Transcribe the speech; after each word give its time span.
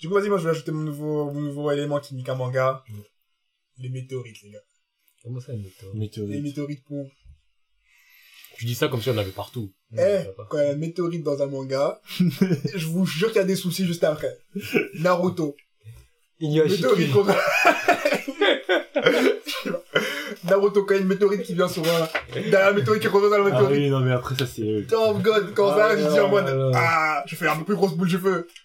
Du 0.00 0.08
coup, 0.08 0.14
vas-y, 0.14 0.28
moi, 0.28 0.38
je 0.38 0.44
vais 0.44 0.50
ajouter 0.50 0.72
mon 0.72 0.82
nouveau, 0.82 1.30
mon 1.32 1.40
nouveau 1.40 1.70
élément 1.70 2.00
qui 2.00 2.14
nique 2.14 2.28
un 2.28 2.34
manga. 2.34 2.82
Mm. 2.88 2.98
Les 3.78 3.88
météorites, 3.88 4.42
les 4.42 4.50
gars. 4.50 4.58
Comment 5.22 5.40
ça, 5.40 5.52
une 5.52 5.62
météorite 5.62 5.94
Les 5.94 6.00
Météorite. 6.00 6.42
météorites 6.42 6.84
pour... 6.84 7.08
Tu 8.56 8.64
dis 8.64 8.74
ça 8.74 8.88
comme 8.88 9.00
si 9.00 9.08
on 9.10 9.14
en 9.14 9.18
avait 9.18 9.30
partout. 9.30 9.72
Eh, 9.96 10.18
quand 10.50 10.58
il 10.58 10.64
y 10.64 10.66
a 10.66 10.70
un 10.70 10.76
météorite 10.76 11.22
dans 11.22 11.40
un 11.42 11.46
manga, 11.46 12.00
je 12.18 12.86
vous 12.86 13.06
jure 13.06 13.28
qu'il 13.28 13.36
y 13.36 13.40
a 13.40 13.44
des 13.44 13.56
soucis 13.56 13.86
juste 13.86 14.02
après. 14.04 14.36
Naruto. 14.94 15.56
Météorite 16.40 17.12
contre... 17.12 17.34
Naruto, 20.48 20.84
quand 20.84 20.94
il 20.94 20.96
y 20.96 21.00
a 21.00 21.02
une 21.02 21.08
météorite 21.08 21.42
qui 21.42 21.54
vient 21.54 21.68
sur 21.68 21.82
un... 21.84 22.08
Derrière 22.34 22.66
la 22.70 22.72
météorite 22.72 23.02
qui 23.02 23.08
revient 23.08 23.30
dans 23.30 23.38
la 23.38 23.44
Ah 23.44 23.50
météorite. 23.50 23.78
oui, 23.78 23.90
non, 23.90 24.00
mais 24.00 24.12
après 24.12 24.34
ça, 24.34 24.46
c'est... 24.46 24.62
euh, 24.62 24.82
Oh 24.96 25.14
god, 25.14 25.52
quand 25.54 25.70
ça, 25.76 25.88
Ah, 25.90 25.96
je 25.96 26.08
dis 26.08 26.20
en 26.20 26.28
mode, 26.28 26.72
ah, 26.74 27.22
je 27.26 27.36
fais 27.36 27.46
un 27.48 27.56
peu 27.56 27.64
plus 27.64 27.74
grosse 27.76 27.94
boule 27.94 28.08
de 28.10 28.18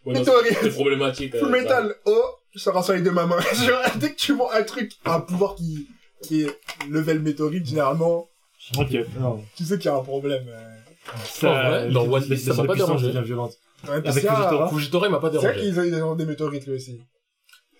non, 0.06 0.14
Météorite. 0.14 0.58
C'est 0.62 0.70
problématique. 0.72 1.38
Full 1.38 1.48
euh, 1.48 1.52
metal, 1.52 1.96
oh, 2.06 2.24
je 2.54 2.60
sors 2.60 2.84
sur 2.84 2.94
les 2.94 3.02
deux 3.02 3.12
ma 3.12 3.26
main. 3.26 3.38
Dès 3.98 4.12
que 4.12 4.16
tu 4.16 4.34
vois 4.34 4.56
un 4.58 4.64
truc, 4.64 4.92
un 5.06 5.20
pouvoir 5.20 5.56
qui, 5.56 5.88
qui 6.22 6.44
est 6.44 6.60
level 6.90 7.20
météorite, 7.20 7.66
généralement, 7.66 8.28
Ok, 8.78 8.92
non. 9.20 9.44
tu 9.58 9.64
sais 9.66 9.78
qu'il 9.78 9.92
y 9.92 9.94
a 9.94 9.98
un 9.98 10.04
problème. 10.04 10.46
euh. 10.48 10.70
Ça, 11.26 11.88
dans 11.90 12.08
One 12.10 12.24
Piece, 12.24 12.46
ça 12.46 12.54
m'a 12.54 12.64
pas 12.64 12.76
dérangé. 12.76 13.12
Avec 13.86 14.04
qu'il 14.06 14.24
y 14.24 14.28
a- 14.28 14.36
Fujitora 14.36 14.70
Fujitora, 14.70 15.08
il 15.08 15.12
m'a 15.12 15.20
pas 15.20 15.30
C'est 15.32 15.38
vrai 15.38 15.58
qu'ils 15.60 16.04
ont 16.04 16.16
des 16.16 16.26
météorites, 16.26 16.66
lui 16.66 16.76
aussi. 16.76 17.02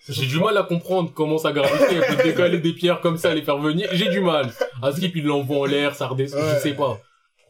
J'ai 0.08 0.26
du 0.26 0.38
mal 0.38 0.56
à 0.58 0.62
comprendre 0.64 1.10
comment 1.14 1.38
sa 1.38 1.52
gravité 1.52 1.94
elle 1.96 2.16
peut 2.16 2.22
décaler 2.28 2.58
des 2.58 2.72
pierres 2.74 3.00
comme 3.00 3.16
ça, 3.16 3.34
les 3.34 3.42
faire 3.42 3.58
venir. 3.58 3.88
J'ai 3.92 4.10
du 4.10 4.20
mal. 4.20 4.52
À 4.82 4.92
Skip, 4.92 5.16
il 5.16 5.24
l'envoie 5.24 5.58
en 5.60 5.64
l'air, 5.64 5.94
ça 5.94 6.06
redescend, 6.08 6.40
je 6.56 6.60
sais 6.60 6.74
pas. 6.74 7.00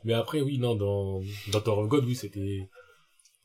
Mais 0.04 0.12
après, 0.12 0.40
oui, 0.40 0.58
non, 0.58 0.74
dans, 0.76 1.20
dans 1.50 1.60
Tower 1.60 1.82
of 1.82 1.88
God, 1.88 2.04
oui, 2.04 2.14
c'était... 2.14 2.68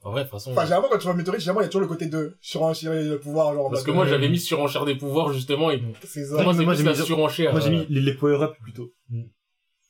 En 0.04 0.12
vrai, 0.12 0.22
de 0.22 0.26
toute 0.30 0.34
façon... 0.34 0.52
Enfin, 0.52 0.64
généralement, 0.64 0.90
quand 0.92 0.98
tu 0.98 1.06
vois 1.06 1.14
météorite, 1.14 1.42
généralement, 1.42 1.62
il 1.62 1.66
y 1.66 1.68
a 1.68 1.70
toujours 1.70 1.82
le 1.82 1.88
côté 1.88 2.06
de 2.06 2.38
surenchérir 2.42 3.10
le 3.12 3.20
pouvoir, 3.20 3.54
genre. 3.54 3.66
en 3.66 3.70
Parce 3.70 3.84
que 3.84 3.92
moi, 3.92 4.06
euh, 4.06 4.10
j'avais 4.10 4.30
mis 4.30 4.40
surenchère 4.40 4.86
des 4.86 4.96
pouvoirs, 4.96 5.34
justement, 5.34 5.72
et 5.72 5.82
C'est 6.06 6.26
ça. 6.26 6.42
moi, 6.44 6.54
c'est 6.54 6.64
moi, 6.64 6.74
j'ai 6.74 6.84
la 6.84 6.92
mis- 6.92 6.98
surenchère. 6.98 7.52
Moi, 7.52 7.60
j'ai 7.62 7.68
euh, 7.70 7.72
mis 7.80 7.86
les, 7.90 8.02
les 8.02 8.14
power-up 8.14 8.54
plutôt. 8.64 8.92
Mm. 9.10 9.24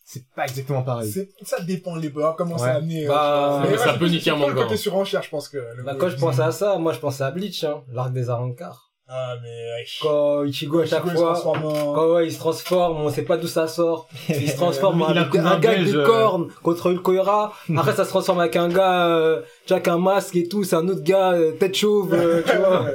C'est 0.06 0.28
pas 0.36 0.46
exactement 0.46 0.82
pareil. 0.82 1.12
Ça 1.44 1.62
dépend 1.62 1.96
les 1.96 2.10
pouvoirs, 2.10 2.36
comment 2.36 2.58
c'est 2.58 2.64
Ouais. 2.66 2.70
amené. 2.72 3.06
euh, 3.06 3.10
Bah, 3.10 3.60
mais 3.64 3.72
mais 3.72 3.78
ça 3.78 3.94
ouais, 3.94 4.00
peut 4.00 4.08
niquer 4.08 4.22
c'est 4.26 4.30
un 4.32 4.34
pas 4.40 4.48
le 4.48 4.54
manga, 4.54 4.62
côté 4.64 4.74
hein. 4.74 4.78
surenchère, 4.78 5.22
je 5.22 5.30
pense 5.30 5.50
que. 5.50 5.58
Bah, 5.84 5.96
quand 6.00 6.10
je 6.10 6.16
pense 6.18 6.40
à 6.40 6.52
ça, 6.52 6.78
moi, 6.80 6.94
je 6.94 7.00
pense 7.00 7.22
à 7.22 7.30
Bleach, 7.30 7.64
hein, 7.64 7.84
l'arc 7.92 8.12
des 8.12 8.30
Arankar. 8.32 8.89
Ah, 9.12 9.36
mais. 9.42 9.48
ouais. 9.50 9.86
Quand 10.02 10.44
Ichigo, 10.44 10.80
à 10.82 10.86
chaque 10.86 11.04
Ichigo, 11.06 11.10
il 11.10 11.18
se 11.18 11.24
fois, 11.24 11.34
transforme 11.34 11.66
en- 11.66 11.94
quand 11.94 12.14
ouais, 12.14 12.28
il 12.28 12.32
se 12.32 12.38
transforme, 12.38 12.98
on 13.02 13.10
sait 13.10 13.24
pas 13.24 13.38
d'où 13.38 13.48
ça 13.48 13.68
sort. 13.68 14.08
Il 14.30 14.50
se 14.50 14.56
transforme 14.56 15.02
avec 15.02 15.36
un 15.36 15.46
un 15.48 15.60
gars 15.60 15.76
des 15.84 15.96
euh. 15.96 16.06
cornes 16.06 16.48
contre 16.62 16.88
Ulkoira. 16.92 17.54
Après, 17.76 17.94
ça 17.96 18.06
se 18.06 18.10
transforme 18.10 18.40
avec 18.40 18.56
un 18.56 18.70
gars, 18.70 19.08
euh, 19.08 19.42
tu 19.66 19.70
vois, 19.70 19.78
avec 19.78 19.88
un 19.88 19.98
masque 19.98 20.36
et 20.36 20.48
tout. 20.48 20.64
C'est 20.64 20.76
un 20.76 20.88
autre 20.88 21.02
gars, 21.04 21.32
euh, 21.32 21.54
tête 21.54 21.76
chauve, 21.76 22.14
euh, 22.14 22.44
tu 22.46 22.56
vois. 22.58 22.86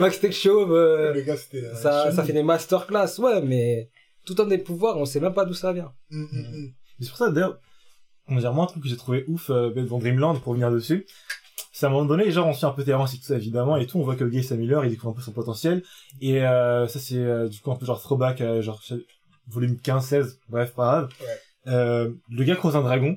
Max 0.00 0.20
tête 0.20 0.32
chauve. 0.34 0.72
euh, 0.72 1.14
Le 1.14 1.22
gars, 1.22 1.36
c'était. 1.36 1.64
euh, 1.64 1.74
ça, 1.74 2.12
ça 2.12 2.22
fait 2.24 2.32
des 2.34 2.42
masterclass, 2.42 3.18
ouais, 3.20 3.40
mais 3.40 3.88
tout 4.26 4.38
en 4.40 4.44
des 4.44 4.58
pouvoirs, 4.58 4.98
on 4.98 5.06
sait 5.06 5.20
même 5.20 5.32
pas 5.34 5.44
d'où 5.46 5.54
ça 5.54 5.72
vient. 5.72 5.92
Mm, 6.10 6.22
mm, 6.24 6.26
mm. 6.40 6.72
C'est 7.00 7.08
pour 7.08 7.16
ça, 7.18 7.30
d'ailleurs, 7.30 7.58
on 8.28 8.34
va 8.34 8.40
dire, 8.42 8.52
moi, 8.52 8.64
un 8.64 8.66
truc 8.66 8.82
que 8.82 8.88
j'ai 8.88 8.96
trouvé 8.96 9.24
ouf 9.28 9.50
euh, 9.50 9.70
dans 9.70 9.98
Dreamland, 9.98 10.40
pour 10.42 10.52
venir 10.54 10.70
dessus, 10.70 11.06
c'est 11.72 11.86
à 11.86 11.88
un 11.88 11.92
moment 11.92 12.04
donné, 12.06 12.30
genre, 12.30 12.46
on 12.46 12.52
suit 12.52 12.66
un 12.66 12.70
peu 12.70 12.84
Terrence 12.84 13.14
et 13.14 13.18
tout 13.18 13.24
ça, 13.24 13.36
évidemment, 13.36 13.76
et 13.76 13.86
tout, 13.86 13.98
on 13.98 14.02
voit 14.02 14.16
que 14.16 14.24
le 14.24 14.30
gars 14.30 14.42
s'améliore, 14.42 14.84
il 14.84 14.90
découvre 14.90 15.12
un 15.12 15.16
peu 15.16 15.22
son 15.22 15.32
potentiel, 15.32 15.82
et 16.20 16.42
euh, 16.42 16.86
ça, 16.86 16.98
c'est 16.98 17.16
euh, 17.18 17.48
du 17.48 17.60
coup 17.60 17.70
un 17.72 17.76
peu 17.76 17.86
genre 17.86 18.00
throwback, 18.00 18.40
euh, 18.40 18.62
genre, 18.62 18.80
volume 19.48 19.76
15-16, 19.76 20.38
bref, 20.48 20.72
pas 20.74 20.84
grave. 20.84 21.08
Ouais. 21.20 21.72
Euh, 21.72 22.10
le 22.30 22.44
gars 22.44 22.56
croise 22.56 22.76
un 22.76 22.82
dragon, 22.82 23.16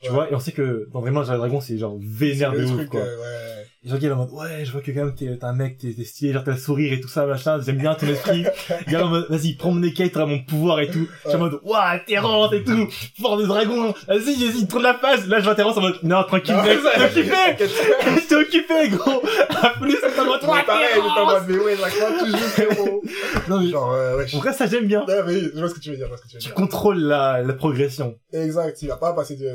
tu 0.00 0.08
Ouais. 0.08 0.14
vois, 0.14 0.30
et 0.30 0.34
on 0.34 0.40
sait 0.40 0.52
que 0.52 0.88
dans 0.92 1.04
genre, 1.04 1.32
le 1.32 1.38
dragon, 1.38 1.60
c'est 1.60 1.78
genre 1.78 1.96
vénère 2.00 2.52
de 2.52 2.64
ouf, 2.64 2.72
truc, 2.72 2.90
quoi. 2.90 3.00
euh, 3.00 3.20
ouais. 3.60 3.66
Genre, 3.84 3.98
il 4.00 4.06
est 4.06 4.10
en 4.12 4.16
mode, 4.16 4.30
ouais, 4.32 4.64
je 4.64 4.72
vois 4.72 4.80
que 4.80 4.90
quand 4.90 5.04
même, 5.04 5.14
t'es 5.14 5.36
t'es 5.36 5.44
un 5.44 5.52
mec, 5.52 5.76
t'es 5.78 5.92
t'es 5.92 6.04
stylé, 6.04 6.32
genre, 6.32 6.42
t'as 6.44 6.52
le 6.52 6.56
sourire 6.56 6.92
et 6.92 7.00
tout 7.00 7.08
ça, 7.08 7.26
machin, 7.26 7.60
j'aime 7.60 7.76
bien 7.76 7.94
ton 7.94 8.06
esprit. 8.06 8.44
Est 8.88 8.96
en 8.96 9.08
mode, 9.08 9.26
vas-y, 9.28 9.54
prends 9.54 9.72
mon 9.72 9.82
écaille, 9.82 10.10
t'auras 10.10 10.26
mon 10.26 10.38
pouvoir 10.42 10.80
et 10.80 10.88
tout. 10.90 11.06
Je 11.24 11.28
suis 11.28 11.36
en 11.36 11.40
mode, 11.40 11.60
waouh, 11.62 11.98
Terrence 12.06 12.52
et 12.54 12.62
tout, 12.64 12.88
fort 13.20 13.36
de 13.36 13.44
dragon, 13.46 13.92
vas-y, 14.08 14.44
vas-y, 14.46 14.66
tourne 14.66 14.82
la 14.84 14.94
face. 14.94 15.26
Là, 15.26 15.38
je 15.40 15.44
vois 15.44 15.54
Terrence 15.54 15.76
en 15.76 15.82
mode, 15.82 15.98
non, 16.02 16.22
tranquille, 16.24 16.54
Non, 16.54 16.62
mec, 16.62 16.78
t'es 17.14 17.20
occupé, 17.20 17.68
j'étais 18.14 18.34
occupé, 18.36 18.88
gros. 18.90 19.22
À 19.62 19.70
plus, 19.78 19.96
c'est 20.00 20.18
en 20.20 20.24
mode, 20.24 20.42
Ouais, 20.44 20.50
ouais, 20.50 20.62
pareil, 20.64 20.86
j'étais 20.94 21.20
en 21.20 21.26
mode, 21.26 21.42
mais 21.48 21.58
ouais, 21.58 21.76
fois, 21.76 22.08
toujours 22.18 22.38
frérot. 22.40 23.02
Non, 23.48 23.60
mais, 23.60 23.68
Genre, 23.68 23.92
euh, 23.92 24.16
ouais. 24.16 24.34
en 24.34 24.38
vrai, 24.38 24.52
ça, 24.54 24.66
j'aime 24.66 24.86
bien. 24.86 25.04
Ouais, 25.06 25.22
mais 25.26 25.34
je 25.40 25.58
vois 25.58 25.68
ce 25.68 25.74
que 25.74 25.80
tu 25.80 25.90
veux 25.90 25.96
dire, 25.96 26.06
je 26.06 26.08
vois 26.08 26.16
ce 26.16 26.22
que 26.22 26.28
tu 26.28 26.34
veux 26.36 26.40
Tu 26.40 26.46
dire. 26.48 26.54
contrôles 26.54 26.98
la, 27.00 27.42
la 27.42 27.52
progression. 27.52 28.16
Exact, 28.32 28.80
il 28.80 28.88
va 28.88 28.96
pas 28.96 29.12
passer 29.12 29.36
de 29.36 29.50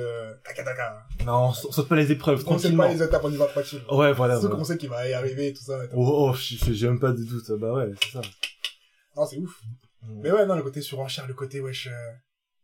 taka 0.46 0.64
taka. 0.64 0.98
Non, 1.26 1.48
on 1.48 1.54
sa- 1.54 1.72
saute 1.72 1.88
pas 1.90 1.96
les 1.96 2.12
épreuves, 2.12 2.44
tranquillement. 2.44 2.84
pas 2.84 2.94
les 2.94 3.02
étapes, 3.02 3.22
on 3.24 3.32
y 3.32 3.36
va 3.36 3.46
tranquille. 3.46 3.82
Ouais, 3.92 4.12
voilà, 4.20 4.34
Surtout 4.36 4.48
voilà. 4.50 4.60
qu'on 4.60 4.64
sait 4.66 4.78
qu'il 4.78 4.90
va 4.90 5.08
y 5.10 5.14
arriver 5.14 5.48
et 5.48 5.54
tout 5.54 5.64
ça. 5.64 5.80
Oh, 5.96 6.30
oh, 6.32 6.36
j'ai 6.38 6.74
j'ai 6.76 6.88
même 6.88 7.00
pas 7.00 7.12
de 7.12 7.24
doute, 7.24 7.52
bah 7.60 7.74
ouais, 7.74 7.92
c'est 8.04 8.12
ça. 8.12 8.22
Non, 9.18 9.26
c'est 9.26 9.38
ouf. 9.38 9.60
Mais 10.08 10.32
ouais, 10.32 10.46
non, 10.46 10.56
le 10.56 10.62
côté 10.64 10.82
surenchère, 10.82 11.28
le 11.28 11.34
côté 11.34 11.60
wesh. 11.60 11.88
euh, 11.88 11.92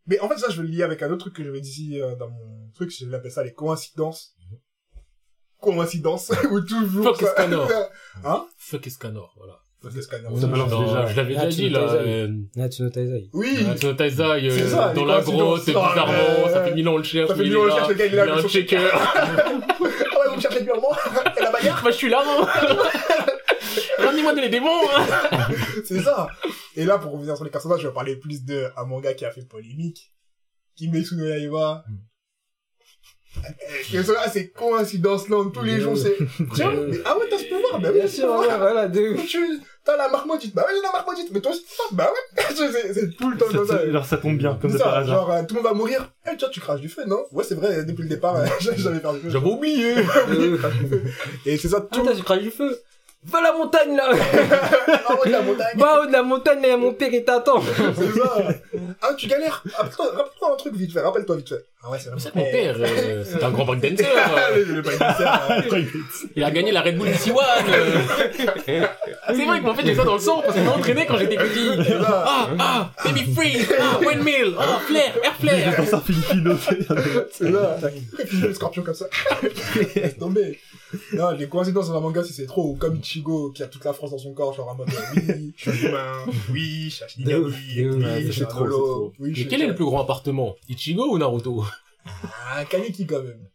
Mais 0.06 0.18
en 0.20 0.28
fait, 0.28 0.38
ça, 0.38 0.48
je 0.48 0.60
vais 0.62 0.68
le 0.68 0.72
lier 0.74 0.82
avec 0.84 1.02
un 1.02 1.08
autre 1.10 1.18
truc 1.24 1.34
que 1.34 1.44
j'avais 1.44 1.60
dit 1.60 1.68
ici 1.68 2.00
euh, 2.00 2.14
dans 2.16 2.28
mon 2.30 2.70
truc, 2.74 2.90
je 2.96 3.06
l'appelle 3.06 3.30
ça 3.32 3.42
les 3.44 3.52
coïncidences. 3.52 4.34
Coïncidence, 5.60 6.32
ou 6.50 6.60
toujours 6.60 7.04
Fuck 7.06 7.16
ça. 7.22 7.26
Escanor. 7.32 7.70
Hein? 8.24 8.46
Fuck 8.58 8.86
Escanor, 8.86 9.34
voilà. 9.36 9.58
Fuck 9.82 9.96
Escanor. 9.96 10.38
Ça 10.38 10.46
déjà. 10.46 11.06
Je 11.06 11.16
l'avais 11.16 11.34
déjà 11.34 11.46
dit, 11.46 11.70
là. 11.70 11.92
euh, 11.94 12.28
Natsuno 12.56 12.90
Taizai. 12.90 13.28
Oui! 13.32 13.64
Natsuno 13.64 13.94
Taizai, 13.94 14.48
euh, 14.48 14.68
ça, 14.68 14.92
dans 14.92 15.04
la 15.04 15.14
coïncidences. 15.22 15.40
grotte, 15.42 15.62
c'est 15.64 15.74
Oh, 15.76 15.80
bizarrement, 15.88 16.48
ça 16.48 16.64
fait 16.64 16.74
mille 16.74 16.88
ans 16.88 16.94
on 16.94 16.98
le 16.98 17.02
cherche, 17.02 17.28
Ça 17.28 17.34
fait 17.36 17.42
mille 17.42 17.56
ans 17.56 17.60
on 17.60 17.64
le 17.64 17.70
cherche, 17.70 17.88
le 17.88 17.94
gars, 17.94 18.06
il 18.06 18.12
est 18.12 18.16
là 18.16 18.24
il 18.26 18.30
avec 18.30 18.44
un 18.44 18.48
checker. 18.48 18.76
Ah 18.92 19.34
ouais, 19.80 20.28
vous 20.30 20.36
me 20.36 20.40
cherchez 20.40 20.60
depuis 20.60 20.72
un 20.72 20.76
moment 20.76 20.88
Et 21.66 21.82
Bah, 21.82 21.90
je 21.90 21.96
suis 21.96 22.08
là, 22.08 22.22
non 22.24 22.46
Rendez-moi 24.06 24.34
des 24.34 24.48
démons 24.48 24.68
hein. 24.94 25.48
C'est 25.84 26.00
ça. 26.02 26.28
Et 26.76 26.84
là, 26.84 26.98
pour 26.98 27.12
revenir 27.12 27.34
sur 27.36 27.44
les 27.44 27.50
personnages, 27.50 27.80
je 27.80 27.88
vais 27.88 27.94
parler 27.94 28.16
plus 28.16 28.44
de 28.44 28.70
un 28.76 28.84
manga 28.84 29.14
qui 29.14 29.24
a 29.24 29.30
fait 29.30 29.46
polémique. 29.46 30.12
Kimetsu 30.76 31.16
no 31.16 31.24
Yaiba. 31.26 31.84
Et 33.92 34.02
ça, 34.02 34.12
là, 34.12 34.28
c'est 34.28 34.50
coïncidence 34.50 35.28
là, 35.28 35.44
tous 35.52 35.62
les 35.62 35.80
jours, 35.80 35.96
c'est... 35.96 36.16
Tiens, 36.54 36.72
mais 36.72 36.98
ah 37.04 37.18
ouais, 37.18 37.26
t'as 37.28 37.38
ce 37.38 37.44
pouvoir, 37.44 37.80
oui, 37.82 37.92
Bien 37.92 38.06
sûr, 38.08 38.28
ouais, 38.30 38.56
voilà, 38.56 38.88
de. 38.88 39.14
Tu- 39.26 39.60
T'as 39.86 39.96
la 39.96 40.08
marque 40.08 40.26
maudite, 40.26 40.52
bah 40.54 40.64
ouais, 40.66 40.74
j'ai 40.74 40.82
la 40.82 40.90
marque 40.90 41.06
maudite, 41.06 41.28
mais 41.32 41.40
toi 41.40 41.52
aussi, 41.52 41.64
bah 41.92 42.10
ouais. 42.12 42.42
c'est 42.56 42.92
c'est 42.92 43.10
tout 43.16 43.30
le 43.30 43.38
temps 43.38 43.46
comme 43.52 43.66
ça. 43.66 43.88
Genre, 43.90 44.04
ça 44.04 44.16
tombe 44.16 44.36
bien, 44.36 44.58
comme 44.60 44.72
ça 44.72 44.78
par 44.82 44.92
ça, 44.94 44.98
hasard. 44.98 45.14
genre, 45.16 45.30
euh, 45.30 45.42
tout 45.44 45.54
le 45.54 45.62
monde 45.62 45.70
va 45.70 45.74
mourir. 45.76 46.10
Eh, 46.30 46.36
tiens, 46.36 46.48
tu 46.50 46.60
craches 46.60 46.80
du 46.80 46.88
feu, 46.88 47.04
non? 47.06 47.20
Ouais, 47.30 47.44
c'est 47.44 47.54
vrai, 47.54 47.84
depuis 47.84 48.02
le 48.02 48.08
départ, 48.08 48.34
euh, 48.36 48.46
j'avais 48.60 48.98
perdu 48.98 49.20
du 49.20 49.24
feu. 49.26 49.30
J'avais 49.30 49.46
oublié 49.46 49.94
De. 50.28 50.58
Et 51.46 51.56
c'est 51.56 51.68
ça, 51.68 51.76
Ah, 51.80 51.86
tout. 51.94 52.00
putain, 52.02 52.14
j'ai 52.16 52.22
craché 52.22 52.42
du 52.42 52.50
feu. 52.50 52.76
Va 53.28 53.38
à 53.38 53.42
la 53.42 53.52
montagne, 53.54 53.96
là 53.96 54.08
Ah 55.08 55.14
ouais, 55.14 55.30
la 55.30 55.42
montagne. 55.42 55.76
Va 55.78 55.94
en 55.94 56.02
haut 56.02 56.06
de 56.06 56.12
la 56.12 56.22
montagne, 56.22 56.62
là, 56.62 56.76
mon 56.76 56.92
père, 56.92 57.12
il 57.12 57.24
t'attend 57.24 57.60
C'est 57.60 58.18
ça. 58.18 58.34
Ah, 59.02 59.14
tu 59.16 59.26
galères. 59.26 59.62
Rappelle-toi 59.74 60.06
rappelle-toi 60.14 60.52
un 60.52 60.56
truc 60.56 60.74
vite 60.74 60.92
fait, 60.92 61.00
rappelle-toi 61.00 61.36
vite 61.36 61.48
fait. 61.48 61.64
Ah 61.82 61.90
ouais, 61.90 61.98
c'est 61.98 62.10
C'est 62.18 62.32
que 62.32 62.38
mon 62.38 62.44
père, 62.44 62.76
euh, 62.80 63.22
c'est 63.30 63.42
un 63.44 63.50
grand 63.50 63.68
euh. 63.68 64.82
Pas 64.82 64.90
dire 64.96 64.98
ça. 64.98 65.48
Il 66.34 66.42
a 66.42 66.50
gagné 66.50 66.72
la 66.72 66.82
Red 66.82 66.96
Bull 66.96 67.06
One. 67.08 67.14
euh. 67.68 68.00
C'est 68.66 69.44
vrai 69.44 69.60
que 69.60 69.66
en 69.66 69.74
fait 69.74 69.86
j'ai 69.86 69.94
ça 69.94 70.04
dans 70.04 70.14
le 70.14 70.20
sang 70.20 70.42
parce 70.42 70.56
qu'on 70.56 70.64
m'a 70.64 70.72
entraîné 70.72 71.06
quand 71.06 71.18
j'étais 71.18 71.36
petit. 71.36 71.84
C'est. 71.86 71.94
Ah, 72.02 72.48
ah, 72.58 72.92
baby 73.04 73.32
freeze, 73.32 73.68
ah, 73.78 74.00
windmill, 74.04 74.54
ah, 74.58 74.80
flare, 74.86 75.12
air 75.22 75.34
flare. 75.38 75.76
Dans 75.76 75.94
un 75.96 76.00
filipino, 76.00 76.56
C'est 77.30 77.52
ça. 77.52 77.78
Et 78.18 78.24
puis 78.24 78.38
le 78.38 78.54
scorpion 78.54 78.82
comme 78.82 78.94
ça. 78.94 79.06
Laisse 79.94 80.18
tomber. 80.18 80.58
Non, 81.12 81.30
les 81.32 81.48
coïncidences 81.48 81.88
dans 81.88 81.96
un 81.96 82.00
manga, 82.00 82.22
si 82.22 82.32
c'est 82.32 82.46
trop, 82.46 82.70
ou 82.70 82.74
comme 82.74 82.96
Ichigo 82.96 83.50
qui 83.50 83.62
a 83.62 83.66
toute 83.66 83.84
la 83.84 83.92
France 83.92 84.12
dans 84.12 84.18
son 84.18 84.32
corps, 84.32 84.52
genre 84.54 84.68
en 84.68 84.74
mode 84.76 84.88
euh, 84.88 85.32
oui, 85.36 85.52
je 85.56 85.70
suis 85.70 85.86
humain, 85.86 86.12
oui, 86.50 86.90
je 86.90 87.12
suis 87.12 87.24
oui, 87.24 87.54
je 88.26 88.30
suis 88.30 88.40
c'est 88.40 88.48
trop, 88.48 89.12
c'est 89.18 89.22
oui, 89.22 89.34
Mais 89.36 89.44
quel 89.46 89.62
est 89.62 89.66
le 89.66 89.74
plus 89.74 89.84
grand 89.84 90.02
appartement? 90.02 90.54
Ichigo 90.68 91.08
ou 91.10 91.18
Naruto? 91.18 91.64
Ah, 92.48 92.64
Kaneki 92.64 93.06
quand 93.06 93.22
même. 93.22 93.48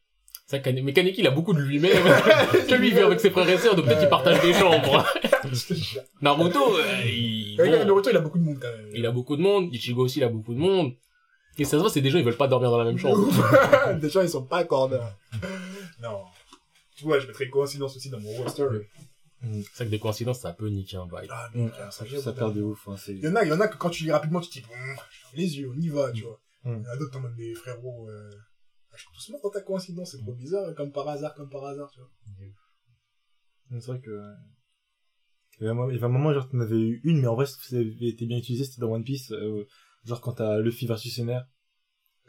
Ça, 0.48 0.60
Kane- 0.60 0.82
Mais 0.84 0.92
Kaneki 0.94 1.22
il 1.22 1.28
a 1.28 1.32
beaucoup 1.32 1.54
de 1.54 1.60
lui-même. 1.62 1.92
que 2.68 2.76
lui 2.76 2.90
il 2.90 2.94
vit 2.94 3.00
avec 3.00 3.20
ses 3.20 3.30
frères 3.32 3.48
et 3.50 3.58
sœurs 3.58 3.76
donc 3.76 3.86
peut-être 3.86 4.00
qu'il 4.02 4.10
partage 4.10 4.42
des 4.42 4.54
chambres. 4.54 5.06
Naruto, 6.22 6.78
euh, 6.78 7.02
il... 7.06 7.56
Bon, 7.58 7.70
Naruto, 7.70 8.10
il 8.10 8.18
a 8.18 8.22
beaucoup 8.22 8.38
de 8.38 8.44
monde 8.44 8.60
quand 8.62 8.72
même. 8.72 8.90
il 8.94 9.06
a 9.06 9.12
beaucoup 9.12 9.36
de 9.38 9.42
monde. 9.42 9.74
Ichigo 9.74 10.04
aussi 10.04 10.20
il 10.20 10.24
a 10.24 10.30
beaucoup 10.30 10.54
de 10.54 10.60
monde. 10.60 10.94
Et 11.58 11.64
ça 11.66 11.72
se 11.72 11.78
voit 11.78 11.90
c'est 11.90 12.02
des 12.02 12.10
gens 12.10 12.18
ils 12.18 12.26
veulent 12.26 12.38
pas 12.38 12.48
dormir 12.48 12.72
dans 12.72 12.78
la 12.78 12.86
même 12.86 12.98
chambre. 12.98 13.28
Des 14.00 14.10
gens, 14.10 14.22
ils 14.22 14.30
sont 14.30 14.46
pas 14.46 14.60
accordeurs. 14.60 15.18
Non. 16.02 16.22
Tu 16.96 17.04
vois, 17.04 17.20
je 17.20 17.28
mettrais 17.28 17.50
coïncidence 17.50 17.96
aussi 17.96 18.10
dans 18.10 18.20
mon 18.20 18.32
roster. 18.32 18.66
C'est 19.44 19.64
ça 19.74 19.86
que 19.86 19.90
des 19.90 19.98
coïncidences 20.00 20.40
ça 20.40 20.54
peut 20.54 20.68
niquer 20.70 20.98
un 20.98 21.08
bail. 21.08 21.28
Ah, 21.32 21.50
Mm. 21.54 21.64
mais 21.64 21.70
frère, 21.72 21.92
ça, 21.92 22.06
Ça 22.22 22.32
perd 22.32 22.56
de 22.56 22.62
ouf, 22.62 22.88
hein. 22.88 22.96
Il 23.08 23.20
y 23.20 23.28
en 23.28 23.36
a, 23.36 23.44
il 23.44 23.50
y 23.50 23.52
en 23.52 23.60
a 23.60 23.68
que 23.68 23.76
quand 23.78 23.90
tu 23.90 24.04
lis 24.04 24.12
rapidement, 24.12 24.40
tu 24.40 24.50
te 24.50 24.54
dis, 24.60 24.66
les 25.34 25.58
yeux, 25.60 25.72
on 25.76 25.80
y 25.82 25.90
va, 25.90 26.12
tu 26.12 26.24
vois. 26.24 26.40
Mm. 26.64 26.78
Il 26.80 26.84
y 26.84 26.88
en 26.90 26.92
a 26.94 26.98
d'autres 26.98 27.18
en 27.18 27.22
mode, 27.22 27.34
mais 27.38 27.54
frérot, 27.54 28.08
euh, 28.10 28.30
lâche 28.92 29.06
doucement 29.14 29.40
dans 29.44 29.50
ta 29.50 29.62
coïncidence, 29.62 30.12
c'est 30.12 30.18
trop 30.20 30.34
bizarre, 30.34 30.74
comme 30.76 30.92
par 30.92 31.08
hasard, 31.08 31.34
comme 31.36 31.50
par 31.50 31.66
hasard, 31.66 31.90
tu 31.92 32.00
vois. 32.00 32.10
C'est 33.80 33.88
vrai 33.92 34.00
que... 34.02 34.20
Il 35.60 35.66
y 35.66 35.68
a 35.68 35.72
un 35.72 35.74
moment- 35.74 35.90
il 35.90 35.94
y 35.96 35.98
avait 35.98 36.06
un 36.06 36.10
moment, 36.10 36.34
genre, 36.34 36.50
t'en 36.50 36.60
avais 36.60 36.80
eu 36.80 37.02
une, 37.04 37.22
mais 37.22 37.28
en 37.28 37.36
vrai, 37.36 37.46
ça 37.46 37.76
avait 37.76 38.08
été 38.08 38.26
bien 38.26 38.38
utilisé, 38.38 38.64
c'était 38.66 38.82
dans 38.82 38.92
One 38.92 39.04
Piece, 39.04 39.32
euh, 39.32 39.64
genre 40.06 40.20
quand 40.22 40.34
t'as 40.34 40.60
Luffy 40.60 40.88
versus 40.88 41.16
Senner, 41.16 41.40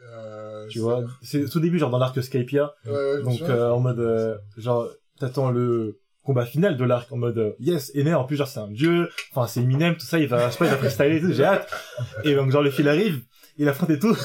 Euh, 0.01 0.67
tu 0.67 0.79
vois. 0.79 1.05
C'est 1.21 1.43
au 1.45 1.47
tout 1.49 1.59
début, 1.59 1.79
genre 1.79 1.89
dans 1.89 1.97
l'arc 1.97 2.21
Skypia, 2.21 2.73
Ouais, 2.85 2.91
je 3.19 3.21
donc 3.21 3.41
euh, 3.43 3.69
en 3.69 3.79
mode, 3.79 3.99
euh, 3.99 4.37
genre, 4.57 4.89
t'attends 5.19 5.49
le 5.51 6.01
combat 6.23 6.45
final 6.45 6.77
de 6.77 6.83
l'arc 6.83 7.11
en 7.11 7.17
mode 7.17 7.37
euh, 7.37 7.53
yes 7.59 7.91
Ener 7.95 8.13
en 8.13 8.23
plus 8.23 8.37
genre 8.37 8.47
c'est 8.47 8.61
un 8.61 8.69
dieu 8.71 9.09
enfin 9.31 9.45
c'est 9.45 9.59
Eminem 9.61 9.95
tout 9.97 10.05
ça 10.05 10.19
il 10.19 10.27
va 10.27 10.47
je 10.47 10.53
sais 10.53 10.57
pas 10.59 10.65
il 10.67 10.71
va 10.71 10.77
freestyler 10.77 11.17
et 11.17 11.19
tout 11.21 11.33
j'ai 11.33 11.43
hâte 11.43 11.69
et 12.23 12.33
donc 12.33 12.49
genre 12.49 12.63
le 12.63 12.71
fil 12.71 12.87
arrive 12.87 13.25
il 13.57 13.69
affronte 13.69 13.89
et 13.91 13.99
tout 13.99 14.15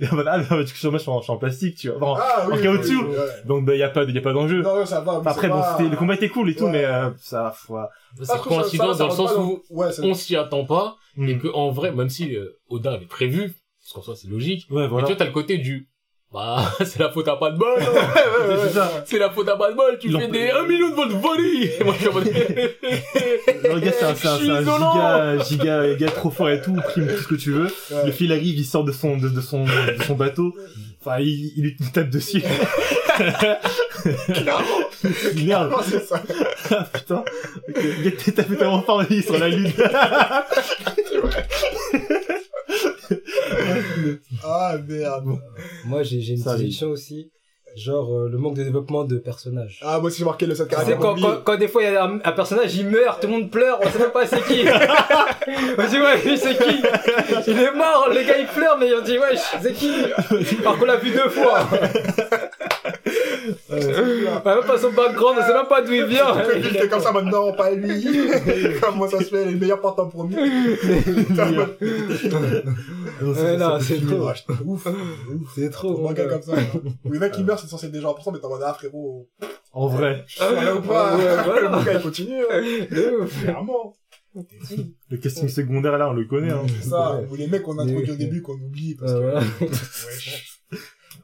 et 0.00 0.08
en 0.08 0.14
mode 0.16 0.26
ah 0.28 0.38
mais 0.38 0.44
du 0.44 0.48
coup 0.48 0.56
je 0.66 0.74
suis 0.74 0.86
en- 0.88 0.92
je 0.92 0.98
suis 0.98 1.10
en, 1.10 1.18
je 1.18 1.24
suis 1.24 1.32
en 1.32 1.36
plastique 1.38 1.76
tu 1.76 1.88
vois 1.90 2.10
Enfin, 2.12 2.22
Ah, 2.24 2.46
en 2.46 2.50
oui, 2.56 2.62
caoutchouc. 2.62 2.88
oui, 2.90 3.06
oui, 3.08 3.16
ouais. 3.16 3.46
donc 3.46 3.64
bah 3.64 3.74
y 3.74 3.82
a 3.82 3.88
pas 3.88 4.04
de 4.04 4.12
y 4.12 4.18
a 4.18 4.20
pas 4.20 4.32
d'enjeu 4.32 4.62
Non, 4.62 4.76
ouais, 4.78 4.86
ça 4.86 5.00
va. 5.00 5.20
mais 5.24 5.30
après 5.30 5.48
bon 5.48 5.60
pas- 5.60 5.76
c'était 5.76 5.90
le 5.90 5.96
combat 5.96 6.14
était 6.14 6.28
cool 6.28 6.50
et 6.50 6.54
tout 6.54 6.64
Ouais. 6.64 6.70
mais 6.72 6.84
euh, 6.84 7.10
ça 7.18 7.52
foi 7.56 7.90
C'est 8.22 8.38
coïncidence 8.42 8.98
dans 8.98 9.06
le 9.08 9.12
sens 9.14 9.32
où 9.36 9.62
Ouais, 9.70 9.88
on 10.02 10.14
s'y 10.14 10.36
attend 10.36 10.64
pas 10.64 10.96
Hmm. 11.16 11.28
et 11.28 11.38
que 11.38 11.46
en 11.54 11.70
vrai, 11.70 11.92
même 11.92 12.08
si 12.08 12.34
euh, 12.36 12.58
Oda 12.68 12.92
avait 12.94 13.06
prévu, 13.06 13.52
parce 13.80 13.92
qu'en 13.92 14.02
soi 14.02 14.16
c'est 14.16 14.26
logique, 14.26 14.66
ouais 14.70 14.82
mais 14.82 14.88
voilà 14.88 15.06
tu 15.06 15.12
vois 15.12 15.18
t'as 15.18 15.26
le 15.26 15.30
côté 15.32 15.58
du 15.58 15.88
bah 16.34 16.68
c'est 16.84 16.98
la 16.98 17.10
faute 17.10 17.28
à 17.28 17.36
pas 17.36 17.52
de 17.52 17.56
bol, 17.56 17.78
Ouais, 17.78 17.86
ouais, 17.86 18.56
c'est 18.64 18.74
ça. 18.74 19.04
C'est 19.06 19.18
la 19.20 19.30
faute 19.30 19.48
à 19.48 19.56
pas 19.56 19.70
de 19.70 19.76
bol, 19.76 19.96
tu 20.00 20.10
fais 20.10 20.26
des 20.26 20.50
1 20.50 20.64
million 20.66 20.88
de 20.88 21.14
volley. 21.14 21.76
Et 21.78 21.84
moi 21.84 21.94
je 21.94 22.00
suis 22.00 22.08
en 22.08 22.12
mode 22.12 22.24
le 22.26 23.80
gars 23.80 23.92
c'est 23.92 24.04
un, 24.04 24.14
c'est 24.16 24.26
un, 24.26 24.38
c'est 24.38 24.48
giga 24.48 25.38
giga 25.44 25.92
giga 25.92 26.10
trop 26.10 26.30
fort 26.30 26.50
et 26.50 26.60
tout 26.60 26.74
prime 26.74 27.06
tout 27.06 27.22
ce 27.22 27.28
que 27.28 27.36
tu 27.36 27.52
veux. 27.52 27.68
Le 28.04 28.10
fil 28.10 28.32
arrive 28.32 28.58
il 28.58 28.64
sort 28.64 28.82
de 28.82 28.90
son 28.90 29.16
de, 29.16 29.28
de 29.28 29.40
son 29.40 29.64
de 29.64 30.02
son 30.04 30.14
bateau. 30.14 30.56
Enfin 31.00 31.20
il 31.20 31.52
il 31.56 31.62
lui 31.62 31.76
tape 31.92 32.10
dessus. 32.10 32.42
Merde. 35.36 35.70
Non, 35.70 35.76
c'est 35.88 36.04
ça. 36.04 36.20
Ah, 36.70 36.84
putain. 36.92 37.24
Le 37.68 38.02
gars 38.04 38.16
t'es 38.16 38.32
tapé 38.32 38.56
tellement 38.56 38.82
fort, 38.82 39.04
il 39.08 39.18
est 39.18 39.22
sur 39.22 39.38
la 39.38 39.48
lune. 39.48 39.70
Ah, 44.44 44.76
merde. 44.86 45.38
Moi, 45.86 46.02
j'ai 46.02 46.20
j'ai 46.20 46.32
une 46.34 46.38
Ça 46.42 46.56
solution 46.56 46.88
aussi. 46.88 47.30
Genre, 47.76 48.08
euh, 48.16 48.28
le 48.30 48.38
manque 48.38 48.54
de 48.54 48.62
développement 48.62 49.02
de 49.02 49.18
personnages. 49.18 49.80
Ah, 49.82 49.98
moi 49.98 50.06
aussi, 50.06 50.18
j'ai 50.20 50.24
marqué 50.24 50.46
le 50.46 50.54
7 50.54 50.68
Tu 50.68 50.70
sais, 50.70 50.76
caractères. 50.76 50.98
quand, 51.00 51.20
quand, 51.20 51.42
quand 51.42 51.56
des 51.56 51.66
fois 51.66 51.82
il 51.82 51.92
y 51.92 51.96
a 51.96 52.04
un, 52.04 52.20
un 52.22 52.32
personnage, 52.32 52.76
il 52.76 52.86
meurt, 52.86 53.20
tout 53.20 53.26
le 53.26 53.32
monde 53.32 53.50
pleure, 53.50 53.80
on 53.82 53.90
sait 53.90 53.98
même 53.98 54.12
pas 54.12 54.24
c'est 54.28 54.44
qui. 54.44 54.60
on 55.78 55.88
dit 55.88 55.98
ouais, 55.98 56.22
lui 56.24 56.38
c'est 56.38 56.56
qui? 56.56 56.82
Il 57.48 57.58
est 57.58 57.74
mort, 57.74 58.10
les 58.14 58.24
gars 58.24 58.38
ils 58.38 58.46
pleurent, 58.46 58.78
mais 58.78 58.94
on 58.94 59.02
dit 59.02 59.18
ouais, 59.18 59.34
c'est 59.60 59.72
qui? 59.72 59.92
Alors 60.60 60.78
qu'on 60.78 60.84
l'a 60.84 60.98
vu 60.98 61.10
deux 61.10 61.28
fois. 61.30 61.68
même 63.70 64.66
pas 64.66 64.78
son 64.78 64.92
background, 64.92 65.38
on 65.40 65.46
sait 65.46 65.54
même 65.54 65.68
pas 65.68 65.82
d'où 65.82 65.92
il 65.92 66.04
vient. 66.06 66.36
Que 66.36 66.56
lui, 66.56 66.70
fait 66.70 66.88
comme 66.88 67.00
ça 67.00 67.12
maintenant, 67.12 67.52
pas 67.52 67.70
lui. 67.72 68.30
Comment 68.82 69.08
ça 69.08 69.18
se 69.18 69.24
fait, 69.24 69.44
les 69.44 69.54
meilleurs 69.54 69.80
partent 69.80 69.98
en 69.98 70.08
premier. 70.08 70.36
Non, 73.56 73.78
c'est 73.80 74.06
trop. 74.06 74.28
Ah, 74.28 74.52
ouf. 74.64 74.86
C'est 75.54 75.70
trop. 75.70 75.98
Manga 75.98 76.24
gars. 76.24 76.30
comme 76.30 76.42
ça. 76.42 76.52
Le 77.08 77.18
mec 77.18 77.32
qui 77.32 77.44
meurt, 77.44 77.60
c'est 77.60 77.68
censé 77.68 77.86
être 77.86 77.92
déjà 77.92 78.08
important, 78.08 78.32
mais 78.32 78.38
t'es 78.38 78.46
en 78.46 78.50
mode, 78.50 78.62
ah, 78.64 78.74
frérot. 78.74 79.28
En 79.72 79.88
vrai. 79.88 80.24
Je 80.26 80.76
ou 80.76 80.80
pas? 80.82 81.16
Le 81.16 81.92
il 81.96 82.02
continue, 82.02 82.42
hein. 82.50 82.62
Clairement. 83.42 83.94
Le 85.10 85.16
casting 85.16 85.48
secondaire, 85.48 85.96
là, 85.96 86.10
on 86.10 86.12
le 86.12 86.24
connaît, 86.24 86.50
hein. 86.50 86.62
C'est 86.80 86.88
ça. 86.90 87.20
Ou 87.30 87.34
les 87.36 87.46
mecs 87.46 87.62
qu'on 87.62 87.78
a 87.78 87.82
introduit 87.82 88.12
au 88.12 88.16
début, 88.16 88.42
qu'on 88.42 88.54
oublie, 88.54 88.94
parce 88.94 89.12
Ouais, 89.12 89.34
que. 89.60 90.53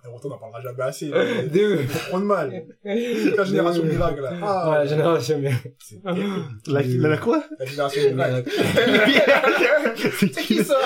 Naruto, 0.05 0.29
on 0.29 0.31
n'en 0.31 0.39
parlera 0.39 0.61
jamais 0.63 0.83
assez. 0.83 1.09
De 1.11 1.75
ouf. 1.85 1.87
Faut 1.91 2.09
prendre 2.11 2.25
mal. 2.27 2.65
La 2.85 3.45
génération 3.45 3.85
miracle, 3.85 4.21
là. 4.23 4.33
Ah, 4.43 4.71
Ouais, 4.81 4.89
génération 4.89 5.39
mais. 5.41 5.53
c'est 5.79 6.03
terrible. 6.03 6.31
La, 6.67 6.83
la, 6.83 7.09
la 7.11 7.17
quoi? 7.19 7.45
La 7.59 7.65
génération 7.67 8.03
miracle. 8.15 8.51
C'est 9.97 10.11
C'est 10.35 10.43
qui 10.43 10.65
ça? 10.65 10.77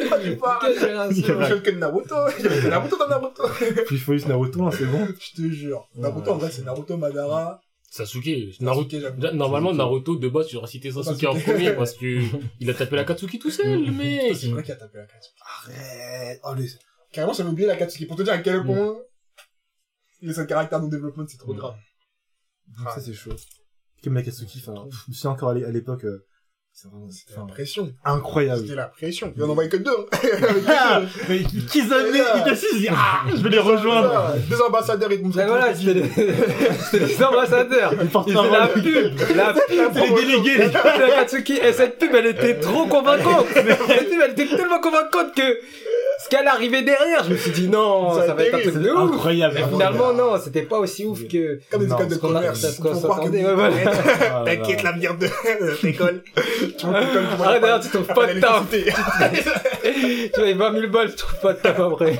Pourquoi 0.00 0.18
tu 0.18 0.36
parles? 0.36 0.60
Quelle 0.62 1.14
génération 1.14 1.60
que 1.60 1.70
Naruto. 1.70 2.14
Il 2.38 2.44
y 2.44 2.48
avait 2.48 2.60
que 2.62 2.68
Naruto 2.68 2.96
dans 2.96 3.08
Naruto. 3.08 3.42
Puis 3.86 3.96
il 3.96 3.98
faut 4.00 4.12
juste 4.12 4.28
Naruto, 4.28 4.62
hein, 4.66 4.70
c'est 4.76 4.86
bon. 4.86 5.06
Je 5.20 5.42
te 5.42 5.48
jure. 5.52 5.88
Naruto, 5.96 6.30
en 6.32 6.36
vrai, 6.38 6.50
c'est 6.50 6.64
Naruto, 6.64 6.96
Madara. 6.96 7.60
Sasuke, 7.90 8.58
Naruto. 8.60 8.98
Sasuke, 9.00 9.32
Normalement, 9.34 9.74
Naruto, 9.74 10.16
de 10.16 10.28
base, 10.28 10.46
tu 10.46 10.56
aurais 10.56 10.66
cité 10.66 10.90
Sasuke 10.90 11.24
en 11.24 11.34
premier 11.38 11.72
parce 11.72 11.92
que 11.94 12.20
il 12.60 12.70
a 12.70 12.74
tapé 12.74 12.96
la 12.96 13.04
Katsuki 13.04 13.38
tout 13.38 13.50
seul, 13.50 13.90
mec. 13.90 14.34
C'est 14.34 14.46
vrai 14.48 14.62
qu'il 14.62 14.72
a 14.72 14.76
tapé 14.76 14.98
la 14.98 15.04
Katsuki. 15.04 15.36
Arrête. 15.66 16.40
Oh, 16.44 16.54
les... 16.56 16.68
Carrément, 17.12 17.32
j'avais 17.32 17.50
oublié 17.50 17.68
la 17.68 17.76
Katsuki. 17.76 18.06
Pour 18.06 18.16
te 18.16 18.22
dire 18.22 18.32
à 18.32 18.38
quel 18.38 18.64
point 18.64 18.96
les 20.22 20.32
cinq 20.32 20.46
caractères 20.46 20.80
de 20.80 20.88
développement, 20.88 21.24
c'est 21.28 21.38
trop 21.38 21.54
grave. 21.54 21.74
Ça, 22.94 23.00
c'est 23.00 23.12
chaud. 23.14 23.32
Comme 24.02 24.14
la 24.14 24.22
Katsuki, 24.22 24.62
enfin, 24.66 24.84
je 24.90 25.10
me 25.10 25.14
souviens 25.14 25.30
encore 25.32 25.50
à 25.50 25.54
l'é- 25.54 25.64
à 25.64 25.70
l'époque, 25.70 26.04
euh, 26.04 26.24
c'est 26.72 26.88
vraiment, 26.88 27.10
C'était 27.10 27.34
la 27.38 27.44
pression. 27.46 27.92
incroyable. 28.04 28.62
C'était 28.62 28.74
la 28.76 28.86
pression. 28.86 29.32
Il 29.36 29.42
en 29.42 29.50
envoyait 29.50 29.68
que 29.68 29.76
deux. 29.76 29.90
hein. 29.90 30.06
Ah, 30.68 31.02
mais 31.28 31.40
Itachi, 31.40 31.80
je 32.72 32.78
dis, 32.78 32.88
ah, 32.90 33.24
je 33.28 33.36
vais 33.42 33.50
les 33.50 33.58
rejoindre. 33.58 34.34
Deux 34.48 34.60
ambassadeurs, 34.62 35.12
ils 35.12 35.18
te 35.18 35.22
montrent 35.24 35.36
Mais 35.36 35.46
voilà, 35.46 35.74
c'était 35.74 35.94
les 35.94 37.22
ambassadeurs. 37.24 37.92
Ils 38.26 38.34
la 38.34 38.68
pub. 38.68 39.36
La 39.36 39.52
pub. 39.52 39.62
C'est 39.92 40.08
les 40.08 40.14
délégués, 40.14 40.58
les 40.66 40.70
gars. 40.70 40.98
La 40.98 41.08
Katsuki. 41.10 41.52
Et 41.58 41.72
cette 41.72 41.98
pub, 41.98 42.14
elle 42.14 42.26
était 42.26 42.58
trop 42.58 42.86
convaincante. 42.86 43.46
Cette 43.52 44.08
pub, 44.08 44.20
elle 44.24 44.30
était 44.32 44.46
tellement 44.56 44.80
convaincante 44.80 45.34
que 45.36 45.58
qu'elle 46.36 46.48
arrivait 46.48 46.82
derrière, 46.82 47.24
je 47.24 47.30
me 47.32 47.36
suis 47.36 47.50
dit 47.50 47.68
non, 47.68 48.14
Ça 48.14 48.26
ça, 48.26 48.34
va 48.34 48.44
être 48.44 48.54
un 48.54 48.58
truc 48.60 48.74
de 48.76 48.90
ouf. 48.90 49.12
Incroyable. 49.14 49.54
Mais 49.58 49.68
finalement, 49.70 50.12
non, 50.14 50.40
c'était 50.42 50.62
pas 50.62 50.78
aussi 50.78 51.04
ouf 51.04 51.26
que. 51.28 51.60
Comme 51.70 51.84
des 51.86 51.92
écoles 51.92 52.08
de 52.08 52.14
ce 52.14 52.18
qu'on 52.20 52.34
a- 52.34 52.40
commerce. 52.40 52.80
T'inquiète, 54.44 54.82
l'avenir 54.82 55.16
de 55.16 55.26
l'école. 55.82 56.22
Tu 56.78 56.86
vois, 56.86 57.00
comme 57.00 57.26
tu 57.30 57.36
vois 57.36 57.46
Ah, 57.48 57.58
d'ailleurs, 57.58 57.80
tu 57.80 57.88
trouves 57.88 58.06
pas 58.06 58.32
de 58.32 58.40
taf. 58.40 58.64
Tu 59.82 60.40
vois, 60.40 60.54
20 60.70 60.80
000 60.80 60.92
balles, 60.92 61.10
tu 61.10 61.16
trouves 61.16 61.40
pas 61.40 61.52
de 61.54 61.58
taf 61.58 61.78
après. 61.80 62.18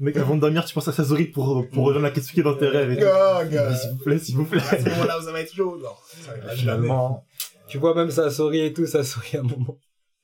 Mec, 0.00 0.16
avant 0.16 0.34
de 0.36 0.40
dormir, 0.40 0.64
tu 0.64 0.74
penses 0.74 0.88
à 0.88 0.92
Sasori 0.92 1.26
pour, 1.26 1.66
pour 1.72 1.84
rejoindre 1.84 2.06
la 2.06 2.10
Katsuki 2.10 2.42
dans 2.42 2.54
tes 2.54 2.68
rêves 2.68 2.98
S'il 2.98 3.90
vous 3.90 3.96
plaît, 4.04 4.18
s'il 4.18 4.36
vous 4.36 4.44
plaît. 4.44 4.60
À 4.70 4.78
ce 4.78 4.88
moment-là, 4.88 5.18
vous 5.20 5.28
allez 5.28 5.40
être 5.42 5.54
chaud. 5.54 5.78
Non, 5.80 5.90
ça. 6.24 6.32
Finalement. 6.54 7.24
Tu 7.68 7.78
vois 7.78 7.94
même 7.94 8.10
Sasori 8.10 8.60
et 8.64 8.72
tout, 8.72 8.86
Sasori 8.86 9.36
à 9.36 9.40
un 9.40 9.42
moment. 9.42 9.76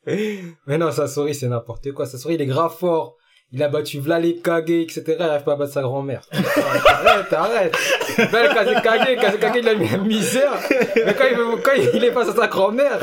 Mais 0.66 0.78
non, 0.78 0.90
Sasori 0.90 1.34
c'est 1.34 1.48
n'importe 1.48 1.92
quoi. 1.92 2.06
Sasori 2.06 2.34
il 2.34 2.42
est 2.42 2.46
grave 2.46 2.74
fort. 2.78 3.16
Il 3.54 3.62
a 3.62 3.68
battu 3.68 4.00
Vla 4.00 4.18
les 4.18 4.36
Kage, 4.36 4.70
etc. 4.70 5.02
Il 5.08 5.22
arrive 5.22 5.42
pas 5.44 5.52
à 5.52 5.56
battre 5.56 5.74
sa 5.74 5.82
grand-mère. 5.82 6.22
arrête, 6.32 7.30
arrête. 7.32 7.76
Vla 8.16 8.42
les 8.64 8.80
Kage, 8.80 8.82
Kage, 8.82 9.38
Kage, 9.38 9.52
il 9.58 9.68
a 9.68 9.74
mis 9.74 9.88
la 9.90 9.98
misère. 9.98 10.52
Mais 10.96 11.12
quand 11.14 11.24
il, 11.30 11.36
veut- 11.36 11.56
quand 11.62 11.72
il 11.94 12.02
est 12.02 12.12
face 12.12 12.30
à 12.30 12.34
sa 12.34 12.46
grand-mère, 12.46 12.98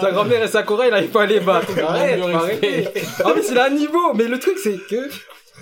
sa 0.00 0.12
grand-mère 0.12 0.44
et 0.44 0.46
Sakura, 0.48 0.86
il 0.86 0.92
arrive 0.94 1.10
pas 1.10 1.22
à 1.22 1.26
les 1.26 1.40
battre. 1.40 1.72
Arrête, 1.88 2.20
arrêter. 2.22 2.88
En 3.24 3.32
plus, 3.32 3.50
il 3.50 3.58
a 3.58 3.64
un 3.66 3.70
niveau. 3.70 4.12
Mais 4.14 4.28
le 4.28 4.38
truc, 4.38 4.58
c'est 4.62 4.78
que, 4.88 5.08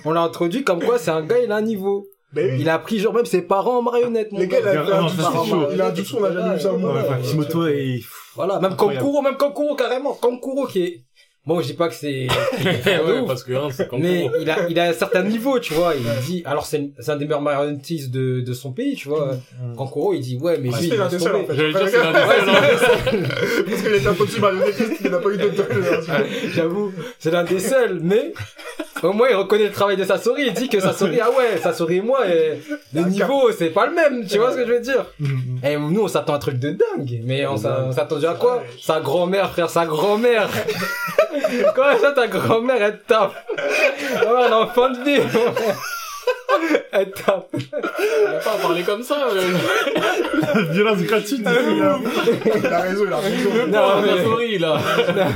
on 0.05 0.11
l'a 0.11 0.21
introduit 0.21 0.63
comme 0.63 0.83
quoi 0.83 0.99
c'est 0.99 1.09
un 1.11 1.23
gars, 1.23 1.39
il 1.39 1.51
a 1.51 1.55
un 1.55 1.61
niveau. 1.61 2.05
Ben 2.33 2.51
oui. 2.51 2.57
Il 2.61 2.69
a 2.69 2.77
pris 2.77 2.99
genre 2.99 3.13
même 3.15 3.25
ses 3.25 3.41
parents 3.41 3.79
en 3.79 3.81
marionnette, 3.81 4.29
Les 4.31 4.47
gars, 4.47 4.59
il 4.61 4.67
a 4.67 4.71
un. 4.81 5.07
Il 5.73 5.81
a 5.81 5.87
un 5.87 5.93
on 6.15 6.19
n'a 6.21 6.31
jamais 6.35 6.53
vu 6.55 6.59
ça 6.61 6.71
au 6.71 6.75
Ouais, 6.77 6.79
monde. 6.81 7.21
Kishimoto 7.21 7.67
et... 7.67 8.01
Voilà, 8.35 8.59
même. 8.59 8.75
Kankuro, 8.75 9.21
même 9.21 9.37
Kankuro 9.37 9.75
carrément. 9.75 10.13
Kankuro 10.13 10.67
qui 10.67 10.83
est... 10.83 11.03
Bon, 11.45 11.59
je 11.59 11.67
dis 11.67 11.73
pas 11.73 11.89
que 11.89 11.93
c'est... 11.93 12.27
ouais, 12.63 13.25
parce 13.27 13.43
que 13.43 13.51
hein, 13.51 13.67
Mais 13.99 14.29
il 14.39 14.49
a, 14.49 14.69
il 14.69 14.79
a 14.79 14.85
un 14.85 14.93
certain 14.93 15.23
niveau, 15.23 15.59
tu 15.59 15.73
vois. 15.73 15.93
Il 15.93 16.25
dit... 16.25 16.41
Alors, 16.45 16.65
c'est 16.65 16.91
c'est 16.99 17.11
un 17.11 17.17
des 17.17 17.25
meilleurs 17.25 17.41
marionnettistes 17.41 18.11
de, 18.11 18.39
de 18.39 18.53
son 18.53 18.71
pays, 18.71 18.95
tu 18.95 19.09
vois. 19.09 19.37
Kankuro, 19.75 20.13
il 20.13 20.21
dit, 20.21 20.37
ouais, 20.37 20.57
mais 20.57 20.69
lui, 20.69 20.87
il 20.87 20.89
des 21.09 21.19
seuls, 21.19 21.35
en 21.35 21.43
fait. 21.45 21.55
J'allais 21.55 21.73
dire, 21.73 21.89
c'est 21.89 21.97
l'un 21.97 22.13
des 22.13 22.77
seuls. 22.77 23.65
Parce 23.65 23.81
qu'il 23.81 23.93
était 23.93 24.07
un 24.07 24.13
peu 24.13 24.25
dessus 24.25 24.39
marionnettiste, 24.39 24.93
il 25.03 25.11
n'a 25.11 25.19
pas 25.19 25.29
eu 25.29 25.37
d'autres. 25.37 25.67
J'avoue, 26.53 26.93
c'est 27.19 27.31
l'un 27.31 27.43
des 27.43 27.59
seuls, 27.59 27.99
mais 28.01 28.33
au 29.07 29.13
moins 29.13 29.27
il 29.29 29.35
reconnaît 29.35 29.65
le 29.65 29.71
travail 29.71 29.97
de 29.97 30.03
Sasori. 30.03 30.43
Il 30.47 30.53
dit 30.53 30.69
que 30.69 30.79
Sasori, 30.79 31.19
ah 31.21 31.29
ouais, 31.29 31.57
Sasori 31.61 31.97
et 31.97 32.01
moi, 32.01 32.27
et 32.27 32.59
le 32.93 33.01
niveau, 33.03 33.51
c'est 33.51 33.69
pas 33.69 33.85
le 33.85 33.93
même, 33.93 34.25
tu 34.25 34.37
vois 34.37 34.51
ce 34.51 34.57
que 34.57 34.65
je 34.65 34.71
veux 34.73 34.79
dire? 34.79 35.05
Et 35.63 35.75
nous, 35.77 36.01
on 36.03 36.07
s'attend 36.07 36.33
à 36.33 36.35
un 36.37 36.39
truc 36.39 36.59
de 36.59 36.71
dingue, 36.71 37.21
mais 37.25 37.45
on 37.45 37.57
s'a- 37.57 37.91
s'attendait 37.91 38.27
à 38.27 38.33
quoi? 38.33 38.63
Sa 38.81 38.99
grand-mère, 38.99 39.49
frère, 39.51 39.69
sa 39.69 39.85
grand-mère. 39.85 40.49
Comment 41.75 41.97
ça, 41.99 42.11
ta 42.11 42.27
grand-mère, 42.27 42.81
elle 42.81 42.99
te 42.99 43.07
tape? 43.07 43.33
Ah 43.57 44.33
ouais, 44.33 44.41
elle 44.45 44.51
est 44.51 44.55
en 44.55 44.67
fin 44.67 44.89
de 44.91 44.99
vie 45.03 45.21
Elle 46.91 47.11
tape 47.11 47.49
On 47.53 48.31
va 48.31 48.37
pas 48.39 48.57
parler 48.61 48.83
comme 48.83 49.01
ça. 49.03 49.27
euh. 49.33 50.63
Violence 50.71 50.99
gratuite. 51.01 51.43
là. 51.43 51.51
Il 52.55 52.65
a 52.67 52.79
raison, 52.81 53.03
il 53.07 53.13
a 53.13 53.17
raison. 53.17 53.49
Non, 53.53 53.67
Non, 53.67 54.01
mais- 54.01 54.15
mais... 54.15 54.23
souris, 54.23 54.57
là. 54.59 54.79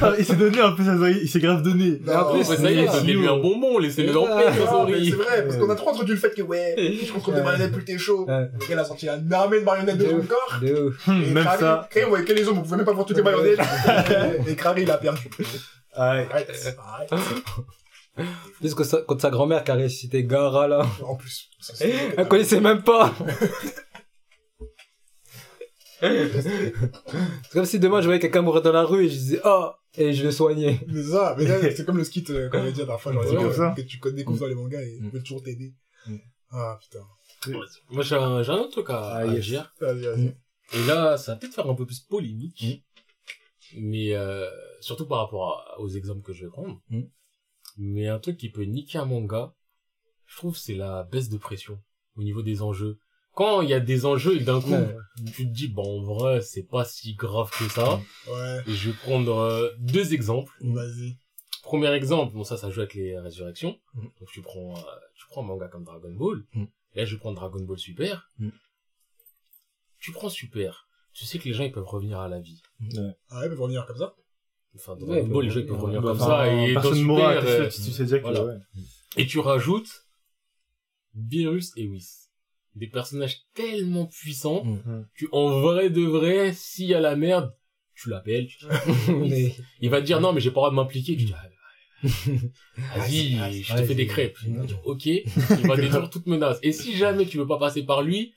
Ah, 0.01 0.13
Il 0.20 0.25
s'est 0.25 0.36
donné 0.36 0.60
un 0.62 0.72
peu 0.72 0.84
Sasori, 0.84 1.17
il 1.24 1.27
s'est 1.27 1.39
grave 1.39 1.63
donné. 1.63 2.00
Mais 2.06 2.13
Ouais, 2.15 2.44
ça 2.44 2.72
y 2.72 2.79
est, 2.79 2.88
c'est 2.88 3.00
donnez-lui 3.00 3.27
un 3.27 3.38
bonbon, 3.38 3.79
laissez-le 3.79 4.15
en 4.17 4.25
paix, 4.25 4.46
Ah, 4.48 4.51
mais 4.56 4.65
Sasori. 4.65 5.10
c'est 5.10 5.15
vrai, 5.15 5.44
parce 5.46 5.58
qu'on 5.58 5.70
a 5.70 5.75
trop 5.75 5.89
entendu 5.89 6.12
le 6.13 6.17
fait 6.20 6.29
que, 6.36 6.41
ouais, 6.44 6.75
je 6.77 7.12
contrôle 7.12 7.36
des 7.36 7.41
marionnettes 7.41 7.72
plus 7.74 7.84
t'es 7.84 7.98
chaud. 7.98 8.25
Ouais. 8.27 8.48
Le 8.53 8.60
gars, 8.60 8.65
il 8.74 8.79
a 8.79 8.86
sorti 8.86 9.10
un 9.10 9.32
armée 9.32 9.60
de 9.60 9.65
marionnettes 9.65 9.98
de 9.98 10.06
son 10.10 10.22
corps. 10.22 10.60
De 10.62 10.89
ouf. 10.89 11.08
Et 11.08 11.32
Même 11.32 11.44
ça. 11.44 11.88
Krari, 11.89 12.06
on 12.06 12.10
voyait 12.10 12.25
que 12.25 12.34
les 12.34 12.48
hommes, 12.48 12.60
on 12.60 12.62
pouvait 12.62 12.77
même 12.77 12.86
pas 12.86 12.94
voir 12.94 13.06
toutes 13.06 13.17
les 13.17 13.24
marionnettes. 13.24 13.60
Et 14.48 14.56
Krari, 14.56 14.84
il 14.84 14.91
a 14.91 14.98
perdu. 14.98 15.27
Ah 15.96 16.12
ouais. 16.13 16.27
Arrête, 16.32 16.77
arrête. 16.88 17.10
Plus 18.60 18.74
que 18.76 18.84
sa, 18.84 19.02
contre 19.02 19.22
sa 19.22 19.30
grand-mère 19.30 19.64
qui 19.64 19.72
a 19.72 19.76
ressuscité 19.76 20.24
Gara, 20.24 20.68
là. 20.68 20.86
En 21.04 21.16
plus. 21.16 21.50
Ça, 21.60 21.86
Elle 21.86 22.28
connaissait 22.28 22.60
même 22.62 22.84
pas. 22.84 23.14
C'est 26.00 26.74
comme 27.54 27.66
si 27.66 27.80
demain 27.80 28.02
je 28.02 28.06
voyais 28.06 28.20
quelqu'un 28.20 28.42
mourir 28.42 28.62
dans 28.62 28.72
la 28.72 28.84
rue 28.84 29.06
et 29.06 29.10
je 29.10 29.14
disais 29.16 29.42
oh 29.46 29.72
et 29.98 30.14
je 30.14 30.24
le 30.24 30.32
soignais. 30.32 30.80
Mais 30.88 31.02
ça, 31.04 31.34
mais 31.38 31.46
là, 31.46 31.60
c'est 31.76 31.86
comme 31.86 31.98
le 31.98 32.04
skit 32.04 32.24
euh, 32.30 32.50
qu'on 32.50 32.60
avait 32.60 32.72
dit 32.72 32.80
la 32.82 32.86
dernière 32.86 33.02
fois, 33.02 33.14
genre, 33.14 33.24
Ouais, 33.26 33.56
comme 33.56 33.74
que 33.76 33.82
tu 33.82 34.00
découvres 34.14 34.40
dans 34.42 34.46
les 34.48 34.54
mangas 34.56 34.82
et 34.82 34.98
ils 34.98 35.04
Mm. 35.04 35.10
veulent 35.10 35.24
toujours 35.24 35.42
t'aider. 35.42 35.74
Mm. 36.06 36.18
Ah, 36.52 36.78
putain. 36.80 37.04
Moi, 37.90 38.04
j'ai 38.04 38.16
un, 38.16 38.44
j'ai 38.44 38.52
un 38.52 38.58
autre 38.58 38.72
truc 38.72 38.90
à, 38.92 39.00
Ah, 39.00 39.18
à 39.18 39.26
yes. 39.26 39.54
Et 40.74 40.86
là, 40.86 41.18
ça 41.18 41.32
va 41.34 41.38
peut-être 41.40 41.54
faire 41.56 41.68
un 41.68 41.74
peu 41.76 41.86
plus 41.88 42.00
polémique. 42.02 42.84
Mais, 43.76 44.14
euh, 44.14 44.46
surtout 44.82 45.08
par 45.08 45.20
rapport 45.20 45.50
à- 45.76 45.80
aux 45.80 45.90
exemples 45.90 46.22
que 46.22 46.32
je 46.34 46.46
vais 46.46 46.52
prendre. 46.52 46.80
Mm. 46.92 47.02
Mais 47.78 48.08
un 48.08 48.20
truc 48.20 48.38
qui 48.38 48.50
peut 48.50 48.64
niquer 48.64 48.98
un 48.98 49.06
manga, 49.06 49.54
je 50.26 50.38
trouve, 50.38 50.58
c'est 50.58 50.76
la 50.76 51.04
baisse 51.04 51.30
de 51.30 51.38
pression 51.38 51.82
au 52.16 52.24
niveau 52.24 52.42
des 52.42 52.62
enjeux. 52.62 53.00
Quand 53.34 53.62
il 53.62 53.70
y 53.70 53.74
a 53.74 53.80
des 53.80 54.06
enjeux 54.06 54.36
et 54.38 54.44
d'un 54.44 54.60
coup, 54.62 54.72
Ouais. 54.72 54.96
tu 55.36 55.48
te 55.48 55.52
dis, 55.54 55.68
bon, 55.68 56.00
en 56.00 56.04
vrai, 56.04 56.42
c'est 56.42 56.64
pas 56.64 56.84
si 56.86 57.14
grave 57.14 57.52
que 57.52 57.70
ça. 57.70 58.02
Ouais, 58.28 58.62
Et 58.66 58.74
je 58.74 58.90
vais 58.90 58.96
prendre 58.98 59.36
euh, 59.38 59.70
deux 59.78 60.14
exemples. 60.14 60.52
vas-y. 60.62 61.18
Premier 61.62 61.90
exemple, 61.94 62.34
bon 62.34 62.44
ça, 62.44 62.56
ça 62.58 62.70
joue 62.72 62.80
avec 62.80 62.94
les 62.94 63.20
résurrections. 63.20 63.78
Mm. 63.94 64.02
Donc 64.20 64.30
tu 64.32 64.42
prends, 64.42 64.76
euh, 64.78 64.82
tu 65.16 65.26
prends 65.28 65.44
un 65.44 65.48
manga 65.48 65.68
comme 65.68 65.84
Dragon 65.84 66.12
Ball. 66.14 66.44
Mm. 66.54 66.66
Là, 66.96 67.06
je 67.06 67.16
prendre 67.18 67.36
Dragon 67.36 67.60
Ball 67.64 67.78
Super. 67.78 68.32
Mm. 68.40 68.50
Tu 70.00 70.12
prends 70.14 70.30
Super. 70.30 70.88
Tu 71.14 71.26
sais 71.26 71.40
que 71.40 71.46
les 71.46 71.54
gens, 71.54 71.64
ils 71.64 71.72
peuvent 71.72 71.86
revenir 71.88 72.20
à 72.20 72.28
la 72.30 72.40
vie. 72.40 72.62
Ah 73.30 73.40
ouais, 73.40 73.46
ils 73.46 73.50
peuvent 73.50 73.62
revenir 73.62 73.86
comme 73.86 73.98
ça. 73.98 74.16
Enfin, 74.78 74.94
Ouais, 74.94 75.20
Dragon 75.22 75.28
Ball, 75.28 75.46
les 75.46 75.50
peuvent 75.50 75.56
gens, 75.56 75.60
ils 75.62 75.68
peuvent 75.68 75.82
revenir. 75.82 76.02
revenir 76.02 76.02
Bah, 76.02 76.08
comme 76.10 76.20
ça. 76.20 76.56
Et 76.68 76.74
dans 76.74 76.94
Super, 76.94 77.44
euh, 77.46 77.68
tu, 77.70 77.76
tu 77.82 77.92
sais 77.92 78.04
déjà 78.04 78.18
que, 78.20 78.24
voilà. 78.24 78.46
ouais. 78.46 78.56
et 79.18 79.26
tu 79.28 79.40
rajoutes 79.40 80.06
Beerus 81.14 81.72
et 81.78 81.88
Whis. 81.88 82.30
Des 82.76 82.88
personnages 82.88 83.40
tellement 83.54 84.06
puissants 84.06 84.64
Mm. 84.64 85.04
que, 85.16 85.26
en 85.32 85.60
vrai 85.62 85.90
de 85.90 86.02
vrai, 86.04 86.54
s'il 86.54 86.86
y 86.88 86.94
a 86.94 87.00
la 87.00 87.16
merde, 87.16 87.54
tu 87.96 88.10
l'appelles, 88.10 88.48
tu 88.48 88.58
dis, 88.60 88.66
Mais- 89.30 89.56
il 89.82 89.90
va 89.90 90.00
te 90.02 90.06
dire 90.06 90.22
non, 90.22 90.32
mais 90.34 90.40
j'ai 90.42 90.52
pas 90.52 90.56
le 90.56 90.56
droit 90.62 90.70
de 90.70 90.76
m'impliquer. 90.76 91.18
Tu 91.18 91.24
dis, 91.26 91.34
ah, 91.36 91.50
Vas-y, 92.96 93.64
je 93.64 93.74
te 93.76 93.84
fais 93.84 93.96
des 93.96 94.06
crêpes. 94.06 94.38
Il 94.46 94.54
va 94.56 94.66
dire, 94.66 94.80
ok, 94.86 95.06
il 95.08 95.24
va 95.68 95.76
détruire 95.78 96.10
toute 96.12 96.28
menace. 96.28 96.60
Et 96.62 96.72
si 96.72 96.96
jamais 96.96 97.26
tu 97.26 97.38
veux 97.40 97.48
pas 97.48 97.58
passer 97.58 97.84
par 97.84 98.04
lui, 98.04 98.34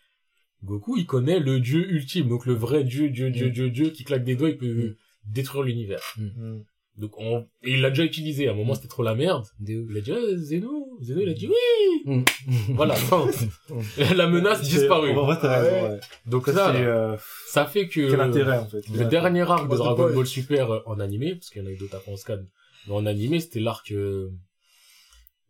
Goku, 0.64 0.96
il 0.98 1.06
connaît 1.06 1.38
le 1.40 1.60
dieu 1.60 1.90
ultime, 1.90 2.28
donc 2.28 2.44
le 2.46 2.54
vrai 2.54 2.84
dieu, 2.84 3.10
dieu, 3.10 3.30
dieu, 3.30 3.48
Mm. 3.48 3.52
dieu, 3.52 3.70
dieu, 3.70 3.90
qui 3.90 4.04
claque 4.04 4.24
des 4.24 4.36
doigts, 4.36 4.48
il 4.50 4.56
peut 4.58 4.96
détruire 5.26 5.64
l'univers. 5.64 6.02
Mm. 6.16 6.60
Donc 6.96 7.18
on... 7.18 7.46
et 7.62 7.72
il 7.72 7.80
l'a 7.80 7.88
déjà 7.90 8.04
utilisé. 8.04 8.48
À 8.48 8.52
un 8.52 8.54
moment, 8.54 8.74
c'était 8.74 8.88
trop 8.88 9.02
la 9.02 9.14
merde. 9.14 9.46
Il 9.66 9.96
a 9.96 10.00
dit, 10.00 10.12
ah, 10.12 10.36
Zeno, 10.36 10.98
Zeno, 11.00 11.20
il 11.20 11.28
a 11.28 11.34
dit 11.34 11.48
oui. 11.48 12.02
Mm. 12.04 12.24
Voilà, 12.74 12.94
la 14.14 14.26
menace 14.26 14.62
disparue. 14.62 15.10
En 15.16 15.24
vrai, 15.24 15.38
t'as 15.40 15.52
Ah 15.52 15.60
raison, 15.60 15.76
ouais. 15.86 15.90
ouais. 15.92 16.00
Donc 16.26 16.46
Ça, 16.46 16.52
ça, 16.54 16.74
euh, 16.74 17.16
ça 17.48 17.64
fait 17.66 17.88
que 17.88 18.10
quel 18.10 18.20
intérêt, 18.20 18.58
en 18.58 18.66
fait. 18.68 18.86
le 18.88 19.04
dernier 19.06 19.42
arc 19.42 19.70
de 19.70 19.76
Dragon. 19.76 20.12
Ball 20.12 20.26
Super 20.26 20.70
euh, 20.70 20.80
en 20.86 21.00
animé, 21.00 21.34
parce 21.36 21.48
qu'il 21.50 21.62
y 21.62 21.64
en 21.64 21.68
a 21.68 21.72
eu 21.72 21.76
d'autres 21.76 21.96
après 21.96 22.12
en 22.12 22.16
scan, 22.16 22.38
mais 22.86 22.94
en 22.94 23.06
animé, 23.06 23.40
c'était 23.40 23.60
l'arc 23.60 23.90
euh, 23.92 24.30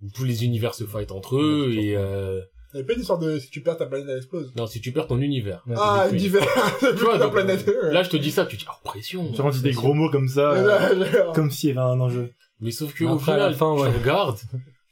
où 0.02 0.10
tous 0.14 0.24
les 0.24 0.44
univers 0.44 0.74
se 0.74 0.84
fight 0.84 1.10
entre 1.10 1.36
eux 1.36 1.68
Ouais, 1.68 1.84
et 1.84 1.96
euh, 1.96 2.40
Il 2.72 2.76
y 2.76 2.78
avait 2.80 2.86
pas 2.86 2.92
une 2.94 3.00
histoire 3.00 3.18
de 3.18 3.38
si 3.38 3.50
tu 3.50 3.60
perds 3.62 3.76
ta 3.78 3.86
planète, 3.86 4.06
elle 4.10 4.16
explose. 4.18 4.52
non, 4.56 4.66
si 4.66 4.80
tu 4.80 4.92
perds 4.92 5.06
ton 5.08 5.18
univers. 5.20 5.64
Ah, 5.76 6.08
divers. 6.12 6.46
Tu 6.80 6.86
vois, 7.04 7.18
donc, 7.18 7.32
planète. 7.32 7.66
ouais. 7.66 7.92
Là, 7.92 8.02
je 8.02 8.10
te 8.10 8.16
dis 8.16 8.30
ça, 8.30 8.46
tu 8.46 8.56
dis, 8.56 8.64
oh, 8.68 8.72
pression. 8.84 9.32
On 9.38 9.48
dit 9.50 9.62
des 9.62 9.72
gros 9.72 9.94
mots 9.94 10.10
comme 10.10 10.28
ça, 10.28 10.52
euh, 10.52 11.32
comme 11.34 11.50
s'il 11.50 11.70
y 11.70 11.72
avait 11.72 11.80
un 11.80 11.98
enjeu. 12.00 12.30
Mais 12.60 12.70
sauf 12.70 12.92
que 12.94 13.04
au 13.04 13.14
après, 13.14 13.32
à 13.32 13.36
la 13.36 13.42
final, 13.52 13.54
fin, 13.58 13.72
ouais. 13.74 13.90
tu 13.90 13.98
regardes, 13.98 14.38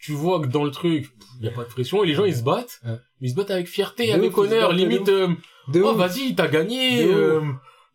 tu 0.01 0.13
vois 0.13 0.41
que 0.41 0.47
dans 0.47 0.65
le 0.65 0.71
truc, 0.71 1.11
il 1.41 1.45
y 1.45 1.49
a 1.49 1.53
pas 1.53 1.65
de 1.65 1.69
pression 1.69 2.03
et 2.03 2.07
les 2.07 2.15
gens 2.15 2.25
ils 2.25 2.35
se 2.37 2.43
battent, 2.43 2.81
Ouais. 2.85 2.93
mais 3.21 3.29
ils 3.29 3.31
se 3.31 3.37
battent 3.37 3.51
avec 3.51 3.69
fierté, 3.69 4.07
De 4.09 4.13
avec 4.13 4.37
ouf, 4.37 4.47
honneur, 4.47 4.73
limite, 4.73 5.09
euh, 5.09 5.29
oh 5.85 5.95
vas-y, 5.95 6.35
t'as 6.35 6.49
gagné. 6.49 7.05
Euh, 7.05 7.43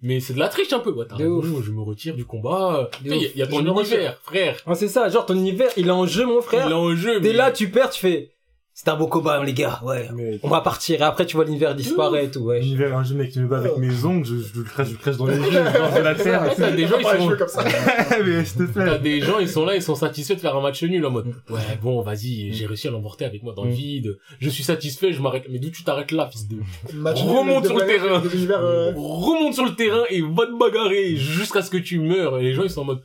mais 0.02 0.20
c'est 0.20 0.34
de 0.34 0.40
la 0.40 0.50
triche 0.50 0.72
un 0.74 0.80
peu. 0.80 0.92
Ouais, 0.92 1.06
t'as 1.10 1.18
je 1.18 1.24
me 1.72 1.82
retire 1.82 2.14
du 2.16 2.26
combat. 2.26 2.90
Il 3.04 3.08
y, 3.08 3.14
a- 3.14 3.30
y 3.36 3.42
a 3.42 3.46
Je 3.46 3.50
ton 3.50 3.66
univers, 3.66 4.18
frère. 4.22 4.58
Ah, 4.68 4.76
c'est 4.76 4.90
ça, 4.90 5.08
genre 5.10 5.26
ton 5.26 5.34
univers, 5.36 5.70
il 5.78 5.88
est 5.88 5.92
en 5.92 6.06
jeu, 6.06 6.26
mon 6.26 6.40
Il 6.40 6.44
frère. 6.44 6.70
est 6.70 6.74
en 6.74 6.96
jeu. 6.96 7.20
Dès 7.20 7.30
mais- 7.30 7.36
là, 7.36 7.52
tu 7.52 7.70
perds, 7.70 7.90
tu 7.90 8.00
fais. 8.02 8.33
C'est 8.76 8.90
un 8.90 8.96
beau 8.96 9.06
combat, 9.06 9.44
les 9.44 9.54
gars. 9.54 9.80
Ouais. 9.84 10.10
Mais 10.16 10.40
On 10.42 10.48
va 10.50 10.62
partir. 10.62 11.00
Et 11.00 11.04
après, 11.04 11.28
tu 11.28 11.36
vois 11.36 11.46
l'univers 11.46 11.76
disparaître 11.76 12.26
et 12.28 12.32
tout. 12.32 12.40
Ouais. 12.40 12.60
l'univers, 12.60 12.98
un 12.98 13.04
jeu, 13.04 13.14
mec, 13.14 13.32
tu 13.32 13.40
me 13.40 13.48
bats 13.48 13.60
avec 13.60 13.78
mes 13.78 14.04
ongles, 14.04 14.26
je, 14.26 14.36
je 14.36 14.58
le 14.60 14.64
crache, 14.64 14.88
je 14.88 14.92
le 14.94 14.98
crache 14.98 15.18
dans 15.18 15.28
les 15.28 15.38
yeux, 15.38 15.44
je 15.52 15.78
lance 15.80 15.94
de 15.94 16.00
la 16.02 16.16
terre. 16.24 16.44
T'as 16.58 16.72
des 16.72 16.88
gens, 16.88 16.98
ils 16.98 17.06
sont, 17.06 17.30
fais 17.30 17.38
comme 17.38 17.48
ça. 17.48 17.64
mais 18.26 18.44
s'il 18.44 18.58
te 18.68 18.74
t'as 18.74 18.98
plaît. 18.98 19.00
des 19.00 19.22
gens, 19.22 19.38
ils 19.38 19.48
sont 19.48 19.64
là, 19.64 19.76
ils 19.76 19.82
sont 19.84 19.94
satisfaits 19.94 20.34
de 20.34 20.40
faire 20.40 20.56
un 20.56 20.62
match 20.62 20.82
nul 20.84 21.06
en 21.06 21.12
mode, 21.12 21.28
ouais, 21.52 21.60
bon, 21.84 22.02
vas-y, 22.02 22.52
j'ai 22.54 22.66
réussi 22.66 22.88
à 22.88 22.92
l'emporter 22.92 23.26
avec 23.26 23.44
moi 23.44 23.54
dans 23.56 23.64
le 23.64 23.70
Mm. 23.70 23.74
vide. 23.74 24.18
Je 24.40 24.50
suis 24.50 24.64
satisfait, 24.64 25.14
je 25.14 25.22
m'arrête. 25.22 25.44
Mais 25.52 25.60
d'où 25.60 25.70
tu 25.70 25.84
t'arrêtes 25.84 26.12
là, 26.12 26.28
fils 26.32 26.48
de... 26.48 26.58
Match 26.96 27.22
Remonte 27.22 27.68
sur 27.68 27.78
le 27.78 27.86
terrain. 27.86 28.24
Euh, 28.60 28.92
remonte 28.96 29.54
sur 29.54 29.66
le 29.66 29.76
terrain 29.76 30.04
et 30.10 30.22
va 30.22 30.48
te 30.48 30.58
bagarrer 30.58 31.16
jusqu'à 31.16 31.62
ce 31.62 31.70
que 31.70 31.78
tu 31.78 32.00
meurs. 32.00 32.40
Et 32.40 32.44
les 32.44 32.54
gens, 32.54 32.64
ils 32.64 32.70
sont 32.72 32.82
en 32.82 32.86
mode, 32.86 33.02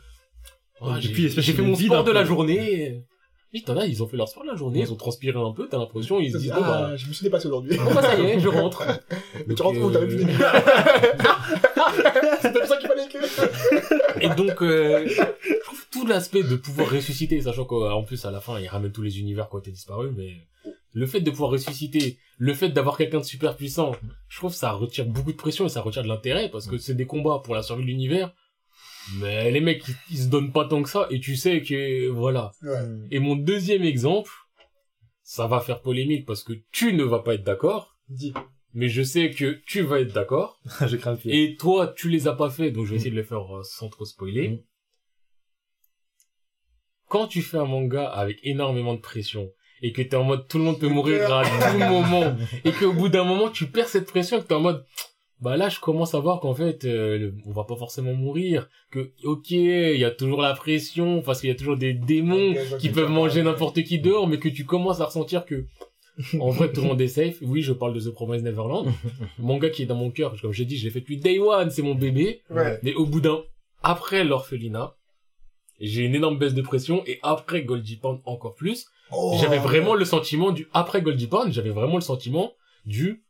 Ah, 0.81 0.95
Et 0.99 1.03
j'ai 1.03 1.09
puis, 1.13 1.27
espèce 1.27 1.45
j'ai 1.45 1.53
de 1.53 1.57
fait 1.59 1.63
mon 1.63 1.75
vide 1.75 1.89
sport 1.89 2.05
de 2.05 2.13
la 2.13 2.25
journée. 2.25 3.03
Et 3.55 3.63
t'en 3.63 3.79
as, 3.79 3.87
ils 3.87 4.03
ont 4.03 4.07
fait 4.07 4.19
leur 4.19 4.29
sport 4.29 4.45
la 4.45 4.57
journée, 4.57 4.81
ils 4.81 4.93
ont 4.93 4.97
transpiré 4.97 5.39
un 5.39 5.53
peu, 5.53 5.69
t'as 5.69 5.79
l'impression, 5.79 6.21
ils 6.21 6.33
se 6.33 6.37
disent, 6.39 6.53
bon, 6.53 6.61
bah, 6.61 6.91
Ah, 6.91 6.97
je 6.97 7.09
me 7.09 7.13
suis 7.15 7.25
dépassé 7.25 7.47
aujourd'hui. 7.49 7.77
bon, 7.79 7.95
bah, 7.95 8.03
ça 8.03 8.19
y 8.19 8.27
est, 8.27 8.41
je 8.41 8.49
rentre. 8.49 8.83
Mais 9.47 9.55
tu 9.57 9.63
rentres 9.63 9.81
où 9.81 9.91
T'avais 9.91 10.07
plus 10.07 10.23
euh. 10.23 10.27
C'était 12.43 12.59
pour 12.61 12.69
ça 12.69 12.77
qu'il 12.77 12.89
fallait 12.89 13.09
que. 13.09 14.23
Et 14.23 14.29
donc, 14.35 14.63
euh, 14.63 15.09
je 15.09 15.61
trouve 15.65 15.87
tout 15.91 16.07
l'aspect 16.07 16.43
de 16.43 16.57
pouvoir 16.57 16.91
ressusciter, 16.91 17.41
sachant 17.41 17.65
qu'en 17.65 18.03
plus, 18.03 18.23
à 18.27 18.31
la 18.31 18.41
fin, 18.41 18.59
ils 18.61 18.69
ramènent 18.69 18.93
tous 18.93 19.03
les 19.03 19.19
univers 19.19 19.49
qui 19.49 19.57
ont 19.57 19.61
été 19.61 19.71
disparus, 19.71 20.13
mais 20.15 20.35
le 20.93 21.07
fait 21.07 21.21
de 21.21 21.31
pouvoir 21.31 21.51
ressusciter, 21.51 22.19
le 22.37 22.53
fait 22.53 22.69
d'avoir 22.69 22.99
quelqu'un 22.99 23.21
de 23.21 23.25
super 23.25 23.57
puissant, 23.57 23.93
je 24.29 24.39
trouve 24.39 24.51
que 24.51 24.59
ça 24.59 24.73
retire 24.73 25.07
beaucoup 25.07 25.33
de 25.33 25.37
pression 25.37 25.65
et 25.65 25.71
ça 25.71 25.81
retire 25.81 26.03
de 26.03 26.09
l'intérêt, 26.09 26.51
parce 26.51 26.67
que 26.67 26.77
c'est 26.77 26.95
des 26.95 27.07
combats 27.07 27.41
pour 27.43 27.55
la 27.55 27.63
survie 27.63 27.83
de 27.83 27.89
l'univers, 27.89 28.35
mais 29.17 29.51
les 29.51 29.61
mecs, 29.61 29.87
ils, 29.89 29.97
ils 30.11 30.19
se 30.19 30.27
donnent 30.29 30.53
pas 30.53 30.67
tant 30.67 30.83
que 30.83 30.89
ça, 30.89 31.07
et 31.11 31.21
tu 31.21 31.37
sais 31.37 31.63
que, 31.63 32.09
voilà. 32.09 32.53
Ouais. 32.63 32.79
Et 33.11 33.19
mon 33.19 33.37
deuxième 33.37 33.83
exemple, 33.83 34.31
ça 35.23 35.47
va 35.47 35.61
faire 35.61 35.81
polémique, 35.81 36.27
parce 36.27 36.43
que 36.43 36.53
tu 36.73 36.93
ne 36.93 37.05
vas 37.05 37.21
pas 37.21 37.35
être 37.35 37.45
d'accord, 37.45 37.97
Dis. 38.09 38.33
mais 38.75 38.89
je 38.89 39.03
sais 39.03 39.31
que 39.31 39.61
tu 39.67 39.83
vas 39.83 40.01
être 40.01 40.13
d'accord, 40.13 40.61
je 40.87 40.97
crains 40.97 41.13
le 41.13 41.19
pied. 41.19 41.43
et 41.43 41.57
toi, 41.57 41.93
tu 41.97 42.09
les 42.09 42.29
as 42.29 42.35
pas 42.35 42.51
fait, 42.51 42.71
donc 42.71 42.87
je 42.87 42.91
vais 42.91 42.97
essayer 42.97 43.11
de 43.11 43.17
les 43.17 43.25
faire 43.25 43.57
euh, 43.57 43.63
sans 43.63 43.89
trop 43.89 44.05
spoiler. 44.05 44.49
Mm. 44.49 44.63
Quand 47.09 47.27
tu 47.27 47.43
fais 47.43 47.57
un 47.57 47.65
manga 47.65 48.07
avec 48.07 48.39
énormément 48.43 48.95
de 48.95 49.01
pression, 49.01 49.51
et 49.81 49.93
que 49.93 50.03
t'es 50.03 50.17
en 50.17 50.25
mode 50.25 50.49
tout 50.49 50.59
le 50.59 50.65
monde 50.65 50.81
peut 50.81 50.89
mourir 50.89 51.33
à 51.33 51.45
tout 51.45 51.79
moment, 51.93 52.37
et 52.65 52.73
qu'au 52.73 52.93
bout 52.93 53.09
d'un 53.09 53.25
moment 53.25 53.51
tu 53.51 53.67
perds 53.67 53.89
cette 53.89 54.07
pression, 54.07 54.41
que 54.41 54.47
t'es 54.47 54.55
en 54.55 54.61
mode 54.61 54.85
bah 55.41 55.57
là 55.57 55.69
je 55.69 55.79
commence 55.79 56.15
à 56.15 56.19
voir 56.19 56.41
qu'en 56.41 56.55
fait 56.55 56.85
euh, 56.85 57.33
on 57.47 57.53
va 57.53 57.65
pas 57.65 57.77
forcément 57.77 58.15
mourir, 58.15 58.69
que 58.91 59.13
ok 59.25 59.51
il 59.51 59.99
y 59.99 60.05
a 60.05 60.11
toujours 60.11 60.43
la 60.43 60.55
pression 60.55 61.23
parce 61.23 61.41
qu'il 61.41 61.49
y 61.49 61.53
a 61.53 61.57
toujours 61.57 61.77
des 61.77 61.93
démons 61.93 62.55
qui 62.81 62.89
peuvent 62.89 63.11
manger 63.11 63.43
n'importe 63.43 63.83
qui 63.85 63.99
dehors, 64.01 64.27
mais 64.27 64.39
que 64.39 64.49
tu 64.49 64.65
commences 64.65 65.01
à 65.01 65.07
ressentir 65.07 65.45
que 65.45 65.67
en 66.41 66.51
vrai 66.51 66.73
tout 66.73 66.81
le 66.81 66.89
monde 66.89 67.01
est 67.01 67.09
safe. 67.09 67.37
Oui 67.43 67.63
je 67.63 67.73
parle 67.73 67.95
de 67.95 68.01
The 68.01 68.13
Promised 68.13 68.45
Neverland, 68.45 68.93
manga 69.39 69.71
qui 69.71 69.83
est 69.83 69.87
dans 69.87 69.97
mon 69.97 70.11
cœur, 70.11 70.35
comme 70.41 70.53
j'ai 70.53 70.65
dit 70.65 70.77
je 70.77 70.85
l'ai 70.85 70.91
fait 70.91 71.01
depuis 71.01 71.19
Day 71.19 71.39
One, 71.39 71.71
c'est 71.71 71.83
mon 71.83 71.95
bébé. 71.95 72.43
Ouais. 72.51 72.79
Mais 72.83 72.95
au 72.95 73.07
bout 73.07 73.21
d'un, 73.21 73.43
après 73.83 74.25
l'orphelinat, 74.25 74.97
j'ai 75.81 76.03
une 76.03 76.15
énorme 76.15 76.39
baisse 76.39 76.55
de 76.55 76.63
pression 76.63 77.03
et 77.07 77.21
après 77.23 77.63
Goldie 77.63 77.97
Pound 77.97 78.21
encore 78.25 78.55
plus. 78.55 78.87
Oh. 79.13 79.39
J'avais 79.41 79.59
vraiment 79.59 79.95
le 79.95 80.05
sentiment 80.05 80.51
du, 80.51 80.69
après 80.73 81.01
Goldie 81.01 81.29
Pound, 81.29 81.53
j'avais 81.53 81.71
vraiment 81.71 81.95
le 81.95 82.03
sentiment 82.03 82.53
du, 82.85 83.23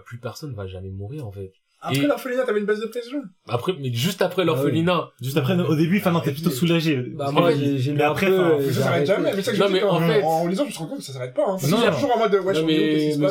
plus 0.00 0.18
personne 0.18 0.54
va 0.54 0.66
jamais 0.66 0.90
mourir 0.90 1.26
en 1.26 1.32
fait. 1.32 1.52
Après 1.84 1.98
Et- 1.98 2.06
l'orphelinat, 2.06 2.44
t'avais 2.44 2.60
une 2.60 2.66
baisse 2.66 2.78
de 2.78 2.86
pression. 2.86 3.22
Après, 3.48 3.72
mais 3.80 3.92
juste 3.92 4.22
après 4.22 4.42
Ah 4.42 4.44
l'orphelinat. 4.44 5.10
Juste 5.20 5.36
après, 5.36 5.58
au 5.58 5.74
début, 5.74 5.98
enfin, 5.98 6.12
non, 6.12 6.20
t'es 6.20 6.30
plutôt 6.30 6.50
soulagé. 6.50 6.96
Bah, 6.96 7.32
moi, 7.32 7.50
fait, 7.50 7.58
j'ai 7.58 7.78
j'ai 7.78 7.92
mais 7.92 8.04
après, 8.04 8.26
peu. 8.28 8.38
enfin, 8.40 8.56
j'ai 8.60 8.72
ça 8.72 8.82
s'arrête 8.82 9.06
jamais. 9.08 9.32
Mais 9.34 9.42
ça 9.42 9.52
que 9.52 9.56
Non, 9.58 9.66
je 9.66 9.72
mais 9.72 9.78
dis, 9.80 9.84
en 9.84 10.00
fait- 10.00 10.22
en 10.22 10.46
lisant, 10.46 10.64
je 10.68 10.72
me 10.72 10.78
rends 10.78 10.86
compte 10.86 10.98
que 10.98 11.04
ça 11.04 11.12
s'arrête 11.12 11.34
pas. 11.34 11.42
Hein. 11.44 11.54
Non, 11.54 11.58
qu'il 11.58 11.70
y 11.70 11.74
a 11.74 11.90
non. 11.90 11.94
toujours 11.96 12.16
en 12.16 12.18
mode, 12.20 12.34
ouais, 12.36 12.54
je 12.54 12.60
non 12.60 12.66
qui 12.68 12.72
mais, 12.72 13.16
mais 13.18 13.24
Ouais, 13.24 13.30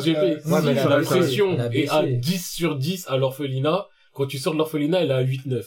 si 0.60 0.66
mais 0.66 0.74
la 0.74 1.00
pression 1.00 1.54
est 1.72 1.88
à 1.88 2.02
baissé. 2.02 2.16
10 2.18 2.50
sur 2.50 2.76
10 2.76 3.06
à 3.08 3.16
l'orphelinat, 3.16 3.86
quand 4.12 4.26
tu 4.26 4.36
sors 4.36 4.52
de 4.52 4.58
l'orphelinat, 4.58 5.00
elle 5.02 5.10
est 5.12 5.14
à 5.14 5.22
8-9. 5.22 5.64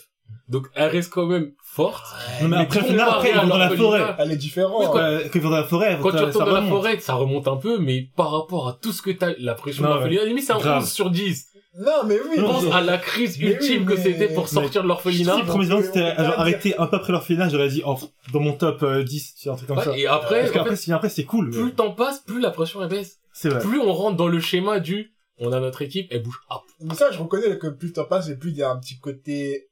Donc 0.48 0.68
elle 0.76 0.90
reste 0.92 1.12
quand 1.12 1.26
même 1.26 1.52
forte. 1.64 2.06
Non, 2.42 2.48
mais 2.50 2.58
Mais 2.58 2.64
après, 2.64 2.84
final, 2.84 3.10
après, 3.10 3.32
vont 3.34 3.48
dans 3.48 3.58
la 3.58 3.70
forêt. 3.72 4.16
Elle 4.20 4.32
est 4.32 4.38
différente. 4.38 4.82
Oui, 4.82 4.86
quoi. 4.92 5.02
Euh, 5.02 5.24
Quand 5.34 5.40
dans 5.40 5.50
la 5.50 5.64
forêt, 5.64 5.98
Quand 6.02 6.12
tu 6.12 6.18
retournes 6.24 6.46
dans 6.46 6.54
la 6.54 6.68
forêt, 6.68 7.00
ça 7.00 7.14
remonte 7.16 7.48
un 7.48 7.56
peu, 7.58 7.80
mais 7.80 8.10
par 8.16 8.32
rapport 8.32 8.68
à 8.68 8.74
tout 8.80 8.92
ce 8.92 9.02
que 9.02 9.10
t'as, 9.12 9.34
la 9.40 9.56
pression 9.56 9.84
de 9.84 9.88
l'orphelinat, 9.90 10.26
limite 10.26 10.46
c'est 10.46 10.54
un 10.54 10.60
Grave. 10.60 10.84
11 10.84 10.92
sur 10.92 11.10
10. 11.10 11.48
Non, 11.78 12.04
mais 12.06 12.18
oui. 12.30 12.38
Pense 12.42 12.64
mais- 12.64 12.72
à 12.72 12.80
la 12.82 12.98
crise 12.98 13.38
Mais 13.40 13.48
ultime 13.48 13.82
oui, 13.86 13.96
que 13.96 14.02
c'était 14.02 14.30
pour 14.34 14.48
sortir 14.48 14.82
de 14.84 14.88
l'orphelinat. 14.88 15.36
Si, 15.36 15.44
premier 15.44 15.66
seconde, 15.66 15.84
c'était 15.84 16.06
arrêté 16.06 16.78
un 16.78 16.88
peu 16.88 16.96
après 16.98 17.12
l'orphelinat, 17.12 17.50
j'aurais 17.50 17.68
dit, 17.68 17.82
oh, 17.86 17.98
dans 18.32 18.40
mon 18.40 18.54
top 18.54 18.82
euh, 18.84 19.04
10, 19.04 19.34
c'est 19.36 19.50
un 19.50 19.56
truc 19.56 19.68
comme 19.68 19.80
Ouais, 19.80 19.84
ça. 19.84 19.98
et 19.98 20.08
après, 20.08 20.40
Parce 20.42 20.52
en 20.52 20.54
qu'après, 20.54 20.70
fait, 20.70 20.76
si 20.78 20.94
après, 20.94 21.10
c'est 21.10 21.26
cool. 21.26 21.50
plus 21.50 21.66
le 21.66 21.72
temps 21.74 21.92
passe, 21.92 22.20
plus 22.22 22.40
la 22.40 22.52
pression 22.52 22.82
elle 22.82 22.90
baisse. 22.90 23.20
C'est 23.34 23.50
vrai. 23.50 23.60
Plus 23.60 23.80
on 23.80 23.92
rentre 23.92 24.16
dans 24.16 24.28
le 24.30 24.40
schéma 24.40 24.80
du, 24.80 25.12
on 25.38 25.52
a 25.52 25.60
notre 25.60 25.82
équipe, 25.82 26.08
elle 26.12 26.22
bouge 26.24 26.40
up. 26.50 26.62
Mais 26.80 26.94
ça, 26.94 27.12
je 27.12 27.20
reconnais 27.20 27.58
que 27.58 27.68
plus 27.68 27.88
le 27.88 27.94
temps 27.94 28.06
passe 28.06 28.30
et 28.30 28.38
plus 28.38 28.52
il 28.52 28.58
y 28.58 28.64
a 28.64 28.70
un 28.72 28.78
petit 28.78 28.98
côté 29.00 29.68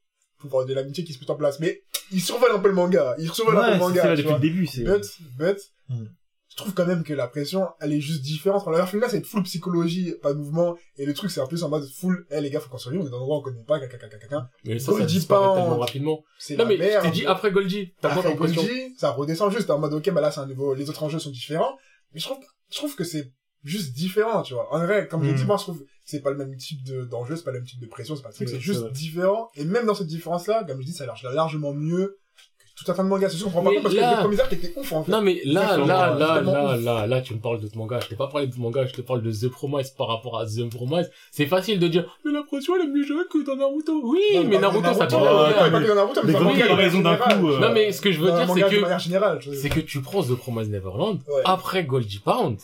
pouvoir 0.48 0.66
de 0.66 0.74
l'amitié 0.74 1.04
qui 1.04 1.12
se 1.12 1.20
met 1.20 1.30
en 1.30 1.36
place. 1.36 1.60
Mais 1.60 1.82
il 2.12 2.20
survole 2.20 2.50
un 2.52 2.58
peu 2.58 2.68
le 2.68 2.74
manga. 2.74 3.14
Il 3.18 3.30
survole 3.32 3.56
un 3.56 3.60
peu 3.60 3.64
Ouais, 3.66 3.70
le 3.72 3.74
c'est 3.74 3.80
manga. 3.88 4.02
ça, 4.02 4.08
tu 4.10 4.16
depuis 4.16 4.22
vois. 4.28 4.34
le 4.34 4.40
début, 4.42 4.66
c'est... 4.66 4.82
But, 4.84 5.04
but, 5.38 5.58
Hmm. 5.90 6.06
je 6.48 6.56
trouve 6.56 6.72
quand 6.72 6.86
même 6.86 7.02
que 7.04 7.12
la 7.12 7.26
pression, 7.28 7.66
elle 7.80 7.92
est 7.92 8.00
juste 8.00 8.22
différente. 8.22 8.62
Enfin, 8.62 8.70
l'orphelinat, 8.70 9.08
c'est 9.10 9.24
full 9.26 9.42
psychologie, 9.42 10.14
pas 10.22 10.32
de 10.32 10.38
mouvement. 10.38 10.76
Et 10.96 11.04
le 11.04 11.12
truc, 11.12 11.30
c'est 11.30 11.40
en 11.40 11.46
plus 11.46 11.62
en 11.62 11.68
mode 11.68 11.86
full, 11.98 12.24
eh, 12.30 12.40
les 12.40 12.48
gars, 12.50 12.60
faut 12.60 12.70
qu'on 12.70 12.78
survive, 12.78 13.00
on 13.02 13.06
est 13.06 13.10
dans 13.10 13.18
un 13.18 13.20
endroit 13.20 13.36
où 13.36 13.40
on 13.40 13.42
connaît 13.42 13.64
pas, 13.64 13.78
caca, 13.80 13.98
caca, 13.98 14.16
caca. 14.18 14.48
Mais 14.64 14.78
ça, 14.78 14.86
ça 14.92 14.98
Goldie 14.98 15.14
disparaît 15.14 15.44
Pound. 15.46 15.58
tellement 15.60 15.78
rapidement. 15.78 16.22
C'est 16.38 16.56
Non 16.56 16.64
la 16.64 16.68
mais, 16.70 16.76
je 16.76 16.82
merde. 16.82 17.02
t'ai 17.04 17.10
dit 17.10 17.26
après 17.26 17.50
Goldie, 17.52 17.92
t'as 18.00 18.12
Après? 18.14 18.34
Goldie, 18.34 18.94
ça 18.96 19.10
redescend 19.10 19.52
juste 19.52 19.68
en 19.70 19.78
mode, 19.78 19.92
ok, 19.92 20.10
bah 20.12 20.20
là, 20.22 20.30
c'est 20.30 20.40
un 20.40 20.46
niveau, 20.46 20.72
les 20.74 20.88
autres 20.88 21.02
enjeux 21.02 21.18
sont 21.18 21.30
différents. 21.30 21.76
Mais 22.14 22.20
je 22.20 22.24
trouve, 22.26 22.38
je 22.70 22.76
trouve 22.78 22.94
que 22.94 23.04
c'est 23.04 23.30
juste 23.62 23.92
différent, 23.94 24.42
tu 24.42 24.54
vois. 24.54 24.72
En 24.74 24.78
vrai, 24.78 25.06
comme 25.08 25.22
je 25.24 25.30
Mm. 25.32 25.34
dis, 25.36 25.44
moi, 25.44 25.56
je 25.58 25.62
trouve 25.64 25.84
c'est 26.04 26.20
pas 26.20 26.30
le 26.30 26.36
même 26.36 26.56
type 26.56 26.82
de, 26.84 27.04
d'enjeu, 27.04 27.36
c'est 27.36 27.44
pas 27.44 27.50
le 27.52 27.58
même 27.58 27.66
type 27.66 27.80
de 27.80 27.86
pression, 27.86 28.14
c'est 28.16 28.22
pas 28.22 28.28
le 28.28 28.34
truc, 28.34 28.48
c'est 28.48 28.60
juste 28.60 28.80
vrai. 28.80 28.90
différent. 28.92 29.50
Et 29.56 29.64
même 29.64 29.86
dans 29.86 29.94
cette 29.94 30.06
différence-là, 30.06 30.64
comme 30.64 30.80
je 30.80 30.86
dis, 30.86 30.92
ça 30.92 31.04
a 31.04 31.06
l'air 31.06 31.32
largement 31.32 31.72
mieux 31.72 32.18
que 32.58 32.84
tout 32.84 32.90
un 32.90 32.94
tas 32.94 33.02
de 33.04 33.08
mangas. 33.08 33.28
C'est 33.30 33.36
sûr, 33.38 33.46
on 33.46 33.50
prend 33.50 33.62
pas 33.62 33.70
compte 33.72 33.82
parce 33.84 33.94
là- 33.94 34.08
a 34.10 34.14
des 34.16 34.20
premiers 34.22 34.48
qui 34.48 34.54
étaient 34.66 34.78
ouf, 34.78 34.92
en 34.92 35.04
fait. 35.04 35.10
Non 35.12 35.22
mais 35.22 35.40
là, 35.44 35.76
là, 35.78 36.14
là, 36.14 36.40
là, 36.42 36.74
ouf. 36.76 36.84
là, 36.84 37.06
là, 37.06 37.20
tu 37.22 37.32
me 37.34 37.38
parles 37.38 37.60
de 37.60 37.68
ton 37.68 37.78
manga. 37.78 38.00
Je 38.00 38.08
t'ai 38.08 38.16
pas 38.16 38.26
parlé 38.26 38.48
de 38.48 38.54
ton 38.54 38.60
manga, 38.62 38.84
je 38.84 38.92
te 38.92 39.00
parle 39.00 39.22
de 39.22 39.32
The 39.32 39.48
Promise 39.48 39.90
par 39.90 40.08
rapport 40.08 40.38
à 40.38 40.44
The 40.46 40.68
Promise. 40.68 41.10
C'est 41.30 41.46
facile 41.46 41.78
de 41.78 41.88
dire, 41.88 42.18
mais 42.24 42.32
la 42.32 42.42
pression 42.42 42.74
elle 42.76 42.82
est 42.88 42.92
mieux 42.92 43.04
jouée 43.04 43.24
que 43.30 43.44
dans 43.46 43.56
Naruto. 43.56 44.00
Oui, 44.04 44.20
Non, 44.34 44.44
mais 44.44 44.56
pas 44.56 44.60
Naruto, 44.62 44.82
ça 44.92 45.06
Naruto, 45.06 45.06
te 45.08 45.14
regarde. 45.16 45.72
pas 45.72 45.80
que 45.80 45.86
dans 45.88 45.94
Naruto, 45.94 46.20
mais 46.24 46.32
dans 46.32 47.00
d'un 47.00 47.16
coup, 47.16 47.48
euh, 47.48 47.60
Non 47.60 47.72
mais 47.72 47.92
ce 47.92 48.00
que 48.02 48.12
je 48.12 48.20
veux 48.20 48.30
dire, 48.32 48.46
c'est 48.52 48.60
que, 48.60 49.54
c'est 49.54 49.68
que 49.70 49.80
tu 49.80 50.02
prends 50.02 50.22
The 50.22 50.34
Promise 50.34 50.68
Neverland, 50.68 51.20
après 51.44 51.84
Goldie 51.84 52.18
Pound, 52.18 52.58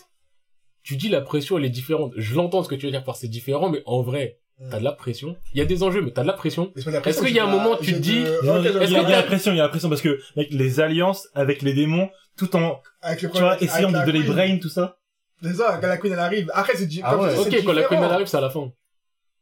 tu 0.90 0.96
dis 0.96 1.08
la 1.08 1.20
pression 1.20 1.56
elle 1.56 1.64
est 1.64 1.70
différente. 1.70 2.12
Je 2.16 2.34
l'entends 2.34 2.64
ce 2.64 2.68
que 2.68 2.74
tu 2.74 2.86
veux 2.86 2.90
dire 2.92 3.04
par 3.04 3.14
c'est 3.14 3.28
différent, 3.28 3.68
mais 3.70 3.80
en 3.86 4.02
vrai, 4.02 4.38
t'as 4.72 4.80
de 4.80 4.84
la 4.84 4.90
pression. 4.90 5.36
Il 5.54 5.58
y 5.58 5.60
a 5.60 5.64
des 5.64 5.84
enjeux, 5.84 6.02
mais 6.02 6.10
t'as 6.10 6.22
de 6.22 6.26
la 6.26 6.32
pression. 6.32 6.72
Est-ce 6.74 7.22
qu'il 7.22 7.32
y 7.34 7.38
a 7.38 7.44
un 7.44 7.50
moment, 7.50 7.76
tu 7.76 7.92
te 7.92 7.98
dis- 7.98 8.24
Il 8.42 8.46
y 8.46 8.96
a- 8.96 9.02
la 9.08 9.22
pression, 9.22 9.52
il 9.52 9.56
y 9.58 9.60
a 9.60 9.62
la 9.62 9.68
pression 9.68 9.88
parce 9.88 10.02
que 10.02 10.18
mec, 10.34 10.48
les 10.50 10.80
alliances 10.80 11.28
avec 11.34 11.62
les 11.62 11.74
démons, 11.74 12.10
tout 12.36 12.56
en 12.56 12.82
avec 13.02 13.22
le 13.22 13.30
tu 13.30 13.38
vois 13.38 13.62
essayant 13.62 13.92
de 13.92 14.10
Queen. 14.10 14.26
brain 14.26 14.58
tout 14.58 14.68
ça. 14.68 14.96
C'est 15.42 15.54
ça, 15.54 15.78
quand 15.80 15.86
la 15.86 15.96
Queen 15.96 16.12
elle 16.12 16.18
arrive. 16.18 16.50
Après, 16.52 16.74
c'est 16.76 16.88
Ah 17.04 17.16
ouais. 17.16 17.38
Ok, 17.38 17.64
quand 17.64 17.72
la 17.72 17.84
Queen 17.84 18.02
elle 18.02 18.10
arrive, 18.10 18.26
c'est 18.26 18.36
à 18.36 18.40
la 18.40 18.50
fin. 18.50 18.72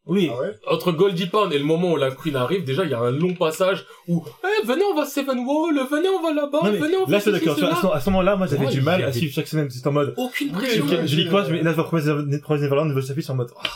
Oui. 0.08 0.30
Ah 0.32 0.40
ouais? 0.40 0.54
entre 0.66 0.90
Goldie 0.92 1.26
Pound 1.26 1.52
et 1.52 1.58
le 1.58 1.64
moment 1.64 1.92
où 1.92 1.96
la 1.96 2.10
Queen 2.10 2.34
arrive, 2.34 2.64
déjà, 2.64 2.84
il 2.84 2.90
y 2.90 2.94
a 2.94 2.98
un 3.00 3.10
long 3.10 3.34
passage 3.34 3.84
où, 4.08 4.24
eh, 4.42 4.66
venez, 4.66 4.82
on 4.90 4.94
va 4.96 5.04
Seven 5.04 5.38
Wall, 5.40 5.74
venez, 5.90 6.08
on 6.08 6.22
va 6.22 6.32
là-bas, 6.32 6.60
venez, 6.70 6.96
on 6.96 7.06
là, 7.08 7.20
fait 7.20 7.30
c'est 7.30 7.32
d'accord. 7.32 7.92
À 7.94 8.00
ce, 8.00 8.08
moment-là, 8.10 8.34
moi, 8.36 8.46
j'avais 8.46 8.66
Ouais, 8.66 8.72
du 8.72 8.80
mal 8.80 9.04
à 9.04 9.12
suivre 9.12 9.32
chaque 9.34 9.46
semaine. 9.46 9.68
C'est 9.70 9.86
en 9.86 9.92
mode, 9.92 10.14
Aucune 10.16 10.50
pression. 10.52 10.86
je 10.88 11.14
lis 11.16 11.28
quoi, 11.28 11.44
je 11.44 11.52
vais, 11.52 11.62
là, 11.62 11.70
je 11.72 11.76
vois 11.76 11.84
Promise 11.86 12.06
Neverland, 12.08 12.88
nouveau 12.88 13.02
chapitre, 13.02 13.30
en 13.30 13.34
mode, 13.36 13.50
ah, 13.62 13.68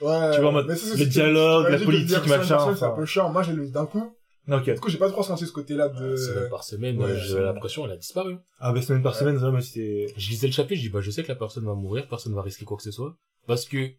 Ouais. 0.00 0.34
Tu 0.34 0.40
vois, 0.40 0.50
en 0.50 0.52
mode, 0.52 0.76
les 0.96 1.06
dialogues, 1.06 1.70
la 1.70 1.78
politique, 1.78 2.26
machin, 2.26 2.74
c'est- 2.74 2.84
un 2.84 2.90
peu 2.90 3.04
chiant. 3.06 3.30
Moi, 3.30 3.42
j'ai 3.44 3.52
lu 3.52 3.70
d'un 3.70 3.86
coup. 3.86 4.12
non, 4.48 4.56
ok. 4.56 4.64
Du 4.74 4.80
coup, 4.80 4.90
j'ai 4.90 4.98
pas 4.98 5.08
trop 5.08 5.22
senti 5.22 5.46
ce 5.46 5.52
côté-là 5.52 5.88
de... 5.90 6.16
Semaine 6.16 6.48
par 6.50 6.64
semaine, 6.64 6.98
Ouais, 7.00 7.06
j'avais 7.14 7.28
c'est- 7.28 7.40
la 7.40 7.52
pression, 7.52 7.84
elle 7.84 7.92
a 7.92 7.96
disparu. 7.96 8.36
Ah, 8.58 8.72
bah, 8.72 8.82
semaine 8.82 9.00
par 9.04 9.12
Ouais. 9.12 9.18
semaine, 9.20 9.38
ça, 9.38 9.50
moi, 9.52 9.60
c'était, 9.60 10.12
Je 10.16 10.30
lisais 10.30 10.48
le 10.48 10.52
chapitre, 10.52 10.80
je 10.80 10.86
dis, 10.88 10.92
bah, 10.92 11.00
je 11.00 11.12
sais 11.12 11.22
que 11.22 11.28
la 11.28 11.36
personne 11.36 11.64
va 11.64 11.74
mourir, 11.74 12.08
personne 12.08 12.34
va 12.34 12.42
risquer 12.42 12.64
quoi 12.64 12.76
que 12.76 12.82
ce 12.82 12.90
soit. 12.90 13.14
Parce 13.46 13.64
que, 13.64 13.90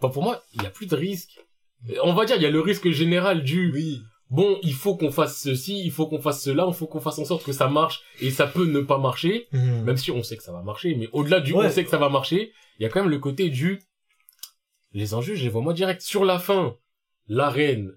pas 0.00 0.08
pour 0.08 0.22
moi, 0.22 0.42
il 0.54 0.62
y 0.62 0.66
a 0.66 0.70
plus 0.70 0.86
de 0.86 0.96
risque. 0.96 1.40
On 2.02 2.12
va 2.14 2.24
dire, 2.24 2.36
il 2.36 2.42
y 2.42 2.46
a 2.46 2.50
le 2.50 2.60
risque 2.60 2.88
général 2.90 3.42
du, 3.42 3.72
Oui. 3.72 4.00
bon, 4.30 4.58
il 4.62 4.74
faut 4.74 4.96
qu'on 4.96 5.10
fasse 5.10 5.40
ceci, 5.42 5.82
il 5.84 5.90
faut 5.90 6.06
qu'on 6.06 6.20
fasse 6.20 6.42
cela, 6.42 6.64
il 6.68 6.74
faut 6.74 6.86
qu'on 6.86 7.00
fasse 7.00 7.18
en 7.18 7.24
sorte 7.24 7.44
que 7.44 7.52
ça 7.52 7.68
marche, 7.68 8.02
et 8.20 8.30
ça 8.30 8.46
peut 8.46 8.66
ne 8.66 8.80
pas 8.80 8.98
marcher. 8.98 9.48
même 9.52 9.96
si 9.96 10.10
on 10.10 10.22
sait 10.22 10.36
que 10.36 10.42
ça 10.42 10.52
va 10.52 10.62
marcher, 10.62 10.94
mais 10.94 11.08
au-delà 11.12 11.40
du 11.40 11.52
Ouais. 11.52 11.66
on 11.66 11.70
sait 11.70 11.84
que 11.84 11.90
ça 11.90 11.98
va 11.98 12.08
marcher, 12.08 12.52
il 12.78 12.82
y 12.82 12.86
a 12.86 12.88
quand 12.88 13.00
même 13.00 13.10
le 13.10 13.18
côté 13.18 13.48
du 13.50 13.80
les 14.92 15.14
enjeux, 15.14 15.34
je 15.34 15.42
les 15.44 15.48
vois 15.48 15.62
moi 15.62 15.72
direct 15.72 16.02
sur 16.02 16.24
la 16.24 16.38
fin. 16.38 16.76
L'arène 17.26 17.92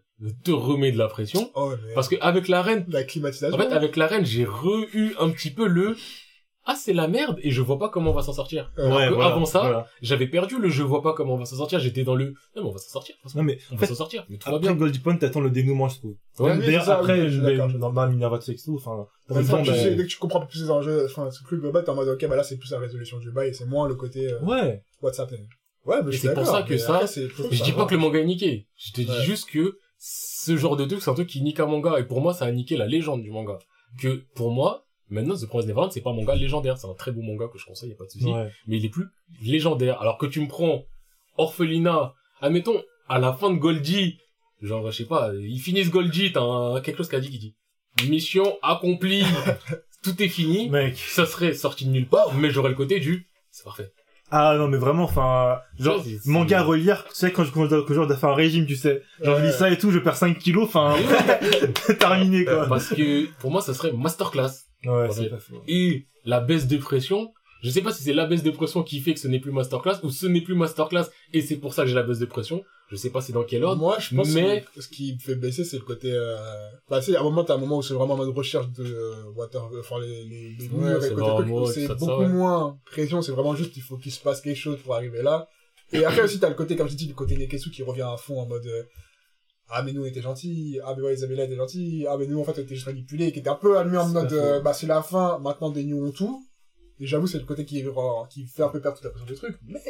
te 0.46 0.52
remet 0.52 0.92
de 0.94 0.98
la 0.98 1.08
pression 1.08 1.52
Oh, 1.56 1.74
mais... 1.86 1.94
parce 1.94 2.08
que 2.08 2.16
avec 2.22 2.48
l'arène, 2.48 2.86
La 2.88 3.04
climatisation. 3.04 3.54
en 3.56 3.60
fait 3.62 3.74
avec 3.74 3.98
l'arène, 3.98 4.26
j'ai 4.26 4.46
re-eu 4.46 5.14
un 5.20 5.30
petit 5.30 5.52
peu 5.52 5.68
le 5.68 5.98
ah 6.66 6.76
c'est 6.76 6.94
la 6.94 7.08
merde 7.08 7.38
et 7.42 7.52
je 7.52 7.62
vois 7.62 7.78
pas 7.78 7.90
comment 7.90 8.12
on 8.12 8.14
va 8.14 8.22
s'en 8.22 8.34
sortir. 8.34 8.72
Euh, 8.78 8.86
Alors 8.86 8.98
ouais, 8.98 9.08
que 9.10 9.14
voilà, 9.14 9.32
avant 9.32 9.46
ça, 9.46 9.60
voilà. 9.62 9.88
j'avais 10.02 10.28
perdu 10.28 10.60
le 10.60 10.70
je 10.70 10.84
vois 10.84 11.02
pas 11.02 11.14
comment 11.14 11.36
on 11.36 11.38
va 11.38 11.46
s'en 11.46 11.58
sortir, 11.58 11.80
j'étais 11.80 12.04
dans 12.04 12.16
le 12.16 12.26
non 12.56 12.64
mais 12.64 12.70
on 12.70 12.72
va 12.72 12.80
s'en 12.80 12.90
sortir. 12.90 13.16
Non, 13.36 13.44
mais, 13.44 13.58
On 13.72 13.76
va 13.76 13.88
s'en 13.88 13.96
sortir, 13.96 14.26
mais 14.30 14.38
tout 14.38 14.50
va 14.50 14.58
après 14.58 14.70
bien. 14.70 14.76
Goldie 14.76 15.00
Point, 15.00 15.18
t'attends 15.18 15.42
le 15.42 15.50
dénouement, 15.50 15.88
je 15.88 16.00
trouve. 16.00 16.16
Ouais. 16.40 16.58
D'ailleurs, 16.58 16.90
après, 16.90 17.22
oui, 17.22 17.30
je 17.30 17.78
dans, 17.78 17.92
dans 17.92 18.08
Minerva 18.08 18.42
Sex 18.42 18.64
tout, 18.64 18.76
enfin, 18.76 19.06
le 19.30 19.48
temps, 19.48 19.62
tu 19.62 19.70
bah, 19.70 19.78
sais, 19.78 19.96
dès 19.96 20.04
que 20.04 20.10
tu 20.10 20.18
comprends 20.18 20.46
plus 20.46 20.64
les 20.64 20.72
enjeux, 20.72 21.06
enfin, 21.06 21.30
c'est 21.32 21.44
plus 21.46 21.60
global, 21.60 21.84
t'es 21.84 21.90
en 21.90 21.96
mode, 21.96 22.10
ok, 22.10 22.28
bah 22.28 22.36
là, 22.36 22.44
c'est 22.44 22.58
plus 22.58 22.72
la 22.72 22.80
résolution 22.80 23.20
du 23.20 23.32
bail, 23.32 23.50
et 23.50 23.54
c'est 23.54 23.66
moins 23.66 23.88
le 23.88 23.96
côté, 23.96 24.32
euh, 24.32 24.40
ouais. 24.42 24.84
WhatsApp. 25.02 25.32
Ouais, 25.86 25.98
mais 26.04 26.12
c'est 26.12 26.34
pour 26.34 26.46
ça 26.46 26.64
que 26.64 26.78
ça- 26.78 27.06
Je 27.06 27.64
dis 27.64 27.72
pas 27.74 27.86
que 27.86 27.94
le 27.94 28.02
manga 28.02 28.20
est 28.20 28.26
niqué. 28.26 28.68
Je 28.76 28.92
te 28.92 29.02
dis 29.02 29.24
juste 29.24 29.50
que 29.50 29.78
ce 30.00 30.58
genre 30.58 30.76
de 30.78 30.86
truc, 30.86 31.02
c'est 31.02 31.10
un 31.10 31.14
truc 31.14 31.28
qui 31.30 31.42
nique 31.42 31.60
un 31.60 31.68
manga. 31.68 32.00
Et 32.00 32.04
pour 32.04 32.22
moi, 32.22 32.34
ça 32.34 32.46
a 32.46 32.52
niqué 32.52 32.76
la 32.78 32.88
légende 32.88 33.22
du 33.22 33.32
manga. 33.32 33.60
Que 34.00 34.24
pour 34.36 34.52
moi, 34.52 34.85
maintenant, 35.10 35.36
The 35.36 35.46
Promised 35.48 35.68
Neverland, 35.70 35.92
c'est 35.92 36.02
pas 36.02 36.10
un 36.12 36.14
manga 36.16 36.36
légendaire. 36.36 36.78
C'est 36.78 36.88
un 36.88 36.94
très 36.94 37.12
beau 37.12 37.22
manga 37.22 37.48
que 37.52 37.58
je 37.58 37.66
conseille, 37.66 37.90
y 37.90 37.94
a 37.94 37.96
pas 37.96 38.06
de 38.06 38.10
souci. 38.10 38.26
Ouais. 38.26 38.50
Mais 38.68 38.78
il 38.78 38.86
est 38.86 38.90
plus 38.90 39.06
légendaire. 39.42 40.02
Alors 40.02 40.18
que 40.18 40.26
tu 40.26 40.40
me 40.42 40.48
prends 40.48 40.84
Orphelina, 41.38 42.14
admettons, 42.42 42.82
à 43.08 43.20
la 43.20 43.34
fin 43.34 43.50
de 43.52 43.58
Goldie, 43.58 44.18
genre, 44.62 44.90
je 44.92 44.98
sais 44.98 45.06
pas, 45.06 45.32
ils 45.40 45.60
finissent 45.60 45.90
Goldie, 45.92 46.32
t'as 46.32 46.42
un- 46.42 46.82
quelque 46.82 46.98
chose 46.98 47.10
qu'a 47.10 47.20
dit 47.20 47.30
qui 47.30 47.40
dit 47.40 47.56
mission 48.10 48.58
accomplie, 48.62 49.24
tout 50.04 50.22
est 50.22 50.28
fini. 50.28 50.70
Mec. 50.70 50.98
Ça 50.98 51.26
serait 51.26 51.54
sorti 51.54 51.86
de 51.86 51.92
nulle 51.92 52.08
part, 52.08 52.34
mais 52.34 52.50
j'aurais 52.50 52.70
le 52.70 52.76
côté 52.76 53.00
du, 53.00 53.28
c'est 53.52 53.64
parfait. 53.64 53.92
Ah, 54.32 54.56
non, 54.58 54.68
mais 54.68 54.78
vraiment, 54.78 55.04
enfin, 55.04 55.60
genre, 55.80 56.04
manga 56.26 56.60
à 56.60 56.64
relire, 56.64 57.06
tu 57.10 57.16
sais, 57.16 57.32
quand 57.32 57.44
je, 57.44 57.52
quand 57.52 57.68
je, 57.70 57.76
je 57.88 57.94
dois 57.94 58.18
faire 58.18 58.30
un 58.30 58.36
régime, 58.36 58.66
tu 58.66 58.76
sais. 58.76 59.04
Genre, 59.22 59.38
je 59.40 59.46
lis 59.46 59.54
ça 59.54 59.70
et 59.70 59.78
tout, 59.78 59.92
je 59.92 60.00
perds 60.00 60.18
5 60.18 60.40
kilos, 60.40 60.66
enfin, 60.68 60.96
terminé, 62.00 62.44
quoi. 62.44 62.66
Parce 62.68 62.90
que, 62.90 63.26
pour 63.40 63.52
moi, 63.52 63.62
ça 63.62 63.74
serait 63.74 63.92
masterclass. 63.94 64.65
Ouais, 64.86 64.92
Ouais. 65.08 65.10
c'est 65.12 65.30
pas 65.30 65.38
faux. 65.40 65.62
et 65.68 66.06
la 66.26 66.40
baisse 66.40 66.68
de 66.68 66.78
pression. 66.78 67.32
Je 67.64 67.70
sais 67.72 67.82
pas 67.82 67.92
si 67.92 68.04
c'est 68.04 68.14
la 68.14 68.28
baisse 68.28 68.44
de 68.44 68.52
pression 68.52 68.84
qui 68.84 69.00
fait 69.00 69.14
que 69.16 69.20
ce 69.20 69.28
n'est 69.28 69.40
plus 69.40 69.52
masterclass 69.52 69.96
ou 70.04 70.12
ce 70.12 70.28
n'est 70.28 70.42
plus 70.42 70.54
masterclass 70.54 71.06
et 71.34 71.42
c'est 71.42 71.56
pour 71.56 71.74
ça 71.74 71.82
que 71.84 71.88
j'ai 71.90 71.96
la 71.96 72.04
baisse 72.04 72.20
de 72.20 72.26
pression. 72.26 72.64
Je 72.92 72.96
sais 72.96 73.10
pas 73.10 73.22
c'est 73.22 73.34
dans 73.34 73.44
quel 73.44 73.64
ordre. 73.64 73.82
Moi, 73.82 73.98
je 74.00 74.16
pense 74.16 74.30
mais- 74.36 74.64
que 74.76 74.82
ce 74.82 74.88
qui 74.88 75.14
me 75.16 75.20
fait 75.20 75.34
baisser, 75.36 75.64
c'est 75.64 75.78
le 75.78 75.84
côté, 75.84 76.12
euh, 76.12 76.36
bah, 76.88 77.02
sais, 77.02 77.16
à 77.16 77.22
un 77.22 77.24
moment, 77.24 77.44
t'as 77.44 77.56
un 77.56 77.58
moment 77.58 77.78
où 77.78 77.82
c'est 77.82 77.96
vraiment 77.96 78.14
en 78.14 78.18
mode 78.18 78.36
recherche 78.36 78.70
de, 78.70 78.84
euh, 78.84 79.24
water, 79.36 79.68
enfin, 79.80 79.96
les, 80.00 80.26
les, 80.26 80.50
les 80.60 80.68
Ouais, 80.70 80.90
murs 80.92 81.02
c'est 81.02 81.10
vraiment 81.16 81.66
c'est 81.66 81.88
ça, 81.88 81.96
beaucoup 81.96 82.22
ouais. 82.22 82.28
moins 82.28 82.78
pression, 82.86 83.24
c'est 83.24 83.32
vraiment 83.32 83.56
juste, 83.56 83.76
il 83.78 83.82
faut 83.82 83.98
qu'il 83.98 84.12
se 84.12 84.20
passe 84.20 84.42
quelque 84.42 84.58
chose 84.58 84.78
pour 84.84 84.94
arriver 84.94 85.24
là. 85.24 85.48
Et 85.94 86.04
après 86.06 86.22
aussi, 86.22 86.40
t'as 86.40 86.50
le 86.50 86.56
côté, 86.56 86.76
comme 86.76 86.90
je 86.90 86.96
dis, 86.96 87.08
le 87.08 87.14
côté 87.16 87.36
Neketsu 87.38 87.72
qui 87.72 87.82
revient 87.82 88.02
à 88.04 88.18
fond 88.18 88.40
en 88.40 88.46
mode, 88.46 88.68
euh, 88.68 88.84
ah, 89.70 89.82
mais 89.82 89.94
nous, 89.94 90.04
on 90.04 90.06
était 90.06 90.22
gentils, 90.22 90.80
ah, 90.84 90.94
mais 90.96 91.04
ouais, 91.04 91.14
Isabella 91.14 91.46
était 91.46 91.56
gentille, 91.56 92.06
ah, 92.08 92.18
mais 92.18 92.28
nous, 92.28 92.40
en 92.40 92.44
fait, 92.44 92.54
on 92.58 92.62
était 92.62 92.76
juste 92.76 92.88
manipulés, 92.88 93.32
qui 93.32 93.40
était 93.40 93.50
un 93.50 93.56
peu 93.56 93.78
allumé 93.78 93.98
en 93.98 94.08
C'est 94.08 94.14
mode, 94.14 94.34
euh, 94.34 94.62
bah, 94.62 94.74
c'est 94.74 94.88
la 94.88 95.02
fin, 95.02 95.40
maintenant, 95.40 95.72
dénouons 95.72 96.12
tout. 96.12 96.46
Et 97.00 97.08
j'avoue, 97.08 97.28
c'est 97.28 97.40
le 97.40 97.46
côté 97.46 97.66
qui, 97.66 97.84
qui 98.30 98.46
fait 98.46 98.64
un 98.64 98.70
peu 98.70 98.80
perdre 98.80 98.98
toute 98.98 99.06
la 99.06 99.10
pression 99.12 99.28
du 99.28 99.36
truc. 99.36 99.58
Mais, 99.68 99.82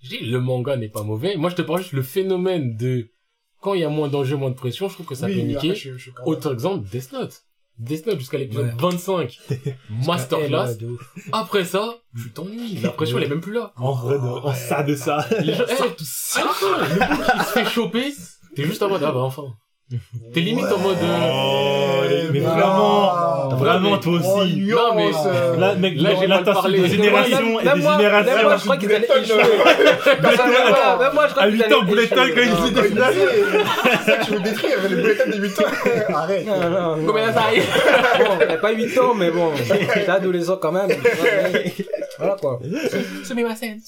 Je 0.00 0.08
dis 0.08 0.20
le 0.20 0.40
manga 0.40 0.76
n'est 0.76 0.88
pas 0.88 1.02
mauvais. 1.02 1.36
Moi 1.36 1.50
je 1.50 1.56
te 1.56 1.62
parle 1.62 1.80
juste 1.80 1.92
le 1.92 2.02
phénomène 2.02 2.76
de 2.76 3.10
quand 3.60 3.74
il 3.74 3.80
y 3.80 3.84
a 3.84 3.88
moins 3.88 4.08
d'enjeux, 4.08 4.36
moins 4.36 4.50
de 4.50 4.54
pression, 4.54 4.88
je 4.88 4.94
trouve 4.94 5.06
que 5.06 5.16
ça 5.16 5.26
oui, 5.26 5.34
peut 5.34 5.40
niquer. 5.40 5.92
Autre 6.24 6.52
exemple, 6.52 6.88
Death 6.88 7.12
Note. 7.12 7.45
Death 7.78 8.06
Note 8.06 8.18
jusqu'à 8.18 8.38
l'épisode 8.38 8.66
Ouais. 8.66 8.72
25. 8.78 9.38
Masterclass. 10.06 10.76
Après 11.32 11.64
ça, 11.64 11.94
tu 12.16 12.30
t'ennuies. 12.32 12.78
La 12.82 12.90
pression 12.90 13.18
elle 13.18 13.24
est 13.24 13.28
même 13.28 13.40
plus 13.40 13.52
là. 13.52 13.72
En 13.76 13.92
vrai, 13.92 14.14
de, 14.18 14.24
en 14.24 14.54
ça 14.54 14.82
de 14.82 14.94
ça. 14.94 15.26
Les 15.42 15.52
gens, 15.54 15.64
à 15.64 15.66
la 15.66 15.74
fin, 15.76 15.84
le 15.84 15.90
mec 15.90 15.96
qui 15.96 17.44
se 17.44 17.50
fait 17.52 17.64
choper, 17.66 18.12
t'es 18.54 18.64
juste 18.64 18.82
en 18.82 18.88
mode 18.88 19.02
ah 19.04 19.12
bah 19.12 19.20
enfin. 19.20 19.44
T'es 20.34 20.40
limite 20.40 20.64
en 20.66 20.78
mode 20.78 20.96
euh, 21.00 21.30
Oh, 21.32 22.00
Ouais, 22.02 22.28
mais 22.32 22.40
vraiment, 22.40 23.48
non. 23.50 23.56
vraiment, 23.56 23.98
toi 23.98 24.18
Oh, 24.24 24.40
aussi. 24.40 24.56
nuance, 24.56 24.80
Non, 24.80 24.94
mais- 24.96 25.10
euh, 25.26 25.56
Là, 25.58 25.74
mec, 25.76 25.94
Là, 26.00 26.10
j'ai 26.20 26.26
parlé. 26.26 26.80
des 26.80 26.88
générations 26.88 27.60
et 27.60 27.62
des 27.62 27.68
générations. 27.68 28.34
même 28.34 28.42
moi, 28.44 28.56
je 28.56 28.62
crois 28.64 28.76
qu'ils 28.78 28.92
allaient 28.92 29.06
échouer. 29.22 29.36
Même 30.22 31.12
moi- 31.14 31.26
je 31.28 31.32
crois 31.32 31.42
À 31.42 31.46
qu'ils 31.46 31.54
8 31.56 31.62
allaient 31.62 31.74
ans, 31.74 31.82
Bullet 31.82 32.02
échouer. 32.04 32.16
Time, 32.16 32.34
quand 32.34 32.42
ils 32.42 32.68
idée. 32.70 32.82
C'est 34.04 34.10
ça 34.10 34.16
que 34.16 34.24
tu 34.24 34.30
veux 34.32 34.40
décrire, 34.40 34.76
les 34.88 34.96
bulletins 34.96 35.30
des 35.30 35.38
8 35.38 35.60
ans. 35.60 35.64
Arrête. 36.14 36.46
Non, 36.46 36.60
non, 36.60 36.96
non. 36.96 37.06
Combien 37.06 37.32
ça 37.32 37.42
y 37.54 37.58
est 37.58 38.48
Bon, 38.48 38.60
pas 38.60 38.72
8 38.72 38.98
ans, 38.98 39.14
mais 39.14 39.30
bon, 39.30 39.52
j'étais 39.56 40.08
adolescent 40.10 40.56
quand 40.56 40.72
même. 40.72 40.88
Voilà 42.18 42.34
quoi. 42.40 42.58
Scène, 42.88 43.04
semez-moi 43.24 43.54
scène. 43.54 43.80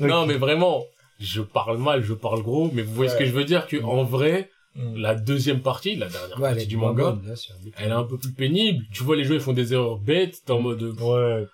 Non, 0.00 0.24
mais 0.26 0.34
vraiment, 0.36 0.84
je 1.20 1.42
parle 1.42 1.76
mal, 1.78 2.02
je 2.02 2.14
parle 2.14 2.42
gros, 2.42 2.70
mais 2.72 2.80
vous 2.82 2.94
voyez 2.94 3.10
ce 3.10 3.16
que 3.16 3.24
je 3.26 3.32
veux 3.32 3.44
dire 3.44 3.66
que 3.66 3.76
en 3.82 4.04
vrai, 4.04 4.48
La 4.94 5.14
deuxième 5.14 5.62
partie, 5.62 5.96
la 5.96 6.08
dernière 6.08 6.38
Ouais, 6.40 6.50
partie 6.50 6.66
du 6.66 6.76
manga, 6.76 7.04
bonnes, 7.12 7.20
bien 7.20 7.36
sûr. 7.36 7.54
elle 7.78 7.88
est 7.88 7.92
un 7.92 8.04
peu 8.04 8.18
plus 8.18 8.32
pénible. 8.32 8.84
Tu 8.92 9.02
vois, 9.04 9.16
les 9.16 9.24
joueurs 9.24 9.38
ils 9.40 9.42
font 9.42 9.52
des 9.52 9.72
erreurs 9.72 9.98
bêtes, 9.98 10.42
t'es 10.44 10.52
en 10.52 10.60
mode, 10.60 10.82
Ouais. 11.00 11.46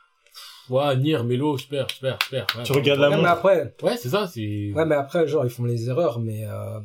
ouais, 0.70 0.96
Nier, 0.96 1.22
Melo, 1.22 1.56
super, 1.58 1.90
super, 1.90 2.18
super. 2.22 2.46
Ouais, 2.56 2.62
Tu 2.64 2.72
regardes 2.72 3.00
la 3.00 3.10
Ouais, 3.10 3.16
mais 3.16 3.22
montre. 3.22 3.32
après, 3.34 3.74
Ouais, 3.82 3.96
c'est 3.96 4.08
ça, 4.08 4.26
c'est... 4.26 4.72
ouais, 4.74 4.84
mais 4.86 4.94
après, 4.96 5.26
genre, 5.28 5.44
ils 5.44 5.50
font 5.50 5.64
les 5.64 5.88
erreurs, 5.88 6.18
mais 6.20 6.44
euh, 6.46 6.80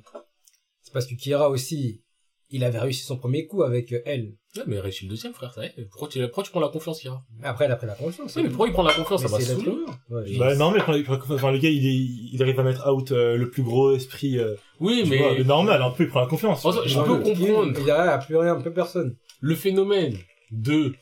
c'est 0.83 0.93
parce 0.93 1.07
que 1.07 1.15
Kira 1.15 1.49
aussi, 1.49 2.01
il 2.49 2.63
avait 2.63 2.79
réussi 2.79 3.03
son 3.03 3.17
premier 3.17 3.47
coup 3.47 3.63
avec 3.63 3.91
euh, 3.91 4.01
elle. 4.05 4.33
Ouais, 4.57 4.63
mais 4.67 4.79
réussis 4.79 5.05
le 5.05 5.09
deuxième, 5.11 5.33
frère, 5.33 5.53
ça 5.53 5.63
y 5.63 5.67
est. 5.67 5.87
Pourquoi 5.89 6.07
tu, 6.07 6.19
pourquoi 6.23 6.43
tu 6.43 6.51
prends 6.51 6.59
la 6.59 6.69
confiance, 6.69 6.99
Kira 6.99 7.23
Mais 7.39 7.47
Après, 7.47 7.65
elle 7.65 7.71
a 7.71 7.75
pris 7.75 7.87
la 7.87 7.95
confiance. 7.95 8.35
Oui, 8.35 8.43
mais 8.43 8.49
pourquoi 8.49 8.67
il 8.67 8.73
prend 8.73 8.83
la 8.83 8.93
confiance 8.93 9.21
Mais 9.21 9.27
Ça 9.27 9.37
va 9.37 9.41
c'est 9.43 9.55
se 9.55 9.59
saouler. 9.63 9.85
Ouais. 10.09 10.37
Bah, 10.37 10.55
non, 10.55 10.71
mais 10.71 10.81
quand, 10.83 11.17
quand- 11.19 11.33
enfin, 11.35 11.51
le 11.51 11.57
gars, 11.57 11.69
il, 11.69 11.85
est, 11.85 12.33
il 12.33 12.41
arrive 12.41 12.59
à 12.59 12.63
mettre 12.63 12.87
out 12.91 13.11
euh, 13.11 13.35
le 13.37 13.49
plus 13.49 13.63
gros 13.63 13.93
esprit, 13.95 14.37
euh, 14.39 14.55
Oui, 14.79 15.01
tu 15.03 15.09
mais 15.11 15.17
vois, 15.17 15.43
normal, 15.43 15.81
un 15.81 15.91
peu, 15.91 16.03
il 16.03 16.09
prend 16.09 16.21
la 16.21 16.27
confiance. 16.27 16.61
Je 16.85 16.99
peux 17.01 17.19
comprendre. 17.21 17.73
Il 17.79 17.85
y 17.85 17.91
a, 17.91 18.19
il 18.21 18.25
plus 18.25 18.37
rien, 18.37 18.55
plus 18.59 18.71
personne. 18.73 19.15
le 19.41 19.55
phénomène 19.55 20.17
de 20.51 20.93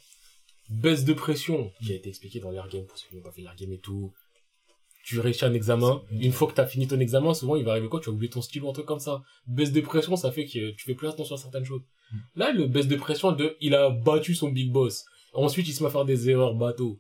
baisse 0.70 1.06
de 1.06 1.14
pression 1.14 1.72
qui 1.84 1.92
a 1.92 1.96
été 1.96 2.10
expliqué 2.10 2.40
dans 2.40 2.50
l'Air 2.52 2.68
Game 2.70 2.86
pour 2.86 2.98
ceux 2.98 3.08
qui 3.10 3.16
n'ont 3.16 3.22
pas 3.22 3.32
fait 3.32 3.42
l'Air 3.42 3.56
Game 3.56 3.72
et 3.72 3.80
tout. 3.80 4.12
Tu 5.04 5.20
réussis 5.20 5.46
un 5.46 5.54
examen. 5.54 6.02
Une 6.20 6.32
fois 6.32 6.48
que 6.48 6.54
t'as 6.54 6.66
fini 6.66 6.88
ton 6.88 7.00
examen, 7.00 7.36
souvent 7.36 7.56
il 7.56 7.64
va 7.64 7.72
arriver 7.74 7.88
quoi? 7.90 8.00
Tu 8.00 8.08
vas 8.10 8.14
oublier 8.16 8.32
ton 8.32 8.42
stylo, 8.42 8.70
un 8.72 8.74
truc 8.74 8.88
comme 8.88 9.00
ça. 9.00 9.22
Baisse 9.46 9.72
de 9.72 9.80
pression, 9.82 10.16
ça 10.16 10.32
fait 10.32 10.46
que 10.46 10.72
tu 10.72 10.84
fais 10.86 10.96
plus 10.96 11.08
attention 11.08 11.36
à 11.36 11.38
certaines 11.38 11.64
choses. 11.66 11.82
Là, 12.36 12.52
le 12.52 12.68
baisse 12.68 12.88
de 12.88 12.96
pression 12.96 13.32
de, 13.32 13.56
il 13.62 13.76
a 13.76 13.90
battu 13.90 14.36
son 14.36 14.50
big 14.50 14.72
boss. 14.72 15.06
Ensuite, 15.34 15.68
il 15.68 15.74
se 15.74 15.84
met 15.84 15.90
à 15.90 15.92
faire 15.92 16.06
des 16.06 16.30
erreurs 16.30 16.56
bateau. 16.56 17.00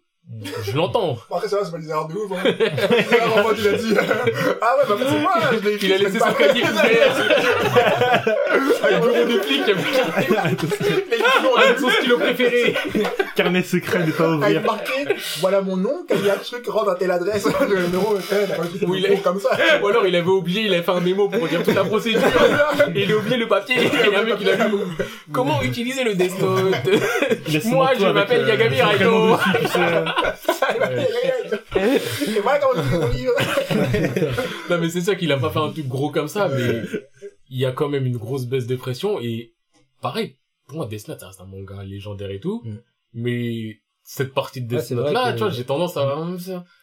Je 0.63 0.75
l'entends. 0.75 1.17
Après, 1.31 1.47
ça 1.47 1.57
va, 1.57 1.65
c'est 1.65 1.71
pas 1.71 1.77
des 1.77 1.87
erreurs 1.89 2.07
de 2.07 2.15
ouf, 2.15 2.31
hein. 2.31 2.43
Des 2.43 3.39
en 3.39 3.43
mode, 3.43 3.57
il 3.59 3.67
a 3.67 3.73
dit, 3.73 3.93
ah 3.95 4.01
ouais, 4.01 4.83
bah, 4.89 4.95
fait, 4.97 5.05
c'est 5.09 5.19
moi, 5.19 5.33
je 5.53 5.59
l'ai 5.59 5.73
écrit. 5.75 5.87
Il 5.87 5.93
a 5.93 5.97
laissé 5.97 6.19
son 6.19 6.33
cahier 6.33 6.63
derrière. 6.73 7.15
Le 8.25 9.01
bureau 9.01 9.25
de 9.25 9.39
flic, 9.41 9.61
il 9.67 10.35
a 10.35 10.49
Les 10.49 10.57
toujours 11.37 11.59
un 11.59 11.73
de 11.73 11.79
son 11.79 11.89
stylo 11.89 12.17
préféré. 12.17 12.73
Carnet 13.35 13.61
secret 13.63 14.03
de 14.03 14.11
pas 14.11 14.23
a 14.25 14.27
ouvrir. 14.29 14.61
marqué, 14.63 15.05
voilà 15.41 15.61
mon 15.61 15.77
nom, 15.77 16.05
quand 16.09 16.15
il 16.19 16.25
y 16.25 16.29
a 16.29 16.33
un 16.33 16.37
truc, 16.37 16.65
rentre 16.67 16.89
à 16.89 16.95
telle 16.95 17.11
adresse, 17.11 17.45
le 17.69 17.81
numéro, 17.83 18.15
Oui, 18.15 18.85
mon 18.87 18.95
il 18.95 19.05
est- 19.05 19.21
comme 19.21 19.39
ça. 19.39 19.49
Ou 19.83 19.87
alors 19.87 20.07
il 20.07 20.15
avait 20.15 20.27
oublié, 20.27 20.63
il 20.63 20.73
avait 20.73 20.83
fait 20.83 20.91
un 20.91 21.01
mémo 21.01 21.29
pour 21.29 21.47
dire 21.47 21.61
toute 21.63 21.75
la 21.75 21.83
procédure. 21.83 22.21
Et 22.95 23.03
il 23.03 23.11
a 23.11 23.15
oublié 23.15 23.37
le 23.37 23.47
papier. 23.47 23.75
Et 23.77 23.89
il 24.07 24.11
y 24.11 24.15
a 24.15 24.19
un 24.19 24.23
mec 24.23 24.37
qui 24.37 24.43
l'a 24.45 24.55
lu. 24.55 24.73
Comment 25.31 25.61
utiliser 25.61 26.03
le 26.03 26.15
a 27.57 27.61
son 27.61 27.69
Moi, 27.69 27.91
je 27.99 28.03
avec, 28.05 28.15
m'appelle 28.15 28.41
euh, 28.43 28.47
Yagami 28.47 28.81
Raito. 28.81 29.37
Et 31.77 32.39
voilà 32.41 32.59
comment. 32.59 32.83
Non 34.69 34.77
mais 34.79 34.89
c'est 34.89 35.01
ça 35.01 35.15
qu'il 35.15 35.31
a 35.31 35.37
pas 35.37 35.49
fait 35.51 35.59
un 35.59 35.71
truc 35.71 35.87
gros 35.87 36.09
comme 36.11 36.27
ça, 36.27 36.47
mais 36.49 36.81
il 37.49 37.59
y 37.59 37.65
a 37.65 37.71
quand 37.71 37.89
même 37.89 38.05
une 38.05 38.17
grosse 38.17 38.45
baisse 38.45 38.67
de 38.67 38.75
pression 38.75 39.19
et 39.21 39.53
pareil, 40.01 40.37
pour 40.67 40.77
moi 40.77 40.85
Death 40.87 41.07
Note 41.07 41.19
ça 41.19 41.27
reste 41.27 41.41
un 41.41 41.45
manga 41.45 41.83
légendaire 41.83 42.31
et 42.31 42.39
tout, 42.39 42.61
Mm. 42.65 42.77
mais 43.13 43.79
cette 44.03 44.33
partie 44.33 44.61
de 44.61 44.67
Death 44.67 44.91
Note 44.91 45.11
là, 45.13 45.31
que- 45.31 45.37
tu 45.37 45.43
vois, 45.43 45.49
j'ai 45.51 45.63
tendance 45.65 45.97
à 45.97 46.15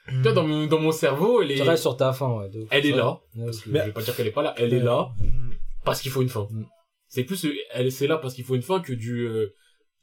tu 0.08 0.12
vois 0.22 0.32
dans 0.32 0.46
mon, 0.46 0.66
dans 0.66 0.78
mon 0.80 0.92
cerveau, 0.92 1.42
elle 1.42 1.50
est 1.52 1.56
Tu 1.56 1.62
restes 1.62 1.82
sur 1.82 1.96
ta 1.96 2.12
fin, 2.12 2.28
ouais. 2.36 2.50
elle 2.70 2.86
est 2.86 2.92
là, 2.92 3.20
Ouais. 3.36 3.44
parce 3.46 3.60
que 3.60 3.70
Mais- 3.70 3.80
je 3.80 3.84
vais 3.86 3.92
pas 3.92 4.02
dire 4.02 4.16
qu'elle 4.16 4.26
est 4.26 4.30
pas 4.32 4.42
là, 4.42 4.54
elle 4.56 4.72
est 4.74 4.80
là 4.80 5.08
parce 5.84 6.00
qu'il 6.00 6.10
faut 6.12 6.22
une 6.22 6.28
fin. 6.28 6.46
Mm. 6.50 6.64
C'est 7.08 7.24
plus 7.24 7.46
elle 7.72 7.90
c'est 7.92 8.06
là 8.06 8.16
parce 8.18 8.34
qu'il 8.34 8.44
faut 8.44 8.54
une 8.54 8.62
fin 8.62 8.80
que 8.80 8.92
du 8.92 9.26
euh, 9.26 9.52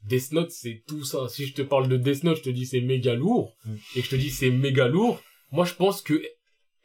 Death 0.06 0.32
Note, 0.32 0.50
c'est 0.50 0.82
tout 0.86 1.04
ça. 1.04 1.28
Si 1.28 1.46
je 1.46 1.54
te 1.54 1.62
parle 1.62 1.88
de 1.88 1.96
Death 1.96 2.24
Note, 2.24 2.38
je 2.38 2.42
te 2.42 2.50
dis 2.50 2.66
c'est 2.66 2.80
méga 2.80 3.14
lourd 3.14 3.54
Mm. 3.66 3.74
et 3.96 4.00
que 4.00 4.06
je 4.06 4.10
te 4.10 4.16
dis 4.16 4.30
c'est 4.30 4.50
méga 4.50 4.88
lourd, 4.88 5.20
moi 5.52 5.64
je 5.64 5.74
pense 5.74 6.02
que 6.02 6.22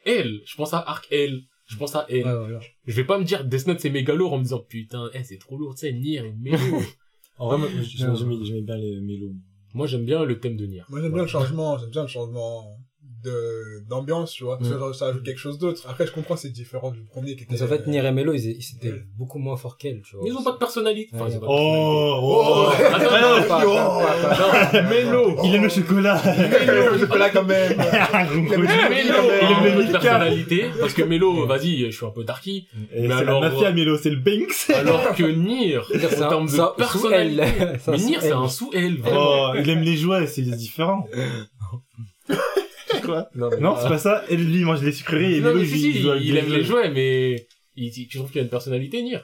elle, 0.04 0.40
je 0.46 0.54
pense 0.56 0.72
à 0.74 0.78
Arc 0.78 1.06
L, 1.10 1.42
je 1.68 1.76
pense 1.76 1.96
à 1.96 2.06
elle. 2.08 2.24
Ouais, 2.24 2.34
voilà. 2.36 2.60
Je 2.86 2.92
vais 2.94 3.04
pas 3.04 3.18
me 3.18 3.24
dire 3.24 3.44
Death 3.44 3.66
Note 3.66 3.80
c'est 3.80 3.90
méga 3.90 4.14
lourd 4.14 4.32
en 4.34 4.38
me 4.38 4.42
disant 4.44 4.60
putain, 4.60 5.10
eh, 5.14 5.24
c'est 5.24 5.38
trop 5.38 5.56
lourd, 5.58 5.74
tu 5.74 5.80
sais, 5.80 5.92
Nier 5.92 6.18
est 6.18 6.32
méga 6.32 6.58
lourd. 6.68 6.82
En 7.38 7.48
vrai, 7.58 7.68
j'aimais 7.82 8.62
bien 8.62 8.76
les 8.78 8.98
mélos. 9.00 9.34
Moi 9.74 9.86
j'aime 9.86 10.06
bien 10.06 10.24
le 10.24 10.38
thème 10.40 10.56
de 10.56 10.64
Nier. 10.64 10.82
Moi, 10.88 11.02
j'aime 11.02 11.12
bien 11.12 11.20
le 11.22 11.28
changement, 11.28 11.76
j'aime 11.76 11.90
bien 11.90 12.00
le 12.02 12.08
changement 12.08 12.78
de, 13.26 13.84
d'ambiance, 13.88 14.32
tu 14.32 14.44
vois. 14.44 14.58
Mm. 14.60 14.92
ça 14.94 15.08
ajoute 15.08 15.24
quelque 15.24 15.38
chose 15.38 15.58
d'autre. 15.58 15.82
Après, 15.88 16.06
je 16.06 16.12
comprends, 16.12 16.36
c'est 16.36 16.50
différent 16.50 16.90
du 16.90 17.02
premier 17.04 17.36
qui 17.36 17.42
était. 17.44 17.54
Mais 17.54 17.62
en 17.62 17.66
fait, 17.66 17.86
Nier 17.86 18.04
et 18.04 18.12
Melo, 18.12 18.32
ils, 18.34 18.44
ils 18.50 18.76
étaient 18.76 19.02
beaucoup 19.18 19.38
moins 19.38 19.56
forts 19.56 19.76
qu'elle, 19.76 20.00
tu 20.02 20.16
vois. 20.16 20.24
Mais 20.24 20.30
ils 20.30 20.36
ont 20.36 20.42
pas 20.42 20.52
de 20.52 20.58
personnalité. 20.58 21.10
Enfin, 21.14 21.24
Ouais. 21.24 21.30
ils 21.32 21.36
ont 21.36 21.40
pas. 21.40 21.46
Oh, 21.48 22.20
oh, 22.22 22.66
Ah, 22.68 22.98
Oh. 22.98 23.48
pas- 23.48 23.60
pas- 23.60 24.70
pas- 24.70 24.82
non, 24.82 24.88
Mélo. 24.88 25.36
Il 25.44 25.54
aime 25.54 25.62
le 25.64 25.68
chocolat. 25.68 26.20
le 26.92 26.98
chocolat 26.98 27.30
quand 27.30 27.44
même. 27.44 27.72
Il 27.72 28.46
il 28.46 28.52
aime 28.52 28.66
a 28.66 29.82
le 29.86 29.92
personnalité. 29.92 30.66
Parce 30.80 30.94
que 30.94 31.02
Mélo, 31.02 31.46
vas-y, 31.46 31.90
je 31.90 31.96
suis 31.96 32.06
un 32.06 32.10
peu 32.10 32.24
darky. 32.24 32.68
Mais 32.96 33.10
alors, 33.12 33.40
la 33.40 33.50
mafia 33.50 33.68
euh, 33.68 33.72
Mélo, 33.72 33.96
c'est 33.98 34.10
le 34.10 34.16
Banks. 34.16 34.70
Alors 34.74 35.14
que 35.14 35.24
Nier, 35.24 35.78
en 35.78 36.28
termes 36.28 36.48
c'est 36.48 36.60
un 36.60 36.66
de 36.70 36.76
personnalité. 36.76 37.42
Nier, 37.98 38.18
c'est 38.20 38.32
un 38.32 38.46
vraiment. 39.00 39.50
Oh, 39.52 39.52
il 39.58 39.68
aime 39.70 39.82
les 39.82 39.96
jouets, 39.96 40.26
c'est 40.26 40.42
différent. 40.42 41.06
Quoi 43.06 43.28
Non, 43.34 43.76
c'est 43.80 43.88
pas 43.88 43.98
ça. 43.98 44.22
Et 44.28 44.36
lui, 44.36 44.58
il 44.60 44.66
mange 44.66 44.82
les 44.82 44.92
sucreries 44.92 45.34
et 45.36 45.40
Non, 45.40 45.54
mais 45.54 45.62
il, 45.62 45.68
si, 45.68 45.90
il 45.90 46.32
des 46.32 46.38
aime 46.38 46.52
les 46.52 46.64
jouets, 46.64 46.90
mais 46.90 47.46
il- 47.76 47.90
tu 47.92 48.18
trouves 48.18 48.30
qu'il 48.30 48.40
a 48.40 48.44
une 48.44 48.50
personnalité, 48.50 49.02
Nier 49.02 49.20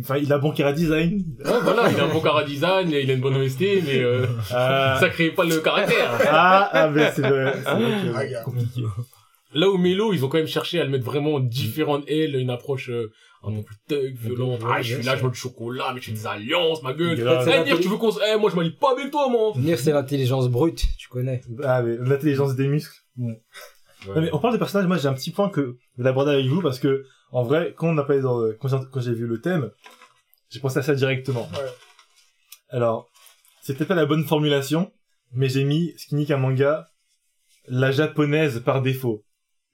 Enfin, 0.00 0.16
il 0.16 0.32
a 0.32 0.38
bon 0.38 0.50
Kira 0.50 0.72
design. 0.72 1.22
Ouais, 1.44 1.52
voilà, 1.62 1.88
il 1.92 2.00
a 2.00 2.04
un 2.04 2.08
bon 2.08 2.20
cara 2.20 2.42
design, 2.42 2.90
il 2.90 3.08
a 3.08 3.14
une 3.14 3.20
bonne 3.20 3.36
OST, 3.36 3.60
mais 3.86 3.98
euh, 4.02 4.26
Ah, 4.52 4.96
ça 4.98 5.08
crée 5.10 5.30
pas 5.30 5.44
le 5.44 5.58
caractère. 5.60 6.10
ah, 6.28 6.68
ah, 6.72 6.88
mais 6.88 7.12
c'est 7.14 7.20
vrai. 7.22 7.52
c'est 7.64 7.70
vrai 8.10 8.28
que- 8.28 8.34
Ah, 8.36 8.42
compliqué. 8.42 8.82
Là 9.54 9.68
où 9.70 9.78
Melo, 9.78 10.12
ils 10.12 10.24
ont 10.24 10.28
quand 10.28 10.38
même 10.38 10.48
cherché 10.48 10.80
à 10.80 10.84
le 10.84 10.90
mettre 10.90 11.04
vraiment 11.04 11.38
différent 11.38 11.98
d'elle, 12.00 12.34
une 12.34 12.50
approche 12.50 12.90
euh, 12.90 13.12
un 13.44 13.52
peu 13.52 13.62
plus 13.62 13.76
thug, 13.88 14.16
violente. 14.16 14.60
Ah, 14.68 14.82
je 14.82 14.94
suis 14.96 15.04
là, 15.04 15.16
je 15.16 15.22
veux 15.24 15.30
du 15.30 15.38
chocolat, 15.38 15.92
mais 15.94 16.00
je 16.00 16.06
fais 16.06 16.12
des 16.12 16.26
alliances, 16.26 16.82
ma 16.82 16.92
gueule. 16.92 17.16
Eh, 17.18 17.64
Nier, 17.64 17.78
tu 17.80 17.88
veux 17.88 17.96
qu'on 17.96 18.10
se... 18.10 18.18
Eh, 18.32 18.38
moi, 18.40 18.50
je 18.50 18.56
m'allie 18.56 18.70
pas 18.72 18.92
avec 18.92 19.10
toi, 19.12 19.28
moi. 19.28 19.52
Nier, 19.56 19.76
c'est 19.76 19.92
l'intelligence 19.92 20.48
brute, 20.48 20.84
tu 20.98 21.08
connais. 21.08 21.42
Ah, 21.62 21.80
mais 21.82 21.96
l'intelligence 21.96 22.56
des 22.56 22.66
muscles. 22.66 22.96
Non, 23.16 23.34
mais 24.22 24.30
on 24.32 24.38
parle 24.38 24.54
des 24.54 24.58
personnages, 24.58 24.86
moi 24.86 24.96
j'ai 24.96 25.08
un 25.08 25.14
petit 25.14 25.30
point 25.30 25.50
que 25.50 25.76
je 25.98 26.02
vais 26.02 26.08
aborder 26.08 26.32
avec 26.32 26.46
vous 26.46 26.62
parce 26.62 26.78
que, 26.78 27.04
en 27.32 27.42
vrai, 27.42 27.74
quand 27.76 27.88
on 27.88 27.98
a 27.98 28.04
parlé 28.04 28.22
dans, 28.22 28.40
quand 28.58 28.68
j'ai- 28.68 28.86
quand 28.90 29.00
j'ai 29.00 29.12
vu 29.12 29.26
le 29.26 29.40
thème, 29.40 29.70
j'ai 30.48 30.60
pensé 30.60 30.78
à 30.78 30.82
ça 30.82 30.94
directement. 30.94 31.48
Ouais. 31.52 31.68
Alors, 32.70 33.10
c'est 33.60 33.74
peut-être 33.76 33.88
pas 33.88 33.94
la 33.94 34.06
bonne 34.06 34.24
formulation, 34.24 34.92
mais 35.32 35.48
j'ai 35.48 35.64
mis 35.64 35.92
Skinny 35.98 36.26
manga, 36.38 36.86
la 37.66 37.92
japonaise 37.92 38.60
par 38.64 38.80
défaut. 38.80 39.24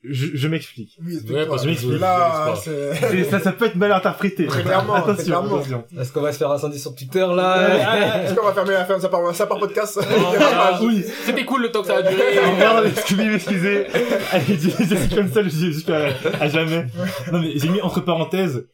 Je, 0.08 0.36
je 0.36 0.48
m'explique. 0.48 0.96
Oui, 1.04 1.18
Ouais, 1.30 1.46
parce 1.46 1.64
que 1.64 1.72
je- 1.74 1.88
là, 1.96 2.54
je 2.54 2.60
c'est... 2.60 2.94
C'est- 2.94 3.24
ça, 3.30 3.40
ça 3.40 3.52
peut 3.52 3.66
être 3.66 3.74
mal 3.76 3.92
interprété. 3.92 4.46
Très 4.46 4.62
clairement, 4.62 4.94
attention, 4.94 5.24
clairement. 5.24 5.56
attention. 5.56 5.84
Est-ce 5.98 6.12
qu'on 6.12 6.20
va 6.20 6.32
se 6.32 6.38
faire 6.38 6.50
incendier 6.50 6.78
sur 6.78 6.94
Twitter, 6.94 7.26
là 7.34 8.22
Est-ce 8.24 8.34
qu'on 8.34 8.44
va 8.46 8.52
fermer 8.52 8.72
la 8.72 8.84
ferme, 8.84 9.00
ça 9.00 9.08
part, 9.08 9.34
ça 9.34 9.46
part 9.46 9.58
podcast? 9.58 9.98
voilà. 10.08 10.78
Oui. 10.82 11.04
C'était 11.24 11.44
cool 11.44 11.62
le 11.62 11.72
temps 11.72 11.80
que 11.82 11.88
ça 11.88 11.96
a 11.96 12.02
duré. 12.02 12.14
Non, 12.58 12.82
mais 12.82 12.90
excusez, 12.90 13.34
excusez. 13.34 13.86
Allez, 14.32 14.56
dis 14.56 15.14
comme 15.14 15.32
ça, 15.32 15.42
je 15.42 15.48
jusqu'à 15.48 16.08
à 16.40 16.48
jamais. 16.48 16.86
Non, 17.32 17.40
mais 17.40 17.52
j'ai 17.58 17.68
mis 17.68 17.80
entre 17.80 18.00
parenthèses, 18.00 18.66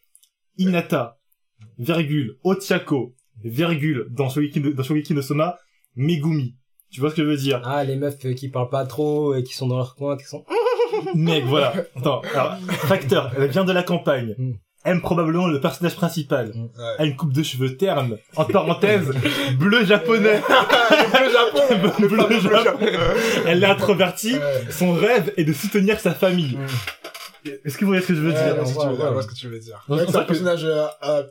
Inata, 0.59 1.19
virgule, 1.79 2.37
Ochako, 2.45 3.15
virgule, 3.45 4.07
dans 4.11 4.29
Shogeki 4.29 4.61
no, 4.61 4.71
dans 4.73 4.83
Shogeki 4.83 5.15
no 5.15 5.23
Soma, 5.23 5.59
Megumi. 5.97 6.57
Tu 6.91 7.01
vois 7.01 7.11
ce 7.11 7.15
que 7.17 7.23
je 7.23 7.27
veux 7.29 7.37
dire? 7.37 7.63
Ah, 7.65 7.85
les 7.85 7.97
meufs 7.97 8.19
qui 8.19 8.49
parlent 8.51 8.69
pas 8.69 8.85
trop 8.85 9.35
et 9.35 9.43
qui 9.43 9.55
sont 9.55 9.67
dans 9.67 9.77
leur 9.79 9.95
coin, 9.97 10.17
qui 10.19 10.25
sont... 10.27 10.45
Mec, 11.15 11.45
voilà. 11.47 11.73
Attends, 11.97 12.23
alors, 12.35 12.57
facteur, 12.87 13.33
elle 13.39 13.49
vient 13.51 13.65
de 13.65 13.73
la 13.73 13.83
campagne. 13.83 14.35
Mm. 14.39 14.53
Aime 14.85 15.01
probablement 15.01 15.47
le 15.47 15.61
personnage 15.61 15.95
principal. 15.95 16.49
Mm. 16.55 16.63
Ouais. 16.63 16.95
A 16.99 17.05
une 17.05 17.15
coupe 17.17 17.33
de 17.33 17.43
cheveux 17.43 17.77
terne. 17.77 18.19
Entre 18.37 18.53
parenthèses, 18.53 19.11
bleu 19.59 19.85
japonais. 19.85 20.41
Le 21.23 21.31
Japon! 21.31 21.99
bleu 21.99 22.09
bleu 22.27 22.41
japonais. 22.41 22.93
Elle 23.47 23.63
est 23.63 23.67
introvertie. 23.67 24.35
Ouais. 24.35 24.67
Son 24.71 24.93
rêve 24.95 25.33
est 25.37 25.45
de 25.45 25.53
soutenir 25.53 26.01
sa 26.01 26.13
famille. 26.13 26.59
Est-ce 27.65 27.77
que 27.77 27.85
vous 27.85 27.89
voyez 27.91 28.03
ce 28.03 28.09
que 28.09 28.15
je 28.15 28.21
veux 28.21 28.33
Ouais, 28.33 28.35
dire? 28.35 28.55
je 28.65 28.73
vois 28.73 28.73
ce 28.73 28.75
que 28.75 28.85
tu 28.85 28.87
veux 28.87 28.93
ouais, 28.93 28.97
dire, 28.99 28.99
je 28.99 29.05
ouais. 29.05 29.13
vois 29.13 29.23
ce 29.23 29.27
que 29.29 29.35
tu 29.35 29.49
veux 29.49 29.59
dire. 29.59 29.85
Ouais, 29.89 30.05
c'est 30.09 30.17
un 30.17 30.23
personnage, 30.23 30.65
euh, 30.65 30.87
euh, 31.05 31.23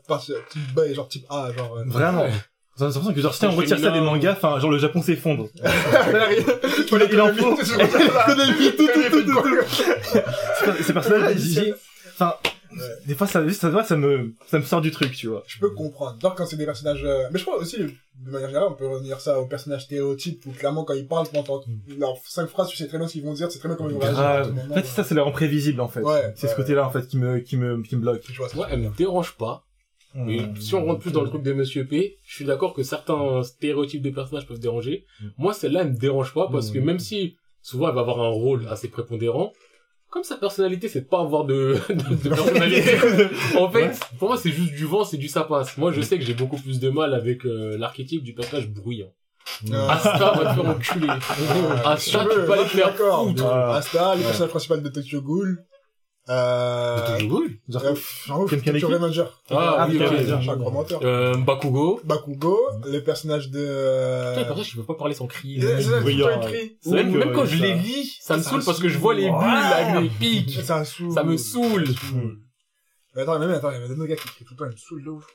type 0.49 0.73
B, 0.73 0.93
genre 0.93 1.07
type 1.07 1.25
A, 1.29 1.51
genre, 1.57 1.77
euh, 1.77 1.83
Vraiment. 1.87 2.25
J'ai 2.89 2.93
l'impression 2.93 3.13
que 3.13 3.21
genre 3.21 3.33
si 3.33 3.45
on 3.45 3.51
retire 3.51 3.79
ça 3.79 3.91
des 3.91 4.01
mangas, 4.01 4.33
enfin 4.33 4.59
genre 4.59 4.71
le 4.71 4.77
Japon 4.77 5.01
s'effondre. 5.01 5.47
il 7.11 7.21
en 7.21 7.33
faut. 7.33 7.57
C'est 7.57 7.65
ce 7.65 7.73
qu'on 7.73 7.87
tout, 7.87 8.87
tout, 8.87 9.09
tout, 9.09 9.23
tout, 9.23 9.41
tout. 9.41 10.83
Ces 10.83 10.93
personnages, 10.93 11.73
enfin, 12.13 12.35
des 13.05 13.15
fois 13.15 13.27
ça, 13.27 13.47
ça, 13.51 13.71
ça, 13.71 13.83
ça 13.83 13.95
me, 13.97 14.33
ça 14.47 14.57
me 14.59 14.63
sort 14.63 14.81
du 14.81 14.91
truc, 14.91 15.11
tu 15.11 15.27
vois. 15.27 15.43
Je 15.47 15.59
peux 15.59 15.71
comprendre. 15.71 16.17
Genre 16.21 16.35
quand 16.35 16.45
c'est 16.45 16.55
des 16.55 16.65
personnages, 16.65 17.03
euh, 17.03 17.23
mais 17.31 17.39
je 17.39 17.43
crois 17.45 17.57
aussi, 17.57 17.77
de 17.77 18.31
manière 18.31 18.49
générale, 18.49 18.69
on 18.71 18.75
peut 18.75 18.87
revenir 18.87 19.19
ça 19.19 19.39
aux 19.39 19.45
personnages 19.45 19.83
stéréotypes 19.83 20.45
où 20.45 20.51
clairement 20.51 20.83
quand 20.83 20.93
ils 20.93 21.07
parlent, 21.07 21.27
pendant 21.27 21.61
leurs 21.97 22.17
cinq 22.25 22.47
phrases, 22.47 22.69
tu 22.69 22.77
sais 22.77 22.87
très 22.87 22.97
bien 22.97 23.07
ce 23.07 23.13
qu'ils 23.13 23.23
vont 23.23 23.33
dire, 23.33 23.47
tu 23.47 23.53
sais 23.53 23.59
très 23.59 23.67
bien 23.69 23.75
comment 23.77 23.89
ils 23.89 23.95
vont 23.95 23.99
réagir. 23.99 24.53
En 24.69 24.73
fait, 24.73 24.85
ça 24.85 25.03
c'est 25.03 25.15
leur 25.15 25.27
imprévisible 25.27 25.81
en 25.81 25.87
fait. 25.87 26.01
Ouais, 26.01 26.33
C'est 26.35 26.47
ouais. 26.47 26.51
ce 26.53 26.55
côté-là 26.55 26.85
en 26.85 26.91
fait 26.91 27.07
qui 27.07 27.17
me, 27.17 27.39
qui 27.39 27.57
me, 27.57 27.81
qui 27.81 27.95
me 27.95 28.01
bloque. 28.01 28.21
Tu 28.21 28.33
je 28.33 28.41
elle 28.69 28.79
me 28.79 28.89
dérange 28.89 29.33
pas. 29.37 29.65
Mais 30.13 30.39
Mm. 30.41 30.55
si 30.57 30.75
on 30.75 30.85
rentre 30.85 30.99
plus 30.99 31.11
dans 31.11 31.21
le 31.21 31.29
truc 31.29 31.43
de 31.43 31.53
Monsieur 31.53 31.85
P, 31.85 32.17
je 32.25 32.35
suis 32.35 32.45
d'accord 32.45 32.73
que 32.73 32.83
certains 32.83 33.43
stéréotypes 33.43 34.01
de 34.01 34.09
personnages 34.09 34.45
peuvent 34.45 34.59
déranger. 34.59 35.05
Mm. 35.21 35.25
Moi, 35.37 35.53
celle-là, 35.53 35.81
elle 35.81 35.91
me 35.93 35.97
dérange 35.97 36.33
pas 36.33 36.47
parce 36.51 36.69
que 36.71 36.79
Mm. 36.79 36.83
même 36.85 36.99
si 36.99 37.37
souvent 37.61 37.87
elle 37.89 37.95
va 37.95 38.01
avoir 38.01 38.19
un 38.21 38.29
rôle 38.29 38.67
assez 38.69 38.87
prépondérant, 38.89 39.53
comme 40.09 40.23
sa 40.23 40.35
personnalité, 40.35 40.89
c'est 40.89 41.01
de 41.01 41.05
pas 41.07 41.21
avoir 41.21 41.45
de, 41.45 41.77
de, 41.89 41.93
de 41.93 42.29
personnalité. 42.29 42.95
en 43.57 43.69
fait, 43.69 43.85
Ouais. 43.87 43.91
pour 44.19 44.27
moi, 44.29 44.37
c'est 44.37 44.51
juste 44.51 44.73
du 44.73 44.85
vent, 44.85 45.05
c'est 45.05 45.15
du 45.17 45.27
ça 45.29 45.43
passe. 45.43 45.77
Moi, 45.77 45.91
je 45.93 46.01
sais 46.01 46.17
que 46.19 46.25
j'ai 46.25 46.33
beaucoup 46.33 46.57
plus 46.57 46.79
de 46.81 46.89
mal 46.89 47.13
avec 47.13 47.45
euh, 47.45 47.77
l'archétype 47.77 48.23
du 48.23 48.33
personnage 48.33 48.67
bruyant. 48.69 49.13
Euh, 49.71 49.87
Asta 49.87 50.33
va 50.35 50.53
te 50.53 50.61
faire 50.61 50.69
enculer. 50.69 51.07
Asta, 51.85 51.97
si 51.97 52.11
tu 52.11 52.17
peux 52.45 52.51
aller 52.51 52.63
te 52.63 52.67
faire 52.69 52.95
foutre. 52.95 53.45
Ah. 53.45 53.75
Asta, 53.77 54.15
le 54.15 54.19
Ouais. 54.21 54.25
personnage 54.27 54.49
principal 54.49 54.83
de 54.83 54.89
Tokyo 54.89 55.21
Ghoul. 55.21 55.63
Euh, 56.29 57.17
Toujours 57.19 57.41
Genre, 57.67 57.83
euh, 57.85 58.47
Tokyo 58.47 58.61
Kaneki 58.63 58.85
Revenger. 58.85 59.25
Ah, 59.49 59.87
oui, 59.89 59.97
ok, 59.97 60.03
ok. 60.05 60.11
ok. 60.13 60.17
Je 60.27 60.41
suis 60.41 60.49
un 60.49 60.55
gros 60.55 60.71
menteur. 60.71 60.99
Euh, 61.03 61.35
Bakugo. 61.35 61.99
Bakugo, 62.03 62.57
le 62.85 62.99
personnage 62.99 63.49
de... 63.49 63.59
Putain, 63.59 63.65
le 63.65 64.41
Euh... 64.41 64.43
personnage, 64.45 64.69
je 64.71 64.75
peux 64.77 64.85
pas 64.85 64.93
parler 64.93 65.15
sans 65.15 65.25
vrai 65.25 65.39
Même, 66.85 67.33
quand 67.33 67.45
je 67.45 67.61
les 67.61 67.73
lis, 67.73 68.17
ça 68.21 68.37
me 68.37 68.41
saoule 68.43 68.63
parce 68.63 68.79
que 68.79 68.87
je 68.87 68.97
vois 68.97 69.13
les 69.13 69.29
bulles 69.29 69.33
avec 69.73 70.01
mes 70.03 70.09
pics. 70.09 70.61
Ça 70.63 70.79
me 70.79 70.85
saoule. 70.85 71.11
Ça 71.11 71.23
me 71.23 71.37
saoule. 71.37 71.85
Mais 73.15 73.23
attends, 73.23 73.39
mais 73.39 73.47
même, 73.47 73.55
attends, 73.57 73.71
il 73.71 73.73
y 73.73 73.77
avait 73.77 73.87
d'autres 73.89 74.05
gars 74.05 74.15
qui 74.15 74.27
écrivent 74.29 74.47
tout 74.47 74.53
le 74.53 74.57
temps, 74.59 74.65
ils 74.65 74.71
me 74.71 74.77
saoulent 74.77 75.03
de 75.03 75.09
ouf. 75.09 75.27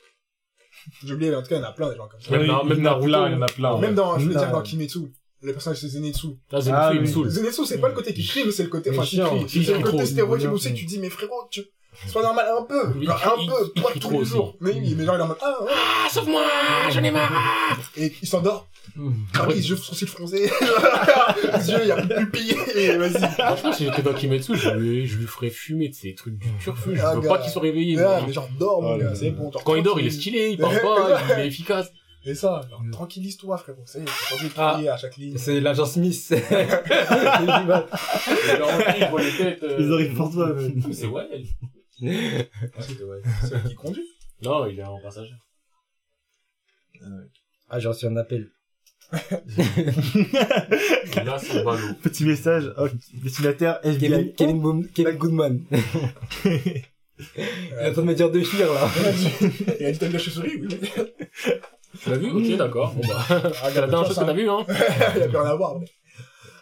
J'ai 1.05 1.13
oublié, 1.15 1.31
mais 1.31 1.37
en 1.37 1.43
tout 1.43 1.49
cas, 1.49 1.57
il 1.57 1.61
y 1.61 1.65
en 1.65 1.69
a 1.69 1.73
plein 1.73 1.91
des 1.91 1.97
gens 1.97 2.09
comme 2.09 2.21
ça. 2.21 2.31
Même 2.31 2.47
dans- 2.47 2.65
même 2.65 2.79
a 2.79 2.83
Naruto. 2.83 3.07
il 3.07 3.33
y 3.33 3.35
en 3.35 3.43
a 3.43 3.47
plein. 3.47 3.79
Même 3.79 3.95
dans, 3.95 4.19
je 4.19 4.29
veux 4.29 4.35
dire, 4.35 4.51
dans 4.51 4.63
Kimetsu, 4.63 4.99
le 5.43 5.53
personnage 5.53 5.79
c'est 5.81 5.89
Zenitsu. 5.89 6.27
Ah, 6.53 6.91
il 6.95 7.01
me 7.01 7.07
oui. 7.07 7.13
saoule. 7.13 7.29
Zenitsu, 7.29 7.65
c'est 7.67 7.79
pas 7.79 7.89
le 7.89 7.95
côté 7.95 8.13
qui 8.15 8.27
crie, 8.27 8.43
mais 8.45 8.53
c'est 8.53 8.65
le 8.65 8.69
côté, 8.69 8.91
enfin, 8.91 9.03
qui 9.05 9.19
crie. 9.21 9.49
si, 9.49 9.65
C'est 9.65 9.73
le 9.75 9.79
côté 9.81 9.97
trop. 9.99 10.07
stéréotype 10.07 10.29
Bouillon. 10.49 10.53
où 10.53 10.59
c'est 10.59 10.75
tu 10.75 10.85
dis, 10.85 10.99
mais 10.99 11.11
frérot, 11.11 11.47
tu, 11.51 11.63
Sois 12.09 12.21
normal 12.23 12.45
un 12.59 12.63
peu. 12.65 12.83
Il 13.01 13.07
Genre, 13.07 13.17
crie- 13.19 13.31
un 13.31 13.47
peu. 13.47 13.73
il 13.75 13.83
Pas 13.83 13.89
crie 13.89 14.01
tous 14.01 14.09
trop 14.09 14.11
les 14.13 14.19
aussi. 14.19 14.31
jours. 14.33 14.55
Mais 14.61 14.73
oui, 14.73 14.95
mais 14.99 15.05
genre, 15.07 15.15
il 15.15 15.19
est 15.19 15.23
en 15.23 15.29
mode, 15.29 15.39
ah. 15.41 15.57
Ah, 15.67 16.09
sauve-moi, 16.11 16.43
j'en 16.91 17.03
ai 17.03 17.11
marre. 17.11 17.33
Et 17.97 18.13
il 18.21 18.29
s'endort. 18.29 18.69
Après, 19.35 19.55
les 19.55 19.71
yeux 19.71 19.77
sourcils 19.77 20.07
froncés. 20.07 20.51
les 21.59 21.71
yeux, 21.71 21.79
il 21.83 21.89
y 21.89 21.91
a 21.91 21.97
plus 21.97 22.09
de 22.09 22.15
pupille. 22.17 22.53
Vas-y. 22.99 23.31
Franchement, 23.33 23.73
si 23.73 23.85
j'étais 23.87 24.03
dans 24.03 24.13
Kimetsu, 24.13 24.57
je 24.57 24.69
lui, 24.71 25.07
je 25.07 25.17
lui 25.17 25.27
ferais 25.27 25.49
fumer 25.51 25.89
de 25.89 25.95
ces 25.95 26.15
trucs 26.15 26.37
du 26.37 26.49
turfu. 26.63 26.95
Je 26.97 27.01
Ah, 27.03 27.15
veux 27.15 27.27
pas 27.27 27.39
qu'il 27.39 27.51
soit 27.51 27.63
réveillé. 27.63 27.99
Ah, 27.99 28.21
mais 28.27 28.33
genre, 28.33 28.49
dors, 28.59 28.83
mon 28.83 28.93
là 28.93 28.99
gars. 28.99 29.11
là 29.11 29.15
C'est 29.15 29.31
bon. 29.31 29.51
Quand 29.65 29.75
il 29.75 29.83
dort, 29.83 29.99
il 29.99 30.07
est 30.07 30.11
stylé, 30.11 30.51
il 30.51 30.59
parle 30.59 30.79
pas, 30.81 31.19
il 31.35 31.41
est 31.41 31.47
efficace. 31.47 31.91
Et 32.27 32.35
ça, 32.35 32.61
genre, 32.69 32.83
tranquillise-toi, 32.93 33.57
frérot. 33.57 33.83
Ça 33.87 33.99
y 34.01 34.03
est, 34.03 34.07
c'est 34.09 34.35
censé 34.35 34.51
Ah. 34.57 34.73
crier 34.75 34.89
à 34.89 34.97
chaque 34.97 35.17
ligne. 35.17 35.39
C'est 35.39 35.61
l'agent 35.61 35.87
Smith. 35.87 36.35
Euh, 38.49 39.77
Ils 39.79 39.93
arrivent 39.93 40.15
pour 40.15 40.31
toi. 40.33 40.55
C'est 40.93 41.07
ouais. 41.07 41.45
C'est 41.99 42.07
ouais, 43.05 43.23
c'est 43.43 43.55
lui 43.63 43.69
qui 43.71 43.75
conduit. 43.75 44.07
Non, 44.43 44.67
il 44.67 44.79
est 44.79 44.85
en 44.85 44.99
passage. 45.01 45.35
ah, 47.71 47.79
j'ai 47.79 47.89
reçu 47.89 48.07
un 48.07 48.17
appel. 48.17 48.51
Ballot. 51.65 51.95
Petit 52.03 52.25
message, 52.25 52.73
oh, 52.77 52.89
destinataire 53.23 53.79
FBI. 53.85 53.99
Kevin, 54.09 54.33
Kevin, 54.35 54.61
Boom- 54.61 54.89
Kevin 54.89 55.17
Goodman. 55.17 55.61
Il 57.19 57.33
est 57.81 57.89
en 57.89 57.93
train 57.93 58.03
de 58.03 58.07
me 58.09 58.15
dire 58.15 58.31
de 58.31 58.41
fuir, 58.43 58.71
là. 58.75 58.89
Il 59.81 59.87
a 59.87 59.93
dit, 59.93 59.99
t'as 59.99 60.07
vu 60.07 60.13
la 60.13 60.19
chauve-souris? 60.19 60.61
Oui. 60.61 60.69
Tu 62.01 62.11
l'as 62.11 62.17
vu? 62.19 62.31
Ok, 62.31 62.57
d'accord. 62.59 62.95
Bon 62.95 63.03
bah, 63.07 63.25
Ah, 63.29 63.41
c'est 63.71 63.81
la 63.81 63.87
dernière 63.87 64.07
chose 64.07 64.19
que 64.19 64.25
t'as 64.25 64.33
vu, 64.33 64.49
hein. 64.49 64.65
il 65.17 65.23
a 65.23 65.29
plus 65.29 65.37
rien 65.37 65.51
à 65.51 65.55
voir. 65.55 65.79
Mais... 65.79 65.87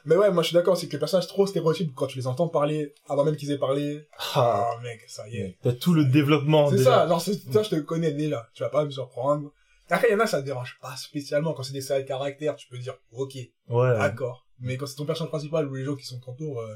mais 0.04 0.16
ouais, 0.16 0.30
moi 0.30 0.42
je 0.42 0.48
suis 0.48 0.54
d'accord, 0.54 0.76
c'est 0.76 0.86
que 0.86 0.92
les 0.92 0.98
personnages 0.98 1.26
trop 1.26 1.46
stéréotypes, 1.46 1.92
quand 1.94 2.06
tu 2.06 2.18
les 2.18 2.26
entends 2.26 2.48
parler, 2.48 2.94
avant 3.08 3.24
même 3.24 3.36
qu'ils 3.36 3.50
aient 3.50 3.58
parlé, 3.58 4.06
ah 4.34 4.70
mec, 4.82 5.00
ça 5.08 5.28
y 5.28 5.36
est. 5.38 5.58
T'as 5.62 5.72
tout 5.72 5.94
le 5.94 6.04
développement 6.04 6.70
C'est 6.70 6.78
ça, 6.84 7.08
genre, 7.08 7.20
c'est- 7.20 7.50
toi 7.50 7.62
je 7.62 7.70
te 7.70 7.76
connais 7.76 8.12
déjà, 8.12 8.48
tu 8.54 8.62
vas 8.62 8.68
pas 8.68 8.84
me 8.84 8.90
surprendre. 8.90 9.50
Après, 9.90 10.08
il 10.08 10.12
y 10.12 10.14
en 10.14 10.20
a, 10.20 10.26
ça 10.26 10.40
te 10.40 10.46
dérange 10.46 10.78
pas 10.80 10.96
spécialement. 10.96 11.52
Quand 11.52 11.62
c'est 11.62 11.74
des 11.74 11.82
séries 11.82 12.04
de 12.04 12.08
caractère, 12.08 12.56
tu 12.56 12.66
peux 12.68 12.78
dire, 12.78 12.94
ok, 13.12 13.34
Ouais. 13.68 13.98
d'accord. 13.98 14.46
Mais 14.60 14.76
quand 14.78 14.86
c'est 14.86 14.94
ton 14.96 15.04
personnage 15.04 15.28
principal 15.30 15.68
ou 15.68 15.74
les 15.74 15.84
gens 15.84 15.94
qui 15.94 16.06
sont 16.06 16.18
t'entourent, 16.20 16.60
euh, 16.60 16.74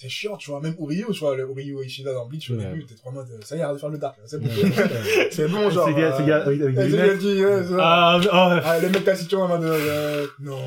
c'est 0.00 0.08
chiant, 0.08 0.36
tu 0.36 0.50
vois. 0.50 0.60
Même 0.60 0.76
Uryu, 0.78 1.04
tu 1.12 1.18
vois, 1.20 1.36
le 1.36 1.42
Uryu 1.42 1.84
Ishida 1.84 2.12
dans 2.12 2.26
Bleach, 2.26 2.50
au 2.50 2.54
Ouais. 2.54 2.64
début, 2.66 2.86
t'es 2.86 2.94
trop 2.94 3.10
mode, 3.10 3.28
euh, 3.30 3.40
ça 3.44 3.56
y 3.56 3.58
est, 3.58 3.62
arrête 3.62 3.74
de 3.76 3.80
faire 3.80 3.88
le 3.90 3.98
dark, 3.98 4.16
c'est 4.24 4.38
bon. 4.40 4.48
c'est 5.32 5.48
bon, 5.48 5.68
genre. 5.70 5.86
C'est 5.88 5.94
gars, 6.00 6.14
c'est 6.16 6.24
gars, 6.24 6.38
euh, 6.46 6.46
avec, 6.46 6.78
avec. 6.78 7.68
Ah, 7.80 8.20
oh, 8.22 8.60
Ah, 8.64 8.78
le 8.80 8.88
mec 8.90 9.04
taciturne 9.04 9.42
en 9.42 9.48
mode, 9.48 9.64
euh, 9.64 10.26
non, 10.40 10.58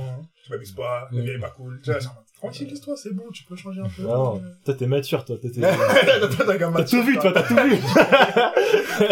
tu 0.43 0.51
m'abuses 0.51 0.73
pas, 0.73 1.07
la 1.13 1.21
vie 1.21 1.29
est 1.31 1.39
pas 1.39 1.49
cool. 1.51 1.79
Tu 1.81 1.91
vois, 1.91 2.01
c'est 2.01 2.07
en 2.07 2.13
mode, 2.13 2.23
tranquille-toi, 2.41 2.95
c'est 2.97 3.13
bon, 3.13 3.23
tu 3.31 3.43
peux 3.43 3.55
changer 3.55 3.81
un 3.81 3.89
peu. 3.89 4.01
non. 4.03 4.41
Toi, 4.65 4.73
t'es 4.73 4.87
mature, 4.87 5.23
toi. 5.25 5.37
Toi, 5.37 5.49
t'es- 5.49 5.61
Toi, 5.61 6.57
t'as 6.57 6.83
tout 6.83 7.03
vu, 7.03 7.17
toi, 7.19 7.31
t'as 7.31 7.43
tout 7.43 7.55
vu. 7.55 7.77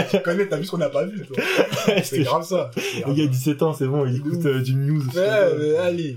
Tu 0.09 0.19
connais, 0.21 0.47
t'as 0.47 0.57
vu 0.57 0.65
ce 0.65 0.71
qu'on 0.71 0.77
n'a 0.77 0.89
pas 0.89 1.05
vu, 1.05 1.25
toi. 1.25 1.37
C'est 1.85 2.03
C'est- 2.03 2.23
grave 2.23 2.43
ça. 2.45 2.71
C'est 2.75 3.05
Le 3.05 3.13
gars, 3.13 3.27
17 3.27 3.61
ans, 3.63 3.73
c'est 3.73 3.87
bon, 3.87 4.05
il 4.05 4.17
écoute 4.17 4.45
euh, 4.45 4.61
du 4.61 4.75
news. 4.75 5.03
Ouais, 5.15 5.55
mais 5.57 5.75
allez. 5.77 6.15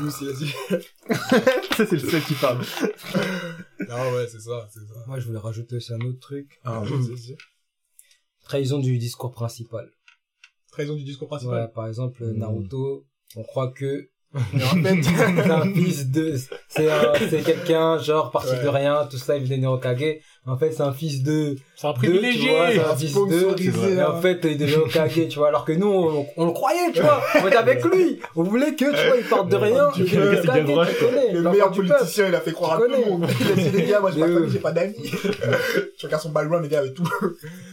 You, 0.00 0.10
c'est 0.10 0.24
vas-y. 0.26 0.48
Ça, 1.76 1.86
c'est 1.86 1.92
le 1.92 1.98
seul 2.10 2.22
qui 2.22 2.34
parle. 2.34 2.58
Non, 3.88 4.12
ouais, 4.12 4.26
c'est 4.28 4.40
ça, 4.40 4.68
c'est 4.72 4.80
ça. 4.80 4.94
Moi, 5.06 5.20
je 5.20 5.26
voulais 5.26 5.38
rajouter 5.38 5.76
aussi 5.76 5.92
un 5.94 6.00
autre 6.00 6.18
truc. 6.20 6.58
Ah, 6.64 6.80
vas-y, 6.80 7.08
vas-y. 7.08 7.36
Trahison 8.44 8.78
du 8.80 8.98
discours 8.98 9.30
principal. 9.32 9.88
Trahison 10.72 10.94
du 10.96 11.04
discours 11.04 11.30
Ouais, 11.30 11.36
principal. 11.38 11.72
par 11.72 11.86
exemple, 11.86 12.24
Mm. 12.24 12.38
Naruto, 12.38 13.06
on 13.36 13.42
croit 13.44 13.70
que 13.72 14.08
Mais 14.52 14.62
en 14.64 14.82
fait, 14.82 15.02
c'est 15.02 15.50
un 15.50 15.72
fils 15.74 16.10
de, 16.10 16.36
c'est 16.68 16.90
un, 16.90 17.12
c'est 17.30 17.42
quelqu'un, 17.42 17.98
genre, 17.98 18.30
parti 18.30 18.50
Ouais. 18.52 18.62
de 18.62 18.68
rien, 18.68 19.06
tout 19.10 19.16
ça, 19.16 19.36
il 19.36 19.44
venait 19.44 19.66
Hokage. 19.66 20.18
En 20.48 20.56
fait, 20.56 20.72
c'est 20.72 20.82
un 20.82 20.92
fils 20.92 21.22
de, 21.22 21.56
C'est 21.76 21.86
un 21.86 21.92
privilégié. 21.92 22.50
c'est 22.72 22.80
un 22.80 22.96
fils 22.96 23.14
de, 23.14 23.38
Sponsorisé, 23.38 23.94
et 23.94 24.02
en 24.02 24.20
fait, 24.20 24.40
il 24.44 24.56
devient 24.56 24.76
Hokage, 24.76 25.20
tu 25.28 25.38
vois, 25.38 25.48
alors 25.48 25.64
que 25.64 25.72
nous, 25.72 25.86
on, 25.88 26.26
on 26.36 26.46
le 26.46 26.52
croyait, 26.52 26.90
tu 26.92 27.00
vois, 27.02 27.20
on 27.42 27.46
était 27.46 27.56
avec 27.56 27.84
lui. 27.84 28.18
On 28.34 28.42
voulait 28.42 28.72
que, 28.72 28.76
tu 28.84 28.84
vois, 29.08 29.16
il 29.18 29.24
parte 29.28 29.48
de 29.48 29.56
rien, 29.56 29.88
il 29.96 30.04
devient 30.04 30.40
tu 30.40 31.04
connais, 31.04 31.32
le 31.32 31.42
meilleur 31.50 31.70
politicien, 31.70 32.28
il 32.28 32.34
a 32.34 32.40
fait 32.40 32.52
croire 32.52 32.74
à 32.74 32.76
tout 32.78 32.84
le 32.90 33.10
monde. 33.10 33.26
Il 33.40 33.52
a 33.52 33.54
dit, 33.70 33.76
les 33.76 33.84
gars, 33.84 34.00
moi, 34.00 34.10
j'ai 34.12 34.20
pas 34.20 34.28
de 34.28 34.48
j'ai 34.48 34.58
pas 34.58 34.72
d'amis. 34.72 34.94
tu 35.98 36.06
regardes 36.06 36.22
son 36.22 36.30
background, 36.30 36.64
les 36.64 36.70
gars, 36.70 36.78
avec 36.80 36.94
tout. 36.94 37.08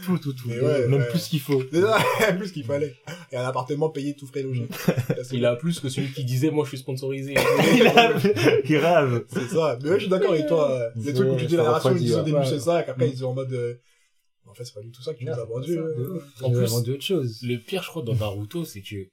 Tout, 0.04 0.18
tout, 0.18 0.32
tout. 0.32 0.44
Mais 0.48 0.60
ouais, 0.60 0.86
Même 0.88 1.04
plus 1.10 1.28
qu'il 1.28 1.40
faut. 1.40 1.62
C'est 1.72 1.80
ça, 1.80 1.98
plus 2.38 2.52
qu'il 2.52 2.64
fallait. 2.64 2.94
Et 3.32 3.36
un 3.36 3.44
appartement 3.44 3.88
payé 3.88 4.14
tout 4.14 4.26
frais 4.26 4.42
logé. 4.42 4.68
Il 5.32 5.44
a 5.46 5.56
plus 5.56 5.80
que 5.80 5.88
celui 5.88 6.12
qui 6.12 6.24
disait, 6.24 6.50
moi 6.50 6.64
je 6.64 6.70
suis 6.70 6.78
sponsorisé. 6.78 7.34
Il 7.74 7.86
a- 7.86 8.12
Grave. 8.66 9.22
C'est 9.32 9.48
ça. 9.54 9.78
Mais 9.82 9.88
ouais, 9.90 9.94
je 9.96 10.00
suis 10.02 10.10
d'accord 10.10 10.32
avec 10.32 10.46
toi. 10.46 10.78
Les 10.96 11.04
C'est- 11.06 11.12
trucs 11.14 11.30
où 11.30 11.36
tu 11.36 11.46
dis 11.46 11.56
la 11.56 11.64
narration, 11.64 11.90
ils 11.92 11.98
disent 11.98 12.16
au 12.16 12.22
ça, 12.66 12.82
et 12.82 12.84
qu'après 12.84 13.06
Mm. 13.06 13.08
ils 13.08 13.12
disent 13.12 13.24
en 13.24 13.34
mode, 13.34 13.52
euh, 13.52 13.74
en 14.46 14.54
fait, 14.54 14.64
c'est 14.64 14.74
pas 14.74 14.80
du 14.82 14.90
tout 14.92 15.02
ça 15.02 15.12
que 15.14 15.18
tu 15.18 15.24
nous 15.24 15.32
as 15.32 15.44
vendu. 15.44 15.76
Euh. 15.78 16.20
En 16.42 16.50
plus- 16.50 16.66
vendu 16.70 16.92
autre 16.92 17.02
chose. 17.02 17.40
Le 17.42 17.56
pire, 17.58 17.82
je 17.82 17.88
crois, 17.88 18.02
dans 18.02 18.14
Naruto, 18.14 18.64
c'est 18.64 18.82
que 18.82 19.08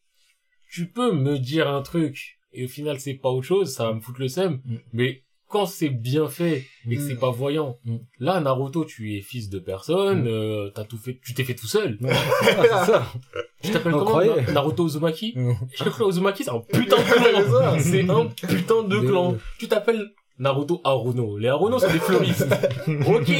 tu 0.71 0.87
peux 0.91 1.11
me 1.11 1.39
dire 1.39 1.67
un 1.69 1.81
truc 1.81 2.37
et 2.51 2.65
au 2.65 2.67
final 2.67 2.99
c'est 2.99 3.15
pas 3.15 3.29
autre 3.29 3.47
chose, 3.47 3.73
ça 3.73 3.85
va 3.85 3.93
me 3.93 3.99
foutre 4.01 4.19
le 4.19 4.27
seum. 4.27 4.61
Mm. 4.65 4.75
Mais 4.93 5.23
quand 5.49 5.65
c'est 5.67 5.89
bien 5.89 6.27
fait 6.27 6.65
et 6.89 6.95
que 6.95 7.01
Mm. 7.01 7.07
c'est 7.07 7.15
pas 7.19 7.31
voyant, 7.31 7.79
Mm. 7.85 7.97
là 8.19 8.39
Naruto, 8.41 8.85
tu 8.85 9.15
es 9.17 9.21
fils 9.21 9.49
de 9.49 9.59
personne, 9.59 10.27
euh, 10.27 10.69
t'as 10.73 10.83
tout 10.83 10.97
fait, 10.97 11.19
tu 11.23 11.33
t'es 11.33 11.43
fait 11.43 11.55
tout 11.55 11.67
seul. 11.67 11.97
Ouais, 12.01 12.11
c'est 12.11 12.67
ça. 12.91 13.11
Tu 13.63 13.71
t'appelles 13.71 13.93
On 13.95 13.99
comment 13.99 14.09
croyait. 14.09 14.41
Na- 14.47 14.51
Naruto 14.53 14.85
Uzumaki 14.87 15.33
Mm. 15.35 15.53
Je 15.75 15.83
crois 15.89 15.91
que 16.07 16.09
Uzumaki 16.11 16.43
c'est 16.43 16.49
un 16.51 16.59
putain 16.59 16.97
de 16.97 17.03
C'est 17.07 17.31
clan. 17.31 17.51
ça. 17.51 17.79
c'est 17.79 18.09
un 18.09 18.25
putain 18.57 18.83
de 18.83 18.99
clan. 18.99 19.37
Tu 19.59 19.67
t'appelles 19.67 20.09
Naruto 20.39 20.81
Haruno. 20.83 21.37
Les 21.37 21.47
Haruno 21.47 21.77
c'est 21.77 21.91
des 21.93 21.99
fleuristes. 21.99 22.43
ok. 22.87 23.31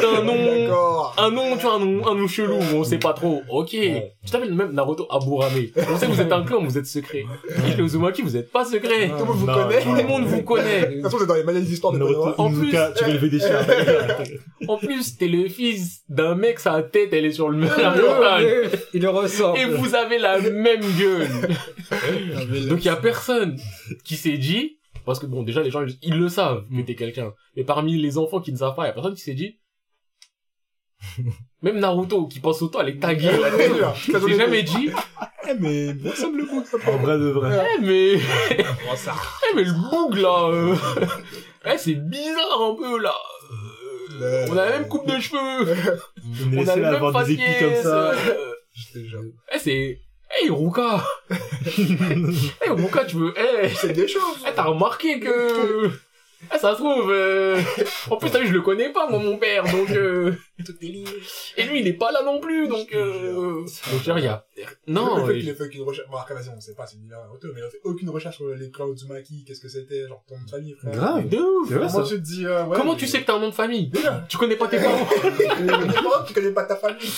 T'as 0.00 0.20
un 0.20 0.22
nom. 0.24 0.34
D'accord. 0.64 1.14
Un 1.18 1.30
nom, 1.30 1.56
tu 1.56 1.62
vois, 1.66 1.74
un 1.74 1.78
nom, 1.78 2.06
un 2.06 2.14
nom 2.14 2.26
chelou, 2.26 2.58
on 2.74 2.82
sait 2.82 2.98
pas 2.98 3.12
trop. 3.12 3.42
Ok. 3.50 3.72
Ouais. 3.74 4.12
Tu 4.24 4.30
t'appelles 4.30 4.54
même 4.54 4.72
Naruto 4.72 5.06
Aburame. 5.10 5.52
On 5.76 5.96
sait 5.98 6.06
que 6.06 6.12
vous 6.12 6.20
êtes 6.20 6.32
un 6.32 6.42
clan, 6.44 6.62
vous 6.64 6.78
êtes 6.78 6.86
secret. 6.86 7.24
Et 7.68 7.76
les 7.76 7.82
Uzumaki, 7.84 8.22
vous 8.22 8.36
êtes 8.36 8.50
pas 8.50 8.64
secret. 8.64 9.08
Tout 9.10 9.18
le 9.18 9.24
monde 9.26 9.36
vous 9.36 9.46
Non. 9.46 9.54
connaît. 9.54 9.82
Tout 9.82 9.94
le 9.94 10.02
monde 10.04 10.24
vous 10.24 10.42
connaît. 10.42 10.80
De 10.86 10.92
toute 10.94 11.02
façon, 11.02 11.16
c'est 11.20 11.26
dans 11.26 11.34
les 11.34 11.44
manuels 11.44 11.64
d'histoire 11.64 11.92
de 11.92 11.98
Naruto. 11.98 12.34
En 12.38 12.48
plus- 12.50 12.62
Inuka, 12.62 12.92
tu 12.96 13.04
vas 13.04 13.10
lever 13.12 13.28
des 13.28 13.38
chiens. 13.38 13.60
En 14.68 14.78
plus, 14.78 15.16
t'es 15.18 15.28
le 15.28 15.48
fils 15.48 16.00
d'un 16.08 16.34
mec, 16.34 16.58
sa 16.58 16.82
tête, 16.82 17.10
elle 17.12 17.26
est 17.26 17.30
sur 17.32 17.50
le 17.50 17.62
ouais, 17.66 18.70
Il 18.94 19.02
le 19.02 19.10
ressort. 19.10 19.56
Et 19.56 19.66
vous 19.66 19.94
avez 19.94 20.18
la 20.18 20.40
même 20.40 20.80
gueule. 20.98 21.28
Donc 22.68 22.78
il 22.80 22.86
y 22.86 22.88
a 22.88 22.96
personne 22.96 23.56
qui 24.04 24.16
s'est 24.16 24.38
dit, 24.38 24.78
parce 25.06 25.18
que 25.18 25.26
bon, 25.26 25.42
déjà 25.42 25.62
les 25.62 25.70
gens, 25.70 25.82
ils- 25.86 25.98
ils 26.02 26.18
le 26.18 26.28
savent 26.28 26.66
que 26.68 26.82
t'es 26.82 26.94
quelqu'un. 26.94 27.32
Mais 27.56 27.64
parmi 27.64 27.96
les 27.96 28.18
enfants 28.18 28.40
qui 28.40 28.52
ne 28.52 28.58
savent 28.58 28.74
pas, 28.74 28.84
il 28.84 28.88
y 28.88 28.90
a 28.90 28.92
personne 28.92 29.14
qui 29.14 29.22
s'est 29.22 29.34
dit, 29.34 29.58
même 31.62 31.78
Naruto 31.78 32.26
qui 32.26 32.40
pense 32.40 32.60
au 32.62 32.68
temps, 32.68 32.80
elle 32.80 32.88
est 32.90 32.98
taguée. 33.00 33.30
la 33.38 33.50
tête. 33.50 33.72
Il 34.08 34.18
s'est 34.18 34.36
jamais 34.36 34.62
dit, 34.62 34.90
Eh, 35.48 35.54
mais, 35.60 35.94
ça 36.14 36.28
me 36.28 36.38
le 36.38 36.46
goûte, 36.46 36.66
ça. 36.66 36.76
En 36.90 36.96
vrai 36.98 37.18
de 37.18 37.26
vrai. 37.30 37.66
eh 37.78 37.80
mais, 37.82 38.20
Oh, 38.90 38.96
ça. 38.96 39.14
eh 39.52 39.54
mais 39.56 39.62
le 39.64 39.72
boug 39.72 40.16
là, 40.16 40.48
euh... 40.50 40.74
eh 41.66 41.78
c'est 41.78 41.94
bizarre 41.94 42.60
un 42.62 42.74
peu 42.74 42.98
là. 43.00 43.14
Euh, 44.20 44.46
On 44.50 44.56
a 44.56 44.64
la 44.70 44.78
même 44.78 44.88
coupe 44.88 45.06
de 45.06 45.20
cheveux, 45.20 45.38
On 46.48 46.52
est 46.52 46.56
on 46.56 46.60
les 46.62 46.70
a 46.70 46.72
à 46.72 46.76
même 46.76 46.94
épis 46.94 47.00
comme 47.00 47.12
faciès. 47.12 47.82
ça. 47.82 48.10
euh, 48.12 48.52
Je 48.74 48.92
te 48.92 49.04
jure. 49.06 49.20
Eh 49.54 49.58
c'est, 49.58 50.00
eh 50.42 50.46
Iruka, 50.46 51.04
eh 51.30 52.66
Iruka 52.66 53.04
tu 53.04 53.16
veux, 53.16 53.34
eh, 53.36 53.68
C'est 53.68 53.92
des 53.92 54.08
choses. 54.08 54.44
eh 54.46 54.50
t'as 54.54 54.64
remarqué 54.64 55.20
que, 55.20 55.90
eh 56.54 56.58
ça 56.58 56.72
se 56.72 56.78
trouve, 56.78 57.10
euh... 57.10 57.60
en 58.10 58.16
plus 58.16 58.30
t'as 58.30 58.40
vu 58.40 58.48
je 58.48 58.52
le 58.52 58.60
connais 58.62 58.90
pas 58.90 59.08
moi 59.08 59.18
mon 59.18 59.36
père 59.38 59.64
donc. 59.64 59.90
Euh... 59.90 60.32
Et 61.58 61.64
lui, 61.64 61.80
il 61.80 61.86
est 61.86 61.92
pas 61.92 62.10
là 62.12 62.22
non 62.24 62.40
plus, 62.40 62.66
donc, 62.68 62.88
euh... 62.94 63.60
Donc, 63.92 64.02
genre, 64.02 64.18
il 64.18 64.24
y 64.24 64.28
a... 64.28 64.44
Non, 64.86 65.18
le 65.26 65.32
fait 65.34 65.38
qu'il 65.40 65.48
ait 65.50 65.54
fait 65.54 65.64
aucune 65.64 65.82
recherche. 65.82 66.08
Bon, 66.10 66.16
après, 66.16 66.34
vas-y, 66.34 66.48
on 66.48 66.60
sait 66.60 66.74
pas, 66.74 66.86
c'est 66.86 66.96
une 66.96 67.12
auto, 67.34 67.48
mais 67.54 67.60
il 67.60 67.64
a 67.64 67.68
fait 67.70 67.80
aucune 67.84 68.08
recherche 68.08 68.36
sur 68.36 68.48
les 68.48 68.70
clans 68.70 68.90
Uzumaki, 68.90 69.44
qu'est-ce 69.44 69.60
que 69.60 69.68
c'était, 69.68 70.08
genre 70.08 70.24
ton 70.26 70.36
nom 70.38 70.44
de 70.44 70.50
famille, 70.50 70.74
frère. 70.74 70.92
Grave. 70.94 71.28
de 71.28 71.36
ouf. 71.36 71.68
C'est 71.68 71.74
Comment 71.74 71.88
ça. 71.90 72.02
tu 72.04 72.14
te 72.14 72.20
dis, 72.20 72.46
euh, 72.46 72.64
ouais. 72.64 72.76
Comment 72.76 72.92
mais- 72.92 72.98
tu 72.98 73.06
sais 73.06 73.20
que 73.20 73.26
t'as 73.26 73.34
un 73.36 73.40
nom 73.40 73.48
de 73.50 73.54
famille 73.54 73.88
Déjà. 73.88 74.24
Tu 74.28 74.38
connais 74.38 74.56
pas 74.56 74.68
tes 74.68 74.78
parents 74.82 75.06
Comment 75.06 76.24
tu 76.26 76.32
connais 76.32 76.52
pas 76.52 76.64
ta 76.64 76.76
famille? 76.76 77.08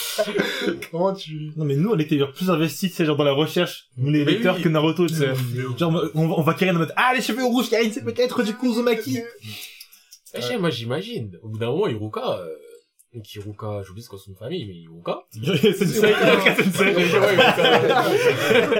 Comment 0.91 1.15
tu. 1.15 1.53
Non, 1.57 1.65
mais 1.65 1.77
nous, 1.77 1.91
on 1.91 1.99
était 1.99 2.19
genre 2.19 2.33
plus 2.33 2.51
investis, 2.51 2.91
tu 2.91 2.97
sais, 2.97 3.05
genre 3.05 3.17
dans 3.17 3.25
la 3.25 3.33
recherche, 3.33 3.89
nous 3.97 4.11
les 4.11 4.25
Mais 4.25 4.33
lecteurs, 4.33 4.57
oui. 4.57 4.63
que 4.63 4.69
Naruto, 4.69 5.07
tu 5.07 5.15
sais. 5.15 5.29
Genre, 5.79 6.11
on, 6.15 6.27
va- 6.29 6.35
on 6.39 6.43
va 6.43 6.55
carrer 6.55 6.73
en 6.73 6.75
mode, 6.75 6.93
ah, 6.97 7.13
les 7.15 7.23
cheveux 7.23 7.45
rouges, 7.45 7.71
Karine, 7.71 7.93
c'est 7.93 8.05
peut-être 8.05 8.43
du 8.43 8.55
coup 8.55 8.71
Uzumaki. 8.73 9.19
Eh, 10.35 10.41
je 10.41 10.47
sais, 10.47 10.59
moi, 10.59 10.71
j'imagine. 10.71 11.39
Au 11.43 11.49
bout 11.49 11.59
d'un 11.59 11.71
moment, 11.71 11.87
Iruka... 11.87 12.41
Euh... 12.41 12.49
Donc, 13.15 13.35
Iruka, 13.35 13.83
j'oublie 13.85 14.03
ce 14.03 14.09
qu'on 14.11 14.19
son 14.19 14.35
famille, 14.35 14.67
mais 14.67 14.75
Iruka... 14.75 15.21
C'est. 15.33 16.03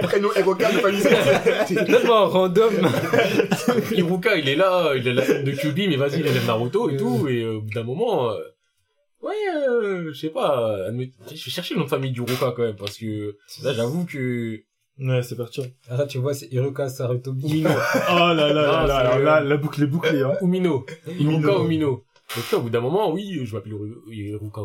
Prénom 0.03 0.29
évoquable 0.33 0.75
de 0.75 0.79
famille. 0.79 1.01
C'est 1.67 1.85
tellement 1.85 2.27
random. 2.27 2.73
Iruka, 3.91 4.35
il 4.37 4.47
est 4.49 4.55
là, 4.55 4.93
il 4.95 5.07
a 5.09 5.13
la 5.13 5.25
tête 5.25 5.43
de 5.43 5.51
Kyubi, 5.51 5.87
mais 5.87 5.95
vas-y, 5.95 6.19
il 6.19 6.27
élève 6.27 6.45
Naruto 6.45 6.89
et 6.89 6.97
tout, 6.97 7.27
et 7.27 7.41
euh, 7.43 7.55
au 7.57 7.61
bout 7.61 7.71
d'un 7.73 7.83
moment... 7.83 8.31
euh, 8.31 8.37
Ouais, 9.21 9.33
euh, 9.67 10.13
je 10.13 10.17
sais 10.19 10.29
pas, 10.29 10.77
admet- 10.89 11.11
je 11.27 11.33
vais 11.33 11.51
chercher 11.51 11.73
le 11.73 11.79
nom 11.79 11.85
de 11.85 11.89
famille 11.89 12.11
d'Iruka 12.11 12.53
quand 12.55 12.61
même, 12.63 12.75
parce 12.77 12.97
que 12.97 13.35
là, 13.63 13.73
j'avoue 13.73 14.05
que... 14.05 14.61
Ouais, 14.97 15.21
c'est 15.23 15.35
parti. 15.35 15.61
Ah, 15.89 15.97
ça, 15.97 16.05
tu 16.07 16.17
vois, 16.19 16.33
c'est 16.33 16.47
Hiroka 16.51 16.87
Sarutobi. 16.89 17.45
Umino. 17.49 17.69
Oh 17.69 18.13
là 18.13 18.33
là 18.33 18.51
là 18.53 18.85
là, 18.85 19.17
là, 19.17 19.39
la 19.41 19.57
boucle 19.57 19.81
est 19.83 19.87
bouclée, 19.87 20.21
hein. 20.21 20.33
Umino. 20.41 20.85
Umino. 21.07 21.31
Iruka 21.39 21.63
Umino. 21.63 22.03
Donc 22.35 22.51
là, 22.51 22.57
au 22.57 22.61
bout 22.61 22.69
d'un 22.69 22.79
moment, 22.81 23.11
oui, 23.11 23.41
je 23.43 23.55
m'appelle 23.55 23.73
Ru- 23.73 23.95
Iruka 24.11 24.61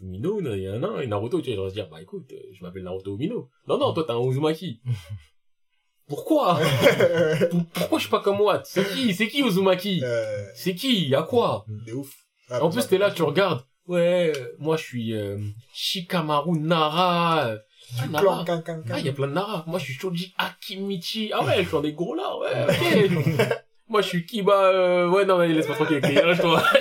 Umino, 0.00 0.40
il 0.40 0.62
y 0.62 0.66
a 0.68 0.74
un 0.74 0.82
an, 0.84 1.00
et 1.00 1.06
Naruto, 1.08 1.40
tu 1.40 1.52
vois, 1.52 1.54
il 1.54 1.60
va 1.64 1.68
se 1.68 1.74
dire, 1.74 1.88
bah 1.90 2.00
écoute, 2.00 2.30
euh, 2.32 2.36
je 2.52 2.62
m'appelle 2.64 2.84
Naruto 2.84 3.16
Umino. 3.16 3.48
Non, 3.66 3.78
non, 3.78 3.92
toi, 3.92 4.04
t'es 4.04 4.12
un 4.12 4.20
Uzumaki. 4.20 4.80
Pourquoi? 6.08 6.58
Pour- 7.50 7.64
Pourquoi 7.72 7.98
je 7.98 8.02
suis 8.04 8.10
pas 8.10 8.20
comme 8.20 8.38
moi? 8.38 8.62
C'est 8.64 8.84
qui? 8.88 9.14
C'est 9.14 9.28
qui 9.28 9.42
Uzumaki? 9.42 10.00
Euh, 10.04 10.44
C'est 10.54 10.74
qui? 10.74 11.14
À 11.14 11.22
quoi? 11.22 11.64
de 11.68 11.92
ouf. 11.92 12.14
Ah, 12.48 12.62
En 12.64 12.70
plus, 12.70 12.80
ça- 12.82 12.88
t'es 12.88 12.98
là, 12.98 13.10
tu 13.10 13.22
regardes. 13.22 13.62
Ouais, 13.86 14.32
euh, 14.36 14.52
moi, 14.58 14.76
je 14.76 14.84
suis 14.84 15.14
euh, 15.14 15.38
Shikamaru 15.72 16.58
Nara. 16.60 17.54
Ah, 17.98 18.06
Nara. 18.08 18.44
Ah, 18.90 18.98
il 19.00 19.06
y 19.06 19.08
a 19.08 19.12
plein 19.12 19.26
de 19.28 19.32
Nara. 19.32 19.64
Moi, 19.66 19.78
je 19.78 19.84
suis 19.84 19.94
Shoji 19.94 20.32
Akimichi. 20.38 21.30
Ah 21.32 21.44
ouais, 21.44 21.64
je 21.64 21.68
suis 21.68 21.80
des 21.82 21.92
gros 21.92 22.14
là, 22.14 22.36
ouais, 22.38 22.64
ok. 22.68 23.54
Moi, 23.90 24.02
je 24.02 24.06
suis 24.06 24.24
Kiba, 24.24 24.52
euh... 24.52 25.08
ouais, 25.08 25.24
non, 25.24 25.36
mais 25.36 25.48
laisse-moi 25.48 25.74
tranquille 25.74 25.98
avec 26.00 26.24
les 26.24 26.38
toi. 26.38 26.62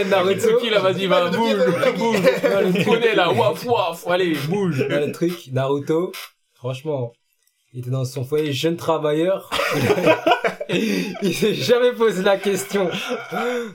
Eh, 0.00 0.04
Naruto. 0.04 0.40
Suki, 0.40 0.70
là, 0.70 0.78
vas-y, 0.78 1.06
va, 1.06 1.28
bouge, 1.28 1.56
bouge. 1.96 2.84
Connais, 2.84 3.16
là, 3.16 3.32
waf, 3.32 3.64
waf. 3.64 4.06
Allez, 4.06 4.34
bouge. 4.48 4.86
Le 4.88 5.10
truc, 5.10 5.48
Naruto, 5.50 6.12
franchement, 6.54 7.12
il 7.72 7.80
était 7.80 7.90
dans 7.90 8.04
son 8.04 8.24
foyer 8.24 8.52
jeune 8.52 8.76
travailleur. 8.76 9.50
il 11.22 11.34
s'est 11.34 11.54
jamais 11.54 11.92
posé 11.92 12.22
la 12.22 12.36
question 12.36 12.90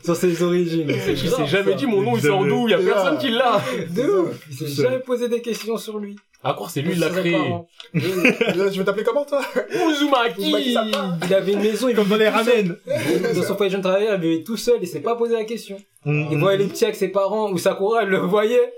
sur 0.03 0.15
ses 0.15 0.41
origines. 0.43 0.89
Il 0.89 1.15
s'est 1.15 1.45
jamais 1.45 1.71
ça. 1.71 1.77
dit 1.77 1.85
mon 1.85 2.01
nom, 2.01 2.15
il 2.15 2.21
sort 2.21 2.45
d'où, 2.45 2.67
il 2.67 2.71
y 2.71 2.73
a 2.73 2.79
personne 2.79 3.17
qui 3.17 3.29
l'a. 3.29 3.61
De 3.89 4.03
ouf. 4.03 4.47
Il 4.49 4.57
s'est 4.57 4.83
jamais 4.83 4.99
posé 4.99 5.29
des 5.29 5.41
questions 5.41 5.77
sur 5.77 5.99
lui. 5.99 6.15
À 6.43 6.53
croire, 6.53 6.69
c'est 6.69 6.81
lui, 6.81 6.91
il 6.93 6.99
l'a 6.99 7.09
créé. 7.09 7.31
parents. 7.31 7.67
Tu 7.93 7.99
veux 7.99 8.85
t'appeler 8.85 9.03
comment, 9.03 9.25
toi? 9.25 9.41
Uzumaki. 9.69 10.75
Il 11.27 11.33
avait 11.33 11.53
une 11.53 11.61
maison, 11.61 11.89
il 11.89 11.95
Comme 11.95 12.07
dans 12.07 12.15
les 12.15 12.27
tout 12.27 12.31
ramen. 12.31 12.75
Dans 13.35 13.43
son 13.43 13.55
foyer 13.55 13.71
jeune 13.71 13.81
travailleur, 13.81 14.15
il 14.15 14.21
vivait 14.21 14.43
tout 14.43 14.55
seul, 14.55 14.77
il 14.81 14.87
s'est 14.87 14.99
pas 14.99 15.15
posé 15.15 15.33
la 15.33 15.45
question. 15.45 15.77
Mm. 16.05 16.27
Il 16.31 16.37
voyait 16.37 16.59
les 16.59 16.67
petits 16.67 16.85
avec 16.85 16.95
ses 16.95 17.07
parents, 17.07 17.51
ou 17.51 17.57
Sakura, 17.57 18.03
elle 18.03 18.09
le 18.09 18.19
voyait. 18.19 18.71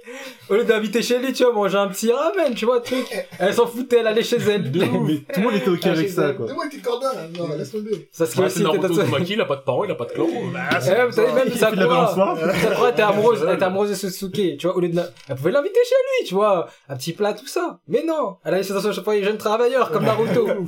Au 0.50 0.56
lieu 0.56 0.64
d'inviter 0.64 1.02
chez 1.02 1.20
lui, 1.20 1.34
tu 1.34 1.44
vois, 1.44 1.54
manger 1.54 1.78
un 1.78 1.90
petit 1.90 2.12
ramen, 2.12 2.56
tu 2.56 2.66
vois, 2.66 2.80
truc. 2.80 3.06
Elle 3.38 3.54
s'en 3.54 3.68
foutait, 3.68 3.98
elle 3.98 4.08
allait 4.08 4.24
chez 4.24 4.38
elle. 4.38 4.72
Mais 4.74 5.18
tout 5.34 5.40
le 5.40 5.44
monde 5.44 5.56
était 5.56 5.70
ok 5.70 5.86
avec 5.86 6.10
ça, 6.10 6.34
quoi. 6.34 6.48
Dis-moi, 6.48 6.66
t'es 6.72 6.80
cordon, 6.80 7.08
là. 7.14 7.28
Non, 7.38 7.56
laisse 7.56 7.72
tomber. 7.72 8.09
Ça, 8.12 8.26
ce 8.26 8.34
qui 8.34 8.39
Ouais, 8.39 8.45
aussi 8.48 8.56
c'est 8.60 8.63
était 8.67 8.78
Naruto. 8.78 9.02
Uzumaki, 9.02 9.34
il 9.34 9.41
a 9.41 9.45
pas 9.45 9.56
de 9.56 9.62
parents, 9.62 9.84
il 9.84 9.91
a 9.91 9.95
pas 9.95 10.06
de 10.06 10.12
clan. 10.12 10.28
Bah, 10.52 10.60
Eh, 10.72 10.82
savez, 11.12 11.34
même 11.34 11.50
Sakura, 11.54 11.88
balançoire. 11.88 12.38
Sakura 12.56 12.89
était 12.89 13.02
amoureuse, 13.04 13.45
elle 13.48 13.56
était 13.56 13.63
amoureuse 13.63 13.89
de 13.91 13.95
Susuke, 13.95 14.58
tu 14.58 14.67
vois, 14.67 14.76
au 14.76 14.80
lieu 14.80 14.89
de 14.89 14.95
la... 14.95 15.08
Elle 15.28 15.36
pouvait 15.36 15.52
l'inviter 15.52 15.80
chez 15.86 15.95
lui, 15.95 16.28
tu 16.28 16.34
vois, 16.34 16.67
un 16.89 16.98
petit 16.98 17.13
plat, 17.13 17.34
tout 17.34 17.48
ça. 17.48 17.80
Mais 17.88 18.04
non, 18.06 18.38
elle 18.43 18.56
allait 18.56 18.63
chez 18.63 18.74
son 18.74 18.91
foyer 19.04 19.24
jeune 19.24 19.38
travailleur, 19.38 19.91
comme 19.91 20.06
Naruto. 20.06 20.48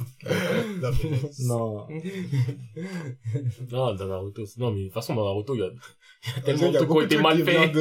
Non. 1.45 1.87
Non, 3.71 3.93
dans 3.95 4.05
Naruto, 4.07 4.45
c'est- 4.45 4.59
non, 4.59 4.71
mais 4.71 4.81
de 4.81 4.85
toute 4.85 4.93
façon, 4.93 5.15
dans 5.15 5.25
Naruto, 5.25 5.55
il 5.55 5.59
y 5.59 5.63
a, 5.63 5.67
a 6.37 6.41
tellement 6.41 6.69
de 6.71 6.75
a 6.75 6.79
trucs 6.79 6.89
qui 6.89 6.95
ont 6.97 7.01
été 7.01 7.17
mal 7.17 7.43
faits. 7.43 7.73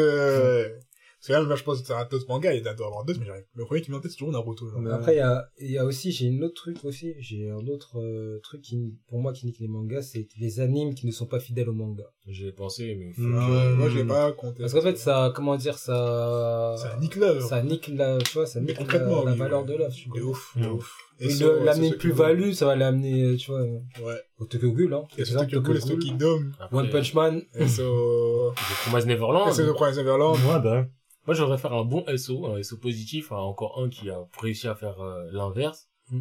Parce 1.21 1.29
que 1.29 1.33
là, 1.35 1.43
moi, 1.43 1.55
je 1.55 1.63
pense 1.65 1.81
que 1.83 1.87
c'est 1.87 1.93
un 1.93 2.07
d'autres 2.07 2.25
manga, 2.29 2.55
il 2.55 2.63
doit 2.63 2.73
y 2.73 2.75
avoir 2.83 3.05
d'autres, 3.05 3.21
mais 3.21 3.27
j'arrive. 3.27 3.45
Le 3.55 3.67
premier 3.67 3.83
qui 3.83 3.91
me 3.91 3.95
vient 3.95 3.99
en 3.99 4.03
tête, 4.03 4.11
c'est 4.11 4.17
toujours 4.17 4.33
Naruto. 4.33 4.67
genre. 4.71 4.81
Mais- 4.81 4.91
Après, 4.91 5.13
il 5.15 5.19
y 5.19 5.21
a, 5.21 5.51
il 5.59 5.71
y 5.71 5.77
a 5.77 5.85
aussi, 5.85 6.13
j'ai 6.13 6.25
une 6.25 6.43
autre 6.45 6.55
truc 6.55 6.83
aussi, 6.85 7.13
j'ai 7.19 7.51
un 7.51 7.67
autre 7.69 7.99
euh, 8.01 8.41
truc 8.43 8.63
qui, 8.63 8.95
pour 9.07 9.19
moi, 9.19 9.35
qui 9.35 9.45
nique 9.45 9.59
les 9.61 9.69
mangas, 9.69 10.01
c'est 10.01 10.27
les 10.39 10.61
animes 10.61 10.95
qui 10.95 11.07
ne 11.07 11.13
sont 11.13 11.27
pas 11.27 11.39
fidèles 11.39 11.69
au 11.69 11.75
manga. 11.75 12.05
J'ai 12.27 12.53
pensé, 12.53 12.97
mais 12.99 13.13
faut 13.13 13.21
que- 13.21 13.75
moi, 13.75 13.91
j'ai 13.91 14.05
pas 14.05 14.33
compté. 14.33 14.63
Parce 14.63 14.73
qu'en 14.73 14.81
fait, 14.81 14.97
ça, 14.97 15.31
comment 15.37 15.57
dire, 15.57 15.77
ça, 15.77 16.75
Ça 16.79 16.97
nique 16.99 17.17
l'œuvre. 17.17 17.47
ça 17.47 17.63
nique 17.63 17.89
la, 17.89 18.17
tu 18.17 18.33
vois, 18.33 18.47
ça 18.47 18.61
nique 18.61 18.71
la, 18.71 18.77
concrètement, 18.79 19.23
la 19.23 19.33
oui, 19.33 19.39
valeur 19.39 19.61
ouais. 19.61 19.67
de 19.73 19.77
l'œuvre. 19.77 19.95
vois. 20.09 20.23
ouf, 20.23 20.57
de 20.57 20.69
ouf. 20.69 20.91
Et 21.23 21.29
l'amener 21.29 21.91
c'est 21.91 21.97
plus-value, 21.99 22.53
ça 22.53 22.65
va 22.65 22.77
l'amener, 22.77 23.37
tu 23.37 23.51
vois. 23.51 23.61
Ouais. 23.61 24.19
au 24.39 24.47
Tokyo 24.47 24.73
Ghoul, 24.73 24.95
hein. 24.95 25.05
Et 25.19 25.25
c'est 25.27 25.33
Exemple, 25.33 25.51
Tokyo 25.51 25.61
Ghoul, 25.61 25.77
et 25.77 25.81
Tokyo 25.81 26.15
Dome. 26.17 26.53
Après, 26.59 26.79
One 26.79 26.89
Punch 26.89 27.13
Man. 27.13 27.43
Et 27.57 27.69
c'est 27.69 27.83
au... 27.83 28.53
The 28.53 28.89
Promised 28.89 29.07
Neverland. 29.07 29.51
Et 29.51 29.53
c'est 29.53 29.67
le 29.67 29.75
Prince 29.75 29.99
Everland. 29.99 30.33
Ouais, 30.37 30.61
bah. 30.65 30.87
Moi, 31.27 31.35
j'aurais 31.35 31.59
faire 31.59 31.73
un 31.73 31.85
bon 31.85 32.05
SO, 32.17 32.47
un 32.47 32.63
SO 32.63 32.77
positif, 32.79 33.33
hein, 33.33 33.37
encore 33.37 33.81
un 33.81 33.89
qui 33.89 34.11
a 34.11 34.27
réussi 34.39 34.69
à 34.69 34.75
faire 34.75 35.01
euh, 35.01 35.29
l'inverse. 35.33 35.89
Mm. 36.11 36.21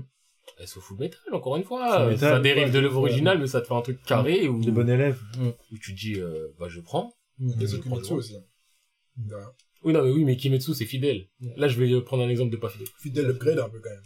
SO 0.66 0.82
Full 0.82 0.98
Metal, 0.98 1.20
encore 1.32 1.56
une 1.58 1.64
fois. 1.64 2.02
Euh, 2.02 2.10
Metal, 2.10 2.36
ça 2.36 2.40
dérive 2.40 2.66
ouais, 2.66 2.72
de 2.72 2.80
l'œuvre 2.80 3.02
ouais. 3.02 3.10
originale, 3.10 3.40
mais 3.40 3.48
ça 3.48 3.62
te 3.62 3.68
fait 3.68 3.74
un 3.74 3.82
truc 3.82 4.02
carré 4.04 4.48
où, 4.48 4.60
Les 4.60 4.72
bons 4.72 4.88
élèves. 4.88 5.20
où 5.72 5.78
tu 5.78 5.94
dis, 5.94 6.16
euh, 6.16 6.48
bah, 6.60 6.68
je 6.70 6.82
prends. 6.82 7.14
Kimetsu 7.38 8.14
aussi. 8.14 8.38
De 9.16 9.36
rien. 9.36 9.52
Oui, 9.84 9.94
non, 9.94 10.04
mais 10.04 10.12
oui, 10.12 10.26
mais 10.26 10.36
Kimetsu, 10.36 10.74
c'est 10.74 10.86
fidèle. 10.86 11.28
Là, 11.56 11.68
je 11.68 11.80
vais 11.80 11.92
euh, 11.92 12.02
prendre 12.02 12.24
un 12.24 12.30
exemple 12.30 12.52
de 12.52 12.58
pas 12.58 12.70
fidèle. 12.70 12.88
Fidèle 12.98 13.30
upgrade 13.30 13.60
un 13.60 13.70
peu 13.70 13.80
quand 13.80 13.90
même. 13.90 14.04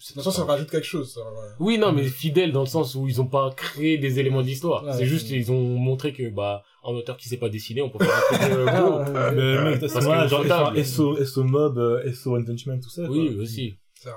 De 0.00 0.04
toute 0.06 0.14
façon, 0.16 0.30
ça 0.30 0.44
rajoute 0.46 0.70
quelque 0.70 0.86
chose. 0.86 1.12
Ça, 1.12 1.20
ouais. 1.20 1.48
Oui, 1.58 1.76
non, 1.76 1.92
mais 1.92 2.04
fidèle 2.04 2.52
dans 2.52 2.60
le 2.62 2.66
sens 2.66 2.94
où 2.94 3.06
ils 3.06 3.20
ont 3.20 3.26
pas 3.26 3.50
créé 3.54 3.98
des 3.98 4.18
éléments 4.18 4.40
d'histoire. 4.40 4.82
Ouais, 4.82 4.94
c'est 4.94 5.04
juste, 5.04 5.28
ouais. 5.30 5.36
ils 5.36 5.52
ont 5.52 5.60
montré 5.60 6.14
que, 6.14 6.30
bah, 6.30 6.62
un 6.84 6.92
auteur 6.92 7.18
qui 7.18 7.28
sait 7.28 7.36
pas 7.36 7.50
dessiner, 7.50 7.82
on 7.82 7.90
peut 7.90 8.02
faire 8.02 8.16
un 8.16 8.20
truc 8.38 8.50
euh, 8.50 8.66
Ah, 8.66 8.80
gros. 8.80 8.98
ouais. 9.00 9.32
Mais 9.34 9.70
mec, 9.72 9.80
parce 9.80 9.92
que 9.92 10.28
genre, 10.28 10.44
faire 10.46 10.86
SO, 10.86 11.22
SO 11.22 11.44
Mob, 11.44 11.76
euh, 11.78 12.10
SO 12.14 12.30
Man, 12.30 12.80
tout 12.80 12.88
ça. 12.88 13.02
Oui, 13.10 13.34
quoi. 13.34 13.42
aussi. 13.42 13.74
C'est 13.94 14.08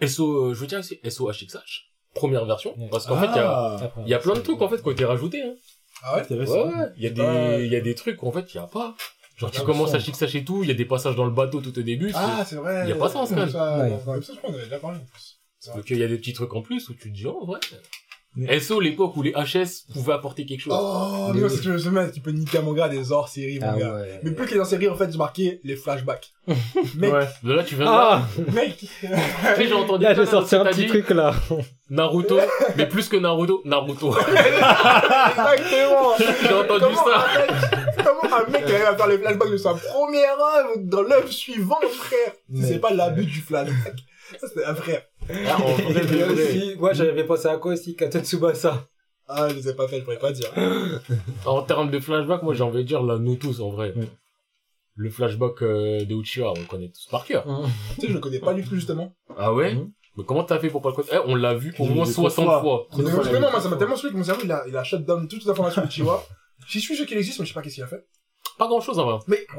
vrai. 0.00 0.08
SO, 0.08 0.46
euh, 0.50 0.54
je 0.54 0.60
veux 0.60 0.66
dire 0.66 0.78
aussi, 0.78 0.98
SO 1.10 1.30
HXH. 1.30 1.90
Première 2.14 2.46
version. 2.46 2.74
Ouais. 2.78 2.88
Parce 2.90 3.06
qu'en 3.06 3.20
fait, 3.20 3.26
il 3.26 3.36
y 3.36 3.38
a, 3.38 3.50
Ah, 3.52 3.92
y 4.06 4.14
a 4.14 4.18
plein 4.18 4.34
de 4.34 4.40
trucs, 4.40 4.62
en 4.62 4.68
fait, 4.68 4.80
qui 4.80 4.88
ont 4.88 4.92
été 4.92 5.04
rajoutés, 5.04 5.42
hein. 5.42 5.54
Ah 6.02 6.16
ouais? 6.16 6.26
Ouais, 6.30 6.38
ouais. 6.48 6.86
Il 6.96 7.02
y 7.02 7.06
a 7.06 7.10
des, 7.10 7.64
il 7.66 7.72
y 7.72 7.76
a 7.76 7.80
des 7.80 7.94
trucs 7.94 8.16
qu'en 8.16 8.32
fait, 8.32 8.52
il 8.52 8.56
y 8.56 8.60
a 8.60 8.66
pas. 8.66 8.96
Genre, 9.36 9.50
tu 9.50 9.60
Ah, 9.60 9.64
commences 9.64 9.92
à 9.94 9.98
HXH 9.98 10.34
et 10.36 10.44
tout, 10.44 10.62
il 10.62 10.68
y 10.68 10.70
a 10.70 10.74
des 10.74 10.84
passages 10.84 11.16
dans 11.16 11.24
le 11.24 11.30
bateau 11.32 11.60
tout 11.60 11.76
au 11.76 11.82
début. 11.82 12.10
c'est- 12.10 12.16
Ah, 12.18 12.44
c'est 12.46 12.56
vrai. 12.56 12.82
Il 12.84 12.90
y 12.90 12.92
a 12.92 12.96
pas 12.96 13.08
ça 13.08 13.18
en 13.18 13.26
scan. 13.26 13.48
Ça, 13.48 13.78
Ouais. 13.78 13.92
Comme 14.04 14.22
ça, 14.22 14.32
je 14.32 14.38
crois 14.38 14.50
qu'on 14.50 14.56
avait 14.56 14.64
déjà 14.64 14.78
parlé 14.78 14.98
en 14.98 15.04
plus. 15.12 15.40
C'est 15.58 15.70
vrai. 15.70 15.80
Donc, 15.80 15.90
il 15.90 15.98
y 15.98 16.04
a 16.04 16.08
des 16.08 16.18
petits 16.18 16.32
trucs 16.34 16.54
en 16.54 16.62
plus 16.62 16.88
où 16.88 16.94
tu 16.94 17.10
te 17.10 17.14
dis, 17.14 17.26
oh. 17.26 17.56
Mais- 18.36 18.58
SO, 18.58 18.80
l'époque 18.80 19.16
où 19.16 19.22
les 19.22 19.30
HS 19.32 19.86
pouvaient 19.92 20.12
apporter 20.14 20.44
quelque 20.44 20.60
chose. 20.62 20.74
Oh, 20.76 21.30
Mais 21.32 21.42
oui. 21.44 21.48
c'est 21.50 21.62
que 21.64 21.78
je 21.78 21.88
me 21.88 22.08
qui 22.10 22.18
peut 22.18 22.32
niquer 22.32 22.58
un 22.58 22.62
manga 22.62 22.88
des 22.88 23.12
hors 23.12 23.28
séries, 23.28 23.60
Ah 23.62 23.70
manga. 23.72 23.94
ouais. 23.94 24.20
Mais 24.24 24.32
plus 24.32 24.46
que 24.46 24.54
les 24.54 24.58
hors 24.60 24.66
séries, 24.66 24.88
en 24.88 24.96
fait, 24.96 25.10
j'ai 25.12 25.18
marqué 25.18 25.60
les 25.62 25.76
flashbacks. 25.76 26.32
Mec, 26.96 27.12
Ouais. 27.12 27.28
De 27.44 27.52
là, 27.52 27.62
tu 27.62 27.76
viens 27.76 27.84
de 27.84 27.90
Ah! 27.92 28.26
mec. 28.52 28.76
Tu 28.76 28.86
sais, 28.86 29.68
j'ai 29.68 29.72
entendu 29.72 30.02
Là, 30.02 30.14
j'ai 30.14 30.26
sorti 30.26 30.56
un 30.56 30.64
petit 30.64 30.86
truc, 30.88 31.10
là. 31.10 31.32
Naruto, 31.90 32.38
mais 32.76 32.86
plus 32.88 33.08
que 33.08 33.16
Naruto, 33.16 33.62
Naruto. 33.64 34.16
Exactement. 34.18 36.14
J'ai 36.18 36.54
entendu 36.54 36.84
Comment 36.96 36.96
ça. 36.96 37.26
Un 38.06 38.14
mec, 38.14 38.20
comment 38.22 38.36
un 38.36 38.50
mec 38.50 38.62
arrive 38.64 38.84
à 38.86 38.96
faire 38.96 39.06
les 39.08 39.18
flashbacks 39.18 39.50
de 39.50 39.56
sa 39.56 39.74
première 39.74 40.38
œuvre 40.38 40.70
dans 40.78 41.02
l'œuvre 41.02 41.28
suivante, 41.30 41.84
frère? 41.84 42.32
C'est 42.62 42.78
pas 42.78 42.92
l'abus 42.92 43.24
du 43.26 43.40
flashback. 43.40 43.96
Ça, 44.40 44.46
c'est 44.54 44.64
un 44.64 44.74
frère. 44.74 45.02
Ah, 45.48 45.56
aussi, 46.32 46.76
moi, 46.78 46.92
j'avais 46.92 47.24
pensé 47.24 47.48
à 47.48 47.56
quoi 47.56 47.72
aussi? 47.72 47.96
Tsubasa. 47.96 48.86
Ah, 49.28 49.48
je 49.48 49.54
les 49.54 49.68
ai 49.70 49.74
pas 49.74 49.88
fait, 49.88 49.98
je 50.00 50.04
pourrais 50.04 50.18
pas 50.18 50.32
dire. 50.32 50.50
En 51.46 51.62
termes 51.62 51.90
de 51.90 51.98
flashback, 51.98 52.42
moi 52.42 52.52
j'ai 52.54 52.62
envie 52.62 52.78
de 52.78 52.82
dire 52.88 53.02
là, 53.02 53.18
nous 53.18 53.36
tous 53.36 53.60
en 53.60 53.70
vrai. 53.70 53.94
Le 54.96 55.10
flashback 55.10 55.62
euh, 55.62 56.04
de 56.04 56.14
Uchiha, 56.14 56.50
on 56.50 56.54
le 56.54 56.66
connaît 56.66 56.88
tous 56.88 57.06
par 57.10 57.24
cœur. 57.24 57.44
Tu 57.94 58.02
sais, 58.02 58.08
je 58.08 58.12
le 58.12 58.20
connais 58.20 58.38
pas 58.38 58.54
du 58.54 58.62
tout, 58.64 58.74
justement. 58.74 59.12
Ah 59.36 59.52
ouais? 59.52 59.74
Mhm. 59.74 59.90
Mais 60.16 60.24
comment 60.24 60.44
t'as 60.44 60.58
fait 60.60 60.68
pour 60.68 60.80
pas 60.82 60.90
le 60.90 60.94
connaître? 60.94 61.14
Eh, 61.14 61.30
On 61.30 61.34
l'a 61.34 61.54
vu 61.54 61.74
au 61.78 61.86
moins 61.86 62.04
vu 62.04 62.12
trop 62.12 62.28
60 62.30 62.44
fois. 62.44 62.60
fois. 62.60 62.86
Mais 62.98 63.10
justement, 63.10 63.50
moi, 63.50 63.60
ça 63.60 63.68
m'a 63.68 63.76
tellement 63.76 63.96
suivi 63.96 64.12
que 64.12 64.18
mon 64.18 64.24
cerveau, 64.24 64.42
il 64.44 64.52
a, 64.52 64.62
il 64.68 64.76
a 64.76 64.84
shut 64.84 65.04
down 65.04 65.26
toutes 65.26 65.42
les 65.44 65.50
informations 65.50 65.84
de 65.84 65.90
Chiwa. 65.90 66.22
J'y 66.68 66.80
suis 66.80 66.96
sûr 66.96 67.06
qu'il 67.06 67.18
existe, 67.18 67.38
mais 67.38 67.44
je 67.46 67.50
sais 67.50 67.54
pas 67.54 67.62
qu'est-ce 67.62 67.74
qu'il 67.76 67.84
a 67.84 67.88
fait. 67.88 68.04
Pas 68.56 68.68
grand 68.68 68.80
chose 68.80 69.00
en 69.00 69.04
vrai. 69.04 69.18
Mais, 69.26 69.44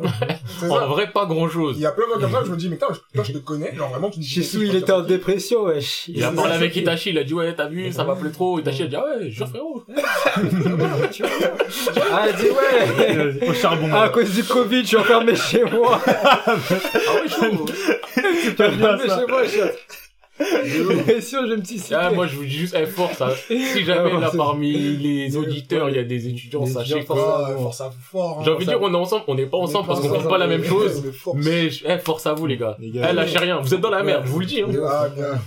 En 0.69 0.69
ça. 0.79 0.85
vrai, 0.85 1.11
pas 1.11 1.25
grand 1.25 1.49
chose. 1.49 1.75
Il 1.77 1.81
y 1.81 1.85
a 1.85 1.91
plein 1.91 2.05
de 2.07 2.13
gens 2.13 2.19
comme 2.21 2.31
ça, 2.31 2.43
je 2.45 2.51
me 2.51 2.55
dis, 2.55 2.69
mais 2.69 2.77
toi, 2.77 2.89
toi, 3.13 3.23
je 3.25 3.33
te 3.33 3.37
connais, 3.39 3.75
genre 3.75 3.89
vraiment, 3.89 4.09
tu 4.09 4.19
me 4.19 4.23
dis. 4.23 4.29
Shisui, 4.29 4.69
il 4.69 4.75
était 4.77 4.93
en 4.93 5.01
dépression, 5.01 5.63
wesh. 5.63 6.07
Il 6.07 6.23
a 6.23 6.31
parlé 6.31 6.53
avec 6.53 6.73
Itachi, 6.77 7.09
il 7.09 7.17
a 7.17 7.25
dit 7.25 7.33
ouais, 7.33 7.53
t'as 7.53 7.67
vu, 7.67 7.91
ça 7.91 8.05
m'appelait 8.05 8.31
trop. 8.31 8.57
Itachi 8.59 8.83
a 8.83 8.87
dit 8.87 8.95
ah 8.95 9.03
ouais, 9.17 9.29
jure 9.29 9.49
frérot. 9.49 9.83
Ah, 12.11 12.25
elle 12.29 12.35
dit, 12.35 12.49
ouais. 12.49 13.49
Au 13.49 13.53
charbon. 13.53 13.93
À 13.93 14.09
cause 14.09 14.31
du 14.33 14.43
Covid, 14.43 14.81
je 14.83 14.87
suis 14.87 14.97
enfermé 14.97 15.35
chez 15.35 15.63
moi. 15.65 15.99
Ah 16.05 16.55
ouais, 16.55 17.29
chaud. 17.29 17.65
enfermé 18.53 19.03
chez 19.09 19.27
moi, 19.27 19.41
je 20.65 20.83
Dépression, 20.95 21.47
je 21.47 21.53
me 21.55 21.63
suis 21.63 21.81
Ah, 21.93 22.11
moi 22.11 22.27
je 22.27 22.35
vous 22.35 22.43
dis 22.43 22.49
juste, 22.51 22.75
eh, 22.77 22.85
force. 22.85 23.21
hein. 23.21 23.29
Si 23.49 23.85
jamais 23.85 24.19
là 24.19 24.29
parmi 24.35 24.73
les 24.97 25.37
auditeurs, 25.37 25.89
il 25.89 25.95
y 25.95 25.99
a 25.99 26.03
des 26.03 26.27
étudiants, 26.27 26.63
Des 26.63 26.71
sachez. 26.71 27.05
Ah, 27.09 27.53
force 27.57 27.81
à 27.81 27.87
vous 27.87 28.01
fort. 28.01 28.39
hein. 28.39 28.41
J'ai 28.43 28.51
envie 28.51 28.65
de 28.65 28.71
dire, 28.71 28.81
on 28.81 28.93
est 28.93 28.97
ensemble, 28.97 29.23
on 29.27 29.35
n'est 29.35 29.45
pas 29.45 29.57
ensemble 29.57 29.87
parce 29.87 30.01
qu'on 30.01 30.09
pense 30.09 30.27
pas 30.27 30.37
la 30.37 30.47
même 30.47 30.63
chose. 30.65 31.01
Mais 31.05 31.11
force. 31.11 31.37
Mais 31.41 31.69
eh, 31.85 31.97
force 31.99 32.25
à 32.27 32.33
vous 32.33 32.47
les 32.47 32.57
gars. 32.57 32.75
Les 32.79 32.91
gars. 32.91 33.07
Eh, 33.09 33.13
lâchez 33.13 33.37
rien, 33.37 33.59
vous 33.61 33.73
êtes 33.73 33.79
dans 33.81 33.89
la 33.89 34.03
merde, 34.03 34.23
je 34.25 34.31
vous 34.31 34.39
le 34.41 34.45
dis. 34.45 34.61
hein. 34.61 34.67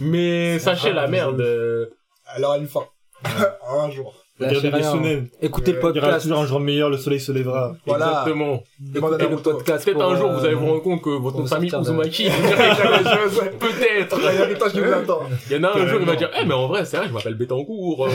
Mais 0.00 0.58
sachez 0.58 0.92
la 0.92 1.06
merde. 1.06 1.40
euh, 1.40 1.86
Alors, 2.26 2.54
une 2.54 2.66
fin. 2.66 2.84
un 3.70 3.90
jour. 3.90 4.14
Regardez 4.38 4.54
Lâchez 4.56 4.70
les 4.70 4.82
rien. 4.82 4.92
shonen. 4.92 5.28
Écoutez 5.42 5.72
le 5.72 5.78
Euh, 5.78 5.80
Il 5.80 5.84
y 5.96 5.98
aura 5.98 6.00
podcast. 6.08 6.22
toujours 6.22 6.38
un 6.38 6.46
jour 6.46 6.60
meilleur, 6.60 6.90
le 6.90 6.96
soleil 6.98 7.18
se 7.20 7.32
lèvera. 7.32 7.74
Voilà. 7.86 8.06
Exactement. 8.06 8.62
Le 8.94 9.00
podcast. 9.36 9.84
Peut-être 9.84 10.00
un 10.02 10.16
jour 10.16 10.30
euh, 10.30 10.36
vous 10.38 10.44
allez 10.44 10.54
vous 10.54 10.66
rendre 10.66 10.82
compte 10.82 11.02
que 11.02 11.10
votre 11.10 11.44
famille 11.46 11.70
sortir 11.70 11.92
de- 11.92 11.98
Uzumaki. 11.98 12.24
Je 12.26 12.30
sais. 13.34 13.50
Peut-être. 13.58 14.16
Il 14.18 14.24
y 14.24 14.28
a 14.28 14.32
l'héritage 14.32 14.72
qui 14.72 14.80
vous 14.80 14.92
attend. 14.92 15.20
Il 15.50 15.56
y 15.56 15.58
en 15.58 15.64
a 15.64 15.76
un 15.78 15.86
jour 15.88 16.00
il 16.00 16.06
va 16.06 16.16
dire, 16.16 16.30
eh 16.40 16.44
mais 16.44 16.54
en 16.54 16.68
vrai 16.68 16.84
c'est 16.84 16.96
vrai 16.98 17.08
je 17.08 17.12
m'appelle 17.12 17.34
Betancourt. 17.34 18.06
euh. 18.06 18.10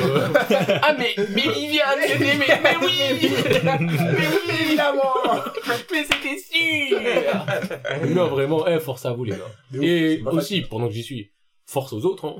ah 0.81 0.93
mais 0.97 1.13
mais 1.17 1.41
Viviane, 1.41 1.99
mais 1.99 2.17
mais, 2.19 2.37
mais, 2.39 2.59
mais 2.63 2.75
oui. 2.81 3.29
mais 3.63 4.27
oui 4.29 4.55
évidemment. 4.61 5.13
mais 5.91 6.03
c'était 6.03 6.37
sûr. 6.37 6.97
non 8.15 8.27
vraiment, 8.27 8.65
eh 8.67 8.79
force 8.79 9.05
à 9.05 9.11
vous 9.11 9.25
les 9.25 9.31
gars. 9.31 9.81
Et 9.81 10.21
aussi 10.31 10.61
pendant 10.61 10.87
que 10.87 10.93
j'y 10.93 11.03
suis, 11.03 11.31
force 11.73 11.91
aux 11.93 12.05
autres, 12.05 12.25
hein. 12.25 12.35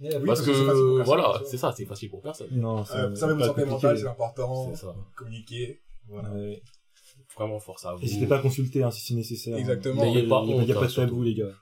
Oui, 0.00 0.08
parce 0.10 0.24
parce 0.26 0.40
que, 0.42 0.50
que 0.50 1.02
voilà, 1.02 1.40
c'est 1.44 1.58
ça, 1.58 1.72
c'est 1.76 1.84
facile 1.84 2.08
pour 2.10 2.22
personne. 2.22 2.48
Non, 2.50 2.78
Euh, 2.94 3.08
vous 3.10 3.16
savez, 3.16 3.34
votre 3.34 3.46
santé 3.46 3.64
mentale, 3.66 3.98
c'est 3.98 4.06
important. 4.08 4.74
Ça. 4.74 4.94
Communiquer. 5.16 5.82
Ouais. 6.08 6.62
Vraiment 7.36 7.58
force 7.60 7.86
à 7.86 7.94
vous. 7.94 8.00
N'hésitez 8.02 8.26
pas 8.26 8.36
à 8.36 8.40
consulter 8.40 8.82
hein, 8.82 8.90
si 8.90 9.00
c'est 9.06 9.14
nécessaire. 9.14 9.56
Exactement. 9.56 10.02
N'ayez 10.02 10.24
pas 10.28 10.42
Il 10.44 10.50
y 10.50 10.58
a- 10.58 10.62
il 10.62 10.68
y 10.68 10.72
a 10.72 10.74
pas 10.74 10.84
hein, 10.84 10.88
de 10.88 10.94
tabou, 10.94 11.22
les 11.22 11.34
gars. 11.34 11.52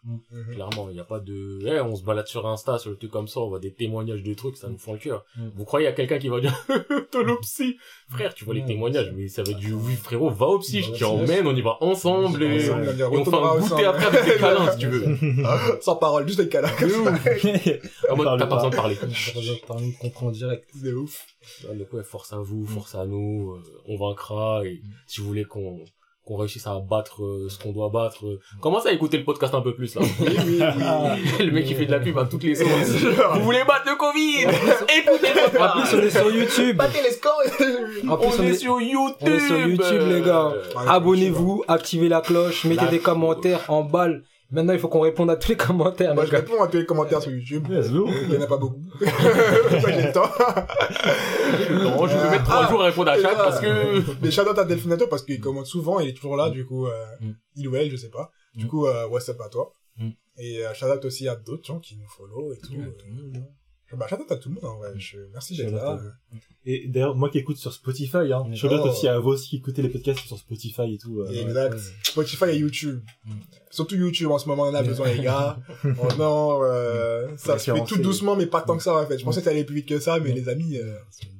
Clairement, 0.52 0.88
il 0.88 0.94
n'y 0.94 1.00
a 1.00 1.04
pas 1.04 1.20
de, 1.20 1.60
eh, 1.66 1.80
on 1.80 1.94
se 1.94 2.02
balade 2.02 2.26
sur 2.26 2.46
Insta, 2.46 2.78
sur 2.78 2.90
le 2.90 2.96
truc 2.96 3.10
comme 3.10 3.28
ça, 3.28 3.40
on 3.40 3.48
voit 3.48 3.60
des 3.60 3.72
témoignages 3.72 4.22
de 4.22 4.34
trucs, 4.34 4.56
ça 4.56 4.68
nous 4.68 4.78
fend 4.78 4.94
le 4.94 4.98
cœur. 4.98 5.24
Mm. 5.36 5.48
Vous 5.54 5.64
croyez 5.64 5.86
à 5.86 5.92
quelqu'un 5.92 6.18
qui 6.18 6.28
va 6.28 6.40
dire, 6.40 6.54
t'as 7.10 7.22
le 7.22 7.38
psy? 7.42 7.76
Frère, 8.08 8.34
tu 8.34 8.44
vois 8.44 8.54
les 8.54 8.64
témoignages, 8.64 9.12
mais 9.14 9.28
ça 9.28 9.42
va 9.42 9.52
être 9.52 9.58
du, 9.58 9.72
oui, 9.72 9.94
frérot, 9.94 10.30
va 10.30 10.46
au 10.46 10.58
psy, 10.58 10.82
je 10.82 10.90
t'y 10.92 11.04
emmène, 11.04 11.46
on 11.46 11.54
y 11.54 11.62
va 11.62 11.76
ensemble 11.80 12.42
et, 12.42 12.70
on 12.70 12.80
et 12.82 13.24
fait 13.24 13.34
un 13.34 13.58
goûter 13.58 13.84
après 13.84 14.06
avec 14.06 14.24
des 14.24 14.40
câlins, 14.40 14.72
si 14.72 14.78
tu 14.78 14.86
veux. 14.88 15.16
Sans 15.82 15.96
parole, 15.96 16.26
juste 16.26 16.40
avec 16.40 16.50
câlin. 16.52 16.68
De 16.80 16.86
ouf. 16.86 17.88
En 18.10 18.16
mode, 18.16 18.24
parle 18.26 18.38
t'as 18.40 18.46
pas 18.46 18.56
pas. 18.56 18.56
besoin 18.56 18.70
de 18.70 18.76
parler. 18.76 18.96
T'as 19.66 19.74
envie 19.74 19.92
de 19.92 19.98
comprendre 19.98 20.32
direct. 20.32 20.64
C'est 20.80 20.92
ouf. 20.92 21.26
Ouais, 21.68 21.76
Donc 21.76 21.92
ouais, 21.92 22.02
force 22.02 22.32
à 22.32 22.38
vous, 22.38 22.66
force 22.66 22.94
à 22.94 23.04
nous, 23.06 23.52
euh, 23.52 23.62
on 23.88 23.96
vaincra 23.96 24.62
et 24.64 24.80
si 25.06 25.20
vous 25.20 25.26
voulez 25.28 25.44
qu'on 25.44 25.84
qu'on 26.24 26.36
réussisse 26.36 26.66
à 26.66 26.78
battre 26.78 27.24
euh, 27.24 27.48
ce 27.48 27.58
qu'on 27.58 27.72
doit 27.72 27.88
battre, 27.88 28.26
euh, 28.26 28.38
commencez 28.60 28.88
à 28.90 28.92
écouter 28.92 29.16
le 29.16 29.24
podcast 29.24 29.54
un 29.54 29.62
peu 29.62 29.74
plus 29.74 29.94
là. 29.94 30.02
Oui, 30.20 30.26
oui, 30.46 30.60
oui. 30.60 31.46
le 31.46 31.50
mec 31.52 31.64
qui 31.64 31.72
fait 31.72 31.86
de 31.86 31.90
la 31.90 32.00
pub 32.00 32.18
à 32.18 32.26
toutes 32.26 32.42
les 32.42 32.54
sauces. 32.54 32.68
vous 33.34 33.40
voulez 33.40 33.64
battre 33.66 33.86
le 33.86 33.96
Covid 33.96 34.42
Écoutez 34.42 35.32
le 35.32 35.46
En 35.46 35.48
plus, 35.48 35.58
podcast. 35.58 35.94
on 35.94 36.02
est 36.02 36.10
sur 36.10 36.30
YouTube. 36.30 36.76
Battez 36.76 37.02
les 37.02 37.12
scores. 37.12 37.40
En 38.10 38.16
plus, 38.18 38.26
On, 38.38 38.42
est, 38.42 38.52
sur 38.52 38.78
YouTube. 38.78 39.16
on 39.22 39.26
est 39.26 39.40
sur 39.40 39.58
YouTube, 39.58 40.02
les 40.06 40.20
gars. 40.20 40.52
Euh, 40.54 40.62
Abonnez-vous, 40.86 41.64
activez 41.66 42.10
la 42.10 42.20
cloche, 42.20 42.66
mettez 42.66 42.84
La 42.84 42.90
des 42.90 42.98
commentaires 42.98 43.64
en 43.68 43.82
balle. 43.84 44.22
Maintenant, 44.50 44.72
il 44.72 44.78
faut 44.78 44.88
qu'on 44.88 45.00
réponde 45.00 45.28
à 45.30 45.36
tous 45.36 45.50
les 45.50 45.56
commentaires, 45.56 46.14
Moi, 46.14 46.24
les 46.24 46.28
je 46.28 46.32
gars. 46.32 46.38
réponds 46.40 46.62
à 46.62 46.68
tous 46.68 46.78
les 46.78 46.86
commentaires 46.86 47.20
sur 47.20 47.30
YouTube. 47.30 47.66
Go. 47.68 48.08
Il 48.28 48.32
y 48.32 48.36
en 48.38 48.40
a 48.40 48.46
pas 48.46 48.56
beaucoup. 48.56 48.80
Ça, 49.00 49.90
j'ai 49.92 50.06
le 50.06 50.12
temps. 50.12 50.30
Non, 51.70 52.06
je 52.06 52.16
vais 52.16 52.30
mettre 52.30 52.44
trois 52.44 52.64
Ah. 52.66 52.70
jours 52.70 52.82
à 52.82 52.86
répondre 52.86 53.10
à 53.10 53.20
chaque 53.20 53.36
parce 53.36 53.60
que 53.60 54.02
Mais 54.22 54.30
shout 54.30 54.48
out 54.48 54.58
à 54.58 54.64
Delphinato 54.64 55.06
parce 55.06 55.22
qu'il 55.22 55.40
commente 55.40 55.66
souvent, 55.66 56.00
il 56.00 56.08
est 56.08 56.14
toujours 56.14 56.36
là, 56.36 56.50
du 56.50 56.64
coup, 56.64 56.86
euh, 56.86 56.92
Mm. 57.20 57.32
il 57.56 57.68
ou 57.68 57.76
elle, 57.76 57.90
je 57.90 57.96
sais 57.96 58.10
pas. 58.10 58.30
Du 58.54 58.64
Mm. 58.64 58.68
coup, 58.68 58.86
euh, 58.86 59.06
what's 59.08 59.28
up 59.28 59.40
à 59.40 59.48
toi. 59.50 59.70
Mm. 59.98 60.08
Et 60.38 60.66
euh, 60.66 60.72
shout 60.74 60.86
out 60.86 61.04
aussi 61.04 61.28
à 61.28 61.36
d'autres 61.36 61.66
gens 61.66 61.78
qui 61.80 61.96
nous 61.96 62.08
follow 62.08 62.52
et 62.52 62.58
tout. 62.58 62.74
euh. 62.74 63.40
Bah, 63.96 64.06
shout 64.08 64.16
out 64.16 64.30
à 64.32 64.36
tout 64.36 64.50
le 64.50 64.54
monde, 64.56 64.64
en 64.66 64.76
vrai. 64.78 64.92
Je... 64.96 65.16
Merci 65.32 65.56
d'être 65.56 65.72
là. 65.72 65.92
à 65.92 65.98
Et 66.66 66.88
d'ailleurs, 66.88 67.16
moi 67.16 67.30
qui 67.30 67.38
écoute 67.38 67.56
sur 67.56 67.72
Spotify, 67.72 68.32
hein, 68.32 68.44
Oh. 68.46 68.88
aussi 68.88 69.08
à 69.08 69.18
vous 69.18 69.30
aussi 69.30 69.48
qui 69.48 69.56
écoutez 69.56 69.80
les 69.82 69.88
podcasts 69.88 70.20
sur 70.26 70.36
Spotify 70.38 70.94
et 70.94 70.98
tout. 70.98 71.20
euh, 71.20 71.30
Exact. 71.30 71.72
ouais. 71.74 71.80
Spotify 72.02 72.44
et 72.50 72.56
YouTube. 72.58 73.00
Surtout 73.70 73.96
YouTube, 73.96 74.30
en 74.30 74.38
ce 74.38 74.48
moment, 74.48 74.64
on 74.64 74.68
en 74.68 74.74
a 74.74 74.82
besoin, 74.82 75.12
les 75.12 75.22
gars. 75.22 75.58
Franchement, 75.96 76.60
euh, 76.62 77.28
ça 77.36 77.58
se 77.58 77.72
fait 77.72 77.84
tout 77.84 77.98
doucement, 77.98 78.36
mais 78.36 78.46
pas 78.46 78.62
tant 78.62 78.76
que 78.76 78.82
ça, 78.82 78.94
en 78.94 79.06
fait. 79.06 79.18
Je 79.18 79.24
pensais 79.24 79.40
que 79.40 79.44
ça 79.44 79.50
allait 79.50 79.64
plus 79.64 79.76
vite 79.76 79.88
que 79.88 80.00
ça, 80.00 80.18
mais 80.18 80.32
les 80.32 80.48
amis, 80.48 80.76
euh, 80.76 80.94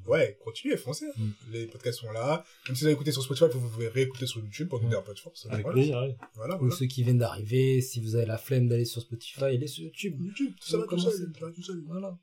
ouais, 0.07 0.37
continuez, 0.43 0.77
foncez. 0.77 1.05
Mm. 1.17 1.29
Les 1.51 1.65
podcasts 1.67 1.99
sont 1.99 2.11
là. 2.11 2.43
Même 2.67 2.75
si 2.75 2.81
vous 2.81 2.85
avez 2.85 2.93
écouté 2.93 3.11
sur 3.11 3.23
Spotify, 3.23 3.45
vous 3.51 3.69
pouvez 3.69 3.87
réécouter 3.87 4.27
sur 4.27 4.41
YouTube 4.41 4.69
pour 4.69 4.79
nous 4.79 4.85
donner 4.85 4.99
un 4.99 5.03
peu 5.03 5.13
de 5.13 5.19
force. 5.19 5.47
Avec 5.49 5.63
voilà. 5.63 5.75
plaisir, 5.75 5.97
ouais. 5.97 6.15
Voilà, 6.35 6.55
Ou 6.55 6.59
voilà. 6.59 6.75
ceux 6.75 6.85
qui 6.85 7.03
viennent 7.03 7.17
d'arriver, 7.17 7.81
si 7.81 7.99
vous 7.99 8.15
avez 8.15 8.25
la 8.25 8.37
flemme 8.37 8.67
d'aller 8.67 8.85
sur 8.85 9.01
Spotify, 9.01 9.43
allez 9.45 9.67
sur 9.67 9.83
YouTube. 9.83 10.15
YouTube, 10.19 10.53
tout 10.59 10.67
ça 10.67 10.77
va 10.77 10.85
tout 10.85 10.99
seul, 10.99 11.13
ça 11.13 11.45
va 11.45 11.51
tout 11.51 11.63
seul. 11.63 11.83
Voilà. 11.87 12.17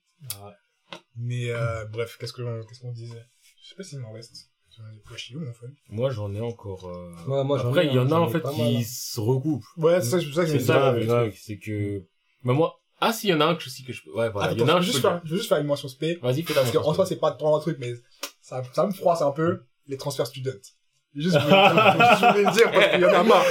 Mais 1.17 1.51
euh, 1.51 1.85
bref, 1.87 2.17
qu'est-ce 2.19 2.33
que 2.33 2.63
qu'est-ce 2.69 2.81
qu'on 2.81 2.93
disait? 2.93 3.25
Je 3.61 3.69
sais 3.69 3.75
pas 3.75 3.83
s'il 3.83 3.99
m'en 3.99 4.13
reste. 4.13 4.51
J'en 4.77 4.85
ai 4.85 5.01
moi 5.89 6.11
j'en 6.11 6.35
ai 6.35 6.41
encore. 6.41 6.87
euh, 6.89 7.15
Ouais, 7.27 7.45
moi, 7.45 7.59
j'en 7.59 7.69
Après 7.71 7.87
il 7.87 7.95
y 7.95 7.99
en 7.99 8.07
a 8.07 8.09
j'en 8.09 8.25
en 8.25 8.29
ai 8.29 8.33
fait 8.33 8.43
qui 8.43 8.61
mal, 8.63 8.77
hein. 8.77 8.83
se 8.85 9.21
recoupent. 9.21 9.65
Ouais, 9.79 10.01
c'est 10.03 10.11
ça, 10.11 10.21
c'est 10.21 10.33
ça 10.33 10.43
que 10.43 10.47
je 10.49 10.59
C'est 10.59 10.65
ça 10.65 10.93
le 10.93 11.07
truc, 11.07 11.37
c'est 11.41 11.59
que. 11.59 12.05
Mais 12.43 12.53
moi, 12.53 12.79
ah 13.01 13.13
si, 13.13 13.29
il 13.29 13.31
y 13.31 13.35
en 13.35 13.41
a 13.41 13.47
un 13.47 13.55
que 13.55 13.63
je 13.63 13.71
sais 13.71 13.83
que 13.83 13.93
je 13.93 14.03
peux. 14.03 14.11
Ouais, 14.13 14.31
voilà, 14.31 14.53
il 14.53 14.59
y 14.59 14.63
en 14.63 14.69
a 14.69 14.75
un 14.75 14.81
je, 14.81 14.87
juste 14.87 14.97
peux 15.03 15.09
faire, 15.09 15.21
je 15.25 15.31
veux 15.31 15.37
juste 15.37 15.49
faire 15.49 15.59
une 15.59 15.67
mention 15.67 15.89
spé. 15.89 16.19
Vas-y, 16.23 16.43
fais 16.43 16.55
ta 16.55 16.61
Parce 16.61 16.73
qu'en 16.73 16.95
soi, 16.95 17.07
c'est 17.07 17.17
pas 17.17 17.33
trop 17.33 17.55
un 17.57 17.61
truc, 17.61 17.79
mais 17.81 17.93
ça, 18.41 18.63
ça 18.75 18.87
me 18.87 18.93
froisse 18.93 19.23
un 19.23 19.33
peu 19.33 19.65
les 19.87 19.97
transferts 19.97 20.27
students. 20.27 20.53
Juste, 21.17 21.39
voulais 21.39 21.55
je 21.57 22.27
voulais 22.27 22.45
le 22.45 22.53
dire 22.53 22.71
parce 22.71 22.89
qu'il 22.89 23.01
y 23.01 23.05
en 23.07 23.09
a 23.09 23.23
marre. 23.23 23.45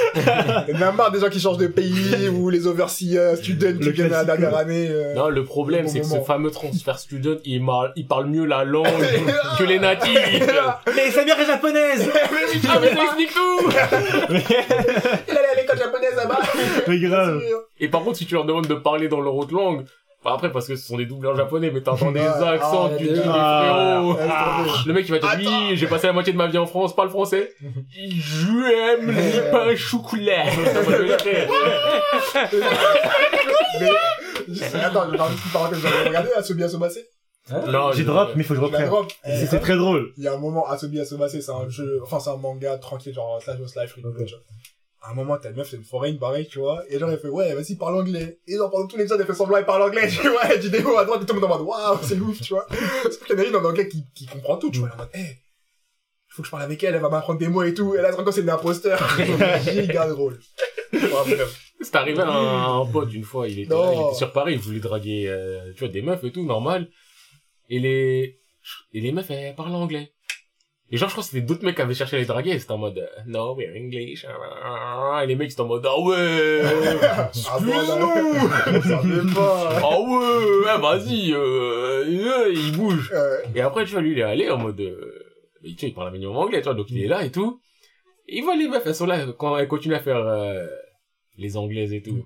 Il 0.67 0.75
y 0.75 0.83
en 0.83 0.87
a 0.87 0.91
marre 0.91 1.11
des 1.11 1.19
gens 1.19 1.29
qui 1.29 1.39
changent 1.39 1.57
de 1.57 1.65
pays 1.65 2.29
ou 2.29 2.51
les 2.51 2.67
overseas 2.67 3.37
students 3.37 3.79
qui 3.79 3.89
viennent 3.91 4.13
à 4.13 4.23
la 4.23 4.25
dernière 4.25 4.55
année. 4.55 4.87
euh. 4.87 5.15
Non, 5.15 5.29
le 5.29 5.43
problème, 5.43 5.87
c'est 5.87 6.01
que 6.01 6.05
ce 6.05 6.19
fameux 6.21 6.51
transfert 6.51 6.99
student, 6.99 7.37
il, 7.43 7.65
parle, 7.65 7.91
il 7.95 8.07
parle 8.07 8.27
mieux 8.27 8.45
la 8.45 8.63
langue 8.63 8.85
que 9.57 9.63
les 9.63 9.79
natifs. 9.79 10.15
Mais 10.95 11.09
sa 11.09 11.25
mère 11.25 11.39
est 11.39 11.45
japonaise 11.45 12.09
ah, 12.69 12.79
mais 12.79 12.93
ça 12.93 13.03
explique 13.03 13.33
tout 13.33 13.69
Il 13.69 15.37
allait 15.37 15.49
à 15.51 15.55
l'école 15.55 15.77
japonaise 15.77 16.15
là-bas. 16.15 16.39
Mais 16.87 16.99
grave 16.99 17.41
Et 17.79 17.87
par 17.87 18.03
contre, 18.03 18.17
si 18.17 18.25
tu 18.25 18.35
leur 18.35 18.45
demandes 18.45 18.67
de 18.67 18.75
parler 18.75 19.07
dans 19.07 19.21
leur 19.21 19.35
autre 19.35 19.53
langue, 19.53 19.85
bah 20.25 20.31
après, 20.33 20.51
parce 20.51 20.67
que 20.67 20.75
ce 20.75 20.87
sont 20.87 20.97
des 20.97 21.05
doubleurs 21.05 21.35
japonais, 21.35 21.69
mais 21.71 21.81
t'entends 21.81 22.11
des 22.11 22.19
Ah, 22.19 22.49
accents, 22.49 22.89
ah, 22.91 22.95
tu 22.97 23.03
dis, 23.03 23.09
des- 23.13 23.21
Ah, 23.27 24.01
frérot, 24.01 24.17
laisse 24.17 24.27
tomber. 24.27 24.71
le 24.87 24.93
mec, 24.93 25.05
il 25.07 25.11
va 25.11 25.19
te 25.19 25.37
dire, 25.39 25.51
oui, 25.69 25.77
j'ai 25.77 25.85
passé 25.85 26.07
la 26.07 26.13
moitié 26.13 26.33
de 26.33 26.37
ma 26.37 26.47
vie 26.47 26.57
en 26.57 26.65
France, 26.65 26.95
parle 26.95 27.11
français. 27.11 27.53
J'aime 27.95 29.11
les 29.11 29.51
pains 29.51 29.75
chocolat. 29.75 30.45
Attends, 34.83 35.11
je 35.11 35.17
parenthèse. 35.53 35.79
Vous 35.79 35.87
avez 35.87 36.07
regardé 36.07 36.29
Asobi 36.35 36.63
Asobase 36.63 36.99
non, 37.67 37.91
J'ai 37.91 38.03
drop, 38.03 38.29
mais 38.35 38.41
il 38.41 38.43
faut 38.43 38.55
que 38.55 38.59
je 38.59 38.65
Je 38.65 38.65
reprenne. 38.65 38.89
C'est 39.47 39.59
très 39.59 39.75
drôle. 39.75 40.11
Il 40.17 40.23
y 40.23 40.27
a 40.27 40.33
un 40.33 40.37
moment, 40.37 40.67
Asobi 40.67 40.99
Asobase, 40.99 41.39
c'est 41.39 41.51
un 41.51 41.69
jeu, 41.69 41.99
enfin, 42.01 42.19
c'est 42.19 42.31
un 42.31 42.37
manga 42.37 42.77
tranquille, 42.77 43.13
genre, 43.13 43.39
slash 43.41 43.59
of 43.59 43.71
À 45.07 45.11
un 45.11 45.13
moment, 45.13 45.37
t'as 45.37 45.51
une 45.51 45.55
meuf, 45.55 45.69
c'est 45.69 45.77
une 45.77 45.83
foraine, 45.83 46.17
pareil, 46.17 46.47
tu 46.47 46.57
vois, 46.59 46.83
et 46.89 46.97
genre, 46.97 47.11
elle 47.11 47.19
fait, 47.19 47.27
ouais, 47.27 47.53
vas-y, 47.53 47.75
parle 47.75 47.95
anglais. 47.97 48.39
Et 48.47 48.55
genre, 48.57 48.71
pendant 48.71 48.87
tous 48.87 48.97
les 48.97 49.03
épisodes, 49.03 49.21
elle 49.21 49.27
fait 49.27 49.35
semblant, 49.35 49.57
elle 49.57 49.65
parle 49.65 49.83
anglais, 49.83 50.07
tu 50.21 50.27
vois, 50.27 50.45
elle 50.45 50.59
dit 50.59 50.71
des 50.71 50.81
mots 50.81 50.97
à 50.97 51.05
droite, 51.05 51.21
et 51.21 51.25
tout 51.25 51.35
le 51.35 51.41
monde 51.41 51.51
en 51.51 51.57
mode, 51.57 51.67
waouh, 51.67 51.99
c'est 52.01 52.19
ouf, 52.19 52.41
tu 52.41 52.53
vois. 52.53 52.65
Sauf 53.03 53.23
qu'il 53.23 53.35
y 53.35 53.39
en 53.39 53.43
a 53.43 53.45
une 53.45 53.55
en 53.55 53.63
anglais 53.63 53.87
qui, 53.87 54.05
qui 54.15 54.25
comprend 54.25 54.57
tout, 54.57 54.71
tu 54.71 54.79
vois, 54.79 54.89
elle 54.91 54.99
est 54.99 55.01
en 55.01 55.05
mode, 55.05 55.15
hey, 55.15 55.37
faut 56.27 56.41
que 56.41 56.47
je 56.47 56.51
parle 56.51 56.63
avec 56.63 56.83
elle, 56.83 56.95
elle 56.95 57.01
va 57.01 57.09
m'apprendre 57.09 57.39
des 57.39 57.47
mots 57.47 57.63
et 57.63 57.73
tout, 57.73 57.95
et 57.95 58.01
là, 58.01 58.09
elle 58.09 58.15
compte 58.15 58.25
que 58.25 58.31
c'est 58.31 58.41
une 58.41 58.49
imposteur. 58.49 58.99
Giga 59.63 60.07
drôle. 60.09 60.39
C'est 61.81 61.95
arrivé 61.95 62.21
à 62.21 62.27
un, 62.27 62.81
un 62.81 62.85
pote 62.87 63.13
une 63.13 63.23
fois, 63.23 63.47
il 63.47 63.59
était, 63.59 63.73
là, 63.73 63.91
il 63.93 64.01
était 64.07 64.15
sur 64.15 64.31
Paris, 64.31 64.53
il 64.53 64.59
voulait 64.59 64.79
draguer, 64.79 65.27
euh, 65.29 65.71
tu 65.73 65.79
vois, 65.79 65.87
des 65.89 66.01
meufs 66.01 66.23
et 66.23 66.31
tout, 66.31 66.43
normal. 66.43 66.89
Et 67.69 67.79
les, 67.79 68.39
et 68.91 69.01
les 69.01 69.11
meufs, 69.11 69.29
elles 69.29 69.55
parlent 69.55 69.75
anglais. 69.75 70.14
Et 70.95 70.97
genre, 70.97 71.09
je 71.09 71.13
crois 71.15 71.23
que 71.25 71.29
c'était 71.29 71.45
d'autres 71.45 71.65
mecs 71.65 71.75
qui 71.75 71.81
avaient 71.81 71.93
cherché 71.93 72.15
à 72.15 72.19
les 72.19 72.25
draguer, 72.25 72.57
c'était 72.57 72.71
en 72.71 72.77
mode, 72.77 72.97
euh, 72.99 73.05
no, 73.25 73.53
we're 73.53 73.75
English. 73.75 74.23
Et 74.23 75.27
les 75.27 75.35
mecs, 75.35 75.51
c'était 75.51 75.61
en 75.63 75.67
mode, 75.67 75.85
ah 75.85 75.99
ouais, 75.99 76.61
Ah 76.63 77.59
pas. 79.35 79.79
ah 79.83 79.99
ouais, 79.99 80.77
vas-y, 80.81 81.33
euh, 81.33 82.05
euh, 82.05 82.53
il 82.53 82.77
bouge. 82.77 83.11
Et 83.53 83.59
après, 83.59 83.83
tu 83.83 83.91
vois, 83.91 83.99
lui, 83.99 84.13
il 84.13 84.19
est 84.19 84.23
allé 84.23 84.49
en 84.49 84.57
mode, 84.57 84.79
euh, 84.79 85.11
tu 85.65 85.71
vois, 85.75 85.89
il 85.89 85.93
parle 85.93 86.07
un 86.07 86.11
minimum 86.11 86.37
anglais, 86.37 86.59
tu 86.59 86.63
vois, 86.63 86.75
donc 86.75 86.89
il 86.89 87.03
est 87.03 87.09
là 87.09 87.25
et 87.25 87.31
tout. 87.31 87.59
Il 88.29 88.45
voit 88.45 88.55
les 88.55 88.69
meufs, 88.69 88.85
elles 88.85 88.95
sont 88.95 89.05
là, 89.05 89.25
quand 89.37 89.57
elles 89.57 89.67
continuent 89.67 89.95
à 89.95 89.99
faire, 89.99 90.25
euh, 90.25 90.65
les 91.37 91.57
anglaises 91.57 91.91
et 91.91 92.03
tout. 92.03 92.25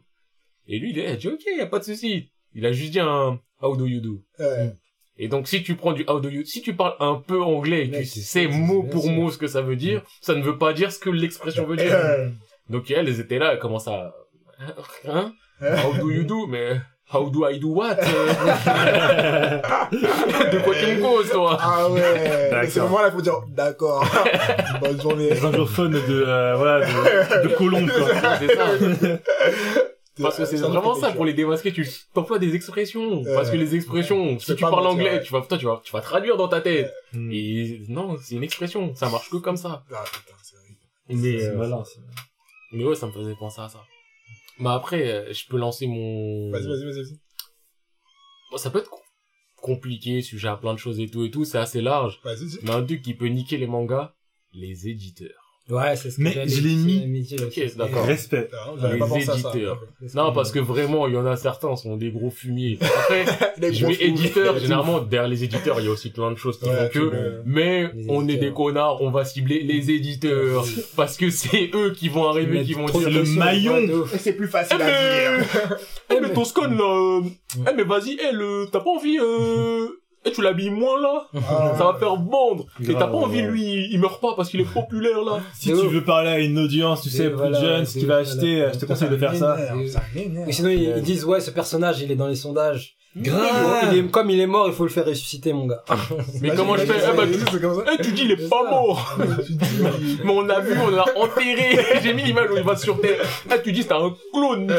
Et 0.67 0.77
lui, 0.77 0.91
il 0.91 0.99
est 0.99 1.13
il 1.13 1.17
dit, 1.17 1.27
ok, 1.27 1.41
y 1.57 1.61
a 1.61 1.65
pas 1.65 1.79
de 1.79 1.85
souci. 1.85 2.29
Il 2.53 2.67
a 2.67 2.71
juste 2.71 2.91
dit 2.91 2.99
un, 2.99 3.39
how 3.63 3.75
do 3.75 3.87
you 3.87 3.99
do? 3.99 4.21
ouais. 4.37 4.75
Et 5.21 5.27
donc, 5.27 5.47
si 5.49 5.61
tu 5.63 5.75
prends 5.75 5.91
du 5.91 6.05
how 6.07 6.19
do 6.21 6.29
you, 6.29 6.45
si 6.45 6.61
tu 6.61 6.73
parles 6.73 6.95
un 7.01 7.15
peu 7.15 7.41
anglais 7.41 7.87
et 7.87 7.89
tu 7.91 8.05
sais 8.05 8.21
c'est- 8.21 8.47
mot 8.47 8.83
pour 8.83 9.03
sûr. 9.03 9.11
mot 9.11 9.29
ce 9.29 9.37
que 9.37 9.47
ça 9.47 9.61
veut 9.61 9.75
dire, 9.75 10.01
ça 10.21 10.33
ne 10.33 10.41
veut 10.41 10.57
pas 10.57 10.71
dire 10.73 10.91
ce 10.93 10.99
que 10.99 11.09
l'expression 11.09 11.65
veut 11.65 11.75
dire. 11.75 11.93
Euh, 11.93 12.29
Donc, 12.69 12.89
elles, 12.89 13.19
étaient 13.19 13.37
là, 13.39 13.51
elles 13.53 13.59
commencent 13.59 13.87
à, 13.89 14.13
hein? 15.07 15.33
How 15.61 15.93
do 15.99 16.09
you 16.09 16.23
do? 16.23 16.47
Mais, 16.47 16.79
how 17.13 17.29
do 17.29 17.45
I 17.49 17.59
do 17.59 17.69
what? 17.73 17.95
de 20.51 20.63
quoi 20.63 20.73
tu 20.75 20.85
me 20.95 21.01
causes, 21.01 21.29
toi? 21.31 21.57
Ah 21.59 21.89
ouais. 21.89 22.49
D'accord. 22.51 22.63
Et 22.63 22.69
ce 22.69 22.79
moment-là, 22.79 23.07
il 23.07 23.11
faut 23.13 23.21
dire, 23.21 23.41
d'accord. 23.49 24.05
Bonne 24.81 25.01
journée. 25.01 25.31
Les 25.31 25.43
anglophones 25.45 25.91
de, 25.91 26.23
euh, 26.25 26.55
voilà, 26.55 26.85
de, 26.85 27.47
de 27.49 27.53
Colombe, 27.55 27.89
quoi. 27.89 28.07
C'est 28.39 28.55
ça. 28.55 28.67
Parce 30.21 30.37
que 30.37 30.45
c'est 30.45 30.57
Ça, 30.57 30.67
vraiment 30.67 30.95
ça, 30.95 31.11
pour 31.11 31.25
les 31.25 31.33
démasquer, 31.33 31.71
tu 31.71 31.87
t'emploies 32.13 32.39
des 32.39 32.55
expressions. 32.55 33.23
Euh, 33.25 33.35
Parce 33.35 33.49
que 33.49 33.55
les 33.55 33.75
expressions, 33.75 34.37
si 34.39 34.55
tu 34.55 34.61
parles 34.61 34.73
mentir, 34.75 34.89
anglais, 34.89 35.11
ouais. 35.11 35.23
tu 35.23 35.31
vas, 35.31 35.41
toi, 35.41 35.57
tu 35.57 35.65
vas, 35.65 35.81
tu 35.83 35.91
vas 35.91 36.01
traduire 36.01 36.35
dans 36.37 36.47
ta 36.47 36.61
tête. 36.61 36.91
Hmm. 37.13 37.31
Et 37.31 37.81
non, 37.87 38.17
c'est 38.21 38.35
une 38.35 38.43
expression. 38.43 38.93
Ça 38.95 39.09
marche 39.09 39.29
que 39.29 39.37
comme 39.37 39.57
ça. 39.57 39.83
Ah 39.93 40.03
putain, 40.11 40.35
c'est. 40.43 40.55
Mais, 41.15 41.39
C'est 41.39 41.45
euh, 41.47 41.55
malin, 41.57 41.83
c'est- 41.85 41.99
mais 42.71 42.83
ouais, 42.85 42.95
ça 42.95 43.07
me 43.07 43.11
faisait 43.11 43.33
penser 43.39 43.61
à 43.61 43.69
ça. 43.69 43.83
Mais 44.59 44.69
après, 44.69 45.09
euh, 45.09 45.33
je 45.33 45.47
peux 45.47 45.57
lancer 45.57 45.87
mon... 45.87 46.51
Vas-y, 46.51 46.67
vas-y, 46.67 46.83
vas-y. 46.85 47.01
vas-y. 47.03 47.19
Bon, 48.51 48.57
ça 48.57 48.69
peut 48.69 48.79
être 48.79 48.89
co- 48.89 48.99
compliqué, 49.61 50.21
sujet 50.21 50.49
à 50.49 50.57
plein 50.57 50.73
de 50.73 50.79
choses 50.79 50.99
et 50.99 51.07
tout 51.09 51.23
et 51.23 51.31
tout, 51.31 51.45
c'est 51.45 51.57
assez 51.59 51.81
large. 51.81 52.19
Vas-y, 52.23 52.45
vas-y. 52.45 52.59
Mais 52.63 52.71
un 52.71 52.83
truc 52.85 53.01
qui 53.01 53.13
peut 53.13 53.27
niquer 53.27 53.57
les 53.57 53.67
mangas, 53.67 54.13
les 54.53 54.87
éditeurs. 54.89 55.38
Ouais, 55.69 55.95
c'est 55.95 56.09
ce 56.09 56.17
que 56.17 56.23
Mais 56.23 56.47
je 56.47 56.61
l'ai 56.61 56.75
mis. 56.75 57.27
Ok, 57.39 57.75
d'accord. 57.77 58.05
Respect. 58.05 58.49
Les 58.91 58.97
pas 58.97 59.07
pensé 59.07 59.29
à 59.29 59.37
ça. 59.37 59.49
éditeurs. 59.51 59.81
Non, 60.15 60.33
parce 60.33 60.51
que 60.51 60.59
vraiment, 60.59 61.07
il 61.07 61.13
y 61.13 61.17
en 61.17 61.25
a 61.25 61.35
certains, 61.35 61.75
sont 61.75 61.95
des 61.95 62.09
gros 62.11 62.31
fumiers. 62.31 62.79
Après, 62.81 63.25
Les 63.59 63.73
je 63.73 63.85
mets 63.85 63.93
fous. 63.93 64.01
éditeur, 64.01 64.57
généralement, 64.57 64.99
derrière 64.99 65.29
les 65.29 65.43
éditeurs, 65.43 65.79
il 65.79 65.85
y 65.85 65.87
a 65.87 65.91
aussi 65.91 66.09
plein 66.09 66.31
de 66.31 66.37
choses 66.37 66.57
qui 66.59 66.65
Ouais, 66.69 66.75
font 66.75 66.89
tu 66.91 66.99
que, 66.99 67.41
mais 67.45 67.91
Les 67.93 68.05
on 68.09 68.21
est 68.21 68.33
éditeurs. 68.33 68.49
des 68.49 68.53
connards, 68.55 69.01
on 69.01 69.11
va 69.11 69.25
cibler 69.25 69.61
les 69.63 69.91
éditeurs, 69.91 70.65
parce 70.95 71.17
que 71.17 71.29
c'est 71.29 71.69
eux 71.75 71.91
qui 71.95 72.09
vont 72.09 72.27
arriver, 72.27 72.63
qui 72.63 72.73
vont 72.73 72.85
dire 72.85 73.09
le 73.09 73.23
maillon. 73.37 74.05
c'est 74.17 74.33
plus 74.33 74.47
facile 74.47 74.81
à 74.81 74.85
dire. 75.37 75.45
Eh, 76.11 76.19
mais 76.19 76.29
Eh, 76.31 76.33
Toscone, 76.33 76.75
là, 76.75 77.19
euh, 77.19 77.21
eh, 77.69 77.73
mais 77.75 77.83
vas-y, 77.83 78.17
eh, 78.19 78.31
le, 78.33 78.65
t'as 78.71 78.79
pas 78.79 78.89
envie, 78.89 79.19
euh, 79.21 79.87
eh, 80.29 80.33
tu 80.33 80.41
l'habilles 80.41 80.69
moins, 80.69 80.99
là? 81.01 81.25
Ah, 81.35 81.73
Ça 81.77 81.83
va 81.85 81.95
faire 81.99 82.15
vendre. 82.15 82.65
Et 82.81 82.93
t'as 82.93 83.07
pas 83.07 83.17
envie, 83.17 83.41
ouais. 83.41 83.47
lui, 83.47 83.87
il 83.91 83.99
meurt 83.99 84.21
pas 84.21 84.33
parce 84.35 84.49
qu'il 84.49 84.61
est 84.61 84.73
populaire, 84.73 85.21
là. 85.23 85.39
Si 85.53 85.69
tu 85.69 85.73
veux 85.73 86.03
parler 86.03 86.29
à 86.29 86.39
une 86.39 86.57
audience, 86.59 87.01
tu 87.01 87.09
Et 87.09 87.11
sais, 87.11 87.29
plus 87.29 87.55
jeune, 87.59 87.85
ce 87.85 87.99
qui 87.99 88.05
va 88.05 88.17
acheter, 88.17 88.61
euh, 88.61 88.73
je 88.73 88.79
te 88.79 88.85
conseille 88.85 89.09
de 89.09 89.17
faire 89.17 89.35
ça. 89.35 89.57
Et 90.47 90.51
sinon, 90.51 90.69
ils 90.69 91.01
disent, 91.01 91.25
ouais, 91.25 91.39
ce 91.41 91.51
personnage, 91.51 92.01
il 92.01 92.11
est 92.11 92.15
dans 92.15 92.27
les 92.27 92.35
sondages. 92.35 92.95
Grave. 93.15 93.89
Il 93.91 93.97
est, 93.97 94.11
comme 94.11 94.29
il 94.29 94.39
est 94.39 94.45
mort, 94.47 94.67
il 94.67 94.73
faut 94.73 94.83
le 94.83 94.89
faire 94.89 95.05
ressusciter, 95.05 95.51
mon 95.51 95.65
gars. 95.65 95.83
Mais 96.41 96.53
comment 96.55 96.77
je 96.77 96.85
fais? 96.85 96.93
Eh, 97.11 97.17
bah, 97.17 97.23
tu, 97.25 97.39
C'est 97.51 97.59
comme 97.61 97.83
ça. 97.83 97.91
eh, 97.97 98.01
tu 98.03 98.11
dis, 98.11 98.21
il 98.25 98.31
est 98.31 98.49
pas 98.49 98.69
mort. 98.69 99.17
Mais 100.23 100.31
on 100.31 100.41
l'a 100.41 100.59
vu, 100.59 100.77
on 100.79 100.89
l'a 100.89 101.05
enterré. 101.17 101.79
J'ai 102.03 102.13
mis 102.13 102.23
l'image 102.23 102.51
où 102.51 102.57
il 102.57 102.63
va 102.63 102.75
sur 102.75 103.01
terre. 103.01 103.19
Eh, 103.51 103.61
tu 103.63 103.71
dis, 103.71 103.81
c'est 103.83 103.91
un 103.93 104.13
clone. 104.33 104.71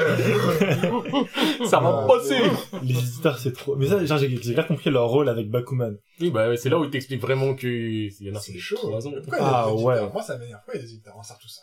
Ça 1.66 1.80
va 1.80 2.04
Ah, 2.04 2.06
passer. 2.06 2.38
Les 2.82 2.94
histoires, 2.94 3.38
c'est 3.38 3.52
trop. 3.52 3.74
Mais 3.76 3.86
ça, 3.88 4.16
j'ai 4.16 4.40
j'ai 4.40 4.54
grave 4.54 4.68
compris 4.68 4.90
leur 4.90 5.08
rôle 5.08 5.28
avec 5.28 5.50
Bakuman. 5.50 5.96
Oui, 6.20 6.30
bah, 6.30 6.56
c'est 6.56 6.68
là 6.68 6.78
où 6.78 6.84
il 6.84 6.90
t'explique 6.90 7.20
vraiment 7.20 7.54
que, 7.54 7.66
il 7.66 8.12
y 8.20 8.30
en 8.30 8.34
a, 8.36 8.40
c'est 8.40 8.56
chaud. 8.58 8.78
a 8.94 8.98
Ah, 9.38 9.72
ouais. 9.74 9.96
Moi, 10.12 10.22
ça 10.22 10.38
m'énerve. 10.38 10.60
Pourquoi 10.64 10.74
il 10.74 10.76
y 10.76 10.80
a 10.80 10.86
des 10.86 10.92
éditeurs 10.94 11.14
sort 11.24 11.38
tout 11.38 11.48
ça 11.48 11.62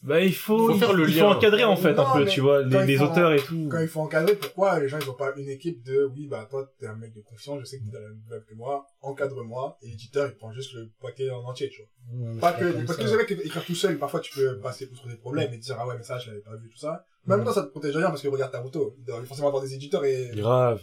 Bah, 0.00 0.20
il 0.20 0.32
faut, 0.32 0.68
Faut 0.68 0.74
faire 0.78 0.92
le 0.92 1.08
il 1.08 1.16
lien. 1.16 1.24
faut 1.24 1.36
encadrer, 1.36 1.64
en 1.64 1.74
fait, 1.76 1.92
Non, 1.94 2.06
un 2.06 2.18
peu, 2.18 2.24
tu 2.24 2.40
vois, 2.40 2.62
les, 2.62 2.86
les 2.86 3.02
auteurs 3.02 3.32
et 3.32 3.40
tout. 3.40 3.68
Quand 3.68 3.80
il 3.80 3.88
faut 3.88 4.00
encadrer, 4.00 4.36
pourquoi 4.36 4.78
les 4.78 4.88
gens 4.88 4.98
ils 5.00 5.10
ont 5.10 5.14
pas 5.14 5.32
une 5.36 5.48
équipe 5.48 5.82
de 5.84 6.08
oui 6.14 6.28
bah 6.28 6.46
toi 6.48 6.70
t'es 6.78 6.86
un 6.86 6.94
mec 6.94 7.12
de 7.14 7.20
confiance, 7.20 7.58
je 7.60 7.64
sais 7.64 7.78
que 7.80 7.84
t'es 7.84 7.90
dans 7.90 8.00
la 8.00 8.08
même 8.08 8.22
vibe 8.30 8.44
que 8.48 8.54
moi, 8.54 8.86
encadre-moi 9.00 9.76
et 9.82 9.88
l'éditeur 9.88 10.28
il 10.28 10.36
prend 10.36 10.52
juste 10.52 10.72
le 10.74 10.88
paquet 11.02 11.30
en 11.30 11.42
entier 11.42 11.68
tu 11.68 11.82
vois. 11.82 12.40
Pas 12.40 12.52
que 12.52 12.86
parce 12.86 12.96
que 12.96 13.06
c'est 13.08 13.14
vrai 13.14 13.26
qu'écrire 13.26 13.64
tout 13.64 13.74
seul 13.74 13.98
parfois 13.98 14.20
tu 14.20 14.32
peux 14.34 14.60
passer 14.60 14.88
outre 14.90 15.08
des 15.08 15.16
problèmes 15.16 15.52
et 15.52 15.58
dire 15.58 15.76
ah 15.80 15.86
ouais 15.88 15.96
mais 15.96 16.04
ça 16.04 16.18
je 16.18 16.28
l'avais 16.30 16.42
pas 16.42 16.54
vu 16.54 16.68
tout 16.68 16.78
ça. 16.78 17.04
Mais 17.26 17.34
en 17.34 17.38
même 17.38 17.46
temps 17.46 17.52
ça 17.52 17.62
te 17.62 17.68
protège 17.70 17.96
rien 17.96 18.08
parce 18.08 18.22
que 18.22 18.28
regarde 18.28 18.52
Naruto, 18.52 18.94
il 18.98 19.04
doit 19.04 19.22
forcément 19.24 19.48
avoir 19.48 19.62
des 19.64 19.74
éditeurs 19.74 20.04
et 20.04 20.30
Grave. 20.34 20.80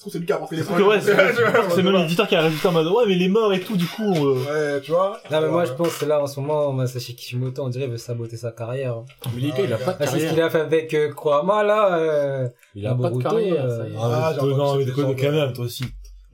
Trouve 0.00 0.12
que 0.12 0.12
c'est 0.12 0.18
lui 0.20 0.26
qui 0.26 0.32
a 0.32 0.36
apporté 0.36 0.56
les 0.56 0.62
que 0.62 0.82
ouais, 0.82 1.00
c'est 1.00 1.82
même 1.82 1.94
l'éditeur 1.96 2.28
qui 2.28 2.36
a 2.36 2.42
rajouté 2.42 2.68
en 2.68 2.72
mode, 2.72 2.86
ouais, 2.86 3.04
mais 3.06 3.14
il 3.16 3.22
est 3.22 3.28
mort 3.28 3.52
et 3.52 3.60
tout, 3.60 3.76
du 3.76 3.86
coup, 3.86 4.14
euh, 4.14 4.74
Ouais, 4.76 4.80
tu 4.80 4.92
vois. 4.92 5.20
Non, 5.30 5.40
mais 5.40 5.48
moi, 5.48 5.64
je 5.64 5.72
pense 5.72 5.96
que 5.98 6.04
là, 6.04 6.22
en 6.22 6.26
ce 6.26 6.38
moment, 6.40 6.72
Masashi 6.72 7.14
Kishimoto, 7.16 7.62
on 7.62 7.68
dirait, 7.68 7.86
veut 7.88 7.96
saboter 7.98 8.36
sa 8.36 8.52
carrière. 8.52 8.96
Mais 9.34 9.40
les 9.42 9.48
gars, 9.50 9.62
il 9.64 9.72
a 9.72 9.78
pas 9.78 9.92
de 9.92 9.96
Ah, 10.00 10.06
c'est 10.06 10.06
ce 10.06 10.10
carrière. 10.12 10.30
qu'il 10.30 10.42
a 10.42 10.50
fait 10.50 10.60
avec 10.60 10.94
euh, 10.94 11.12
Kurama, 11.12 11.62
là. 11.64 11.98
euh, 11.98 12.48
Il 12.74 12.86
a 12.86 12.90
pas 12.90 12.96
de 12.96 13.00
Boruto, 13.02 13.28
carrière, 13.30 13.64
euh. 13.64 13.84
Ah, 14.00 14.32
j'ai 14.34 14.40
entendu 14.40 14.92
quand 14.94 15.32
même, 15.32 15.52
toi 15.52 15.64
aussi. 15.64 15.84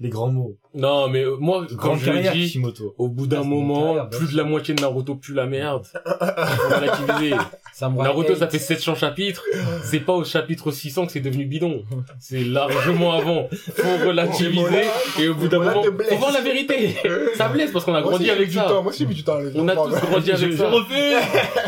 Les 0.04 0.10
grands 0.10 0.28
mots. 0.30 0.58
Non, 0.74 1.08
mais 1.08 1.24
euh, 1.24 1.36
moi, 1.40 1.66
quand 1.78 1.96
je 1.96 2.10
le 2.10 2.20
dis, 2.20 2.28
Kishimoto. 2.28 2.94
au 2.98 3.08
bout 3.08 3.26
d'un 3.26 3.40
Ah, 3.40 3.44
moment, 3.44 3.94
carrière, 3.94 4.10
plus 4.10 4.32
de 4.32 4.36
la 4.36 4.44
moitié 4.44 4.74
de 4.74 4.82
Naruto 4.82 5.14
pue 5.14 5.32
la 5.32 5.46
merde. 5.46 5.86
Relativiser. 6.04 7.34
Naruto, 7.80 8.34
ça 8.34 8.48
fait 8.48 8.58
700 8.58 8.96
chapitres. 8.96 9.42
C'est 9.82 10.00
pas 10.00 10.12
au 10.12 10.22
chapitre 10.24 10.70
600 10.70 11.06
que 11.06 11.12
c'est 11.12 11.20
devenu 11.20 11.46
bidon. 11.46 11.84
C'est 12.20 12.44
largement 12.44 13.12
avant. 13.18 13.48
Faut 13.50 14.06
relativiser. 14.06 14.84
Et 15.20 15.28
au 15.28 15.34
bout 15.34 15.48
d'un 15.48 15.60
moment, 15.60 15.82
faut 15.82 16.16
voir 16.16 16.32
la 16.32 16.42
vérité. 16.42 16.96
Ça 17.36 17.48
blesse 17.48 17.72
parce 17.72 17.84
qu'on 17.86 17.94
a 17.94 18.02
grandi 18.02 18.28
avec 18.30 18.52
ça. 18.52 18.68
Moi 18.68 18.86
aussi 18.88 18.98
j'ai 18.98 19.06
mis 19.06 19.14
du 19.14 19.24
temps. 19.24 19.38
On 19.54 19.66
a 19.68 19.74
tous 19.74 20.00
grandi 20.06 20.32
avec 20.32 20.52
ça. 20.52 20.70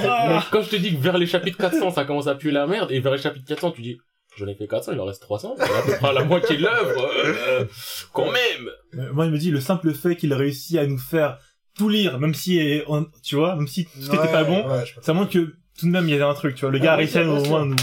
Mais 0.03 0.35
quand 0.51 0.61
je 0.63 0.69
te 0.69 0.77
dis 0.77 0.95
que 0.95 1.01
vers 1.03 1.17
les 1.17 1.27
chapitres 1.27 1.59
400, 1.59 1.91
ça 1.93 2.05
commence 2.05 2.27
à 2.27 2.35
puer 2.35 2.51
la 2.51 2.67
merde, 2.67 2.91
et 2.93 3.01
vers 3.01 3.13
les 3.13 3.19
chapitres 3.19 3.47
400, 3.47 3.71
tu 3.71 3.83
dis, 3.83 3.99
j'en 4.37 4.47
ai 4.47 4.55
fait 4.55 4.67
400, 4.69 4.93
il 4.93 5.01
en 5.01 5.05
reste 5.05 5.23
300, 5.23 5.57
c'est 5.59 5.63
à 5.65 5.83
peu 5.83 5.93
près 6.01 6.13
la 6.13 6.25
moitié 6.25 6.57
de 6.57 6.63
l'œuvre, 6.63 7.11
euh, 7.25 7.65
quand 8.13 8.27
même. 8.31 8.71
Euh, 8.95 9.13
Moi, 9.13 9.27
il 9.27 9.33
me 9.33 9.39
dit, 9.39 9.51
le 9.51 9.61
simple 9.61 9.93
fait 9.95 10.17
qu'il 10.17 10.33
a 10.33 10.37
réussi 10.37 10.79
à 10.79 10.87
nous 10.87 10.99
faire 10.99 11.39
tout 11.79 11.89
lire, 11.89 12.19
même 12.19 12.35
si, 12.35 12.81
on- 12.87 13.07
tu 13.23 13.37
vois, 13.37 13.57
même 13.57 13.67
si 13.69 13.85
tout 13.87 14.15
était 14.15 14.33
pas 14.33 14.45
bon, 14.45 14.65
ça 15.03 15.13
montre 15.13 15.33
que 15.33 15.55
tout 15.79 15.85
de 15.87 15.91
même, 15.91 16.05
il 16.09 16.13
y 16.13 16.15
avait 16.15 16.23
un 16.25 16.33
truc, 16.33 16.55
tu 16.55 16.63
vois. 16.63 16.71
Le 16.71 16.79
gars 16.79 16.95
a 16.95 16.97
réussi 16.97 17.19
à 17.19 17.25
nous, 17.25 17.37
au 17.37 17.45
moins, 17.49 17.67
nous, 17.67 17.77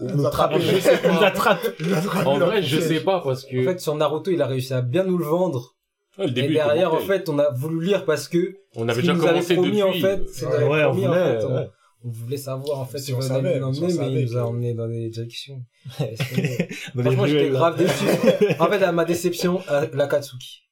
nous 0.00 0.26
attraper. 0.26 0.60
Je 0.60 0.78
sais 0.80 0.98
Il 1.04 1.12
nous 1.12 1.22
attrape. 1.22 1.60
En 2.26 2.38
vrai, 2.38 2.62
je 2.62 2.80
sais 2.80 3.00
pas, 3.00 3.20
parce 3.22 3.44
que, 3.44 3.60
En 3.60 3.64
fait, 3.72 3.80
sur 3.80 3.94
Naruto, 3.96 4.30
il 4.30 4.40
a 4.40 4.46
réussi 4.46 4.72
à 4.72 4.80
bien 4.80 5.04
nous 5.04 5.18
le 5.18 5.26
vendre. 5.26 5.74
Ouais, 6.16 6.24
le 6.26 6.30
Et 6.30 6.34
début 6.34 6.54
était 6.54 6.64
derrière, 6.64 6.94
en 6.94 7.00
fait, 7.00 7.28
on 7.28 7.38
a 7.40 7.50
voulu 7.50 7.84
lire 7.84 8.04
parce 8.06 8.28
que 8.28 8.54
on 8.76 8.86
ce 8.86 8.92
avait 8.92 9.00
déjà 9.02 9.12
nous 9.14 9.22
avait 9.24 9.30
commencé 9.32 9.54
promis, 9.56 9.70
depuis. 9.72 9.82
en 9.82 9.92
fait, 9.92 10.22
c'est 10.32 10.46
Ouais, 10.46 10.62
Ouais, 10.62 10.80
avait 10.80 10.84
on 10.84 10.90
promis, 10.92 11.06
en 11.06 11.10
voulait, 11.10 11.40
fait, 11.40 11.44
on- 11.44 11.54
ouais. 11.56 11.68
On 12.04 12.10
voulait 12.10 12.36
savoir, 12.36 12.80
en 12.80 12.84
fait, 12.84 12.98
Si 12.98 13.12
où 13.12 13.16
on 13.16 13.30
allait 13.30 13.58
nous 13.58 13.66
emmener, 13.66 13.94
mais 13.98 14.22
il 14.22 14.26
nous 14.26 14.36
a 14.36 14.42
emmenés 14.44 14.74
dans 14.74 14.88
des 14.88 15.08
directions. 15.08 15.64
Dans 16.94 17.02
Franchement, 17.02 17.26
j'étais 17.26 17.50
grave 17.50 17.76
déçu. 17.78 18.04
En 18.60 18.66
fait, 18.68 18.82
à 18.82 18.92
ma 18.92 19.04
déception, 19.04 19.60
à 19.68 19.86
l'Akatsuki. 19.86 20.62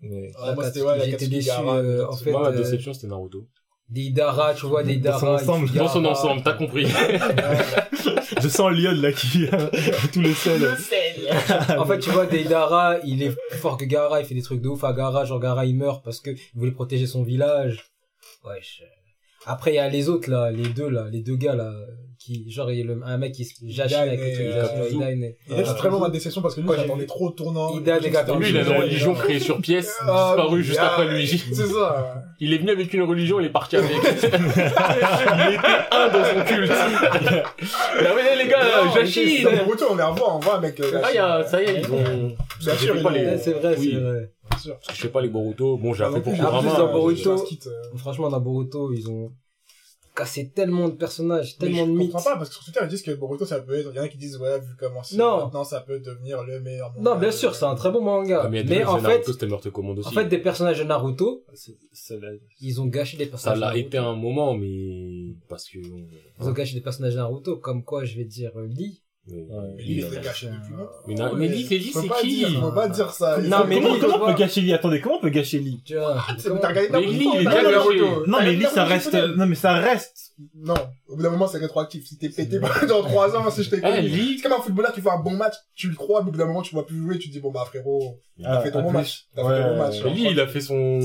Mais- 0.00 0.32
Ah, 0.36 0.52
moi, 0.54 0.64
c'était, 0.64 0.82
ouais, 0.82 1.00
J'étais 1.04 1.28
déçu, 1.28 1.50
euh, 1.50 2.06
en 2.06 2.16
fait, 2.16 2.32
Moi, 2.32 2.42
ma 2.42 2.48
euh, 2.48 2.56
déception, 2.56 2.92
c'était 2.92 3.06
Naruto. 3.06 3.46
Des 3.88 4.02
Idara, 4.02 4.54
tu 4.54 4.66
vois, 4.66 4.82
des 4.82 4.96
Dans 4.96 5.18
son 5.18 5.26
ensemble. 5.28 5.70
Dans 5.72 5.88
son 5.88 6.04
ensemble, 6.04 6.42
t'as 6.42 6.54
compris. 6.54 6.86
Je 8.42 8.48
sens 8.48 8.72
Lyon, 8.72 8.92
là, 9.00 9.12
qui 9.12 9.26
vient, 9.38 9.70
tout 10.12 10.20
le 10.20 10.34
sel. 10.34 10.60
En 11.78 11.84
fait, 11.84 11.98
tu 12.00 12.10
vois, 12.10 12.26
Deidara, 12.26 12.98
il 13.04 13.22
est 13.22 13.30
plus 13.30 13.58
fort 13.58 13.76
que 13.76 13.84
Gara, 13.84 14.20
il 14.20 14.26
fait 14.26 14.34
des 14.34 14.42
trucs 14.42 14.60
de 14.60 14.68
ouf 14.68 14.82
à 14.84 14.92
Gara, 14.92 15.24
genre 15.24 15.40
Gara 15.40 15.64
il 15.64 15.76
meurt 15.76 16.04
parce 16.04 16.20
que 16.20 16.30
il 16.30 16.38
voulait 16.58 16.72
protéger 16.72 17.06
son 17.06 17.22
village. 17.22 17.84
Wesh. 18.44 18.82
Après, 19.46 19.72
il 19.72 19.76
y 19.76 19.78
a 19.78 19.88
les 19.88 20.08
autres 20.08 20.30
là, 20.30 20.50
les 20.50 20.68
deux 20.68 20.88
là, 20.88 21.06
les 21.10 21.20
deux 21.20 21.36
gars 21.36 21.54
là, 21.54 21.70
qui, 22.18 22.50
genre, 22.50 22.70
il 22.70 22.78
y 22.78 22.80
a 22.80 22.84
le- 22.86 23.00
un 23.04 23.18
mec 23.18 23.32
qui 23.32 23.44
se 23.44 23.52
jachine 23.68 23.98
avec 23.98 24.18
le 24.18 24.32
truc, 24.32 24.46
euh, 24.46 24.88
Idan 24.90 25.06
et- 25.08 25.36
là, 25.50 25.56
c'est 25.66 25.74
vraiment 25.76 25.98
ma 26.00 26.08
déception 26.08 26.40
parce 26.40 26.54
que 26.54 26.62
lui, 26.62 26.68
j'attendais 26.74 27.04
trop 27.04 27.26
au 27.26 27.30
tournant. 27.32 27.74
Lui, 27.76 28.48
il 28.48 28.56
a 28.56 28.60
une 28.62 28.68
religion 28.80 29.12
créée 29.14 29.40
sur 29.40 29.60
pièce, 29.60 29.94
Ah, 30.00 30.34
disparue 30.34 30.62
juste 30.62 30.78
ah, 30.82 30.86
après 30.94 31.08
lui. 31.14 31.26
C'est 31.28 31.66
ça. 31.66 32.24
Il 32.40 32.54
est 32.54 32.58
venu 32.58 32.70
avec 32.70 32.92
une 32.94 33.02
religion, 33.02 33.40
il 33.40 33.46
est 33.46 33.50
parti 33.50 33.76
avec. 33.76 33.90
il 33.92 35.54
était 35.54 35.66
un 35.90 36.08
dans 36.08 36.24
son 36.24 36.44
culte. 36.46 36.72
Ah 36.72 38.14
ouais, 38.14 38.36
les 38.42 38.48
gars, 38.48 38.92
Jachine. 38.94 39.46
On 39.46 39.96
les 39.96 40.02
revoit, 40.02 40.34
on 40.34 40.38
voit, 40.38 40.60
mec. 40.60 40.80
Ah, 41.02 41.08
il 41.12 41.16
y 41.16 41.18
a, 41.18 41.44
ça 41.44 41.62
y 41.62 41.66
est, 41.66 41.80
ils 41.82 41.92
ont, 41.92 42.34
Bien 42.60 42.74
sûr, 42.76 42.94
c'est 42.96 43.52
vrai, 43.52 43.76
c'est 43.76 43.90
vrai. 44.00 44.30
Sûr. 44.58 44.78
je 44.88 44.94
fais 44.94 45.08
pas 45.08 45.20
les 45.22 45.28
Boruto. 45.28 45.76
Bon, 45.78 45.92
j'ai 45.92 46.04
Ah, 46.04 46.10
non 46.10 46.16
appris 46.18 46.30
pour 46.30 46.32
plus, 46.34 46.42
En 46.46 46.60
plus, 46.60 46.68
Kurama. 46.68 46.78
dans 46.78 46.88
euh, 46.88 46.92
Boruto- 47.12 47.46
je 47.62 47.68
euh, 47.68 47.96
Franchement, 47.96 48.28
dans 48.30 48.40
Boruto, 48.40 48.92
ils 48.92 49.08
ont 49.10 49.32
cassé 50.16 50.50
tellement 50.50 50.88
de 50.88 50.94
personnages, 50.94 51.56
Mais 51.60 51.66
tellement 51.66 51.86
de 51.88 51.92
je 51.92 51.98
mythes. 51.98 52.12
comprends 52.12 52.30
pas 52.30 52.36
parce 52.36 52.48
que 52.48 52.54
sur 52.54 52.64
Twitter 52.64 52.78
ils 52.84 52.88
disent 52.88 53.02
que 53.02 53.10
Boruto 53.10 53.44
ça 53.44 53.60
peut 53.60 53.74
être 53.76 53.90
il 53.92 53.96
y 53.96 53.98
en 53.98 54.04
a 54.04 54.08
qui 54.08 54.16
disent 54.16 54.36
ouais 54.36 54.60
vu 54.60 54.68
comment 54.78 55.02
c'est 55.02 55.16
Non. 55.16 55.38
maintenant 55.38 55.64
ça 55.64 55.80
peut 55.80 55.98
devenir 55.98 56.44
le 56.44 56.60
meilleur 56.60 56.92
manga. 56.92 57.10
Non, 57.14 57.18
bien 57.18 57.32
sûr, 57.32 57.52
c'est 57.56 57.64
un 57.64 57.74
très 57.74 57.90
bon 57.90 58.00
manga. 58.00 58.42
Ah, 58.44 58.48
mais, 58.48 58.62
mais 58.62 58.84
en 58.84 58.98
fait, 59.00 59.26
Naruto, 59.26 59.32
aussi. 59.98 60.06
en 60.08 60.10
fait, 60.12 60.26
des 60.26 60.38
personnages 60.38 60.78
de 60.78 60.84
Naruto, 60.84 61.44
ils 62.60 62.80
ont 62.80 62.86
gâché 62.86 63.16
des 63.16 63.24
ça 63.24 63.30
personnages 63.30 63.58
de 63.58 63.64
l'a 63.64 63.76
été 63.76 63.98
un 63.98 64.14
moment, 64.14 64.54
mais 64.54 65.34
parce 65.48 65.68
que. 65.68 65.78
Ils 65.78 66.48
ont 66.48 66.52
gâché 66.52 66.74
des 66.74 66.80
personnages 66.80 67.14
de 67.14 67.18
Naruto, 67.18 67.56
comme 67.56 67.82
quoi, 67.84 68.04
je 68.04 68.16
vais 68.16 68.24
dire, 68.24 68.52
euh, 68.56 68.66
Lee. 68.68 69.02
Mais, 69.26 69.36
lui, 69.82 69.84
il 69.94 70.00
est 70.04 70.22
gâché 70.22 70.48
depuis 70.48 70.72
longtemps. 70.74 70.90
mais, 71.06 71.14
na- 71.14 71.32
mais 71.32 71.48
Lee, 71.48 71.64
c'est 71.64 71.78
qui 72.20 72.28
dire, 72.36 72.60
Faut 72.60 72.72
pas 72.72 72.88
dire 72.88 73.10
ça. 73.10 73.38
Non, 73.40 73.64
mais 73.66 73.76
comment, 73.80 73.94
Lee, 73.94 74.00
comment 74.00 74.22
on 74.22 74.26
peut 74.32 74.38
gâcher 74.38 74.60
Lee? 74.60 74.74
Attendez, 74.74 75.00
comment 75.00 75.16
on 75.16 75.20
peut 75.20 75.30
gâcher 75.30 75.60
Lee? 75.60 75.80
Tu 75.82 75.96
vois, 75.96 76.22
T'as 76.60 76.68
regardé 76.68 76.88
Mais 76.90 77.00
Naruto, 77.00 77.10
Lee, 77.12 77.28
il 77.32 77.40
est 77.40 77.44
gâché. 77.44 78.00
Non, 78.26 78.38
mais 78.42 78.52
Lee, 78.52 78.66
ça 78.72 78.84
reste, 78.84 79.14
non, 79.14 79.46
mais 79.46 79.54
ça 79.54 79.72
reste. 79.74 80.32
Non, 80.54 80.74
au 81.08 81.16
bout 81.16 81.22
d'un 81.22 81.30
moment 81.30 81.46
c'est 81.46 81.58
rétroactif. 81.58 82.04
Si 82.06 82.18
t'es 82.18 82.28
pété 82.28 82.58
dans 82.88 83.02
3 83.02 83.36
ans, 83.36 83.50
si 83.50 83.62
je 83.62 83.70
t'ai 83.70 83.80
Ah, 83.84 83.96
connu. 83.96 84.36
C'est 84.36 84.42
comme 84.42 84.52
un 84.58 84.60
footballeur 84.62 84.92
qui 84.92 85.00
fait 85.00 85.08
un 85.10 85.20
bon 85.20 85.30
match, 85.30 85.54
tu 85.76 85.88
le 85.88 85.94
crois, 85.94 86.20
au 86.20 86.24
bout 86.24 86.32
d'un 86.36 86.46
moment 86.46 86.60
tu 86.62 86.74
vois 86.74 86.84
plus 86.86 86.96
jouer, 86.98 87.18
tu 87.18 87.28
te 87.28 87.32
dis 87.32 87.40
bon 87.40 87.52
bah 87.52 87.64
frérot, 87.66 88.18
t'as 88.42 88.58
Ah, 88.58 88.60
fait 88.60 88.72
ton 88.72 88.82
bon 88.82 88.90
match. 88.90 89.26
T'as 89.34 89.42
fait 89.48 89.62
ton 89.62 89.68
bon 89.70 89.78
match. 89.78 90.02
Lee, 90.04 90.26
il 90.32 90.40
a 90.40 90.46
fait 90.48 90.60
son 90.60 90.98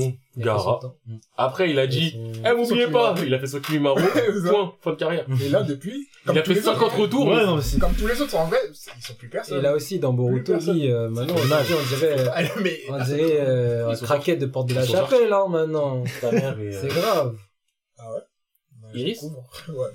Gara. 0.44 0.78
temps. 0.80 0.96
Après, 1.36 1.70
il 1.70 1.78
a 1.78 1.86
dit, 1.86 2.18
eh, 2.44 2.52
m'oubliez 2.54 2.86
pas, 2.88 3.14
il 3.24 3.32
a 3.34 3.38
fait 3.38 3.46
son 3.46 3.60
Kimimaro. 3.60 3.96
Point, 4.50 4.74
fin 4.80 4.90
de 4.92 4.96
carrière. 4.96 5.26
Et 5.44 5.48
là 5.48 5.62
depuis, 5.62 6.08
Il 6.26 6.38
a 6.38 6.42
fait 6.44 6.54
les 6.54 6.60
autres- 6.60 6.72
50 6.78 6.92
retours. 6.92 7.26
Ouais, 7.28 7.44
non, 7.46 7.56
mais 7.56 7.62
c'est. 7.62 7.78
Comme 7.78 7.94
tous 7.94 8.06
les 8.06 8.20
autres 8.20 8.36
en 8.36 8.46
vrai, 8.46 8.58
ils 8.68 9.02
sont 9.02 9.14
plus 9.14 9.26
Et 9.28 9.30
personne. 9.30 9.62
là 9.62 9.74
aussi, 9.74 9.98
dans 9.98 10.12
Boruto. 10.12 10.54
Lee, 10.56 10.90
euh, 10.90 11.08
maintenant, 11.08 11.34
on 11.36 11.40
on 11.42 11.96
dirait, 11.96 12.16
Ah, 12.34 12.42
mais 12.62 12.80
on 12.88 13.02
dirait, 13.04 13.40
euh, 13.40 13.88
un 13.88 13.92
Ils 13.92 13.96
sont 13.96 14.04
craquette 14.04 14.38
de 14.38 14.46
porte 14.46 14.68
de 14.68 14.74
la 14.74 14.86
chapelle, 14.86 15.32
hein, 15.32 15.46
maintenant. 15.48 16.04
C'est 16.22 16.88
grave. 16.88 17.36
Ah 17.98 18.12
ouais 18.12 18.20
Iris 18.94 19.20
Je 19.20 19.26
découvre. 19.26 19.46
Ouais. 19.68 19.88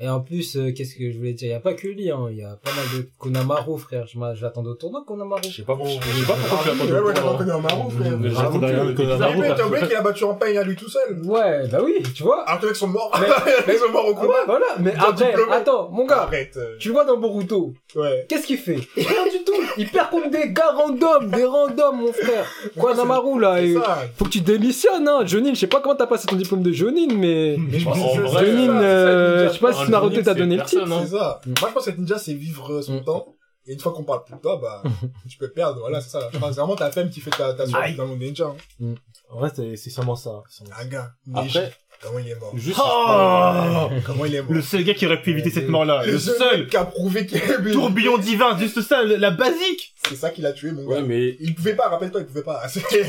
Et 0.00 0.08
en 0.08 0.20
plus, 0.20 0.56
euh, 0.56 0.72
qu'est-ce 0.72 0.96
que 0.96 1.10
je 1.12 1.18
voulais 1.18 1.32
dire? 1.32 1.48
Il 1.48 1.52
y 1.52 1.54
a 1.54 1.60
pas 1.60 1.74
que 1.74 1.86
Lee, 1.86 2.10
hein. 2.10 2.26
Il 2.30 2.38
y 2.38 2.42
a 2.42 2.56
pas 2.62 2.70
mal 2.74 2.84
de 3.02 3.08
Konamaru, 3.18 3.78
frère. 3.78 4.06
Je 4.06 4.18
m'a- 4.18 4.34
je 4.34 4.42
l'attendais 4.42 4.70
au 4.70 4.74
tournoi, 4.74 5.04
Konamaru. 5.06 5.42
Je 5.44 5.56
sais 5.56 5.62
pas, 5.62 5.76
pourquoi- 5.76 5.94
je 6.00 6.20
sais 6.20 6.26
pas 6.26 6.34
pourquoi 6.34 6.72
tu 6.72 6.78
l'as 6.78 6.84
Ouais, 6.84 6.88
pas 6.90 6.94
ouais, 6.94 7.14
donné 7.14 7.20
t'as 7.32 7.36
connu 7.38 7.50
un 7.52 7.58
marron, 7.60 7.90
frère. 7.90 8.18
Mais 8.18 8.30
J'avoue 8.30 8.60
que- 8.60 9.56
t'as 9.56 9.64
oublié 9.66 9.86
qu'il 9.86 9.96
a 9.96 10.00
battu 10.02 10.24
en 10.24 10.34
pain 10.34 10.56
à 10.56 10.62
lui 10.64 10.74
tout 10.76 10.88
seul. 10.88 11.20
Ouais, 11.24 11.68
bah 11.68 11.78
oui, 11.84 12.02
tu 12.14 12.22
vois. 12.22 12.42
Alors 12.48 12.58
que 12.60 12.64
les 12.66 12.70
mecs 12.70 12.76
sont 12.76 12.88
morts. 12.88 13.10
Mais- 13.20 13.26
Ils 13.74 13.78
sont 13.78 13.90
morts 13.92 14.06
au 14.06 14.10
Ouais, 14.10 14.14
combat. 14.20 14.32
voilà. 14.46 14.66
Mais 14.80 14.92
après, 14.98 15.26
diplômé. 15.28 15.52
attends, 15.52 15.90
mon 15.90 16.06
gars. 16.06 16.22
Arrête. 16.22 16.56
euh, 16.56 16.76
Tu 16.78 16.90
vois 16.90 17.04
dans 17.04 17.16
Boruto, 17.18 17.72
Ouais. 17.94 18.26
qu'est-ce 18.28 18.46
qu'il 18.46 18.58
fait? 18.58 18.78
Il 18.96 19.04
perd 19.04 19.30
du 19.30 19.44
tout. 19.44 19.52
Il 19.78 19.88
perd 19.88 20.10
contre 20.10 20.30
des 20.30 20.50
gars 20.52 20.72
random, 20.74 21.30
des 21.30 21.44
randoms, 21.44 21.92
mon 21.96 22.12
frère. 22.12 22.46
Quoi, 22.78 22.92
c'est- 22.92 22.98
Namaru, 22.98 23.40
là 23.40 23.56
C'est 23.58 23.68
et- 23.68 23.74
ça. 23.74 23.98
Faut 24.16 24.24
que 24.24 24.30
tu 24.30 24.40
démissionnes, 24.40 25.06
hein. 25.08 25.24
Jonin, 25.26 25.54
je 25.54 25.60
sais 25.60 25.66
pas 25.66 25.80
comment 25.80 25.94
t'as 25.94 26.06
passé 26.06 26.26
ton 26.26 26.36
diplôme 26.36 26.62
de 26.62 26.72
Jonin, 26.72 27.06
mais... 27.14 27.56
Mais 27.58 27.78
je 27.78 27.84
pense 27.84 27.96
que 27.98 28.02
En 28.02 28.12
c'est- 28.14 28.18
vrai, 28.20 28.28
c'est 28.30 28.50
ça, 28.50 28.56
Jonin, 28.56 28.66
ça, 28.80 28.84
euh, 28.84 29.48
je 29.48 29.52
sais 29.54 29.58
pas 29.60 29.72
si 29.72 29.90
Naruto 29.92 30.22
t'a 30.22 30.34
donné 30.34 30.56
le 30.56 30.62
titre. 30.64 30.90
hein. 30.92 31.02
C'est 31.04 31.16
ça. 31.16 31.40
Mm. 31.46 31.54
Moi, 31.60 31.68
je 31.68 31.74
pense 31.74 31.84
que 31.86 31.90
Ninja, 31.92 32.18
c'est 32.18 32.34
vivre 32.34 32.82
son 32.82 33.00
temps. 33.02 33.34
Et 33.64 33.74
une 33.74 33.78
fois 33.78 33.92
qu'on 33.92 34.02
parle 34.02 34.24
plus 34.24 34.34
de 34.34 34.40
toi, 34.40 34.58
bah, 34.60 34.82
tu 35.28 35.38
peux 35.38 35.50
perdre. 35.52 35.78
Voilà, 35.80 36.00
c'est 36.00 36.10
ça. 36.10 36.28
Je 36.32 36.38
pense 36.38 36.56
vraiment 36.56 36.74
ta 36.74 36.90
femme 36.90 37.10
qui 37.10 37.20
fait 37.20 37.30
ta, 37.30 37.54
ta 37.54 37.64
survie 37.66 37.94
dans 37.96 38.02
le 38.04 38.08
monde 38.10 38.18
ninja. 38.20 38.46
hein. 38.80 38.94
En 39.30 39.38
vrai, 39.38 39.50
c'est 39.54 39.76
c'est 39.76 39.90
sûrement 39.90 40.16
ça. 40.16 40.42
Un 40.78 40.84
gars. 40.86 41.12
Après, 41.34 41.72
Comment 42.02 42.18
il 42.18 42.28
est 42.30 42.34
mort 42.40 42.52
Juste. 42.56 42.80
Oh 42.82 43.88
Comment 44.04 44.24
il 44.24 44.34
est 44.34 44.42
mort 44.42 44.52
Le 44.52 44.60
seul 44.62 44.82
gars 44.82 44.94
qui 44.94 45.06
aurait 45.06 45.22
pu 45.22 45.30
éviter 45.30 45.50
cette 45.50 45.68
mort-là. 45.68 46.02
Le 46.04 46.18
seul 46.18 46.36
seul 46.36 46.66
qui 46.66 46.76
a 46.76 46.84
prouvé 46.84 47.26
qu'il 47.26 47.38
est 47.38 47.72
tourbillon 47.72 48.18
divin, 48.18 48.58
juste 48.58 48.80
ça, 48.82 49.02
la 49.04 49.30
basique 49.30 49.94
C'est 50.08 50.16
ça 50.16 50.30
qui 50.30 50.40
l'a 50.42 50.52
tué, 50.52 50.72
mon 50.72 50.84
gars. 50.84 50.96
Ouais, 50.96 51.02
mais. 51.02 51.36
Il 51.40 51.54
pouvait 51.54 51.74
pas, 51.74 51.88
rappelle-toi, 51.88 52.22
il 52.22 52.26
pouvait 52.26 52.42
pas. 52.42 52.60
Il 52.74 53.04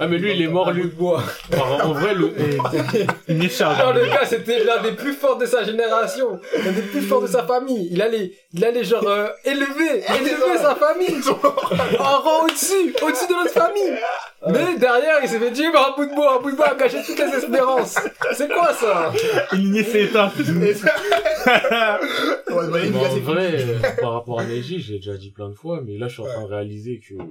Ah, 0.00 0.06
mais 0.06 0.16
lui, 0.18 0.32
il 0.34 0.40
est 0.42 0.46
mort, 0.48 0.70
lui. 0.72 0.84
bois. 0.84 1.22
En, 1.56 1.88
en 1.88 1.92
vrai, 1.92 2.14
le. 2.14 2.32
Une 3.28 3.42
écharpe. 3.42 3.78
Genre, 3.78 3.92
le 3.92 4.06
gars, 4.06 4.24
c'était 4.24 4.64
l'un 4.64 4.80
des 4.82 4.92
plus 4.92 5.12
forts 5.12 5.36
de 5.36 5.44
sa 5.46 5.62
génération, 5.64 6.40
l'un 6.64 6.72
des 6.72 6.82
plus 6.82 7.02
forts 7.02 7.20
de 7.22 7.26
sa 7.26 7.42
famille. 7.46 7.88
Il 7.90 8.00
allait, 8.00 8.32
il 8.54 8.64
allait 8.64 8.84
genre 8.84 9.06
euh, 9.06 9.28
élever, 9.44 10.04
élever 10.20 10.58
sa 10.58 10.74
famille, 10.74 11.20
en 11.98 12.18
rang 12.20 12.44
au-dessus, 12.46 12.94
au-dessus 13.02 13.26
de 13.28 13.34
notre 13.34 13.50
famille. 13.52 13.92
Mais 14.48 14.76
derrière, 14.78 15.18
il 15.22 15.28
s'est 15.28 15.38
fait 15.38 15.52
tuer 15.52 15.70
par 15.72 15.92
un 15.92 15.96
bout 15.96 16.06
de 16.10 16.14
bois, 16.14 16.38
un 16.38 16.42
bout 16.42 16.50
de 16.50 16.56
bois 16.56 16.70
a 16.70 16.74
gâché 16.74 16.98
toutes 17.06 17.18
les 17.18 17.36
espérances. 17.36 17.96
C'est 18.32 18.48
quoi 18.48 18.72
ça? 18.72 19.12
Une 19.52 19.58
lignée 19.60 19.84
s'est 19.84 20.08
ça- 20.08 20.32
Ouais, 22.50 22.68
bah, 22.70 22.78
il 22.84 22.94
en 22.96 23.00
vrai, 23.20 23.62
euh, 23.62 23.78
par 24.00 24.12
rapport 24.12 24.40
à 24.40 24.44
Neji, 24.44 24.80
j'ai 24.80 24.96
déjà 24.96 25.16
dit 25.16 25.30
plein 25.30 25.48
de 25.48 25.54
fois, 25.54 25.80
mais 25.84 25.96
là, 25.96 26.08
je 26.08 26.14
suis 26.14 26.22
en 26.22 26.26
train 26.26 26.42
de 26.42 26.46
réaliser 26.48 27.00
que. 27.00 27.14
bah, 27.14 27.24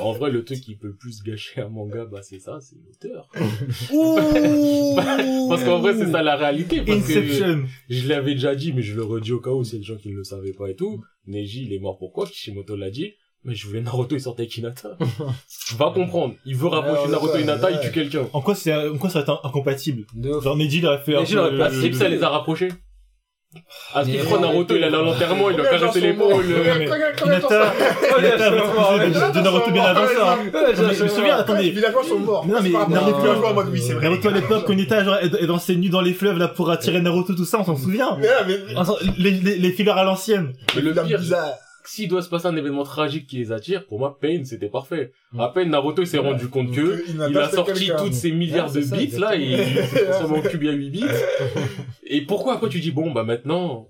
en 0.00 0.12
vrai, 0.12 0.30
le 0.30 0.44
truc 0.44 0.60
qui 0.60 0.76
peut 0.76 0.88
le 0.88 0.96
plus 0.96 1.22
gâcher 1.22 1.60
un 1.62 1.68
manga, 1.68 2.04
bah, 2.04 2.20
c'est 2.22 2.38
ça, 2.38 2.58
c'est 2.60 2.76
l'auteur. 2.76 3.28
Parce 5.48 5.64
qu'en 5.64 5.78
vrai, 5.80 5.94
c'est 5.96 6.10
ça 6.10 6.22
la 6.22 6.36
réalité. 6.36 6.82
Parce 6.82 6.98
que 7.06 7.18
Inception. 7.18 7.64
je 7.88 8.08
l'avais 8.08 8.34
déjà 8.34 8.54
dit, 8.54 8.72
mais 8.72 8.82
je 8.82 8.94
le 8.94 9.02
redis 9.04 9.32
au 9.32 9.40
cas 9.40 9.50
où 9.50 9.64
c'est 9.64 9.78
des 9.78 9.84
gens 9.84 9.96
qui 9.96 10.10
ne 10.10 10.16
le 10.16 10.24
savaient 10.24 10.52
pas 10.52 10.68
et 10.68 10.76
tout. 10.76 11.02
Neji, 11.26 11.64
il 11.66 11.72
est 11.72 11.78
mort 11.78 11.98
pourquoi 11.98 12.26
Kishimoto 12.26 12.76
l'a 12.76 12.90
dit. 12.90 13.14
Mais 13.44 13.54
je 13.56 13.66
voulais 13.66 13.80
Naruto, 13.80 14.14
il 14.14 14.20
sortait 14.20 14.42
avec 14.42 14.56
Hinata. 14.56 14.90
Va 15.76 15.90
comprendre. 15.92 16.34
Il 16.46 16.54
veut 16.56 16.68
rapprocher 16.68 17.02
Ouais, 17.06 17.10
Naruto 17.10 17.36
et 17.36 17.42
Hinata, 17.42 17.70
il 17.72 17.80
tue 17.80 17.90
quelqu'un. 17.90 18.26
En 18.32 18.40
quoi 18.40 18.54
c'est, 18.54 18.72
en 18.72 18.96
quoi 18.98 19.10
ça 19.10 19.18
va 19.20 19.22
être 19.24 19.40
incompatible. 19.44 20.04
Genre 20.42 20.56
Neji 20.56 20.78
il 20.78 20.86
aurait 20.86 20.98
fait 20.98 21.16
un 21.16 21.20
Neji 21.20 21.34
peu 21.34 21.40
aurait 21.40 21.58
pas- 21.58 21.70
Ah, 21.72 21.92
ça 21.98 22.08
les 22.08 22.22
a 22.22 22.28
rapprochés. 22.28 22.68
À 23.92 24.02
Mais- 24.04 24.12
Skifro, 24.18 24.38
Naruto, 24.38 24.74
il 24.76 24.82
allait 24.84 24.96
à 24.96 25.02
l'enterrement, 25.02 25.50
il 25.50 25.60
a 25.60 25.64
caressé 25.64 26.00
sont 26.00 26.06
l'épaule. 26.06 26.44
Hinata, 26.46 27.74
Hinata 28.18 29.32
de, 29.32 29.40
Naruto 29.42 29.70
bien 29.72 29.82
avant 29.82 30.06
ça. 30.06 30.38
je 30.96 31.02
me 31.04 31.08
souviens, 31.08 31.24
Les 31.36 31.40
attendez. 31.42 31.70
villageois 31.70 32.04
sont 32.04 32.18
morts. 32.20 32.46
Non, 32.46 32.60
mais 32.62 32.70
pas 32.70 32.86
Naruto- 32.86 34.28
à 34.28 34.30
l'époque, 34.30 34.68
Hinata 34.70 35.04
genre, 35.04 35.16
est 35.16 35.34
est 35.42 35.46
dans 35.46 35.58
ses 35.58 35.76
nues 35.76 35.90
dans 35.90 36.00
les 36.00 36.14
fleuves 36.14 36.38
là 36.38 36.48
pour 36.48 36.70
attirer 36.70 37.00
Naruto, 37.00 37.34
tout 37.34 37.44
ça, 37.44 37.58
on 37.60 37.64
s'en 37.64 37.76
souvient. 37.76 38.16
Les, 39.18 39.30
les, 39.32 39.58
les 39.58 39.72
fillers 39.72 39.90
à 39.90 40.04
l'ancienne. 40.04 40.52
Mais 40.76 40.80
le 40.82 40.94
pire, 40.94 41.18
bizarre. 41.18 41.50
S'il 41.84 42.08
doit 42.08 42.22
se 42.22 42.28
passer 42.28 42.46
un 42.46 42.56
événement 42.56 42.84
tragique 42.84 43.26
qui 43.26 43.38
les 43.38 43.52
attire, 43.52 43.86
pour 43.86 43.98
moi, 43.98 44.18
Pain, 44.20 44.42
c'était 44.44 44.68
parfait. 44.68 45.12
À 45.38 45.48
peine 45.48 45.70
Naruto, 45.70 46.02
il 46.02 46.06
s'est 46.06 46.18
rendu 46.18 46.48
compte 46.48 46.70
que, 46.72 47.02
Que 47.04 47.28
il 47.30 47.38
a 47.38 47.48
sorti 47.50 47.90
toutes 47.98 48.14
ces 48.14 48.32
milliards 48.32 48.72
Ouais, 48.74 48.80
de 48.80 48.86
ça, 48.86 48.96
bits, 48.96 49.06
là, 49.18 49.36
et 49.36 49.42
il 49.42 49.86
s'est 49.86 50.04
transformé 50.06 50.38
en 50.38 50.42
cube 50.42 50.64
à 50.68 50.72
8 50.72 50.90
bits. 50.90 51.04
Et 52.04 52.22
pourquoi 52.22 52.54
après 52.54 52.68
tu 52.68 52.80
dis, 52.80 52.90
bon, 52.90 53.10
bah 53.10 53.24
maintenant, 53.24 53.88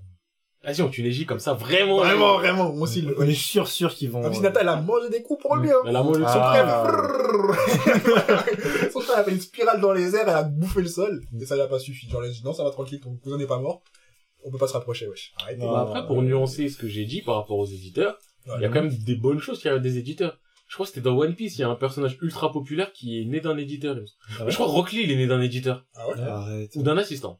vas-y, 0.64 0.82
on 0.82 0.88
tue 0.88 1.02
Neji 1.02 1.26
comme 1.26 1.40
ça, 1.40 1.54
vraiment. 1.54 1.98
Vraiment, 1.98 2.38
vraiment, 2.38 2.72
moi 2.72 2.82
aussi. 2.82 3.02
le- 3.02 3.16
On 3.18 3.22
est 3.26 3.34
sûr, 3.34 3.66
sûr 3.68 3.92
qu'ils 3.94 4.10
vont. 4.10 4.24
En 4.24 4.28
plus, 4.30 4.38
Hinata, 4.38 4.60
elle 4.60 4.68
a 4.68 4.76
mangé 4.76 5.08
des 5.10 5.22
coups 5.22 5.42
pour 5.42 5.56
lui, 5.56 5.70
hein. 5.70 5.74
Elle 5.86 5.96
a 5.96 6.02
mangé 6.02 6.20
le 6.20 6.26
Son 6.26 6.32
son 6.32 6.38
Ah. 6.40 6.84
frère, 6.86 7.62
son 8.92 9.00
frère 9.00 9.18
a 9.18 9.24
fait 9.24 9.32
une 9.32 9.40
spirale 9.40 9.80
dans 9.80 9.92
les 9.92 10.14
airs, 10.14 10.28
elle 10.28 10.34
a 10.34 10.42
bouffé 10.44 10.80
le 10.82 10.88
sol, 10.88 11.20
et 11.40 11.44
ça 11.46 11.54
lui 11.56 11.62
a 11.62 11.66
pas 11.66 11.78
suffi. 11.78 12.08
Genre, 12.08 12.22
elle 12.22 12.30
a 12.30 12.32
dit, 12.32 12.42
non, 12.44 12.52
ça 12.52 12.64
va 12.64 12.70
tranquille, 12.70 13.00
ton 13.00 13.16
cousin 13.16 13.38
n'est 13.38 13.46
pas 13.46 13.58
mort. 13.58 13.82
On 14.44 14.50
peut 14.50 14.58
pas 14.58 14.66
se 14.68 14.72
rapprocher, 14.72 15.08
wesh. 15.08 15.32
Arrête. 15.40 15.58
Non. 15.58 15.72
Bah 15.72 15.82
après, 15.88 16.06
pour 16.06 16.20
nuancer 16.22 16.68
ce 16.68 16.76
que 16.76 16.88
j'ai 16.88 17.04
dit 17.04 17.22
par 17.22 17.36
rapport 17.36 17.58
aux 17.58 17.66
éditeurs, 17.66 18.16
Ouais. 18.46 18.54
il 18.58 18.62
y 18.62 18.64
a 18.64 18.68
quand 18.68 18.82
même 18.82 18.92
des 18.92 19.14
bonnes 19.14 19.38
choses 19.38 19.60
qui 19.60 19.68
arrivent 19.68 19.82
des 19.82 19.98
éditeurs. 19.98 20.38
Je 20.68 20.74
crois 20.74 20.86
que 20.86 20.92
c'était 20.92 21.02
dans 21.04 21.16
One 21.16 21.34
Piece, 21.34 21.58
il 21.58 21.60
y 21.60 21.64
a 21.64 21.68
un 21.68 21.74
personnage 21.76 22.18
ultra 22.22 22.50
populaire 22.50 22.92
qui 22.92 23.20
est 23.20 23.24
né 23.26 23.40
d'un 23.40 23.56
éditeur. 23.58 23.96
Ah 24.40 24.44
ouais 24.44 24.50
je 24.50 24.54
crois 24.56 24.66
que 24.66 24.72
Rock 24.72 24.90
Lee, 24.92 25.02
il 25.04 25.10
est 25.12 25.16
né 25.16 25.26
d'un 25.26 25.40
éditeur. 25.40 25.84
Ah 25.94 26.08
ouais? 26.08 26.20
Arrête. 26.20 26.70
Ou 26.74 26.82
d'un 26.82 26.96
assistant. 26.96 27.38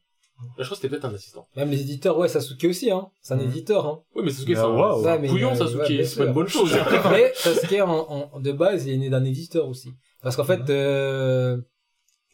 Je 0.59 0.65
crois 0.65 0.71
que 0.71 0.75
c'était 0.83 0.89
peut-être 0.89 1.05
un 1.05 1.15
assistant. 1.15 1.49
Même 1.57 1.71
les 1.71 1.81
éditeurs, 1.81 2.19
ouais, 2.19 2.29
Sasuke 2.29 2.65
aussi, 2.65 2.91
hein. 2.91 3.09
C'est 3.21 3.35
un 3.35 3.39
Mhm. 3.39 3.45
éditeur, 3.51 3.87
hein. 3.87 4.03
Oui, 4.15 4.23
mais 4.25 4.31
Sasuke, 4.33 4.49
c'est 4.57 4.59
un 4.63 4.69
waouh. 4.69 5.03
c'est 5.03 5.09
un 5.09 5.13
Ouais, 5.15 5.19
mais 5.21 5.29
couillon, 5.29 5.51
il 5.51 5.53
a- 5.55 5.57
Sasuke, 5.57 5.81
ouais, 5.89 6.05
c'est 6.05 6.17
pas 6.19 6.25
une 6.27 6.33
bonne 6.33 6.49
chose. 6.49 6.73
Mais 7.13 7.33
Sasuke, 7.35 7.81
en, 7.81 8.29
en- 8.35 8.41
de 8.41 8.53
base, 8.53 8.87
il 8.87 8.93
est 8.95 8.97
né 8.99 9.09
d'un 9.11 9.25
éditeur 9.25 9.69
aussi. 9.69 9.91
Parce 10.21 10.37
qu'en 10.37 10.45
fait, 10.45 10.69
euh, 10.71 11.57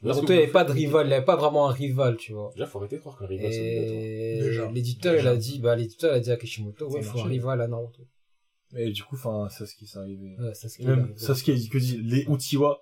Naruto, 0.03 0.23
il 0.23 0.27
vous 0.27 0.43
avait 0.43 0.47
pas 0.53 0.65
de 0.65 0.73
rival, 0.73 1.07
il 1.07 1.13
avait 1.13 1.25
pas 1.25 1.37
vraiment 1.37 1.69
un 1.69 1.73
rival, 1.73 2.17
tu 2.17 2.33
vois. 2.33 2.51
Déjà, 2.53 2.67
faut 2.67 2.79
arrêter 2.79 2.97
de 2.97 3.01
croire 3.01 3.19
qu'un 3.19 3.27
rival, 3.27 3.53
c'est 3.53 3.61
bête, 3.61 3.89
hein. 3.89 3.93
Et 3.93 4.41
Déjà. 4.43 4.71
l'éditeur, 4.71 5.15
il 5.17 5.27
a 5.27 5.37
dit, 5.37 5.59
bah, 5.59 5.75
l'éditeur, 5.75 6.13
il 6.15 6.17
a 6.17 6.21
dit 6.21 6.31
à 6.31 6.37
Kishimoto, 6.37 6.89
ouais, 6.91 7.03
faut 7.03 7.19
un 7.21 7.25
rival 7.25 7.61
à 7.61 7.67
Naruto. 7.67 8.03
Mais 8.73 8.91
du 8.91 9.03
coup, 9.03 9.17
enfin, 9.17 9.49
Sasuke, 9.49 9.87
c'est 9.87 9.99
arrivé. 9.99 10.37
Ouais, 10.39 10.55
Sasuke, 10.55 10.83
Et 10.83 10.87
même 10.87 11.17
Sasuke, 11.17 11.49
il 11.49 11.59
dit 11.59 11.69
que 11.69 11.79
dit 11.79 12.03
les 12.03 12.27
Uchiwa. 12.29 12.81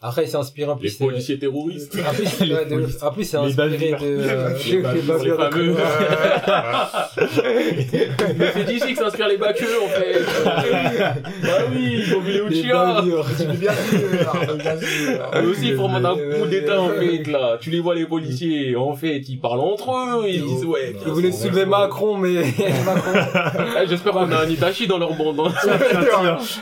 Après, 0.00 0.22
il 0.22 0.28
s'est 0.28 0.36
inspiré 0.36 0.70
en 0.70 0.74
Les 0.76 0.80
plus. 0.90 0.94
euh, 1.02 1.06
policiers 1.08 1.38
terroristes. 1.40 1.98
En 2.08 2.12
plus, 2.14 2.22
ouais, 2.24 2.30
c'est 2.38 2.46
Les 2.46 2.54
inspiré 2.54 3.90
de, 3.92 3.96
euh, 4.04 4.48
Les 4.64 4.76
de- 4.76 4.82
bavures, 4.82 5.24
les 5.24 5.30
fameux. 5.32 5.74
Mais 8.38 8.46
c'est 8.54 8.64
d'ici 8.64 8.94
que 8.94 8.98
s'inspirent 9.02 9.26
les 9.28 9.36
baqueux, 9.38 9.66
en 9.84 9.88
fait. 9.88 10.20
bah 10.44 11.58
oui, 11.72 12.04
ils 12.06 12.14
ont 12.14 12.20
vu 12.20 12.32
les 12.32 12.38
Uchiha. 12.60 13.02
Mais 13.02 13.56
bien 13.56 13.72
sûr, 13.72 14.54
bien 14.56 14.78
sûr. 14.80 15.30
Eux 15.34 15.48
aussi, 15.50 15.68
ils 15.70 15.74
forment 15.76 15.96
un 16.06 16.14
Les- 16.14 16.38
coup 16.38 16.46
d'état, 16.46 16.80
en 16.80 16.90
les- 16.90 17.24
fait, 17.24 17.30
là. 17.32 17.58
Tu 17.60 17.70
les 17.70 17.80
vois, 17.80 17.96
les 17.96 18.06
policiers, 18.06 18.76
en 18.76 18.94
fait, 18.94 19.18
ils 19.28 19.40
parlent 19.40 19.58
entre 19.60 19.90
eux, 19.90 20.24
ils 20.28 20.44
disent, 20.44 20.64
ouais. 20.64 20.94
Ils 21.06 21.12
voulaient 21.12 21.32
soulever 21.32 21.66
Macron, 21.66 22.16
mais 22.18 22.34
Macron. 22.86 23.12
Ah, 23.76 23.84
J'espère 23.88 24.12
qu'on 24.12 24.30
a 24.30 24.44
un 24.44 24.48
Itachi 24.48 24.86
dans 24.86 24.98
leur 24.98 25.12
bande, 25.14 25.40
hein. 25.40 25.52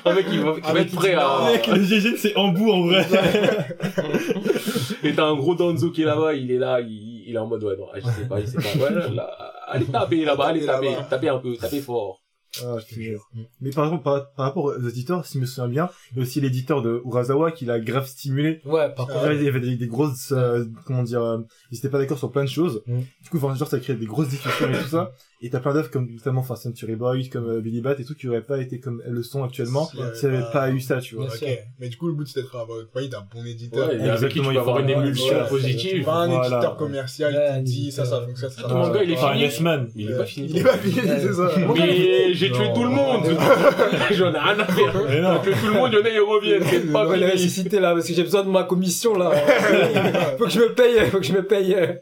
Un 0.06 0.14
mec 0.14 0.26
qui 0.30 0.38
va, 0.38 0.54
qui 0.54 0.60
va 0.62 0.68
Avec 0.70 0.86
être 0.86 0.94
prêt 0.94 1.14
à... 1.14 1.50
Mec, 1.52 1.66
le 1.66 1.82
GG, 1.82 2.16
c'est 2.16 2.34
en 2.36 2.48
bout, 2.48 2.70
en 2.72 2.86
vrai. 2.86 3.04
Et 5.02 5.14
t'as 5.14 5.24
un 5.26 5.36
gros 5.36 5.54
Danzo 5.54 5.90
qui 5.90 6.02
est 6.02 6.06
là-bas, 6.06 6.34
il 6.34 6.50
est 6.50 6.58
là, 6.58 6.80
il, 6.80 7.24
il 7.26 7.34
est 7.34 7.38
en 7.38 7.46
mode, 7.46 7.62
ouais, 7.64 7.76
non, 7.76 7.86
je 7.94 8.00
sais 8.00 8.28
pas, 8.28 8.40
il 8.40 8.48
sait 8.48 8.58
pas. 8.58 8.84
Ouais, 8.84 8.94
là, 8.94 9.08
là, 9.08 9.24
allez 9.68 9.86
taper 9.86 10.24
là-bas, 10.24 10.46
allez 10.46 10.64
Taper 10.66 10.96
taper, 11.08 11.28
un 11.28 11.38
peu, 11.38 11.56
taper 11.56 11.80
fort. 11.80 12.22
Ah, 12.64 12.76
je 12.78 12.94
te 12.94 13.00
jure. 13.00 13.28
Mais 13.60 13.70
par 13.70 13.84
exemple, 13.84 14.02
par, 14.02 14.32
par 14.32 14.46
rapport 14.46 14.64
aux 14.64 14.88
éditeurs, 14.88 15.26
si 15.26 15.34
je 15.34 15.40
me 15.40 15.46
souviens 15.46 15.68
bien, 15.68 15.90
il 16.12 16.16
y 16.16 16.20
a 16.20 16.22
aussi 16.22 16.40
l'éditeur 16.40 16.80
de 16.82 17.02
Urasawa 17.04 17.52
qui 17.52 17.64
l'a 17.64 17.80
grave 17.80 18.06
stimulé. 18.06 18.60
Ouais, 18.64 18.92
par 18.94 19.06
contre. 19.06 19.32
Il 19.32 19.42
y 19.42 19.48
avait 19.48 19.60
des, 19.60 19.76
des 19.76 19.86
grosses, 19.86 20.32
euh, 20.32 20.64
comment 20.86 21.02
dire, 21.02 21.22
euh, 21.22 21.38
ils 21.70 21.78
étaient 21.78 21.90
pas 21.90 21.98
d'accord 21.98 22.18
sur 22.18 22.30
plein 22.30 22.44
de 22.44 22.48
choses. 22.48 22.82
Mm. 22.86 23.00
Du 23.22 23.28
coup, 23.30 23.36
enfin, 23.36 23.54
genre, 23.54 23.68
ça 23.68 23.78
crée 23.78 23.94
des 23.94 24.06
grosses 24.06 24.28
discussions 24.28 24.72
et 24.72 24.78
tout 24.78 24.88
ça. 24.88 25.12
Et 25.42 25.50
t'as 25.50 25.60
plein 25.60 25.74
d'œuvres 25.74 25.90
comme, 25.90 26.08
notamment, 26.10 26.40
enfin, 26.40 26.56
Century 26.56 26.96
Boy, 26.96 27.28
comme 27.28 27.46
euh, 27.46 27.60
Billy 27.60 27.82
Bat 27.82 27.96
et 27.98 28.04
tout, 28.04 28.14
qui 28.14 28.26
auraient 28.26 28.40
pas 28.40 28.58
été 28.58 28.80
comme 28.80 29.02
elles 29.06 29.12
le 29.12 29.22
sont 29.22 29.44
actuellement, 29.44 29.86
s'il 30.14 30.30
n'y 30.30 30.34
avait 30.34 30.44
pas- 30.44 30.50
pas 30.50 30.70
eu 30.70 30.80
ça, 30.80 30.98
tu 30.98 31.14
vois. 31.16 31.28
Mais 31.78 31.90
du 31.90 31.98
coup, 31.98 32.06
le 32.08 32.14
but, 32.14 32.26
c'est 32.26 32.40
d'être, 32.40 32.56
ouais, 32.94 33.08
d'un 33.08 33.22
bon 33.34 33.44
éditeur. 33.44 33.86
Ouais, 33.90 33.96
et 33.98 34.08
avec 34.08 34.32
qui 34.32 34.40
tu 34.40 34.44
peux 34.46 34.58
avoir 34.58 34.78
une 34.80 34.88
émulsion 34.88 35.36
ouais, 35.36 35.46
positive. 35.48 36.04
Pas 36.06 36.12
un 36.20 36.28
Voilà. 36.28 36.46
éditeur 36.46 36.76
commercial 36.78 37.34
Ouais, 37.34 37.58
qui 37.58 37.62
dit 37.64 37.92
ça, 37.92 38.06
ça 38.06 38.22
fonctionne, 38.22 38.48
ça, 38.48 38.62
ça 38.62 38.68
Ton 38.68 38.76
manga, 38.78 39.02
il 39.02 39.10
est 39.10 39.16
Enfin, 39.18 39.32
fini. 39.32 39.42
Yes 39.42 39.60
Man. 39.60 39.88
Il 39.94 40.10
est 40.10 40.16
pas 40.16 40.24
fini. 40.24 40.46
Il 40.48 40.58
est 40.58 40.62
pas 40.64 40.78
fini, 40.78 40.94
c'est 41.04 41.32
ça. 41.34 41.50
Mais 41.74 42.32
j'ai 42.34 42.50
tué 42.50 42.64
tout 42.74 42.84
le 42.84 42.88
monde. 42.90 43.24
J'en 44.12 44.32
ai 44.32 44.38
rien 44.38 44.58
à 44.58 44.64
faire. 44.64 44.94
Mais 45.06 45.20
non. 45.20 45.38
Que 45.40 45.50
tout 45.50 45.66
le 45.66 45.72
monde, 45.74 45.90
il 45.92 45.98
y 45.98 46.02
en 46.02 46.04
a, 46.04 46.08
ils 46.08 46.20
reviennent. 46.20 46.62
C'est 46.64 46.90
pas 46.92 47.12
fini. 47.12 47.24
ressuscité 47.30 47.78
là, 47.80 47.92
parce 47.92 48.08
que 48.08 48.14
j'ai 48.14 48.22
besoin 48.22 48.42
de 48.42 48.48
ma 48.48 48.64
commission 48.64 49.14
là. 49.18 49.32
faut 50.38 50.44
que 50.44 50.50
je 50.50 50.60
me 50.60 50.72
paye, 50.72 51.10
faut 51.10 51.18
que 51.18 51.26
je 51.26 51.32
me 51.34 51.42
paye 51.42 51.74
euh, 51.74 51.92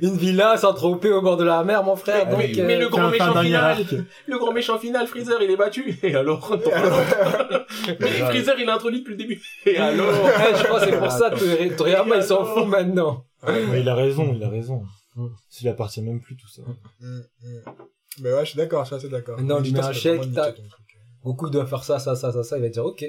une 0.00 0.16
villa 0.16 0.56
sans 0.56 0.72
troper 0.72 1.10
au 1.12 1.20
bord 1.20 1.36
de 1.36 1.44
la 1.44 1.62
mer, 1.64 1.82
mon 1.84 1.94
frère. 1.96 2.30
Donc, 2.30 2.40
Mais, 2.78 2.84
le 2.84 2.88
grand 2.88 3.10
méchant 3.10 3.42
final, 3.42 3.84
le 4.26 4.38
grand 4.38 4.52
méchant 4.52 4.78
final, 4.78 5.06
Freezer, 5.06 5.42
il 5.42 5.50
est 5.50 5.56
battu. 5.56 5.98
Et 6.02 6.14
alors, 6.14 6.50
mais 8.00 8.06
Freezer, 8.06 8.54
il 8.58 8.68
est 8.68 8.70
introduit 8.70 9.00
depuis 9.00 9.12
le 9.12 9.16
début. 9.16 9.42
Et 9.66 9.76
alors, 9.76 10.08
ouais, 10.24 10.54
je 10.58 10.64
crois 10.64 10.80
que 10.80 10.86
c'est 10.86 10.98
pour 10.98 11.10
ça 11.10 11.30
que 11.30 11.76
Toriyama 11.76 12.16
il 12.16 12.22
s'en 12.22 12.44
fout 12.44 12.66
maintenant. 12.66 13.24
Mais 13.46 13.80
il 13.80 13.88
a 13.88 13.94
raison, 13.94 14.32
il 14.34 14.42
a 14.42 14.48
raison. 14.48 14.82
S'il 15.48 15.68
appartient 15.68 16.02
même 16.02 16.20
plus, 16.20 16.36
tout 16.36 16.48
ça. 16.48 16.62
Hum, 17.02 17.24
hum. 17.44 17.74
Mais 18.20 18.32
ouais, 18.32 18.44
je 18.44 18.50
suis 18.50 18.56
d'accord, 18.56 18.84
je 18.84 18.88
suis 18.88 18.96
assez 18.96 19.08
d'accord. 19.08 19.40
Non, 19.40 19.60
lui 19.60 19.72
met 19.72 19.80
un 19.80 19.92
chèque. 19.92 20.22
Goku 21.24 21.50
doit 21.50 21.66
faire 21.66 21.82
ça, 21.82 21.98
ça, 21.98 22.14
ça, 22.14 22.32
ça, 22.32 22.42
ça, 22.44 22.58
il 22.58 22.62
va 22.62 22.68
dire 22.68 22.84
ok. 22.84 23.04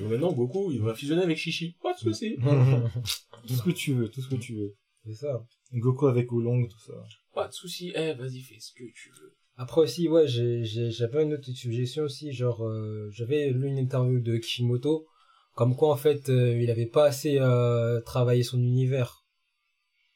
maintenant, 0.00 0.32
Goku, 0.32 0.72
il 0.72 0.80
va 0.80 0.94
fusionner 0.94 1.22
avec 1.22 1.36
Shishi. 1.36 1.76
Pas 1.82 1.92
de 1.92 1.98
soucis. 1.98 2.38
Tout 3.46 3.54
ce 3.54 3.62
que 3.62 3.70
tu 3.70 3.92
veux, 3.92 4.08
tout 4.08 4.20
ce 4.20 4.28
que 4.28 4.34
tu 4.34 4.54
veux. 4.56 4.74
C'est 5.06 5.14
ça. 5.14 5.44
Goku 5.72 6.06
avec 6.06 6.32
Oolong, 6.32 6.66
tout 6.68 6.78
ça. 6.80 6.94
Pas 7.34 7.48
de 7.48 7.52
soucis. 7.52 7.92
Eh, 7.94 8.14
vas-y, 8.14 8.40
fais 8.40 8.58
ce 8.58 8.72
que 8.72 8.84
tu 8.94 9.10
veux. 9.20 9.34
Après 9.56 9.80
aussi, 9.80 10.08
ouais, 10.08 10.26
j'ai- 10.26 10.64
j'ai- 10.64 10.90
j'avais 10.90 11.22
une 11.24 11.34
autre 11.34 11.50
suggestion 11.50 12.04
aussi, 12.04 12.32
genre, 12.32 12.64
euh, 12.64 13.08
j'avais 13.10 13.50
lu 13.50 13.66
une 13.68 13.78
interview 13.78 14.20
de 14.20 14.36
Kishimoto, 14.36 15.06
comme 15.54 15.74
quoi 15.76 15.90
en 15.92 15.96
fait, 15.96 16.28
euh, 16.28 16.60
il 16.60 16.70
avait 16.70 16.86
pas 16.86 17.06
assez 17.06 17.38
euh, 17.40 18.00
travaillé 18.02 18.42
son 18.44 18.58
univers. 18.58 19.24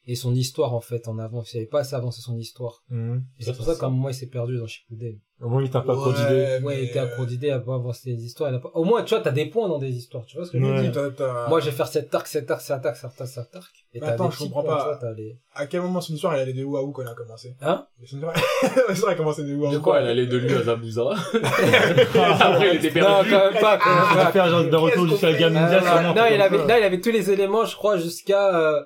Et 0.07 0.15
son 0.17 0.35
histoire 0.35 0.75
en 0.75 0.81
fait 0.81 1.07
en 1.09 1.19
avant. 1.19 1.43
Il 1.53 1.57
avait 1.59 1.67
pas 1.67 1.81
assez 1.81 1.95
avancé 1.95 2.21
son 2.23 2.37
histoire. 2.37 2.83
Mhm. 2.91 3.25
Et 3.39 3.45
c'est 3.45 3.57
pour 3.57 3.65
ça 3.67 3.75
qu'à 3.77 3.87
un 3.87 3.91
moment 3.91 4.09
il 4.09 4.15
s'est 4.15 4.27
perdu 4.29 4.59
dans 4.59 4.67
Shippuden. 4.67 5.19
Au 5.41 5.49
moins, 5.49 5.61
il 5.61 5.71
t'a 5.71 5.81
pas 5.81 5.95
trop 5.97 6.13
d'idées. 6.13 6.61
Ouais, 6.63 6.85
il 6.85 6.89
était 6.91 7.01
à 7.01 7.07
court 7.09 7.27
d'idées, 7.27 7.51
à 7.51 7.59
pas 7.59 7.75
avancer 7.75 8.11
les 8.11 8.23
histoires. 8.25 8.53
pas- 8.61 8.71
Au 8.75 8.85
moins, 8.85 9.03
tu 9.03 9.13
vois, 9.13 9.25
t'as 9.25 9.33
des 9.33 9.47
points 9.47 9.67
dans 9.69 9.81
des 9.81 9.91
histoires. 9.91 10.25
Tu 10.25 10.37
vois 10.37 10.47
ce 10.47 10.53
que 10.53 10.59
je 10.61 10.65
veux 10.65 10.89
dire? 10.89 11.13
Moi, 11.49 11.59
je 11.59 11.65
vais 11.67 11.73
faire 11.73 11.89
cet 11.89 12.15
arc, 12.15 12.29
cet 12.29 12.49
arc, 12.49 12.61
cet 12.61 12.87
arc, 12.87 12.95
cet 12.97 13.21
arc, 13.21 13.27
cet 13.29 13.57
arc. 13.57 13.73
Et 13.93 14.01
attends, 14.01 14.31
je 14.31 14.39
comprends 14.39 14.63
points, 14.63 14.77
pas. 14.77 14.83
tu 14.83 14.87
vois, 14.87 14.99
t'as 15.01 15.13
les- 15.15 15.37
À 15.57 15.67
quel 15.67 15.81
moment 15.81 16.01
son 16.01 16.15
histoire, 16.15 16.35
elle 16.35 16.43
allait 16.43 16.53
de 16.53 16.63
où 16.63 16.77
à 16.77 16.83
où 16.85 16.93
quand 16.93 17.03
elle 17.03 17.09
a 17.09 17.15
commencé? 17.15 17.57
Hein? 17.61 17.85
Son 18.05 18.19
histoire, 18.19 18.35
a 19.09 19.15
commencé 19.17 19.43
de 19.43 19.53
où 19.57 19.67
à 19.67 19.71
où 19.71 19.73
De 19.73 19.79
quoi 19.79 20.01
Elle 20.01 20.07
allait 20.11 20.27
de 20.29 20.37
lui 20.37 20.55
à 20.55 20.63
Zabuza. 20.63 21.11
Après, 22.15 22.77
il 22.77 22.85
était 22.87 23.01
Non, 23.01 23.07
perdu. 23.07 23.31
quand 23.31 23.53
même 23.53 23.61
pas, 23.61 23.79
quand 23.79 23.95
même 23.95 24.25
pas. 24.25 24.33
faire 24.33 24.49
genre 24.49 24.65
de 24.65 24.77
retour 24.77 25.07
jusqu'à 25.09 25.31
non, 25.51 25.57
un 25.59 26.29
il 26.29 26.41
avait, 26.41 26.57
comme 26.59 26.67
non, 26.69 26.75
il 26.79 26.85
avait 26.85 27.01
tous 27.01 27.11
les 27.11 27.31
éléments, 27.33 27.65
je 27.65 27.75
crois, 27.77 27.97
jusqu'à, 27.97 28.57
euh, 28.57 28.81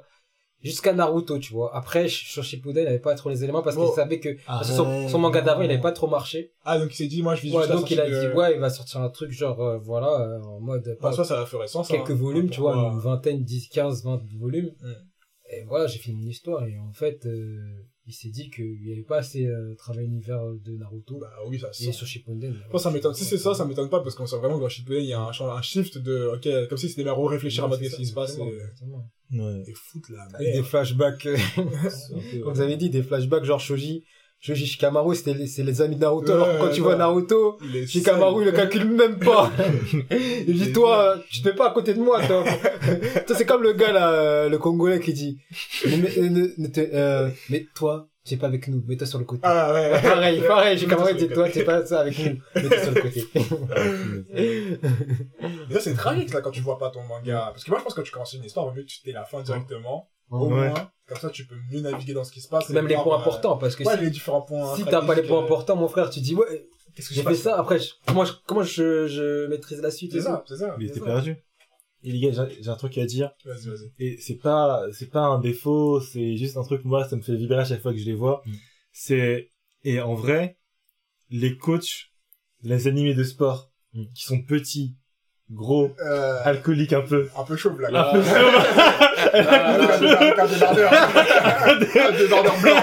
jusqu'à 0.67 0.93
Naruto, 0.93 1.39
tu 1.39 1.53
vois. 1.53 1.75
Après, 1.75 2.09
sur 2.09 2.43
Shippuden, 2.45 2.85
il 2.85 2.89
avait 2.89 2.99
pas 2.99 3.15
trop 3.15 3.31
les 3.31 3.43
éléments 3.43 3.63
parce 3.63 3.77
qu'il 3.77 3.89
savait 3.89 4.21
que, 4.21 4.37
Ah, 4.47 4.59
parce 4.59 4.71
que 4.71 4.77
son, 4.77 5.09
son 5.09 5.19
manga 5.19 5.41
d'avant, 5.41 5.63
il 5.63 5.71
avait 5.71 5.81
pas 5.81 5.93
trop 5.93 6.07
marché. 6.09 6.53
Ah, 6.65 6.79
donc 6.79 6.93
il 6.93 6.97
s'est 6.97 7.07
dit, 7.07 7.23
moi 7.23 7.35
je 7.35 7.43
vis 7.43 7.53
Ouais, 7.55 7.69
donc 7.69 7.91
il 7.91 8.01
a 8.01 8.09
dit, 8.09 8.35
ouais, 8.35 8.55
il 8.55 8.61
va 8.61 8.71
sortir 8.71 9.01
un 9.01 9.09
truc 9.09 9.31
genre, 9.31 9.61
euh, 9.61 9.79
voilà, 9.79 10.21
euh, 10.21 10.41
en 10.43 10.61
mode, 10.61 10.99
Bah, 11.01 11.13
soit 11.13 11.25
ça 11.25 11.37
va 11.37 11.47
faire 11.47 11.69
ça. 11.69 11.83
quelques 11.89 12.11
hein. 12.11 12.15
volumes, 12.15 12.51
tu 12.51 12.61
vois, 12.61 12.75
une 12.75 12.99
vingtaine, 12.99 13.43
10, 13.43 13.69
15, 13.69 14.05
20 14.05 14.23
volumes. 14.39 14.73
Mm. 14.83 14.93
Et 15.53 15.65
voilà, 15.65 15.87
j'ai 15.87 15.99
fini 15.99 16.17
mon 16.17 16.29
histoire 16.29 16.65
et 16.67 16.77
en 16.79 16.93
fait, 16.93 17.25
euh, 17.27 17.59
il 18.07 18.13
s'est 18.13 18.29
dit 18.29 18.51
qu'il 18.51 18.81
n'y 18.83 18.93
avait 18.93 19.03
pas 19.03 19.19
assez 19.19 19.47
euh, 19.47 19.75
travaillé 19.75 20.07
l'univers 20.07 20.41
de 20.65 20.77
Naruto 20.77 21.19
Bah 21.19 21.33
oui, 21.49 21.59
ça 21.59 21.71
et 21.81 21.93
sur 21.93 22.07
Shippuden. 22.07 22.55
Je 22.55 22.71
pense 22.71 22.83
que 22.83 22.89
ça 22.89 22.91
m'étonne. 22.91 23.15
Si 23.15 23.25
c'est 23.25 23.39
ça, 23.39 23.55
ça 23.55 23.65
m'étonne 23.65 23.91
pas 23.91 24.01
parce 24.01 24.15
qu'on 24.15 24.27
sent 24.27 24.39
vraiment 24.39 24.57
que 24.57 24.63
dans 24.63 24.69
Shippuden, 24.69 25.03
il 25.03 25.09
y 25.09 25.13
a 25.13 25.21
un, 25.21 25.31
un 25.31 25.63
shift 25.63 25.99
de, 25.99 26.31
ok, 26.35 26.69
comme 26.69 26.79
si 26.79 26.89
c'était 26.89 27.03
bien 27.03 27.15
réfléchir 27.17 27.65
à 27.65 27.77
qu'est-ce 27.77 27.97
qui 27.97 28.07
se 28.07 28.15
passe 28.15 28.39
et. 28.39 28.43
Ouais. 29.33 29.63
et 29.67 29.75
foutre 29.75 30.13
la 30.13 30.23
Avec 30.23 30.55
des 30.55 30.63
flashbacks, 30.63 31.27
euh, 31.27 31.37
comme 32.45 32.55
vous 32.55 32.61
avez 32.61 32.77
dit, 32.77 32.91
des 32.91 33.03
flashbacks 33.03 33.45
genre 33.45 33.59
Shoji, 33.59 34.05
Shoji 34.47 34.67
Shikamaru, 34.67 35.15
c'était 35.17 35.35
les, 35.35 35.47
c'est 35.49 35.65
les 35.65 35.83
amis 35.83 35.97
de 35.97 36.01
Naruto, 36.03 36.33
alors 36.33 36.49
quand 36.59 36.71
tu 36.71 36.81
vois 36.81 36.95
Naruto, 36.97 37.59
Il 37.63 37.89
Shikamaru, 37.89 38.43
il 38.43 38.47
le 38.47 38.53
calcule 38.53 38.85
même 38.89 39.19
pas. 39.19 39.51
il 40.47 40.57
dit, 40.59 40.73
toi, 40.73 41.17
tu 41.29 41.43
te 41.43 41.49
mets 41.49 41.55
pas 41.55 41.71
à 41.71 41.75
côté 41.75 41.95
de 41.95 42.01
moi, 42.01 42.25
toi. 42.27 42.45
toi, 43.27 43.37
c'est 43.37 43.45
comme 43.47 43.63
le 43.65 43.73
gars, 43.73 43.91
là, 43.93 44.13
euh, 44.13 44.49
le 44.49 44.59
Congolais 44.59 45.01
qui 45.01 45.13
dit, 45.13 45.39
mais, 45.87 45.97
mais, 45.97 46.29
ne- 46.31 46.49
ne 46.59 46.67
te- 46.69 46.81
euh, 46.95 47.29
mais 47.51 47.67
toi, 47.75 48.07
tu 48.25 48.35
es 48.35 48.37
pas 48.37 48.47
avec 48.47 48.69
nous, 48.69 48.83
mets-toi 48.87 49.07
sur 49.07 49.19
le 49.19 49.25
côté. 49.25 49.41
Ah 49.45 49.73
ouais. 49.73 50.01
pareil, 50.01 50.41
pareil, 50.47 50.79
Shikamaru 50.81 51.15
dit, 51.15 51.29
toi, 51.29 51.49
tu 51.51 51.59
es 51.59 51.65
pas 51.65 51.85
ça 51.85 52.01
avec 52.01 52.17
nous, 52.19 52.39
mets-toi 52.55 52.79
sur 52.83 52.93
le 52.93 53.01
côté. 53.01 53.25
C'est 55.81 55.95
tragique, 55.95 56.33
là, 56.33 56.41
quand 56.41 56.51
tu 56.51 56.61
vois 56.61 56.79
pas 56.79 56.91
ton 56.91 57.03
manga. 57.03 57.49
Parce 57.53 57.65
que 57.65 57.71
moi, 57.71 57.79
je 57.79 57.85
pense 57.85 57.95
que 57.95 58.01
quand 58.01 58.05
tu 58.05 58.13
commences 58.13 58.33
une 58.33 58.45
histoire, 58.45 58.67
vaut 58.67 58.73
mieux 58.73 58.83
que 58.83 58.89
tu 58.89 59.01
t'aies 59.03 59.13
la 59.13 59.25
fin 59.25 59.43
directement. 59.43 60.09
Au 60.31 60.47
Ouais. 60.49 60.69
moins. 60.71 60.91
Comme 61.07 61.19
ça, 61.19 61.31
tu 61.31 61.47
peux 61.47 61.55
mieux 61.71 61.81
naviguer 61.81 62.15
dans 62.15 62.25
ce 62.25 62.33
qui 62.33 62.41
se 62.41 62.49
passe. 62.49 62.69
Même 62.71 62.89
les 62.89 62.95
voir, 62.95 63.05
points 63.05 63.17
euh, 63.17 63.21
importants, 63.21 63.57
parce 63.59 63.77
que 63.77 63.85
Ouais, 63.85 63.97
si, 63.97 64.05
les 64.05 64.11
différents 64.11 64.43
points. 64.43 64.75
si 64.77 64.85
t'as 64.85 65.05
pas 65.07 65.15
les 65.15 65.23
points 65.23 65.41
euh, 65.41 65.45
importants, 65.45 65.77
mon 65.77 65.87
frère, 65.89 66.11
tu 66.11 66.21
dis, 66.21 66.35
ouais, 66.35 66.67
Qu'est-ce 66.97 67.11
que 67.11 67.15
j'ai 67.15 67.23
je 67.23 67.29
fait 67.29 67.35
fais? 67.35 67.41
ça, 67.43 67.59
après, 67.61 67.79
je- 67.79 67.91
comment 68.07 68.25
je, 68.25 68.33
comment 68.47 68.63
je, 68.63 69.07
je 69.07 69.47
maîtrise 69.47 69.81
la 69.83 69.91
suite 69.91 70.13
C'est 70.13 70.23
ça, 70.23 70.43
c'est 70.49 70.57
ça. 70.57 70.75
Était 70.81 70.99
ça. 70.99 71.05
perdu. 71.05 71.37
Et 72.03 72.11
les 72.13 72.19
gars, 72.21 72.33
j'ai- 72.49 72.63
j'ai 72.63 72.69
un 72.71 72.75
truc 72.77 72.97
à 72.99 73.05
dire. 73.07 73.31
Vas-y, 73.45 73.69
vas-y. 73.69 73.93
Et 73.99 74.17
c'est 74.19 74.37
pas, 74.37 74.83
c'est 74.93 75.11
pas 75.11 75.21
un 75.27 75.39
défaut, 75.39 76.01
c'est 76.01 76.37
juste 76.37 76.57
un 76.57 76.63
truc, 76.65 76.85
moi, 76.85 77.07
ça 77.09 77.15
me 77.17 77.23
fait 77.23 77.37
vibrer 77.37 77.59
à 77.61 77.65
chaque 77.65 77.83
fois 77.83 77.93
que 77.93 77.99
je 77.99 78.05
les 78.07 78.15
vois. 78.15 78.43
Mm. 78.47 78.53
C'est, 78.93 79.51
et 79.85 80.01
en 80.01 80.15
vrai, 80.15 80.59
les 81.31 81.57
coachs, 81.57 82.11
les 82.63 82.89
animés 82.89 83.15
de 83.15 83.25
sport, 83.25 83.71
Mm. 83.93 84.05
qui 84.15 84.25
sont 84.25 84.43
petits, 84.43 84.97
gros, 85.51 85.95
Euh, 86.05 86.39
alcooliques 86.45 86.93
un 86.93 87.03
peu. 87.03 87.29
un 87.39 87.45
peu 87.45 87.57
chauve, 87.57 87.81
là. 87.81 88.13
Un 88.13 88.19
débardeur. 89.39 90.39
Un 90.39 90.47
débardeur. 90.47 90.93
Un 92.09 92.13
débardeur 92.19 92.55
blanc. 92.61 92.75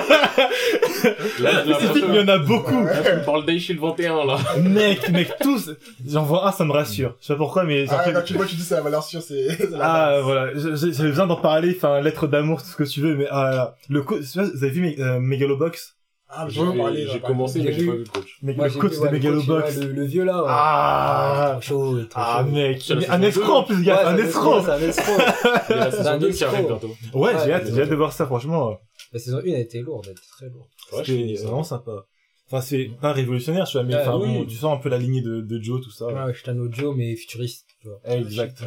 Là, 1.40 1.52
mais 1.66 1.74
il 1.96 2.16
y 2.16 2.20
en 2.20 2.28
a 2.28 2.38
beaucoup. 2.38 2.84
Là, 2.86 2.94
tu 3.04 3.12
me 3.18 3.26
parles 3.26 3.46
d'Aishil 3.46 3.80
21, 3.80 4.26
là. 4.26 4.38
mec, 4.62 5.10
mec, 5.10 5.32
tous, 5.42 5.72
j'en 6.08 6.24
vois 6.24 6.48
un, 6.48 6.52
ça 6.52 6.64
me 6.66 6.72
rassure. 6.72 7.16
Je 7.22 7.28
sais 7.28 7.34
pas 7.34 7.38
pourquoi, 7.38 7.64
mais 7.66 7.86
Ah, 7.90 8.04
quand 8.14 8.22
tu 8.24 8.34
vois, 8.36 8.46
tu 8.46 8.56
dis 8.56 8.68
la 8.72 8.82
valeur 8.82 9.04
sûre, 9.04 9.22
c'est. 9.22 9.48
Ah, 9.82 10.20
voilà, 10.24 10.52
j'avais 10.56 11.10
besoin 11.10 11.28
d'en 11.28 11.36
parler, 11.36 11.74
enfin, 11.76 12.00
lettre 12.02 12.28
d'amour, 12.28 12.62
tout 12.62 12.70
ce 12.70 12.76
que 12.76 12.84
tu 12.84 13.02
veux, 13.02 13.16
mais 13.16 13.28
ah 13.32 13.44
là 13.50 13.56
là. 13.56 13.76
Le 13.90 14.02
vous 14.02 14.64
avez 14.64 14.70
vu 14.70 14.96
euh, 15.00 15.20
Megalobox? 15.20 15.96
Ah, 16.36 16.46
mais 16.46 16.52
J'ai 16.52 16.60
je 16.60 16.66
vais 16.66 16.72
en 16.72 16.78
parler. 16.78 17.08
j'ai 17.12 17.20
commencé, 17.20 17.62
mais 17.62 17.74
j'ai 17.74 17.86
pas 17.86 17.92
vu 17.94 17.98
le 18.00 18.04
coach. 18.06 18.38
Moi, 18.42 18.68
le 18.68 18.74
coach 18.74 18.92
de 18.94 18.98
ouais, 19.00 19.12
le 19.12 19.12
coach, 19.12 19.12
Megalobox. 19.12 19.78
le, 19.78 19.88
le 19.92 20.06
vieux 20.06 20.24
là. 20.24 20.38
ouais. 20.42 20.48
Ah, 20.50 21.52
Trop 21.54 21.62
chaud, 21.62 22.04
trop 22.06 22.20
ah, 22.22 22.44
chaud. 22.46 22.52
mec, 22.52 22.92
mais 22.98 23.10
un 23.10 23.22
escroc 23.22 23.54
en 23.54 23.64
plus, 23.64 23.84
gars, 23.84 23.98
Ouais, 23.98 24.04
un 24.14 24.18
escroc. 24.18 24.62
C'est 24.64 24.72
un 24.72 24.80
escroc. 24.82 25.14
Il 25.70 25.72
y 25.72 25.74
a 25.74 25.78
la 25.86 25.92
C'est 25.92 25.98
saison 25.98 26.10
un 26.10 26.18
2 26.18 26.32
qui 26.32 26.44
arrive 26.44 26.60
escroc. 26.62 26.80
bientôt. 26.80 27.18
Ouais, 27.20 27.34
j'ai 27.46 27.54
hâte, 27.54 27.68
j'ai 27.74 27.82
hâte 27.82 27.90
de 27.90 27.96
voir 27.96 28.14
ça, 28.14 28.26
franchement. 28.26 28.78
La 29.12 29.20
saison 29.20 29.38
1 29.46 29.54
a 29.54 29.58
été 29.60 29.80
lourde, 29.82 30.06
elle 30.08 30.12
était 30.14 30.22
très 30.32 30.50
lourde. 30.50 30.68
Je 30.92 31.04
C'était 31.04 31.44
vraiment 31.44 31.64
sympa. 31.64 32.06
Enfin, 32.48 32.62
c'est 32.62 32.92
pas 33.02 33.14
révolutionnaire, 33.14 33.66
tu 33.66 33.78
vois, 33.78 33.84
mais 33.84 33.96
Ouais, 33.96 34.02
enfin, 34.02 34.18
bon, 34.18 34.46
tu 34.46 34.56
sens 34.56 34.78
un 34.78 34.82
peu 34.82 34.90
la 34.90 34.98
lignée 34.98 35.22
de, 35.22 35.42
de 35.42 35.62
Joe, 35.62 35.82
tout 35.82 35.92
ça. 35.92 36.08
Ouais, 36.08 36.14
ouais, 36.24 36.34
Shitano 36.34 36.72
Joe, 36.72 36.96
mais 36.96 37.16
futuriste, 37.16 37.68
tu 37.82 37.88
vois. 37.88 38.00
Exact. 38.16 38.64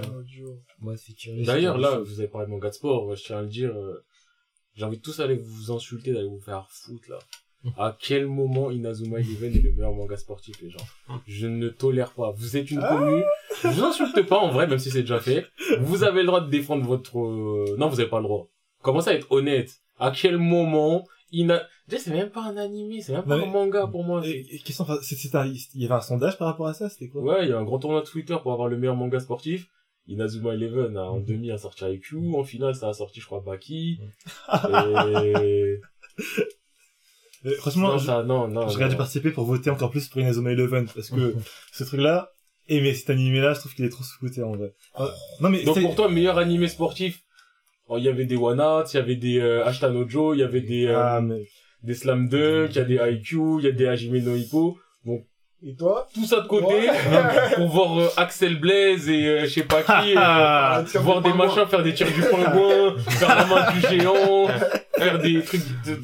Moi, 0.81 0.97
futuriste. 0.97 1.47
D'ailleurs, 1.47 1.79
là, 1.79 1.99
vous 1.99 2.19
avez 2.21 2.29
parlé 2.29 2.47
de 2.47 2.53
manga 2.53 2.69
de 2.71 2.75
sport, 2.75 3.15
je 3.15 3.23
tiens 3.23 3.39
à 3.39 3.43
le 3.43 3.49
dire, 3.49 3.71
euh, 3.71 4.03
j'ai 4.75 4.85
envie 4.85 4.97
de 4.97 5.03
tous 5.03 5.21
aller 5.21 5.37
vous 5.37 5.71
insulter, 5.71 6.13
d'aller 6.13 6.27
vous 6.29 6.41
faire 6.41 6.67
foutre, 6.71 7.11
là. 7.11 7.19
À 7.79 7.97
quel 8.01 8.27
moment 8.27 8.71
Inazuma 8.71 9.19
Eleven 9.21 9.55
est 9.57 9.63
le 9.63 9.73
meilleur 9.73 9.93
manga 9.93 10.17
sportif, 10.17 10.61
les 10.63 10.71
gens 10.71 10.79
Je 11.27 11.47
ne 11.47 11.69
tolère 11.69 12.13
pas. 12.13 12.31
Vous 12.33 12.57
êtes 12.57 12.71
une 12.71 12.81
commune. 12.81 13.23
Je 13.63 13.69
vous 13.69 13.85
insulte 13.85 14.23
pas, 14.27 14.39
en 14.39 14.51
vrai, 14.51 14.67
même 14.67 14.79
si 14.79 14.91
c'est 14.91 15.01
déjà 15.03 15.21
fait. 15.21 15.47
Vous 15.81 16.05
avez 16.05 16.21
le 16.21 16.27
droit 16.27 16.41
de 16.41 16.51
défendre 16.51 16.85
votre... 16.85 17.19
euh, 17.19 17.77
Non, 17.79 17.89
vous 17.89 18.01
avez 18.01 18.09
pas 18.09 18.19
le 18.19 18.25
droit. 18.25 18.49
Commencez 18.83 19.11
à 19.11 19.15
être 19.15 19.31
honnête? 19.33 19.81
À 19.99 20.11
quel 20.11 20.37
moment 20.39 21.05
Ina... 21.33 21.63
Déjà, 21.89 22.03
c'est 22.05 22.11
même 22.13 22.31
pas 22.31 22.43
un 22.43 22.57
animé, 22.57 23.01
c'est 23.01 23.13
même 23.13 23.23
pas 23.25 23.37
Non, 23.37 23.45
un 23.45 23.51
manga 23.51 23.87
pour 23.87 24.03
moi. 24.05 24.21
Et, 24.27 24.45
et 24.51 24.59
question, 24.59 24.83
enfin, 24.85 24.99
c'est- 25.03 25.15
c'est 25.17 25.35
un- 25.37 25.47
il 25.47 25.83
y 25.83 25.85
avait 25.85 25.95
un 25.95 26.01
sondage 26.01 26.37
par 26.39 26.49
rapport 26.49 26.67
à 26.67 26.75
ça, 26.75 26.89
c'était 26.89 27.09
quoi? 27.09 27.23
Ouais, 27.23 27.45
il 27.45 27.51
y 27.51 27.53
a 27.53 27.59
un 27.59 27.65
grand 27.65 27.79
tournoi 27.79 28.01
de 28.03 28.07
Twitter 28.07 28.37
pour 28.43 28.53
avoir 28.53 28.69
le 28.69 28.77
meilleur 28.77 28.97
manga 28.97 29.19
sportif. 29.21 29.69
Inazuma 30.09 30.55
Eleven, 30.55 30.97
a, 30.97 31.03
en 31.05 31.19
Mhm. 31.19 31.25
demi, 31.25 31.51
a 31.51 31.59
sorti 31.59 31.85
IQ. 31.85 32.17
En 32.37 32.45
finale, 32.45 32.75
ça 32.75 32.89
a 32.89 32.93
sorti, 32.93 33.21
je 33.21 33.27
crois, 33.27 33.41
Baki. 33.41 33.99
Mhm. 34.01 34.09
Et... 37.47 37.51
Euh, 37.51 37.57
franchement, 37.59 37.89
non, 37.89 37.99
je- 37.99 38.07
ça, 38.07 38.23
non, 38.23 38.49
non. 38.49 38.67
dû 38.67 38.79
non. 38.79 38.97
participer 38.97 39.31
pour 39.31 39.45
voter 39.45 39.71
encore 39.71 39.91
plus 39.91 40.09
pour 40.09 40.21
Inazuma 40.21 40.51
Eleven, 40.53 40.87
parce 40.95 41.11
que 41.11 41.35
ce 41.73 41.85
truc-là, 41.85 42.31
et 42.69 42.81
mais 42.81 42.93
cet 42.95 43.11
animé-là, 43.11 43.55
je 43.55 43.61
trouve 43.61 43.75
qu'il 43.75 43.85
est 43.85 43.89
trop 43.91 44.03
sous-côté, 44.05 44.43
en 44.43 44.53
vrai. 44.53 44.75
Euh, 45.01 45.07
non, 45.41 45.49
mais 45.51 45.63
Donc 45.63 45.77
c'est- 45.77 45.83
pour 45.83 45.95
toi, 45.95 46.09
meilleur 46.11 46.39
animé 46.39 46.69
sportif, 46.69 47.21
oh, 47.89 47.97
il 47.99 48.05
y 48.05 48.09
avait 48.09 48.25
des 48.27 48.37
Wanats, 48.37 48.85
il 48.93 48.97
y 48.97 49.01
avait 49.01 49.17
des 49.17 49.39
euh, 49.41 49.65
Ashtano 49.65 50.09
Joe, 50.09 50.37
il 50.37 50.41
y 50.41 50.45
avait 50.45 50.61
des, 50.61 50.87
euh, 50.87 50.99
ah, 50.99 51.21
mais, 51.23 51.45
des 51.83 51.95
Slam 51.95 52.29
Dunk, 52.29 52.71
il 52.71 52.77
y 52.77 52.79
a 52.81 52.85
des 52.85 53.13
IQ, 53.17 53.37
il 53.61 53.65
y 53.65 53.69
a 53.69 53.73
des 53.73 53.87
Hajime 53.87 54.19
no 54.19 54.35
Hippo. 54.35 54.79
Et 55.65 55.75
toi? 55.75 56.07
Tout 56.15 56.27
ça 56.27 56.43
de 56.43 56.47
côté, 56.49 56.67
Ouais. 56.75 56.91
pour 57.57 57.69
voir 57.69 57.99
euh, 57.99 58.09
Axel 58.19 58.61
Blaze 58.61 59.09
et 59.09 59.27
euh, 59.27 59.41
je 59.45 59.47
sais 59.47 59.63
pas 59.63 59.83
qui, 59.83 60.13
euh, 60.17 60.21
Ah, 60.21 60.85
voir 60.97 61.23
des 61.23 61.33
machins 61.33 61.67
faire 61.67 61.83
des 61.83 61.95
tirs 61.95 62.13
du 62.13 62.21
point 62.21 62.53
loin, 62.53 62.97
faire 62.99 63.35
la 63.35 63.47
main 63.47 63.73
du 63.73 63.81
géant, 63.81 64.49
faire 64.99 65.19
des 65.19 65.43
trucs 65.43 65.63
de... 65.87 65.99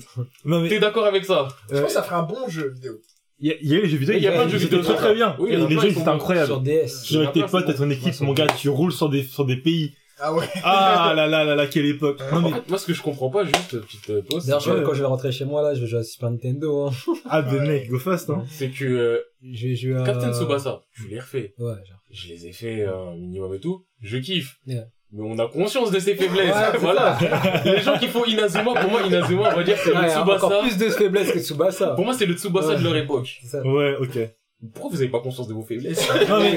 non, 0.44 0.60
mais, 0.60 0.68
T'es 0.68 0.78
d'accord 0.80 1.06
avec 1.06 1.24
ça? 1.24 1.48
Je 1.70 1.76
pense 1.76 1.86
que 1.86 1.92
ça 1.92 2.02
ferait 2.02 2.16
un 2.16 2.22
bon 2.22 2.48
jeu 2.48 2.70
vidéo. 2.74 2.92
il 3.40 3.48
y, 3.48 3.50
a- 3.52 3.56
il 3.60 3.68
y 3.68 3.74
a 3.74 3.78
eu 3.78 3.82
les 3.82 3.88
jeux 3.88 3.96
vidéo, 3.98 4.14
Il 4.16 4.22
y 4.22 4.26
a 4.28 4.32
plein 4.32 4.44
de 4.46 4.50
jeux 4.50 4.56
étaient 4.56 4.76
vidéo 4.76 4.82
très 4.82 4.94
très 4.96 5.14
bien. 5.14 5.36
Oui, 5.38 5.50
il 5.52 5.58
y 5.58 5.62
a 5.62 5.66
les 5.66 5.74
jeux, 5.74 5.80
qui 5.80 5.86
ils 5.94 5.98
étaient 6.00 6.08
incroyables. 6.08 6.46
Sur 6.46 6.60
DS. 6.60 7.16
Avec 7.16 7.32
tes 7.32 7.42
potes, 7.44 7.66
t'as 7.66 7.74
ton 7.74 7.90
équipe, 7.90 8.06
Ouais, 8.20 8.26
mon 8.26 8.32
gars, 8.32 8.46
tu 8.46 8.68
roules 8.68 8.92
sur 8.92 9.08
des, 9.08 9.22
sur 9.22 9.44
des 9.44 9.56
pays. 9.56 9.92
Ah 10.24 10.32
ouais. 10.32 10.46
Ah 10.62 11.12
là 11.16 11.26
là 11.26 11.42
là 11.44 11.56
là, 11.56 11.66
quelle 11.66 11.86
époque. 11.86 12.20
Non 12.30 12.38
En 12.38 12.42
mais, 12.42 12.52
fait, 12.52 12.68
moi 12.68 12.78
ce 12.78 12.86
que 12.86 12.94
je 12.94 13.02
comprends 13.02 13.28
pas, 13.28 13.42
juste 13.44 13.80
petite 13.80 14.10
euh, 14.10 14.22
pause, 14.22 14.46
D'ailleurs, 14.46 14.62
que- 14.64 14.84
quand 14.84 14.94
je 14.94 15.00
vais 15.00 15.06
rentrer 15.06 15.32
chez 15.32 15.44
moi, 15.44 15.62
là, 15.62 15.74
je 15.74 15.80
vais 15.80 15.86
jouer 15.88 15.98
à 15.98 16.04
Super 16.04 16.30
Nintendo, 16.30 16.86
hein. 16.86 16.92
ah 17.28 17.42
ben 17.42 17.66
mec, 17.66 17.88
go 17.90 17.98
fast, 17.98 18.30
hein. 18.30 18.44
c'est 18.48 18.68
que 18.70 18.84
euh, 18.84 19.18
Je 19.42 19.66
vais 19.68 19.74
jouer 19.74 19.96
à... 19.96 20.04
Captain 20.04 20.32
Tsubasa, 20.32 20.82
je 20.92 21.08
l'ai 21.08 21.18
refait. 21.18 21.54
Ouais, 21.58 21.72
genre. 21.88 21.98
je 22.12 22.28
les 22.28 22.46
ai 22.46 22.52
fait 22.52 22.84
un 22.84 23.16
minimum 23.16 23.52
et 23.54 23.58
tout, 23.58 23.84
je 24.00 24.16
kiffe. 24.18 24.58
Yeah. 24.66 24.84
Mais 25.14 25.22
on 25.22 25.38
a 25.38 25.46
conscience 25.48 25.90
de 25.90 25.98
ses 25.98 26.14
faiblesses. 26.14 26.54
Ouais, 26.54 26.62
c'est 26.72 26.78
voilà. 26.78 27.18
Les 27.64 27.80
gens 27.82 27.98
qui 27.98 28.08
font 28.08 28.24
Inazuma, 28.24 28.72
pour 28.80 28.90
moi, 28.90 29.02
Inazuma, 29.02 29.50
on 29.52 29.56
va 29.56 29.62
dire 29.62 29.76
que 29.76 29.84
c'est 29.84 29.90
le 29.90 29.96
Ouais, 30.00 30.14
encore 30.16 30.38
Tsubasa. 30.40 30.60
plus 30.62 30.76
de 30.78 30.88
faiblesse 30.90 31.32
que 31.32 31.38
Tsubasa. 31.38 31.88
Pour 31.90 32.04
moi, 32.06 32.14
c'est 32.14 32.24
le 32.26 32.34
Tsubasa 32.34 32.68
Ouais. 32.70 32.76
de 32.78 32.84
leur 32.84 32.96
époque. 32.96 33.28
C'est 33.42 33.48
ça. 33.48 33.62
Ouais, 33.62 33.94
ok. 34.00 34.18
Pourquoi 34.74 34.90
vous 34.92 35.02
avez 35.02 35.10
pas 35.10 35.20
conscience 35.20 35.48
de 35.48 35.54
vos 35.54 35.62
faiblesses? 35.62 36.08
Non 36.28 36.40
mais, 36.40 36.56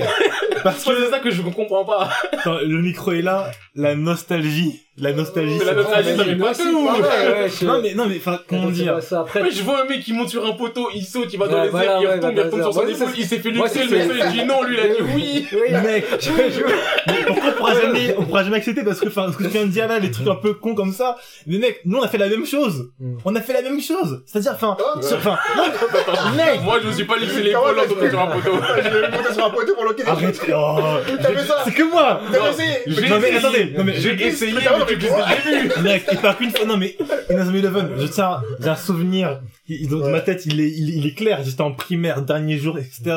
parce 0.64 0.84
C'est 0.84 0.92
que, 0.94 1.10
ça 1.10 1.20
que 1.20 1.32
je 1.32 1.42
comprends 1.42 1.84
pas. 1.86 2.10
attends, 2.32 2.60
le 2.60 2.82
micro 2.82 3.12
est 3.12 3.22
là, 3.24 3.50
la 3.74 3.96
nostalgie, 3.96 4.80
la 4.98 5.12
nostalgie. 5.14 5.56
Mais 5.60 5.66
la 5.66 5.72
c'est- 5.72 5.76
nostalgie, 5.78 6.16
ça 6.18 6.24
fait 6.26 6.36
pas 6.36 6.54
tout. 6.54 6.86
pareil, 7.02 7.28
ouais, 7.30 7.50
je- 7.60 7.66
Non 7.66 7.82
mais, 7.82 7.94
non 7.94 8.06
mais, 8.08 8.16
enfin, 8.18 8.40
comment 8.48 8.70
dire. 8.70 8.86
c'est 8.86 8.92
pas 8.94 9.02
ça. 9.02 9.20
Après, 9.22 9.44
Mais 9.44 9.52
je 9.52 9.62
vois 9.64 9.82
un 9.82 9.86
mec 9.86 10.02
qui 10.02 10.14
monte 10.14 10.30
sur 10.30 10.46
un 10.46 10.54
poteau, 10.54 10.88
il 10.96 11.04
saute, 11.04 11.32
il 11.34 11.40
va 11.40 11.48
dans 11.48 11.58
Ouais, 11.58 11.64
les 11.66 11.70
voilà, 11.70 11.92
airs, 11.94 12.00
il 12.02 12.08
ouais, 12.08 12.14
retombe, 12.16 12.32
il 12.32 12.36
bah, 12.36 12.44
retombe 12.44 12.62
sur 12.62 12.74
son 12.74 12.88
épaule, 12.88 13.08
il 13.18 13.26
s'est 13.26 13.40
fait 13.40 13.50
luxer, 13.52 13.84
le 13.84 13.90
mec 13.90 14.12
il 14.28 14.32
dit 14.32 14.46
non, 14.46 14.64
lui 14.64 14.78
il 14.78 14.80
a 14.80 14.88
dit 14.88 15.02
oui. 15.16 15.48
oui, 15.52 15.74
Mec, 15.84 16.06
pourquoi 17.28 17.52
pourra 17.52 17.74
jamais, 17.82 18.16
on 18.18 18.24
pourra 18.24 18.44
jamais 18.44 18.58
accepter 18.58 18.84
parce 18.84 19.00
que, 19.00 19.08
enfin, 19.08 19.32
ce 19.32 19.38
que 19.38 19.44
tu 19.44 19.50
viens 19.50 19.66
de 19.66 19.72
dire 19.72 19.88
là, 19.88 20.00
les 20.00 20.12
trucs 20.12 20.28
un 20.28 20.36
peu 20.36 20.54
cons 20.54 20.76
comme 20.76 20.92
ça. 20.94 21.18
Mais 21.48 21.58
mec, 21.58 21.82
nous, 21.86 21.98
on 21.98 22.04
a 22.04 22.08
fait 22.08 22.18
la 22.18 22.28
même 22.30 22.46
chose. 22.46 22.90
Mm. 23.00 23.18
On 23.26 23.36
a 23.36 23.42
fait 23.42 23.54
la 23.54 23.62
même 23.62 23.82
chose. 23.82 24.24
C'est-à-dire, 24.26 24.54
enfin, 24.56 24.78
sur- 25.02 25.18
enfin, 25.18 25.38
Mec, 26.36 26.62
moi 26.64 26.80
je 26.82 26.88
me 26.88 26.94
suis 26.94 27.04
pas 27.06 27.18
lixé 27.18 27.42
les 27.44 27.52
Comment 27.52 27.74
poils 27.74 27.80
en 27.80 27.96
fait 28.02 28.10
sur 28.10 28.20
un 28.22 28.28
poteau. 28.28 28.52
Je 28.84 28.90
l'ai 28.90 29.10
monté 29.18 29.34
sur 29.34 29.46
un 29.46 29.50
poteau 29.50 29.74
pour 29.76 29.84
loquer 29.84 30.04
des 30.04 30.10
arrête, 30.10 30.42
oh, 30.54 30.78
T'as 31.22 31.30
fait 31.30 31.46
ça 31.48 31.62
c'est 31.66 31.74
que 31.74 31.84
moi. 31.92 32.22
Essayé 32.50 33.10
Non, 33.10 33.20
mais 33.20 33.28
essayé. 33.30 33.38
attendez, 33.38 33.74
non, 33.78 33.84
mais 33.84 33.94
j'ai 33.96 34.28
essayé, 34.28 34.54
depuis 34.90 35.08
le 35.08 35.68
début. 35.70 35.82
Mec, 35.82 36.06
et 36.12 36.16
pas 36.18 36.34
qu'une 36.34 36.52
fois, 36.52 36.66
non 36.66 36.78
mais, 36.78 36.96
Inazuma 37.30 37.58
Eleven, 37.58 37.90
je 37.98 38.08
tiens, 38.08 38.42
j'ai 38.60 38.70
un 38.70 38.76
souvenir, 38.76 39.40
il- 39.68 39.82
il- 39.84 39.90
dans 39.90 39.98
Ouais. 39.98 40.12
ma 40.12 40.22
tête, 40.22 40.46
il 40.46 40.60
est, 40.60 40.70
il, 40.70 40.90
il 40.98 41.06
est 41.08 41.14
clair, 41.14 41.42
j'étais 41.44 41.62
en 41.62 41.72
primaire, 41.72 42.22
dernier 42.22 42.58
jour, 42.58 42.78
etc. 42.78 43.16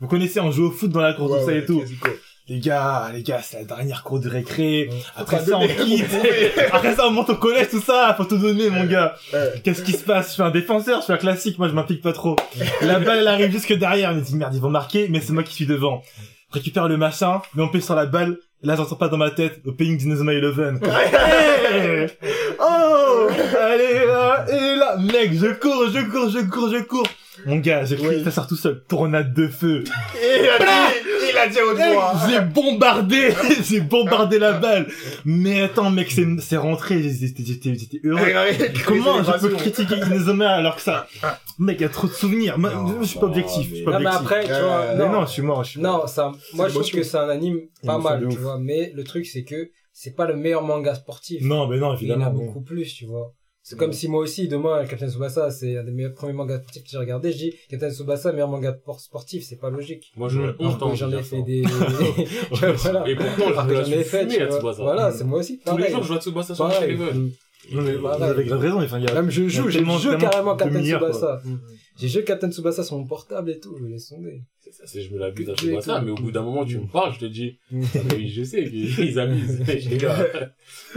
Vous 0.00 0.08
connaissez, 0.08 0.40
on 0.40 0.50
joue 0.50 0.66
au 0.66 0.70
foot 0.70 0.90
dans 0.90 1.00
la 1.00 1.12
cour, 1.14 1.30
Ouais, 1.30 1.40
tout 1.40 1.46
ça 1.46 1.52
et 1.54 1.64
tout. 1.64 1.78
classico. 1.80 2.08
Les 2.48 2.60
gars, 2.60 3.10
les 3.12 3.24
gars, 3.24 3.40
c'est 3.42 3.58
la 3.58 3.64
dernière 3.64 4.04
cour 4.04 4.20
de 4.20 4.28
récré. 4.28 4.88
Après 5.16 5.40
ça, 5.40 5.58
on 5.58 5.66
quitte. 5.66 6.06
Après 6.72 6.94
ça, 6.94 7.08
on 7.08 7.10
monte 7.10 7.30
au 7.30 7.34
collège, 7.34 7.70
tout 7.70 7.80
ça, 7.80 8.14
faut 8.16 8.24
tout 8.24 8.38
donner, 8.38 8.70
mon 8.70 8.84
gars. 8.84 9.16
Qu'est-ce 9.64 9.82
qui 9.82 9.90
se 9.92 10.04
passe? 10.04 10.28
Je 10.28 10.32
suis 10.34 10.42
un 10.42 10.50
défenseur, 10.52 11.00
je 11.00 11.04
suis 11.04 11.12
un 11.12 11.16
classique, 11.16 11.58
moi 11.58 11.66
je 11.68 11.72
m'implique 11.74 12.02
pas 12.02 12.12
trop. 12.12 12.36
La 12.82 13.00
balle, 13.00 13.18
elle 13.18 13.26
arrive 13.28 13.50
jusque 13.50 13.72
derrière, 13.72 14.12
je 14.12 14.18
me 14.18 14.24
dis 14.24 14.36
merde, 14.36 14.54
ils 14.54 14.60
vont 14.60 14.70
marquer, 14.70 15.08
mais 15.08 15.20
c'est 15.20 15.32
moi 15.32 15.42
qui 15.42 15.54
suis 15.54 15.66
devant. 15.66 16.02
Récupère 16.52 16.86
le 16.86 16.96
machin, 16.96 17.42
mais 17.56 17.64
on 17.64 17.68
pèse 17.68 17.84
sur 17.84 17.96
la 17.96 18.06
balle, 18.06 18.36
là 18.62 18.76
j'entends 18.76 18.96
pas 18.96 19.08
dans 19.08 19.16
ma 19.16 19.30
tête, 19.30 19.60
au 19.64 19.72
paying 19.72 19.96
d'Inazuma 19.96 20.32
Eleven. 20.32 20.80
Oh! 22.60 23.28
Allez, 23.60 24.06
là, 24.06 24.44
et 24.48 24.76
là, 24.76 24.96
mec, 24.98 25.32
je 25.34 25.52
cours, 25.58 25.86
je 25.92 26.00
cours, 26.10 26.28
je 26.30 26.40
cours, 26.48 26.70
je 26.70 26.82
cours. 26.82 27.06
Mon 27.44 27.56
gars, 27.56 27.84
j'ai 27.84 27.96
cru 27.96 28.08
Ouais. 28.08 28.16
que 28.18 28.24
ça 28.24 28.30
sort 28.30 28.46
tout 28.46 28.56
seul. 28.56 28.82
Tornade 28.88 29.32
de 29.34 29.46
feu. 29.46 29.84
Et 30.20 30.40
il 30.40 30.48
a 30.48 30.58
dit, 30.58 30.98
il 31.30 31.38
a 31.38 31.46
dit 31.48 31.58
au 31.60 31.74
droit. 31.74 32.14
J'ai 32.28 32.40
bombardé, 32.40 33.28
j'ai 33.62 33.80
bombardé 33.80 34.38
la 34.38 34.52
balle. 34.54 34.86
Mais 35.26 35.62
attends, 35.62 35.90
mec, 35.90 36.10
c'est, 36.10 36.26
c'est 36.40 36.56
rentré, 36.56 37.02
j'étais, 37.02 37.44
j'étais, 37.44 37.74
j'étais 37.74 38.00
heureux. 38.04 38.20
Comment 38.86 39.22
je 39.22 39.32
peux 39.38 39.50
critiquer 39.50 39.96
Inazuma 39.96 40.48
alors 40.50 40.76
que 40.76 40.82
ça, 40.82 41.06
mec, 41.58 41.76
il 41.78 41.82
y 41.82 41.86
a 41.86 41.90
trop 41.90 42.06
de 42.06 42.12
souvenirs. 42.12 42.58
Moi, 42.58 42.70
Non, 42.72 42.96
je 43.02 43.06
suis 43.06 43.18
pas 43.18 43.26
objectif, 43.26 43.68
je 43.68 43.74
suis 43.76 43.84
pas 43.84 43.92
Non, 43.92 44.00
mais 44.00 44.06
objectif. 44.06 44.26
après, 44.32 44.42
tu 44.44 44.48
vois, 44.62 44.80
Euh, 44.80 44.94
Mais 44.96 45.04
non, 45.04 45.12
non, 45.12 45.26
je 45.26 45.30
suis 45.32 45.42
mort, 45.42 45.62
je 45.62 45.70
suis 45.72 45.80
mort. 45.80 45.98
non, 46.00 46.06
ça, 46.06 46.32
moi 46.54 46.68
je 46.68 46.74
trouve 46.74 46.90
que 46.90 47.02
c'est 47.02 47.18
un 47.18 47.28
anime 47.28 47.60
pas 47.84 47.98
mal, 47.98 48.26
tu 48.30 48.38
vois, 48.38 48.58
mais 48.58 48.92
le 48.96 49.04
truc 49.04 49.26
c'est 49.26 49.44
que 49.44 49.70
c'est 49.98 50.14
pas 50.14 50.26
le 50.26 50.36
meilleur 50.36 50.62
manga 50.62 50.94
sportif. 50.94 51.42
Non, 51.42 51.66
mais 51.68 51.78
non, 51.78 51.96
Il 51.96 52.06
y 52.06 52.12
en 52.12 52.16
a 52.20 52.26
évidemment. 52.26 52.44
beaucoup 52.44 52.60
plus, 52.60 52.92
tu 52.92 53.06
vois. 53.06 53.32
C'est 53.62 53.78
comme 53.78 53.94
si 53.94 54.08
moi 54.08 54.20
aussi, 54.20 54.46
demain, 54.46 54.84
Captain 54.84 55.08
Tsubasa, 55.08 55.50
c'est 55.50 55.78
un 55.78 55.84
des 55.84 55.90
meilleurs 55.90 56.12
premiers 56.12 56.34
mangas 56.34 56.58
sportifs 56.58 56.84
que 56.84 56.88
j'ai 56.90 56.98
regardé, 56.98 57.32
je 57.32 57.38
dis, 57.38 57.54
Captain 57.70 57.90
Tsubasa, 57.90 58.30
meilleur 58.32 58.48
manga 58.48 58.72
por- 58.74 59.00
sportif, 59.00 59.42
c'est 59.42 59.56
pas 59.56 59.70
logique. 59.70 60.12
Moi 60.16 60.28
en 60.28 60.90
que 60.90 60.96
j'en 60.96 61.10
ai 61.10 61.22
fait 61.22 61.42
des... 61.42 61.62
voilà. 62.50 63.08
Et 63.08 63.16
pourtant 63.16 63.48
je 63.48 63.74
j'en 63.74 63.90
ai 63.90 64.04
fait. 64.04 64.48
Voilà, 64.78 65.10
c'est 65.12 65.24
moi 65.24 65.38
aussi. 65.38 65.60
Tous 65.64 65.78
les 65.78 65.90
jours 65.90 66.02
je 66.02 66.08
vois 66.12 66.20
Tsubasa 66.20 66.54
sur. 66.54 66.64
Mm. 67.70 67.76
Non, 67.76 67.82
mais 67.82 67.94
Pareil. 67.98 68.18
vous 68.18 68.24
avez 68.24 68.44
grave 68.44 68.60
raison, 68.60 68.82
enfin, 68.82 68.98
il 68.98 69.04
y 69.04 69.08
a... 69.08 69.14
Même 69.14 69.30
je 69.30 69.48
joue, 69.48 69.68
j'ai 69.68 69.84
joué 69.84 70.16
carrément 70.18 70.56
Captain. 70.56 70.82
Tsubasa. 70.82 71.42
J'ai 71.98 72.08
joué 72.08 72.24
Captain 72.24 72.50
Tsubasa 72.50 72.82
sur 72.84 72.98
mon 72.98 73.06
portable 73.06 73.50
et 73.50 73.58
tout, 73.58 73.76
je 73.80 73.86
laisse 73.86 74.08
tomber. 74.08 74.42
C'est 74.60 74.72
ça, 74.72 74.82
c'est 74.86 75.00
je 75.00 75.14
me 75.14 75.18
l'abuse 75.18 75.48
à 75.48 75.54
Que 75.54 75.58
tu 75.60 75.66
Tsubasa, 75.66 76.02
mais 76.02 76.10
au 76.10 76.14
bout 76.16 76.30
d'un 76.30 76.42
moment 76.42 76.64
tu 76.64 76.78
me 76.78 76.86
parles, 76.86 77.14
je 77.14 77.20
te 77.20 77.24
dis, 77.24 77.58
Mm. 77.70 77.82
Ah, 77.94 77.98
mais 78.10 78.28
je 78.28 78.42
sais 78.42 78.64
qu'ils 78.64 79.96
gars. 79.98 80.26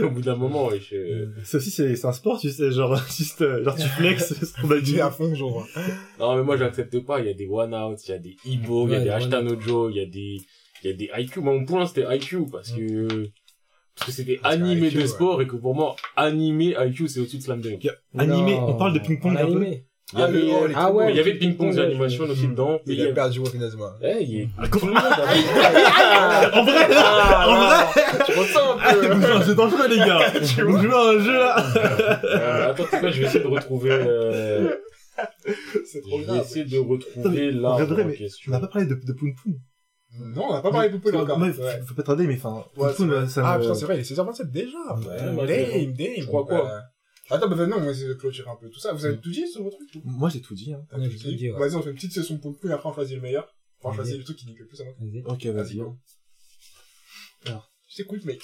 Au 0.00 0.10
bout 0.10 0.20
d'un 0.20 0.36
moment, 0.36 0.70
je... 0.70 1.28
Ça 1.44 1.56
aussi, 1.58 1.70
c'est, 1.70 1.94
c'est 1.96 2.06
un 2.06 2.12
sport, 2.12 2.38
tu 2.40 2.50
sais, 2.50 2.70
genre, 2.70 2.96
juste, 3.16 3.42
euh, 3.42 3.62
genre, 3.64 3.76
tu 3.76 3.86
flexes, 3.88 4.34
ce 4.34 4.60
qu'on 4.60 4.70
a 4.70 4.80
dit. 4.80 4.92
J'ai 4.92 5.00
à 5.00 5.10
fond, 5.10 5.34
genre. 5.34 5.66
Non, 6.18 6.36
mais 6.36 6.42
moi, 6.42 6.56
j'accepte 6.56 6.98
pas. 7.00 7.20
Il 7.20 7.26
y 7.26 7.30
a 7.30 7.34
des 7.34 7.46
one-out, 7.46 7.98
il 8.06 8.10
y 8.10 8.14
a 8.14 8.18
des 8.18 8.36
Ibo, 8.44 8.86
il 8.88 8.92
y 8.92 8.94
a 8.94 8.98
des 8.98 9.04
les 9.06 9.10
Ashtanojo, 9.10 9.90
il 9.90 9.96
y 9.96 10.00
a 10.00 10.06
des, 10.06 10.36
il 10.82 10.90
y 10.90 10.92
a 10.92 10.92
des 10.94 11.10
IQ. 11.16 11.40
Moi, 11.40 11.54
mon 11.54 11.64
point, 11.64 11.86
c'était 11.86 12.04
IQ 12.16 12.46
parce 12.50 12.72
que, 12.72 13.28
parce 14.00 14.06
que 14.10 14.12
c'était 14.16 14.40
animé 14.44 14.86
IQ, 14.88 14.96
de 14.96 15.00
ouais. 15.02 15.06
sport 15.06 15.42
et 15.42 15.46
que 15.46 15.56
pour 15.56 15.74
moi, 15.74 15.94
animé 16.16 16.74
IQ, 16.78 17.06
c'est 17.08 17.20
au-dessus 17.20 17.36
de 17.36 17.42
Slam 17.42 17.60
Dunk. 17.60 17.86
Animé, 18.16 18.54
on 18.54 18.74
parle 18.74 18.94
de 18.94 18.98
ping-pong 18.98 19.32
en 19.32 19.36
un 19.36 19.44
peu. 19.44 19.50
animé. 19.52 19.84
Il 20.12 20.18
y 20.18 20.22
avait, 20.22 20.50
Ah, 20.74 20.86
Ah 20.86 20.92
ouais, 20.92 21.12
il 21.12 21.16
y 21.16 21.20
avait 21.20 21.32
le 21.34 21.38
ping-pong 21.38 21.68
ping-pong, 21.68 21.84
animation 21.86 22.24
ouais. 22.24 22.30
aussi 22.30 22.48
dedans. 22.48 22.80
Il 22.86 22.98
Et 22.98 23.10
a 23.10 23.12
perdu 23.12 23.38
au 23.40 23.44
Inazuma. 23.46 23.96
Eh, 24.02 24.22
il 24.24 24.40
est... 24.40 24.48
Ah, 24.58 24.66
tout 24.68 24.86
le 24.86 24.92
monde 24.92 24.96
a 25.04 26.50
En 26.58 26.64
vrai, 26.64 26.88
là, 26.88 27.48
en 27.48 27.54
vrai, 27.56 28.24
Tu 28.26 28.32
ressens 28.38 28.76
ah, 28.80 28.90
un 28.90 28.94
peu. 28.94 29.06
vous 29.12 29.20
jouez 29.22 29.32
un 29.32 29.42
jeu 29.42 29.54
dangereux, 29.54 29.88
les 29.88 29.98
gars. 29.98 30.20
Vous 30.64 30.78
jouez 30.82 30.94
à 30.94 31.08
un 31.10 31.18
jeu, 31.20 31.32
là. 31.38 31.66
Euh, 32.24 32.70
Attends, 32.70 32.84
tu 32.84 32.90
sais 32.90 33.00
quoi, 33.00 33.10
je 33.10 33.20
vais 33.20 33.26
essayer 33.26 33.44
de 33.44 33.48
retrouver, 33.48 33.90
euh, 33.92 34.74
C'est 35.84 36.00
trop 36.00 36.16
je 36.18 36.22
vais 36.22 36.26
grave. 36.26 36.40
essayer 36.40 36.64
de 36.64 36.78
retrouver 36.78 37.64
en 37.64 38.10
question. 38.10 38.50
on 38.50 38.54
n'a 38.54 38.60
pas 38.60 38.66
parlé 38.68 38.88
de, 38.88 38.94
de 38.94 39.12
Poun 39.12 39.32
Poun. 39.34 39.54
Non, 40.18 40.46
on 40.50 40.52
n'a 40.54 40.60
pas 40.60 40.70
parlé 40.72 40.88
de 40.90 40.96
Poupée 40.96 41.16
encore. 41.16 41.38
Ouais, 41.38 41.50
Ouais. 41.56 41.80
faut 41.86 41.94
pas 41.94 42.02
tarder, 42.02 42.26
mais 42.26 42.34
enfin, 42.34 42.64
Ouais, 42.76 42.92
ça 43.28 43.42
Ah 43.44 43.58
me... 43.58 43.62
putain, 43.62 43.74
c'est 43.74 43.84
vrai, 43.84 43.96
il 43.96 44.00
est 44.00 44.02
16h27 44.12 44.50
déjà. 44.50 44.76
Ouais, 44.96 45.16
Dame, 45.16 45.92
dame. 45.94 46.26
Quoi 46.26 46.46
Euh, 46.50 46.80
Attends, 47.32 47.48
bah 47.48 47.66
non, 47.66 47.80
moi, 47.80 47.94
c'est 47.94 48.18
clôturer 48.18 48.50
un 48.50 48.56
peu 48.56 48.68
tout 48.70 48.80
ça. 48.80 48.92
Vous 48.92 49.04
avez 49.06 49.18
tout 49.18 49.30
dit 49.30 49.46
sur 49.46 49.62
votre 49.62 49.76
truc 49.88 50.02
Moi, 50.04 50.28
j'ai 50.30 50.40
tout 50.40 50.54
dit, 50.54 50.72
hein. 50.72 50.82
Tout 50.92 50.98
dit 51.00 51.36
dit, 51.36 51.52
ouais. 51.52 51.58
Vas-y, 51.60 51.76
on 51.76 51.82
fait 51.82 51.90
une 51.90 51.94
petite 51.94 52.12
session 52.12 52.38
pour 52.38 52.50
le 52.50 52.56
coup 52.56 52.68
et 52.68 52.72
après 52.72 52.88
on 52.88 52.92
choisit 52.92 53.14
le 53.16 53.22
meilleur. 53.22 53.44
Enfin, 53.80 53.90
on 53.90 53.92
choisit 53.92 54.18
le 54.18 54.24
truc 54.24 54.36
qui 54.36 54.46
nique 54.46 54.58
le 54.58 54.66
plus 54.66 54.80
à 54.80 54.84
moi. 54.84 54.94
Vas-y. 54.98 55.22
Ok, 55.24 55.46
Vas-y, 55.46 55.52
vas-y. 55.52 55.76
go. 55.76 55.96
Je 57.88 57.96
t'écoute, 57.96 58.24
mec. 58.24 58.40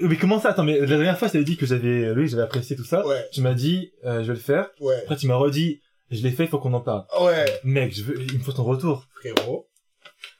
Euh, 0.00 0.08
Mais 0.08 0.16
comment 0.16 0.40
ça? 0.40 0.50
Attends, 0.50 0.64
mais 0.64 0.78
la 0.80 0.86
dernière 0.86 1.18
fois, 1.18 1.28
je 1.28 1.32
t'avais 1.32 1.44
dit 1.44 1.56
que 1.56 1.66
j'avais, 1.66 2.14
lui, 2.14 2.28
j'avais 2.28 2.42
apprécié 2.42 2.74
tout 2.76 2.84
ça. 2.84 3.06
Ouais, 3.06 3.28
Tu 3.32 3.40
m'as 3.40 3.54
dit, 3.54 3.92
euh, 4.04 4.22
je 4.22 4.28
vais 4.28 4.34
le 4.34 4.40
faire. 4.40 4.70
ouais, 4.80 4.96
Après, 5.02 5.16
tu 5.16 5.26
m'as 5.26 5.34
redit, 5.36 5.80
je 6.10 6.22
l'ai 6.22 6.30
fait, 6.30 6.44
il 6.44 6.48
faut 6.48 6.58
qu'on 6.58 6.72
en 6.74 6.80
parle. 6.80 7.04
ouais. 7.22 7.44
Mec, 7.64 7.92
je 7.94 8.02
veux, 8.02 8.20
il 8.20 8.38
me 8.38 8.42
faut 8.42 8.52
ton 8.52 8.64
retour. 8.64 9.06
Frérot. 9.16 9.68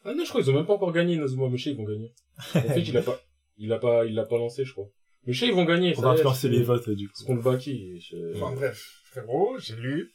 Ah 0.04 0.14
non, 0.14 0.24
je 0.24 0.28
crois 0.30 0.42
qu'ils 0.42 0.50
ont 0.50 0.54
même 0.54 0.66
pas 0.66 0.74
encore 0.74 0.92
gagné, 0.92 1.16
Nazuma. 1.16 1.48
Mais 1.48 1.56
je 1.58 1.64
sais, 1.64 1.70
ils 1.70 1.76
vont 1.76 1.84
gagner. 1.84 2.12
En 2.38 2.60
fait, 2.60 2.80
il 2.80 2.96
a 2.96 3.02
pas, 3.02 3.20
il 3.56 3.72
a 3.72 3.78
pas, 3.78 4.04
il 4.04 4.14
l'a 4.14 4.24
pas 4.26 4.38
lancé, 4.38 4.64
je 4.64 4.72
crois. 4.72 4.88
Mais 5.26 5.32
je 5.32 5.40
sais, 5.40 5.46
ils 5.46 5.54
vont 5.54 5.64
gagner. 5.64 5.92
On 5.96 6.00
ça 6.00 6.02
va 6.02 6.10
influencer 6.10 6.40
c'est- 6.42 6.48
les 6.48 6.62
votes, 6.62 6.90
du 6.90 7.06
coup. 7.08 7.14
C'est 7.16 7.24
contre 7.26 7.42
Baki. 7.42 8.00
Je... 8.00 8.36
Enfin, 8.36 8.52
bref. 8.54 8.84
Frérot, 9.04 9.58
j'ai 9.58 9.76
lu 9.76 10.12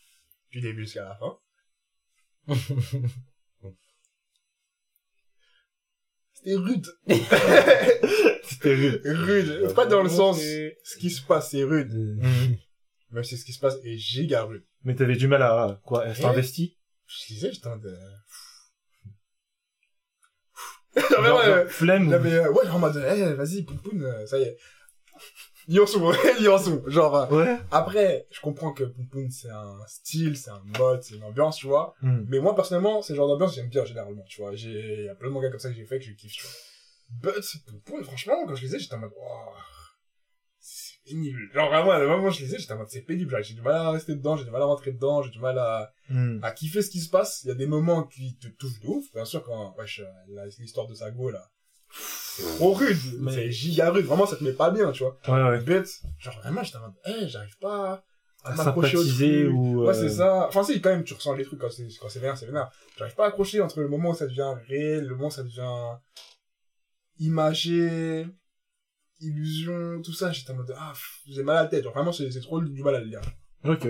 du 0.51 0.59
début 0.61 0.81
jusqu'à 0.83 1.03
la 1.05 1.15
fin. 1.15 1.37
C'était 6.33 6.55
rude. 6.55 6.85
C'était 8.43 8.73
rude. 8.75 9.01
rude. 9.05 9.73
Pas 9.73 9.85
dans 9.85 10.03
le 10.03 10.09
sens, 10.09 10.39
ce 10.39 10.97
qui 10.99 11.09
se 11.09 11.21
passe, 11.21 11.51
c'est 11.51 11.63
rude. 11.63 11.93
Mhm. 11.93 12.57
Même 13.11 13.23
si 13.23 13.37
ce 13.37 13.45
qui 13.45 13.53
se 13.53 13.59
passe 13.59 13.77
est 13.83 13.97
giga 13.97 14.43
rude. 14.43 14.65
Mais 14.83 14.93
t'avais 14.95 15.15
du 15.15 15.27
mal 15.27 15.41
à, 15.41 15.79
quoi, 15.85 16.05
Ouais. 16.05 16.25
investi? 16.25 16.77
Je 17.05 17.33
disais, 17.33 17.53
j'étais 17.53 17.67
euh, 20.97 21.67
flemme. 21.67 22.09
Non 22.09 22.19
mais 22.19 22.33
euh, 22.33 22.51
ouais, 22.51 22.65
genre 22.65 22.75
en 22.75 22.79
mode, 22.79 23.03
eh, 23.15 23.33
vas-y, 23.33 23.63
poum, 23.63 24.01
euh, 24.03 24.25
ça 24.25 24.37
y 24.39 24.43
est. 24.43 24.57
Yonsu, 25.69 25.97
Yonsu, 26.39 26.79
genre, 26.87 27.15
euh, 27.15 27.27
Ouais. 27.43 27.57
après, 27.71 28.25
je 28.31 28.39
comprends 28.39 28.71
que 28.71 28.85
poum 29.11 29.29
c'est 29.29 29.49
un 29.49 29.77
style, 29.87 30.37
c'est 30.37 30.49
un 30.51 30.61
mode, 30.79 31.03
c'est 31.03 31.15
une 31.15 31.23
ambiance, 31.23 31.57
tu 31.57 31.67
vois. 31.67 31.93
Mhm. 32.01 32.25
Mais 32.29 32.39
moi, 32.39 32.55
personnellement, 32.55 33.01
c'est 33.01 33.13
le 33.13 33.17
genre 33.17 33.27
d'ambiance 33.27 33.51
que 33.51 33.55
j'aime 33.57 33.69
bien, 33.69 33.83
généralement, 33.83 34.23
tu 34.29 34.41
vois. 34.41 34.55
J'ai, 34.55 34.69
il 34.99 35.05
y 35.05 35.09
a 35.09 35.15
plein 35.15 35.27
de 35.27 35.33
mangas 35.33 35.49
comme 35.49 35.59
ça 35.59 35.69
que 35.69 35.75
j'ai 35.75 35.85
fait 35.85 35.99
que 35.99 36.05
je 36.05 36.11
kiffe, 36.13 36.31
tu 36.33 36.43
vois. 36.43 37.31
But, 37.33 37.43
poum, 37.85 38.03
franchement, 38.03 38.45
quand 38.47 38.55
je 38.55 38.61
lisais, 38.61 38.79
j'étais 38.79 38.95
en 38.95 38.99
mode, 38.99 39.11
oh, 39.17 39.51
pénible. 41.07 41.39
Genre, 41.53 41.69
vraiment, 41.69 41.91
à 41.91 41.99
le 41.99 42.07
moment 42.07 42.27
où 42.27 42.31
je 42.31 42.39
lisais, 42.41 42.57
j'étais 42.59 42.73
en 42.73 42.77
mode, 42.77 42.89
c'est 42.89 43.01
pénible. 43.01 43.37
J'ai 43.43 43.53
du 43.53 43.61
mal 43.61 43.75
à 43.75 43.91
rester 43.91 44.15
dedans, 44.15 44.35
j'ai 44.35 44.45
du 44.45 44.51
mal 44.51 44.61
à 44.61 44.65
rentrer 44.65 44.91
dedans, 44.91 45.21
j'ai 45.21 45.31
du 45.31 45.39
mal 45.39 45.57
à, 45.57 45.91
Mhm. 46.09 46.39
à 46.43 46.51
kiffer 46.51 46.81
ce 46.81 46.89
qui 46.89 46.99
se 46.99 47.09
passe. 47.09 47.41
Il 47.43 47.47
y 47.47 47.51
a 47.51 47.55
des 47.55 47.67
moments 47.67 48.03
qui 48.03 48.37
te 48.37 48.47
touchent 48.47 48.79
de 48.81 48.87
ouf. 48.87 49.05
Bien 49.13 49.25
sûr, 49.25 49.43
quand, 49.43 49.75
wesh, 49.77 49.99
euh, 50.01 50.45
l'histoire 50.59 50.87
de 50.87 50.93
Sago, 50.93 51.29
là. 51.29 51.43
C'est 51.91 52.43
trop 52.57 52.73
rude. 52.73 52.97
Mais- 53.19 53.31
C'est 53.31 53.51
giga 53.51 53.89
rude. 53.91 54.05
Vraiment, 54.05 54.25
ça 54.25 54.35
te 54.35 54.43
met 54.43 54.51
pas 54.53 54.69
bien, 54.71 54.91
tu 54.91 55.03
vois. 55.03 55.17
Ouais, 55.27 55.49
ouais. 55.51 55.61
Bête. 55.61 55.89
Genre, 56.19 56.37
vraiment, 56.41 56.61
j'étais 56.63 56.77
en 56.77 56.81
mode, 56.81 56.93
eh, 57.05 57.27
j'arrive 57.27 57.57
pas 57.59 58.03
à 58.43 58.51
À 58.51 58.55
m'accrocher 58.55 58.97
au 58.97 59.03
truc. 59.03 59.51
ou, 59.53 59.83
Ouais, 59.83 59.89
euh, 59.89 59.93
c'est 59.93 60.09
ça. 60.09 60.47
Enfin, 60.47 60.63
si, 60.63 60.79
quand 60.81 60.89
même, 60.91 61.03
tu 61.03 61.13
ressens 61.13 61.33
les 61.35 61.43
trucs 61.45 61.59
quand 61.59 61.71
c'est, 61.71 61.87
quand 61.99 62.07
c'est 62.09 62.19
vénère, 62.19 62.37
c'est 62.37 62.45
vénère. 62.45 62.69
J'arrive 62.97 63.15
pas 63.15 63.25
à 63.25 63.27
accrocher 63.29 63.59
entre 63.61 63.79
le 63.81 63.87
moment 63.87 64.11
où 64.11 64.13
ça 64.15 64.27
devient 64.27 64.53
réel, 64.67 65.05
le 65.05 65.15
moment 65.15 65.27
où 65.27 65.31
ça 65.31 65.43
devient 65.43 65.95
imagé, 67.19 68.25
illusion, 69.19 70.01
tout 70.01 70.13
ça. 70.13 70.31
J'étais 70.31 70.51
en 70.51 70.55
mode, 70.55 70.73
ah, 70.77 70.93
j'ai 71.27 71.43
mal 71.43 71.57
à 71.57 71.63
la 71.63 71.67
tête. 71.67 71.85
Vraiment, 71.85 72.11
c'est 72.11 72.29
trop 72.41 72.61
du 72.61 72.83
mal 72.83 72.95
à 72.95 72.99
le 72.99 73.07
lire. 73.07 73.21
Ok. 73.63 73.87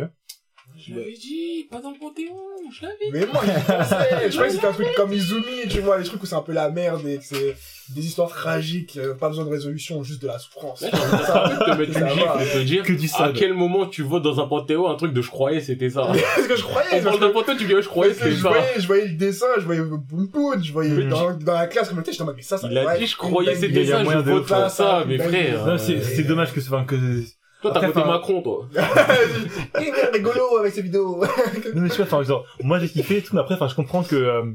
Je 0.79 0.93
l'avais 0.93 1.13
dit, 1.13 1.67
pas 1.71 1.81
dans 1.81 1.91
le 1.91 1.97
Panthéon, 1.97 2.35
je 2.71 2.83
l'avais 2.85 2.95
Mais 3.11 3.25
moi, 3.31 3.41
j'y 3.43 3.51
pensais. 3.65 4.29
Je 4.29 4.33
croyais 4.33 4.49
que 4.49 4.55
c'était 4.55 4.67
un 4.67 4.73
truc 4.73 4.87
comme 4.95 5.11
Izumi, 5.11 5.67
tu 5.69 5.79
vois, 5.79 5.97
les 5.97 6.03
trucs 6.03 6.21
où 6.21 6.25
c'est 6.25 6.35
un 6.35 6.41
peu 6.41 6.53
la 6.53 6.69
merde 6.69 7.05
et 7.07 7.17
que 7.17 7.23
c'est 7.23 7.55
des 7.89 8.05
histoires 8.05 8.29
tragiques, 8.29 8.97
euh, 8.97 9.15
pas 9.15 9.29
besoin 9.29 9.45
de 9.45 9.49
résolution, 9.49 10.03
juste 10.03 10.21
de 10.21 10.27
la 10.27 10.37
souffrance. 10.37 10.81
Là, 10.81 10.89
j'ai 10.91 11.31
envie 11.33 11.57
de 11.57 11.63
te 11.63 11.77
mettre 11.79 11.97
une 11.99 12.09
gifle 12.09 12.41
et 12.41 12.53
te 12.53 12.57
dire 12.63 12.83
Que 12.83 13.23
à 13.23 13.31
quel 13.33 13.53
moment 13.53 13.87
tu 13.87 14.03
votes 14.03 14.23
dans 14.23 14.39
un 14.39 14.47
Panthéon, 14.47 14.87
un 14.89 14.95
truc 14.95 15.13
de 15.13 15.21
je 15.21 15.29
croyais 15.29 15.61
c'était 15.61 15.89
ça. 15.89 16.01
Parce 16.35 16.47
que 16.47 16.55
je 16.55 16.63
croyais, 16.63 16.87
On 16.99 17.03
parle 17.03 17.19
d'un 17.21 17.29
Panthéon, 17.31 17.55
tu 17.57 17.65
dis 17.65 17.73
je 17.81 17.87
croyais 17.87 18.13
c'était 18.13 18.31
je 18.31 18.41
ça. 18.43 18.49
voyais, 18.49 18.63
je 18.77 18.87
voyais 18.87 19.07
le 19.07 19.13
dessin, 19.15 19.47
je 19.57 19.61
voyais 19.65 19.81
Boom 19.81 20.29
Poon, 20.29 20.61
je 20.61 20.71
voyais 20.71 21.05
dans, 21.05 21.33
dans 21.33 21.53
la 21.53 21.67
classe, 21.67 21.89
comme 21.89 22.03
j'étais 22.05 22.21
en 22.21 22.25
mode, 22.25 22.35
mais 22.35 22.41
ça, 22.43 22.57
ça 22.57 22.67
Il 22.69 22.77
a 22.77 22.97
dit 22.97 23.07
je 23.07 23.17
croyais 23.17 23.55
c'était 23.55 23.85
ça, 23.85 23.99
je 23.99 24.03
moyen 24.03 24.21
de 24.21 24.29
vote 24.31 24.45
pour 24.45 24.69
ça, 24.69 25.03
dingue. 25.07 25.21
frères. 25.21 25.65
Non, 25.65 25.77
c'est, 25.77 26.01
c'est 26.03 26.23
dommage 26.23 26.53
que, 26.53 26.59
enfin, 26.59 26.83
que, 26.85 26.95
Toi 27.61 27.71
t'as 27.73 27.87
voté 27.87 27.99
Macron 28.03 28.41
toi. 28.41 28.69
Il 28.71 28.77
est 29.87 30.05
rigolo 30.11 30.57
avec 30.59 30.73
ses 30.73 30.81
vidéos. 30.81 31.23
Non 31.73 31.81
mais 31.81 31.87
je 31.89 31.93
sais 31.93 31.97
pas, 31.99 32.03
enfin 32.03 32.23
genre, 32.23 32.45
moi 32.61 32.79
j'ai 32.79 32.87
kiffé 32.89 33.17
et 33.17 33.23
tout, 33.23 33.33
mais 33.35 33.41
après, 33.41 33.55
enfin 33.55 33.67
je 33.67 33.75
comprends 33.75 34.03
que, 34.03 34.15
euh, 34.15 34.53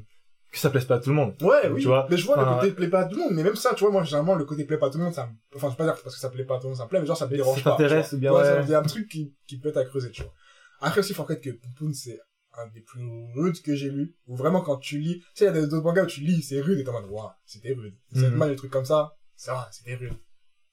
que 0.50 0.58
ça 0.58 0.70
plaise 0.70 0.84
pas 0.84 0.96
à 0.96 0.98
tout 1.00 1.10
le 1.10 1.16
monde. 1.16 1.34
Ouais, 1.42 1.68
oui. 1.70 1.80
Tu 1.80 1.88
vois, 1.88 2.06
mais 2.10 2.16
je 2.16 2.24
vois 2.26 2.38
enfin, 2.38 2.50
le 2.54 2.60
côté 2.60 2.72
plaît 2.72 2.88
pas 2.88 3.00
à 3.00 3.04
tout 3.06 3.16
le 3.16 3.22
monde. 3.22 3.32
Mais 3.34 3.42
même 3.42 3.56
ça, 3.56 3.74
tu 3.74 3.80
vois, 3.84 3.90
moi, 3.92 4.04
généralement, 4.04 4.34
le 4.34 4.44
côté 4.44 4.64
plaît 4.64 4.76
pas 4.78 4.86
à 4.86 4.90
tout 4.90 4.98
le 4.98 5.04
monde, 5.04 5.14
ça 5.14 5.26
me... 5.26 5.32
Enfin, 5.56 5.68
je 5.68 5.72
vais 5.72 5.78
pas 5.78 5.84
dire 5.84 6.02
parce 6.02 6.14
que 6.14 6.20
ça 6.20 6.28
plaît 6.30 6.44
pas 6.44 6.56
à 6.56 6.58
tout 6.58 6.64
le 6.64 6.68
monde, 6.70 6.76
ça 6.78 6.84
me 6.84 6.88
plaît, 6.90 7.00
mais 7.00 7.06
genre, 7.06 7.16
ça 7.16 7.26
me 7.26 7.34
dérange 7.34 7.56
Ça 7.62 7.70
pas. 7.70 7.70
t'intéresse 7.76 8.10
tu 8.10 8.14
ou 8.16 8.18
bien, 8.18 8.30
vois. 8.30 8.42
Ouais, 8.42 8.48
ouais. 8.48 8.54
ça- 8.56 8.62
Il 8.62 8.70
y 8.70 8.74
a 8.74 8.78
un 8.78 8.82
truc 8.82 9.08
qui, 9.08 9.34
qui 9.46 9.58
peut 9.58 9.70
être 9.70 9.78
à 9.78 9.84
creuser, 9.84 10.10
tu 10.10 10.22
vois. 10.22 10.32
Après 10.80 11.00
aussi, 11.00 11.14
faut 11.14 11.22
reconnaître 11.22 11.44
que 11.44 11.50
Poupon, 11.50 11.92
c'est 11.94 12.18
un 12.58 12.66
des 12.68 12.80
plus 12.82 13.02
rudes 13.34 13.60
que 13.62 13.74
j'ai 13.74 13.88
lu. 13.90 14.14
Ou 14.26 14.36
vraiment, 14.36 14.60
quand 14.60 14.76
tu 14.76 14.98
lis, 14.98 15.20
tu 15.20 15.26
sais, 15.34 15.44
il 15.46 15.48
y 15.48 15.50
a 15.50 15.52
des- 15.52 15.66
d'autres 15.68 15.84
mangas 15.84 16.04
où 16.04 16.06
tu 16.06 16.20
lis, 16.20 16.42
c'est 16.42 16.60
rude, 16.60 16.78
et 16.78 16.84
t'es 16.84 16.90
en 16.90 17.00
mode, 17.00 17.10
waouh, 17.10 17.30
c'était 17.46 17.72
rude. 17.72 17.94
C'est 18.14 18.28
Mhm. 18.28 18.36
mal, 18.36 18.50
les 18.50 18.56
trucs 18.56 18.70
comme 18.70 18.84
ça, 18.84 19.16
ça 19.36 19.54
va, 19.54 19.68
c'était 19.72 19.94
rude. 19.94 20.12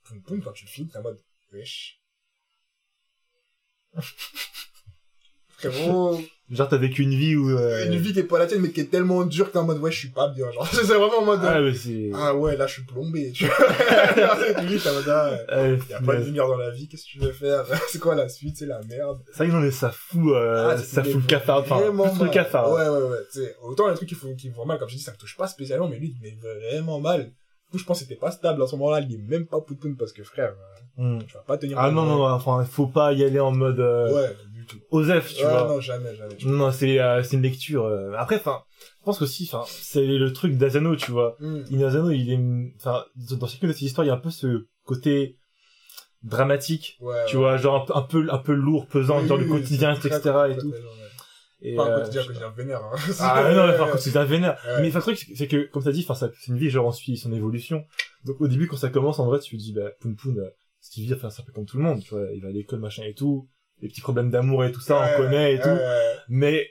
Poupon, 0.04 0.42
quand 0.44 0.52
tu 0.52 0.66
le 0.66 0.70
finis, 0.70 0.90
t'es 0.90 0.98
en 0.98 1.04
mode, 1.04 1.20
wesh. 1.54 1.96
Frérot, 5.58 6.22
Genre, 6.52 6.68
t'as 6.68 6.78
vécu 6.78 7.04
une 7.04 7.14
vie 7.14 7.36
où, 7.36 7.48
euh, 7.52 7.86
une 7.86 7.96
vie 7.98 8.12
qui 8.12 8.20
est 8.20 8.24
pas 8.24 8.40
la 8.40 8.48
tienne, 8.48 8.62
mais 8.62 8.72
qui 8.72 8.80
est 8.80 8.86
tellement 8.86 9.24
dure 9.24 9.48
que 9.48 9.52
t'es 9.52 9.60
en 9.60 9.66
mode, 9.66 9.78
ouais, 9.82 9.92
je 9.92 10.00
suis 10.00 10.10
pas 10.10 10.30
bien, 10.30 10.52
genre. 10.52 10.68
C'est 10.72 10.82
vraiment 10.82 11.20
en 11.20 11.26
mode, 11.26 11.42
Ah, 11.44 11.62
mais 11.62 11.76
c'est, 11.76 12.10
ah 12.16 12.34
ouais, 12.34 12.58
là, 12.58 12.66
je 12.66 12.74
suis 12.74 12.86
plombé, 12.86 13.32
tu 13.32 13.46
vois. 13.46 13.56
tu 14.16 14.88
mode, 14.90 15.10
ah, 15.10 15.38
Euh, 15.52 15.78
y 15.88 15.94
a 15.94 16.02
pas 16.02 16.16
de 16.16 16.24
lumière 16.24 16.48
dans 16.48 16.58
la 16.58 16.72
vie, 16.72 16.88
qu'est-ce 16.88 17.04
que 17.04 17.10
tu 17.10 17.20
veux 17.20 17.32
faire? 17.34 17.66
C'est 17.90 18.00
quoi 18.00 18.16
la 18.16 18.28
suite? 18.30 18.58
C'est 18.58 18.66
la 18.66 18.82
merde. 18.82 19.22
ça 19.32 19.46
y 19.46 19.50
est, 19.50 19.52
non, 19.52 19.60
mais 19.60 19.70
ça 19.70 19.92
fout, 19.92 20.34
euh, 20.34 20.72
Ah, 20.72 20.78
ça 20.78 21.04
c'est 21.04 21.12
fout 21.12 21.22
le 21.22 21.28
cafard, 21.28 21.60
enfin, 21.60 21.78
plus 21.82 22.24
le 22.24 22.30
cafard. 22.32 22.72
Ouais, 22.72 22.90
ouais, 22.90 23.10
ouais. 23.10 23.18
Tu 23.32 23.42
sais, 23.42 23.56
autant 23.62 23.88
les 23.88 23.94
trucs 23.96 24.10
qui 24.10 24.16
font, 24.16 24.34
qui 24.36 24.50
me 24.50 24.56
font 24.56 24.66
mal, 24.66 24.80
comme 24.80 24.90
je 24.90 24.96
dis, 24.96 25.04
ça 25.04 25.12
me 25.12 25.18
touche 25.18 25.38
pas 25.38 25.48
spécialement, 25.48 25.88
mais 25.88 26.00
lui, 26.00 26.16
il 26.20 26.20
me 26.20 26.30
met 26.30 26.38
vraiment 26.42 27.00
mal. 27.00 27.32
Je 27.74 27.84
pense 27.84 28.00
que 28.00 28.06
c'était 28.06 28.20
pas 28.20 28.32
stable 28.32 28.64
à 28.64 28.68
ce 28.68 28.76
moment-là, 28.78 29.02
il 29.02 29.14
est 29.14 29.18
même 29.18 29.46
pas 29.46 29.62
poutoun 29.62 29.96
parce 29.96 30.12
que 30.14 30.24
frère, 30.24 30.54
Hmm. 30.98 31.20
tu 31.26 31.34
vas 31.34 31.42
pas 31.42 31.58
tenir. 31.58 31.78
Ah 31.80 31.92
non, 31.92 32.04
non, 32.04 32.18
non, 32.18 32.26
enfin, 32.30 32.66
faut 32.66 32.88
pas 32.88 33.14
y 33.14 33.24
aller 33.24 33.40
en 33.40 33.52
mode, 33.52 33.80
euh, 33.80 34.14
Ouais, 34.14 34.36
du 34.54 34.66
tout. 34.66 34.80
Osef, 34.92 35.34
tu 35.34 35.46
Ouais, 35.46 35.50
vois. 35.52 35.68
non, 35.68 35.80
jamais, 35.80 36.14
jamais. 36.16 36.36
Non, 36.46 36.72
c'est, 36.72 37.00
euh, 37.00 37.24
c'est 37.24 37.38
une 37.38 37.44
lecture, 37.44 37.86
euh, 37.86 38.12
après, 38.18 38.36
enfin, 38.38 38.64
je 39.00 39.06
pense 39.06 39.20
qu'aussi, 39.20 39.50
enfin, 39.52 39.64
c'est 39.68 40.06
le 40.06 40.34
truc 40.34 40.58
d'Azano, 40.58 40.96
tu 40.98 41.12
vois. 41.12 41.38
Hmm. 41.40 41.62
Inazano, 41.70 42.10
il 42.12 42.32
est, 42.34 42.74
enfin, 42.80 43.06
dans 43.40 43.48
chacune 43.48 43.70
de 43.70 43.74
ces 43.74 43.86
histoires, 43.86 44.04
il 44.04 44.08
y 44.10 44.12
a 44.12 44.16
un 44.16 44.18
peu 44.18 44.30
ce 44.32 44.66
côté 44.84 45.38
dramatique, 46.24 46.98
Ouais. 47.00 47.16
tu 47.28 47.38
ouais. 47.38 47.44
vois, 47.44 47.58
genre 47.58 47.76
un 47.76 47.86
peu, 47.86 47.94
un 47.96 48.02
peu, 48.02 48.34
un 48.34 48.38
peu 48.40 48.54
lourd, 48.54 48.88
pesant, 48.88 49.22
Oui, 49.22 49.28
genre 49.28 49.38
oui, 49.38 49.46
le 49.46 49.50
quotidien, 49.52 49.94
etc. 49.94 50.10
et 50.50 50.58
tout. 50.58 50.72
très. 50.72 50.80
Et, 51.62 51.76
Pas 51.76 51.84
un 51.86 52.00
euh, 52.00 52.04
quotidien 52.06 52.50
vénère, 52.56 52.82
hein. 52.84 52.96
Ah 53.20 53.52
non, 53.54 53.68
Ouais. 53.68 53.76
quand 53.78 53.98
c'est 53.98 54.16
un 54.16 54.24
vénère. 54.24 54.58
Ouais. 54.66 54.82
Mais 54.82 54.88
enfin, 54.90 55.00
le 55.00 55.04
truc, 55.16 55.18
c'est- 55.36 55.48
que, 55.48 55.66
comme 55.68 55.84
t'as 55.84 55.92
dit, 55.92 56.06
enfin, 56.08 56.16
ça- 56.16 56.32
c'est 56.40 56.52
une 56.52 56.58
vie, 56.58 56.70
genre, 56.70 56.86
on 56.86 56.92
suit 56.92 57.18
son 57.18 57.34
évolution. 57.34 57.84
Donc, 58.24 58.40
au 58.40 58.48
début, 58.48 58.68
quand 58.68 58.78
ça 58.78 58.90
commence, 58.90 59.20
en 59.20 59.26
vrai, 59.26 59.40
tu 59.40 59.58
te 59.58 59.62
dis, 59.62 59.74
bah, 59.74 59.92
Poun 60.00 60.16
Poun, 60.16 60.40
euh, 60.40 60.50
ce 60.80 60.90
qu'il 60.92 61.06
vit, 61.06 61.14
enfin, 61.14 61.30
c'est 61.30 61.42
un 61.42 61.46
peu 61.46 61.52
comme 61.52 61.66
tout 61.66 61.78
le 61.78 61.84
monde, 61.84 62.02
tu 62.02 62.12
vois, 62.16 62.28
il 62.34 62.42
va 62.42 62.48
à 62.48 62.52
l'école, 62.52 62.80
machin 62.80 63.04
et 63.04 63.14
tout, 63.14 63.50
les 63.82 63.90
petits 63.90 64.00
problèmes 64.00 64.30
d'amour 64.32 64.64
et 64.64 64.72
tout 64.72 64.80
ça, 64.80 65.02
Ouais, 65.02 65.12
on 65.16 65.18
connaît 65.18 65.56
et 65.56 65.60
tout. 65.60 65.78
Mais, 66.30 66.66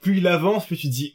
plus 0.00 0.18
il 0.18 0.26
avance, 0.26 0.66
plus 0.66 0.76
tu 0.78 0.88
te 0.88 0.92
dis, 0.92 1.14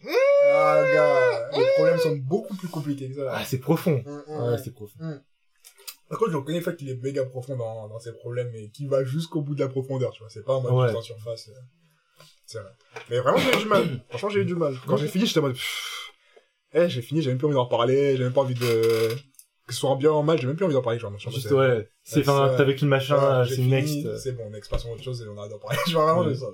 Ah, 0.51 0.81
gars, 0.93 1.49
les 1.59 1.65
problèmes 1.75 1.99
sont 1.99 2.15
beaucoup 2.15 2.55
plus 2.55 2.69
compliqués 2.69 3.09
que 3.09 3.15
ça. 3.15 3.31
ah, 3.33 3.43
c'est 3.45 3.59
profond. 3.59 4.01
Hmm, 4.05 4.21
hmm, 4.27 4.41
Ouais, 4.47 4.53
hmm. 4.55 4.61
c'est 4.63 4.71
profond. 4.73 4.97
Par 6.09 6.17
contre, 6.19 6.31
je 6.31 6.37
reconnais 6.37 6.57
le 6.59 6.63
fait 6.63 6.75
qu'il 6.75 6.89
est 6.89 6.95
méga 7.03 7.23
profond 7.25 7.55
dans, 7.55 7.87
dans 7.87 7.99
ses 7.99 8.13
problèmes 8.13 8.49
et 8.55 8.69
qu'il 8.69 8.87
va 8.89 9.03
jusqu'au 9.03 9.41
bout 9.41 9.53
de 9.55 9.59
la 9.59 9.67
profondeur, 9.67 10.11
tu 10.11 10.19
vois. 10.23 10.29
C'est 10.29 10.43
pas 10.43 10.53
en 10.55 10.61
mode 10.61 10.71
Ouais. 10.73 10.95
en 10.95 11.01
surface. 11.01 11.49
euh. 11.49 11.59
C'est 12.51 12.57
vrai. 12.57 12.71
Mais 13.11 13.19
vraiment, 13.19 13.37
j'ai 13.37 13.51
eu 13.53 13.61
du 13.61 13.67
mal. 13.67 13.99
Franchement, 14.09 14.29
j'ai 14.29 14.39
eu 14.39 14.45
du 14.45 14.55
mal. 14.55 14.73
Quand 14.87 14.97
j'ai 14.97 15.07
fini, 15.07 15.27
j'étais 15.27 15.39
en 15.39 15.43
mode, 15.43 15.55
eh, 16.73 16.89
j'ai 16.89 17.03
fini, 17.03 17.21
j'ai 17.21 17.29
même 17.29 17.37
plus 17.37 17.45
envie 17.45 17.53
d'en 17.55 17.67
parler, 17.67 18.17
j'ai 18.17 18.23
même 18.23 18.33
pas 18.33 18.41
envie 18.41 18.55
de, 18.55 19.09
que 19.67 19.73
ce 19.73 19.79
soit 19.79 19.89
en 19.91 19.95
bien 19.95 20.09
ou 20.09 20.15
en 20.15 20.23
mal, 20.23 20.39
j'ai 20.39 20.47
même 20.47 20.55
plus 20.55 20.65
envie 20.65 20.73
d'en 20.73 20.81
parler, 20.81 20.97
genre. 20.97 21.15
genre, 21.19 21.31
Juste, 21.31 21.47
c'est- 21.49 21.53
ouais. 21.53 21.87
C'est, 22.03 22.21
enfin, 22.21 22.49
c'est- 22.51 22.57
t'as 22.57 22.63
vécu 22.63 22.85
le 22.85 22.89
machin, 22.89 23.41
Ouais, 23.43 23.47
c'est 23.47 23.61
next. 23.61 24.17
C'est 24.17 24.31
bon, 24.31 24.49
next, 24.49 24.71
passons 24.71 24.89
à 24.89 24.93
autre 24.93 25.03
chose 25.03 25.21
et 25.21 25.27
on 25.27 25.37
arrête 25.37 25.51
d'en 25.51 25.59
parler. 25.59 25.77
Je 25.87 25.93
vois 25.93 26.05
vraiment, 26.05 26.21
Ouais. 26.27 26.33
j'ai 26.33 26.39
ça. 26.39 26.47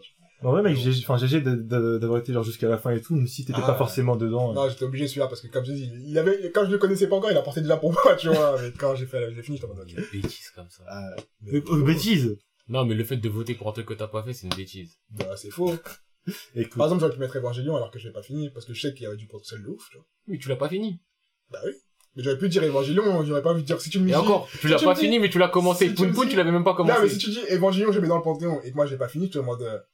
En 0.44 0.52
vrai, 0.52 0.62
mec, 0.64 0.76
j'ai, 0.76 0.92
enfin, 1.02 1.16
GG 1.18 1.40
de- 1.40 1.56
de- 1.56 1.98
d'avoir 1.98 2.20
été, 2.20 2.34
genre, 2.34 2.44
jusqu'à 2.44 2.68
la 2.68 2.78
fin 2.78 2.92
et 2.92 3.00
tout, 3.02 3.16
même 3.16 3.26
si 3.26 3.46
t'étais 3.46 3.58
Ah, 3.64 3.68
pas 3.68 3.72
ouais. 3.72 3.78
forcément 3.78 4.18
dedans. 4.18 4.52
vois. 4.52 4.66
Non, 4.66 4.70
j'étais 4.70 4.84
obligé 4.84 5.08
celui-là 5.08 5.28
parce 5.28 5.40
que, 5.40 5.48
comme 5.48 5.64
je 5.64 5.72
dis, 5.72 5.90
il 6.08 6.18
avait, 6.20 6.52
quand 6.54 6.66
je 6.66 6.72
le 6.72 6.78
connaissais 6.78 7.08
pas 7.08 7.16
encore, 7.16 7.32
il 7.32 7.38
apportait 7.38 7.62
déjà 7.62 7.78
pour 7.78 7.94
moi, 7.94 8.16
tu 8.20 8.28
vois. 8.28 8.58
Mais 8.62 8.72
quand 8.78 8.96
j'ai 8.96 9.06
fait, 9.06 9.34
j'ai 9.34 9.42
fini, 9.42 9.56
j'étais 9.58 9.72
en 9.72 9.74
mode, 9.74 9.88
ok. 9.90 9.98
Une 10.14 10.22
bêtise 10.22 10.50
comme 10.54 10.70
ça. 10.70 10.84
Euh, 10.84 11.22
Mais- 11.42 11.64
euh, 11.72 11.84
bêtise! 11.84 12.38
Non, 12.68 12.86
mais 12.86 12.96
le 12.96 13.04
fait 13.04 13.18
de 13.18 13.30
voter 13.30 13.54
pour 13.56 13.68
un 13.70 13.72
truc 13.72 13.86
que 13.88 13.94
t'as 13.94 14.08
pas 14.08 14.24
fait, 14.24 14.34
c'est 14.34 14.48
une 14.48 14.56
bêtise. 14.56 14.98
Bah, 15.12 15.36
c'est 15.38 15.52
faux. 15.52 15.74
Écoute. 16.56 16.76
Par 16.78 16.88
exemple, 16.88 17.02
j'aurais 17.02 17.14
pu 17.14 17.20
mettre 17.20 17.36
Evangelion 17.38 17.76
alors 17.76 17.92
que 17.92 18.00
je 18.00 18.08
l'ai 18.08 18.14
pas 18.14 18.24
fini 18.24 18.50
parce 18.50 18.66
que 18.66 18.74
je 18.74 18.82
sais 18.82 18.94
qu'il 18.94 19.04
y 19.04 19.06
avait 19.06 19.18
du 19.18 19.28
potentiel 19.28 19.62
de 19.62 19.68
ouf, 19.68 19.88
tu 19.92 19.98
vois. 19.98 20.06
Mais 20.28 20.40
tu 20.40 20.50
l'as 20.50 20.56
pas 20.56 20.70
fini. 20.70 21.00
Bah 21.52 21.60
oui. 21.66 21.72
Mais 22.16 22.24
j'aurais 22.24 22.38
pu 22.40 22.50
dire 22.50 22.64
Evangelion, 22.64 23.24
j'aurais 23.24 23.44
pas 23.44 23.52
envie 23.52 23.62
de 23.62 23.68
dire 23.68 23.80
si 23.80 23.90
tu 23.92 24.00
me 24.00 24.06
Et 24.06 24.12
dis. 24.12 24.16
encore, 24.16 24.48
tu 24.60 24.68
l'as 24.68 24.80
pas 24.80 24.96
fini, 24.96 25.20
mais 25.20 25.30
tu 25.30 25.38
l'as 25.38 25.50
commencé. 25.50 25.90
si 25.90 25.94
Poun 25.94 26.12
Poun, 26.14 26.26
dis- 26.26 26.32
tu 26.32 26.38
l'avais 26.38 26.52
même 26.52 26.64
pas 26.64 26.74
Non, 26.80 26.86
mais 26.86 26.94
si 26.94 26.98
commencé. 26.98 27.18
tu 27.20 27.30
dis 27.30 27.40
Evangelion, 27.52 27.92
je 27.92 28.00
mets 28.00 28.08
dans 28.08 28.18
le 28.18 28.24
Panthéon 28.24 28.60
et 28.64 28.72
que 28.72 28.76
moi 28.76 28.86
j'ai 28.88 28.98
pas 28.98 29.08
fini, 29.10 29.30
tu 29.30 29.38
es 29.38 29.42
en 29.42 29.44
mode. 29.44 29.86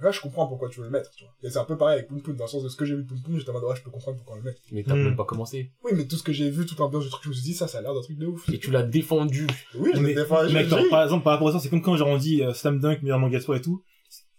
Là, 0.00 0.10
je 0.10 0.20
comprends 0.20 0.46
pourquoi 0.48 0.68
tu 0.68 0.80
veux 0.80 0.86
le 0.86 0.90
mettre, 0.90 1.10
tu 1.12 1.24
vois. 1.24 1.32
Et 1.42 1.50
c'est 1.50 1.58
un 1.58 1.64
peu 1.64 1.76
pareil 1.78 1.98
avec 1.98 2.08
Poun 2.08 2.20
Poun, 2.20 2.34
dans 2.34 2.44
le 2.44 2.50
sens 2.50 2.62
de 2.64 2.68
ce 2.68 2.76
que 2.76 2.84
j'ai 2.84 2.96
vu 2.96 3.02
de 3.04 3.08
Poun 3.08 3.22
Poun, 3.22 3.38
j'étais 3.38 3.50
en 3.50 3.52
mode, 3.54 3.64
ouais, 3.64 3.76
je 3.76 3.82
peux 3.82 3.90
comprendre 3.90 4.16
pourquoi 4.16 4.34
on 4.34 4.38
le 4.38 4.42
met. 4.44 4.56
Mais 4.72 4.82
t'as 4.82 4.94
Hmm. 4.96 5.04
même 5.04 5.16
pas 5.16 5.24
commencé. 5.24 5.70
Oui, 5.84 5.92
mais 5.94 6.06
tout 6.06 6.16
ce 6.16 6.22
que 6.24 6.32
j'ai 6.32 6.50
vu, 6.50 6.66
toute 6.66 6.78
l'ambiance 6.78 7.04
du 7.04 7.10
truc, 7.10 7.22
je 7.24 7.28
me 7.28 7.34
suis 7.34 7.44
dit, 7.44 7.54
ça, 7.54 7.68
ça 7.68 7.78
a 7.78 7.80
l'air 7.82 7.94
d'un 7.94 8.02
truc 8.02 8.18
de 8.18 8.26
ouf. 8.26 8.48
Et 8.48 8.58
tu 8.58 8.70
l'as 8.72 8.82
défendu. 8.82 9.46
Oui, 9.76 9.90
je 9.94 10.00
mais, 10.00 10.08
l'ai 10.08 10.14
défendu. 10.16 10.52
mais 10.52 10.64
j'ai- 10.68 10.88
par 10.90 11.04
exemple, 11.04 11.22
par 11.22 11.34
rapport 11.34 11.48
à 11.48 11.52
ça, 11.52 11.58
c'est 11.60 11.68
comme 11.70 11.80
quand 11.82 11.96
genre 11.96 12.08
on 12.08 12.16
dit 12.18 12.42
euh, 12.42 12.52
Slam 12.52 12.80
Dunk, 12.80 13.02
meilleur 13.02 13.18
manga 13.20 13.38
et 13.38 13.60
tout. 13.60 13.82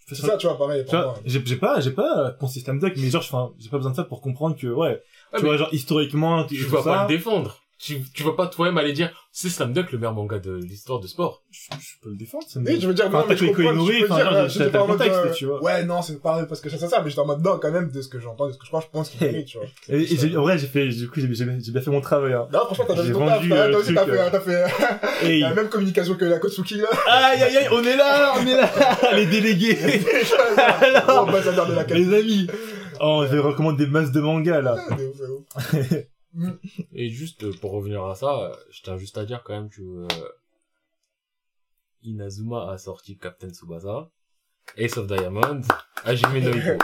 C'est 0.07 0.15
ça, 0.15 0.37
tu 0.37 0.45
vois, 0.45 0.57
pareil, 0.57 0.83
Tu 0.85 0.95
j'ai 1.25 1.43
j'ai 1.45 1.55
pas, 1.55 1.79
j'ai 1.79 1.91
pas 1.91 2.31
pensé 2.31 2.59
Slam 2.59 2.77
Dunk, 2.79 2.93
mais 2.97 3.09
genre, 3.09 3.23
enfin, 3.23 3.53
j'ai 3.57 3.69
pas 3.69 3.77
besoin 3.77 3.91
de 3.91 3.95
ça 3.95 4.03
pour 4.03 4.21
comprendre 4.21 4.55
que, 4.55 4.67
ouais, 4.67 5.01
Ah, 5.31 5.37
tu 5.39 5.45
vois, 5.45 5.57
genre, 5.57 5.69
historiquement, 5.73 6.43
Tu 6.45 6.63
tout 6.63 6.69
vas 6.69 6.83
pas 6.83 7.01
le 7.03 7.07
défendre. 7.07 7.63
Tu, 7.85 8.01
tu 8.15 8.23
vas 8.23 8.31
pas 8.31 8.47
toi-même 8.47 8.79
aller 8.79 8.93
dire, 8.93 9.11
c'est 9.31 9.47
Slam 9.47 9.71
Dunk 9.71 9.91
le 9.91 9.99
meilleur 9.99 10.13
manga 10.15 10.39
de 10.39 10.55
l'histoire 10.55 10.99
de 10.99 11.05
sport. 11.05 11.43
je, 11.51 11.59
je 11.79 11.93
peux 12.01 12.09
le 12.09 12.15
défendre, 12.15 12.43
ça 12.47 12.59
me 12.59 12.65
Oui, 12.67 12.79
je 12.81 12.87
veux 12.87 12.95
dire, 12.95 13.05
Enfin, 13.09 13.19
non, 13.19 13.25
mais 13.29 13.37
je 13.37 13.45
comprends, 13.45 13.61
Inoue, 13.73 13.91
je 13.91 13.99
peux 13.99 14.05
enfin, 14.05 14.15
dire, 14.15 14.25
genre, 14.25 14.33
euh, 14.33 14.49
j'étais 14.49 14.69
pas 14.71 14.79
en 14.79 14.81
le 14.81 14.87
mode, 14.87 14.97
contexte, 14.97 15.19
euh, 15.23 15.31
tu 15.33 15.45
vois. 15.45 15.61
Ouais, 15.63 15.83
non, 15.83 16.01
c'est 16.01 16.19
pas 16.19 16.43
parce 16.45 16.61
que 16.61 16.69
c'est 16.71 16.79
ça, 16.79 17.01
mais 17.03 17.09
j'étais 17.11 17.21
en 17.21 17.27
mode 17.27 17.43
non, 17.45 17.59
quand 17.61 17.69
même, 17.71 17.91
de 17.91 18.01
ce 18.01 18.07
que 18.07 18.19
j'entends, 18.19 18.47
de 18.47 18.53
ce 18.53 18.57
que 18.57 18.63
je 18.65 18.69
crois, 18.71 18.81
je 18.81 18.87
pense 18.91 19.09
qu'il 19.11 19.21
mérite, 19.27 19.45
tu 19.45 19.59
vois. 19.59 19.67
Et, 19.89 20.01
et 20.01 20.17
j'ai- 20.17 20.35
en 20.35 20.41
vrai, 20.41 20.57
j'ai 20.57 20.65
fait, 20.65 20.87
du 20.87 21.07
coup, 21.07 21.19
j'ai 21.19 21.31
j'ai- 21.31 21.45
j'ai 21.59 21.71
bien 21.71 21.81
fait 21.81 21.91
mon 21.91 22.01
travail, 22.01 22.33
hein. 22.33 22.47
Non, 22.51 22.61
franchement, 22.65 22.85
t'as 22.87 22.95
fait 23.03 23.11
ton 23.11 23.25
taf, 23.27 23.37
vendu, 23.37 23.49
t'as 23.49 23.55
euh, 23.55 23.71
t'as 23.71 23.77
aussi, 23.77 23.93
fait, 23.93 23.99
euh. 24.09 24.29
t'as 24.31 24.39
fait 24.39 24.65
Et, 25.29 25.39
la 25.41 25.53
même 25.53 25.69
communication 25.69 26.15
que 26.15 26.25
la 26.25 26.39
Kotsuki, 26.39 26.77
là. 26.77 26.87
aïe, 27.07 27.43
aïe, 27.43 27.57
aïe, 27.57 27.67
on 27.71 27.83
est 27.83 27.95
là, 27.97 28.33
on 28.41 28.47
est 28.47 28.57
là, 28.57 28.67
les 29.15 29.27
délégués, 29.27 29.77
les 31.89 32.13
amis. 32.17 32.47
Oh, 32.99 33.25
je 33.29 33.37
recommande 33.37 33.77
des 33.77 33.85
masses 33.87 34.11
de 34.11 34.21
mangas, 34.21 34.61
là. 34.61 34.75
Ah, 36.37 36.47
ouf. 36.49 36.81
Et 36.93 37.09
juste, 37.09 37.43
euh, 37.43 37.53
pour 37.61 37.71
revenir 37.71 38.03
à 38.05 38.15
ça, 38.15 38.39
euh, 38.43 38.55
je 38.71 38.81
tiens 38.81 38.97
juste 38.97 39.17
à 39.17 39.25
dire 39.25 39.41
quand 39.43 39.53
même 39.53 39.69
que 39.69 39.81
euh, 39.81 40.07
Inazuma 42.03 42.69
a 42.71 42.77
sorti 42.77 43.17
Captain 43.17 43.49
Tsubasa, 43.49 44.09
Ace 44.77 44.97
of 44.97 45.07
Diamond, 45.07 45.61
Hajime 46.03 46.39
no 46.39 46.51
Ippo. 46.51 46.83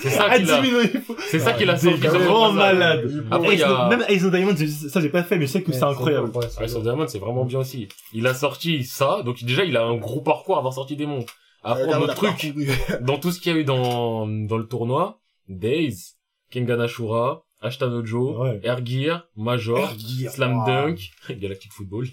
C'est 0.00 0.10
ça 0.10 0.26
Ah, 0.30 0.38
qu'il 0.38 0.50
a, 0.50 0.60
10 0.60 0.70
minutes. 0.70 1.02
c'est 1.30 1.38
ça 1.38 1.52
qu'il 1.54 1.68
a 1.70 1.76
sorti. 1.76 2.00
Sur 2.00 2.10
grands 2.10 2.50
Tsubasa. 2.50 2.72
malades. 2.74 3.26
Après, 3.30 3.56
Même 3.56 4.04
Ace 4.08 4.24
of 4.24 4.30
Diamond, 4.30 4.56
ça 4.90 5.00
j'ai 5.00 5.08
pas 5.08 5.22
fait, 5.22 5.38
mais 5.38 5.46
je 5.46 5.52
sais 5.52 5.62
que 5.62 5.72
c'est 5.72 5.82
incroyable. 5.82 6.30
Ace 6.60 6.74
of 6.74 6.82
Diamond, 6.82 7.06
c'est 7.08 7.18
vraiment 7.18 7.44
bien 7.44 7.60
aussi. 7.60 7.88
Il 8.12 8.26
a 8.26 8.34
sorti 8.34 8.84
ça, 8.84 9.22
donc 9.24 9.42
déjà, 9.44 9.64
il 9.64 9.76
a 9.76 9.84
un 9.84 9.96
gros 9.96 10.20
parcours 10.20 10.56
à 10.56 10.58
avoir 10.58 10.74
sorti 10.74 10.96
des 10.96 11.06
mondes. 11.06 11.26
Après, 11.62 11.86
on 11.94 12.08
a 12.08 12.14
truc, 12.14 12.54
dans 13.00 13.18
tout 13.18 13.32
ce 13.32 13.40
qu'il 13.40 13.52
y 13.52 13.56
a 13.56 13.58
eu 13.58 13.64
dans, 13.64 14.26
dans 14.28 14.58
le 14.58 14.68
tournoi, 14.68 15.20
Days, 15.48 16.14
Kengan 16.50 16.78
Ashura, 16.80 17.45
Ashtanojo, 17.62 18.42
Ouais. 18.42 18.60
Ergir, 18.62 19.26
Major, 19.36 19.90
Slam 20.30 20.62
Dunk, 20.66 20.98
Galactic 21.30 21.72
Football, 21.72 22.06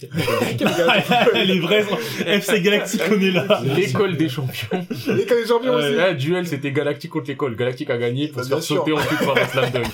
Les 1.34 1.60
vrais 1.60 1.86
FC 2.26 2.62
Galactic, 2.62 3.02
on 3.12 3.20
est 3.20 3.32
là. 3.32 3.62
l'école 3.76 4.16
des 4.18 4.30
champions. 4.30 4.86
Cas 4.90 5.36
des 5.36 5.46
champions 5.48 5.76
Ouais. 5.76 5.88
aussi. 5.90 5.96
Là, 5.96 6.14
duel, 6.14 6.48
c'était 6.48 6.72
Galactic 6.72 7.12
contre 7.12 7.28
l'école. 7.28 7.56
Galactic 7.56 7.90
a 7.90 7.98
gagné 7.98 8.28
pour 8.30 8.38
Bah, 8.38 8.44
se 8.44 8.50
faire 8.50 8.64
sûr. 8.64 8.78
sauter 8.78 8.94
ensuite 8.94 9.20
par 9.20 9.38
un 9.38 9.48
Slam 9.48 9.72
Dunk. 9.72 9.88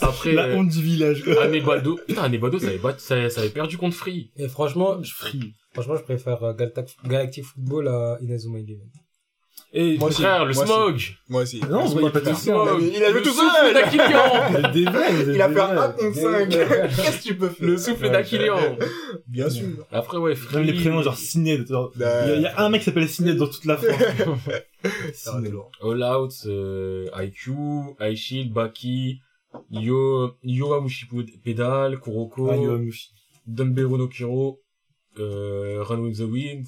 Après, 0.00 0.32
La 0.32 0.44
euh, 0.44 0.56
honte 0.56 0.68
du 0.68 0.82
village. 0.82 1.24
Anebado, 1.42 1.98
putain, 2.06 2.22
Anebado, 2.22 2.58
ça 2.58 2.68
avait, 2.68 2.78
bat- 2.78 2.94
ça, 2.98 3.28
ça 3.30 3.40
avait 3.40 3.50
perdu 3.50 3.76
contre 3.76 3.96
Free. 3.96 4.30
Et 4.36 4.48
franchement, 4.48 5.02
je, 5.02 5.12
Free. 5.12 5.54
franchement, 5.72 5.96
je 5.96 6.02
préfère 6.02 6.42
euh, 6.44 6.52
Galactic 7.04 7.44
Football 7.44 7.88
à 7.88 8.18
Inazuma 8.20 8.58
Eleven. 8.58 8.88
Et 9.72 9.98
Moi 9.98 10.08
aussi. 10.08 10.22
Frère, 10.22 10.46
le 10.46 10.54
Moi 10.54 10.62
aussi. 10.64 10.72
smog. 10.72 11.02
Moi 11.28 11.42
aussi. 11.42 11.60
Non, 11.60 11.84
vous 11.84 11.92
voyez 11.92 12.10
pas 12.10 12.20
tout 12.20 12.26
ça. 12.26 12.34
Smog. 12.36 12.82
Il 12.82 13.04
a 13.04 13.10
Le 13.10 13.20
tout 13.22 13.30
souffle. 13.30 14.72
Des 14.72 14.82
êtes 14.84 15.34
Il 15.34 15.42
a 15.42 15.48
fait 15.50 15.60
un 15.60 15.78
1 15.78 15.88
contre 15.90 16.14
5. 16.14 16.48
Qu'est-ce 16.48 17.18
que 17.18 17.22
tu 17.22 17.36
peux 17.36 17.48
faire? 17.50 17.68
Le 17.68 17.76
souffle 17.76 18.04
Ouais, 18.04 18.10
d'Aquilian. 18.10 18.78
Bien 19.26 19.50
sûr. 19.50 19.66
Après, 19.92 20.16
ouais. 20.16 20.34
Même 20.54 20.62
les 20.62 20.72
prénoms 20.72 21.02
genre 21.02 21.16
Ciné. 21.18 21.58
genre, 21.66 21.92
Il 21.96 22.00
y, 22.00 22.04
a- 22.04 22.34
il 22.36 22.42
y 22.42 22.46
a 22.46 22.58
un 22.60 22.70
mec 22.70 22.80
qui 22.80 22.86
s'appelle 22.86 23.08
Ciné 23.08 23.34
dans 23.34 23.46
toute 23.46 23.66
la 23.66 23.76
France. 23.76 23.94
Ciné. 25.12 25.50
All 25.82 26.02
Out, 26.02 26.32
euh, 26.46 27.06
IQ, 27.22 27.50
Ice 28.00 28.18
Shield, 28.18 28.52
Baki, 28.52 29.20
Yo, 29.70 30.30
Yoamushi 30.44 31.06
Pedal, 31.44 31.98
Kuroko, 32.00 32.50
Ah, 32.50 32.56
Yoamushi. 32.56 33.10
Dunberu 33.46 33.98
no 33.98 34.08
Kiro, 34.08 34.60
euh, 35.18 35.82
Run 35.84 36.00
with 36.00 36.18
the 36.18 36.20
Wind, 36.30 36.66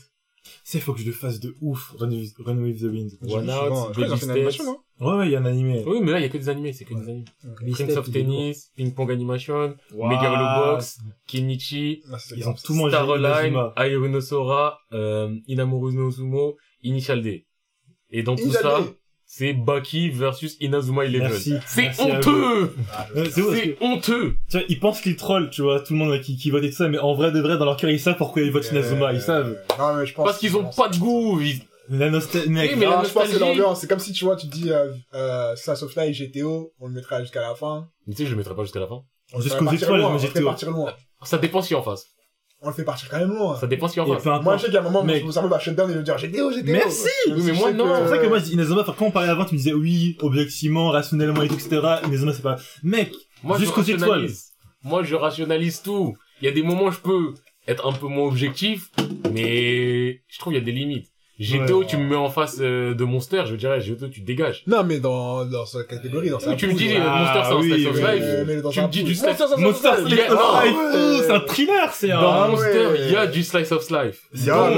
C'est 0.64 0.80
faut 0.80 0.92
que 0.92 1.00
je 1.00 1.06
le 1.06 1.12
fasse 1.12 1.40
de 1.40 1.54
ouf. 1.60 1.94
Run 1.98 2.10
with, 2.10 2.34
Run 2.38 2.58
with 2.58 2.80
the 2.80 2.84
Wind. 2.84 3.12
One 3.22 3.50
Out, 3.50 3.96
Baby 3.96 4.16
fait 4.16 4.24
une 4.26 4.30
animation, 4.30 4.64
Steps. 4.64 4.66
non 4.66 4.78
Ouais, 5.00 5.16
ouais, 5.18 5.26
il 5.28 5.32
y 5.32 5.36
a 5.36 5.40
un 5.40 5.46
animé. 5.46 5.82
Oui, 5.86 6.00
mais 6.02 6.12
là, 6.12 6.18
il 6.18 6.22
y 6.22 6.26
a 6.26 6.28
que 6.28 6.36
des 6.36 6.48
animés, 6.50 6.72
c'est 6.74 6.84
que 6.84 6.92
des 6.94 7.08
animés. 7.08 7.24
Prince 7.72 7.96
of. 7.96 8.10
Tennis, 8.10 8.70
Ping 8.76 8.92
Pong 8.92 9.10
Animation, 9.10 9.74
Waouh. 9.94 10.08
Megalobox, 10.10 10.98
Kenichi, 11.26 12.02
Ah, 12.12 12.18
Ils 12.36 12.46
ont 12.48 12.54
tout 12.54 12.74
mangé. 12.74 12.94
Starline. 12.96 13.56
Aeronosora, 13.76 14.78
euh, 14.92 15.34
Inamoru 15.46 15.92
no 15.94 16.10
Sumo, 16.10 16.56
Initial 16.82 17.22
D. 17.22 17.46
Et 18.10 18.22
dans 18.22 18.36
tout 18.36 18.50
ça, 18.52 18.80
D. 18.80 18.86
c'est 19.32 19.52
Baki 19.52 20.10
versus 20.10 20.56
Inazuma 20.60 21.04
Eleven. 21.04 21.30
C'est 21.64 22.00
honteux! 22.00 22.74
Euh, 23.14 23.26
c'est 23.30 23.76
honteux! 23.80 24.34
tu 24.50 24.56
vois, 24.58 24.66
ils 24.68 24.80
pensent 24.80 25.00
qu'ils 25.00 25.14
trollent, 25.14 25.50
tu 25.50 25.62
vois, 25.62 25.78
tout 25.78 25.92
le 25.92 26.00
monde 26.00 26.20
qui, 26.20 26.36
qui 26.36 26.50
vote 26.50 26.64
et 26.64 26.70
tout 26.70 26.76
ça, 26.76 26.88
mais 26.88 26.98
en 26.98 27.14
vrai 27.14 27.30
de 27.30 27.38
vrai, 27.40 27.56
dans 27.56 27.64
leur 27.64 27.76
cœur, 27.76 27.90
ils 27.90 28.00
savent 28.00 28.16
pourquoi 28.16 28.42
ils 28.42 28.50
votent 28.50 28.68
Inazuma, 28.72 29.12
ils 29.12 29.20
savent. 29.20 29.56
Non, 29.78 29.94
mais 29.94 30.04
je 30.04 30.14
pense. 30.14 30.24
Parce 30.26 30.38
qu'ils 30.38 30.56
ont 30.56 30.64
pas 30.76 30.88
de 30.88 30.96
goût. 30.96 31.40
ils- 31.40 31.60
La 31.88 32.10
nostalgie, 32.10 32.48
mec. 32.50 32.70
Oui, 32.72 32.76
mais 32.78 32.86
je 32.86 32.90
pense 32.90 33.02
que 33.04 33.08
c'est 33.12 33.18
nostalgie- 33.18 33.38
l'ambiance. 33.38 33.80
C'est 33.80 33.86
comme 33.88 33.98
si, 34.00 34.12
tu 34.12 34.24
vois, 34.24 34.34
tu 34.34 34.48
dis, 34.48 34.70
euh, 34.72 34.92
euh, 35.14 35.54
of 35.54 35.96
Life, 35.96 36.16
GTO, 36.16 36.72
on 36.80 36.88
le 36.88 36.94
mettra 36.94 37.20
jusqu'à 37.20 37.40
la 37.40 37.54
fin. 37.54 37.88
Mais 38.08 38.14
tu 38.14 38.22
sais, 38.22 38.26
je 38.26 38.32
le 38.32 38.36
mettrai 38.36 38.54
pas 38.56 38.62
jusqu'à 38.62 38.80
la 38.80 38.88
fin. 38.88 39.02
Jusqu'aux 39.40 39.70
étoiles, 39.70 40.00
loin, 40.00 40.18
je 40.18 40.26
me 40.26 40.72
loin. 40.72 40.92
Ça 41.22 41.38
dépend 41.38 41.62
si 41.62 41.74
en 41.76 41.82
face. 41.82 42.06
On 42.62 42.68
le 42.68 42.74
fait 42.74 42.84
partir 42.84 43.08
quand 43.08 43.18
même 43.18 43.30
loin. 43.30 43.56
Ça 43.56 43.66
dépend 43.66 43.88
si 43.88 43.98
en 44.00 44.06
Et 44.06 44.12
face. 44.14 44.22
peu 44.22 44.30
Moi, 44.42 44.56
je 44.58 44.66
sais 44.66 44.72
qu'à 44.72 44.80
un 44.80 44.82
moment, 44.82 45.02
Mec. 45.02 45.24
mon 45.24 45.32
cerveau 45.32 45.48
va 45.48 45.58
shut 45.58 45.74
down 45.74 45.90
et 45.90 45.94
va 45.94 46.02
dire 46.02 46.18
GTO, 46.18 46.50
GTO. 46.50 46.62
Merci 46.66 47.08
Oui, 47.28 47.42
mais 47.44 47.52
moi, 47.52 47.72
non. 47.72 47.86
C'est 47.94 48.00
pour 48.02 48.10
ça 48.10 48.18
que 48.18 48.26
moi, 48.26 48.38
Inazuma, 48.38 48.82
enfin, 48.82 48.94
quand 48.98 49.06
on 49.06 49.10
parlait 49.10 49.30
avant, 49.30 49.46
tu 49.46 49.54
me 49.54 49.58
disais 49.58 49.72
oui, 49.72 50.18
objectivement, 50.20 50.90
rationnellement 50.90 51.42
et 51.42 51.48
tout, 51.48 51.54
etc. 51.54 51.80
Inazuma, 52.06 52.32
c'est 52.34 52.42
pas, 52.42 52.56
mec, 52.82 53.12
Jusqu'aux 53.58 53.80
rationalise. 53.80 54.52
Moi, 54.82 55.02
je 55.02 55.14
rationalise 55.14 55.80
tout. 55.82 56.16
Il 56.42 56.46
y 56.46 56.48
a 56.48 56.52
des 56.52 56.62
moments 56.62 56.84
où 56.84 56.90
je 56.90 56.98
peux 56.98 57.34
être 57.66 57.86
un 57.86 57.92
peu 57.92 58.06
moins 58.06 58.26
objectif, 58.26 58.90
mais 59.32 60.22
je 60.28 60.38
trouve 60.38 60.52
il 60.52 60.56
y 60.56 60.60
a 60.60 60.64
des 60.64 60.72
limites. 60.72 61.09
GTO, 61.40 61.80
Ouais. 61.80 61.86
tu 61.86 61.96
me 61.96 62.04
mets 62.04 62.16
en 62.16 62.28
face 62.28 62.58
euh, 62.60 62.94
de 62.94 63.04
Monster, 63.04 63.44
je 63.46 63.54
dirais, 63.56 63.80
GTO, 63.80 64.08
tu 64.08 64.20
te 64.20 64.26
dégages. 64.26 64.62
Non, 64.66 64.84
mais 64.84 65.00
dans, 65.00 65.44
dans 65.46 65.64
sa 65.64 65.84
catégorie, 65.84 66.28
dans 66.30 66.38
sa 66.38 66.54
tu 66.54 66.66
me 66.66 66.74
dis, 66.74 66.90
euh, 66.94 67.00
Monster, 67.00 67.40
c'est 67.44 67.52
un 67.52 67.56
oui, 67.56 67.70
slice 67.70 67.86
of 67.86 67.96
life. 67.96 68.24
Mais 68.46 68.60
dans 68.60 68.70
Tu 68.70 68.80
me 68.82 68.88
dis 68.88 69.02
du 69.04 69.14
slice- 69.14 69.38
Monster, 69.38 69.44
of 69.54 69.58
Monster 69.58 69.88
Life. 70.04 70.16
Slice 70.16 70.30
of 70.30 70.38
non, 70.38 70.72
oh, 70.74 71.22
c'est 71.26 71.32
un 71.32 71.40
thriller, 71.40 71.92
c'est 71.94 72.08
Dans 72.08 72.32
un... 72.32 72.48
Monster, 72.48 72.86
ouais. 72.86 72.98
il 73.06 73.12
y 73.12 73.16
a 73.16 73.26
du 73.26 73.42
slice 73.42 73.72
of 73.72 73.88
life. 73.90 74.20
Pas 74.46 74.70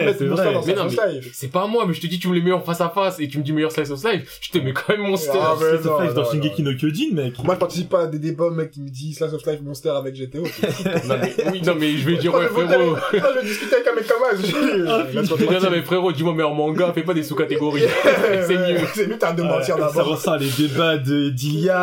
mettre 0.00 0.18
c'est 0.18 0.24
Monster 0.26 0.44
vrai. 0.44 0.52
dans 0.52 0.60
Mais 0.60 0.62
Slice 0.64 0.76
non, 0.76 0.84
of 0.86 0.96
mais 1.06 1.12
Life. 1.14 1.30
c'est 1.32 1.50
pas 1.50 1.66
moi, 1.66 1.84
mais 1.86 1.94
je 1.94 2.00
te 2.02 2.06
dis, 2.06 2.18
tu 2.18 2.28
me 2.28 2.34
les 2.34 2.42
mets 2.42 2.52
en 2.52 2.60
face 2.60 2.80
à 2.82 2.90
face 2.90 3.18
et 3.18 3.28
tu 3.28 3.38
me 3.38 3.42
dis 3.42 3.52
meilleur 3.52 3.72
slice 3.72 3.90
of 3.90 4.04
life, 4.04 4.38
je 4.42 4.50
te 4.50 4.58
mets 4.58 4.72
quand 4.74 4.88
même 4.92 5.00
Monster. 5.08 5.30
Ah, 5.40 5.54
mais 5.58 5.66
Slice 5.70 5.80
of 5.80 5.86
non, 5.86 6.00
Life 6.00 6.14
dans 6.14 6.22
non, 6.22 6.30
Shingeki 6.30 6.62
no 6.62 6.74
Kyojin, 6.74 7.14
mec. 7.14 7.42
Moi, 7.42 7.54
je 7.54 7.58
participe 7.60 7.88
pas 7.88 8.02
à 8.02 8.06
des 8.06 8.18
débats, 8.18 8.50
mec, 8.50 8.72
qui 8.72 8.82
me 8.82 8.90
dit 8.90 9.14
Slice 9.14 9.32
of 9.32 9.46
Life 9.46 9.60
Monster 9.62 9.90
avec 9.90 10.14
GTO. 10.16 10.42
non, 11.08 11.14
mais, 11.20 11.34
oui, 11.50 11.62
non, 11.64 11.74
mais 11.78 11.92
je 11.96 12.04
vais 12.06 12.16
dire, 12.16 12.30
Moi, 12.32 12.40
ouais, 12.42 12.48
frérot. 12.48 12.96
Ah, 12.96 13.28
je 13.34 13.40
vais 13.40 13.46
discuter 13.46 13.74
avec 13.76 13.86
un 13.88 13.94
mec 13.94 14.06
comme 14.06 14.18
ça. 14.20 14.36
je 14.36 14.42
dis, 15.22 16.09
Non, 16.12 16.26
non, 16.26 16.30
mais 16.32 16.36
meilleur 16.36 16.54
manga, 16.54 16.92
fais 16.92 17.02
pas 17.02 17.14
des 17.14 17.22
sous-catégories. 17.22 17.82
c'est 18.46 18.56
mieux. 18.56 18.78
C'est 18.94 19.06
mieux, 19.06 19.18
t'as 19.18 19.32
de 19.32 19.42
mentir 19.42 19.76
Ouais, 19.76 19.82
Ça 19.82 19.88
d'abord. 19.88 20.06
ressent 20.08 20.36
les 20.36 20.50
débats 20.50 20.96
de 20.98 21.30
d'Ilia. 21.30 21.76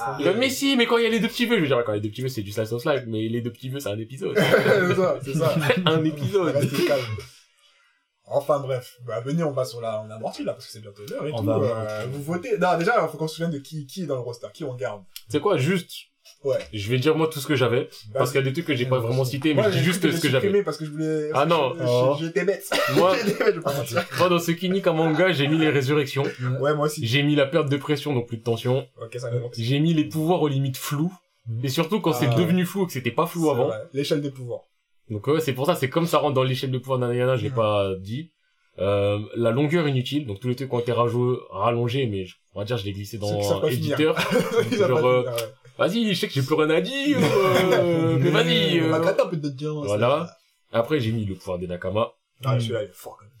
Ah, 0.00 0.32
mais 0.36 0.50
si, 0.50 0.76
mais 0.76 0.86
quand 0.86 0.96
il 0.98 1.04
y 1.04 1.06
a 1.06 1.10
les 1.10 1.20
deux 1.20 1.28
petits 1.28 1.46
vieux, 1.46 1.56
je 1.56 1.60
veux 1.62 1.66
dire, 1.68 1.82
quand 1.84 1.92
il 1.92 1.96
y 1.96 1.98
a 1.98 2.02
les 2.02 2.08
deux 2.08 2.10
petits 2.10 2.22
vieux, 2.22 2.28
c'est 2.30 2.42
du 2.42 2.52
slice 2.52 2.72
of 2.72 2.84
life, 2.84 3.02
mais 3.06 3.28
les 3.28 3.40
deux 3.40 3.52
petits 3.52 3.68
vieux, 3.68 3.80
c'est 3.80 3.90
un 3.90 3.98
épisode. 3.98 4.36
c'est 4.36 4.94
ça, 4.94 5.18
c'est 5.22 5.34
ça. 5.34 5.54
un 5.86 6.04
épisode. 6.04 6.54
Restez 6.54 6.84
calme. 6.84 7.02
Enfin 8.26 8.58
bref, 8.58 8.96
bah 9.06 9.20
venez, 9.20 9.42
on 9.44 9.52
va 9.52 9.66
sur 9.66 9.82
la, 9.82 10.00
on 10.00 10.10
a 10.10 10.14
amorti 10.14 10.44
là 10.44 10.54
parce 10.54 10.64
que 10.66 10.72
c'est 10.72 10.80
bientôt 10.80 11.02
l'heure 11.10 11.26
et 11.26 11.32
On 11.32 11.38
tout. 11.40 11.44
va 11.44 11.56
euh, 11.60 12.06
vous 12.10 12.22
votez. 12.22 12.56
Non, 12.58 12.78
déjà, 12.78 12.94
il 13.02 13.08
faut 13.08 13.18
qu'on 13.18 13.28
se 13.28 13.34
souvienne 13.36 13.50
de 13.52 13.58
qui, 13.58 13.86
qui 13.86 14.04
est 14.04 14.06
dans 14.06 14.14
le 14.14 14.22
roster, 14.22 14.46
qui 14.54 14.64
on 14.64 14.74
garde. 14.74 15.02
C'est 15.28 15.40
quoi, 15.40 15.58
juste, 15.58 15.90
Ouais. 16.44 16.58
je 16.72 16.90
vais 16.90 16.98
dire 16.98 17.16
moi 17.16 17.28
tout 17.32 17.40
ce 17.40 17.46
que 17.46 17.56
j'avais, 17.56 17.88
parce 18.12 18.30
qu'il 18.30 18.38
y 18.40 18.42
a 18.42 18.46
des 18.46 18.52
trucs 18.52 18.66
que 18.66 18.74
j'ai 18.74 18.84
pas 18.86 18.98
vraiment 18.98 19.24
cités, 19.24 19.54
mais 19.54 19.62
Moi, 19.62 19.70
je 19.70 19.70
dis 19.70 19.78
j'ai 19.78 19.84
juste 19.84 20.02
ce 20.02 20.20
que 20.20 20.28
j'ai 20.28 20.30
j'avais. 20.40 20.62
parce 20.62 20.76
que 20.76 20.84
je 20.84 20.90
voulais. 20.90 21.30
Ah 21.32 21.46
non. 21.46 21.72
J'ai- 21.78 21.84
Oh. 21.86 22.16
J'étais 22.20 22.44
bête. 22.44 22.68
Moi, 22.96 23.14
J'étais 23.24 23.38
bête, 23.44 23.54
je 23.54 23.58
vais 23.58 23.62
pas 23.62 23.72
mentir. 23.76 24.04
moi, 24.18 24.28
dans 24.28 24.38
ce 24.38 24.50
qui 24.52 24.68
nique 24.70 24.86
un 24.86 24.92
manga, 24.92 25.32
j'ai 25.32 25.48
mis 25.48 25.58
les 25.58 25.70
résurrections, 25.70 26.24
Ouais, 26.60 26.74
moi 26.74 26.86
aussi. 26.86 27.06
j'ai 27.06 27.22
mis 27.22 27.34
la 27.34 27.46
perte 27.46 27.68
de 27.70 27.76
pression, 27.76 28.12
donc 28.14 28.28
plus 28.28 28.36
de 28.36 28.42
tension, 28.42 28.86
j'ai 29.56 29.80
mis 29.80 29.94
les 29.94 30.04
pouvoirs 30.04 30.42
aux 30.42 30.48
limites 30.48 30.76
floues, 30.76 31.12
et 31.62 31.68
surtout 31.68 32.00
quand 32.00 32.12
c'est 32.12 32.28
Ah. 32.30 32.34
devenu 32.34 32.64
flou 32.66 32.84
et 32.84 32.86
que 32.86 32.92
c'était 32.92 33.10
pas 33.10 33.26
flou 33.26 33.50
avant. 33.50 33.70
L'échelle 33.92 34.20
des 34.20 34.30
pouvoirs. 34.30 34.62
Donc 35.10 35.26
ouais, 35.26 35.40
c'est 35.40 35.52
pour 35.52 35.66
ça, 35.66 35.74
c'est 35.74 35.88
comme 35.90 36.06
ça 36.06 36.18
rentre 36.18 36.34
dans 36.34 36.44
l'échelle 36.44 36.70
de 36.70 36.78
pouvoir 36.78 36.98
d'Anayana, 36.98 37.36
je 37.36 37.42
l'ai 37.42 37.50
Mhm. 37.50 37.54
pas 37.56 37.90
dit. 38.00 38.30
Euh, 38.80 39.18
la 39.36 39.50
longueur 39.52 39.86
inutile, 39.86 40.26
donc 40.26 40.40
tous 40.40 40.48
les 40.48 40.56
trucs 40.56 40.72
ont 40.72 40.80
été 40.80 40.92
rallongés, 40.92 42.06
mais 42.06 42.24
je- 42.24 42.34
on 42.54 42.58
va 42.58 42.64
dire 42.64 42.76
je 42.76 42.84
l'ai 42.84 42.92
glissé 42.92 43.18
dans 43.18 43.62
éditeur. 43.68 44.16
Genre, 44.72 45.06
euh, 45.06 45.22
ouais. 45.22 45.30
Vas-y, 45.78 46.12
je 46.14 46.18
sais 46.20 46.28
que 46.28 46.32
j'ai 46.34 46.42
plus 46.42 46.54
rien 46.54 46.70
à 46.70 46.80
dire, 46.80 47.18
euh, 47.20 48.18
mais 48.20 48.30
vas-y. 48.30 48.78
Euh. 48.80 49.32
de 49.32 49.48
dire. 49.48 49.74
Voilà. 49.74 50.36
Après, 50.72 51.00
j'ai 51.00 51.12
mis 51.12 51.24
le 51.24 51.34
pouvoir 51.34 51.58
des 51.58 51.66
Nakama, 51.66 52.12
Ah, 52.44 52.58
celui-là, 52.60 52.82
il 52.84 52.90
est 52.90 52.92
fort 52.94 53.16
quand 53.18 53.24
même. 53.24 53.34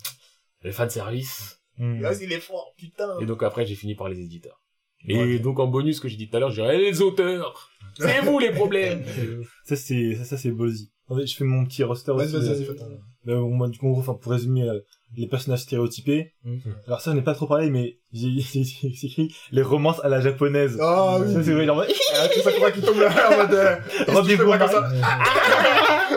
les 0.62 0.72
fans 0.72 0.88
service, 0.88 1.60
Hmm. 1.76 2.00
Là, 2.00 2.12
il 2.22 2.32
est 2.32 2.38
fort, 2.38 2.72
putain. 2.76 3.18
et 3.20 3.26
donc 3.26 3.42
après, 3.42 3.66
j'ai 3.66 3.74
fini 3.74 3.96
par 3.96 4.08
les 4.08 4.20
éditeurs. 4.20 4.60
Et 5.08 5.18
Ouais. 5.18 5.38
donc 5.40 5.58
en 5.58 5.66
bonus, 5.66 5.96
ce 5.96 6.00
que 6.00 6.06
j'ai 6.08 6.16
dit 6.16 6.28
tout 6.30 6.36
à 6.36 6.38
l'heure, 6.40 6.50
je 6.50 6.62
dirais 6.62 6.78
les 6.78 7.02
auteurs. 7.02 7.68
C'est 7.98 8.20
vous 8.20 8.38
les 8.38 8.52
problèmes. 8.52 9.04
Ça, 9.64 9.74
c'est, 9.74 10.14
ça, 10.14 10.24
ça, 10.24 10.36
c'est 10.36 10.52
ballsy. 10.52 10.92
En 11.08 11.16
fait, 11.16 11.26
je 11.26 11.34
fais 11.36 11.42
mon 11.44 11.64
petit 11.64 11.82
roster 11.82 12.12
Vas-y, 12.12 12.36
aussi. 12.36 12.48
vas-y, 12.48 12.64
vas-y, 12.64 12.98
fais 13.24 13.30
ton. 13.30 13.34
bah, 13.34 13.40
bon, 13.40 13.50
moi, 13.54 13.68
du 13.68 13.78
coup, 13.78 13.88
en 13.88 13.90
gros, 13.92 14.00
enfin, 14.00 14.14
pour 14.14 14.32
résumer, 14.32 14.68
euh, 14.68 14.80
les 15.16 15.26
personnages 15.26 15.60
stéréotypés. 15.60 16.32
Mhm. 16.44 16.60
Alors 16.86 17.00
ça, 17.00 17.12
on 17.12 17.14
n'est 17.14 17.22
pas 17.22 17.34
trop 17.34 17.46
parlé, 17.46 17.70
mais 17.70 17.98
j'ai, 18.12 18.30
j'ai, 18.38 18.64
j'ai 18.64 19.06
écrit 19.06 19.34
les 19.52 19.62
romances 19.62 20.00
à 20.04 20.08
la 20.08 20.20
japonaise. 20.20 20.76
Ah 20.80 21.18
oui. 21.20 21.32
Ça, 21.32 21.42
c'est 21.42 21.52
vrai, 21.52 21.66
genre, 21.66 21.84
Ah, 22.16 22.28
tout 22.28 22.40
Sakura 22.40 22.70
qui 22.72 22.80
tombe 22.80 22.98
là, 22.98 23.10
en 23.32 23.36
mode, 23.36 23.54
euh, 23.54 23.76
Rendez-vous 24.08 24.50
comme 24.50 24.58
ça. 24.58 24.90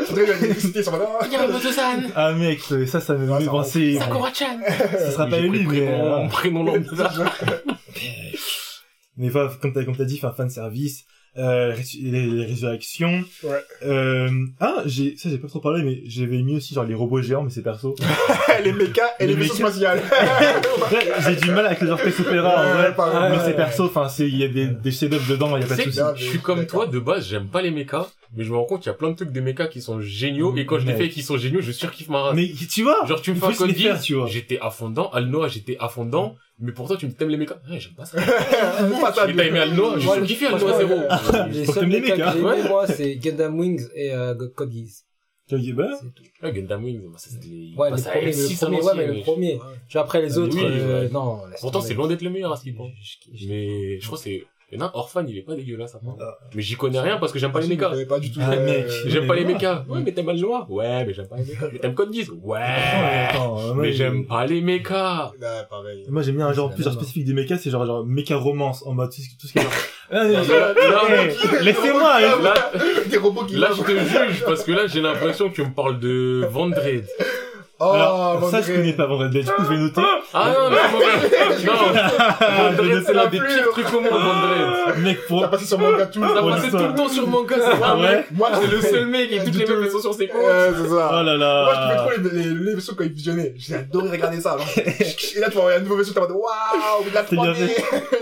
Sur 0.07 0.97
la 0.97 1.27
Yamamoto-san, 1.27 2.11
ah, 2.15 2.33
mec, 2.33 2.59
ça, 2.61 2.99
ça 2.99 3.13
me 3.15 3.31
Ah, 3.31 3.37
fait 3.39 3.45
ça 3.45 3.51
penser. 3.51 3.97
Sakura-chan. 3.99 4.59
Ça 4.91 5.11
sera 5.11 5.27
pas 5.27 5.37
élu, 5.39 5.67
mais, 5.67 5.81
Mon 5.97 6.25
euh, 6.25 6.29
prénom 6.29 6.65
mais 9.17 9.29
voilà, 9.29 9.51
comme 9.61 9.73
t'as, 9.73 9.83
comme 9.83 9.97
t'as 9.97 10.05
dit, 10.05 10.19
enfin, 10.21 10.31
fan 10.35 10.49
service, 10.49 11.05
euh, 11.37 11.75
les, 12.01 12.25
les 12.27 12.45
résurrections. 12.45 13.23
Ouais. 13.43 13.63
Euh, 13.85 14.29
ah, 14.59 14.83
j'ai, 14.85 15.15
ça, 15.17 15.29
j'ai 15.29 15.37
pas 15.37 15.47
trop 15.47 15.59
parlé, 15.59 15.83
mais 15.83 16.01
j'avais 16.05 16.41
mis 16.41 16.55
aussi, 16.55 16.73
genre, 16.73 16.83
les 16.85 16.93
robots 16.95 17.21
géants, 17.21 17.43
mais 17.43 17.49
c'est 17.51 17.61
perso. 17.61 17.95
les 18.63 18.73
mechas 18.73 19.01
et 19.19 19.27
les 19.27 19.33
Les 19.35 19.41
vaisseaux 19.41 19.55
spatiales. 19.55 20.01
Ouais, 20.91 21.11
j'ai 21.25 21.35
du 21.35 21.51
mal 21.51 21.65
avec 21.65 21.81
le 21.81 21.87
genre 21.87 21.99
space 21.99 22.19
opéra, 22.21 22.61
en 22.65 22.73
vrai. 22.77 22.95
pareil. 22.95 23.37
Mais 23.37 23.43
c'est 23.43 23.55
perso, 23.55 23.85
enfin, 23.85 24.07
c'est, 24.07 24.27
il 24.27 24.37
y 24.37 24.43
a 24.43 24.47
des, 24.47 24.67
des 24.67 24.91
chefs-d'œuvre 24.91 25.29
dedans, 25.29 25.57
il 25.57 25.61
y 25.61 25.65
a 25.65 25.67
pas 25.67 25.75
de 25.75 25.81
Tu 25.81 25.91
sais, 25.91 25.91
souci. 25.91 26.01
Ah, 26.01 26.13
je 26.15 26.23
suis 26.23 26.39
comme 26.39 26.65
toi, 26.65 26.87
de 26.87 26.99
base, 26.99 27.27
j'aime 27.27 27.47
pas 27.47 27.61
les 27.61 27.71
mechas, 27.71 28.07
mais 28.35 28.43
je 28.43 28.51
me 28.51 28.57
rends 28.57 28.65
compte 28.65 28.81
qu'il 28.81 28.89
y 28.91 28.93
a 28.93 28.97
plein 28.97 29.09
de 29.11 29.15
trucs 29.15 29.31
des 29.31 29.41
mechas 29.41 29.67
qui 29.67 29.81
sont 29.81 29.99
géniaux, 30.01 30.55
et 30.55 30.65
quand 30.65 30.79
je 30.79 30.85
les 30.85 30.93
fais 30.95 31.05
et 31.05 31.09
qui 31.09 31.21
sont 31.23 31.37
géniaux, 31.37 31.61
je 31.61 31.71
surkiffe 31.71 32.09
ma 32.09 32.21
race. 32.21 32.35
Mais, 32.35 32.49
tu 32.69 32.83
vois, 32.83 33.05
Genre, 33.05 33.21
tu 33.21 33.31
me 33.31 33.35
fais 33.35 33.45
un 33.45 33.53
code 33.53 33.67
les 33.69 33.73
faire, 33.73 33.97
10, 33.97 34.03
tu 34.03 34.13
vois. 34.15 34.27
j'étais 34.27 34.59
à 34.59 34.69
fond 34.69 34.89
dedans, 34.89 35.09
Alnoa, 35.11 35.47
j'étais 35.47 35.77
à 35.79 35.87
fond 35.89 36.05
dedans, 36.05 36.35
mais 36.59 36.71
pourtant, 36.71 36.95
tu 36.95 37.05
me 37.07 37.11
t'aimes 37.13 37.29
les 37.29 37.37
mechas. 37.37 37.57
Ouais, 37.69 37.79
j'aime 37.79 37.93
pas 37.93 38.05
ça. 38.05 38.17
Pas 38.21 39.13
ça, 39.13 39.25
t'as 39.27 39.45
aimé 39.45 39.59
Alnoa, 39.59 39.97
j'ai 39.99 40.05
Moi, 40.05 40.15
surkiffé 40.17 40.45
Alnoa 40.47 40.77
0. 40.77 40.95
Les 41.51 41.65
seuls 41.65 41.87
mecs 41.87 42.01
que 42.05 42.15
j'ai 42.15 42.21
aimé, 42.39 42.63
moi, 42.67 42.87
c'est 42.87 43.15
Gundam 43.17 43.57
Wings 43.59 43.87
et 43.95 44.11
euh, 44.13 44.33
Code 44.55 44.71
Geass. 44.71 45.03
Ok, 45.49 45.61
bah, 45.75 45.87
C'est 45.97 46.13
tout. 46.13 46.23
Ouais, 46.43 46.51
Gundam 46.51 46.83
Wings, 46.83 47.01
bah, 47.05 47.17
ça, 47.17 47.29
c'était 47.29 47.47
les... 47.47 47.73
Ouais, 47.77 47.89
bah, 47.89 47.95
les 47.95 48.01
premiers, 48.03 48.31
le 48.31 48.55
premier, 48.57 48.81
ouais, 48.81 48.93
mais 48.97 49.07
le 49.07 49.21
premier. 49.21 49.59
Tu 49.87 49.93
vois, 49.93 50.01
après 50.01 50.21
les 50.21 50.33
Ah, 50.37 50.41
autres, 50.41 50.57
oui, 50.57 50.63
euh, 50.65 51.03
ouais. 51.05 51.09
non. 51.13 51.39
Pourtant, 51.61 51.79
c'est 51.79 51.93
loin 51.93 52.07
d'être 52.09 52.21
le 52.21 52.29
meilleur 52.31 52.51
à 52.51 52.57
ce 52.57 52.63
qu'il 52.63 52.75
pense. 52.75 52.91
Mais 53.47 53.97
je 53.99 54.05
crois 54.05 54.17
que 54.17 54.23
c'est... 54.25 54.43
Et 54.69 54.75
non, 54.75 54.89
Orphan, 54.93 55.23
il 55.25 55.37
est 55.37 55.43
pas 55.43 55.55
dégueulasse, 55.55 55.95
apparemment. 55.95 56.17
Ah. 56.21 56.37
Mais 56.53 56.61
j'y 56.61 56.75
connais 56.75 56.99
rien 56.99 57.17
parce 57.19 57.31
que 57.31 57.39
j'aime 57.39 57.53
pas 57.53 57.61
les 57.61 57.69
mechas. 57.69 57.89
Pas 58.09 58.19
du 58.19 58.31
tout. 58.33 58.41
Ah, 58.43 58.51
euh, 58.51 58.65
mec. 58.65 58.85
J'aime 59.07 59.25
pas 59.25 59.35
les 59.35 59.45
mechas. 59.45 59.85
Ouais, 59.89 60.01
mais 60.03 60.11
t'aimes 60.11 60.27
Alnoa 60.27 60.65
Ouais, 60.69 61.05
mais 61.05 61.13
j'aime 61.13 61.27
pas 61.29 61.37
les 61.37 61.45
mechas. 61.45 61.67
Mais 61.71 61.79
t'aimes 61.79 61.93
Code 61.95 62.11
10 62.11 62.31
Ouais. 62.43 62.59
Attends, 63.29 63.75
Mais 63.75 63.91
j'ai- 63.91 63.97
j'aime 63.99 64.25
pas 64.27 64.45
les 64.45 64.59
mechas. 64.59 65.31
Ouais, 65.39 65.47
pareil. 65.69 66.03
Moi, 66.09 66.21
j'aime 66.21 66.35
bien 66.35 66.47
un 66.47 66.53
genre 66.53 66.73
plus 66.73 66.83
genre 66.83 66.91
spécifique 66.93 67.23
des 67.23 67.33
mechas, 67.33 67.57
c'est 67.59 67.69
genre, 67.69 67.85
genre, 67.85 68.05
méca 68.05 68.35
romance, 68.35 68.83
en 68.85 68.93
mode, 68.93 69.09
tout 69.09 69.21
ce, 69.21 69.27
tout 69.39 69.47
ce 69.47 69.53
qui 69.53 69.59
est 69.59 69.61
genre, 69.61 69.71
Ah, 70.11 70.23
laissez-moi, 71.61 72.15
hein. 72.15 72.41
là, 72.43 72.53
là, 72.53 73.69
je 73.75 73.83
te 73.83 73.91
juge 73.99 74.43
parce 74.45 74.63
que 74.63 74.71
là, 74.71 74.87
j'ai 74.87 75.01
l'impression 75.01 75.49
que 75.49 75.55
tu 75.55 75.63
me 75.63 75.73
parles 75.73 75.99
de 75.99 76.45
Vendred. 76.51 77.05
Oh, 77.79 77.91
Alors, 77.93 78.49
ça, 78.49 78.61
je 78.61 78.71
Vendredi. 78.71 78.73
connais 78.73 78.93
pas 78.93 79.05
Vendredi. 79.05 79.39
Du 79.43 79.45
coup, 79.51 79.63
je 79.63 79.69
vais 79.69 79.77
noter. 79.77 80.01
Ah 80.33 80.49
non, 80.51 80.69
mais 80.71 80.77
c'est 80.87 80.91
mauvais. 80.93 81.65
Non, 81.65 81.73
Ah, 82.39 82.71
je 82.71 82.75
Vendred, 82.77 82.95
note 82.95 83.03
c'est 83.05 83.13
la 83.13 83.23
l'un 83.25 83.29
des 83.29 83.37
pires 83.39 83.69
trucs 83.71 83.93
au 83.93 84.01
monde, 84.01 84.11
Vendred. 84.11 84.97
Mec, 85.03 85.27
pour, 85.27 85.41
T'as 85.41 85.47
passé 85.49 85.65
sur 85.65 85.77
manga 85.79 86.05
tout. 86.07 86.21
Ça 86.23 86.27
Pour 86.41 86.49
passait 86.49 86.57
tout 86.57 86.63
l'histoire. 86.77 86.87
le 86.89 86.95
temps 86.95 87.09
sur 87.09 87.27
manga, 87.27 87.55
c'est 87.59 87.83
Ah 87.83 87.95
ouais? 87.95 88.01
mec. 88.17 88.25
Moi, 88.31 88.49
C'est 88.59 88.67
le 88.71 88.81
seul 88.81 89.05
mec 89.05 89.31
et 89.31 89.43
toutes 89.43 89.55
les 89.57 89.65
tout. 89.65 89.73
mêmes 89.73 89.83
vaisseaux 89.83 90.01
sur 90.01 90.13
ses 90.15 90.27
côtes. 90.27 90.41
Ouais, 90.41 90.71
c'est 90.75 90.89
ça. 90.89 91.09
oh 91.13 91.23
là 91.23 91.37
Moi, 91.37 91.73
je 91.75 91.79
trouvais 91.79 91.95
là. 91.95 91.95
trop 91.97 92.09
les, 92.35 92.43
les, 92.43 92.65
les 92.65 92.73
vaisseaux 92.75 92.95
quand 92.95 93.03
ils 93.03 93.13
fusionnaient. 93.13 93.53
J'ai 93.57 93.75
adoré 93.75 94.09
regarder 94.09 94.41
ça. 94.41 94.57
genre. 94.57 94.67
Et 94.77 95.39
là, 95.39 95.49
tu 95.51 95.57
vois 95.57 95.73
un 95.75 95.79
nouveau 95.79 95.97
vaisseau, 95.97 96.13
t'es 96.13 96.19
en 96.19 96.23
mode 96.23 96.31
waouh, 96.31 97.03
de 97.07 97.13
la 97.13 97.25
C'est 97.29 97.35
bien 97.35 97.51
3D. 97.53 97.71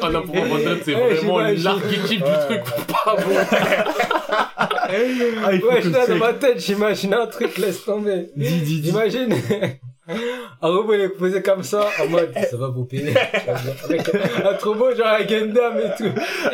Ah 0.02 0.10
non, 0.10 0.22
pour 0.24 0.36
moi, 0.36 0.58
Vendred, 0.58 0.80
c'est 0.84 0.92
vraiment 0.94 1.40
l'archétype 1.40 2.24
du 2.26 2.32
truc 2.46 2.62
pas 2.88 3.16
bon. 3.16 3.36
Ah, 4.90 5.54
il 5.54 5.62
faut 5.62 5.68
Ouais, 5.68 5.82
que 5.82 5.88
là, 5.90 6.08
dans 6.08 6.18
ma 6.18 6.34
tête, 6.34 6.60
j'imagine 6.60 7.14
un 7.14 7.28
truc, 7.28 7.58
laisse 7.58 7.84
tomber. 7.84 8.30
Dis, 8.36 8.62
dis, 8.62 8.82
dis. 8.82 8.88
J'imagine. 8.90 9.36
Un 10.08 10.68
robot, 10.70 10.94
il 10.94 11.02
est 11.02 11.10
posé 11.10 11.42
comme 11.42 11.64
ça, 11.64 11.88
en 12.02 12.08
mode, 12.10 12.32
ça 12.50 12.58
va 12.58 12.68
vous 12.68 12.86
payer. 12.86 13.14
Avec 13.86 14.12
un 14.46 14.54
trop 14.54 14.76
beau, 14.76 14.94
genre 14.96 15.08
un 15.20 15.24
Gundam 15.24 15.74
et 15.80 15.98
tout. 15.98 16.10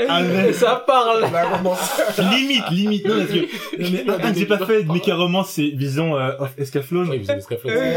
Ah, 0.08 0.22
mais- 0.22 0.50
Et 0.50 0.54
ça 0.54 0.84
parle. 0.88 1.26
Romance. 1.26 2.02
Limite, 2.32 2.70
limite. 2.72 3.06
Non, 3.06 3.16
parce 3.18 3.30
que, 3.30 3.40
mais 3.78 4.10
un 4.10 4.32
que 4.32 4.40
j'ai 4.40 4.46
pas 4.46 4.58
fait 4.66 4.84
de 4.84 4.92
méca 4.92 5.16
romance, 5.16 5.50
c'est 5.52 5.68
Vision 5.76 6.18
euh, 6.18 6.32
of 6.40 6.58
Escaflowne. 6.58 7.10
Ouais, 7.10 7.18
il 7.18 7.22
faisait 7.24 7.36
des 7.36 7.42
scaffolds. 7.42 7.72
Ouais. 7.74 7.96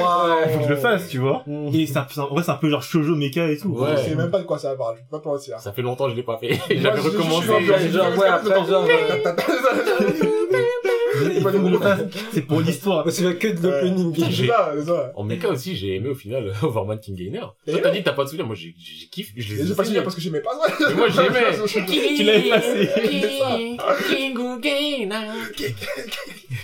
Faut 0.52 0.58
que 0.58 0.64
je 0.64 0.68
le 0.70 0.76
fasse, 0.76 1.08
tu 1.08 1.18
vois. 1.18 1.42
Mm. 1.46 1.68
Et 1.74 1.86
c'est 1.86 1.98
un, 1.98 2.02
peu- 2.02 2.20
en 2.20 2.26
vrai, 2.28 2.42
c'est 2.42 2.50
un 2.50 2.54
peu 2.56 2.68
genre 2.68 2.82
shoujo 2.82 3.14
méca 3.14 3.46
et 3.48 3.56
tout. 3.56 3.68
Ouais. 3.70 3.90
Je 3.96 4.10
sais 4.10 4.14
même 4.16 4.30
pas 4.30 4.38
de 4.40 4.44
quoi 4.44 4.58
ça 4.58 4.74
parle. 4.74 4.96
Je 4.96 5.02
peux 5.02 5.18
pas 5.18 5.22
te 5.22 5.28
mentir. 5.28 5.60
Ça 5.60 5.72
fait 5.72 5.82
longtemps 5.82 6.06
que 6.06 6.10
je 6.12 6.16
l'ai 6.16 6.22
pas 6.24 6.38
fait. 6.38 6.58
J'avais 6.70 7.00
recommencé. 7.00 7.46
Genre, 7.92 8.18
ouais, 8.18 8.26
après, 8.28 8.66
genre, 8.66 8.86
C'est 12.32 12.42
pour 12.42 12.60
l'histoire. 12.60 13.04
Me 13.06 13.10
souviens 13.10 13.34
que 13.34 13.48
de 13.48 13.60
l'opening. 13.68 14.14
Ça. 14.48 15.12
En 15.14 15.24
mecha 15.24 15.48
aussi, 15.48 15.76
j'ai 15.76 15.96
aimé 15.96 16.08
au 16.10 16.14
final 16.14 16.52
Overman 16.62 16.98
King 16.98 17.14
Gainer. 17.16 17.40
Toi, 17.66 17.78
t'as 17.82 17.90
dit 17.90 17.98
que 18.00 18.04
t'as 18.04 18.12
pas 18.12 18.24
de 18.24 18.28
souvenir. 18.28 18.46
Moi, 18.46 18.54
j'ai, 18.56 18.74
j'ai 18.78 19.06
kiffé. 19.06 19.32
Je 19.36 19.54
les 19.54 19.62
ai 19.62 19.66
j'ai 19.66 19.74
pas 19.74 19.84
signé 19.84 19.96
signés. 19.96 20.02
parce 20.04 20.14
que 20.16 20.20
j'aimais 20.20 20.40
pas 20.40 20.50
ça. 20.78 20.88
Mais 20.88 20.94
moi, 20.94 21.08
j'aimais. 21.08 21.56
Tu 22.16 22.22
l'as 22.24 22.36
effacé. 22.36 22.90
King 24.08 24.60
Gainer. 24.60 25.30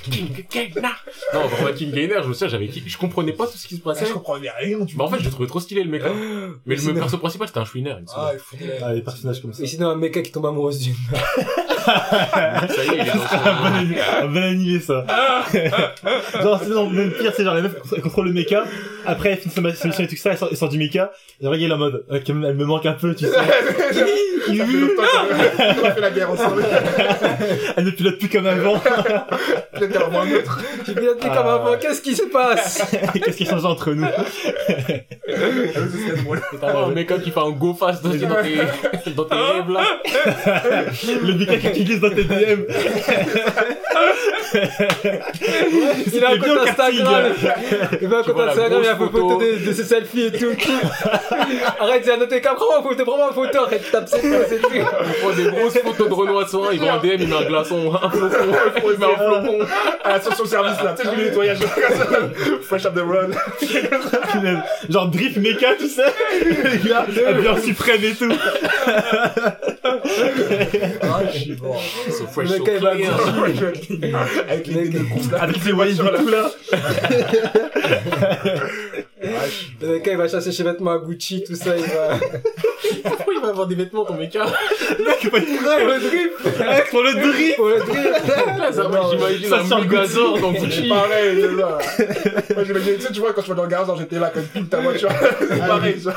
King 0.03 0.45
Gainer. 0.51 0.89
Non, 1.35 1.45
Overman 1.45 1.75
King 1.75 1.91
Gainer, 1.93 2.21
je 2.23 2.29
me 2.29 2.33
souviens, 2.33 2.49
j'avais 2.49 2.69
kiffé. 2.69 2.89
Je 2.89 2.99
comprenais 2.99 3.33
pas 3.33 3.47
tout 3.47 3.57
ce 3.59 3.67
qui 3.69 3.77
se 3.77 3.81
passait. 3.81 4.07
Je 4.07 4.13
comprenais 4.13 4.51
rien 4.61 4.79
Bah, 4.97 5.05
en 5.05 5.09
fait, 5.09 5.19
je 5.21 5.25
le 5.25 5.31
trouvais 5.31 5.49
trop 5.49 5.61
stylé, 5.61 5.83
le 5.85 5.91
mec. 5.91 6.03
hein. 6.05 6.13
Mais 6.67 6.77
le 6.77 6.95
perso 6.95 7.19
principal, 7.19 7.49
c'était 7.49 7.61
un 7.61 7.65
chouineur. 7.65 7.99
Ah, 8.15 8.31
il 8.35 8.39
foutait. 8.39 8.79
Ah, 8.83 8.93
les 8.93 9.03
personnages 9.03 9.41
comme 9.41 9.53
ça. 9.53 9.63
Et 9.63 9.67
sinon, 9.67 9.89
un 9.91 9.97
mecha 9.97 10.23
qui 10.23 10.33
tombe 10.33 10.47
amoureux 10.47 10.73
d'une. 10.73 10.95
Ça 11.85 12.85
y 12.85 12.89
est, 12.89 12.95
il 12.95 13.01
est 13.01 13.13
dans 14.23 14.29
animé, 14.43 14.77
un 14.77 14.81
bon 14.81 15.05
animé, 15.05 15.93
ça. 16.31 16.43
genre, 16.43 16.61
c'est 16.63 16.71
non, 16.71 16.91
même 16.91 17.13
pire, 17.13 17.33
c'est 17.35 17.45
genre, 17.45 17.55
la 17.55 17.63
meuf, 17.63 17.75
elle 17.95 18.03
contrôle 18.03 18.27
le 18.27 18.33
mecha. 18.33 18.65
Après, 19.07 19.31
elle 19.31 19.39
finit 19.39 19.55
sa 19.55 19.61
mission 19.61 20.05
et 20.05 20.07
tout 20.07 20.17
ça, 20.17 20.31
elle 20.33 20.39
sort, 20.39 20.49
elle 20.51 20.57
sort 20.57 20.69
du 20.69 20.79
mecha. 20.79 21.13
Et 21.41 21.47
regarde, 21.47 21.63
elle 21.63 21.71
est 21.71 21.75
en 21.75 21.79
mode, 21.79 22.05
euh, 22.11 22.21
quand 22.27 22.35
même, 22.35 22.45
elle 22.45 22.57
me 22.57 22.65
manque 22.65 22.87
un 22.87 22.93
peu, 22.93 23.15
tu 23.15 23.27
sais. 23.27 23.33
Ça 24.47 24.67
fait 24.67 24.73
longtemps 24.73 25.03
qu'on 25.77 25.85
a 25.85 25.91
fait 25.93 26.01
la 26.01 26.11
guerre 26.11 26.31
ensemble. 26.31 26.65
Elle 27.77 27.85
ne 27.85 27.91
pilote 27.91 28.19
plus 28.19 28.29
comme 28.29 28.47
avant. 28.47 28.75
Un 29.75 30.33
autre. 30.33 30.61
Dit 30.87 30.95
comme 30.95 31.37
avant, 31.47 31.77
qu'est-ce 31.81 32.01
qui 32.03 32.15
se 32.15 32.25
passe? 32.25 32.83
Qu'est-ce 33.15 33.37
qui 33.37 33.47
change 33.47 33.65
entre 33.65 33.93
nous? 33.93 34.07
C'est 35.27 36.65
un 36.65 36.89
mec 36.89 37.23
qui 37.23 37.31
fait 37.31 37.41
un 37.41 37.51
go 37.51 37.75
fast 37.75 38.03
dans 38.03 38.11
tes, 38.11 38.19
dans 38.19 38.43
tes, 38.43 39.11
dans 39.11 39.25
tes 39.25 39.35
rêves, 39.35 39.71
là. 39.71 39.85
Le 41.07 41.35
mecha 41.35 41.57
que 41.57 41.61
tu 41.61 41.69
utilises 41.69 42.01
dans 42.01 42.11
tes 42.11 42.25
DM. 42.25 42.65
Il 46.13 46.25
a 46.25 46.31
un 46.31 46.37
bien 46.37 46.55
compte 46.57 46.69
Instagram. 46.69 47.33
Il 48.01 48.15
a 48.15 48.19
un 48.19 48.23
compte 48.23 48.41
Instagram, 48.41 48.81
il 48.83 48.89
a 48.89 48.97
photo 48.97 49.19
photo. 49.29 49.39
de, 49.41 49.67
de 49.67 49.73
ses 49.73 49.85
selfies 49.85 50.27
et 50.27 50.33
tout. 50.33 50.47
Arrête, 51.81 52.03
c'est 52.05 52.13
un 52.13 52.21
autre 52.21 52.37
cas, 52.39 52.55
prends-moi 52.55 52.79
en 52.79 52.83
photo, 52.83 53.05
prends-moi 53.05 53.29
en 53.31 53.33
photo, 53.33 53.59
arrête, 53.65 53.91
tape 53.91 54.09
c'est 54.09 54.21
tout. 54.61 54.69
Il 54.73 54.83
prend 54.85 55.31
des 55.31 55.45
grosses 55.45 55.79
photos 55.79 56.09
de 56.09 56.15
Renoir 56.15 56.49
Soin, 56.49 56.69
il 56.73 56.81
va 56.81 56.97
en 56.97 56.99
DM, 56.99 57.17
il 57.21 57.29
met 57.29 57.37
un 57.37 57.45
glaçon, 57.45 57.93
un 57.95 58.11
flocon, 58.11 58.39
il 58.93 58.99
met 58.99 59.07
un 59.07 59.17
flocon. 59.17 59.59
À 60.05 60.13
la 60.13 60.21
station 60.21 60.45
service, 60.47 60.83
là. 60.83 60.95
Tu 60.97 61.03
sais, 61.03 61.09
voulais 61.15 61.25
nettoyage. 61.29 61.59
Fresh 62.63 62.87
up 62.87 62.95
the 62.95 63.01
run. 63.01 63.31
Punaise. 63.61 64.59
Genre 64.89 65.09
drift 65.09 65.37
mecha, 65.37 65.75
tu 65.79 65.89
sais. 65.89 66.03
Le 66.43 66.89
gars, 66.89 67.07
ambiance 67.31 67.63
suprême 67.63 68.01
et 68.05 68.15
tout. 68.15 68.33
Ah, 71.03 71.21
je 71.33 71.39
suis 71.39 71.55
bon. 71.55 71.75
So 72.11 72.27
fresh, 72.27 72.51
Le 72.51 72.57
so 72.59 72.65
clean. 72.65 74.13
Avec 74.49 74.67
les 74.67 74.91
là. 75.31 75.43
Avec 75.43 75.63
ses 75.63 75.73
voyages 75.73 75.99
et 75.99 76.03
Le 79.23 79.89
mec, 79.89 80.09
il 80.11 80.17
va 80.17 80.29
chasser 80.29 80.53
chez 80.53 80.63
vêtements 80.63 80.93
à 80.93 80.99
Gucci, 80.99 81.43
tout 81.47 81.55
ça, 81.55 81.77
il 81.77 81.85
va. 81.85 82.19
Pourquoi 83.05 83.35
il 83.35 83.41
va 83.41 83.49
avoir 83.49 83.67
des 83.67 83.75
vêtements, 83.75 84.05
ton 84.05 84.15
mec 84.15 84.35
Mec, 84.35 85.31
pas 85.31 85.41
de 85.41 85.47
Pour 85.47 85.87
le 85.87 86.01
drip 86.01 86.31
pour 86.91 87.03
le 87.03 87.13
drift. 87.15 87.57
Pour 87.57 87.69
le 87.69 87.79
drip 87.81 88.59
Là, 88.59 88.73
ça 88.73 88.89
va, 88.89 89.03
j'imagine 89.11 89.49
Ça 89.49 89.61
un 89.61 89.67
sort 89.67 89.81
Megazord 89.81 90.39
dans 90.41 90.53
C'est 90.55 90.61
Gucci. 90.61 90.89
pareil, 90.89 91.41
c'est 91.41 91.57
ça. 91.57 91.79
Moi, 92.55 92.65
j'imagine, 92.65 92.95
tu 92.97 93.01
sais, 93.03 93.13
tu 93.13 93.21
vois, 93.21 93.33
quand 93.33 93.43
tu 93.43 93.49
vas 93.51 93.57
dans 93.57 93.63
le 93.65 93.69
garage, 93.69 93.99
j'étais 93.99 94.19
là, 94.19 94.31
quand 94.35 94.41
tu 94.41 94.49
piles 94.49 94.69
ta 94.69 94.81
voiture. 94.81 95.11
C'est 95.49 95.59
pareil, 95.59 96.01
ça. 96.01 96.15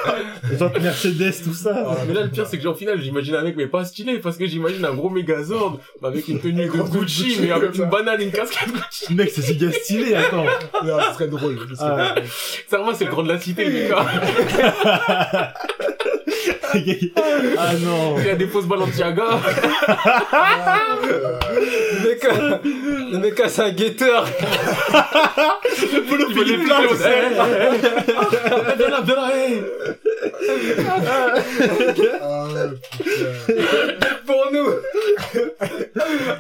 Genre 0.57 0.71
Mercedes, 0.81 1.43
tout 1.43 1.53
ça. 1.53 1.97
Mais 2.07 2.13
là, 2.13 2.21
le 2.23 2.29
pire, 2.29 2.47
c'est 2.47 2.57
que, 2.57 2.63
genre, 2.63 2.73
au 2.73 2.77
final, 2.77 2.99
j'imagine 3.01 3.35
un 3.35 3.43
mec, 3.43 3.55
mais 3.55 3.67
pas 3.67 3.85
stylé, 3.85 4.19
parce 4.19 4.37
que 4.37 4.45
j'imagine 4.45 4.83
un 4.85 4.93
gros 4.93 5.09
Megazord, 5.09 5.79
mais 6.01 6.07
avec 6.07 6.27
une 6.27 6.39
tenue 6.39 6.65
de 6.65 6.71
Gucci, 6.71 7.37
mais 7.41 7.51
avec 7.51 7.71
comme 7.71 7.83
une 7.83 7.89
banane 7.89 8.21
et 8.21 8.25
une 8.25 8.31
casquette 8.31 8.69
Gucci. 8.71 9.13
Mec, 9.13 9.31
c'est 9.33 9.45
giga 9.45 9.71
stylé, 9.71 10.15
attends. 10.15 10.45
Non, 10.83 10.97
ce 11.09 11.13
serait 11.13 11.27
drôle. 11.27 11.57
Ah. 11.79 12.13
drôle. 12.15 12.25
Ça, 12.67 12.79
c'est 12.97 13.05
le 13.05 13.11
grand 13.11 13.23
de 13.23 13.29
la 13.33 13.39
cité, 13.39 13.65
mec. 13.65 13.91
ah 17.57 17.73
non. 17.79 18.15
Il 18.19 18.29
a 18.29 18.35
des 18.35 18.47
fausses 18.47 18.65
Balenciaga. 18.65 19.23
Le 21.03 22.07
mec, 22.07 22.23
le 23.11 23.17
mec, 23.19 23.41
c'est 23.47 23.61
un 23.61 23.71
guetteur 23.71 24.25
Le 25.93 25.99
polo 26.09 26.29
Philippe 26.29 26.67
là, 26.67 26.75
tu 26.81 26.87
au 26.93 26.95
sais. 26.95 27.29
Viens 28.77 28.89
là, 28.89 29.01
viens 29.03 29.15
là, 29.15 29.29
pour 34.25 34.43
nous 34.51 34.69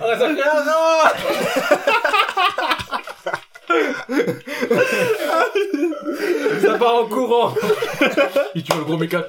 Ah, 0.01 0.17
ça 0.17 0.27
fait 0.29 0.41
un 0.41 0.67
an 0.67 0.99
Ça 6.61 6.77
part 6.77 6.95
en 6.95 7.05
courant 7.05 7.53
Et 8.55 8.61
tu 8.61 8.71
vois 8.71 8.79
le 8.81 8.85
gros 8.85 8.97
méca. 8.97 9.25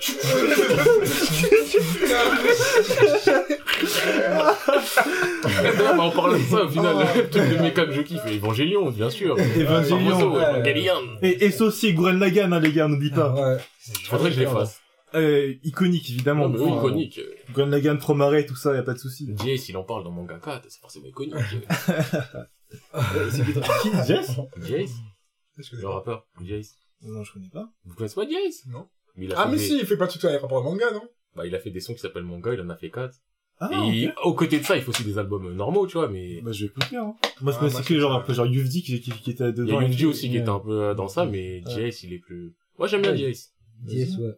Non, 5.44 5.96
bah, 5.96 6.02
on 6.02 6.10
parle 6.10 6.38
de 6.38 6.44
ça, 6.44 6.64
au 6.64 6.68
final, 6.68 6.96
le 7.16 7.28
truc 7.28 7.48
de 7.48 7.62
méca 7.62 7.86
que 7.86 7.92
je 7.92 8.02
kiffe. 8.02 8.24
Evangelion, 8.26 8.90
bien 8.90 9.10
sûr. 9.10 9.36
Evangelion. 9.38 10.36
Evangelion. 10.36 11.18
Et, 11.22 11.44
et 11.44 11.50
ça 11.50 11.64
aussi, 11.64 11.92
Gurren 11.94 12.18
Lagann, 12.18 12.52
hein, 12.52 12.60
les 12.60 12.72
gars, 12.72 12.88
n'oublie 12.88 13.10
pas. 13.10 13.32
Ouais. 13.32 13.56
Faudrait 14.04 14.30
que 14.30 14.36
je 14.36 14.40
les 14.40 14.46
fasse. 14.46 14.80
Euh, 15.14 15.54
iconique, 15.62 16.10
évidemment. 16.10 16.48
Non, 16.48 16.58
mais 16.58 16.72
oui, 16.72 16.76
iconique. 16.76 17.20
Gurren 17.54 17.70
Lagann, 17.70 17.98
Tromare, 17.98 18.44
tout 18.46 18.56
ça, 18.56 18.74
y 18.74 18.78
a 18.78 18.82
pas 18.82 18.94
de 18.94 18.98
souci. 18.98 19.28
Jace, 19.44 19.68
il 19.68 19.76
en 19.76 19.84
parle 19.84 20.04
dans 20.04 20.10
Manga 20.10 20.38
4, 20.42 20.66
c'est 20.68 20.80
forcément 20.80 21.06
iconique. 21.06 21.34
Qui 23.82 23.90
Jess 24.06 24.36
Jace, 24.62 24.92
Est-ce 25.58 25.70
que 25.70 25.76
le 25.76 25.88
rappeur. 25.88 26.26
Jace. 26.44 26.76
Non, 27.02 27.22
je 27.22 27.32
connais 27.32 27.48
pas. 27.48 27.68
Vous 27.84 27.94
connaissez 27.94 28.14
pas 28.14 28.28
Jace 28.28 28.66
Non. 28.66 28.88
Mais 29.16 29.28
Ah, 29.36 29.46
mais 29.46 29.56
des- 29.56 29.62
si, 29.62 29.78
il 29.78 29.86
fait 29.86 29.96
pas 29.96 30.06
de 30.06 30.10
trucs 30.10 30.24
avec 30.24 30.40
rapport 30.40 30.58
au 30.58 30.62
manga, 30.64 30.90
non? 30.92 31.02
Bah, 31.36 31.46
il 31.46 31.54
a 31.54 31.58
fait 31.60 31.70
des 31.70 31.80
sons 31.80 31.94
qui 31.94 32.00
s'appellent 32.00 32.22
Manga, 32.24 32.52
il 32.54 32.60
en 32.60 32.68
a 32.70 32.76
fait 32.76 32.90
4. 32.90 33.14
Ah, 33.60 33.70
Et 33.92 34.08
ok. 34.08 34.14
au 34.24 34.34
côté 34.34 34.58
de 34.58 34.64
ça, 34.64 34.76
il 34.76 34.82
faut 34.82 34.90
aussi 34.90 35.04
des 35.04 35.16
albums 35.18 35.52
normaux, 35.54 35.86
tu 35.86 35.96
vois, 35.98 36.08
mais 36.08 36.40
Bah, 36.42 36.50
je 36.52 36.60
vais 36.64 36.66
écouter, 36.66 36.96
hein. 36.96 37.14
Moi, 37.40 37.52
je 37.52 37.56
Ah, 37.56 37.60
connaissais 37.60 37.74
moi, 37.74 37.82
que 37.82 37.88
c'est 37.88 37.98
genre, 38.00 38.12
un 38.12 38.20
peu 38.20 38.32
genre 38.34 38.46
Yuvdi 38.46 38.82
qui, 38.82 39.00
qui, 39.00 39.10
qui 39.12 39.30
était 39.30 39.44
il 39.44 39.50
y 39.50 39.52
dedans. 39.52 39.78
a 39.78 39.88
tout. 39.88 40.06
aussi 40.06 40.28
qui 40.30 40.36
était 40.38 40.48
un 40.48 40.58
peu 40.60 40.82
euh, 40.82 40.94
dans 40.94 41.06
ça, 41.08 41.24
mais. 41.26 41.62
Jace, 41.66 42.02
il 42.02 42.12
est 42.12 42.18
plus... 42.18 42.54
Moi, 42.78 42.88
j'aime 42.88 43.02
bien. 43.02 43.14
Jace. 43.14 43.52
Yes, 43.86 44.16
ouais. 44.18 44.32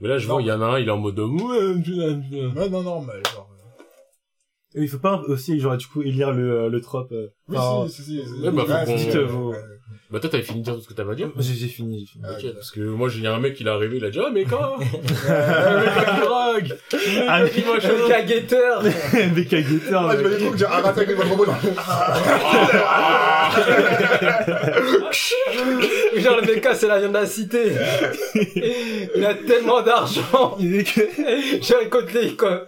Mais 0.00 0.08
là, 0.08 0.18
je 0.18 0.26
vois, 0.26 0.42
il 0.42 0.46
y 0.48 0.52
en 0.52 0.60
a 0.60 0.66
un, 0.66 0.78
il 0.78 0.86
est 0.88 0.90
en 0.92 0.98
mode... 0.98 1.18
Ouais. 1.18 1.74
Ouais, 2.56 2.68
non, 2.68 2.82
normal, 2.82 3.22
genre. 3.32 3.48
Et 4.74 4.80
il 4.82 4.88
faut 4.88 4.98
pas 4.98 5.20
aussi, 5.28 5.60
genre, 5.60 5.76
du 5.76 5.86
coup, 5.86 6.02
élire 6.02 6.32
le, 6.32 6.62
euh, 6.62 6.68
le 6.70 6.80
trop. 6.80 7.06
euh, 7.12 7.28
Oui, 7.52 7.58
enfin, 7.58 7.88
si, 7.88 8.02
si, 8.02 8.22
si. 8.24 8.42
Ouais, 8.42 8.50
bah, 8.50 8.64
faut 8.84 8.92
qu'on- 8.92 8.96
Dites. 8.96 9.16
Bah, 10.10 10.20
toi, 10.20 10.28
t'avais 10.28 10.42
fini 10.42 10.58
de 10.60 10.64
dire 10.64 10.74
tout 10.74 10.82
ce 10.82 10.88
que 10.88 10.92
t'avais 10.92 11.12
à 11.12 11.14
dire 11.14 11.30
J'ai 11.38 11.54
j'ai 11.54 11.68
fini, 11.68 12.00
j'ai 12.00 12.06
fini. 12.12 12.24
Ah, 12.28 12.32
Ok, 12.36 12.52
parce 12.54 12.70
que 12.70 12.80
moi, 12.80 13.08
il 13.14 13.22
y 13.22 13.26
a 13.26 13.34
un 13.34 13.38
mec, 13.40 13.58
il 13.58 13.66
est 13.66 13.70
arrivé, 13.70 13.96
il 13.96 14.04
a 14.04 14.10
dit, 14.10 14.18
ah, 14.22 14.28
mais 14.30 14.44
quand? 14.44 14.76
Mec, 14.80 14.90
drague! 16.20 16.76
Ah, 17.28 17.42
Mec, 17.44 17.56
Mec 17.56 18.12
à 18.12 18.20
guetteur, 18.22 18.82
Ah, 18.84 20.12
j'ai 20.56 20.66
un 20.66 20.70
avec 20.84 21.18
robot. 21.18 21.46
Genre 26.16 26.36
le 26.40 26.46
mec 26.46 26.66
c'est 26.74 26.86
la 26.88 26.98
viande 26.98 27.12
de 27.12 27.18
la 27.18 27.26
cité 27.26 27.72
Il 29.14 29.24
a 29.24 29.34
tellement 29.34 29.82
d'argent 29.82 30.56
Il 30.60 30.76
est 30.76 30.84
que... 30.84 31.00
Genre 31.62 31.78
il 31.82 31.88
compte 31.88 32.12
les... 32.12 32.34
Quand... 32.34 32.60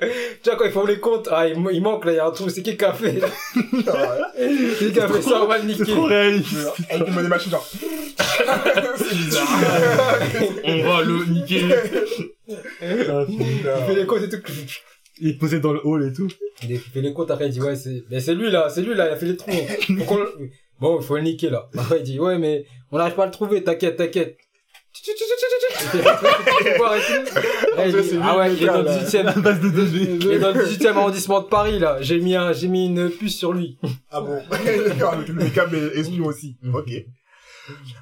Tu 0.43 0.49
vois 0.51 0.57
quand 0.59 0.65
ils 0.65 0.73
font 0.73 0.87
les 0.87 0.99
comptes, 0.99 1.29
ah 1.31 1.47
il, 1.47 1.57
il 1.73 1.83
manque 1.83 2.05
là, 2.07 2.13
il 2.13 2.17
y 2.17 2.19
a 2.19 2.27
un 2.27 2.31
trou, 2.31 2.49
c'est 2.49 2.63
qui 2.63 2.77
qui 2.77 2.85
a 2.85 2.93
fait? 2.93 3.21
Qui 4.79 4.93
qui 4.93 5.01
a 5.01 5.09
fait 5.09 5.23
ça, 5.23 5.43
on 5.43 5.47
va 5.47 5.59
le 5.59 5.63
C'est 5.63 5.81
niquer 5.81 5.93
trop 5.93 6.05
réaliste. 6.05 6.57
Avec 6.91 7.09
une 7.09 7.23
des 7.23 7.29
machines, 7.29 7.51
genre. 7.53 7.67
c'est 8.97 9.15
bizarre. 9.17 9.49
On 10.65 10.83
va 10.83 11.03
le 11.03 11.25
niquer. 11.27 11.63
Il 12.49 13.85
fait 13.87 13.95
les 13.95 14.07
comptes 14.07 14.23
et 14.23 14.29
tout 14.29 14.43
Il 15.21 15.31
est 15.31 15.39
posé 15.39 15.61
dans 15.61 15.73
le 15.73 15.81
hall 15.87 16.09
et 16.09 16.13
tout. 16.13 16.29
Il 16.69 16.79
fait 16.79 17.01
les 17.01 17.13
comptes, 17.13 17.31
après 17.31 17.47
il 17.47 17.53
dit 17.53 17.61
ouais 17.61 17.77
c'est... 17.77 18.05
Mais 18.11 18.21
c'est 18.21 18.35
lui 18.35 18.51
là, 18.51 18.69
c'est 18.69 18.83
lui 18.83 18.95
là, 18.95 19.07
il 19.09 19.13
a 19.13 19.17
fait 19.17 19.27
les 19.27 19.37
trous 19.37 19.51
le- 19.89 20.51
Bon, 20.81 20.99
il 21.01 21.05
faut 21.07 21.17
le 21.17 21.23
niquer 21.23 21.51
là 21.51 21.69
Après 21.79 21.99
il 21.99 22.03
dit 22.03 22.19
ouais 22.19 22.37
mais 22.39 22.65
on 22.91 22.99
n'arrive 22.99 23.15
pas 23.15 23.23
à 23.23 23.27
le 23.27 23.33
trouver, 23.33 23.63
t'inquiète, 23.63 23.97
t'inquiète 23.97 24.37
Et 25.83 25.91
tout. 25.91 25.99
Il 28.13 28.21
Ah 28.23 28.39
ouais, 28.39 28.55
il 28.55 28.63
est 28.63 28.67
dans 28.67 28.83
le 28.83 28.89
18ème 28.89 29.27
À 29.27 29.33
base 29.41 29.61
de 29.61 29.69
2G. 29.69 30.19
Il 30.21 30.31
est 30.33 30.39
dans 30.39 30.53
le 30.53 30.65
18ème 30.65 30.97
arrondissement 30.97 31.41
de 31.41 31.47
Paris, 31.47 31.79
là. 31.79 31.99
J'ai 32.01 32.21
mis 32.21 32.35
un, 32.37 32.53
j'ai 32.53 32.69
mis 32.69 32.87
une 32.87 33.11
puce 33.11 33.37
sur 33.37 33.53
lui. 33.53 33.79
Ah 34.11 34.21
bon 34.21 34.41
D'accord, 34.89 35.15
avec 35.15 35.29
le 35.29 35.49
câble 35.51 35.77
et 35.77 35.99
espion 35.99 36.27
aussi. 36.27 36.57
Ok. 36.73 36.91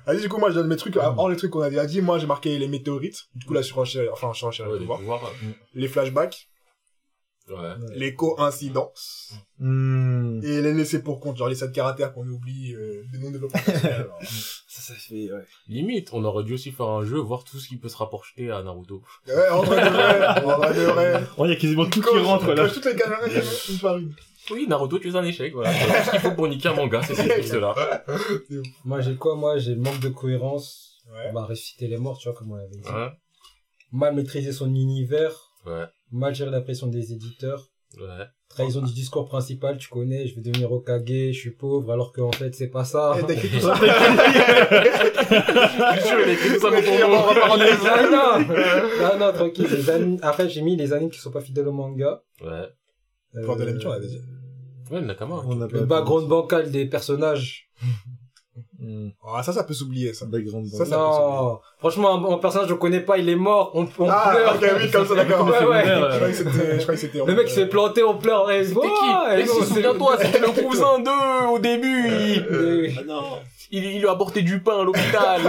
Allez, 0.07 0.20
du 0.20 0.28
coup, 0.28 0.39
moi, 0.39 0.51
je 0.51 0.55
donne 0.57 0.66
mes 0.66 0.77
trucs. 0.77 0.97
Avant 0.97 1.28
les 1.28 1.36
trucs 1.36 1.51
qu'on 1.53 1.61
a 1.61 1.70
déjà 1.70 1.86
dit, 1.86 2.01
moi, 2.01 2.19
j'ai 2.19 2.27
marqué 2.27 2.59
les 2.59 2.69
météorites. 2.69 3.20
Du 3.35 3.47
coup, 3.47 3.55
la 3.55 3.62
surenchère, 3.62 4.11
enfin, 4.12 4.32
surenchère, 4.35 4.66
Ouais, 4.66 4.73
faut 4.74 4.78
des 4.81 4.85
voir. 4.86 4.99
pouvoirs. 4.99 5.32
Les 5.74 5.89
flashbacks. 5.89 6.49
Ouais. 7.61 7.74
les 7.95 8.15
coïncidences 8.15 9.33
Hmm. 9.59 10.41
et 10.43 10.61
les 10.61 10.73
laissés 10.74 11.03
pour 11.03 11.20
compte, 11.20 11.37
genre 11.37 11.49
les 11.49 11.55
7 11.55 11.70
caractères 11.73 12.12
qu'on 12.12 12.27
oublie, 12.27 12.74
euh, 12.74 13.05
des 13.12 13.19
noms 13.19 13.29
de 13.29 13.35
développement 13.35 13.61
personnel. 13.65 13.95
alors. 13.95 14.19
Ça, 14.73 14.81
ça 14.81 14.95
fait, 14.95 15.31
ouais. 15.31 15.45
Limite, 15.69 16.09
on 16.12 16.24
aurait 16.24 16.43
dû 16.45 16.55
aussi 16.55 16.73
faire 16.73 16.89
un 16.89 17.05
jeu, 17.05 17.19
voir 17.19 17.45
tout 17.45 17.59
ce 17.59 17.69
qui 17.69 17.77
peut 17.77 17.89
se 17.91 17.97
rapporter 17.97 18.51
à 18.51 18.62
Naruto. 18.62 19.03
Ouais, 19.29 19.49
en 19.51 19.62
vrai 19.62 19.85
de 19.85 19.91
vrai, 19.91 20.45
en 20.45 20.57
vrai 20.59 20.74
de 20.74 20.81
vrai. 20.81 21.23
Oh, 21.37 21.45
il 21.45 21.51
y 21.51 21.53
a 21.53 21.57
quasiment 21.57 21.85
tout 21.87 22.01
qui 22.01 22.19
rentre, 22.19 22.53
là. 22.55 22.69
toutes 22.69 22.87
les 22.87 22.97
caractères 22.97 23.45
une 23.70 23.79
par 23.79 23.99
une. 23.99 24.15
Oui, 24.51 24.66
Naruto, 24.66 24.99
tu 24.99 25.11
es 25.11 25.15
un 25.16 25.23
échec, 25.24 25.53
voilà. 25.53 25.73
Tout 25.73 26.05
ce 26.07 26.11
qu'il 26.11 26.20
faut 26.20 26.33
pour 26.33 26.49
niquer 26.49 26.70
un 26.70 26.74
manga, 26.74 27.03
c'est 27.03 27.15
ces 27.15 27.43
cela. 27.43 27.74
Moi, 28.85 29.01
j'ai 29.03 29.15
quoi 29.15 29.37
Moi, 29.37 29.59
j'ai 29.59 29.77
manque 29.77 30.01
de 30.01 30.09
cohérence. 30.09 31.03
Ouais. 31.12 31.29
On 31.31 31.35
va 31.35 31.45
ressusciter 31.45 31.87
les 31.87 31.99
morts, 31.99 32.19
tu 32.19 32.29
vois, 32.29 32.37
comme 32.37 32.51
on 32.53 32.57
l'avait 32.57 32.74
dit. 32.77 32.89
Ouais. 32.89 33.11
Mal 33.93 34.15
maîtriser 34.16 34.53
son 34.53 34.74
univers. 34.74 35.52
Ouais. 35.66 35.84
Mal 36.10 36.34
gérer 36.34 36.51
la 36.51 36.60
pression 36.60 36.86
des 36.89 37.12
éditeurs. 37.12 37.68
Ouais. 37.98 38.24
Trahison 38.48 38.82
du 38.82 38.93
discours 38.93 39.26
principal, 39.26 39.78
tu 39.78 39.89
connais, 39.89 40.26
je 40.26 40.34
vais 40.34 40.43
devenir 40.43 40.70
Okage, 40.72 41.06
je 41.34 41.39
suis 41.39 41.51
pauvre, 41.52 41.90
alors 41.90 42.12
qu'en 42.12 42.32
fait, 42.32 42.55
c'est 42.55 42.68
pas 42.68 42.84
ça. 42.84 43.16
Écrit 43.28 43.48
tout 43.48 43.56
écrit 46.28 46.59
tout 46.59 46.68
non, 49.18 49.32
tranquille. 49.32 49.68
Les 49.70 49.90
animes... 49.90 50.18
Après, 50.22 50.48
j'ai 50.48 50.62
mis 50.62 50.76
les 50.76 50.93
animes 50.93 51.10
qui 51.10 51.18
sont 51.18 51.30
pas 51.30 51.40
fidèles 51.40 51.68
au 51.68 51.72
manga. 51.72 52.22
Ouais. 52.43 52.68
Euh, 53.36 53.44
Pour 53.44 53.56
de 53.56 53.64
l'émission, 53.64 53.90
on 53.90 53.93
l'avait 53.94 54.06
dit. 54.09 54.20
Ouais, 54.90 55.01
Nakama. 55.01 55.43
On 55.47 55.60
a 55.62 55.66
Le 55.66 55.80
pas- 55.80 55.84
background 56.01 56.28
bancal 56.28 56.70
des 56.70 56.86
personnages. 56.86 57.70
Hmm. 58.84 59.10
Ah, 59.24 59.42
ça, 59.44 59.52
ça 59.52 59.62
peut 59.62 59.74
s'oublier, 59.74 60.12
ça. 60.12 60.26
Background. 60.26 60.66
Ça, 60.66 60.84
ça- 60.84 60.96
non, 60.96 61.60
franchement, 61.78 62.14
un, 62.30 62.34
un 62.34 62.38
personnage, 62.38 62.68
je 62.68 62.74
connais 62.74 62.98
pas, 63.00 63.16
il 63.18 63.28
est 63.28 63.36
mort, 63.36 63.70
on, 63.74 63.86
on 63.98 64.09
Ah, 64.10 64.30
pleure. 64.34 64.54
ok, 64.56 64.80
oui, 64.82 64.90
comme 64.90 65.06
ça, 65.06 65.14
d'accord. 65.22 65.46
Ouais, 65.46 65.64
ouais. 65.64 65.84
Je 65.86 66.16
croyais 66.16 66.32
que 66.32 66.36
c'était, 66.36 66.50
je 66.50 66.82
croyais 66.82 66.82
que 66.82 66.96
c'était. 66.96 67.18
Le 67.24 67.34
mec 67.34 67.46
il 67.46 67.50
se 67.50 67.54
fait 67.60 67.66
planter, 67.68 68.02
on 68.02 68.18
pleure. 68.18 68.50
Et... 68.50 68.64
C'était 68.64 68.80
qui 68.80 68.86
Ouais, 68.88 69.36
Mais 69.36 69.44
non, 69.44 69.52
si, 69.54 69.60
c'est- 69.60 69.66
souviens-toi, 69.66 70.16
c'était 70.20 70.38
le 70.40 70.62
cousin 70.68 70.98
d'eux, 70.98 71.46
au 71.52 71.59
début. 71.60 72.09
Il, 72.09 72.46
Euh, 72.50 72.88
il, 73.70 73.84
il 73.84 74.00
lui 74.00 74.09
a 74.09 74.10
apporté 74.12 74.42
du 74.42 74.60
pain 74.60 74.80
à 74.80 74.84
l'hôpital. 74.84 75.40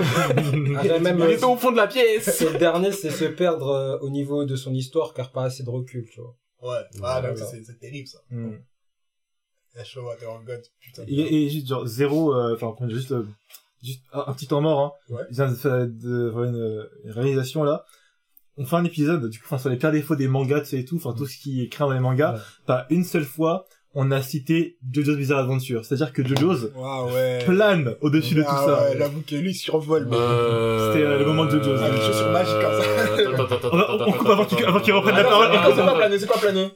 Après, 0.77 0.99
même, 0.99 1.19
Il 1.27 1.31
était 1.31 1.43
au 1.45 1.55
fond 1.55 1.71
de 1.71 1.77
la 1.77 1.87
pièce. 1.87 2.29
c'est 2.37 2.51
le 2.53 2.59
dernier, 2.59 2.91
c'est 2.91 3.09
se 3.09 3.25
perdre 3.25 3.69
euh, 3.69 3.97
au 4.01 4.09
niveau 4.09 4.45
de 4.45 4.55
son 4.55 4.73
histoire, 4.73 5.13
car 5.15 5.31
pas 5.31 5.43
assez 5.45 5.63
de 5.63 5.69
recul, 5.71 6.05
tu 6.13 6.21
vois. 6.21 6.35
Ouais. 6.61 6.79
Ah, 7.03 7.21
non, 7.21 7.29
c'est, 7.35 7.63
c'est 7.65 7.79
terrible, 7.79 8.07
ça. 8.07 8.19
Hmm. 8.29 8.51
En 9.75 10.43
God, 10.43 10.61
putain. 10.81 11.03
Et 11.07 11.49
juste 11.49 11.67
genre 11.67 11.85
zéro, 11.85 12.35
euh, 12.35 12.55
enfin 12.55 12.85
dire, 12.85 12.95
juste, 12.95 13.11
euh, 13.11 13.25
juste 13.83 14.01
un, 14.13 14.23
un 14.27 14.33
petit 14.33 14.47
temps 14.47 14.61
mort. 14.61 14.79
Hein. 14.79 15.13
Ouais. 15.15 15.21
Il 15.31 15.35
vient 15.35 15.49
de 15.49 15.55
faire 15.55 15.73
une, 15.75 16.87
une 17.05 17.11
réalisation 17.11 17.63
là. 17.63 17.83
On 18.55 18.65
fait 18.65 18.75
un 18.75 18.83
épisode 18.83 19.29
du 19.29 19.39
coup 19.39 19.45
enfin, 19.47 19.57
sur 19.57 19.69
les 19.69 19.77
pires 19.77 19.91
défauts 19.91 20.15
des 20.15 20.27
mangas 20.27 20.61
tu 20.61 20.65
sais, 20.67 20.79
et 20.79 20.85
tout, 20.85 20.97
enfin 20.97 21.13
tout 21.17 21.25
ce 21.25 21.37
qui 21.37 21.63
est 21.63 21.69
créé 21.69 21.87
dans 21.87 21.93
les 21.93 21.99
mangas. 21.99 22.33
Ouais. 22.33 22.39
Pas 22.67 22.85
une 22.91 23.03
seule 23.03 23.25
fois 23.25 23.65
on 23.95 24.09
a 24.11 24.21
cité 24.23 24.77
JoJo's 24.91 25.17
Bizarre 25.17 25.39
Adventure. 25.39 25.85
C'est-à-dire 25.85 26.13
que 26.13 26.25
JoJo's 26.25 26.71
Ah, 26.83 27.03
ouais. 27.05 27.39
plane 27.45 27.95
au-dessus 28.01 28.33
de 28.35 28.43
ah, 28.45 28.49
tout 28.49 28.65
ça. 28.65 28.83
Ouais, 28.89 28.97
j'avoue 28.97 29.21
que 29.21 29.35
lui, 29.35 29.51
il 29.51 29.55
survole, 29.55 30.07
mais. 30.09 30.17
Euh... 30.17 30.91
C'était, 30.93 31.05
euh, 31.05 31.19
le 31.19 31.25
moment 31.25 31.45
de 31.45 31.51
Jojo. 31.51 31.75
Ah, 31.79 31.89
les 31.89 32.01
chaussures 32.01 32.31
magiques 32.31 32.55
comme 32.59 32.81
ça. 32.81 33.43
Attends, 33.43 33.55
attends, 33.55 33.67
attends, 33.77 34.07
On 34.07 34.11
coupe 34.13 34.29
avant 34.29 34.45
qu'il- 34.45 34.93
reprenne 34.95 35.15
la 35.15 35.21
Ah, 35.21 35.23
parole. 35.25 35.47
non, 35.49 35.75
c'est- 35.75 35.83
quoi 35.83 35.95
planer? 35.95 36.17
C'est 36.19 36.25
quoi 36.27 36.37
planer? 36.41 36.71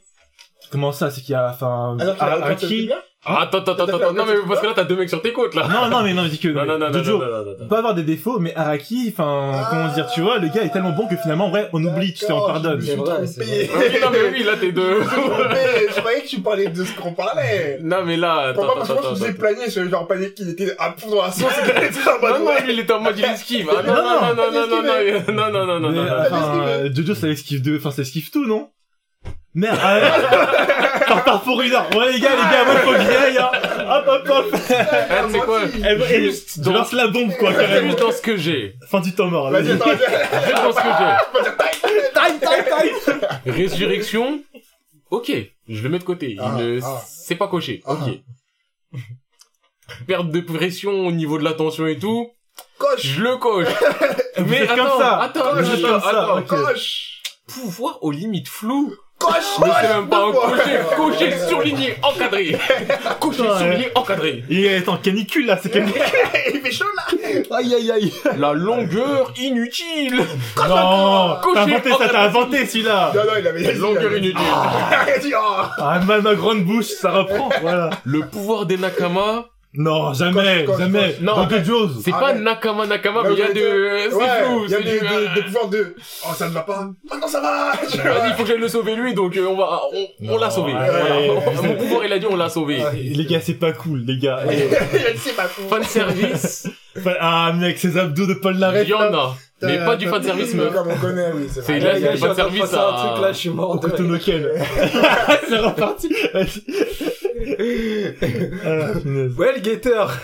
Comment 0.72 0.91
ça 0.91 1.10
C'est 1.11 1.22
qu'il 1.22 1.34
y 1.34 1.35
a 1.35 1.49
enfin 1.49 1.95
Alors, 1.99 2.15
Araki- 2.18 2.89
Attends, 3.30 3.57
attends, 3.57 3.73
attends, 3.73 3.84
attends. 3.98 4.14
Non, 4.14 4.23
mais 4.26 4.35
parce 4.48 4.61
que 4.61 4.68
là, 4.68 4.73
t'as 4.73 4.84
deux 4.85 4.95
mecs 4.95 5.10
sur 5.10 5.22
tes 5.22 5.34
côtes, 5.34 5.53
là. 5.53 5.68
Non 5.68 5.89
non 5.89 6.02
mais 6.02 6.14
non 6.14 6.23
je 6.23 6.30
dis 6.30 6.39
que 6.39 6.48
Non, 6.48 6.65
non, 6.65 6.77
non, 6.77 6.88
non, 6.91 6.94
Jojo 7.03 7.18
non, 7.18 7.26
non, 7.26 7.38
non, 7.45 7.56
non. 7.60 7.68
peut 7.68 7.76
avoir 7.76 7.94
des 7.94 8.03
défauts 8.03 8.39
mais 8.39 8.56
Araki 8.56 9.10
enfin 9.11 9.52
Ah. 9.53 9.68
comment 9.69 9.94
dire 9.94 10.07
tu 10.14 10.22
vois 10.22 10.38
le 10.38 10.48
gars 10.48 10.61
est 10.64 10.69
tellement 10.69 10.91
bon 10.91 11.07
que 11.07 11.18
finalement 11.18 11.48
en 11.48 11.49
vrai 11.49 11.68
on 11.73 11.84
oublie 11.84 12.14
tu 12.14 12.19
sais 12.19 12.31
on 12.31 12.35
D'accord, 12.35 12.48
pardonne. 12.53 12.72
Je 12.73 12.77
me 12.77 12.81
suis 12.81 12.91
C'est 12.91 12.95
vrai, 12.95 13.15
trompé. 13.15 13.27
c'est 13.27 13.69
Ah 13.73 13.77
Oui, 13.80 13.99
non, 14.02 14.07
mais 14.14 14.30
oui, 14.31 14.44
là, 14.45 14.52
t'es 14.57 14.72
deux. 14.72 14.94
Je 14.94 14.99
me 14.99 15.03
suis 15.03 15.15
trompé. 15.30 15.56
Je 15.94 15.99
croyais 15.99 16.22
que 16.22 16.27
tu 16.27 16.39
parlais 16.39 16.68
de 16.68 16.85
ce 16.85 16.94
qu'on 16.94 17.14
parlait. 17.14 17.80
Non, 17.81 17.98
mais 18.06 18.15
là, 18.15 18.53
Pour 18.53 18.64
attends, 18.64 18.76
moi, 18.76 18.84
attends, 18.84 18.85
parce 18.85 18.88
que 18.88 18.94
moi, 18.94 19.02
attends. 19.02 19.10
je 19.10 19.15
faisais 19.15 19.30
attends. 19.30 19.39
planer, 19.39 19.69
je 19.72 19.89
genre 19.89 20.07
panique 20.07 20.35
qu'il 20.35 20.49
était 20.49 20.76
à 20.80 20.94
fond 20.98 21.10
dans 21.10 21.23
la 21.23 21.31
sauce 21.31 21.52
et 21.60 21.72
qu'il 21.73 21.84
était 21.84 22.07
en 22.07 22.22
mode 22.22 22.31
Non, 22.31 22.39
non, 22.39 22.45
ouais. 22.52 22.64
lui, 22.64 22.73
il 22.73 22.80
était 22.80 22.94
en 22.94 23.02
mode 23.02 23.18
il 23.19 23.26
esquive. 23.26 23.69
Ah, 23.77 23.81
non, 23.84 23.94
Non, 23.94 24.03
non, 24.03 24.35
non, 24.35 24.52
non, 24.52 24.68
non, 24.68 24.81
non, 25.34 25.34
non, 25.34 25.52
non, 25.52 25.65
non, 25.65 25.80
non, 25.80 25.91
non, 25.91 26.03
non. 26.06 26.11
enfin, 26.22 26.61
euh, 26.68 26.89
Jojo 26.94 27.14
ça 27.15 27.27
esquive 27.27 27.61
de, 27.61 27.76
enfin 27.77 27.91
ça 27.91 28.03
esquive 28.03 28.30
tout 28.31 28.45
non 28.45 28.69
Merde, 29.57 29.79
par 31.07 31.23
part 31.25 31.41
pour 31.41 31.59
une 31.63 31.71
heure. 31.73 31.89
Ouais 31.95 32.11
les 32.11 32.19
gars, 32.19 32.29
les 32.29 32.41
gars, 32.43 32.63
moi 32.65 32.75
faut 32.75 32.91
que 32.91 33.01
j'y 33.01 33.07
aille. 33.17 33.38
Hein. 33.39 33.51
Hop 33.89 34.05
hop 34.07 34.29
hop. 34.29 34.55
Ah, 34.69 35.23
tu 35.25 35.31
sais 35.34 35.39
quoi 35.39 35.61
eh, 35.65 36.19
Juste 36.21 36.51
je 36.57 36.61
dans- 36.61 36.73
lance 36.73 36.91
la 36.91 37.07
bombe 37.07 37.34
quoi 37.38 37.53
carrément. 37.53 37.88
Juste 37.88 37.99
dans 37.99 38.11
ce 38.11 38.21
que 38.21 38.38
j'ai. 38.38 38.75
Fin 38.88 38.99
du 38.99 39.13
temps 39.15 39.25
mort. 39.27 39.49
là. 39.49 39.61
Vas-y, 39.61 39.71
attends, 39.71 39.85
vas-y. 39.85 39.97
Juste 40.45 40.63
dans 40.63 40.71
ce 40.71 40.77
que 40.77 42.13
Time, 42.13 42.39
time, 42.39 42.65
time. 43.05 43.19
j'ai. 43.45 43.51
Résurrection. 43.51 44.41
Ok. 45.09 45.31
Je 45.67 45.81
le 45.81 45.89
mets 45.89 45.99
de 45.99 46.03
côté. 46.03 46.31
Il 46.34 46.39
Ah, 46.39 46.51
ne- 46.57 46.79
ah. 46.84 47.01
C'est 47.07 47.35
pas 47.35 47.47
coché. 47.47 47.81
Ah. 47.88 47.93
Ok. 47.93 48.19
Perte 50.05 50.29
de 50.29 50.41
pression 50.41 50.91
au 51.07 51.11
niveau 51.11 51.38
de 51.39 51.43
l'attention 51.43 51.88
et 51.88 51.97
tout. 51.97 52.29
Coche. 52.77 53.01
Je 53.01 53.21
le 53.23 53.38
coche. 53.38 53.67
Mais 54.45 54.61
attends, 54.67 54.75
comme 54.75 54.99
ça. 54.99 55.21
attends, 55.23 55.55
faites 55.63 55.85
attends. 55.85 56.41
Coche. 56.43 57.21
Pouvoir 57.47 58.03
aux 58.03 58.11
limites 58.11 58.49
floues. 58.49 58.93
Coche. 59.19 59.34
Mais 59.61 59.72
c'est 59.81 59.88
même 59.88 60.07
pas 60.07 60.31
cocher. 60.31 60.80
Cocher, 60.95 61.34
surligné, 61.48 61.95
encadré. 62.03 62.57
Putain, 63.22 63.57
surligné, 63.57 63.89
encadré. 63.95 64.44
Il 64.49 64.65
est 64.65 64.88
en 64.88 64.98
canicule 64.98 65.48
là, 65.48 65.60
c'est 65.61 65.69
canicule. 65.69 66.02
Il 66.53 66.61
fait 66.61 66.72
chaud, 66.72 66.85
là. 66.95 67.57
Aïe 67.57 67.73
aïe 67.76 67.91
aïe. 67.91 68.14
La 68.38 68.53
longueur 68.53 69.34
inutile. 69.38 70.18
Non, 70.57 71.38
t'as 71.53 71.64
inventé 71.64 71.89
ça, 71.89 72.10
t'as 72.10 72.23
inventé 72.26 72.65
celui-là. 72.65 73.11
Non, 73.15 73.22
non, 73.23 73.31
il 73.39 73.48
avait 73.48 73.73
Longueur 73.73 74.15
inutile. 74.15 74.39
Il 75.07 75.14
a 75.14 75.18
dit, 75.18 75.34
oh. 75.35 75.64
Ah 75.77 75.99
ma 75.99 76.35
grande 76.35 76.64
bouche, 76.64 76.85
ça 76.85 77.11
reprend. 77.11 77.49
Voilà. 77.61 77.89
Le 78.06 78.22
pouvoir 78.22 78.65
des 78.65 78.77
Nakama, 78.77 79.45
Non, 79.78 80.12
jamais, 80.14 80.66
jamais. 80.78 81.16
Non, 81.22 81.36
Dans 81.36 81.49
c'est 82.02 82.12
Ah, 82.12 82.20
pas 82.20 82.34
ouais. 82.34 82.40
Nakama 82.40 82.88
Nakama, 82.88 83.22
mais 83.24 83.34
il 83.34 83.40
y 83.40 83.41
a 83.44 83.54
de... 83.54 84.10
C'est 84.10 84.10
flou, 84.10 84.66
il 84.66 84.72
y 84.72 84.74
a 84.74 84.78
c'est 84.80 84.84
des, 84.84 84.99
du... 84.99 84.99
des, 84.99 85.36
des 85.36 85.41
pouvoirs 85.44 85.68
de, 85.70 85.95
oh, 86.26 86.34
ça 86.36 86.48
ne 86.49 86.54
va 86.54 86.62
pas. 86.62 86.90
Non, 87.22 87.28
ça 87.28 87.40
va. 87.41 87.72
Vas-y, 88.04 88.30
il 88.30 88.34
faut 88.36 88.41
que 88.44 88.49
j'aille 88.49 88.60
le 88.60 88.68
sauver 88.68 88.95
lui, 88.95 89.14
donc 89.14 89.38
euh, 89.38 89.45
on 89.48 89.56
va, 89.56 89.82
on, 89.94 90.34
on 90.34 90.38
l'a 90.38 90.49
sauvé. 90.49 90.74
ouais, 90.74 90.80
Voilà. 90.90 91.20
ouais. 91.20 91.68
Mon 91.68 91.76
pouvoir, 91.76 92.06
il 92.06 92.12
a 92.14 92.18
dit, 92.18 92.26
on 92.28 92.36
l'a 92.36 92.49
sauvé. 92.49 92.82
Les 92.94 93.26
gars, 93.26 93.40
c'est 93.40 93.54
pas 93.54 93.72
cool, 93.72 94.04
les 94.06 94.18
gars. 94.18 94.40
C'est 95.18 95.36
pas 95.36 95.44
fou. 95.48 95.62
Fan 95.70 95.84
service, 95.84 96.68
Ah 97.20 97.54
mec, 97.54 97.78
ces 97.78 97.98
abdos 97.98 98.26
de 98.26 98.34
Paul 98.36 98.58
Larrête. 98.58 98.88
il 98.88 98.91
y 98.91 98.94
en 98.94 99.14
a, 99.14 99.36
mais 99.62 99.78
pas 99.86 99.95
du 99.95 100.08
fan 100.08 100.24
service, 100.24 100.54
mais 100.54 100.64
meuf. 100.64 100.74
Comme 100.74 100.88
on 100.90 100.95
connaît, 100.98 101.32
oui, 101.36 101.48
c'est 101.52 101.62
vrai. 101.62 101.80
là, 101.80 101.94
c'est 101.99 102.12
du 102.14 102.18
fan 102.18 102.36
service 102.36 102.62
passer 102.62 102.76
un 102.76 102.80
à... 102.80 103.10
truc 103.12 103.22
là, 103.24 103.32
je 103.32 103.38
suis 103.38 103.49
mort 103.49 103.70
Au 103.72 103.80
C'est 105.49 105.58
reparti. 105.58 106.10
Ah, 108.65 108.93
le 109.05 109.59
guetteur. 109.59 110.18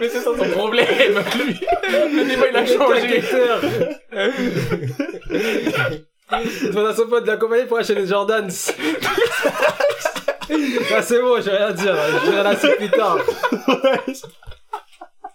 Mais 0.00 0.08
c'est 0.08 0.20
ça 0.20 0.30
son 0.36 0.48
problème, 0.50 0.86
lui. 0.86 1.60
Le 1.82 2.24
débat, 2.28 2.46
il 2.50 2.56
a 2.56 2.66
changé. 2.66 3.22
demande 6.66 6.86
à 6.86 6.94
son 6.94 7.06
pote 7.06 7.24
de 7.24 7.28
l'accompagner 7.30 7.64
pour 7.64 7.78
acheter 7.78 7.94
les 7.94 8.06
Jordans. 8.06 8.48
ah, 10.94 11.02
c'est 11.02 11.20
bon, 11.20 11.40
j'ai 11.40 11.50
rien 11.50 11.66
à 11.68 11.72
dire. 11.72 11.96
Je 11.96 12.30
dirai 12.30 12.42
la 12.42 12.56
suite 12.56 12.76
plus 12.76 12.90
tard. 12.90 13.18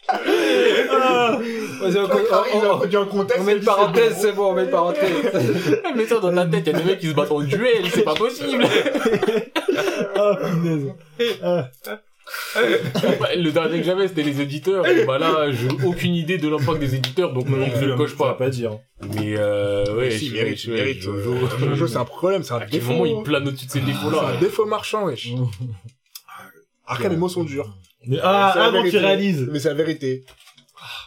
Ah. 0.10 1.40
Vas-y, 1.82 1.98
on, 1.98 3.44
met 3.44 3.54
une 3.54 3.64
parenthèse, 3.64 4.14
c'est 4.16 4.22
c'est 4.22 4.32
bon, 4.34 4.52
on 4.52 4.54
met 4.54 4.64
une 4.64 4.70
parenthèse. 4.70 5.82
Mais 5.96 6.06
ça, 6.06 6.20
dans 6.20 6.34
ta 6.34 6.46
tête, 6.46 6.64
il 6.66 6.74
y 6.74 6.76
a 6.76 6.80
des 6.80 6.86
mecs 6.86 7.00
qui 7.00 7.10
se 7.10 7.14
battent 7.14 7.32
en 7.32 7.42
duel, 7.42 7.86
c'est 7.92 8.04
pas 8.04 8.16
possible. 8.16 8.66
Ah, 10.20 10.36
punaise. 10.36 10.94
Ah. 11.44 11.70
Le 12.56 13.52
dernier 13.52 13.78
que 13.78 13.84
j'avais, 13.84 14.08
c'était 14.08 14.24
les 14.24 14.42
éditeurs. 14.42 14.86
Et 14.88 15.06
bah 15.06 15.20
là, 15.20 15.52
j'ai 15.52 15.68
aucune 15.86 16.16
idée 16.16 16.38
de 16.38 16.50
l'impact 16.50 16.80
des 16.80 16.96
éditeurs, 16.96 17.34
donc 17.34 17.48
non, 17.48 17.66
je 17.80 17.86
le 17.86 17.96
coche 17.96 18.18
pas. 18.18 18.34
pas 18.34 18.50
dire. 18.50 18.80
Mais 19.16 19.36
euh, 19.38 19.96
ouais, 19.96 20.12
Si, 20.12 20.32
mérite, 20.32 20.68
mérite. 20.68 21.02
Jojo. 21.02 21.88
C'est 21.88 21.98
un 21.98 22.06
problème, 22.06 22.44
c'est 22.44 22.54
un 22.54 22.66
défaut. 22.66 22.94
moment 22.94 23.06
il 23.06 23.24
plane 23.24 23.48
au-dessus 23.48 23.68
de 23.68 23.72
ces 23.72 23.80
C'est 23.80 23.86
défauts-là 23.86 24.34
un 24.36 24.40
défaut 24.40 24.66
marchand, 24.66 25.06
wesh. 25.06 25.30
Après, 26.88 27.10
les 27.10 27.18
mots 27.18 27.30
sont 27.30 27.44
durs. 27.44 27.78
Mais 28.08 28.20
ah, 28.22 28.54
ah 28.56 28.72
bon, 28.72 28.84
tu 28.90 28.98
réalises. 28.98 29.48
Mais 29.52 29.60
c'est 29.60 29.70
la 29.70 29.76
vérité. 29.76 30.24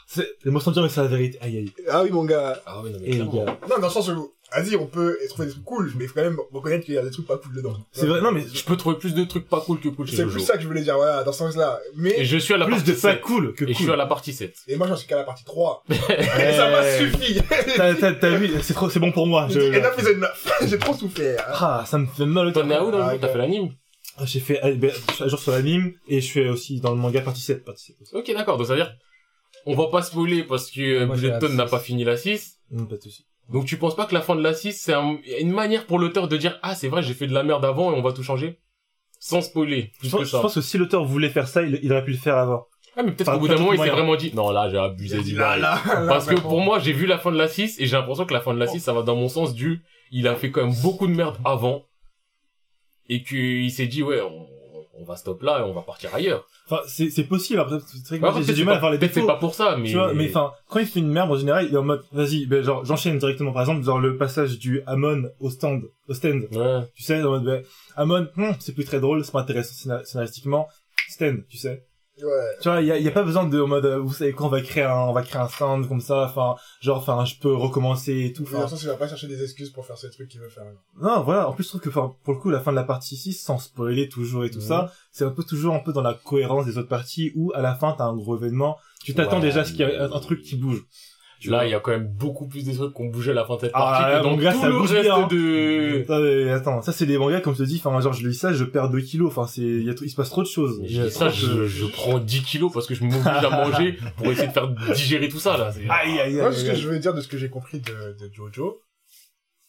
C'est- 0.07 0.29
Les 0.45 0.51
mots 0.51 0.61
mais 0.67 0.89
c'est 0.89 1.01
la 1.01 1.07
vérité. 1.07 1.39
Aïe, 1.41 1.59
aïe. 1.59 1.73
Ah 1.89 2.03
oui, 2.03 2.11
mon 2.11 2.25
gars. 2.25 2.61
Ah 2.67 2.81
oui, 2.83 2.91
non, 2.91 2.99
mais 3.01 3.07
Et 3.07 3.11
les 3.13 3.17
clairement. 3.19 3.45
gars. 3.45 3.59
Non, 3.71 3.79
dans 3.79 3.87
le 3.87 3.93
sens 3.93 4.09
où, 4.09 4.33
vas-y, 4.53 4.75
on 4.75 4.87
peut 4.87 5.17
trouver 5.29 5.47
des 5.47 5.53
trucs 5.53 5.65
cool, 5.65 5.93
mais 5.97 6.05
il 6.05 6.09
faut 6.09 6.15
quand 6.15 6.23
même 6.25 6.39
reconnaître 6.53 6.85
qu'il 6.85 6.95
y 6.95 6.99
a 6.99 7.03
des 7.03 7.13
trucs 7.13 7.29
pas 7.29 7.39
cool 7.39 7.55
dedans. 7.55 7.75
C'est 7.93 8.07
vrai, 8.07 8.21
non, 8.21 8.33
mais 8.33 8.43
Je 8.53 8.65
peux 8.65 8.77
trouver 8.77 8.97
plus 8.99 9.15
de 9.15 9.23
trucs 9.25 9.49
pas 9.49 9.61
cool 9.61 9.79
que 9.79 9.89
cool 9.89 10.09
chez 10.09 10.17
C'est 10.17 10.27
plus 10.27 10.41
ça 10.41 10.57
que 10.57 10.63
je 10.63 10.67
voulais 10.67 10.83
dire, 10.83 10.97
voilà, 10.97 11.23
dans 11.23 11.31
ce 11.33 11.39
sens-là. 11.39 11.79
Et 11.87 11.97
Mais, 11.97 12.25
je 12.25 12.37
suis 12.39 12.53
à 12.55 12.57
la 12.57 12.65
plus 12.67 12.75
partie 12.75 12.91
de 12.91 12.97
pas 12.97 13.13
7. 13.13 13.21
cool 13.21 13.55
que 13.55 13.65
Et 13.65 13.69
je 13.69 13.73
suis 13.75 13.85
cool. 13.85 13.95
à 13.95 13.97
la 13.97 14.07
partie 14.07 14.33
7. 14.33 14.53
et 14.67 14.77
moi, 14.77 14.89
j'en 14.89 14.97
suis 14.97 15.07
qu'à 15.07 15.17
la 15.17 15.23
partie 15.25 15.45
3. 15.45 15.85
Ouais. 15.89 15.97
Et 16.19 16.53
ça 16.57 16.71
m'a 16.71 16.83
suffi. 16.99 17.41
T'as, 17.77 17.95
t'as, 17.95 18.13
t'as 18.15 18.31
vu, 18.37 18.51
c'est 18.63 18.75
trop, 18.75 18.91
c'est 18.91 18.99
bon 19.01 19.13
pour 19.13 19.29
moi. 19.29 19.47
Je... 19.51 19.61
Et 19.61 19.81
9 19.81 19.93
épisode 19.95 20.19
9. 20.19 20.53
J'ai 20.67 20.79
trop 20.79 20.95
souffert. 20.95 21.45
Ah, 21.47 21.85
ça 21.87 21.99
me 21.99 22.07
fait 22.07 22.27
mal 22.27 22.49
au 22.49 22.51
T'en 22.51 22.69
es 22.69 22.75
à 22.75 22.85
où 22.85 22.91
dans 22.91 23.01
Ah, 23.01 23.15
T'as 23.21 23.29
fait 23.29 23.39
l'anime? 23.39 23.69
Ah, 23.71 23.77
J'ai 24.25 24.41
fait, 24.41 24.59
ah, 24.63 24.71
ben, 24.73 24.91
suis 25.15 25.25
à 25.25 25.29
jour 25.29 25.39
sur 25.39 25.53
l'anime, 25.53 25.93
et 26.09 26.21
je 26.21 26.31
fais 26.31 26.49
aussi 26.49 26.81
dans 26.81 26.91
le 26.91 26.97
manga 26.97 27.21
partie 27.21 27.41
7, 27.43 27.65
partie 27.65 27.85
7 27.87 27.97
aussi. 28.03 28.15
Ok, 28.15 28.33
d'accord. 28.35 28.57
Donc 28.59 28.67
ça 28.67 28.75
veut 28.75 28.81
dire, 28.83 28.93
on 29.67 29.75
va 29.75 29.89
pas 29.89 30.03
spoiler 30.03 30.45
parce 30.45 30.71
que 30.71 30.81
euh, 30.81 31.41
la 31.41 31.49
n'a 31.49 31.67
pas 31.67 31.79
fini 31.81 32.05
la 32.05 32.17
6. 32.17 32.59
Hum, 32.73 32.89
pas 32.89 32.97
de 32.97 33.03
soucis. 33.03 33.27
Donc 33.53 33.65
tu 33.67 33.77
penses 33.79 33.97
pas 33.97 34.07
que 34.07 34.15
la 34.15 34.21
fin 34.21 34.37
de 34.37 34.43
la 34.43 34.55
6, 34.55 34.75
c'est 34.81 34.93
un- 34.95 35.19
une 35.41 35.51
manière 35.53 35.87
pour 35.87 35.99
l'auteur 35.99 36.29
de 36.29 36.37
dire, 36.37 36.59
ah, 36.63 36.75
c'est 36.75 36.89
vrai, 36.89 37.03
j'ai 37.03 37.15
fait 37.15 37.27
de 37.27 37.35
la 37.35 37.43
merde 37.43 37.65
avant 37.65 37.93
et 37.93 37.95
on 37.97 38.03
va 38.03 38.13
tout 38.13 38.23
changer? 38.23 38.61
Sans 39.19 39.43
spoiler, 39.43 39.93
plus 39.99 40.09
Je 40.09 40.13
que 40.13 40.17
pense, 40.19 40.27
je 40.27 40.31
ça. 40.33 40.41
pense 40.41 40.55
que 40.55 40.61
si 40.61 40.79
l'auteur 40.79 41.05
voulait 41.05 41.29
faire 41.31 41.49
ça, 41.49 41.63
il, 41.63 41.79
il 41.83 41.93
aurait 41.93 42.05
pu 42.05 42.13
le 42.13 42.17
faire 42.17 42.37
avant. 42.37 42.67
Ah, 42.97 43.03
mais 43.03 43.13
peut-être 43.13 43.29
Enfin, 43.29 43.33
qu'au 43.35 43.41
bout 43.41 43.49
d'un 43.49 43.57
moment, 43.59 43.73
il 43.75 43.81
s'est 43.81 43.91
vraiment 43.91 44.17
dit, 44.17 44.33
non, 44.35 44.51
là, 44.51 44.69
j'ai 44.71 44.79
abusé 44.79 45.23
du 45.23 45.35
Là, 45.37 45.51
bail. 45.51 45.61
là, 45.61 45.83
là, 45.87 46.07
Parce 46.09 46.27
que 46.27 46.35
pour 46.41 46.61
moi, 46.61 46.79
j'ai 46.79 46.93
vu 46.93 47.07
la 47.07 47.19
fin 47.19 47.31
de 47.31 47.37
la 47.37 47.47
6 47.49 47.79
et 47.81 47.87
j'ai 47.87 47.97
l'impression 47.97 48.25
que 48.25 48.33
la 48.35 48.41
fin 48.41 48.55
de 48.55 48.59
la 48.59 48.67
6, 48.67 48.81
ça 48.81 48.93
va 48.93 49.03
dans 49.03 49.17
mon 49.17 49.29
sens 49.29 49.55
du, 49.55 49.83
il 50.11 50.27
a 50.27 50.35
fait 50.37 50.51
quand 50.51 50.65
même 50.65 50.75
beaucoup 50.83 51.07
de 51.07 51.13
merde 51.13 51.37
avant. 51.45 51.85
Et 53.13 53.23
qu'il 53.23 53.71
s'est 53.73 53.87
dit, 53.89 54.03
ouais, 54.03 54.21
on, 54.23 54.47
on 54.95 55.05
va 55.05 55.17
stop 55.17 55.43
là 55.43 55.59
et 55.59 55.63
on 55.63 55.73
va 55.75 55.83
partir 55.83 56.15
ailleurs. 56.15 56.47
Enfin, 56.67 56.81
c'est, 56.87 57.11
c'est 57.11 57.25
possible. 57.25 57.59
Après, 57.59 57.79
c'est 57.81 58.17
vrai 58.17 58.19
que 58.33 58.37
Ouais, 58.39 58.43
j'ai- 58.45 58.53
du 58.55 58.65
mal 58.65 58.75
pas- 58.75 58.77
à 58.77 58.81
voir 58.81 58.93
les 58.93 58.99
défauts. 58.99 59.21
c'est 59.21 59.27
pas 59.27 59.37
pour 59.37 59.55
ça, 59.55 59.77
mais. 59.77 59.89
Tu 59.89 59.95
vois, 59.97 60.15
mais 60.15 60.29
enfin, 60.29 60.53
quand 60.69 60.79
il 60.79 60.87
fait 60.87 61.01
une 61.01 61.11
merde, 61.11 61.31
en 61.33 61.37
général, 61.37 61.67
il 61.67 61.75
est 61.75 61.77
en 61.79 61.83
mode, 61.83 62.05
vas-y, 62.13 62.47
ben, 62.47 62.63
genre, 62.63 62.85
j'enchaîne 62.85 63.19
directement. 63.19 63.53
Par 63.53 63.63
exemple, 63.63 63.83
genre, 63.85 63.99
le 63.99 64.17
passage 64.17 64.59
du 64.59 64.83
Amon 64.87 65.25
au 65.41 65.51
stand, 65.51 65.83
au 66.09 66.15
stand. 66.15 66.47
Ouais. 66.53 66.81
Tu 66.95 67.03
sais, 67.03 67.21
en 67.25 67.31
mode, 67.31 67.45
ben, 67.45 67.63
Amon, 67.97 68.29
hmm, 68.37 68.53
c'est 68.61 68.75
plus 68.75 68.85
très 68.85 69.01
drôle, 69.01 69.25
c'est 69.25 69.33
pas 69.33 69.41
intéressant 69.41 69.75
scénar- 69.75 70.05
scénaristiquement. 70.07 70.69
Stand, 71.09 71.45
tu 71.49 71.57
sais. 71.57 71.83
Ouais. 72.23 72.57
Tu 72.61 72.69
vois, 72.69 72.81
il 72.81 72.87
y 72.87 72.93
a, 72.93 72.99
y 72.99 73.09
a 73.09 73.11
pas 73.11 73.23
besoin 73.23 73.45
de, 73.47 73.61
en 73.61 73.67
mode, 73.67 73.85
euh, 73.87 73.99
vous 73.99 74.13
savez 74.13 74.33
quoi, 74.33 74.47
on 74.47 74.51
va 74.51 74.61
créer 74.61 74.85
un, 74.85 74.95
on 74.95 75.13
va 75.13 75.23
créer 75.23 75.41
un 75.41 75.49
stand 75.49 75.89
comme 75.89 76.01
ça, 76.01 76.25
enfin, 76.25 76.57
genre, 76.81 76.99
enfin, 76.99 77.25
je 77.25 77.37
peux 77.39 77.55
recommencer 77.55 78.27
et 78.27 78.33
tout, 78.33 78.43
enfin. 78.43 78.67
il 78.81 78.87
va 78.87 78.95
pas 78.97 79.09
chercher 79.09 79.27
des 79.29 79.43
excuses 79.43 79.71
pour 79.71 79.87
faire 79.87 79.97
ces 79.99 80.11
trucs 80.11 80.29
qu'il 80.29 80.41
veut 80.41 80.49
faire. 80.49 80.65
Non, 81.01 81.23
voilà. 81.23 81.49
En 81.49 81.53
plus, 81.53 81.65
je 81.65 81.69
trouve 81.69 81.81
que, 81.81 81.89
enfin, 81.89 82.15
pour 82.25 82.35
le 82.35 82.41
coup, 82.41 82.51
la 82.51 82.61
fin 82.61 82.71
de 82.73 82.77
la 82.77 82.85
partie 82.85 83.17
6, 83.17 83.33
sans 83.35 83.59
spoiler 83.59 84.09
toujours 84.09 84.45
et 84.45 84.51
tout 84.51 84.61
ça, 84.61 84.93
c'est 85.13 85.25
un 85.25 85.31
peu 85.31 85.43
toujours 85.45 85.75
un 85.75 85.81
peu 85.81 85.93
dans 85.93 86.03
la 86.03 86.15
cohérence 86.15 86.67
des 86.67 86.79
autres 86.79 86.89
parties 86.89 87.33
où, 87.35 87.53
à 87.55 87.61
la 87.63 87.75
fin, 87.75 87.95
t'as 87.97 88.05
un 88.05 88.17
gros 88.17 88.37
événement. 88.37 88.77
Tu 89.03 89.15
t'attends 89.15 89.37
Ouais, 89.37 89.43
déjà 89.43 89.61
à 89.61 89.65
ce 89.65 89.73
qu'il 89.73 89.81
y 89.81 89.87
mais- 89.87 89.97
un 89.97 90.21
truc 90.21 90.43
qui 90.43 90.57
bouge. 90.57 90.85
Là, 91.47 91.67
il 91.67 91.71
y 91.71 91.75
a 91.75 91.81
quand 91.81 91.91
même 91.93 92.07
beaucoup 92.07 92.47
plus 92.47 92.65
de 92.65 92.73
trucs 92.75 92.93
qu'on 92.93 93.07
bougeait 93.07 93.31
à 93.31 93.35
la 93.35 93.45
fin 93.47 93.57
de 93.57 93.61
cette 93.61 93.71
Ah, 93.75 93.79
partie 93.79 94.03
là, 94.03 94.19
que 94.19 94.25
dans 94.25 94.37
tout 94.37 94.61
ça 94.61 94.69
le 94.69 94.79
bouge 94.79 94.91
reste 94.93 95.03
bien, 95.05 95.15
hein. 95.17 95.27
de... 95.31 96.03
Attends, 96.03 96.21
mais 96.21 96.51
attends, 96.51 96.83
ça 96.83 96.93
c'est 96.93 97.07
des 97.07 97.17
mangas 97.17 97.41
comme 97.41 97.55
je 97.55 97.59
te 97.63 97.69
dis, 97.69 97.81
enfin 97.83 97.99
genre 98.01 98.13
je 98.13 98.27
lis 98.29 98.35
ça, 98.35 98.53
je 98.53 98.65
perds 98.65 98.91
2 98.91 99.01
kilos, 99.01 99.29
enfin 99.31 99.47
c'est 99.47 99.63
il 99.63 99.85
y 99.85 99.91
a 99.91 99.95
tout- 99.95 100.05
il 100.05 100.11
se 100.11 100.17
passe 100.17 100.29
trop 100.31 100.43
de 100.43 100.49
choses. 100.49 100.83
Je 100.87 101.09
ça, 101.09 101.27
de- 101.27 101.31
je, 101.33 101.67
je 101.67 101.87
prends 101.87 102.19
10 102.19 102.43
kilos 102.43 102.71
parce 102.73 102.87
que 102.87 102.95
je 102.95 103.05
m'oblige 103.05 103.25
à 103.27 103.49
manger 103.51 103.97
pour 104.17 104.27
essayer 104.27 104.49
de 104.49 104.53
faire 104.53 104.69
digérer 104.95 105.29
tout 105.29 105.41
ça, 105.41 105.57
là. 105.57 105.73
C'est- 105.73 105.89
Aïe 105.89 106.19
aïe 106.21 106.35
Moi, 106.35 106.49
aïe. 106.49 106.55
ce 106.55 106.65
que 106.65 106.71
aïe. 106.71 106.77
je 106.81 106.89
veux 106.89 106.99
dire 106.99 107.15
de 107.15 107.21
ce 107.23 107.29
que 107.29 107.39
j'ai 107.39 107.49
compris 107.49 107.81
de, 107.81 108.17
de 108.19 108.31
Jojo, 108.35 108.81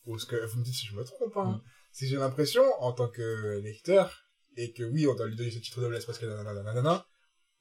ou 0.05 0.17
ce 0.19 0.25
que, 0.25 0.35
vous 0.47 0.59
me 0.59 0.63
dites 0.63 0.73
si 0.73 0.87
je 0.87 0.95
me 0.95 1.03
trompe, 1.03 1.37
hein, 1.37 1.61
c'est 1.93 2.05
que 2.05 2.11
j'ai 2.11 2.17
l'impression, 2.17 2.63
en 2.79 2.91
tant 2.91 3.07
que 3.07 3.59
lecteur, 3.63 4.11
et 4.57 4.73
que 4.73 4.83
oui, 4.83 5.07
on 5.07 5.15
doit 5.15 5.27
lui 5.27 5.35
donner 5.37 5.51
ce 5.51 5.59
titre 5.59 5.77
de 5.79 5.83
noblesse 5.85 6.05
parce 6.05 6.17
que 6.17 6.25
nanana, 6.25 6.53
nanana, 6.63 7.05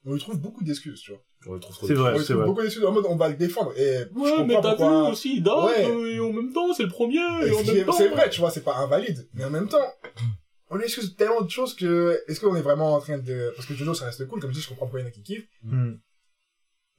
on 0.05 0.13
lui 0.13 0.19
trouve 0.19 0.39
beaucoup 0.39 0.63
d'excuses, 0.63 1.01
tu 1.01 1.11
vois. 1.11 1.21
On 1.47 1.53
le 1.53 1.59
trouve 1.59 1.75
trop 1.75 1.87
C'est 1.87 1.93
vrai. 1.93 2.11
on 2.13 2.17
lui 2.17 2.19
c'est 2.19 2.33
trouve 2.33 2.37
vrai. 2.37 2.45
beaucoup 2.47 2.61
d'excuses 2.61 2.85
en 2.85 2.91
mode 2.91 3.05
on 3.07 3.15
va 3.15 3.29
le 3.29 3.35
défendre, 3.35 3.71
et 3.77 3.99
je 3.99 4.03
Ouais, 4.19 4.29
comprends 4.29 4.45
mais 4.45 4.53
t'as 4.55 4.61
vu 4.71 4.77
pourquoi... 4.77 5.09
aussi, 5.09 5.37
il 5.37 5.43
date, 5.43 5.55
Ouais. 5.55 5.85
euh, 5.91 6.15
et 6.15 6.19
en 6.19 6.31
même 6.33 6.53
temps, 6.53 6.73
c'est 6.73 6.83
le 6.83 6.89
premier, 6.89 7.17
Et 7.43 7.47
et 7.47 7.51
en 7.51 7.57
ce 7.59 7.63
qui 7.63 7.71
même 7.71 7.77
est- 7.77 7.85
temps... 7.85 7.91
C'est 7.93 8.07
vrai, 8.09 8.29
tu 8.29 8.39
vois, 8.39 8.51
c'est 8.51 8.63
pas 8.63 8.75
invalide, 8.77 9.27
mais 9.33 9.43
en 9.45 9.49
même 9.49 9.67
temps, 9.67 9.93
on 10.69 10.75
lui 10.77 10.83
excuse 10.85 11.15
tellement 11.15 11.41
de 11.41 11.49
choses 11.49 11.73
que, 11.75 12.21
est-ce 12.27 12.39
qu'on 12.39 12.55
est 12.55 12.61
vraiment 12.61 12.93
en 12.93 12.99
train 12.99 13.17
de, 13.17 13.51
parce 13.55 13.67
que 13.67 13.73
Jojo, 13.73 13.93
ça 13.93 14.05
reste 14.05 14.27
cool, 14.27 14.39
comme 14.39 14.51
je 14.51 14.55
dis, 14.55 14.61
je 14.61 14.69
comprends 14.69 14.85
pourquoi 14.85 14.99
il 15.01 15.03
y 15.03 15.05
en 15.05 15.09
a 15.09 15.11
qui 15.11 15.23
kiffent, 15.23 15.47
Hmm. 15.63 15.93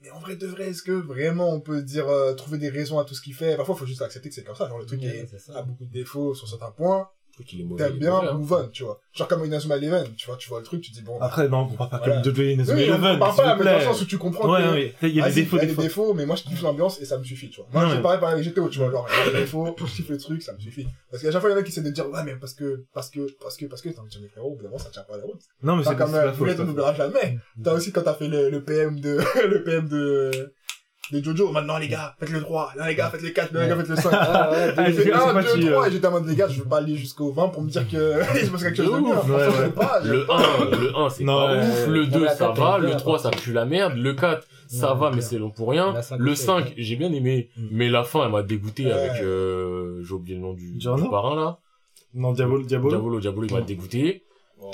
mais 0.01 0.11
en 0.11 0.19
vrai 0.19 0.35
de 0.37 0.47
vrai, 0.47 0.69
est-ce 0.71 0.83
que 0.83 0.93
vraiment 0.93 1.51
on 1.55 1.61
peut 1.61 1.83
dire, 1.83 2.09
euh, 2.09 2.35
trouver 2.35 2.59
des 2.59 2.69
raisons 2.71 2.99
à 2.99 3.05
tout 3.05 3.15
ce 3.15 3.23
qu'il 3.23 3.35
fait? 3.35 3.57
Parfois, 3.57 3.77
il 3.77 3.79
faut 3.79 3.87
juste 3.87 4.03
accepter 4.03 4.29
que 4.29 4.35
c'est 4.35 4.43
comme 4.45 4.57
ça, 4.57 4.69
genre 4.69 4.79
le 4.79 4.87
truc 4.87 5.03
est- 5.03 5.29
a 5.55 5.63
beaucoup 5.63 5.85
de 5.85 5.93
défauts 5.93 6.35
sur 6.35 6.49
certains 6.49 6.71
points, 6.73 7.09
T'aimes 7.77 7.99
bien, 7.99 8.15
hein. 8.15 8.35
move 8.35 8.53
on, 8.53 8.69
tu 8.69 8.85
vois. 8.85 9.01
Genre 9.15 9.27
comme 9.29 9.45
Inazuma 9.45 9.77
Eleven, 9.77 10.07
tu 10.17 10.27
vois, 10.27 10.37
tu 10.37 10.49
vois 10.49 10.59
le 10.61 10.65
truc, 10.65 10.81
tu 10.83 10.91
te 10.91 10.97
dis 10.97 11.03
bon. 11.03 11.19
Après 11.21 11.49
non, 11.49 11.69
on 11.71 11.77
parle 11.77 11.91
pas 11.91 11.99
Voilà. 11.99 12.15
comme 12.23 12.25
Jojo 12.25 12.43
Inazuma 12.43 12.77
oui, 12.77 12.85
on 12.91 12.95
Eleven, 12.95 13.19
parle 13.19 13.35
s'il 13.35 13.45
pas, 13.45 13.57
mais 13.57 13.65
dans 13.65 13.79
le 13.79 13.85
sens 13.85 14.03
où 14.03 14.05
tu 14.05 14.19
comprends 14.19 14.53
Ouais, 14.53 14.63
que. 14.63 14.73
ouais, 14.73 14.95
il 15.03 15.09
y 15.17 15.21
a 15.21 15.29
des 15.29 15.35
défauts 15.43 15.57
il 15.57 15.61
y 15.61 15.63
a 15.63 15.75
des 15.75 15.83
défauts, 15.83 16.15
mais 16.15 16.27
moi 16.27 16.37
je 16.37 16.43
kiffe 16.45 16.63
l'ambiance 16.63 17.01
et 17.01 17.05
ça 17.05 17.19
me 17.19 17.25
suffit, 17.25 17.51
tu 17.51 17.61
vois. 17.61 17.69
Moi, 17.73 17.95
ouais. 17.95 18.03
pareil 18.03 18.21
par 18.21 18.31
avec 18.31 18.45
GTO, 18.47 18.69
tu 18.69 18.79
vois, 18.79 18.91
genre, 18.91 19.09
il 19.11 19.27
y 19.27 19.31
a 19.31 19.33
des 19.33 19.41
défauts, 19.41 19.75
je 19.79 19.85
kiffe 19.85 20.09
le 20.09 20.19
truc, 20.19 20.43
ça 20.43 20.53
me 20.53 20.61
suffit. 20.61 20.87
Parce 21.11 21.23
qu'à 21.23 21.31
chaque 21.33 21.41
fois, 21.41 21.51
il 21.51 21.55
y 21.55 21.57
en 21.57 21.59
a 21.59 21.63
qui 21.63 21.71
essaient 21.71 21.83
de 21.83 21.91
dire, 21.91 22.09
ouais, 22.11 22.23
mais 22.25 22.37
parce 22.37 22.55
que, 22.55 22.85
parce 22.95 23.11
que, 23.11 23.27
parce 23.41 23.57
que, 23.57 23.67
parce 23.67 23.83
que, 23.83 23.89
t'as 23.89 24.01
envie 24.01 24.09
de 24.09 24.13
dire, 24.13 24.21
mais 24.23 24.29
frérot, 24.29 24.59
au 24.63 24.79
ça 24.79 24.91
tient 24.91 25.03
pas 25.03 25.17
la 25.17 25.25
route. 25.25 25.41
Non 25.63 25.77
mais 25.77 25.85
c'est 25.85 25.97
comme, 25.97 26.15
euh, 26.15 26.33
on 26.39 26.65
n'oubliera 26.65 26.95
jamais. 26.95 27.39
T'as 27.63 27.73
aussi 27.73 27.93
quand 27.93 28.03
t'as 28.03 28.15
fait 28.15 28.29
le 28.29 28.63
PM 28.63 29.01
de, 29.01 29.19
le 29.49 29.63
PM 29.65 29.89
de, 29.89 30.53
de 31.11 31.23
Jojo, 31.23 31.51
maintenant 31.51 31.79
les 31.79 31.89
gars, 31.89 32.15
faites 32.21 32.31
le 32.31 32.41
3, 32.41 32.75
là 32.77 32.89
les 32.89 32.95
gars, 32.95 33.11
faites 33.11 33.23
le 33.23 33.31
4, 33.31 33.53
là 33.53 33.63
les 33.63 33.69
gars, 33.69 33.77
faites 33.77 33.89
le 33.89 33.97
5. 33.97 34.11
Ah, 34.13 34.51
ouais, 34.51 34.75
Ah, 34.77 34.85
J'ai 34.87 34.93
fait 34.93 35.03
c'est 35.05 35.13
1, 35.13 35.35
pas 35.35 35.43
2, 35.43 35.49
tu, 35.55 35.67
3, 35.67 35.83
euh. 35.83 35.89
et 35.89 35.93
j'étais 35.93 36.07
en 36.07 36.11
mode, 36.13 36.27
les 36.29 36.37
gars, 36.37 36.49
je 36.49 36.61
veux 36.61 36.69
pas 36.69 36.79
aller 36.79 36.97
jusqu'au 36.97 37.33
20 37.33 37.49
pour 37.49 37.63
me 37.63 37.69
dire 37.69 37.89
que 37.89 38.21
il 38.41 38.47
se 38.47 38.51
passe 38.51 38.63
quelque 38.63 38.77
chose 38.85 38.95
de 38.95 39.01
bien. 39.01 39.17
ouais, 39.17 39.49
ouais. 39.49 39.69
pas, 39.71 40.01
Le 40.05 40.31
1, 40.31 40.81
le 40.81 40.97
1, 40.97 41.11
c'est 41.11 41.25
Non, 41.25 41.37
pas 41.39 41.53
ouais, 41.55 41.59
ouf. 41.59 41.87
Le 41.89 42.07
2, 42.07 42.25
la 42.25 42.37
ça 42.37 42.51
va. 42.53 42.79
Le 42.79 42.87
bien, 42.87 42.97
3, 42.97 43.19
ça 43.19 43.31
par 43.31 43.41
pue 43.41 43.53
la 43.53 43.65
merde. 43.65 43.95
Le 43.97 44.15
4, 44.15 44.47
ça 44.69 44.95
va, 44.95 45.11
mais 45.11 45.21
c'est 45.23 45.39
long 45.39 45.51
pour 45.51 45.71
rien. 45.71 45.93
Le 46.19 46.31
aussi, 46.33 46.45
5, 46.45 46.65
ouais. 46.67 46.75
j'ai 46.77 46.97
bien 46.97 47.13
aimé. 47.13 47.51
Mm. 47.57 47.67
Mais 47.73 47.89
la 47.89 48.05
fin, 48.05 48.25
elle 48.25 48.31
m'a 48.33 48.43
dégoûté 48.43 48.91
avec, 48.91 49.21
euh, 49.23 50.03
j'ai 50.05 50.13
oublié 50.15 50.37
le 50.37 50.43
nom 50.43 50.55
du, 50.55 50.79
parrain, 51.11 51.35
là. 51.35 51.59
Non, 52.15 52.33
Diabolo, 52.33 52.63
Diabolo. 52.63 52.91
Diabolo, 52.91 53.21
Diabolo, 53.21 53.47
il 53.49 53.55
m'a 53.55 53.61
dégoûté. 53.61 54.23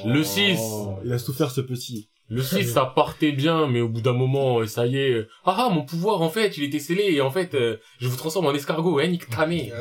Le 0.05 0.23
6, 0.23 0.59
Oh, 0.61 0.99
il 1.05 1.13
a 1.13 1.19
souffert 1.19 1.51
ce 1.51 1.63
petit. 1.63 2.11
Le 2.31 2.43
6, 2.43 2.65
ça 2.75 2.85
partait 2.85 3.33
bien, 3.33 3.67
mais 3.69 3.81
au 3.81 3.89
bout 3.89 4.03
d'un 4.03 4.13
moment, 4.13 4.59
euh, 4.61 4.67
ça 4.67 4.87
y 4.87 4.99
est, 4.99 5.11
euh, 5.13 5.29
ah 5.47 5.57
ah, 5.61 5.69
mon 5.73 5.83
pouvoir, 5.83 6.21
en 6.21 6.29
fait, 6.29 6.59
il 6.59 6.65
était 6.65 6.79
scellé, 6.79 7.05
et 7.13 7.21
en 7.23 7.31
fait, 7.31 7.55
euh, 7.55 7.79
je 8.01 8.07
vous 8.09 8.17
transforme 8.17 8.47
en 8.47 8.53
escargot, 8.53 8.99
hein, 8.99 9.07
nique 9.07 9.31
ta 9.31 9.47
mère. 9.47 9.73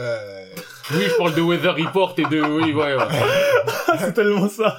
Oui, 0.92 1.04
je 1.10 1.18
parle 1.18 1.36
de 1.36 1.42
Weather 1.42 1.76
Report 1.76 2.14
et 2.18 2.24
de, 2.24 2.40
oui, 2.42 2.74
ouais, 2.74 2.96
ouais. 2.96 3.04
c'est 4.00 4.14
tellement 4.14 4.48
ça. 4.48 4.78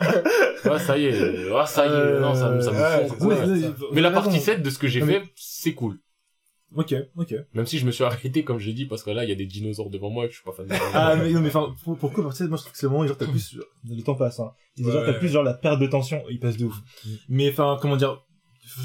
Ah, 0.64 0.78
ça 0.78 0.96
y 0.96 1.06
est, 1.06 1.50
ah, 1.54 1.66
ça 1.66 1.86
y 1.86 1.90
est, 1.90 2.20
non, 2.20 2.34
ça, 2.34 2.48
me- 2.48 2.60
ça 2.62 2.72
me 2.72 2.78
Ouais, 2.80 3.08
fond. 3.08 3.26
Ouais, 3.26 3.36
Mais 3.92 4.00
la 4.00 4.10
partie 4.12 4.40
7 4.40 4.62
de 4.62 4.70
ce 4.70 4.78
que 4.78 4.88
j'ai 4.88 5.00
fait, 5.02 5.22
c'est 5.36 5.74
cool. 5.74 5.98
Ok, 6.74 6.94
ok. 7.16 7.34
Même 7.54 7.66
si 7.66 7.78
je 7.78 7.86
me 7.86 7.90
suis 7.90 8.04
arrêté, 8.04 8.44
comme 8.44 8.58
j'ai 8.58 8.74
dit, 8.74 8.84
parce 8.86 9.02
que 9.02 9.10
là, 9.10 9.24
il 9.24 9.30
y 9.30 9.32
a 9.32 9.36
des 9.36 9.46
dinosaures 9.46 9.88
devant 9.88 10.10
moi 10.10 10.24
et 10.24 10.28
que 10.28 10.34
je 10.34 10.38
suis 10.40 10.44
pas 10.44 10.52
fan 10.52 10.66
de 10.66 10.74
Ah, 10.94 11.16
mais 11.16 11.30
non, 11.32 11.40
mais 11.40 11.48
enfin, 11.48 11.74
pour- 11.82 11.96
pourquoi 11.96 12.24
parce 12.24 12.38
que 12.38 12.44
moi 12.44 12.56
je 12.58 12.62
trouve 12.62 12.72
que 12.72 12.78
c'est 12.78 12.86
le 12.86 12.90
moment 12.92 13.06
genre 13.06 13.16
t'as 13.16 13.26
plus, 13.26 13.54
genre, 13.54 13.64
le 13.88 14.02
temps 14.02 14.14
passe, 14.14 14.38
hein. 14.40 14.52
Et 14.76 14.82
genre 14.84 14.94
Ouais. 14.96 15.06
t'as 15.06 15.12
plus 15.14 15.28
genre 15.28 15.42
la 15.42 15.54
perte 15.54 15.80
de 15.80 15.86
tension, 15.86 16.22
il 16.28 16.38
passe 16.38 16.56
de 16.58 16.66
ouf. 16.66 16.76
Mm. 17.06 17.10
Mais 17.30 17.50
enfin, 17.50 17.78
comment 17.80 17.96
dire, 17.96 18.22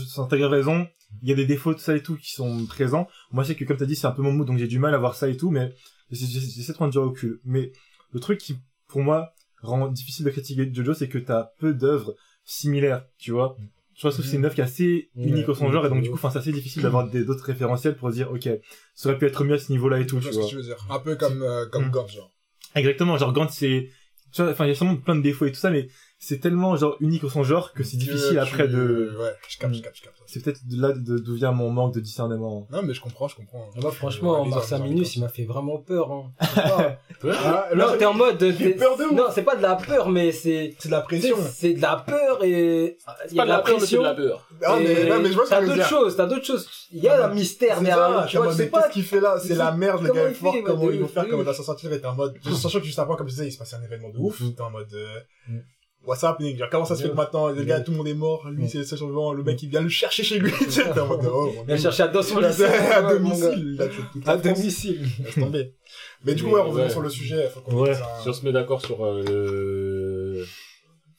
sans 0.07 0.27
t'as 0.27 0.47
raison, 0.47 0.87
il 1.21 1.29
y 1.29 1.31
a 1.33 1.35
des 1.35 1.45
défauts 1.45 1.73
de 1.73 1.79
ça 1.79 1.95
et 1.95 2.01
tout 2.01 2.15
qui 2.15 2.31
sont 2.31 2.65
présents. 2.67 3.07
Moi, 3.31 3.43
c'est 3.43 3.55
que 3.55 3.65
comme 3.65 3.77
t'as 3.77 3.85
dit, 3.85 3.95
c'est 3.97 4.07
un 4.07 4.11
peu 4.11 4.21
mon 4.21 4.31
mood, 4.31 4.47
donc 4.47 4.57
j'ai 4.57 4.67
du 4.67 4.79
mal 4.79 4.93
à 4.95 4.97
voir 4.97 5.15
ça 5.15 5.27
et 5.27 5.35
tout, 5.35 5.49
mais 5.51 5.73
j'essaie 6.09 6.39
j'essaie 6.39 6.71
de 6.71 6.77
prendre 6.77 6.91
du 6.93 6.99
recul. 6.99 7.41
Mais 7.43 7.71
le 8.11 8.19
truc 8.21 8.39
qui, 8.39 8.55
pour 8.87 9.01
moi, 9.01 9.33
rend 9.61 9.89
difficile 9.89 10.25
de 10.25 10.29
critiquer 10.31 10.73
Jojo, 10.73 10.93
c'est 10.93 11.09
que 11.09 11.17
t'as 11.17 11.49
peu 11.59 11.73
d'œuvres 11.73 12.15
similaires, 12.45 13.05
tu 13.17 13.31
vois. 13.31 13.57
Je 13.95 13.99
trouve 14.07 14.15
que 14.17 14.23
c'est 14.23 14.37
une 14.37 14.45
œuvre 14.45 14.55
qui 14.55 14.61
est 14.61 14.63
assez 14.63 15.09
Ouais. 15.15 15.27
unique 15.27 15.47
au 15.49 15.53
son 15.53 15.71
genre, 15.71 15.85
et 15.85 15.89
donc 15.89 16.01
du 16.01 16.09
coup, 16.09 16.15
enfin, 16.15 16.29
c'est 16.31 16.39
assez 16.39 16.51
difficile 16.51 16.81
d'avoir 16.83 17.07
des- 17.09 17.23
d'autres 17.25 17.45
référentiels 17.45 17.95
pour 17.95 18.09
dire, 18.09 18.31
ok, 18.31 18.49
ça 18.95 19.09
aurait 19.09 19.17
pu 19.17 19.25
être 19.27 19.43
mieux 19.43 19.53
à 19.55 19.59
ce 19.59 19.71
niveau-là 19.71 19.99
et 19.99 20.05
tout, 20.07 20.19
Je 20.19 20.29
tu 20.29 20.33
vois 20.33 20.43
ce 20.43 20.47
que 20.47 20.49
tu 20.51 20.55
veux 20.57 20.63
dire. 20.63 20.85
Un 20.89 20.99
peu 20.99 21.15
comme, 21.15 21.41
euh, 21.43 21.65
comme 21.67 21.87
Mm. 21.87 21.91
Gantz, 21.91 22.11
genre. 22.13 22.31
Exactement, 22.75 23.17
genre 23.17 23.33
Gantz 23.33 23.53
c'est 23.53 23.89
tu 24.31 24.41
vois 24.41 24.49
enfin 24.51 24.65
il 24.65 24.69
y 24.69 24.71
a 24.71 24.75
sûrement 24.75 24.95
plein 24.95 25.15
de 25.15 25.21
défauts 25.21 25.45
et 25.45 25.51
tout 25.51 25.59
ça 25.59 25.69
mais 25.69 25.87
c'est 26.25 26.39
tellement 26.39 26.75
genre 26.77 26.95
unique 27.01 27.23
au 27.25 27.29
son 27.29 27.43
genre 27.43 27.73
que 27.73 27.83
c'est 27.83 27.97
difficile 27.97 28.35
Que 28.35 28.39
après 28.39 28.65
tu- 28.67 28.73
de 28.73 29.15
Ouais, 29.19 29.33
je 29.49 29.57
capte, 29.57 29.73
je 29.73 29.79
Mm. 29.79 29.83
capte, 29.83 29.97
je 29.97 30.01
capte. 30.03 30.17
c'est 30.25 30.41
peut-être 30.43 30.65
de 30.67 30.81
là 30.81 30.91
de- 30.93 31.17
d'où 31.17 31.35
vient 31.35 31.51
mon 31.51 31.69
manque 31.69 31.93
de 31.93 31.99
discernement. 31.99 32.65
Non, 32.71 32.81
mais 32.81 32.93
je 32.93 33.01
comprends, 33.01 33.27
je 33.27 33.35
comprends. 33.35 33.65
Ah, 33.75 33.79
Moi, 33.81 33.91
franchement, 33.91 34.45
Marcin 34.45 34.79
Minus, 34.79 35.15
il 35.17 35.19
m'a 35.21 35.27
fait 35.29 35.43
vraiment 35.43 35.77
peur. 35.79 36.11
Hein. 36.11 36.31
Pas. 37.21 37.33
Ah, 37.45 37.69
non, 37.75 37.85
t'es 37.97 38.05
en 38.05 38.13
mode. 38.13 38.37
J'ai 38.39 38.53
t'es- 38.55 38.71
peur 38.75 38.97
de. 38.97 39.13
Non, 39.13 39.25
c'est 39.33 39.43
pas 39.43 39.55
de 39.55 39.61
la 39.61 39.75
peur, 39.75 40.09
mais 40.09 40.31
c'est. 40.31 40.75
C'est 40.79 40.87
de 40.89 40.93
la 40.93 41.01
pression. 41.01 41.35
c'est- 41.37 41.51
C'est 41.51 41.73
de 41.73 41.81
la 41.81 41.97
peur 41.97 42.43
et. 42.43 42.97
Il 43.29 43.35
y 43.35 43.39
a 43.39 43.43
de 43.43 43.49
la 43.49 43.59
peur, 43.59 43.65
mais 43.75 43.85
c'est 43.85 43.97
pression. 43.97 43.99
de 44.01 44.05
la 44.07 44.13
peur. 44.15 44.47
Ah, 44.65 44.75
mais, 44.79 44.85
et 44.85 45.09
non, 45.09 45.19
mais 45.21 45.29
je 45.29 45.33
vois 45.35 45.45
ce 45.45 45.49
que 45.49 45.55
T'as 45.55 45.65
d'autres 45.65 45.87
choses, 45.87 46.15
t'as 46.15 46.25
d'autres 46.25 46.45
choses. 46.45 46.67
Il 46.91 47.03
y 47.03 47.07
a 47.09 47.25
un 47.25 47.33
mystère 47.33 47.77
C'est 47.79 47.83
derrière. 47.85 48.21
ça, 48.21 48.25
Tu 48.29 48.37
vois, 48.37 48.47
mais 48.47 48.53
sais 48.53 48.67
pas. 48.67 48.81
qu'est-ce 48.83 48.93
qu'il 48.93 49.03
fait 49.03 49.19
là? 49.19 49.37
C'est 49.39 49.55
la 49.55 49.71
merde, 49.71 50.03
le 50.03 50.11
gars 50.13 50.27
est 50.27 50.31
il 50.31 50.35
fort, 50.35 50.55
comment 50.65 50.89
ils 50.91 50.99
vont 50.99 51.05
de 51.07 51.11
faire, 51.11 51.27
comment 51.27 51.41
il 51.43 51.45
va 51.45 51.53
s'en 51.53 51.63
sortir, 51.63 51.91
et 51.93 51.99
t'es 51.99 52.07
en 52.07 52.15
mode, 52.15 52.35
sachant 52.55 52.79
que 52.79 52.85
juste 52.85 52.99
après, 52.99 53.15
comme 53.17 53.27
je 53.27 53.33
disais, 53.33 53.47
il 53.47 53.51
se 53.51 53.57
passait 53.57 53.75
un 53.75 53.83
événement 53.83 54.09
de 54.09 54.17
ouf, 54.19 54.41
t'es 54.55 54.61
en 54.61 54.69
mode, 54.71 54.93
euh, 54.93 55.19
Mhm. 55.49 55.63
What's 56.05 56.23
happening, 56.23 56.57
genre, 56.57 56.69
comment 56.69 56.85
ça 56.85 56.95
se 56.95 57.03
fait 57.03 57.09
que 57.09 57.15
maintenant, 57.15 57.49
le 57.49 57.63
gars, 57.63 57.81
tout 57.81 57.91
le 57.91 57.97
monde 57.97 58.07
est 58.07 58.13
mort, 58.13 58.49
lui, 58.49 58.67
c'est 58.69 58.79
le 58.79 58.83
seul 58.83 58.97
survivant, 58.97 59.33
le 59.33 59.43
mec, 59.43 59.61
il 59.63 59.69
vient 59.69 59.81
le 59.81 59.89
chercher 59.89 60.23
chez 60.23 60.39
lui, 60.39 60.51
tu 60.51 60.71
sais, 60.71 60.83
t'es 60.93 60.99
en 60.99 61.07
mode, 61.07 61.25
oh, 61.25 61.51
Il 61.53 61.71
a 61.71 61.75
Dieu. 61.75 61.83
cherché 61.83 62.03
à 62.03 62.11
c'est 62.21 62.65
à 62.65 63.01
domicile, 63.01 63.91
À 64.25 64.37
domicile. 64.37 65.01
Laisse 65.23 65.35
tomber. 65.35 65.75
Mais 66.23 66.35
du 66.35 66.43
coup, 66.43 66.51
ouais, 66.51 66.61
revenons 66.61 66.89
sur 66.89 67.01
le 67.01 67.09
sujet, 67.09 67.49
faut 67.49 67.61
qu'on 67.61 67.81
Ouais. 67.81 67.95
Si 68.21 68.29
on 68.29 68.33
se 68.33 68.45
met 68.45 68.51
d'accord 68.51 68.85
sur 68.85 69.05
euh, 69.05 69.23
le... 69.23 70.45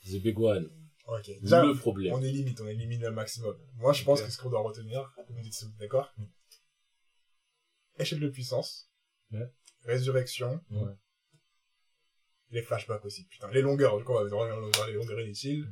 The 0.06 0.22
Big 0.22 0.38
One, 0.38 0.68
Ok. 1.06 1.30
Déjà, 1.42 1.62
le 1.64 1.74
problème. 1.74 2.14
on 2.14 2.22
est 2.22 2.30
limite, 2.30 2.60
on 2.60 2.66
élimine 2.66 3.02
le 3.02 3.10
maximum. 3.10 3.54
Moi, 3.76 3.92
je 3.92 4.04
pense 4.04 4.22
que 4.22 4.30
ce 4.30 4.38
qu'on 4.38 4.48
doit 4.48 4.62
retenir, 4.62 5.12
vous 5.28 5.34
me 5.34 5.42
dites 5.42 5.52
si 5.52 5.64
vous 5.66 5.70
êtes 5.72 5.78
d'accord. 5.78 6.14
Échelle 7.98 8.20
de 8.20 8.28
puissance. 8.28 8.90
Ouais. 9.30 9.46
Résurrection. 9.84 10.60
Les 12.54 12.62
flashbacks 12.62 13.04
aussi, 13.04 13.24
putain. 13.24 13.50
Les 13.50 13.60
longueurs, 13.62 13.98
du 13.98 14.04
coup, 14.04 14.12
on 14.12 14.22
va 14.22 14.28
voir 14.28 14.86
les 14.86 14.92
longueurs 14.94 15.20
inutiles. 15.20 15.66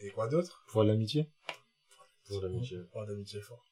Et 0.00 0.08
quoi 0.10 0.26
d'autre? 0.26 0.64
Pour 0.68 0.82
l'amitié 0.84 1.30
Pour 2.26 2.40
l'amitié. 2.40 2.78
Oh, 2.94 3.04
d'amitié 3.04 3.40
fort. 3.40 3.64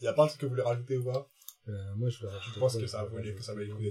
Il 0.00 0.04
y 0.04 0.08
a 0.08 0.14
pas 0.14 0.24
un 0.24 0.26
truc 0.28 0.40
que 0.40 0.46
vous 0.46 0.50
voulez 0.50 0.62
rajouter 0.62 0.96
ou 0.96 1.04
pas? 1.04 1.28
Euh, 1.68 1.72
Moi, 1.96 2.08
je 2.08 2.24
rajouter 2.26 2.50
Je 2.54 2.58
pense 2.58 2.76
que 2.76 2.86
ça 2.86 3.04
valait, 3.04 3.34
que 3.34 3.42
ça 3.42 3.52
valait 3.54 3.66
le 3.66 3.74
coup. 3.74 3.82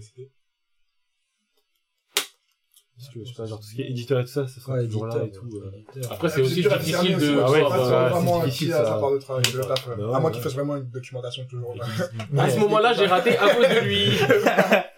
Parce 2.97 3.13
que, 3.13 3.19
je 3.23 3.29
sais 3.29 3.33
pas, 3.35 3.45
genre, 3.45 3.59
tout 3.59 3.65
ce 3.67 3.75
qui 3.75 3.81
est 3.83 3.89
éditeur 3.91 4.19
et 4.19 4.23
tout 4.25 4.31
ça, 4.31 4.47
ça 4.47 4.59
sera 4.59 4.73
Ouais, 4.73 4.85
toujours 4.85 5.05
là 5.05 5.23
et 5.23 5.31
tout. 5.31 5.47
euh. 5.53 6.01
Après, 6.09 6.29
c'est 6.29 6.41
Ouais, 6.41 6.47
aussi 6.47 6.63
difficile 6.63 7.15
de 7.17 7.39
Ah 7.39 7.49
ouais, 7.51 7.63
euh, 7.63 8.09
vraiment 8.09 8.43
difficile, 8.43 8.71
ça. 8.71 8.83
part 8.99 9.11
de 9.13 9.19
travail, 9.19 9.43
de 9.43 9.61
taf, 9.61 9.87
ouais. 9.87 9.95
Bah 9.95 10.03
À 10.03 10.19
moins 10.19 10.23
ouais. 10.25 10.31
qu'il 10.33 10.41
fasse 10.41 10.53
vraiment 10.55 10.75
une 10.77 10.89
documentation 10.89 11.45
toujours. 11.45 11.75
là. 11.77 11.85
À 12.43 12.49
ce 12.49 12.59
moment-là, 12.59 12.93
j'ai 12.93 13.05
raté 13.05 13.37
à 13.37 13.55
cause 13.55 13.67
de 13.69 13.79
lui. 13.85 14.09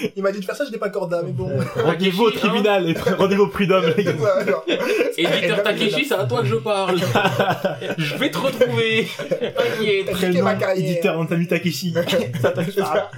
Il 0.16 0.22
m'a 0.22 0.32
dit 0.32 0.40
de 0.40 0.44
faire 0.44 0.56
ça, 0.56 0.64
je 0.64 0.70
n'ai 0.70 0.78
pas 0.78 0.90
corda, 0.90 1.22
mais 1.22 1.32
bon. 1.32 1.50
Rendez-vous 1.76 2.24
au 2.24 2.28
hein. 2.28 2.32
tribunal, 2.34 2.88
et 2.88 2.94
rendez-vous 2.94 3.44
au 3.44 3.48
prud'homme, 3.48 3.92
les 3.96 4.04
gars. 4.04 4.12
Ouais, 4.12 4.46
genre. 4.46 4.64
Éditeur 5.16 5.62
Takeshi, 5.62 6.04
c'est 6.04 6.14
à 6.14 6.24
toi 6.24 6.40
que 6.42 6.46
je 6.48 6.56
parle. 6.56 6.98
Je 7.98 8.16
vais 8.16 8.30
te 8.30 8.38
retrouver. 8.38 9.06
T'inquiète. 9.28 10.42
Ma 10.42 10.54
carrière. 10.54 10.84
éditeur 10.84 11.18
Antami 11.18 11.46
Takeshi. 11.46 11.94
ça 12.40 12.50
t'inquiète 12.50 12.78
pas. 12.78 13.10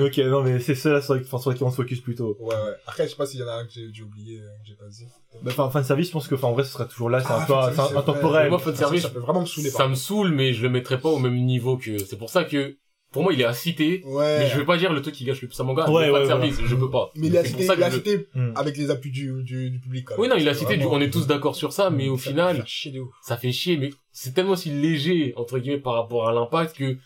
ok, 0.00 0.18
non, 0.18 0.42
mais 0.42 0.58
c'est 0.60 0.74
ceux-là 0.74 1.00
sur, 1.00 1.14
enfin, 1.14 1.38
sur 1.38 1.50
lesquels 1.50 1.66
on 1.66 1.70
se 1.70 1.76
focus 1.76 2.00
plutôt. 2.00 2.36
Ouais, 2.40 2.54
ouais. 2.54 2.72
Après, 2.86 3.04
je 3.04 3.10
sais 3.10 3.16
pas 3.16 3.26
s'il 3.26 3.40
y 3.40 3.42
en 3.42 3.48
a 3.48 3.52
un 3.52 3.64
que 3.64 3.70
j'ai 3.70 4.02
oublié, 4.02 4.38
euh, 4.40 4.46
que 4.62 4.68
j'ai 4.68 4.74
pas 4.74 4.86
dit. 4.88 5.06
Bah, 5.42 5.50
Enfin, 5.52 5.70
fan 5.70 5.84
service, 5.84 6.08
je 6.08 6.12
pense 6.12 6.26
que, 6.26 6.34
enfin, 6.34 6.48
en 6.48 6.52
vrai, 6.52 6.64
ce 6.64 6.72
sera 6.72 6.86
toujours 6.86 7.10
là, 7.10 7.20
c'est 7.20 7.26
Ah, 7.30 7.42
un 7.42 7.44
peu, 7.44 7.96
intemporel. 7.98 8.48
Moi, 8.48 8.58
fan 8.58 8.74
service, 8.74 9.02
Ça 9.02 9.10
peut 9.10 9.20
vraiment 9.20 9.42
me 9.42 9.46
saouler, 9.46 9.70
ça 9.70 9.86
me 9.88 9.94
saoule, 9.94 10.30
mais 10.32 10.52
je 10.52 10.62
le 10.62 10.70
mettrai 10.70 10.98
pas 10.98 11.08
au 11.10 11.18
même 11.18 11.36
niveau 11.36 11.76
que. 11.76 11.98
C'est 11.98 12.16
pour 12.16 12.30
ça 12.30 12.44
que, 12.44 12.76
pour 13.16 13.22
moi, 13.24 13.32
il 13.32 13.40
est 13.40 13.44
à 13.44 13.52
citer. 13.52 14.02
Ouais. 14.04 14.38
Mais 14.40 14.48
je 14.48 14.58
vais 14.58 14.64
pas 14.64 14.76
dire 14.76 14.92
le 14.92 15.00
truc 15.02 15.14
qui 15.14 15.24
gâche 15.24 15.40
le 15.42 15.48
plus 15.48 15.58
à 15.58 15.64
mon 15.64 15.74
gars. 15.74 15.90
Ouais, 15.90 16.06
le 16.06 16.12
fan 16.12 16.20
ouais, 16.22 16.26
service, 16.28 16.60
je 16.64 16.74
peux 16.76 16.90
pas. 16.90 17.10
Mais 17.16 17.28
il 17.28 17.36
a 17.36 17.44
cité, 17.44 17.64
il 17.64 17.82
a 17.82 17.90
cité 17.90 18.28
Hmm. 18.34 18.52
avec 18.54 18.76
les 18.76 18.90
appuis 18.90 19.10
du, 19.10 19.42
du, 19.42 19.70
du 19.70 19.80
public, 19.80 20.04
quand 20.06 20.14
même. 20.14 20.20
Oui, 20.20 20.28
non, 20.28 20.36
il 20.36 20.48
a 20.48 20.54
cité, 20.54 20.76
du, 20.76 20.84
on 20.84 21.00
est 21.00 21.10
tous 21.10 21.26
d'accord 21.26 21.56
sur 21.56 21.72
ça, 21.72 21.90
mais 21.90 22.08
au 22.08 22.18
Ça 22.18 22.30
final, 22.30 22.56
fait 22.58 22.66
chier 22.66 22.92
de 22.92 23.00
ouf. 23.00 23.08
ça 23.22 23.36
fait 23.36 23.52
chier, 23.52 23.76
mais 23.78 23.90
c'est 24.12 24.34
tellement 24.34 24.52
aussi 24.52 24.70
léger, 24.70 25.32
entre 25.36 25.58
guillemets, 25.58 25.78
par 25.78 25.94
rapport 25.94 26.28
à 26.28 26.32
l'impact 26.32 26.76
que, 26.76 26.96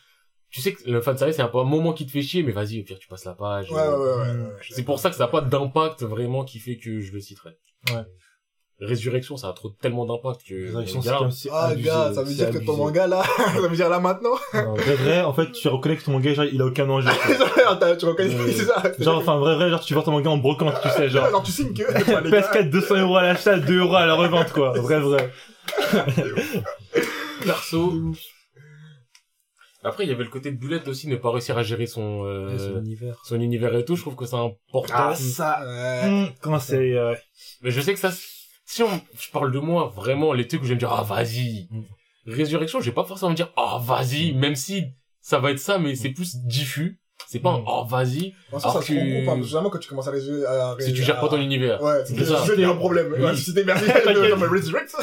tu 0.50 0.60
sais 0.60 0.72
que 0.72 0.90
le 0.90 1.00
fan 1.00 1.16
service, 1.16 1.36
c'est 1.36 1.42
un 1.42 1.48
peu 1.48 1.58
un 1.58 1.64
moment 1.64 1.92
qui 1.92 2.06
te 2.06 2.10
fait 2.10 2.22
chier, 2.22 2.42
mais 2.42 2.50
vas-y, 2.52 2.80
au 2.80 2.82
pire, 2.84 2.98
tu 2.98 3.06
passes 3.06 3.24
la 3.24 3.34
page. 3.34 3.70
Ouais, 3.70 3.80
ouais, 3.80 3.88
ouais, 3.88 3.94
ouais, 3.94 4.04
ouais, 4.16 4.32
Hmm. 4.34 4.42
ouais, 4.46 4.52
je 4.60 4.64
suis 4.66 4.74
C'est 4.74 4.82
pour 4.82 4.98
ça 4.98 5.10
que 5.10 5.16
ça 5.16 5.24
n'a 5.24 5.28
pas 5.30 5.40
d'impact 5.42 6.02
vraiment 6.02 6.44
qui 6.44 6.58
fait 6.58 6.76
que 6.76 6.98
je 7.00 7.12
le 7.12 7.20
citerai. 7.20 7.50
Ouais. 7.90 8.02
Résurrection, 8.80 9.36
ça 9.36 9.48
a 9.48 9.52
trop 9.52 9.68
tellement 9.80 10.06
d'impact 10.06 10.40
que. 10.48 10.54
Résurrection, 10.54 11.02
c'est 11.02 11.08
Regarde, 11.08 11.22
comme 11.24 11.30
si 11.30 11.48
Ah, 11.52 11.66
abusé, 11.66 11.86
gars, 11.88 12.12
ça 12.14 12.22
veut 12.22 12.32
dire 12.34 12.50
que 12.50 12.58
ton 12.58 12.76
manga, 12.76 13.06
là, 13.06 13.22
ça 13.54 13.60
veut 13.60 13.76
dire 13.76 13.88
là, 13.90 14.00
maintenant. 14.00 14.30
Non, 14.54 14.74
vrai, 14.74 14.94
vrai, 14.94 15.20
en 15.22 15.32
fait, 15.34 15.52
tu 15.52 15.68
reconnais 15.68 15.96
que 15.96 16.04
ton 16.04 16.12
manga, 16.12 16.32
genre, 16.32 16.46
il 16.46 16.60
a 16.62 16.64
aucun 16.66 16.88
enjeu. 16.88 17.08
Genre, 17.60 17.96
tu 17.98 18.04
reconnais, 18.06 18.34
Ouais. 18.34 18.52
c'est 18.52 18.64
ça. 18.64 18.82
Genre, 18.98 19.18
enfin, 19.18 19.36
vrai, 19.38 19.54
vrai, 19.54 19.68
genre, 19.70 19.80
tu 19.80 19.94
vends 19.94 20.02
ton 20.02 20.12
manga 20.12 20.30
en 20.30 20.38
brocante, 20.38 20.74
tu 20.82 20.88
sais, 20.90 21.08
genre. 21.08 21.24
Alors, 21.26 21.42
tu 21.42 21.52
signes 21.52 21.74
que, 21.74 21.82
enfin, 21.94 22.20
les 22.22 22.30
gars, 22.30 22.40
PS4 22.40 22.70
200 22.70 22.96
euros 23.02 23.16
à 23.16 23.22
l'achat, 23.22 23.58
2 23.58 23.78
euros 23.80 23.96
à 23.96 24.06
la 24.06 24.14
revente, 24.14 24.50
quoi. 24.52 24.72
Vrai, 24.80 24.98
vrai. 25.00 25.30
perso. 27.44 27.92
Après, 29.82 30.04
il 30.04 30.10
y 30.10 30.12
avait 30.12 30.24
le 30.24 30.30
côté 30.30 30.50
de 30.50 30.58
Boulette 30.58 30.88
aussi, 30.88 31.08
ne 31.08 31.16
pas 31.16 31.30
réussir 31.30 31.56
à 31.56 31.62
gérer 31.62 31.86
son, 31.86 32.24
euh, 32.26 32.58
Son 32.58 32.80
univers. 32.80 33.20
son 33.24 33.40
univers 33.40 33.74
et 33.76 33.84
tout. 33.84 33.96
Je 33.96 34.02
trouve 34.02 34.14
que 34.14 34.26
c'est 34.26 34.36
important. 34.36 34.92
Ah, 34.94 35.14
ça, 35.14 35.60
ouais. 35.66 36.06
Hum, 36.08 36.28
Comment 36.42 36.58
c'est, 36.58 36.92
euh, 36.98 37.14
Mais 37.62 37.70
je 37.70 37.80
sais 37.80 37.94
que 37.94 37.98
ça, 37.98 38.10
si 38.72 38.82
on, 38.84 39.00
je 39.18 39.30
parle 39.32 39.50
de 39.52 39.58
moi, 39.58 39.92
vraiment, 39.94 40.32
les 40.32 40.46
trucs 40.46 40.60
où 40.62 40.64
je 40.64 40.68
vais 40.70 40.74
me 40.76 40.80
dire, 40.80 40.92
ah, 40.92 41.02
vas-y. 41.02 41.68
Résurrection, 42.26 42.80
je 42.80 42.86
vais 42.86 42.94
pas 42.94 43.04
forcément 43.04 43.30
me 43.30 43.36
dire, 43.36 43.52
ah, 43.56 43.80
vas-y, 43.82 44.32
même 44.34 44.54
si 44.54 44.84
ça 45.20 45.38
va 45.38 45.50
être 45.50 45.58
ça, 45.58 45.78
mais 45.78 45.94
c'est 45.96 46.10
plus 46.10 46.36
diffus. 46.44 46.98
C'est 47.28 47.40
pas 47.40 47.50
un, 47.50 47.58
Mm. 47.58 47.64
oh, 47.66 47.84
vas-y, 47.84 48.32
En 48.50 48.58
soi, 48.58 48.60
ça 48.60 48.70
Alors 48.70 48.82
se 48.82 48.92
que- 48.92 48.98
regroupe, 48.98 49.44
généralement, 49.44 49.70
quand 49.70 49.78
tu 49.78 49.88
commences 49.88 50.08
à 50.08 50.10
résoudre, 50.10 50.48
à 50.48 50.76
si 50.80 50.92
tu 50.94 51.02
gères 51.02 51.20
pas 51.20 51.28
ton 51.28 51.40
univers. 51.40 51.82
Ouais, 51.82 52.02
C'est 52.06 52.16
c'est 52.16 52.24
ça. 52.24 52.38
ça. 52.46 52.54
Il 52.54 52.60
y 52.60 52.64
a 52.64 52.70
un 52.70 52.76
problème. 52.76 53.12
Oui. 53.14 53.22
Ouais, 53.22 53.36
si 53.36 53.42
c'était 53.44 53.64
merci, 53.64 53.84
T'inquiète. 53.86 54.30
non, 54.30 54.36
mais 54.38 54.46
Resurrect, 54.46 54.94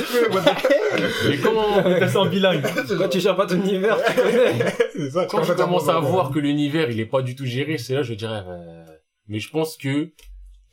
Mais 1.29 1.37
comment, 1.37 1.83
passer 1.99 2.17
en 2.17 2.25
bilingue. 2.25 2.63
Quand 2.97 3.09
tu 3.09 3.19
gères 3.19 3.35
pas 3.35 3.45
ton 3.45 3.55
univers, 3.55 3.97
tu 4.03 4.13
connais. 4.21 4.59
C'est 4.93 5.11
ça, 5.11 5.25
quand 5.27 5.43
je 5.43 5.53
commence 5.53 5.87
à 5.89 5.99
voir 5.99 6.31
que 6.31 6.39
l'univers, 6.39 6.89
il 6.89 6.99
est 6.99 7.05
pas 7.05 7.21
du 7.21 7.35
tout 7.35 7.45
géré, 7.45 7.77
c'est 7.77 7.93
là, 7.93 8.01
je 8.01 8.13
dirais, 8.15 8.43
euh, 8.47 8.83
mais 9.27 9.39
je 9.39 9.49
pense 9.51 9.77
que 9.77 10.11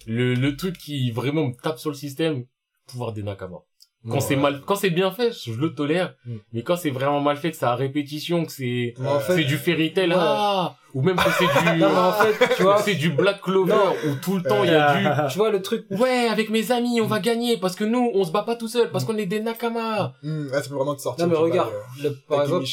le, 0.06 0.34
le 0.34 0.56
truc 0.56 0.78
qui 0.78 1.10
vraiment 1.10 1.48
me 1.48 1.52
tape 1.60 1.78
sur 1.78 1.90
le 1.90 1.96
système, 1.96 2.44
pouvoir 2.86 3.12
des 3.12 3.22
Nakama. 3.22 3.58
Quand 4.06 4.16
Ouais. 4.16 4.20
c'est 4.20 4.36
mal, 4.36 4.60
quand 4.66 4.76
c'est 4.76 4.90
bien 4.90 5.10
fait, 5.10 5.32
je 5.32 5.54
le 5.54 5.74
tolère. 5.74 6.14
Mm. 6.26 6.36
Mais 6.52 6.62
quand 6.62 6.76
c'est 6.76 6.90
vraiment 6.90 7.20
mal 7.20 7.38
fait, 7.38 7.50
que 7.52 7.56
c'est 7.56 7.64
à 7.64 7.74
répétition, 7.74 8.44
que 8.44 8.52
c'est, 8.52 8.92
Mais 8.98 9.08
en 9.08 9.18
fait, 9.18 9.36
c'est 9.36 9.44
du 9.44 9.56
fairy 9.56 9.94
tale, 9.94 10.10
ouais. 10.10 10.16
ah, 10.18 10.76
ou 10.92 11.00
même 11.00 11.16
que 11.16 11.22
c'est 11.38 11.46
du, 11.46 11.78
non, 11.80 11.88
mais 11.88 11.98
en 11.98 12.12
fait, 12.12 12.54
tu 12.54 12.62
vois, 12.64 12.76
c'est 12.82 12.96
du 12.96 13.08
Black 13.08 13.40
Clover, 13.40 13.72
Non. 13.72 13.94
où 14.10 14.14
tout 14.16 14.36
le 14.36 14.42
temps 14.42 14.62
il 14.62 14.70
y 14.70 14.74
a 14.74 15.24
du, 15.26 15.32
tu 15.32 15.38
vois 15.38 15.50
le 15.50 15.62
truc. 15.62 15.86
ouais, 15.90 16.28
avec 16.28 16.50
mes 16.50 16.70
amis, 16.70 17.00
on 17.00 17.06
va 17.06 17.18
gagner, 17.18 17.56
parce 17.56 17.76
que 17.76 17.84
nous, 17.84 18.10
on 18.12 18.24
se 18.24 18.30
bat 18.30 18.42
pas 18.42 18.56
tout 18.56 18.68
seul, 18.68 18.90
parce 18.90 19.06
qu'on 19.06 19.16
est 19.16 19.24
des 19.24 19.40
Nakama. 19.40 20.12
Hum, 20.22 20.48
ouais, 20.52 20.62
ça 20.62 20.68
peut 20.68 20.74
vraiment 20.74 20.94
te 20.94 21.00
sortir. 21.00 21.26
Non, 21.26 21.32
mais 21.32 21.38
regarde, 21.38 21.70
vois, 21.70 22.02
le, 22.02 22.08
euh, 22.10 22.14
par 22.28 22.42
exemple, 22.42 22.66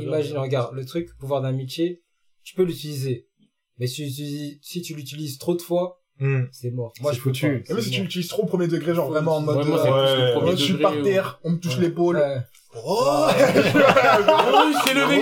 imagine, 0.00 0.38
regarde, 0.38 0.76
le 0.76 0.84
truc, 0.84 1.08
pouvoir 1.18 1.40
d'amitié, 1.42 2.02
tu 2.44 2.54
peux 2.54 2.62
l'utiliser. 2.62 3.26
Mais 3.80 3.88
si, 3.88 4.06
tu- 4.14 4.58
si 4.62 4.82
tu 4.82 4.94
l'utilises 4.94 5.38
trop 5.38 5.54
de 5.56 5.62
fois, 5.62 5.97
Hum. 6.20 6.48
c'est 6.50 6.70
mort. 6.72 6.92
Moi, 7.00 7.12
je 7.12 7.20
foutu. 7.20 7.64
même 7.68 7.80
si 7.80 7.90
tu 7.90 8.00
l'utilises 8.02 8.28
trop 8.28 8.42
au 8.42 8.46
premier 8.46 8.66
degré, 8.66 8.92
genre 8.94 9.08
vraiment 9.08 9.36
en 9.36 9.40
mode, 9.40 9.58
Ouais, 9.58 9.64
moi, 9.66 9.78
c'est 9.82 9.88
euh, 9.92 10.34
le 10.34 10.38
ouais, 10.40 10.44
ouais, 10.50 10.56
je 10.56 10.62
suis 10.64 10.74
par 10.74 10.92
euh, 10.92 11.02
terre, 11.02 11.38
on 11.44 11.50
me 11.52 11.56
touche 11.58 11.78
l'épaule. 11.78 12.16
Ouais. 12.16 12.38
Oh! 12.84 13.26
Oh, 14.50 14.72
c'est 14.84 14.94
levé. 14.94 15.20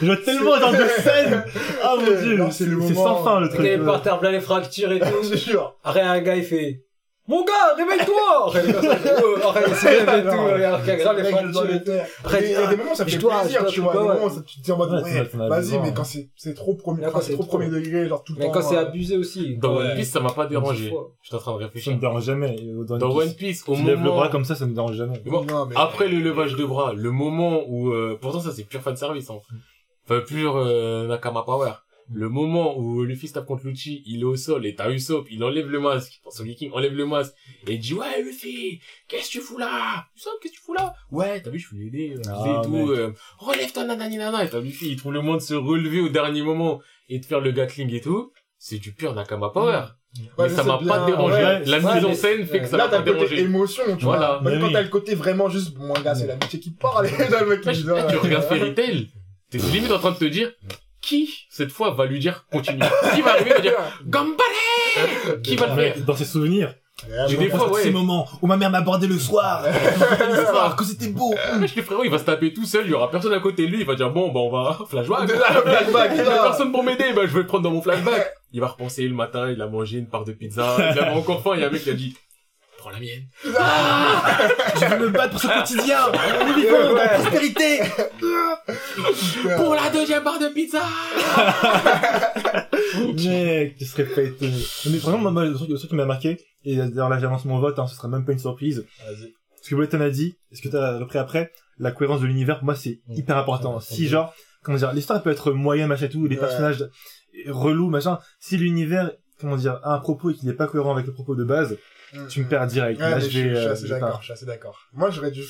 Je 0.00 0.06
vois 0.06 0.16
tellement 0.18 0.58
genre 0.58 0.72
de 0.72 0.86
scène. 1.02 1.44
Ah 1.82 1.94
mon 1.98 2.04
dieu. 2.20 2.46
C'est 2.50 2.66
le 2.66 2.80
sans 2.94 3.22
fin, 3.24 3.40
le 3.40 3.46
Le 3.46 3.52
truc. 3.52 3.60
ouais. 3.60 3.78
par 3.78 4.02
terre, 4.02 4.18
plein 4.18 4.30
les 4.30 4.40
fractures 4.40 4.92
et 4.92 5.00
tout. 5.00 5.06
Je 5.22 5.36
jure. 5.36 5.74
Après, 5.82 6.00
un 6.02 6.20
gars, 6.20 6.36
il 6.36 6.44
fait, 6.44 6.82
mon 7.28 7.44
gars, 7.44 7.74
réveille-toi! 7.76 8.52
Ça 8.52 9.74
se 9.74 9.86
lève 9.86 10.08
et 10.08 10.22
tout, 10.22 11.02
grave 11.02 11.16
les 11.16 11.22
dois 11.22 11.32
fractures 11.42 11.64
le. 11.64 12.00
Après, 12.20 12.42
Il 12.44 12.50
y 12.50 12.54
a 12.54 12.66
des 12.68 12.76
moments, 12.76 12.94
ça 12.94 13.04
fait 13.04 13.18
plaisir, 13.18 13.66
tu 13.66 13.80
vois. 13.80 13.92
Des 13.92 13.98
moments, 13.98 14.30
ça, 14.30 14.40
tu 14.46 14.58
te 14.60 14.64
dis 14.64 14.72
en 14.72 14.76
mode, 14.76 14.92
Ouais, 15.02 15.48
vas-y, 15.48 15.78
mais 15.80 15.92
quand 15.92 16.04
c'est, 16.04 16.28
c'est 16.36 16.54
trop 16.54 16.74
premier, 16.74 17.02
quand 17.12 17.20
c'est 17.20 17.32
c'est 17.32 17.32
trop 17.34 17.44
premier 17.44 17.68
degré, 17.68 18.08
genre 18.08 18.22
tout 18.22 18.32
le 18.34 18.38
Mais 18.38 18.46
temps. 18.46 18.52
quand 18.52 18.62
c'est 18.62 18.76
euh, 18.76 18.82
abusé 18.86 19.16
aussi. 19.16 19.56
Dans. 19.56 19.76
One 19.76 19.94
Piece, 19.96 20.10
ça 20.10 20.20
m'a 20.20 20.30
pas 20.32 20.46
dérangé. 20.46 20.92
Je 21.22 21.26
suis 21.28 21.36
en 21.36 21.38
train 21.38 21.54
de 21.54 21.58
Ça 21.58 21.64
réfléchir. 21.64 21.94
me 21.94 22.00
dérange 22.00 22.24
jamais. 22.24 22.56
Dans, 22.86 22.98
Dans 22.98 23.10
One 23.16 23.34
Piece, 23.34 23.64
au 23.68 23.74
tu 23.74 23.82
lèves 23.82 23.98
le 23.98 24.04
moment, 24.04 24.16
bras 24.16 24.28
comme 24.28 24.44
ça, 24.44 24.54
ça 24.54 24.66
me 24.66 24.74
dérange 24.74 24.94
jamais. 24.96 25.20
Mais- 25.24 25.76
après 25.76 26.08
le 26.08 26.18
levage 26.20 26.54
de 26.54 26.64
bras, 26.64 26.92
le 26.94 27.10
moment 27.10 27.62
où, 27.66 27.92
euh, 27.92 28.16
pourtant 28.20 28.40
ça 28.40 28.52
c'est 28.52 28.64
pur 28.64 28.80
fan 28.80 28.96
service, 28.96 29.28
hein. 29.30 29.38
Enfin, 30.08 30.20
pur, 30.26 30.56
euh, 30.56 31.08
Nakama 31.08 31.42
Power. 31.42 31.72
Le 32.12 32.28
moment 32.28 32.78
où 32.78 33.02
Luffy 33.02 33.26
se 33.28 33.34
tape 33.34 33.46
contre 33.46 33.66
Lucci, 33.66 34.02
il 34.06 34.20
est 34.20 34.24
au 34.24 34.36
sol, 34.36 34.64
et 34.64 34.74
t'as 34.76 34.90
Usopp, 34.90 35.26
il 35.30 35.42
enlève 35.42 35.68
le 35.68 35.80
masque, 35.80 36.20
Son 36.30 36.44
King 36.44 36.70
enlève 36.72 36.94
le 36.94 37.04
masque, 37.06 37.32
et 37.66 37.74
il 37.74 37.78
dit, 37.80 37.94
ouais, 37.94 38.22
Luffy, 38.22 38.80
qu'est-ce 39.08 39.26
que 39.26 39.32
tu 39.32 39.40
fous 39.40 39.58
là? 39.58 40.06
Usopp, 40.16 40.34
qu'est-ce 40.40 40.52
que 40.52 40.58
tu 40.58 40.62
fous 40.64 40.74
là? 40.74 40.94
Ouais, 41.10 41.40
t'as 41.42 41.50
vu, 41.50 41.58
je 41.58 41.68
peux 41.68 41.76
l'aider, 41.76 42.14
euh, 42.16 42.22
Ah, 42.28 42.62
et 42.62 42.64
tout, 42.66 42.90
euh, 42.90 43.12
relève-toi, 43.38 43.84
nanani, 43.84 44.18
nana, 44.18 44.44
et 44.44 44.48
t'as 44.48 44.60
Luffy, 44.60 44.88
il 44.90 44.96
trouve 44.96 45.12
le 45.14 45.20
moyen 45.20 45.38
de 45.38 45.42
se 45.42 45.54
relever 45.54 46.00
au 46.00 46.08
dernier 46.08 46.42
moment, 46.42 46.80
et 47.08 47.18
de 47.18 47.24
faire 47.24 47.40
le 47.40 47.50
Gatling 47.50 47.92
et 47.92 48.00
tout. 48.00 48.32
C'est 48.58 48.78
du 48.78 48.92
pur 48.94 49.12
Nakama 49.14 49.50
Power. 49.50 49.82
Ouais, 50.38 50.44
mais 50.44 50.48
ça 50.48 50.64
m'a 50.64 50.78
bien, 50.78 50.88
pas 50.88 51.04
dérangé. 51.06 51.36
ouais, 51.36 51.64
La 51.66 51.78
ouais, 51.78 51.94
mise 51.94 52.04
en 52.04 52.14
scène 52.14 52.46
fait 52.46 52.60
que 52.60 52.66
ça 52.66 52.78
Là, 52.78 52.84
m'a 52.84 52.90
t'as 52.90 53.02
pas 53.02 53.04
le 53.04 53.12
côté 53.18 53.26
dérangé. 53.34 53.42
émotion, 53.42 53.82
tu 53.98 54.04
Voilà. 54.04 54.38
vois. 54.38 54.40
Même 54.42 54.54
Mais 54.54 54.60
quand 54.60 54.66
oui. 54.68 54.72
t'as 54.72 54.82
le 54.82 54.88
côté 54.88 55.14
vraiment 55.14 55.48
juste, 55.50 55.74
bon, 55.74 55.92
gars, 56.02 56.14
c'est 56.14 56.26
l'amitié 56.26 56.58
qui 56.58 56.70
parle, 56.70 57.06
et 57.20 57.28
là, 57.28 57.42
le 57.42 57.48
mec, 57.48 57.60
je- 57.64 57.70
dit, 57.72 57.82
tu 57.84 58.16
regardes. 58.16 58.44
Fairy 58.44 58.74
Tail, 58.74 59.08
t'es 59.50 59.58
limite 59.58 59.90
en 59.92 59.98
train 59.98 60.12
de 60.12 60.16
te 60.18 60.24
dire, 60.24 60.52
qui, 61.06 61.46
cette 61.48 61.70
fois, 61.70 61.92
va 61.92 62.04
lui 62.04 62.18
dire, 62.18 62.44
continue? 62.50 62.82
Qui 63.14 63.22
va 63.22 63.32
arriver 63.32 63.50
et 63.50 63.54
va 63.54 63.60
dire, 63.60 63.72
Gambale! 64.06 65.40
Qui 65.42 65.56
va 65.56 65.68
le 65.68 65.74
faire? 65.74 65.94
Dans 66.04 66.16
ses 66.16 66.24
souvenirs. 66.24 66.74
Ouais, 67.08 67.14
J'ai 67.28 67.36
des 67.36 67.50
fois, 67.50 67.70
ouais. 67.70 67.82
Ces 67.82 67.90
moments 67.90 68.26
où 68.40 68.46
ma 68.46 68.56
mère 68.56 68.70
m'abordait 68.70 69.06
le 69.06 69.18
soir. 69.18 69.62
l'histoire, 70.30 70.74
que 70.74 70.84
c'était 70.84 71.08
beau. 71.08 71.34
Wesh, 71.60 71.76
le 71.76 71.82
frérot, 71.82 72.04
il 72.04 72.10
va 72.10 72.18
se 72.18 72.24
taper 72.24 72.52
tout 72.54 72.64
seul, 72.64 72.86
il 72.86 72.90
y 72.90 72.94
aura 72.94 73.10
personne 73.10 73.34
à 73.34 73.40
côté 73.40 73.66
de 73.66 73.70
lui, 73.70 73.80
il 73.80 73.86
va 73.86 73.94
dire, 73.94 74.10
bon, 74.10 74.32
bah, 74.32 74.40
on 74.40 74.50
va, 74.50 74.78
flashback. 74.88 75.28
Le 75.30 75.36
flashback, 75.36 76.10
Il 76.14 76.18
y 76.18 76.20
a 76.22 76.42
personne 76.42 76.72
pour 76.72 76.82
m'aider, 76.82 77.12
bah, 77.14 77.22
je 77.26 77.32
vais 77.32 77.40
le 77.40 77.46
prendre 77.46 77.64
dans 77.64 77.70
mon 77.70 77.82
flashback. 77.82 78.32
Il 78.52 78.60
va 78.60 78.68
repenser 78.68 79.06
le 79.06 79.14
matin, 79.14 79.50
il 79.50 79.60
a 79.60 79.66
mangé 79.66 79.98
une 79.98 80.08
part 80.08 80.24
de 80.24 80.32
pizza, 80.32 80.74
il 80.78 80.98
avait 80.98 81.16
encore 81.16 81.42
faim, 81.42 81.52
il 81.54 81.60
y 81.60 81.64
a 81.64 81.68
un 81.68 81.70
mec 81.70 81.82
qui 81.82 81.90
a 81.90 81.94
dit, 81.94 82.16
prends 82.86 82.92
la 82.92 83.00
mienne. 83.00 83.26
Je 83.44 84.84
veux 84.94 84.98
me 85.06 85.10
battre 85.10 85.30
pour 85.32 85.40
ce 85.40 85.46
quotidien. 85.48 85.98
Nous 86.46 86.54
vivons 86.54 86.88
dans 86.90 86.94
la 86.94 87.08
prospérité. 87.08 87.80
Pour 89.56 89.74
la 89.74 89.90
deuxième 89.90 90.22
part 90.24 90.38
de 90.40 90.48
pizza! 90.48 90.82
Mec, 93.24 93.76
tu 93.76 93.84
serais 93.84 94.04
pas 94.04 94.22
étonné. 94.22 94.52
Mais 94.86 94.98
par 94.98 95.14
exemple, 95.14 95.30
moi, 95.30 95.44
le 95.44 95.54
truc, 95.54 95.68
le 95.68 95.76
truc 95.76 95.90
qui 95.90 95.96
m'a 95.96 96.04
marqué, 96.04 96.38
et 96.64 96.76
d'ailleurs 96.76 97.08
là 97.08 97.18
j'avance 97.20 97.44
mon 97.44 97.58
vote, 97.60 97.78
hein, 97.78 97.86
ce 97.86 97.94
sera 97.96 98.08
même 98.08 98.24
pas 98.24 98.32
une 98.32 98.38
surprise. 98.38 98.84
Vas-y. 99.04 99.32
Ce 99.62 99.70
que 99.70 99.74
Bulletin 99.74 100.00
a 100.00 100.10
dit, 100.10 100.36
et 100.50 100.56
ce 100.56 100.62
que 100.62 100.68
t'as 100.68 100.98
repris 100.98 101.18
après, 101.18 101.52
la 101.78 101.90
cohérence 101.92 102.20
de 102.20 102.26
l'univers, 102.26 102.58
pour 102.58 102.66
moi 102.66 102.74
c'est 102.74 103.00
Mm. 103.08 103.14
hyper 103.14 103.36
important. 103.36 103.78
Si 103.80 104.08
genre, 104.08 104.34
comment 104.62 104.78
dire, 104.78 104.92
l'histoire 104.92 105.22
peut 105.22 105.30
être 105.30 105.52
moyenne, 105.52 105.88
machin 105.88 106.06
et 106.06 106.08
tout, 106.10 106.26
les 106.26 106.34
Ouais. 106.36 106.40
personnages 106.40 106.88
relous, 107.48 107.88
machin, 107.90 108.18
si 108.40 108.56
l'univers, 108.56 109.10
comment 109.40 109.56
dire, 109.56 109.78
a 109.84 109.94
un 109.94 109.98
propos 109.98 110.30
et 110.30 110.34
qu'il 110.34 110.48
n'est 110.48 110.54
pas 110.54 110.66
cohérent 110.66 110.92
avec 110.94 111.06
le 111.06 111.12
propos 111.12 111.34
de 111.36 111.44
base, 111.44 111.76
tu 112.28 112.42
me 112.42 112.48
perds 112.48 112.66
direct. 112.66 113.00
Ouais, 113.00 113.10
Là, 113.10 113.18
je 113.20 113.26
suis, 113.28 113.42
vais, 113.42 113.54
je 113.54 113.60
suis 113.60 113.68
euh, 113.68 113.72
assez 113.72 113.88
d'accord, 113.88 114.20
je 114.20 114.24
suis 114.24 114.32
assez 114.32 114.46
d'accord. 114.46 114.78
Moi, 114.92 115.10
j'aurais 115.10 115.30
dû, 115.30 115.42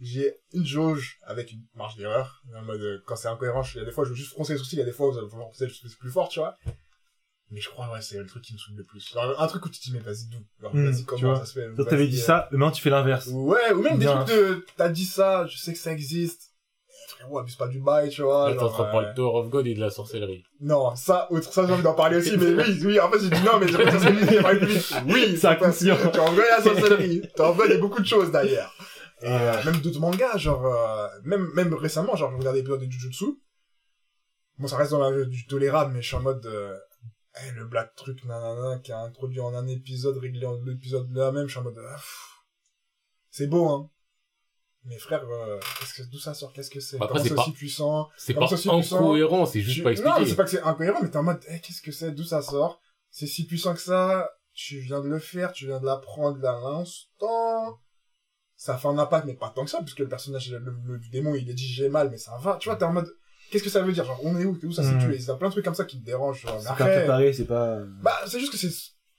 j'ai 0.00 0.34
une 0.52 0.66
jauge 0.66 1.18
avec 1.22 1.52
une 1.52 1.62
marge 1.74 1.96
d'erreur, 1.96 2.42
en 2.54 2.62
mode, 2.62 2.80
euh, 2.80 3.02
quand 3.06 3.16
c'est 3.16 3.28
incohérent, 3.28 3.62
il 3.74 3.78
y 3.78 3.80
a 3.80 3.84
des 3.84 3.90
fois, 3.90 4.04
je 4.04 4.10
veux 4.10 4.16
juste 4.16 4.32
froncer 4.32 4.52
les 4.54 4.58
sourcils, 4.58 4.76
il 4.76 4.80
y 4.80 4.82
a 4.82 4.86
des 4.86 4.92
fois 4.92 5.08
où 5.08 5.14
ça 5.14 5.22
va 5.22 5.28
froncer 5.28 5.68
c'est 5.68 5.98
plus 5.98 6.10
fort, 6.10 6.28
tu 6.28 6.40
vois. 6.40 6.56
Mais 7.50 7.60
je 7.60 7.68
crois, 7.68 7.92
ouais, 7.92 8.00
c'est 8.00 8.18
le 8.18 8.26
truc 8.26 8.42
qui 8.42 8.54
me 8.54 8.58
saoule 8.58 8.76
le 8.78 8.84
plus. 8.84 9.12
Genre, 9.12 9.38
un 9.38 9.46
truc 9.46 9.66
où 9.66 9.68
tu 9.68 9.78
te 9.78 9.84
dis, 9.84 9.92
mais 9.92 10.00
vas-y, 10.00 10.26
d'où? 10.26 10.38
Genre, 10.60 10.74
Hmm, 10.74 10.86
vas-y, 10.90 11.04
comment 11.04 11.36
ça 11.36 11.44
se 11.44 11.52
fait? 11.52 11.74
Toi, 11.74 11.84
t'avais 11.84 12.08
dit 12.08 12.18
euh, 12.18 12.22
ça, 12.24 12.48
mais 12.50 12.56
maintenant 12.58 12.72
tu 12.72 12.82
fais 12.82 12.88
l'inverse. 12.90 13.26
Ouais, 13.26 13.72
ou 13.72 13.82
même 13.82 13.98
des 13.98 14.06
trucs 14.06 14.26
de, 14.28 14.64
t'as 14.76 14.88
dit 14.88 15.04
ça, 15.04 15.46
je 15.46 15.58
sais 15.58 15.72
que 15.74 15.78
ça 15.78 15.92
existe. 15.92 16.51
Frérot, 17.22 17.38
abuse 17.38 17.56
pas 17.56 17.68
du 17.68 17.80
bail, 17.80 18.10
tu 18.10 18.22
vois. 18.22 18.50
Là, 18.50 18.56
t'es 18.56 18.62
en 18.62 18.68
train 18.68 18.86
de 18.86 18.92
parler 18.92 19.08
euh, 19.08 19.10
de 19.10 19.16
Tower 19.16 19.38
of 19.40 19.48
God 19.48 19.66
et 19.66 19.74
de 19.74 19.80
la 19.80 19.90
sorcellerie. 19.90 20.44
Non, 20.60 20.94
ça, 20.96 21.30
autre, 21.30 21.52
ça, 21.52 21.66
j'ai 21.66 21.72
envie 21.72 21.82
d'en 21.82 21.94
parler 21.94 22.16
aussi, 22.16 22.36
mais 22.36 22.54
oui, 22.54 22.80
oui, 22.84 23.00
en 23.00 23.10
fait, 23.10 23.20
j'ai 23.20 23.30
dit 23.30 23.42
non, 23.44 23.58
mais 23.60 23.68
j'ai 23.68 23.78
pas 23.78 24.42
parle 24.42 24.58
plus. 24.60 24.94
Oui, 25.06 25.36
C'est 25.38 25.46
inconscient. 25.48 25.96
Tu 26.12 26.20
en 26.20 26.32
veux 26.32 26.44
la 26.48 26.62
sorcellerie. 26.62 27.22
Tu 27.34 27.42
en 27.42 27.52
veux, 27.52 27.66
il 27.66 27.72
y 27.72 27.76
a 27.76 27.78
beaucoup 27.78 28.00
de 28.00 28.06
choses, 28.06 28.30
d'ailleurs. 28.30 28.74
Et, 29.22 29.26
euh, 29.28 29.64
même 29.64 29.80
d'autres 29.80 30.00
mangas, 30.00 30.36
genre, 30.36 30.66
euh, 30.66 31.08
même, 31.24 31.48
même 31.54 31.72
récemment, 31.74 32.16
genre, 32.16 32.32
je 32.32 32.36
regardais 32.36 32.58
l'épisode 32.58 32.80
de 32.80 32.90
Jujutsu. 32.90 33.24
Bon, 34.58 34.66
ça 34.66 34.76
reste 34.76 34.90
dans 34.90 35.10
la, 35.10 35.24
du 35.24 35.46
tolérable, 35.46 35.92
mais 35.94 36.02
je 36.02 36.08
suis 36.08 36.16
en 36.16 36.22
mode, 36.22 36.44
euh, 36.46 36.76
eh, 37.36 37.52
le 37.52 37.64
black 37.66 37.94
truc, 37.94 38.24
nanana, 38.24 38.78
qui 38.80 38.92
a 38.92 38.98
introduit 38.98 39.40
en 39.40 39.54
un 39.54 39.66
épisode, 39.68 40.18
réglé 40.18 40.44
en 40.44 40.56
deux 40.56 40.72
épisodes 40.72 41.08
là 41.12 41.30
même, 41.30 41.46
je 41.46 41.52
suis 41.52 41.60
en 41.60 41.62
mode, 41.62 41.76
pff. 41.76 42.42
c'est 43.30 43.46
beau, 43.46 43.68
hein. 43.68 43.91
Mais 44.84 44.98
frère, 44.98 45.22
euh, 45.28 45.60
qu'est-ce 45.78 45.94
que, 45.94 46.02
d'où 46.10 46.18
ça 46.18 46.34
sort, 46.34 46.52
qu'est-ce 46.52 46.70
que 46.70 46.80
c'est? 46.80 46.96
Après, 46.96 47.08
Comment 47.08 47.22
c'est 47.22 47.28
c'est 47.28 47.34
pas- 47.36 47.42
aussi 47.42 47.52
puissant? 47.52 48.08
C'est 48.16 48.34
pas 48.34 48.48
puissant? 48.48 48.78
incohérent, 48.80 49.46
c'est 49.46 49.60
juste 49.60 49.76
Tu- 49.76 49.82
pas 49.82 49.90
Non, 49.90 50.02
mais 50.04 50.10
expliqué. 50.10 50.30
c'est 50.30 50.36
pas 50.36 50.44
que 50.44 50.50
c'est 50.50 50.62
incohérent, 50.62 50.98
mais 51.02 51.10
t'es 51.10 51.16
en 51.18 51.22
mode, 51.22 51.40
eh, 51.48 51.60
qu'est-ce 51.60 51.82
que 51.82 51.92
c'est, 51.92 52.10
d'où 52.12 52.24
ça 52.24 52.42
sort? 52.42 52.80
C'est 53.10 53.26
si 53.28 53.46
puissant 53.46 53.74
que 53.74 53.80
ça, 53.80 54.28
tu 54.54 54.80
viens 54.80 55.00
de 55.00 55.08
le 55.08 55.18
faire, 55.20 55.52
tu 55.52 55.66
viens 55.66 55.78
de 55.80 55.86
l'apprendre 55.86 56.38
là, 56.40 56.50
à 56.52 56.70
l'instant. 56.70 57.78
Ça 58.56 58.76
fait 58.76 58.88
un 58.88 58.98
impact, 58.98 59.26
mais 59.26 59.34
pas 59.34 59.50
tant 59.54 59.64
que 59.64 59.70
ça, 59.70 59.80
puisque 59.82 60.00
le 60.00 60.08
personnage, 60.08 60.50
le, 60.50 60.58
le- 60.58 60.72
le 60.84 61.00
démon, 61.10 61.34
il 61.34 61.48
a 61.50 61.52
dit 61.52 61.66
j'ai 61.66 61.88
mal, 61.88 62.10
mais 62.10 62.18
ça 62.18 62.36
va. 62.38 62.56
Tu 62.58 62.68
vois, 62.68 62.76
t'es 62.76 62.84
en 62.84 62.92
mode, 62.92 63.08
qu'est-ce 63.50 63.64
que 63.64 63.70
ça 63.70 63.82
veut 63.82 63.92
dire? 63.92 64.04
Genre, 64.04 64.20
on 64.24 64.38
est 64.38 64.44
où? 64.44 64.56
T'es 64.56 64.66
où? 64.66 64.72
Ça 64.72 64.82
s'est 64.84 64.94
Hmm. 64.94 64.98
tué? 64.98 65.18
C'est 65.20 65.36
plein 65.36 65.48
de 65.48 65.52
trucs 65.52 65.64
comme 65.64 65.74
ça 65.74 65.84
qui 65.84 66.00
te 66.00 66.04
dérangent. 66.04 66.46
C'est 66.58 66.64
pas 66.66 66.70
Après, 66.72 66.98
préparé, 66.98 67.32
c'est 67.32 67.44
pas... 67.46 67.78
bah, 68.02 68.16
c'est 68.26 68.38
juste 68.40 68.52
que 68.52 68.58
c'est 68.58 68.70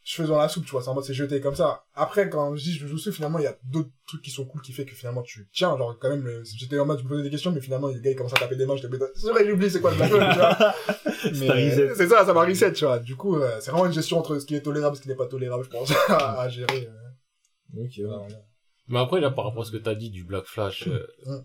cheveux 0.03 0.27
dans 0.27 0.37
la 0.37 0.49
soupe, 0.49 0.65
tu 0.65 0.71
vois, 0.71 0.81
c'est 0.81 0.89
en 0.89 0.93
mode 0.95 1.03
c'est 1.05 1.13
jeté 1.13 1.39
comme 1.41 1.55
ça. 1.55 1.85
Après, 1.95 2.29
quand 2.29 2.55
je 2.55 2.63
dis 2.63 2.73
je 2.73 2.85
joue 2.87 2.95
dessus, 2.95 3.11
finalement, 3.11 3.39
il 3.39 3.43
y 3.43 3.47
a 3.47 3.57
d'autres 3.63 3.89
trucs 4.07 4.21
qui 4.21 4.31
sont 4.31 4.45
cool 4.45 4.61
qui 4.61 4.73
fait 4.73 4.85
que 4.85 4.93
finalement 4.95 5.21
tu 5.21 5.47
tiens, 5.53 5.77
genre 5.77 5.97
quand 5.99 6.09
même, 6.09 6.23
le- 6.25 6.43
j'étais 6.43 6.77
en 6.79 6.85
mode 6.85 6.99
je 6.99 7.03
me 7.05 7.09
posais 7.09 7.23
des 7.23 7.29
questions, 7.29 7.51
mais 7.51 7.61
finalement, 7.61 7.87
les 7.87 8.01
gars 8.01 8.11
ils 8.11 8.15
commencent 8.15 8.33
à 8.33 8.37
taper 8.37 8.55
des 8.55 8.65
mains, 8.65 8.75
j'étais 8.75 8.89
bêta. 8.89 9.05
C'est 9.15 9.29
vrai, 9.29 9.47
j'oublie 9.47 9.69
c'est 9.69 9.81
quoi 9.81 9.91
le 9.93 10.01
hole, 10.01 10.09
tu 10.09 10.39
vois. 10.39 10.73
C'est. 11.33 11.95
Mais 11.97 12.07
ça, 12.07 12.25
ça 12.25 12.33
m'a 12.33 12.43
reset, 12.45 12.73
tu 12.73 12.85
vois. 12.85 12.99
Du 12.99 13.15
coup, 13.15 13.37
euh, 13.37 13.57
c'est 13.61 13.71
vraiment 13.71 13.85
une 13.85 13.93
gestion 13.93 14.19
entre 14.19 14.37
ce 14.39 14.45
qui 14.45 14.55
est 14.55 14.61
tolérable 14.61 14.95
et 14.95 14.97
ce 14.97 15.01
qui 15.03 15.07
n'est 15.09 15.15
pas 15.15 15.27
tolérable, 15.27 15.63
je 15.63 15.69
pense, 15.69 15.91
à, 16.09 16.41
à 16.41 16.49
gérer. 16.49 16.87
euh, 16.87 17.81
Ok, 17.83 17.91
voilà. 18.05 18.27
Mais 18.89 18.99
après, 18.99 19.21
là, 19.21 19.31
par 19.31 19.45
rapport 19.45 19.61
à 19.63 19.65
ce 19.65 19.71
que 19.71 19.77
t'as 19.77 19.95
dit 19.95 20.09
du 20.09 20.23
Black 20.25 20.45
Flash, 20.45 20.87
euh, 20.87 21.07
Mm. 21.25 21.37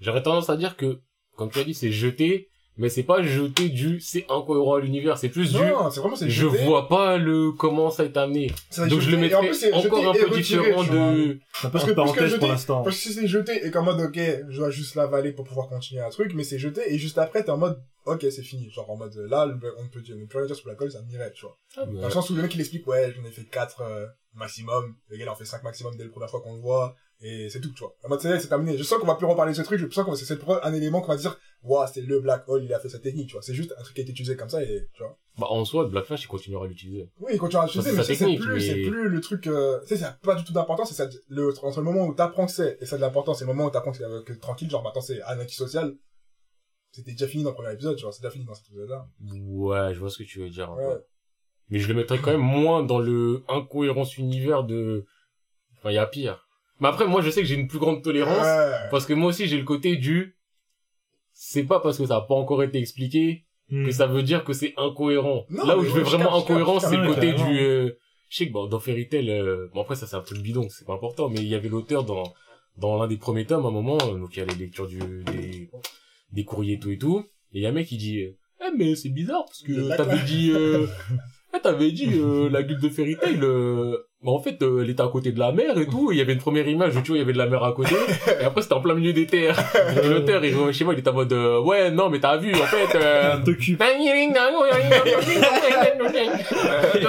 j'aurais 0.00 0.22
tendance 0.22 0.50
à 0.50 0.56
dire 0.56 0.76
que, 0.76 1.00
comme 1.36 1.50
tu 1.50 1.58
as 1.58 1.64
dit, 1.64 1.72
c'est 1.74 1.90
jeté, 1.90 2.50
mais 2.78 2.88
c'est 2.88 3.02
pas 3.02 3.22
jeté 3.22 3.68
du, 3.68 4.00
c'est 4.00 4.24
incohérent 4.30 4.74
à 4.76 4.80
l'univers, 4.80 5.18
c'est 5.18 5.28
plus 5.28 5.50
du, 5.52 5.58
Non, 5.58 5.88
vraiment, 5.88 6.16
je 6.26 6.46
vois 6.46 6.88
pas 6.88 7.18
le, 7.18 7.52
comment 7.52 7.90
ça 7.90 8.04
est 8.04 8.16
amené. 8.16 8.50
Donc 8.88 9.00
je 9.00 9.10
le 9.10 9.14
et 9.14 9.16
en 9.34 9.42
mettrais 9.42 9.46
plus, 9.48 9.54
c'est 9.54 9.72
encore 9.72 10.08
un 10.08 10.12
peu 10.14 10.26
retiré, 10.28 10.38
différent 10.64 10.82
de, 10.84 11.38
C'est 11.54 11.66
un 11.66 11.70
peu 11.70 11.72
Parce 11.72 11.84
que 11.84 11.90
plus 11.90 11.90
que 11.90 11.96
parenthèse 11.96 12.30
jeter- 12.30 12.38
pour 12.38 12.48
l'instant. 12.48 12.82
Parce 12.82 12.96
que 12.96 13.02
si 13.02 13.12
c'est 13.12 13.26
jeté 13.28 13.66
et 13.66 13.70
qu'en 13.70 13.82
mode, 13.82 14.00
ok, 14.00 14.18
je 14.48 14.56
dois 14.56 14.70
juste 14.70 14.94
l'avaler 14.94 15.32
pour 15.32 15.44
pouvoir 15.44 15.68
continuer 15.68 16.00
un 16.02 16.10
truc, 16.10 16.32
mais 16.34 16.44
c'est 16.44 16.58
jeté 16.58 16.80
et 16.92 16.98
juste 16.98 17.18
après, 17.18 17.44
t'es 17.44 17.50
en 17.50 17.58
mode, 17.58 17.78
ok, 18.06 18.20
c'est 18.30 18.42
fini. 18.42 18.70
Genre 18.70 18.90
en 18.90 18.96
mode, 18.96 19.14
là, 19.28 19.46
on 19.78 19.88
peut 19.88 20.00
dire, 20.00 20.16
ne 20.16 20.24
peut 20.26 20.38
rien 20.38 20.46
dire 20.46 20.56
sur 20.56 20.68
la 20.68 20.74
colle, 20.74 20.90
ça 20.90 21.02
m'irait, 21.02 21.32
tu 21.32 21.42
vois. 21.44 21.58
Ah, 21.76 21.84
mais- 21.86 22.00
Dans 22.00 22.06
le 22.08 22.12
sens 22.12 22.30
où 22.30 22.34
le 22.34 22.42
mec 22.42 22.54
il 22.54 22.60
explique, 22.60 22.86
ouais, 22.86 23.12
j'en 23.14 23.24
ai 23.28 23.30
fait 23.32 23.44
4 23.44 23.82
maximum, 24.34 24.94
le 25.08 25.16
gars 25.18 25.24
il 25.24 25.28
en 25.28 25.34
fait 25.34 25.44
5 25.44 25.62
maximum 25.62 25.94
dès 25.96 26.04
la 26.04 26.10
première 26.10 26.30
fois 26.30 26.40
qu'on 26.40 26.54
le 26.54 26.60
voit, 26.62 26.94
et 27.22 27.48
c'est 27.48 27.60
tout, 27.60 27.70
tu 27.72 27.80
vois. 27.80 27.94
En 28.04 28.08
mode, 28.08 28.20
c'est 28.20 28.38
c'est 28.40 28.48
terminé. 28.48 28.76
Je 28.76 28.82
sens 28.82 28.98
qu'on 28.98 29.06
va 29.06 29.14
plus 29.14 29.26
reparler 29.26 29.52
de 29.52 29.56
ce 29.56 29.62
truc, 29.62 29.78
je 29.80 29.88
sens 29.90 30.04
que 30.04 30.14
c'est 30.16 30.24
c'est 30.24 30.38
un 30.62 30.74
élément 30.74 31.00
qu'on 31.00 31.12
va 31.12 31.16
dire, 31.16 31.38
waouh, 31.62 31.86
c'était 31.86 32.02
le 32.02 32.20
Black 32.20 32.48
Hole, 32.48 32.64
il 32.64 32.74
a 32.74 32.78
fait 32.80 32.88
sa 32.88 32.98
technique, 32.98 33.28
tu 33.28 33.32
vois. 33.34 33.42
C'est 33.42 33.54
juste 33.54 33.72
un 33.78 33.82
truc 33.82 33.94
qui 33.94 34.00
a 34.00 34.02
été 34.02 34.10
utilisé 34.12 34.36
comme 34.36 34.48
ça, 34.48 34.62
et 34.62 34.88
tu 34.92 35.02
vois. 35.02 35.16
bah, 35.38 35.46
en 35.50 35.64
soi, 35.64 35.84
le 35.84 35.88
Black 35.90 36.04
Flash, 36.04 36.24
il 36.24 36.26
continuera 36.26 36.64
à 36.64 36.68
l'utiliser. 36.68 37.08
Oui, 37.20 37.32
il 37.34 37.38
continue 37.38 37.62
à 37.62 37.64
l'utiliser, 37.66 37.90
c'est 37.90 37.96
mais 37.96 38.02
c'est 38.02 38.14
c'est 38.16 38.36
plus, 38.36 38.52
mais- 38.54 38.60
c'est 38.60 38.82
plus 38.82 39.08
le 39.08 39.20
truc, 39.20 39.46
euh, 39.46 39.80
tu 39.82 39.88
sais, 39.88 39.96
ça 39.98 40.06
n'a 40.06 40.12
pas 40.22 40.34
du 40.34 40.44
tout 40.44 40.52
d'importance, 40.52 40.88
c'est 40.88 40.94
ça, 40.94 41.08
le, 41.28 41.48
entre 41.62 41.78
le 41.78 41.84
moment 41.84 42.06
où 42.06 42.14
t'apprends 42.14 42.46
que 42.46 42.52
c'est, 42.52 42.76
et 42.80 42.86
ça 42.86 42.96
a 42.96 42.98
de 42.98 43.02
l'importance, 43.02 43.38
c'est 43.38 43.44
le 43.46 43.52
moment 43.52 43.66
où 43.66 43.70
t'apprends 43.70 43.92
que, 43.92 44.22
que 44.24 44.32
tranquille, 44.34 44.68
genre, 44.68 44.82
maintenant 44.82 45.00
c'est 45.00 45.22
anarchie 45.22 45.54
sociale. 45.56 45.94
C'était 46.94 47.12
déjà 47.12 47.26
fini 47.26 47.42
dans 47.42 47.50
le 47.50 47.54
premier 47.54 47.72
épisode, 47.72 47.96
tu 47.96 48.02
vois, 48.02 48.12
c'est 48.12 48.20
déjà 48.20 48.30
fini 48.30 48.44
dans 48.44 48.52
cet 48.54 48.66
épisode-là. 48.68 49.06
Ouais, 49.30 49.94
je 49.94 49.98
vois 49.98 50.10
ce 50.10 50.18
que 50.18 50.24
tu 50.24 50.40
veux 50.40 50.50
dire. 50.50 50.74
peu. 50.74 50.82
Ouais. 50.82 51.00
Mais 51.70 51.78
je 51.78 51.88
le 51.88 51.94
mettrais 51.94 52.18
quand 52.18 52.32
même 52.32 52.40
moins 52.42 52.82
dans 52.82 52.98
le 52.98 53.44
incohérence 53.48 54.18
univers 54.18 54.62
de, 54.64 55.06
enfin, 55.78 55.90
il 55.90 55.94
y 55.94 55.98
a 55.98 56.06
pire. 56.06 56.46
Mais 56.82 56.88
après, 56.88 57.06
moi, 57.06 57.22
je 57.22 57.30
sais 57.30 57.40
que 57.40 57.46
j'ai 57.46 57.54
une 57.54 57.68
plus 57.68 57.78
grande 57.78 58.02
tolérance. 58.02 58.44
Ouais. 58.44 58.88
Parce 58.90 59.06
que 59.06 59.14
moi 59.14 59.28
aussi, 59.30 59.46
j'ai 59.46 59.56
le 59.56 59.64
côté 59.64 59.96
du, 59.96 60.36
c'est 61.32 61.64
pas 61.64 61.80
parce 61.80 61.96
que 61.96 62.04
ça 62.06 62.16
a 62.16 62.20
pas 62.20 62.34
encore 62.34 62.62
été 62.62 62.78
expliqué 62.78 63.46
Hmm. 63.70 63.86
que 63.86 63.90
ça 63.92 64.06
veut 64.06 64.22
dire 64.22 64.44
que 64.44 64.52
c'est 64.52 64.74
incohérent. 64.76 65.46
Non, 65.48 65.64
Là 65.64 65.78
où 65.78 65.82
je 65.84 65.88
je 65.88 66.00
vraiment 66.00 66.36
incohérent, 66.36 66.78
c'est 66.78 66.96
le 66.96 67.06
côté 67.06 67.28
carrément. 67.32 67.48
du, 67.50 67.58
euh, 67.60 67.90
je 68.28 68.36
sais 68.36 68.48
que 68.48 68.52
bon, 68.52 68.66
dans 68.66 68.80
Fairy 68.80 69.08
Tail, 69.08 69.30
euh, 69.30 69.68
bon 69.72 69.80
après 69.80 69.94
ça 69.94 70.06
c'est 70.06 70.16
un 70.16 70.20
truc 70.20 70.40
bidon, 70.40 70.68
c'est 70.68 70.84
pas 70.84 70.92
important, 70.92 71.30
mais 71.30 71.38
il 71.38 71.46
y 71.46 71.54
avait 71.54 71.70
l'auteur 71.70 72.04
dans, 72.04 72.34
dans 72.76 72.98
l'un 73.00 73.06
des 73.06 73.16
premiers 73.16 73.46
tomes 73.46 73.64
à 73.64 73.68
un 73.68 73.72
moment, 73.72 73.96
euh, 74.02 74.18
donc 74.18 74.36
il 74.36 74.40
y 74.40 74.42
a 74.42 74.44
les 74.44 74.56
lectures 74.56 74.88
du, 74.88 74.98
des, 74.98 75.70
des 76.32 76.44
courriers 76.44 76.74
et 76.74 76.78
tout 76.80 76.90
et 76.90 76.98
tout, 76.98 77.24
et 77.54 77.58
il 77.60 77.62
y 77.62 77.66
a 77.66 77.70
un 77.70 77.72
mec 77.72 77.86
qui 77.86 77.96
dit, 77.96 78.18
eh 78.20 78.76
mais 78.76 78.94
c'est 78.94 79.08
bizarre 79.08 79.44
parce 79.46 79.62
Le 79.66 79.88
que 79.88 79.96
t'avais 79.96 80.22
dit, 80.26 80.50
euh, 80.52 80.86
eh, 81.56 81.60
t'avais 81.60 81.92
dit, 81.92 82.10
euh, 82.12 82.50
la 82.50 82.62
guilde 82.64 82.80
de 82.82 82.88
Fairy 82.90 83.16
Tail, 83.16 83.40
bah, 84.24 84.30
en 84.30 84.38
fait, 84.38 84.62
euh, 84.62 84.82
elle 84.82 84.90
était 84.90 85.02
à 85.02 85.08
côté 85.08 85.32
de 85.32 85.40
la 85.40 85.50
mer 85.50 85.76
et 85.78 85.86
tout, 85.86 86.12
il 86.12 86.18
y 86.18 86.20
avait 86.20 86.34
une 86.34 86.38
première 86.38 86.68
image 86.68 86.94
où 86.96 87.00
tu 87.02 87.08
vois, 87.08 87.16
il 87.18 87.20
y 87.20 87.24
avait 87.24 87.32
de 87.32 87.38
la 87.38 87.46
mer 87.46 87.64
à 87.64 87.72
côté, 87.72 87.96
et 88.40 88.44
après 88.44 88.62
c'était 88.62 88.74
en 88.74 88.80
plein 88.80 88.94
milieu 88.94 89.12
des 89.12 89.26
terres. 89.26 89.58
Et 90.00 90.08
L'auteur, 90.08 90.44
il, 90.44 90.74
sais 90.74 90.84
pas, 90.84 90.92
il 90.92 91.00
était 91.00 91.08
en 91.08 91.14
mode, 91.14 91.32
euh, 91.32 91.58
ouais, 91.60 91.90
non, 91.90 92.08
mais 92.08 92.20
t'as 92.20 92.36
vu, 92.36 92.54
en 92.54 92.66
fait, 92.66 92.96
euh, 92.96 93.38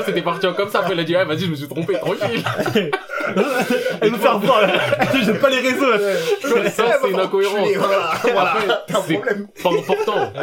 c'était 0.06 0.24
parti 0.24 0.48
comme 0.58 0.70
ça, 0.70 0.80
après 0.80 0.96
il 0.96 1.00
a 1.00 1.04
dit, 1.04 1.16
ah, 1.16 1.24
vas-y, 1.24 1.42
je 1.42 1.52
me 1.52 1.56
suis 1.56 1.68
trompé, 1.68 1.94
tranquille. 1.94 2.44
Elle 4.02 4.12
nous 4.12 4.18
fait 4.18 4.28
revoir, 4.28 4.62
là. 4.62 4.74
J'aime 5.24 5.40
pas 5.40 5.50
les 5.50 5.60
réseaux, 5.60 5.90
là. 5.92 5.98
Ça, 6.70 6.98
c'est 7.02 7.10
une 7.10 7.20
incohérence. 7.20 7.68
Voilà, 7.78 8.12
voilà, 8.24 8.84
t'as 8.88 8.98
un 9.00 9.02
c'est 9.02 9.14
problème. 9.16 9.48
pas 9.64 9.70
important. 9.70 10.34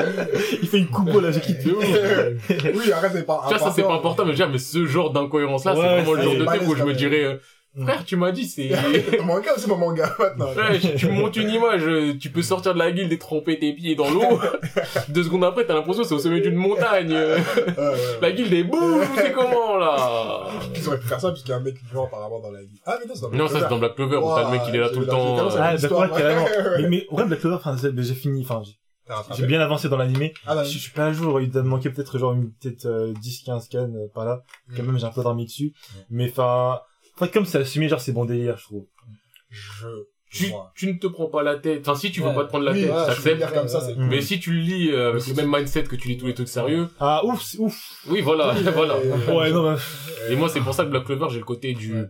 Il 0.62 0.68
fait 0.68 0.78
une 0.78 0.88
coupe 0.88 1.20
là, 1.22 1.30
j'ai 1.30 1.40
quitté. 1.40 1.70
Oui, 1.72 2.92
arrête, 2.92 3.12
c'est 3.14 3.26
pas 3.26 3.40
Tu 3.48 3.54
vois, 3.54 3.58
ça 3.68 3.72
c'est 3.74 3.82
pas 3.82 3.94
important, 3.94 4.24
mais 4.24 4.32
je 4.32 4.38
veux 4.38 4.44
dire, 4.44 4.50
mais 4.52 4.58
ce 4.58 4.86
genre 4.86 5.10
d'incohérence-là, 5.12 5.74
c'est 5.74 5.80
Ouais, 5.80 5.88
vraiment 6.02 6.12
le 6.12 6.18
c'est 6.18 6.24
genre 6.24 6.36
de 6.36 6.44
truc 6.44 6.62
où 6.68 6.74
je 6.76 6.84
me 6.84 6.94
dirais, 6.94 7.24
euh, 7.24 7.36
frère, 7.84 8.04
tu 8.04 8.16
m'as 8.16 8.32
dit, 8.32 8.46
c'est... 8.46 8.68
Ton 9.18 9.24
manga, 9.24 9.50
c'est 9.56 9.66
mon 9.68 9.76
manga, 9.76 10.14
maintenant. 10.18 10.52
Ouais, 10.54 10.78
tu 10.96 11.08
montes 11.08 11.36
une 11.36 11.50
image, 11.50 11.82
euh, 11.84 12.14
tu 12.18 12.30
peux 12.30 12.42
sortir 12.42 12.74
de 12.74 12.78
la 12.78 12.90
guilde 12.90 13.12
et 13.12 13.18
tremper 13.18 13.58
tes 13.58 13.72
pieds 13.72 13.94
dans 13.94 14.10
l'eau. 14.10 14.40
Deux 15.08 15.22
secondes 15.24 15.44
après, 15.44 15.64
t'as 15.66 15.74
l'impression 15.74 16.02
que 16.02 16.08
c'est 16.08 16.14
au 16.14 16.18
sommet 16.18 16.40
d'une 16.40 16.54
montagne. 16.56 17.12
euh. 17.12 17.36
Ouais, 17.36 17.42
ouais, 17.66 17.74
ouais. 17.90 17.96
La 18.22 18.32
guilde 18.32 18.52
est 18.52 18.64
bouge, 18.64 19.06
ou 19.06 19.16
c'est 19.16 19.32
comment, 19.32 19.76
là 19.78 20.46
Ils 20.74 20.88
auraient 20.88 20.98
pu 20.98 21.06
faire 21.06 21.20
ça, 21.20 21.30
puisqu'il 21.30 21.50
y 21.50 21.54
a 21.54 21.56
un 21.58 21.60
mec 21.60 21.76
vivant 21.82 22.06
apparemment 22.06 22.40
dans 22.40 22.50
la 22.50 22.62
vie. 22.62 22.80
Ah, 22.86 22.96
mais 23.00 23.06
non, 23.06 23.14
c'est 23.14 23.22
dans 23.22 23.30
Non, 23.30 23.48
ça 23.48 23.60
c'est 23.60 23.68
dans 23.68 23.78
Black 23.78 23.94
Clover, 23.94 24.16
où 24.16 24.34
t'as 24.34 24.44
le 24.44 24.50
mec 24.50 24.62
qui 24.64 24.70
est 24.70 24.78
là 24.80 24.88
tout 24.90 25.00
le 25.00 25.06
temps. 25.06 25.38
Euh, 25.38 25.50
Ah, 25.58 25.72
l'histoire, 25.74 26.02
d'accord, 26.02 26.18
carrément. 26.18 26.46
Mais, 26.78 26.88
mais, 26.88 27.06
ouais, 27.10 27.24
Black 27.24 27.40
Clover, 27.40 27.56
enfin, 27.56 27.76
c'est- 27.76 27.92
j'ai 28.02 28.14
fini, 28.14 28.42
enfin, 28.42 28.62
j'ai- 28.64 29.46
bien 29.46 29.60
avancé 29.60 29.88
dans 29.88 29.96
l'animé. 29.96 30.32
Ah, 30.46 30.54
bah, 30.54 30.62
Je, 30.64 30.70
je 30.72 30.78
suis 30.78 30.92
pas 30.92 31.06
à 31.06 31.12
jour, 31.12 31.40
il 31.40 31.50
doit 31.50 31.62
me 31.62 31.68
manquer 31.68 31.90
peut-être 31.90 32.16
genre 32.18 32.32
une, 32.32 32.52
peut-être, 32.52 32.86
euh, 32.86 33.12
10, 33.20 33.42
15 33.44 33.68
cannes 33.68 33.96
euh, 33.96 34.06
par 34.14 34.24
là. 34.24 34.42
Quand 34.76 34.82
Mm. 34.82 34.86
même, 34.86 34.98
j'ai 34.98 35.04
un 35.06 35.10
peu 35.10 35.22
dormi 35.22 35.46
dessus. 35.46 35.72
Mais 36.10 36.28
enfin, 36.30 36.80
en 37.20 37.24
fait, 37.26 37.30
comme 37.32 37.44
c'est 37.44 37.58
assumé, 37.58 37.88
genre, 37.88 38.00
c'est 38.00 38.12
bon 38.12 38.24
délire, 38.24 38.56
je 38.56 38.64
trouve. 38.64 38.86
je... 39.50 39.86
tu, 40.30 40.52
tu 40.76 40.86
ne 40.86 40.92
te 40.98 41.06
prends 41.08 41.26
pas 41.26 41.42
la 41.42 41.56
tête. 41.56 41.80
Enfin, 41.86 41.98
si 41.98 42.10
tu 42.12 42.20
veux 42.22 42.32
pas 42.32 42.44
te 42.44 42.48
prendre 42.48 42.64
la 42.64 42.72
Oui, 42.72 42.82
tête, 42.82 42.90
t'acceptes. 42.94 43.52
comme 43.54 43.68
ça, 43.68 43.80
c'est 43.80 43.96
Mm. 43.96 44.08
Mais 44.08 44.22
si 44.22 44.38
tu 44.40 44.52
le 44.52 44.60
lis 44.60 44.90
euh, 44.92 45.10
avec 45.10 45.26
le 45.26 45.34
même 45.34 45.50
mindset 45.52 45.84
que 45.84 45.96
tu 45.96 46.08
lis 46.08 46.16
tous 46.18 46.26
les 46.26 46.34
trucs 46.34 46.48
sérieux, 46.48 46.88
Ah, 47.00 47.24
ouf, 47.24 47.42
c'est 47.42 47.58
ouf. 47.58 48.04
oui, 48.08 48.20
voilà, 48.20 48.52
voilà. 48.74 48.96
Ouais, 48.98 49.50
non, 49.50 49.62
bah, 49.64 49.76
Et 50.28 50.36
moi, 50.36 50.48
c'est 50.48 50.60
pour 50.60 50.72
ça 50.74 50.84
que 50.84 50.90
Black 50.90 51.04
Clover, 51.04 51.26
j'ai 51.30 51.38
le 51.38 51.44
côté 51.44 51.74
du... 51.74 51.94
Ouais. 51.94 52.06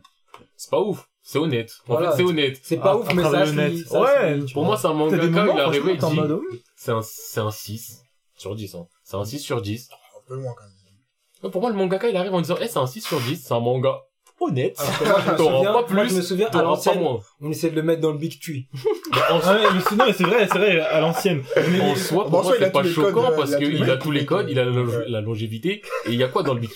C'est 0.57 0.71
pas 0.71 0.81
ouf, 0.81 1.09
c'est 1.23 1.39
honnête. 1.39 1.73
En 1.89 1.95
Voilà. 1.95 2.11
fait, 2.11 2.19
c'est 2.19 2.23
honnête. 2.29 2.61
C'est 2.63 2.77
pas 2.77 2.91
Ah, 2.93 2.97
ouf, 2.99 3.09
un 3.11 3.15
mais 3.15 3.23
ça 3.23 3.43
honnête. 3.49 3.79
ça 3.87 4.01
Ouais, 4.03 4.39
Pour 4.53 4.65
moi, 4.67 4.77
c'est 4.77 4.87
un 4.89 4.93
moments, 4.93 5.09
il 5.11 5.19
est 5.19 5.61
arrivé, 5.61 5.93
il 5.95 5.99
dit... 5.99 6.21
oui. 6.51 6.63
C'est 6.77 6.93
un, 6.93 7.01
c'est 7.03 7.41
un 7.41 7.51
6 7.51 8.03
sur 8.37 8.55
10, 8.55 8.75
hein. 8.75 8.87
C'est 9.03 9.17
un 9.17 9.25
6 9.25 9.39
sur 9.39 9.63
10. 9.63 9.89
Un 9.93 10.29
peu 10.29 10.37
moins, 10.37 10.53
quand 10.57 10.65
même. 10.65 11.51
Pour 11.51 11.63
moi, 11.63 11.71
le 11.71 11.77
mangaka, 11.77 12.11
il 12.11 12.17
arrive 12.19 12.35
en 12.35 12.43
disant, 12.43 12.57
eh, 12.61 12.69
c'est 12.69 12.79
un 12.79 12.87
6 12.87 13.01
sur 13.01 13.19
10, 13.21 13.43
c'est 13.47 13.55
un 13.55 13.61
manga 13.61 13.99
honnête. 14.41 14.77
Alors 14.79 15.11
moi, 15.11 15.21
je 15.27 15.33
me 15.33 15.37
souviens- 15.37 15.73
pas 15.73 15.73
moi, 15.73 15.85
je 15.89 15.95
me 15.95 16.19
plus, 16.19 16.23
souviens, 16.23 16.49
à 16.49 16.63
l'ancienne, 16.63 17.01
moins. 17.01 17.21
on 17.41 17.51
essaie 17.51 17.71
de 17.71 17.77
le 17.77 17.83
mettre 17.83 18.01
dans 18.01 18.13
le 18.13 18.19
Big 18.19 18.41
Tree. 18.41 18.67
Ah 19.13 19.35
ouais, 19.37 19.61
mais 19.75 19.81
sinon, 19.89 20.05
mais 20.07 20.13
c'est 20.13 20.25
vrai, 20.25 20.49
c'est 20.51 20.59
vrai, 20.59 20.81
à 20.81 21.01
l'ancienne. 21.01 21.43
En 21.83 21.95
soi, 21.95 22.23
pour 22.25 22.31
Bon, 22.31 22.39
en 22.39 22.43
moi, 22.43 22.53
soi, 22.53 22.55
c'est 22.61 22.73
pas 22.73 22.85
choquant 22.85 23.23
codes, 23.29 23.37
parce 23.37 23.57
qu'il 23.57 23.91
a 23.91 23.97
tous 23.97 24.11
les 24.11 24.25
codes. 24.25 24.47
il 24.51 24.59
a 24.59 24.65
la, 24.65 25.21
longévité, 25.21 25.83
et 26.07 26.11
il 26.11 26.15
y 26.17 26.23
a 26.25 26.29
quoi 26.29 26.43
dans 26.43 26.55
le 26.55 26.61
Big 26.61 26.71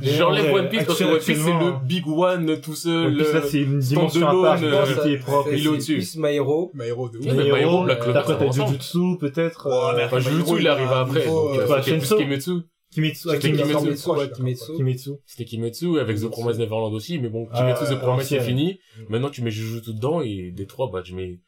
Mais 0.00 0.08
J'enlève 0.08 0.50
en 0.52 0.56
One 0.56 0.68
Piece 0.68 0.84
parce 0.84 0.98
que 0.98 1.04
One 1.04 1.18
Piece 1.18 1.26
c'est 1.26 1.52
le 1.52 1.72
Big 1.84 2.06
One 2.08 2.60
tout 2.60 2.70
En 2.72 2.74
seul. 2.74 3.14
plus, 3.14 3.22
là, 3.32 3.38
euh, 3.40 3.42
c'est 3.48 3.58
une 3.60 3.78
dimension 3.78 4.26
à 4.28 4.30
part, 4.42 4.58
euh, 4.62 4.84
qui 5.02 5.12
est 5.12 5.18
propre. 5.18 5.48
il 5.52 5.58
est 5.58 5.62
C'est 5.62 5.68
au-dessus. 5.68 5.94
plus 5.96 6.16
My 6.16 6.34
Hero. 6.36 6.72
De 6.74 7.18
ouf. 7.18 7.24
My 7.26 7.48
Hero, 7.60 7.84
Black 7.84 8.00
Clover, 8.00 8.18
Après, 8.18 8.36
t'as. 8.38 8.50
Jujutsu, 8.52 9.18
peut-être. 9.20 9.66
Euh, 9.66 10.20
Jujutsu, 10.20 10.54
il 10.60 10.68
arrive 10.68 10.92
après, 10.92 11.24
donc 11.26 11.50
euh, 11.56 11.60
euh, 11.62 11.66
bah, 11.68 11.80
plus 11.82 11.90
Chainsaw. 11.92 12.16
Kimetsu. 12.18 12.50
Kimetsu, 12.94 13.28
ah, 13.28 13.34
C'était 13.34 13.48
Kimetsu. 13.50 13.64
Kimetsu. 13.64 13.84
Kimetsu, 13.84 14.10
ouais, 14.10 14.16
d'accord. 14.18 14.36
Kimetsu. 14.36 14.72
Kimetsu. 14.76 15.10
C'était 15.26 15.44
Kimetsu 15.44 15.98
avec 15.98 16.16
The. 16.18 16.28
Promised 16.28 16.60
Neverland 16.60 16.94
aussi, 16.94 17.18
mais 17.18 17.28
bon, 17.28 17.48
Ah, 17.50 17.58
Kimetsu 17.58 17.94
The 17.94 17.98
Promised 17.98 18.28
c'est 18.28 18.40
fini. 18.40 18.78
Maintenant, 19.08 19.30
tu 19.30 19.42
mets 19.42 19.50
Jujutsu 19.50 19.92
dedans 19.94 20.20
et 20.20 20.52
des 20.52 20.66
trois, 20.66 20.90
bah, 20.90 21.02
je 21.04 21.14
mets, 21.14 21.40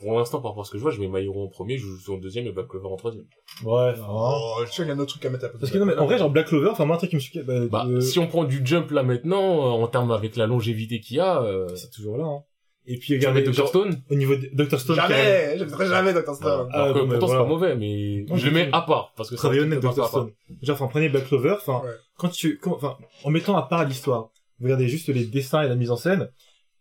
pour 0.00 0.18
l'instant, 0.18 0.40
par 0.40 0.50
rapport 0.52 0.62
à 0.62 0.66
ce 0.66 0.70
que 0.70 0.78
je 0.78 0.82
vois, 0.82 0.90
je 0.90 1.00
mets 1.00 1.08
My 1.08 1.24
Hero 1.24 1.44
en 1.44 1.48
premier, 1.48 1.76
Jujutsu 1.76 2.10
en 2.10 2.16
deuxième 2.18 2.46
et 2.46 2.52
Black 2.52 2.68
Clover 2.68 2.88
en 2.88 2.96
troisième. 2.96 3.26
Ouais, 3.64 3.92
enfin. 3.92 4.06
Oh, 4.08 4.56
je 4.64 4.70
sais 4.70 4.76
qu'il 4.76 4.86
y 4.86 4.90
a 4.90 4.94
un 4.94 4.98
autre 4.98 5.10
truc 5.12 5.24
à 5.26 5.30
mettre 5.30 5.44
à 5.44 5.48
peu 5.50 5.58
Parce 5.58 5.70
que 5.70 5.78
non, 5.78 5.84
mais 5.84 5.96
en 5.96 6.06
vrai, 6.06 6.18
genre 6.18 6.30
Black 6.30 6.46
Clover, 6.46 6.70
enfin, 6.70 6.84
moi, 6.86 6.96
un 6.96 6.98
truc 6.98 7.10
qui 7.10 7.16
me 7.16 7.20
choquait, 7.20 7.42
bah, 7.42 7.66
Bah, 7.70 7.86
euh, 7.88 8.00
si 8.00 8.18
on 8.18 8.26
prend 8.26 8.44
du 8.44 8.64
jump 8.64 8.90
là 8.90 9.02
maintenant, 9.02 9.42
en 9.80 9.86
termes 9.86 10.10
avec 10.12 10.36
la 10.36 10.46
longévité 10.46 11.00
qu'il 11.00 11.18
y 11.18 11.20
a, 11.20 11.42
euh, 11.42 11.68
c'est 11.74 11.90
toujours 11.90 12.16
là, 12.16 12.24
hein. 12.24 12.42
Et 12.86 12.98
puis 12.98 13.14
regardez, 13.16 13.42
Dr. 13.42 13.52
genre, 13.54 13.68
Stone 13.68 14.02
au 14.10 14.14
niveau 14.14 14.36
de 14.36 14.50
Dr. 14.52 14.78
Stone, 14.78 14.96
Jamais, 14.96 15.56
je 15.58 15.64
ne 15.64 15.84
jamais 15.86 16.12
Dr. 16.12 16.34
Stone. 16.34 16.68
Ah, 16.72 16.92
pourtant, 16.94 17.28
c'est 17.28 17.34
pas 17.36 17.44
mauvais, 17.46 17.76
mais 17.76 18.26
Non, 18.28 18.36
je 18.36 18.46
le 18.46 18.52
mets 18.52 18.68
à 18.72 18.82
part. 18.82 19.12
Parce 19.16 19.30
que 19.30 19.36
c'est 19.36 19.46
truc 19.48 19.60
honnête 19.60 19.80
Dr. 19.80 20.06
Stone. 20.06 20.30
Genre, 20.62 20.74
enfin, 20.74 20.88
prenez 20.88 21.08
Black 21.08 21.26
Clover, 21.28 21.52
enfin, 21.56 21.80
Ouais. 21.84 21.90
quand 22.18 22.28
tu, 22.28 22.60
enfin, 22.66 22.96
en 23.24 23.30
mettant 23.30 23.56
à 23.56 23.62
part 23.62 23.84
l'histoire, 23.86 24.30
vous 24.58 24.64
regardez 24.64 24.88
juste 24.88 25.08
les 25.08 25.24
dessins 25.24 25.62
et 25.62 25.68
la 25.68 25.76
mise 25.76 25.90
en 25.90 25.96
scène, 25.96 26.28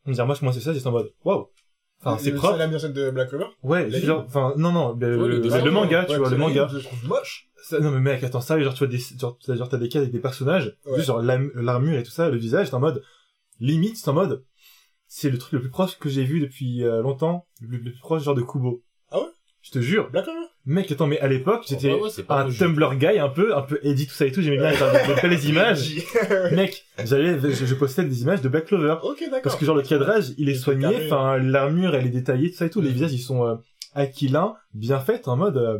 on 0.05 0.09
me 0.09 0.15
dire, 0.15 0.25
moi, 0.25 0.35
je 0.35 0.41
commence 0.41 0.59
ça, 0.59 0.73
j'étais 0.73 0.87
en 0.87 0.91
mode, 0.91 1.11
waouh. 1.23 1.47
Enfin, 2.05 2.17
c'est 2.17 2.33
propre. 2.33 2.57
la 2.57 2.67
mise 2.67 2.75
en 2.75 2.79
scène 2.79 2.91
de 2.93 3.09
Black 3.09 3.29
Clover. 3.29 3.45
Ouais, 3.63 3.87
La 3.89 3.97
genre, 4.01 4.25
enfin, 4.27 4.53
non, 4.57 4.73
non, 4.73 4.97
le, 4.99 5.17
Ouais, 5.21 5.27
le 5.29 5.35
le- 5.35 5.39
dessin. 5.39 5.63
le 5.63 5.71
manga, 5.71 6.03
tu 6.03 6.17
vois, 6.17 6.29
le 6.29 6.35
manga. 6.37 6.67
Je 6.69 6.75
le 6.77 6.81
trouve 6.83 7.05
moche. 7.07 7.47
Ça- 7.63 7.79
non, 7.79 7.91
mais 7.91 8.01
mec, 8.01 8.21
attends, 8.25 8.41
ça, 8.41 8.59
genre, 8.61 8.73
tu 8.73 8.79
vois 8.79 8.87
des, 8.87 8.99
genre, 9.17 9.37
t'as- 9.69 9.77
des 9.77 9.87
cas 9.87 9.99
avec 9.99 10.11
des 10.11 10.19
personnages, 10.19 10.75
Ouais. 10.85 10.95
juste 10.97 11.07
genre, 11.07 11.21
l'armure 11.21 11.97
et 11.97 12.03
tout 12.03 12.11
ça, 12.11 12.29
le 12.29 12.35
visage, 12.37 12.67
t'es 12.69 12.75
en 12.75 12.81
mode, 12.81 13.01
limite, 13.61 13.95
c'est 13.95 14.09
en 14.09 14.13
mode, 14.13 14.43
c'est 15.15 15.29
le 15.29 15.37
truc 15.37 15.53
le 15.53 15.59
plus 15.61 15.69
proche 15.69 15.99
que 15.99 16.09
j'ai 16.09 16.23
vu 16.23 16.39
depuis 16.39 16.83
euh, 16.83 17.03
longtemps, 17.03 17.45
le, 17.61 17.77
le 17.77 17.91
plus 17.91 17.99
proche 17.99 18.23
genre 18.23 18.33
de 18.33 18.41
Kubo. 18.41 18.81
Ah 19.11 19.19
ouais? 19.19 19.27
Je 19.61 19.69
te 19.69 19.79
jure. 19.79 20.09
Black. 20.09 20.25
Mec, 20.65 20.91
attends, 20.91 21.05
mais 21.05 21.19
à 21.19 21.27
l'époque, 21.27 21.65
j'étais 21.69 21.93
ouais, 21.93 21.99
ouais, 22.01 22.09
un. 22.29 22.49
Tumblr 22.49 22.95
guy 22.95 23.19
un 23.19 23.29
peu, 23.29 23.55
un 23.55 23.61
peu 23.61 23.79
edit 23.83 24.07
tout 24.07 24.13
ça 24.13 24.25
et 24.25 24.31
tout, 24.31 24.41
j'aimais 24.41 24.57
bien 24.57 24.71
de 24.71 25.21
belles 25.21 25.45
images. 25.49 25.91
Mec, 26.51 26.83
j'allais, 27.05 27.39
je, 27.39 27.65
je 27.65 27.75
postais 27.75 28.03
des 28.03 28.23
images 28.23 28.41
de 28.41 28.49
Black 28.49 28.65
Clover. 28.65 28.95
ok, 29.03 29.19
d'accord. 29.25 29.41
Parce 29.43 29.55
que 29.55 29.65
genre 29.65 29.75
le 29.75 29.83
cadrage, 29.83 30.31
il 30.39 30.49
est 30.49 30.55
soigné, 30.55 31.05
enfin 31.05 31.37
l'armure 31.37 31.93
elle 31.95 32.07
est 32.07 32.09
détaillée, 32.09 32.49
tout 32.49 32.57
ça 32.57 32.65
et 32.65 32.69
tout, 32.71 32.81
les 32.81 32.87
Mhm. 32.89 32.93
visages 32.95 33.13
ils 33.13 33.19
sont 33.21 33.45
euh, 33.45 33.55
aquilins, 33.93 34.55
bien 34.73 34.99
faits, 34.99 35.27
en 35.27 35.37
mode 35.37 35.57
euh, 35.57 35.79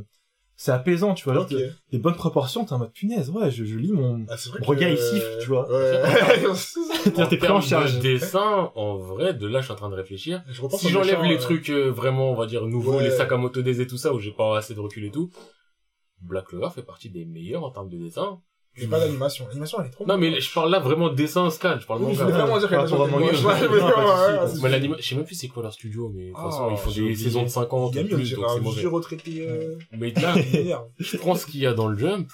c'est 0.55 0.71
apaisant, 0.71 1.13
tu 1.13 1.23
vois, 1.25 1.34
genre, 1.34 1.43
Ok. 1.51 1.55
les 1.91 1.97
bonnes 1.99 2.15
proportions, 2.15 2.63
t'es 2.65 2.73
en 2.73 2.80
mode 2.80 2.91
punaise, 2.93 3.30
ouais, 3.31 3.49
je, 3.51 3.65
je 3.65 3.77
lis 3.77 3.91
mon... 3.91 4.25
Ah, 4.30 4.35
que, 4.35 4.63
regard, 4.65 4.89
il 4.89 4.97
siffle, 4.97 5.38
tu 5.41 5.47
vois. 5.47 5.67
Ouais. 5.71 6.01
En 7.17 7.27
T'es 7.27 7.38
pris 7.38 7.49
en 7.49 7.59
charge. 7.61 7.97
de 7.97 8.01
dessin, 8.01 8.71
en 8.75 8.95
vrai, 8.97 9.34
de 9.34 9.47
là, 9.47 9.59
je 9.59 9.65
suis 9.65 9.73
en 9.73 9.75
train 9.77 9.89
de 9.89 9.95
réfléchir. 9.95 10.43
Je 10.47 10.61
Si 10.77 10.89
j'enlève 10.89 11.21
les 11.23 11.35
euh, 11.35 11.39
trucs 11.39 11.69
euh, 11.69 11.89
vraiment, 11.91 12.31
on 12.31 12.35
va 12.35 12.45
dire, 12.45 12.65
nouveaux, 12.65 12.97
Ouais. 12.97 13.03
les 13.03 13.11
Sakamoto 13.11 13.61
Days 13.61 13.81
et 13.81 13.88
tout 13.88 13.97
ça, 13.97 14.13
où 14.13 14.19
j'ai 14.19 14.31
pas 14.31 14.57
assez 14.57 14.73
de 14.73 14.80
recul 14.80 15.03
et 15.05 15.11
tout, 15.11 15.30
Black 16.21 16.45
Clover 16.45 16.69
fait 16.73 16.84
partie 16.84 17.09
des 17.09 17.25
meilleurs 17.25 17.63
en 17.63 17.71
termes 17.71 17.89
de 17.89 17.97
dessin. 17.97 18.39
J'ai 18.75 18.87
pas 18.87 18.99
d'animation. 18.99 19.45
L'animation, 19.49 19.77
elle 19.81 19.87
est 19.87 19.91
trop 19.91 20.05
Non, 20.07 20.17
mais 20.17 20.39
je 20.41 20.51
parle 20.51 20.71
là 20.71 20.79
vraiment 20.79 21.09
dessin 21.09 21.49
scan, 21.51 21.77
je 21.79 21.85
parle 21.85 22.01
Oui, 22.03 22.15
je 22.15 22.23
manga. 22.23 22.37
vraiment 22.45 22.57
dire 22.59 22.69
que 22.69 22.73
l'animation 22.75 23.49
Mais 24.63 25.01
je 25.01 25.07
sais 25.09 25.15
même 25.15 25.25
plus 25.25 25.35
c'est 25.35 25.47
quoi 25.47 25.61
leur 25.63 25.73
studio, 25.73 26.09
mais 26.13 26.23
de 26.25 26.29
toute 26.29 26.39
Ah, 26.39 26.49
façon, 26.49 26.71
ils 26.71 26.77
font 26.77 26.89
j'ai 26.89 27.03
des 27.09 27.15
saisons 27.15 27.43
de 27.43 27.47
50 27.49 27.91
Il 27.93 27.97
y 27.97 27.99
a 27.99 28.03
ou 28.03 28.07
plus, 28.15 28.25
j'ai 28.25 28.35
donc 28.35 28.45
c'est 28.49 28.59
mauvais. 28.61 28.85
retraité, 28.87 29.47
euh, 29.47 29.75
Mais 29.91 30.11
là, 30.11 30.33
je 30.97 31.17
prends 31.17 31.35
ce 31.35 31.45
qu'il 31.45 31.61
y 31.61 31.67
a 31.67 31.73
dans 31.73 31.87
le 31.87 31.97
Jump, 31.97 32.29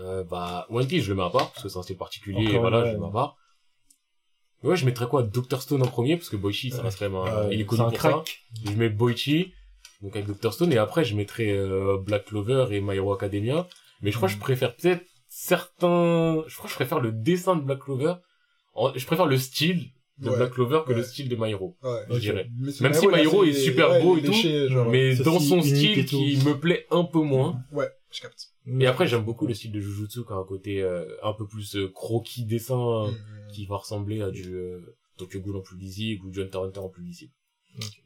euh, 0.00 0.24
bah, 0.24 0.66
One 0.70 0.86
Piece, 0.88 1.04
je 1.04 1.10
le 1.10 1.16
mets 1.18 1.22
à 1.22 1.30
part, 1.30 1.52
parce 1.52 1.62
que 1.62 1.68
c'est 1.68 1.78
un 1.78 1.82
style 1.82 1.96
particulier, 1.98 2.52
et 2.54 2.58
voilà, 2.58 2.84
je 2.86 2.92
le 2.94 2.98
mets 2.98 3.06
à 3.06 3.10
part. 3.10 3.36
Ouais, 4.64 4.76
je 4.76 4.86
mettrais 4.86 5.06
quoi 5.06 5.22
Dr. 5.22 5.60
Stone 5.62 5.82
en 5.82 5.86
premier, 5.86 6.16
parce 6.16 6.30
que 6.30 6.36
Boichi, 6.36 6.70
ça 6.70 6.82
reste 6.82 6.98
quand 6.98 7.04
même 7.08 7.14
un, 7.16 7.26
Euh, 7.26 7.48
il 7.52 7.60
est 7.60 7.64
connu 7.66 7.82
pour 7.82 7.92
ça. 7.92 7.96
crack. 8.10 8.38
Je 8.64 8.72
mets 8.72 8.88
Boichi, 8.88 9.52
donc 10.02 10.16
avec 10.16 10.26
Dr. 10.26 10.52
Stone, 10.52 10.72
et 10.72 10.78
après, 10.78 11.04
je 11.04 11.14
mettrais 11.14 11.54
Black 12.00 12.24
Clover 12.24 12.66
et 12.72 12.80
My 12.80 12.96
Hero 12.96 13.12
Academia. 13.12 13.68
Mais 14.00 14.10
je 14.10 14.16
crois 14.16 14.28
que 14.28 14.34
je 14.34 14.40
préfère 14.40 14.74
peut-être 14.74 15.04
certains... 15.34 16.44
Je 16.46 16.54
crois 16.56 16.66
que 16.66 16.70
je 16.70 16.76
préfère 16.76 17.00
le 17.00 17.12
dessin 17.12 17.56
de 17.56 17.62
Black 17.62 17.80
Clover. 17.80 18.14
Je 18.94 19.04
préfère 19.06 19.26
le 19.26 19.36
style 19.36 19.90
de 20.18 20.30
Ouais, 20.30 20.36
Black 20.36 20.52
Clover 20.52 20.82
que 20.86 20.90
ouais. 20.90 20.96
le 20.96 21.02
style 21.02 21.28
de 21.28 21.34
My 21.36 21.50
Hero. 21.50 21.76
Ouais. 21.82 22.00
Je 22.10 22.18
dirais. 22.18 22.48
Même 22.80 22.94
si 22.94 23.06
My 23.08 23.20
Hero 23.20 23.44
est 23.44 23.52
super 23.52 24.00
beau 24.00 24.16
et 24.16 24.22
tout, 24.22 24.32
genre. 24.32 24.88
Mais 24.88 25.16
dans 25.16 25.40
son 25.40 25.60
style 25.60 26.04
qui 26.06 26.36
me 26.44 26.58
plaît 26.58 26.86
un 26.90 27.04
peu 27.04 27.20
moins. 27.20 27.60
Ouais, 27.72 27.88
je 28.12 28.20
capte. 28.22 28.50
Et 28.80 28.86
après, 28.86 29.06
j'aime 29.06 29.24
beaucoup 29.24 29.46
le 29.46 29.54
style 29.54 29.72
de 29.72 29.80
Jujutsu 29.80 30.24
qui 30.24 30.32
a 30.32 30.36
un 30.36 30.44
côté 30.44 30.80
euh, 30.82 31.04
un 31.22 31.32
peu 31.34 31.46
plus 31.46 31.76
euh, 31.76 31.88
croquis 31.92 32.44
dessin 32.46 33.08
Mhm. 33.08 33.16
qui 33.52 33.66
va 33.66 33.76
ressembler 33.76 34.22
à 34.22 34.30
du 34.30 34.54
euh, 34.54 34.80
Tokyo 35.18 35.40
Ghoul 35.40 35.56
en 35.56 35.60
plus 35.60 35.76
lisible 35.76 36.24
ou 36.26 36.30
du 36.30 36.40
Hunter 36.40 36.58
x 36.58 36.66
Hunter 36.68 36.80
en 36.80 36.88
plus 36.88 37.02
lisible. 37.04 37.32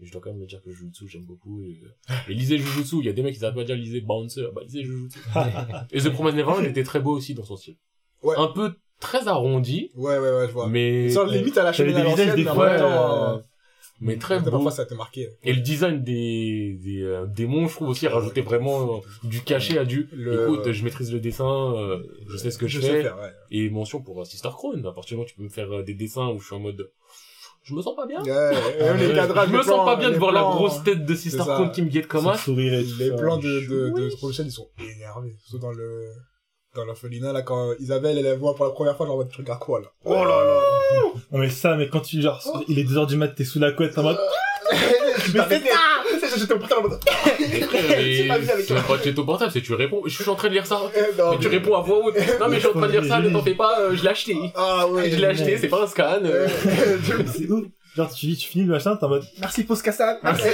Je 0.03 0.11
dois 0.13 0.21
quand 0.21 0.31
même 0.31 0.41
me 0.41 0.47
dire 0.47 0.63
que 0.63 0.71
Jujutsu, 0.71 1.07
j'aime 1.09 1.25
beaucoup. 1.25 1.63
Et, 1.63 1.81
euh, 1.85 2.15
et 2.29 2.35
lisez 2.35 2.59
Jujutsu, 2.59 2.97
il 3.01 3.07
y 3.07 3.09
a 3.09 3.13
des 3.13 3.23
mecs 3.23 3.35
qui 3.35 3.41
s'arrêtent 3.41 3.57
pas 3.57 3.65
dire 3.65 3.77
lisez 3.77 4.01
Bouncer, 4.01 4.47
bah 4.55 4.63
lisez 4.65 4.85
Jujutsu. 4.85 5.19
et 5.93 6.01
The 6.01 6.09
Promised 6.11 6.37
Neverland 6.37 6.65
était 6.65 6.85
très 6.85 7.01
beau 7.01 7.13
aussi 7.13 7.35
dans 7.35 7.45
son 7.45 7.57
style. 7.57 7.77
Ouais. 8.23 8.35
Un 8.39 8.49
peu 8.49 8.75
très 9.01 9.29
arrondi, 9.29 9.91
Ouais, 9.95 10.19
ouais, 10.19 10.31
ouais, 10.33 10.47
je 10.49 10.53
vois. 10.53 10.69
mais 10.69 11.09
Sans 11.11 11.25
limite 11.25 11.57
à 11.59 11.63
la 11.65 11.73
des 11.73 11.85
des 12.35 12.45
fois, 12.45 12.79
temps, 12.79 12.85
euh, 13.33 13.37
euh, 13.37 13.41
mais 14.01 14.17
très 14.17 14.41
beau. 14.41 14.51
Parfois, 14.51 14.71
ça 14.71 14.87
t'a 14.87 14.95
marqué. 14.95 15.29
Et 15.45 15.53
le 15.53 15.61
design 15.61 16.03
des, 16.03 16.79
des 16.83 17.03
euh, 17.03 17.27
démons, 17.27 17.67
je 17.69 17.75
trouve 17.75 17.89
aussi, 17.89 18.07
rajoutait 18.09 18.41
vraiment 18.41 18.97
euh, 18.97 19.01
du 19.25 19.41
cachet 19.43 19.77
à 19.79 19.85
du. 19.85 20.09
Le- 20.13 20.45
Écoute, 20.45 20.73
je 20.73 20.85
maîtrise 20.85 21.13
le 21.13 21.21
dessin, 21.21 21.75
euh, 21.77 22.03
je 22.29 22.37
sais 22.37 22.51
ce 22.51 22.59
que 22.59 22.67
je, 22.69 22.81
sais 22.81 22.89
fais. 22.89 23.03
faire, 23.03 23.19
ouais. 23.19 23.31
Et 23.51 23.71
mention 23.71 24.01
pour 24.01 24.21
euh, 24.21 24.25
Sister 24.25 24.51
Crown. 24.53 24.85
À 24.87 24.93
partir 24.93 25.11
du 25.11 25.15
moment 25.17 25.25
où 25.27 25.29
tu 25.29 25.35
peux 25.37 25.43
me 25.45 25.49
faire 25.49 25.71
euh, 25.73 25.83
des 25.83 25.95
dessins 25.95 26.29
où 26.29 26.39
je 26.41 26.47
suis 26.47 26.55
en 26.55 26.61
mode, 26.61 26.91
je 27.69 27.75
me 27.75 27.83
sens 27.83 27.95
pas 27.95 28.07
bien. 28.07 28.23
Les 28.23 29.15
cadrages, 29.15 29.49
je 29.49 29.53
me 29.57 29.63
sens 29.63 29.67
plans, 29.75 29.85
pas 29.85 29.97
bien 29.97 30.11
de 30.11 30.17
voir 30.17 30.33
la 30.33 30.41
grosse 30.41 30.83
tête 30.85 31.05
de 31.05 31.15
Sister. 31.15 31.39
Crown 31.39 31.71
qui 31.71 31.83
me 31.83 31.89
guette 31.89 32.07
comme 32.07 32.27
un. 32.27 32.33
Les 32.49 32.85
ça. 32.85 33.17
plans 33.17 33.37
de, 33.37 33.43
de, 33.43 33.91
de 33.91 33.93
Oui. 34.09 34.17
Promotion, 34.17 34.45
ils 34.45 34.53
sont 34.53 34.69
énervés. 34.79 35.37
Surtout 35.43 35.59
dans 35.59 35.73
le, 35.73 36.09
dans 36.75 36.85
l'orphelinat, 36.85 37.33
là, 37.33 37.43
quand 37.43 37.73
Isabelle, 37.79 38.19
elle 38.19 38.25
la 38.25 38.37
voit 38.37 38.55
pour 38.55 38.65
la 38.65 38.73
première 38.73 38.97
fois, 38.97 39.07
genre, 39.07 39.27
tu 39.29 39.39
regardes 39.39 39.61
quoi, 39.61 39.81
là? 39.81 39.89
Oh 40.05 40.15
là 40.15 40.25
là! 40.25 40.61
Non 41.33 41.39
mais 41.39 41.51
ça, 41.51 41.77
mais 41.77 41.89
quand 41.89 42.01
tu, 42.01 42.21
genre, 42.23 42.41
il 42.69 42.79
est 42.79 42.85
2h 42.85 43.07
du 43.07 43.17
mat, 43.17 43.29
t'es 43.29 43.45
sous 43.45 43.59
la 43.59 43.73
couette, 43.73 43.97
en 43.99 44.03
mode, 44.05 44.19
Mais 45.35 45.41
c'est 45.49 45.61
ça! 45.67 45.77
J'étais 46.39 46.55
au 46.55 46.59
mode, 46.83 47.01
C'est 47.03 48.29
même 48.29 48.83
pas 48.87 48.97
de 48.99 49.11
ton 49.13 49.25
portable, 49.25 49.53
c'est 49.53 49.61
tu 49.63 49.75
réponds. 49.75 50.03
Je 50.07 50.15
suis 50.23 50.29
en 50.29 50.35
train 50.35 50.49
de 50.49 50.55
lire 50.55 50.67
ça. 50.67 50.81
eh, 50.95 51.17
non, 51.19 51.33
Mais 51.33 51.39
tu 51.39 51.49
réponds 51.49 51.75
à 51.75 51.81
voix 51.83 52.05
haute. 52.05 52.15
Non 52.41 52.49
mais 52.49 52.55
je 52.57 52.61
suis 52.61 52.69
en 52.69 52.73
train 52.73 52.87
de 52.87 52.93
lire 52.93 53.05
ça, 53.05 53.21
ne 53.21 53.31
t'en 53.31 53.43
fais 53.43 53.55
pas, 53.55 53.81
euh, 53.81 53.95
je 53.97 54.03
l'ai 54.03 54.09
acheté. 54.09 54.37
Ah 54.55 54.87
ouais. 54.89 55.11
Je 55.11 55.17
l'ai 55.17 55.27
acheté, 55.27 55.59
c'est 55.59 55.69
pas 55.69 55.83
un 55.83 55.87
scan. 55.87 56.21
euh. 56.25 56.49
c'est 57.27 57.51
ouf. 57.51 57.67
Genre, 57.97 58.15
tu, 58.15 58.37
tu 58.37 58.49
finis 58.49 58.65
le 58.65 58.71
machin, 58.71 58.95
t'es 58.97 59.05
en 59.05 59.09
mode, 59.09 59.25
Merci 59.41 59.65
Posca-san! 59.65 60.19
Merci! 60.23 60.47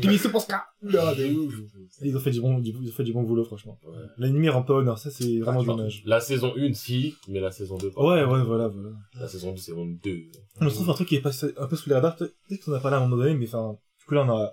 Bisous 0.00 0.30
Posca! 0.30 0.66
Non, 0.82 1.12
de 1.16 1.34
ouf. 1.34 1.54
ils 2.02 2.16
ont 2.16 2.20
fait 2.20 2.30
du 2.30 2.40
bon, 2.40 2.58
du, 2.58 2.72
ils 2.82 2.90
ont 2.90 2.92
fait 2.92 3.02
du 3.02 3.12
bon 3.12 3.22
boulot, 3.22 3.44
franchement. 3.44 3.80
Ouais. 3.84 3.96
L'animé 4.18 4.48
rend 4.50 4.62
pas 4.62 4.74
honneur, 4.74 4.96
ça 4.98 5.10
c'est 5.10 5.38
vraiment 5.40 5.60
Enfin, 5.60 5.74
dommage. 5.74 6.02
La 6.04 6.20
saison 6.20 6.52
1, 6.56 6.72
si, 6.74 7.16
mais 7.28 7.40
la 7.40 7.50
saison 7.50 7.78
2, 7.78 7.90
pas. 7.90 8.00
Ouais, 8.00 8.22
ouais, 8.24 8.42
voilà, 8.44 8.68
voilà. 8.68 8.90
La 9.18 9.26
saison 9.26 9.52
2, 9.52 9.56
saison 9.56 9.86
2. 9.86 10.18
Je 10.60 10.68
trouve 10.68 10.90
un 10.90 10.92
truc 10.94 11.08
qui 11.08 11.16
est 11.16 11.20
passé 11.20 11.48
un 11.56 11.66
peu 11.66 11.74
sous 11.74 11.88
les 11.88 11.96
radars, 11.96 12.14
peut-être 12.16 12.34
peut-être 12.48 12.64
qu'on 12.64 12.74
a 12.74 12.80
parlé 12.80 12.96
à 12.96 13.00
un 13.00 13.06
moment 13.08 13.16
donné, 13.16 13.34
mais 13.34 13.46
enfin, 13.48 13.76
du 13.98 14.04
coup 14.04 14.14
là 14.14 14.24
on 14.28 14.36
a 14.36 14.52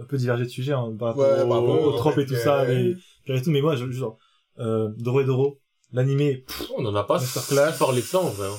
un 0.00 0.04
peu 0.04 0.16
divergé 0.16 0.44
de 0.44 0.48
sujet, 0.48 0.72
hein, 0.72 0.94
par 0.98 1.08
rapport 1.08 1.24
Ouais, 1.24 1.42
au, 1.44 1.48
par 1.48 1.60
rapport 1.60 1.82
au 1.82 1.88
au 1.88 1.92
trop 1.92 2.18
et 2.18 2.26
tout 2.26 2.34
ça, 2.36 2.64
mais, 2.66 2.94
et 3.26 3.42
tout, 3.42 3.50
mais 3.50 3.60
moi, 3.60 3.76
je, 3.76 3.90
genre, 3.90 4.18
euh, 4.58 4.88
Doro 4.98 5.20
et 5.20 5.24
Doro, 5.24 5.60
l'animé, 5.92 6.44
On 6.76 6.84
en 6.86 6.94
a 6.94 7.04
pas 7.04 7.18
Masterclass. 7.20 7.72
en 7.82 8.30
vrai. 8.30 8.48
hein. 8.48 8.56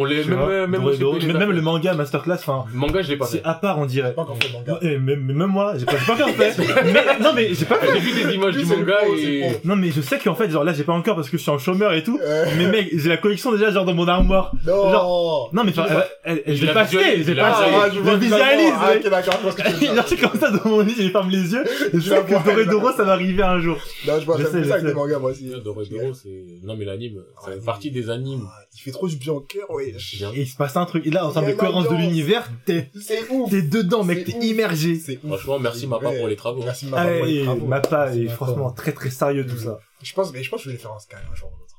On 0.00 0.04
les, 0.04 0.24
même, 0.24 0.38
vois, 0.38 0.46
même, 0.46 0.70
même, 0.70 0.80
même, 0.82 1.38
même 1.38 1.50
le 1.50 1.56
fait. 1.56 1.60
manga 1.60 1.92
Masterclass, 1.94 2.34
enfin, 2.34 2.64
Le 2.72 2.78
manga, 2.78 3.02
je 3.02 3.10
l'ai 3.10 3.16
pas 3.16 3.26
c'est 3.26 3.38
fait. 3.38 3.44
à 3.44 3.54
part, 3.54 3.78
on 3.80 3.84
dirait. 3.84 4.08
J'ai 4.10 4.14
pas 4.14 4.22
encore 4.22 4.36
fait 4.40 4.52
manga. 4.52 4.78
Et 4.80 4.96
même, 4.96 5.20
même 5.24 5.46
moi, 5.50 5.74
j'ai 5.76 5.86
pas, 5.86 5.96
j'ai 5.98 6.06
pas 6.06 6.14
encore 6.14 6.30
fait. 6.30 6.56
mais, 6.92 7.18
non, 7.20 7.32
mais 7.34 7.52
j'ai 7.52 7.64
pas 7.64 7.74
fait. 7.78 7.88
J'ai 7.94 7.98
vu 8.00 8.12
des 8.24 8.34
images 8.34 8.54
du 8.56 8.64
c'est 8.64 8.76
manga 8.76 8.94
pro, 9.02 9.14
et... 9.16 9.42
c'est. 9.50 9.64
Non, 9.64 9.74
mais 9.74 9.90
je 9.90 10.00
sais 10.00 10.18
qu'en 10.18 10.36
fait, 10.36 10.50
genre 10.50 10.62
là, 10.62 10.72
j'ai 10.72 10.84
pas 10.84 10.92
encore 10.92 11.16
parce 11.16 11.28
que 11.28 11.36
je 11.36 11.42
suis 11.42 11.50
en 11.50 11.58
chômeur 11.58 11.92
et 11.94 12.04
tout. 12.04 12.18
Euh, 12.22 12.44
Mais 12.56 12.68
mec, 12.68 12.88
j'ai 12.92 13.08
la 13.08 13.16
collection 13.16 13.50
déjà, 13.52 13.72
genre 13.72 13.84
dans 13.84 13.94
mon 13.94 14.06
armoire. 14.06 14.52
non! 14.64 15.48
Non, 15.52 15.64
mais 15.64 15.70
enfin, 15.76 15.86
elle, 16.22 16.42
elle, 16.46 16.54
je 16.56 16.60
l'ai 16.60 16.66
la 16.68 16.72
pas 16.74 16.80
acheté, 16.82 17.24
j'ai 17.24 17.34
pas 17.34 17.48
acheté. 17.48 17.70
je 17.98 18.04
Je 18.04 18.10
le 18.10 18.16
visualise, 18.16 18.72
Ah, 18.80 18.90
ok, 18.96 19.10
d'accord, 19.10 19.34
je. 19.42 19.84
Genre, 19.94 20.04
c'est 20.06 20.16
comme 20.16 20.38
ça 20.40 20.50
dans 20.52 20.70
mon 20.70 20.80
lit, 20.80 20.94
j'ai 20.96 21.08
ferme 21.10 21.30
les 21.30 21.52
yeux. 21.52 21.64
Je 21.94 21.98
sais 22.00 22.22
que 22.22 22.30
vois, 22.34 22.38
Doro 22.44 22.58
et 22.60 22.64
je 22.64 22.68
Doro, 22.70 22.80
vois. 22.82 22.92
ça 22.92 23.02
va 23.04 23.12
arriver 23.12 23.42
un 23.42 23.58
jour. 23.60 23.78
Non, 24.06 24.14
je 24.20 24.24
vois, 24.26 24.36
Je 24.38 24.44
ça 24.44 24.50
je 24.62 24.70
avec 24.70 24.82
les 24.84 24.88
sais. 24.90 24.94
mangas, 24.94 25.18
moi 25.18 25.30
aussi. 25.30 25.50
Doro 25.64 25.82
et 25.82 25.86
Doro, 25.86 26.12
c'est... 26.14 26.44
Non, 26.62 26.76
mais 26.78 26.84
l'anime, 26.84 27.22
ça 27.44 27.50
fait 27.52 27.64
partie 27.64 27.90
des 27.90 28.10
animes. 28.10 28.46
Ah, 28.78 28.80
Il 28.80 28.82
fait 28.84 28.90
trop 28.92 29.08
du 29.08 29.16
bien 29.16 29.32
au 29.32 29.40
cœur, 29.40 29.70
ouais. 29.70 29.94
Bien. 30.16 30.32
Et 30.32 30.42
il 30.42 30.46
se 30.48 30.56
passe 30.56 30.76
un 30.76 30.86
truc. 30.86 31.06
Et 31.06 31.10
là, 31.10 31.26
en 31.26 31.32
termes 31.32 31.46
de 31.46 31.52
cohérence 31.52 31.88
de 31.88 31.96
l'univers, 31.96 32.48
t'es, 32.64 32.90
C'est 33.00 33.28
ouf! 33.30 33.50
t'es 33.50 33.62
dedans, 33.62 34.04
mec, 34.04 34.24
t'es 34.24 34.32
immergé. 34.46 34.96
C'est 34.96 35.16
ouf. 35.24 35.28
Franchement, 35.28 35.58
merci 35.58 35.86
Mappa 35.86 36.12
pour 36.12 36.28
les 36.28 36.36
travaux. 36.36 36.62
Merci 36.62 36.86
Ah, 36.92 37.04
Mappa 37.04 37.16
pour 37.18 37.26
les 37.26 37.42
travaux. 37.44 37.66
Mappa 37.66 38.14
est 38.14 38.26
franchement 38.28 38.70
très 38.72 38.92
très 38.92 39.10
sérieux 39.10 39.46
tout 39.46 39.58
ça. 39.58 39.78
Je 40.02 40.12
pense, 40.14 40.32
mais 40.32 40.42
je 40.42 40.50
pense 40.50 40.60
que 40.60 40.64
je 40.64 40.70
vais 40.70 40.76
les 40.76 40.82
faire 40.82 40.92
un 40.92 40.98
scan 40.98 41.16
un 41.30 41.34
jour 41.34 41.50
ou 41.52 41.58
l'autre. 41.58 41.74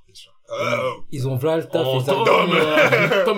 Oh, 0.51 1.03
Ils 1.11 1.27
ont 1.27 1.35
v'là 1.35 1.57
le 1.57 1.63
taf, 1.65 1.85
En 1.85 1.99
relié. 1.99 3.23
tome 3.26 3.38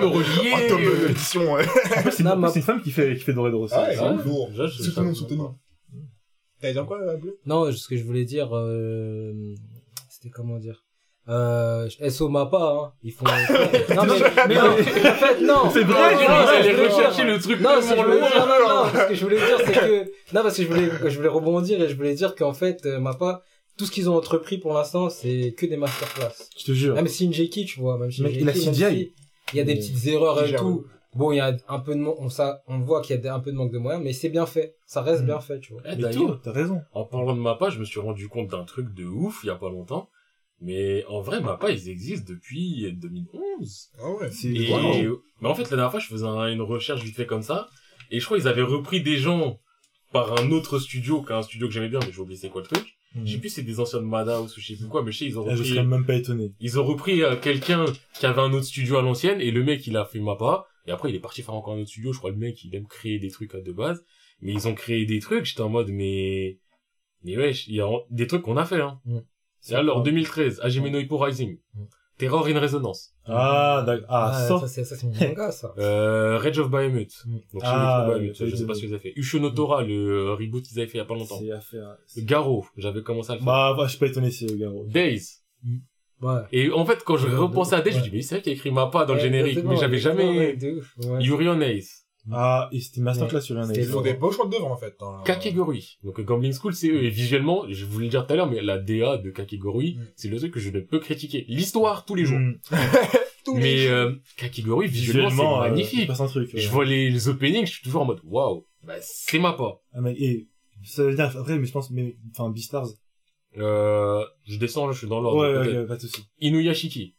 de 0.82 1.06
l'édition, 1.08 1.52
ouais. 1.52 1.66
En 1.98 2.02
plus, 2.02 2.10
c'est 2.12 2.22
une, 2.22 2.62
femme 2.62 2.80
qui 2.82 2.90
fait, 2.90 3.14
qui 3.16 3.22
fait 3.22 3.34
Doro 3.34 3.48
aussi. 3.64 3.74
Ah 3.76 3.82
ouais, 3.82 3.96
Ah, 4.00 4.14
c'est 4.18 4.24
lourd. 4.28 4.48
déjà, 4.50 4.66
je- 4.66 4.82
Soutenons, 4.82 5.14
soutenons. 5.14 5.54
T'allais 6.60 6.72
dire 6.72 6.86
quoi, 6.86 6.98
Bleu? 7.16 7.38
Non, 7.44 7.70
ce 7.70 7.86
que 7.86 7.96
je 7.98 8.04
voulais 8.04 8.24
dire, 8.24 8.56
euh, 8.56 9.54
c'était 10.08 10.30
comment 10.30 10.58
dire? 10.58 10.86
Euh, 11.28 11.88
SO 12.08 12.28
Mappa, 12.28 12.58
hein, 12.58 12.92
ils 13.02 13.12
font... 13.12 13.24
non, 13.94 14.04
mais, 14.06 14.20
mais 14.48 14.54
non, 14.56 14.70
en 14.72 14.76
fait, 14.76 15.40
non. 15.40 15.70
C'est 15.72 15.84
vrai, 15.84 16.14
Non, 16.14 16.20
non, 16.20 16.60
voulais 16.60 16.88
rechercher 16.88 17.24
le 17.24 17.38
truc 17.38 17.60
Non, 17.60 17.70
ce 17.70 17.76
que 17.76 17.82
je 17.82 17.88
tellement 17.94 18.02
voulais 18.04 18.20
dire, 18.28 18.46
loin. 18.46 18.58
non, 18.58 18.84
non, 18.84 18.90
ce 18.92 19.08
que 19.08 19.14
je 19.14 19.24
voulais 19.24 19.36
dire, 19.36 19.58
c'est 19.64 19.72
que, 19.72 20.04
non, 20.34 20.42
parce 20.42 20.56
que 20.56 20.62
je 20.64 20.68
voulais, 20.68 20.90
je 21.10 21.16
voulais 21.16 21.28
rebondir 21.28 21.80
et 21.80 21.88
je 21.88 21.94
voulais 21.94 22.14
dire 22.14 22.34
qu'en 22.34 22.52
fait, 22.54 22.84
euh, 22.86 22.98
Mappa, 22.98 23.42
tout 23.78 23.86
ce 23.86 23.90
qu'ils 23.92 24.10
ont 24.10 24.16
entrepris 24.16 24.58
pour 24.58 24.74
l'instant, 24.74 25.08
c'est 25.10 25.54
que 25.56 25.64
des 25.66 25.76
masterclass. 25.76 26.32
Je 26.58 26.64
te 26.64 26.72
jure. 26.72 26.94
Même 26.94 27.08
Shinjeki, 27.08 27.66
tu 27.66 27.80
vois, 27.80 27.98
même 27.98 28.10
Shinjeki, 28.10 28.40
il 28.40 28.48
a 28.48 28.52
CGI. 28.52 28.72
si 28.72 29.12
il 29.52 29.58
y 29.58 29.60
a 29.60 29.64
des 29.64 29.76
petites 29.76 30.06
erreurs 30.08 30.44
et 30.44 30.54
tout. 30.54 30.84
Bon, 31.14 31.30
il 31.30 31.36
y 31.36 31.40
a 31.40 31.54
un 31.68 31.78
peu 31.78 31.94
de, 31.94 32.02
on, 32.02 32.30
ça, 32.30 32.62
on 32.68 32.78
voit 32.78 33.02
qu'il 33.02 33.20
y 33.22 33.28
a 33.28 33.34
un 33.34 33.40
peu 33.40 33.52
de 33.52 33.56
manque 33.56 33.70
de 33.70 33.76
moyens, 33.76 34.02
mais 34.02 34.14
c'est 34.14 34.30
bien 34.30 34.46
fait. 34.46 34.76
Ça 34.86 35.02
reste 35.02 35.22
Mm. 35.22 35.26
bien 35.26 35.40
fait, 35.40 35.60
tu 35.60 35.74
vois. 35.74 35.82
Eh, 35.84 35.90
Mais 35.90 35.96
d'ailleurs, 35.96 36.26
tout, 36.26 36.36
t'as 36.42 36.52
raison. 36.52 36.80
En 36.94 37.04
parlant 37.04 37.34
de 37.34 37.40
Mappa, 37.40 37.68
je 37.68 37.78
me 37.78 37.84
suis 37.84 38.00
rendu 38.00 38.28
compte 38.28 38.48
d'un 38.48 38.64
truc 38.64 38.94
de 38.94 39.04
ouf 39.04 39.40
il 39.44 39.48
y 39.48 39.50
a 39.50 39.54
pas 39.56 39.68
longtemps. 39.68 40.08
Mais 40.64 41.04
en 41.08 41.20
vrai, 41.20 41.40
Mappa, 41.40 41.70
ils 41.72 41.88
existent 41.88 42.32
depuis 42.32 42.86
2011. 42.92 43.90
Ah 44.00 44.10
ouais. 44.12 44.30
C'est 44.30 44.48
Et, 44.54 44.70
Wow. 44.72 45.20
mais 45.40 45.48
en 45.48 45.54
fait, 45.54 45.64
la 45.64 45.70
dernière 45.70 45.90
fois, 45.90 45.98
je 46.00 46.06
faisais 46.06 46.24
un- 46.24 46.52
une 46.52 46.60
recherche 46.62 47.02
vite 47.02 47.16
fait 47.16 47.26
comme 47.26 47.42
ça. 47.42 47.68
Et 48.10 48.20
je 48.20 48.24
crois 48.24 48.38
qu'ils 48.38 48.46
avaient 48.48 48.62
repris 48.62 49.00
des 49.02 49.16
gens 49.16 49.58
par 50.12 50.38
un 50.40 50.50
autre 50.52 50.78
studio, 50.78 51.22
qu'un 51.22 51.42
studio 51.42 51.66
que 51.66 51.72
j'aimais 51.74 51.88
bien, 51.88 51.98
mais 52.06 52.12
j'ai 52.12 52.20
oublié 52.20 52.38
c'est 52.38 52.48
quoi 52.48 52.60
le 52.62 52.68
truc. 52.68 52.94
Mm. 53.14 53.26
Je 53.26 53.32
sais 53.32 53.38
plus 53.38 53.48
si 53.48 53.54
c'est 53.56 53.62
des 53.62 53.80
anciens 53.80 54.00
de 54.00 54.04
Madhouse 54.06 54.56
ou 54.56 54.60
je 54.60 54.66
sais 54.68 54.76
plus 54.76 54.86
quoi, 54.88 55.02
mais 55.02 55.10
je 55.12 55.18
sais, 55.18 55.26
ils 55.26 55.38
ont 55.38 55.44
Ah, 55.48 55.54
je 55.54 55.62
repris, 55.62 55.74
serais 55.74 55.84
même 55.84 56.06
pas 56.06 56.14
étonné. 56.14 56.52
ils 56.60 56.78
ont 56.78 56.84
repris 56.84 57.22
euh, 57.22 57.36
quelqu'un 57.36 57.84
qui 58.18 58.26
avait 58.26 58.40
un 58.40 58.52
autre 58.52 58.64
studio 58.66 58.96
à 58.98 59.02
l'ancienne, 59.02 59.40
et 59.40 59.50
le 59.50 59.64
mec, 59.64 59.86
il 59.86 59.96
a 59.96 60.04
fait 60.04 60.20
Mappa. 60.20 60.66
Et 60.86 60.90
après, 60.90 61.10
il 61.10 61.14
est 61.16 61.20
parti 61.20 61.42
faire 61.42 61.54
encore 61.54 61.74
un 61.74 61.78
autre 61.80 61.88
studio. 61.90 62.12
Je 62.12 62.18
crois 62.18 62.30
le 62.30 62.36
mec, 62.36 62.62
il 62.64 62.74
aime 62.74 62.86
créer 62.86 63.18
des 63.18 63.30
trucs 63.30 63.54
euh, 63.54 63.62
de 63.62 63.72
base. 63.72 64.04
Mais 64.40 64.52
ils 64.52 64.66
ont 64.68 64.74
créé 64.74 65.06
des 65.06 65.18
trucs, 65.20 65.44
j'étais 65.44 65.60
en 65.60 65.68
mode, 65.68 65.88
mais, 65.90 66.58
mais 67.22 67.36
ouais, 67.36 67.52
il 67.68 67.74
y 67.76 67.80
a 67.80 67.88
des 68.10 68.26
trucs 68.26 68.42
qu'on 68.42 68.56
a 68.56 68.64
fait, 68.64 68.80
hein. 68.80 69.00
Mm. 69.04 69.18
C'est 69.62 69.74
alors 69.76 70.02
2013, 70.02 70.60
Hajime 70.62 70.88
no 70.88 70.98
Ippo 70.98 71.16
Rising. 71.16 71.56
Mm. 71.74 71.82
Terror 72.18 72.46
in 72.46 72.60
Resonance. 72.60 73.14
Ah, 73.24 73.82
d'accord. 73.86 74.06
Ah, 74.10 74.32
Ah, 74.34 74.48
ça. 74.48 74.60
ça, 74.60 74.68
c'est, 74.68 74.84
ça, 74.84 74.96
c'est 74.96 75.06
mon 75.06 75.14
manga, 75.14 75.50
ça. 75.50 75.72
Euh, 75.78 76.36
Rage 76.38 76.58
of 76.58 76.68
Bahamut. 76.70 77.08
Mm. 77.24 77.32
Donc, 77.52 77.62
Ah, 77.64 78.04
Bahamut, 78.06 78.34
je 78.34 78.54
sais 78.54 78.66
pas 78.66 78.74
ce 78.74 78.80
qu'ils 78.80 78.92
avaient 78.92 79.02
fait. 79.02 79.12
Usho 79.16 79.38
no 79.38 79.50
Tora, 79.50 79.82
le 79.82 79.94
euh, 79.94 80.34
reboot 80.34 80.62
qu'ils 80.62 80.78
avaient 80.78 80.86
fait 80.88 80.98
il 80.98 81.00
y 81.00 81.04
a 81.04 81.06
pas 81.06 81.14
longtemps. 81.14 81.38
C'est 81.40 81.50
à 81.50 81.60
faire. 81.60 81.96
Garo, 82.18 82.66
j'avais 82.76 83.02
commencé 83.02 83.30
à 83.30 83.34
le 83.34 83.38
faire. 83.38 83.46
Bah, 83.46 83.74
bah, 83.76 83.84
je 83.86 83.90
suis 83.90 83.98
pas 83.98 84.06
étonné, 84.06 84.30
c'est 84.30 84.46
le 84.46 84.56
gars. 84.56 84.70
Days. 84.86 85.22
Ouais. 86.20 86.42
Et 86.52 86.70
en 86.70 86.84
fait, 86.84 87.02
quand 87.04 87.16
je 87.16 87.26
repensais 87.28 87.74
à 87.74 87.80
Days, 87.80 87.92
je 87.92 87.98
me 87.98 88.02
dis, 88.04 88.10
mais 88.12 88.22
c'est 88.22 88.36
vrai 88.36 88.42
qu'il 88.42 88.52
y 88.52 88.54
a 88.54 88.56
écrit 88.56 88.70
Mappa 88.70 89.04
dans 89.04 89.14
le 89.14 89.20
générique, 89.20 89.64
mais 89.64 89.76
j'avais 89.76 89.98
jamais 89.98 90.54
de 90.56 90.78
ouf, 90.78 90.94
ouais. 90.98 91.22
Yuri 91.22 91.48
on 91.48 91.60
Ace. 91.60 92.01
Ah, 92.30 92.68
et 92.70 92.80
c'était 92.80 93.00
masterclass 93.00 93.40
sur 93.40 93.58
un 93.58 93.66
C'était 93.66 93.80
Ils 93.80 93.86
font 93.88 94.00
des 94.00 94.14
beaux 94.14 94.30
choix 94.30 94.46
d'œuvre, 94.46 94.70
en 94.70 94.76
fait. 94.76 94.94
hein. 95.00 95.22
Kakegurui. 95.24 95.98
Donc, 96.04 96.20
Gambling 96.20 96.52
School, 96.52 96.72
c'est 96.74 96.88
eux. 96.88 97.02
Et 97.02 97.10
visuellement, 97.10 97.64
je 97.68 97.84
voulais 97.84 98.06
le 98.06 98.10
dire 98.10 98.26
tout 98.26 98.32
à 98.32 98.36
l'heure, 98.36 98.48
mais 98.50 98.60
la 98.62 98.78
DA 98.78 99.16
de 99.18 99.30
Kakegurui, 99.30 99.96
Mm. 99.96 100.06
c'est 100.14 100.28
le 100.28 100.38
truc 100.38 100.52
que 100.54 100.60
je 100.60 100.70
ne 100.70 100.80
peux 100.80 101.00
critiquer. 101.00 101.44
L'histoire, 101.48 102.04
tous 102.04 102.14
les 102.14 102.24
jours. 102.24 102.38
Mm. 102.38 102.58
Tous 103.44 103.56
les 103.56 103.60
Mais, 103.62 103.76
jours. 103.78 103.92
euh, 103.92 104.12
Kakegurui, 104.36 104.86
visuellement, 104.86 105.28
Visuellement, 105.30 105.56
c'est 105.56 105.64
euh, 105.64 105.66
il 105.66 105.70
magnifique. 105.72 106.06
passe 106.06 106.20
un 106.20 106.26
truc. 106.28 106.54
ouais. 106.54 106.60
Je 106.60 106.68
vois 106.70 106.84
les, 106.84 107.10
les 107.10 107.28
openings, 107.28 107.66
je 107.66 107.72
suis 107.72 107.82
toujours 107.82 108.02
en 108.02 108.04
mode, 108.04 108.20
waouh, 108.22 108.64
bah, 108.84 108.94
c'est 109.00 109.40
Mappa. 109.40 109.80
Ah, 109.92 110.00
mais, 110.00 110.12
et, 110.12 110.48
ça 110.84 111.02
veut 111.02 111.16
dire, 111.16 111.24
après, 111.36 111.58
mais 111.58 111.66
je 111.66 111.72
pense, 111.72 111.90
mais, 111.90 112.16
enfin, 112.30 112.50
Beastars. 112.50 112.86
Euh, 113.58 114.24
je 114.46 114.56
descends, 114.58 114.90
je 114.92 114.98
suis 114.98 115.08
dans 115.08 115.20
l'ordre. 115.20 115.40
Ouais, 115.40 115.58
ouais, 115.72 115.76
ouais, 115.78 115.86
pas 115.86 115.96
de 115.96 116.00
soucis. 116.02 116.22
Inuyashiki. 116.40 117.16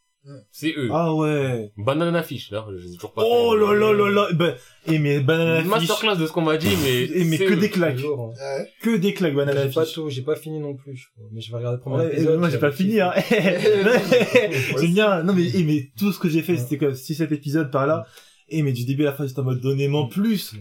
C'est 0.52 0.74
eux. 0.78 0.90
Ah, 0.92 1.14
ouais. 1.14 1.72
Banana 1.78 2.24
Fish, 2.24 2.50
là, 2.52 2.66
je 2.72 2.76
les 2.78 2.94
ai 2.94 2.96
toujours 2.96 3.14
pas 3.14 3.24
Oh 3.26 3.52
fait. 3.54 3.60
là 3.60 3.74
là 3.74 3.94
là 3.94 4.10
là, 4.10 4.28
ben, 4.34 4.56
et 4.88 4.98
mais 5.00 5.20
Banana 5.20 5.60
Fish, 5.62 5.70
Masterclass 5.70 6.16
de 6.18 6.26
ce 6.28 6.32
qu'on 6.32 6.42
m'a 6.42 6.58
dit, 6.58 6.70
mais. 6.84 7.04
et 7.04 7.24
mais 7.26 7.38
c'est 7.38 7.46
que 7.46 7.54
eux. 7.54 7.58
des 7.58 7.70
claques, 7.70 7.96
Toujours, 7.98 8.34
hein. 8.40 8.58
Ouais. 8.60 8.70
que 8.82 8.96
des 8.98 9.14
claques 9.14 9.36
Banana 9.36 9.68
J'ai 9.68 9.74
pas 9.74 9.84
Fish. 9.86 9.94
tout, 9.96 10.10
j'ai 10.10 10.22
pas 10.22 10.36
fini 10.36 10.60
non 10.60 10.76
plus, 10.76 10.96
je 10.96 11.08
crois. 11.14 11.26
Mais 11.32 11.42
je 11.42 11.52
vais 11.52 11.58
regarder 11.58 11.76
le 11.78 11.82
premier 11.82 11.98
Ouais, 11.98 12.10
et 12.12 12.14
épisode. 12.14 12.40
moi 12.40 12.50
j'ai 12.50 12.58
pas 12.60 12.72
fini 12.72 13.02
hein. 13.02 13.12
J'aime 14.80 14.94
bien. 14.94 15.24
Non 15.24 15.34
mais 15.34 15.46
eh, 15.54 15.64
mais 15.64 15.92
tout 15.98 16.12
ce 16.12 16.20
que 16.20 16.30
j'ai 16.30 16.42
fait 16.42 16.58
c'était 16.58 16.78
quoi 16.78 16.94
6 16.96 17.16
7 17.16 17.32
épisodes 17.32 17.72
par 17.72 17.88
là. 17.88 18.06
Et 18.50 18.62
mais 18.62 18.72
du 18.72 18.86
début 18.86 19.04
à 19.04 19.08
la 19.08 19.14
fin 19.14 19.26
j'étais 19.28 19.40
en 19.40 19.44
mode 19.44 19.62
donnez-moi 19.62 20.08
plus. 20.10 20.54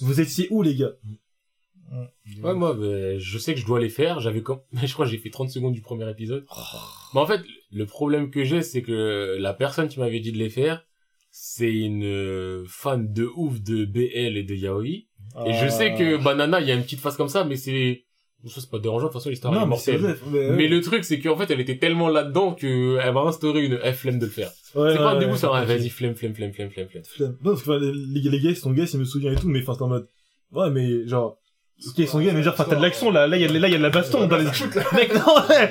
Vous 0.00 0.20
étiez 0.20 0.48
où 0.50 0.62
les 0.62 0.74
gars? 0.74 0.90
Ouais, 2.42 2.54
moi, 2.54 2.74
ben, 2.74 3.18
je 3.18 3.38
sais 3.38 3.54
que 3.54 3.60
je 3.60 3.66
dois 3.66 3.80
les 3.80 3.88
faire. 3.88 4.20
J'avais 4.20 4.42
comme, 4.42 4.60
je 4.82 4.92
crois 4.92 5.06
que 5.06 5.10
j'ai 5.12 5.18
fait 5.18 5.30
30 5.30 5.50
secondes 5.50 5.74
du 5.74 5.80
premier 5.80 6.08
épisode. 6.10 6.44
Mais 7.14 7.20
en 7.20 7.26
fait, 7.26 7.40
le 7.70 7.86
problème 7.86 8.30
que 8.30 8.44
j'ai, 8.44 8.62
c'est 8.62 8.82
que 8.82 9.36
la 9.38 9.54
personne 9.54 9.88
qui 9.88 10.00
m'avait 10.00 10.20
dit 10.20 10.32
de 10.32 10.38
les 10.38 10.50
faire, 10.50 10.84
c'est 11.30 11.72
une 11.72 12.04
euh, 12.04 12.64
fan 12.66 13.12
de 13.12 13.30
ouf 13.36 13.60
de 13.60 13.84
BL 13.84 14.36
et 14.36 14.42
de 14.42 14.54
yaoi. 14.54 14.84
Et 15.46 15.52
je 15.52 15.68
sais 15.68 15.94
que 15.94 16.22
Banana, 16.22 16.60
il 16.60 16.66
y 16.66 16.70
a 16.70 16.74
une 16.74 16.82
petite 16.82 17.00
face 17.00 17.16
comme 17.16 17.28
ça, 17.28 17.44
mais 17.44 17.56
c'est, 17.56 18.04
ça 18.46 18.60
c'est 18.60 18.70
pas 18.70 18.78
dérangeant, 18.78 19.08
de 19.08 19.12
toute 19.12 19.20
façon 19.20 19.28
l'histoire 19.28 19.54
est 19.54 19.66
mortelle. 19.66 19.98
vrai. 19.98 20.16
Mais, 20.30 20.50
Mais 20.52 20.68
le 20.68 20.80
truc, 20.80 21.04
c'est 21.04 21.20
qu'en 21.20 21.36
fait, 21.36 21.50
elle 21.50 21.60
était 21.60 21.78
tellement 21.78 22.08
là-dedans 22.08 22.54
que 22.54 22.98
elle 23.02 23.12
m'a 23.12 23.20
instauré 23.20 23.66
une 23.66 23.78
flemme 23.92 24.18
de 24.18 24.24
le 24.24 24.30
faire. 24.30 24.50
ouais, 24.76 24.92
c'est 24.92 24.96
pas 24.96 25.10
un 25.10 25.14
ouais, 25.14 25.26
début, 25.26 25.36
c'est 25.36 25.46
un 25.46 25.62
ok. 25.62 25.68
vas-y, 25.68 25.90
flemme, 25.90 26.14
flemme, 26.14 26.34
flemme, 26.34 26.52
flemme, 26.52 26.70
flemme, 26.70 26.88
flemme. 26.88 27.04
Flemme. 27.04 27.36
Non 27.42 27.50
parce 27.50 27.62
que 27.62 27.70
enfin, 27.70 27.80
les, 27.80 28.30
les 28.30 28.40
gars 28.40 28.50
ils 28.50 28.56
sont 28.56 28.72
gays, 28.72 28.86
je 28.86 28.96
me 28.96 29.04
souviens 29.04 29.32
et 29.32 29.36
tout 29.36 29.48
mais 29.48 29.60
enfin 29.60 29.74
c'est 29.74 29.82
en 29.82 29.88
mode 29.88 30.08
ouais 30.52 30.70
mais 30.70 31.06
genre 31.06 31.38
Ok, 31.86 31.98
ils 31.98 32.08
sont 32.08 32.20
gays, 32.20 32.32
mais 32.32 32.42
genre, 32.42 32.54
enfin, 32.54 32.64
t'as 32.68 32.76
de 32.76 32.82
l'action, 32.82 33.10
là, 33.10 33.26
là, 33.26 33.36
il 33.36 33.40
y 33.40 33.44
y 33.44 33.74
a 33.74 33.78
de 33.78 33.82
la 33.82 33.90
baston 33.90 34.26
dans 34.26 34.38
les... 34.38 34.44
Mec, 34.94 35.14
non, 35.14 35.46
ouais 35.48 35.70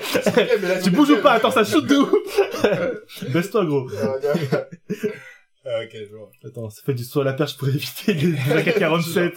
Tu 0.83 0.91
bouges 0.91 1.09
ou 1.09 1.17
pas 1.17 1.33
Attends, 1.33 1.49
ça 1.49 1.63
shoot 1.63 1.85
de 1.85 1.95
ouf 1.95 3.29
Baisse-toi, 3.33 3.65
gros. 3.65 3.89
Ah, 5.67 5.81
ok, 5.83 5.91
je 5.93 6.15
vois. 6.15 6.29
Attends, 6.45 6.69
ça 6.69 6.83
fait 6.85 6.93
du 6.93 7.03
saut 7.03 7.21
à 7.21 7.23
la 7.23 7.33
perche 7.33 7.57
pour 7.57 7.67
éviter 7.67 8.13
les 8.13 8.33
AK-47. 8.33 9.33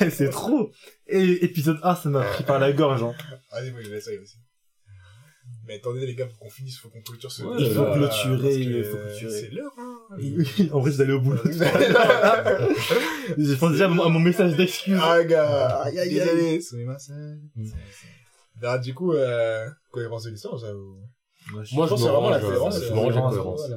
c'est 0.10 0.30
trop. 0.30 0.72
Et 1.06 1.44
épisode 1.44 1.78
1, 1.84 1.94
ça 1.94 2.08
m'a 2.08 2.24
pris 2.24 2.42
par 2.42 2.58
la 2.58 2.72
gorge, 2.72 3.04
hein. 3.04 3.14
Allez, 3.52 3.70
moi, 3.70 3.80
je 3.82 3.90
l'essaye 3.90 4.18
aussi. 4.18 4.36
Mais 5.66 5.76
attendez, 5.76 6.04
les 6.06 6.14
gars, 6.14 6.26
faut 6.26 6.36
qu'on 6.44 6.50
finisse, 6.50 6.78
faut 6.78 6.88
qu'on 6.90 7.00
clôture 7.00 7.32
ce... 7.32 7.42
Ouais, 7.42 7.56
il 7.58 7.70
faut 7.70 7.84
clôturer, 7.84 8.36
parce 8.38 8.54
que 8.54 8.60
il 8.60 8.84
faut 8.84 8.96
clôturer. 8.98 9.30
C'est 9.40 9.50
l'heure, 9.50 9.72
hein. 9.78 9.98
en 10.72 10.80
vrai, 10.80 10.90
je 10.92 10.96
vais 10.98 11.04
aller 11.04 11.12
au 11.14 11.20
boulot. 11.20 11.38
je 13.38 13.54
pense 13.54 13.72
déjà 13.72 13.86
à 13.86 13.88
mon, 13.88 14.18
message 14.20 14.56
d'excuse. 14.56 14.98
Ah, 15.02 15.22
gars. 15.24 15.80
Aïe, 15.84 15.98
aïe, 15.98 16.20
aïe. 16.20 16.24
Désolé, 16.26 16.60
c'est 16.60 16.76
ma 16.84 16.98
scène. 16.98 17.40
Ah, 18.62 18.78
du 18.78 18.94
coup, 18.94 19.12
euh, 19.12 19.66
cohérence 19.90 20.24
de 20.24 20.30
l'histoire, 20.30 20.58
ça 20.58 20.72
vous... 20.72 20.96
Moi, 21.52 21.62
Je 21.62 21.72
je 21.72 21.76
pense 21.76 21.90
me 21.90 21.94
que 21.96 22.00
c'est 22.00 22.08
vraiment 22.08 22.20
range, 22.20 22.32
la 22.32 22.40
cohérence, 22.40 22.82
je 22.82 22.90
me 22.94 22.98
range 22.98 23.14
la 23.14 23.20
la 23.20 23.28
cohérence. 23.28 23.70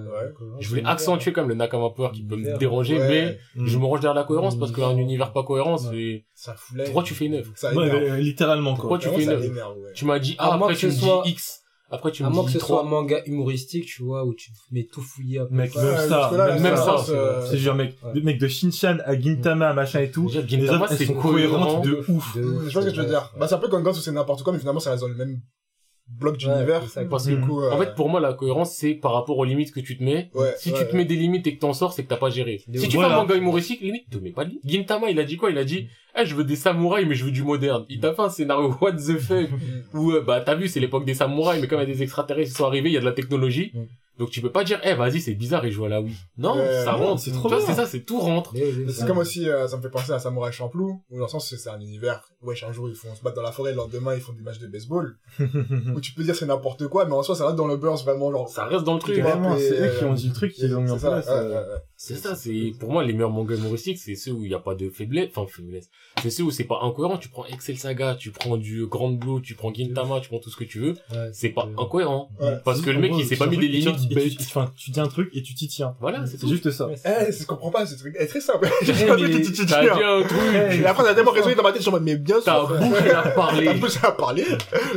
Je 0.62 0.70
voulais 0.70 0.86
accentuer 0.86 1.34
comme 1.34 1.50
le 1.50 1.56
Nakama 1.56 1.90
Power 1.90 2.12
qui 2.14 2.24
peut 2.24 2.38
me 2.38 2.46
Ouais. 2.58 3.08
mais 3.10 3.38
Mm. 3.56 3.68
je 3.68 3.78
me 3.78 3.84
range 3.86 4.00
derrière 4.00 4.14
la 4.16 4.24
cohérence 4.24 4.58
parce 4.58 4.72
qu'un 4.72 4.96
univers 4.96 5.34
pas 5.34 5.44
cohérent, 5.44 5.78
c'est... 5.78 6.24
Ça 6.34 6.54
fout. 6.56 6.78
Pourquoi 6.86 7.04
tu 7.04 7.14
fais 7.14 7.26
une 7.26 7.34
œuvre? 7.36 7.52
Ouais, 7.76 7.90
euh, 7.92 8.18
littéralement, 8.18 8.74
Pourquoi 8.76 8.98
quoi. 8.98 9.00
tu 9.00 9.10
Vraiment, 9.10 9.42
fais 9.42 9.48
une 9.48 9.58
œuvre? 9.60 9.92
Tu 9.94 10.06
m'as 10.06 10.20
dit 10.20 10.36
A, 10.38 10.56
moins 10.56 10.68
après 10.68 10.76
que 10.76 10.80
tu 10.80 10.86
me 10.86 10.92
ce 10.92 11.00
soit- 11.00 11.22
dis 11.26 11.32
X, 11.32 11.60
après 11.90 12.12
tu 12.12 12.24
À 12.24 12.30
me 12.30 12.34
moins 12.36 12.46
que 12.46 12.52
ce 12.52 12.60
soit 12.60 12.78
un 12.82 12.86
3. 12.86 12.90
manga 12.90 13.22
humoristique, 13.26 13.86
tu 13.86 14.04
vois, 14.04 14.26
où 14.26 14.34
tu 14.34 14.52
mets 14.72 14.86
tout 14.92 15.02
fouillé 15.02 15.40
à 15.40 15.46
peu 15.46 15.56
Mec, 15.56 15.72
près. 15.72 15.82
même 15.84 15.92
Ouais, 15.94 16.08
ça, 16.08 16.22
jusque-là, 16.30 16.60
même, 16.60 16.76
ça, 16.76 16.96
c'est- 17.06 17.12
euh, 17.12 17.46
C'est 17.46 17.58
genre, 17.58 17.76
mec, 17.76 17.96
Ouais. 18.04 18.14
de, 18.14 18.20
mec, 18.22 18.40
de 18.40 18.48
Shinchan 18.48 18.98
à 19.06 19.20
Gintama, 19.20 19.74
machin 19.74 20.02
et 20.02 20.12
tout. 20.12 20.28
Déjà, 20.28 20.42
Les 20.42 20.48
Gintama, 20.48 20.74
œuvres, 20.74 20.88
elles 20.92 20.98
c'est 20.98 21.06
sont 21.06 21.14
cohérentes 21.16 21.86
de 21.86 22.04
ouf. 22.10 22.36
De- 22.36 22.42
Je 22.68 22.74
vois 22.74 22.82
ce 22.82 22.88
que 22.88 22.92
tu 22.94 23.00
veux 23.00 23.06
dire. 23.06 23.34
Bah, 23.40 23.48
c'est 23.48 23.56
un 23.56 23.60
peu 23.60 23.68
comme 23.70 23.86
où 23.88 23.94
c'est 23.94 24.12
n'importe 24.12 24.44
quoi, 24.44 24.54
mais 24.54 24.60
finalement, 24.60 24.80
ça 24.80 24.92
reste 24.92 25.02
dans 25.02 25.08
le 25.10 25.16
même 25.16 25.40
bloc 26.10 26.38
d'univers. 26.38 26.82
Parce 27.10 27.26
Du 27.28 27.36
que, 27.40 27.46
coup, 27.46 27.62
euh, 27.62 27.72
en 27.72 27.78
fait, 27.78 27.94
pour 27.96 28.10
moi, 28.10 28.20
la 28.20 28.34
cohérence, 28.34 28.74
c'est 28.76 28.94
par 28.94 29.14
rapport 29.14 29.38
aux 29.38 29.44
limites 29.46 29.72
que 29.74 29.80
tu 29.80 29.98
te 29.98 30.04
mets. 30.04 30.30
ouais, 30.34 30.54
Si 30.58 30.72
ouais, 30.72 30.80
tu 30.84 30.90
te 30.92 30.96
mets 30.96 31.06
des 31.06 31.16
limites 31.16 31.46
et 31.48 31.56
que 31.56 31.60
t'en 31.60 31.74
sors, 31.74 31.94
c'est 31.94 32.04
que 32.04 32.08
t'as 32.10 32.18
pas 32.18 32.30
géré. 32.30 32.60
Si 32.60 32.80
ouf. 32.80 32.88
tu 32.90 32.96
Voilà. 32.98 33.10
fais 33.10 33.14
un 33.16 33.18
manga 33.18 33.36
humoristique, 33.36 33.82
limite, 33.82 34.10
te 34.10 34.18
mets 34.18 34.32
pas 34.32 34.46
de 34.46 34.50
limite. 34.52 34.68
Gintama, 34.70 35.10
il 35.10 35.20
a 35.20 35.24
dit 35.24 35.38
quoi? 35.38 35.52
Il 35.52 35.58
a 35.58 35.64
dit, 35.64 35.88
eh, 36.20 36.26
je 36.26 36.34
veux 36.36 36.44
des 36.44 36.56
samouraïs, 36.56 37.06
mais 37.08 37.16
je 37.16 37.26
veux 37.26 37.32
du 37.32 37.44
moderne. 37.44 37.86
Il 37.90 38.00
t'a 38.00 38.14
fait 38.14 38.22
un 38.22 38.30
scénario 38.30 38.74
what 38.82 38.94
the 38.94 39.18
fuck? 39.18 39.50
Mm. 39.94 39.98
où, 39.98 40.12
euh, 40.12 40.22
bah, 40.22 40.42
t'as 40.42 40.56
vu, 40.56 40.68
c'est 40.68 40.80
l'époque 40.80 41.06
des 41.06 41.14
samouraïs, 41.14 41.62
mais 41.62 41.68
comme 41.68 41.80
il 41.80 41.88
y 41.88 41.92
a 41.92 41.94
des 41.94 42.04
extraterrestres 42.04 42.52
qui 42.52 42.58
sont 42.58 42.66
arrivés, 42.66 42.90
il 42.90 42.94
y 42.94 42.98
a 42.98 43.02
de 43.02 43.06
la 43.06 43.12
technologie. 43.12 43.74
Donc 44.18 44.32
tu 44.32 44.42
peux 44.42 44.52
pas 44.52 44.64
dire, 44.64 44.80
eh, 44.84 44.94
vas-y, 44.96 45.22
c'est 45.22 45.36
bizarre, 45.36 45.66
il 45.66 45.72
joue 45.72 45.86
à 45.86 45.90
la 45.90 46.02
Wii. 46.02 46.16
Non, 46.38 46.56
ça 46.56 46.94
non, 46.94 46.98
rentre. 46.98 47.22
c'est 47.22 47.32
Tu 47.32 47.38
trop 47.38 47.50
vois, 47.50 47.58
bien. 47.58 47.68
C'est 47.68 47.74
ça, 47.74 47.86
c'est 47.86 48.02
tout 48.02 48.20
rentre. 48.20 48.54
C'est 48.90 49.06
comme 49.06 49.20
aussi, 49.20 49.48
euh, 49.48 49.68
ça 49.68 49.78
me 49.78 49.82
fait 49.82 49.90
penser 49.90 50.12
à 50.12 50.20
Samurai 50.20 50.52
Champloo, 50.52 51.02
où 51.10 51.18
dans 51.18 51.26
le 51.26 51.30
sens, 51.30 51.54
c'est 51.56 51.70
un 51.70 51.80
univers, 51.80 52.28
wesh, 52.42 52.64
un 52.64 52.72
jour, 52.72 52.90
ils 52.90 52.96
font 52.96 53.14
se 53.14 53.22
battre 53.22 53.36
dans 53.36 53.44
la 53.44 53.52
forêt, 53.52 53.72
le 53.72 53.78
lendemain, 53.78 54.16
ils 54.16 54.22
font 54.22 54.34
des 54.34 54.42
matchs 54.42 54.60
de 54.60 54.68
baseball, 54.68 55.18
où 55.40 56.00
tu 56.02 56.14
peux 56.14 56.24
dire 56.24 56.36
c'est 56.36 56.46
n'importe 56.48 56.88
quoi, 56.88 57.06
mais 57.06 57.14
en 57.14 57.22
soi, 57.24 57.36
ça 57.36 57.46
reste 57.46 57.58
dans 57.58 57.68
le 57.68 57.78
burst, 57.78 58.04
vraiment, 58.06 58.32
genre, 58.32 58.50
Ça 58.50 58.66
reste 58.66 58.84
dans 58.84 58.96
le 58.96 59.00
truc. 59.00 59.20
Vraiment, 59.20 59.56
c'est 59.58 59.80
eux 59.80 59.84
euh, 59.84 59.98
qui 60.00 60.04
ont 60.06 60.14
dit 60.14 60.28
le 60.28 60.34
truc, 60.34 60.54
qu'ils 60.54 60.76
ont 60.76 60.82
mis 60.82 60.92
en 60.92 60.98
place. 60.98 61.30
C'est 62.00 62.16
ça, 62.16 62.36
c'est, 62.36 62.74
pour 62.80 62.92
moi, 62.92 63.04
les 63.04 63.12
meilleurs 63.12 63.32
mangas 63.32 63.56
humoristiques, 63.56 63.98
c'est 63.98 64.14
ceux 64.14 64.32
où 64.32 64.44
il 64.46 64.50
n'y 64.50 64.54
a 64.54 64.60
pas 64.60 64.76
de 64.76 64.88
faiblesse, 64.88 65.30
enfin, 65.36 65.48
faiblesse. 65.52 65.90
C'est 66.22 66.30
ceux 66.30 66.44
où 66.44 66.52
c'est 66.52 66.64
pas 66.66 66.80
incohérent. 66.84 67.18
Tu 67.18 67.28
prends 67.28 67.44
Excel 67.48 67.76
Saga, 67.80 68.14
tu 68.14 68.30
prends 68.30 68.56
du 68.56 68.86
Grand 68.86 69.10
Blue, 69.10 69.42
tu 69.42 69.56
prends 69.56 69.74
Gintama, 69.74 70.20
tu 70.20 70.30
prends 70.30 70.38
tout 70.38 70.52
ce 70.52 70.58
que 70.58 70.64
tu 70.64 70.78
veux. 70.80 70.92
Ouais, 71.12 71.30
C'est 71.34 71.50
pas 71.50 71.66
euh, 71.66 71.82
incohérent. 71.82 72.30
Ouais. 72.40 72.54
Parce 72.64 72.82
que 72.82 72.92
le 72.92 73.00
mec, 73.00 73.14
il 73.18 73.26
s'est 73.26 73.36
pas 73.36 73.48
mis 73.48 73.58
des 73.58 73.68
limites 73.68 73.98
tu, 74.38 74.44
enfin, 74.44 74.72
tu 74.78 74.92
dis 74.92 75.00
un 75.00 75.08
truc 75.08 75.32
et 75.34 75.42
tu 75.42 75.56
t'y 75.56 75.68
tiens. 75.68 75.96
Voilà, 76.00 76.28
c'est 76.28 76.40
C'est 76.40 76.48
juste 76.48 76.70
ça. 76.70 76.86
ouais, 76.88 76.94
Eh, 77.04 77.26
c'est 77.26 77.32
ce 77.32 77.48
qu'on 77.48 77.56
comprend 77.56 77.72
pas, 77.72 77.86
ce 77.88 77.96
truc 77.98 78.16
est 78.20 78.28
très 78.28 78.42
simple. 78.42 78.70
J'ai 78.84 78.94
pas 79.08 79.16
mais 79.18 79.30
dit, 79.30 79.36
tu- 79.42 79.52
tu- 79.54 79.54
tu- 79.62 79.66
tu- 79.66 79.74
un 79.74 80.22
truc. 80.22 80.40
Et 80.80 80.86
après, 80.86 81.04
t'as 81.04 81.16
tellement 81.16 81.32
résonné 81.32 81.56
dans 81.56 81.64
ma 81.64 81.70
tête, 81.72 81.78
je 81.80 81.82
suis 81.82 81.90
en 81.90 81.94
mode, 81.94 82.04
mais 82.04 82.16
bien 82.18 82.36
sûr. 82.36 82.44
T'as 82.46 82.64
bouché 82.80 83.10
à 83.10 83.24
parler. 83.32 83.66
T'as 83.66 83.74
plus 83.80 83.98
à 84.04 84.12
parler. 84.12 84.46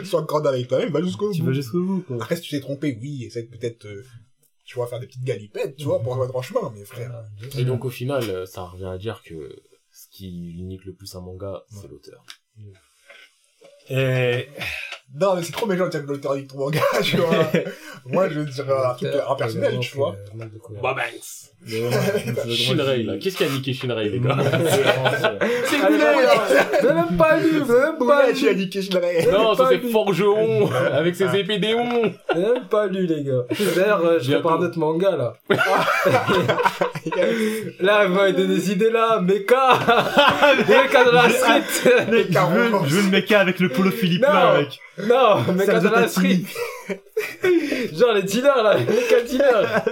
Sois 0.05 0.21
grand 0.23 0.45
avec 0.45 0.69
toi-même, 0.69 0.91
va 0.93 1.01
jusqu'au 1.03 1.33
Tu 1.33 1.41
bout. 1.41 1.47
vas 1.47 1.53
jusqu'au 1.55 1.81
bout, 1.83 2.05
quoi. 2.07 2.17
Après, 2.17 2.37
si 2.37 2.43
tu 2.43 2.51
t'es 2.51 2.61
trompé, 2.61 2.99
oui, 3.01 3.25
essaie 3.25 3.45
peut-être, 3.45 3.87
euh, 3.87 4.05
tu 4.71 4.77
vois, 4.77 4.87
faire 4.87 5.01
des 5.01 5.09
petites 5.09 5.25
galipettes, 5.25 5.75
tu 5.75 5.87
vois, 5.87 5.99
pour 6.01 6.13
avoir 6.13 6.29
droit 6.29 6.43
chemin, 6.43 6.73
mais 6.73 6.85
frère. 6.85 7.25
Et 7.59 7.65
donc, 7.65 7.85
au 7.85 7.91
final, 7.91 8.23
euh, 8.31 8.47
ça 8.47 8.63
revient 8.63 8.85
à 8.85 8.99
dire 8.99 9.21
que 9.25 9.61
ce 9.91 10.07
qui 10.13 10.53
unique 10.53 10.85
le 10.85 10.95
plus 10.95 11.13
un 11.17 11.21
manga, 11.21 11.65
c'est 11.69 11.89
l'auteur. 11.89 12.25
Et, 13.89 14.47
Non, 15.13 15.35
mais 15.35 15.43
c'est 15.43 15.53
trop 15.53 15.67
méchant 15.67 15.87
de 15.87 15.91
dire 15.91 16.03
que 16.03 16.07
l'auteur 16.07 16.37
dit 16.37 16.47
ton 16.47 16.59
manga, 16.59 16.81
tu 17.03 17.17
vois. 17.17 17.51
Moi, 18.07 18.29
je 18.29 18.41
veux 18.41 18.45
dire 18.45 18.65
un 18.69 18.95
truc 18.95 19.11
impersonnel, 19.29 19.79
tu 19.81 19.97
vois. 19.97 20.15
Bah, 20.83 20.95
vraiment, 20.95 21.19
Shinrei, 22.49 23.03
là. 23.03 23.19
Qu'est-ce 23.19 23.37
qui 23.37 23.45
a 23.45 23.49
niqué 23.49 23.73
Shinrei, 23.75 24.09
les 24.09 24.21
gars? 24.21 24.37
C'est 25.65 25.77
Vous 25.77 25.85
avez 26.87 26.95
même 26.95 27.17
pas 27.19 27.39
lu, 27.39 27.59
vous 27.59 27.73
avez 27.73 27.93
même 27.93 27.99
pas 28.07 28.31
lu. 28.31 28.57
niqué, 28.57 28.81
je 28.83 28.93
l'aurais. 28.93 29.27
Non, 29.31 29.55
ça 29.55 29.69
c'est. 29.69 29.81
Forgeron, 29.91 30.71
avec 30.93 31.17
ses 31.17 31.37
épées 31.37 31.59
démons. 31.59 32.13
Vous 32.35 32.41
avez 32.41 32.53
même 32.55 32.69
pas 32.69 32.87
lu, 32.87 33.07
les 33.07 33.25
gars. 33.25 33.45
D'ailleurs, 33.77 34.05
euh, 34.05 34.19
je 34.21 34.33
prépare 34.33 34.61
un 34.61 34.65
autre 34.65 34.79
manga, 34.79 35.17
là. 35.17 35.35
Là, 37.81 38.07
vous 38.07 38.15
m'avez 38.15 38.33
donné 38.33 38.55
des 38.55 38.73
idées, 38.73 38.91
là. 38.91 39.21
Mecha 39.21 39.79
Mecha 40.69 41.05
dans 41.05 41.13
la 41.13 41.29
street 41.31 41.63
je 42.11 42.55
veux, 42.55 42.71
je 42.87 42.95
veux 42.95 43.03
le 43.03 43.09
mecha 43.11 43.41
avec 43.41 43.59
le 43.61 43.69
polo 43.69 43.91
Philippe 43.91 44.23
là, 44.23 44.59
mec. 44.59 44.79
Non, 45.09 45.53
mec, 45.55 45.67
Ça 45.67 45.81
dans 45.81 45.91
la 45.91 45.99
doit 46.01 46.09
street. 46.09 46.41
Genre 47.93 48.13
les 48.15 48.23
dealers, 48.23 48.63
là, 48.63 48.77
les 48.77 48.85
mecs 48.85 49.25
dealers. 49.29 49.83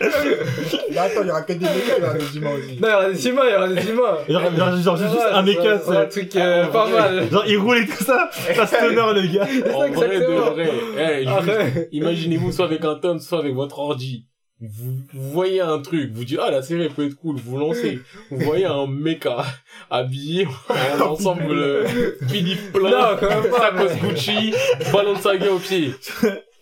Mais 0.90 0.98
attends, 0.98 1.22
il 1.22 1.26
y 1.28 1.30
aura 1.30 1.42
que 1.42 1.52
des 1.52 1.58
mécas, 1.60 1.96
il 1.96 2.02
y 2.02 2.04
aura 2.04 2.14
des 2.14 2.36
humains 2.36 2.50
aussi. 2.52 2.80
Non, 2.80 2.88
il 2.88 2.90
y 2.90 2.94
aura 2.94 3.08
des 3.10 3.28
humains, 3.28 3.42
il 3.46 3.52
y 3.52 3.56
aura 3.56 3.68
des 3.68 3.88
humains. 3.90 4.16
Genre, 4.28 4.56
genre, 4.56 4.76
genre, 4.82 4.96
juste 4.96 5.14
Ouais, 5.14 5.32
un 5.32 5.42
méca, 5.42 5.78
ça, 5.78 5.84
c'est 5.86 5.96
un 5.96 6.06
truc 6.06 6.36
euh, 6.36 6.66
pas 6.66 6.88
mal. 6.88 7.30
Genre, 7.30 7.44
il 7.46 7.58
roule 7.58 7.78
et 7.78 7.86
tout 7.86 8.04
ça, 8.04 8.30
ça 8.32 8.66
stoner, 8.66 8.94
le 8.94 9.26
gars. 9.32 9.46
En 9.74 9.88
vrai 9.88 10.08
de 10.08 10.14
exactement. 10.14 10.50
vrai. 10.50 10.70
Eh, 10.98 11.18
juste, 11.18 11.30
Arrête. 11.30 11.88
Imaginez-vous 11.92 12.52
soit 12.52 12.64
avec 12.64 12.84
un 12.84 12.94
tonne, 12.96 13.20
soit 13.20 13.38
avec 13.38 13.54
votre 13.54 13.78
ordi. 13.78 14.26
Vous, 14.62 14.92
vous 15.14 15.30
voyez 15.30 15.62
un 15.62 15.78
truc, 15.78 16.10
vous 16.12 16.22
dites, 16.24 16.38
ah, 16.42 16.50
la 16.50 16.60
série 16.60 16.90
peut 16.90 17.06
être 17.06 17.14
cool, 17.14 17.36
vous 17.42 17.56
lancez. 17.56 17.98
Vous 18.30 18.40
voyez 18.40 18.66
un 18.66 18.86
mecha 18.86 19.42
habillé 19.90 20.46
en 21.00 21.02
ensemble 21.12 21.50
euh, 21.50 21.86
Philippe 22.28 22.70
plein, 22.70 23.16
Gucci, 24.02 24.52
ballon 24.92 25.14
de 25.14 25.18
saga 25.18 25.50
au 25.50 25.58
pied. 25.58 25.94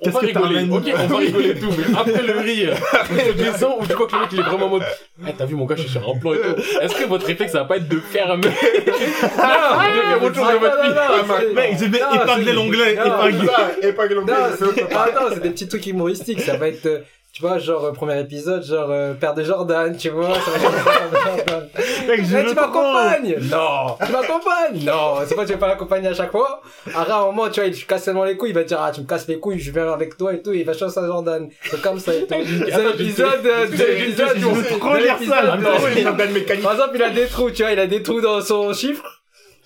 On 0.01 0.11
va 0.11 0.21
rigoler, 0.21 0.63
ok, 0.71 0.85
on 0.95 1.07
va 1.09 1.17
rigoler 1.17 1.59
tout, 1.59 1.71
mais 1.77 1.87
après 1.99 2.23
le 2.23 2.39
rire, 2.39 2.73
je 3.11 3.33
descends 3.33 3.79
ou 3.81 3.87
tu 3.87 3.95
vois 3.95 4.07
que 4.07 4.15
le 4.15 4.21
mec 4.21 4.29
il 4.33 4.39
est 4.39 4.43
vraiment 4.43 4.67
en 4.67 4.69
mode, 4.69 4.85
eh, 5.27 5.33
t'as 5.37 5.45
vu 5.45 5.57
mon 5.57 5.65
gars, 5.65 5.75
je 5.75 5.81
suis 5.83 5.91
sur 5.91 6.09
un 6.09 6.17
plan 6.17 6.35
et 6.35 6.39
tout. 6.39 6.55
Est-ce 6.81 6.95
que 6.95 7.03
votre 7.09 7.27
réflexe 7.27 7.51
ça 7.51 7.63
va 7.63 7.65
pas 7.65 7.79
être 7.79 7.89
de 7.89 7.99
fermer? 7.99 8.47
Non, 9.39 9.83
J'ai 9.83 9.91
fait 10.21 10.25
autre 10.25 10.37
chose 10.37 10.53
de 10.53 10.59
votre 10.59 10.81
vie. 10.83 10.91
Mec, 11.55 11.81
l'onglet, 12.55 12.95
part. 12.95 13.25
attends, 15.03 15.31
c'est 15.35 15.43
des 15.43 15.51
petits 15.51 15.67
trucs 15.67 15.87
humoristiques. 15.87 16.43
Ça 16.43 16.57
va 16.57 16.69
être, 16.69 16.87
euh, 16.87 17.01
tu 17.33 17.43
vois, 17.43 17.59
genre, 17.59 17.85
euh, 17.85 17.93
premier 17.93 18.19
épisode, 18.21 18.65
genre, 18.65 18.91
euh, 18.91 19.15
père 19.15 19.33
de 19.35 19.45
Jordan, 19.45 19.97
tu 19.97 20.09
vois. 20.09 20.35
Ça 20.35 20.51
de. 20.51 22.07
Mec, 22.09 22.25
je 22.25 22.37
Eh, 22.37 22.47
tu 22.49 22.55
m'accompagnes 22.55 23.37
Non 23.43 23.97
Tu 24.05 24.11
m'accompagnes 24.13 24.85
Non 24.85 25.15
C'est 25.27 25.35
pas 25.37 25.43
que 25.43 25.47
tu 25.49 25.53
vas 25.53 25.59
pas 25.59 25.69
l'accompagner 25.69 26.09
à 26.09 26.15
chaque 26.15 26.33
fois. 26.33 26.61
À 26.95 27.03
un 27.03 27.27
moment, 27.27 27.49
tu 27.51 27.61
vois, 27.61 27.69
il 27.69 27.79
te 27.79 27.87
casse 27.87 28.05
tellement 28.05 28.25
les 28.25 28.37
couilles, 28.37 28.51
il 28.51 28.55
va 28.55 28.65
dire, 28.65 28.81
ah, 28.81 28.91
tu 28.91 29.03
me 29.03 29.07
casses 29.07 29.29
les 29.29 29.39
couilles, 29.39 29.61
je 29.61 29.71
viens 29.71 29.93
avec 29.93 30.17
toi 30.17 30.33
et 30.35 30.43
tout, 30.43 30.53
et 30.53 30.59
il 30.61 30.65
va 30.65 30.73
chanter 30.73 30.99
à 30.99 31.07
Jordan. 31.07 31.49
C'est 31.63 31.81
comme 31.83 31.99
ça 32.01 32.15
et 32.15 32.27
tout. 32.27 32.35
C'est 32.45 32.85
l'épisode, 32.85 33.47
euh, 33.47 33.67
j'ai- 33.73 34.07
l'épisode, 34.07 34.39
mécanique. 36.33 36.63
Par 36.63 36.73
exemple, 36.73 36.93
il 36.97 37.03
a 37.03 37.11
des 37.11 37.27
trous, 37.27 37.51
tu 37.51 37.63
vois, 37.63 37.73
il 37.73 37.79
a 37.79 37.87
des 37.87 38.03
trous 38.03 38.21
dans 38.21 38.41
son 38.41 38.73
chiffre. 38.73 39.05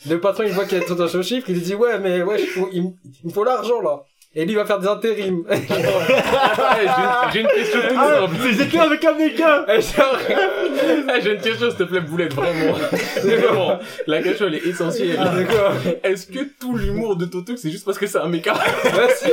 Le 0.09 0.18
patron, 0.20 0.43
il 0.44 0.52
voit 0.52 0.64
qu'il 0.64 0.74
y 0.74 0.76
a 0.76 0.80
des 0.80 0.86
trous 0.86 0.97
dans 0.97 1.06
son 1.09 1.22
chiffre, 1.22 1.47
il 1.48 1.55
lui 1.55 1.62
dit, 1.62 1.74
ouais, 1.76 1.98
mais 2.01 2.22
ouais, 2.22 2.43
il 2.72 2.93
me 3.24 3.30
faut 3.32 3.44
l'argent, 3.44 3.80
là. 3.80 4.02
Et 4.34 4.44
lui, 4.46 4.52
il 4.52 4.56
va 4.56 4.64
faire 4.64 4.78
des 4.78 4.88
intérims. 4.88 5.44
Eh, 5.50 6.86
j'ai- 6.86 7.32
J'ai 7.32 7.40
une 7.40 7.46
question 7.48 7.80
toute 7.80 7.98
Ah, 7.98 8.20
simple. 8.20 8.34
j'étais 8.59 8.78
avec 8.78 9.04
un 9.04 9.12
méca. 9.14 9.66
Et 9.74 9.80
genre, 9.80 10.16
Eh, 10.30 11.20
J'ai 11.22 11.32
une 11.34 11.40
question, 11.40 11.68
s'il 11.68 11.78
te 11.78 11.82
plaît, 11.84 12.00
Boulette, 12.00 12.32
vraiment. 12.34 12.72
Vraiment. 13.22 13.78
La 14.06 14.22
question, 14.22 14.46
elle 14.46 14.54
est 14.56 14.66
essentielle. 14.66 15.16
quoi 15.50 15.72
Est-ce 16.02 16.26
que 16.26 16.40
tout 16.59 16.76
l'humour 16.76 17.16
de 17.16 17.26
Toto, 17.26 17.56
c'est 17.56 17.70
juste 17.70 17.84
parce 17.84 17.98
que 17.98 18.06
c'est 18.06 18.18
un 18.18 18.28
méca 18.28 18.54
Merci. 18.84 19.30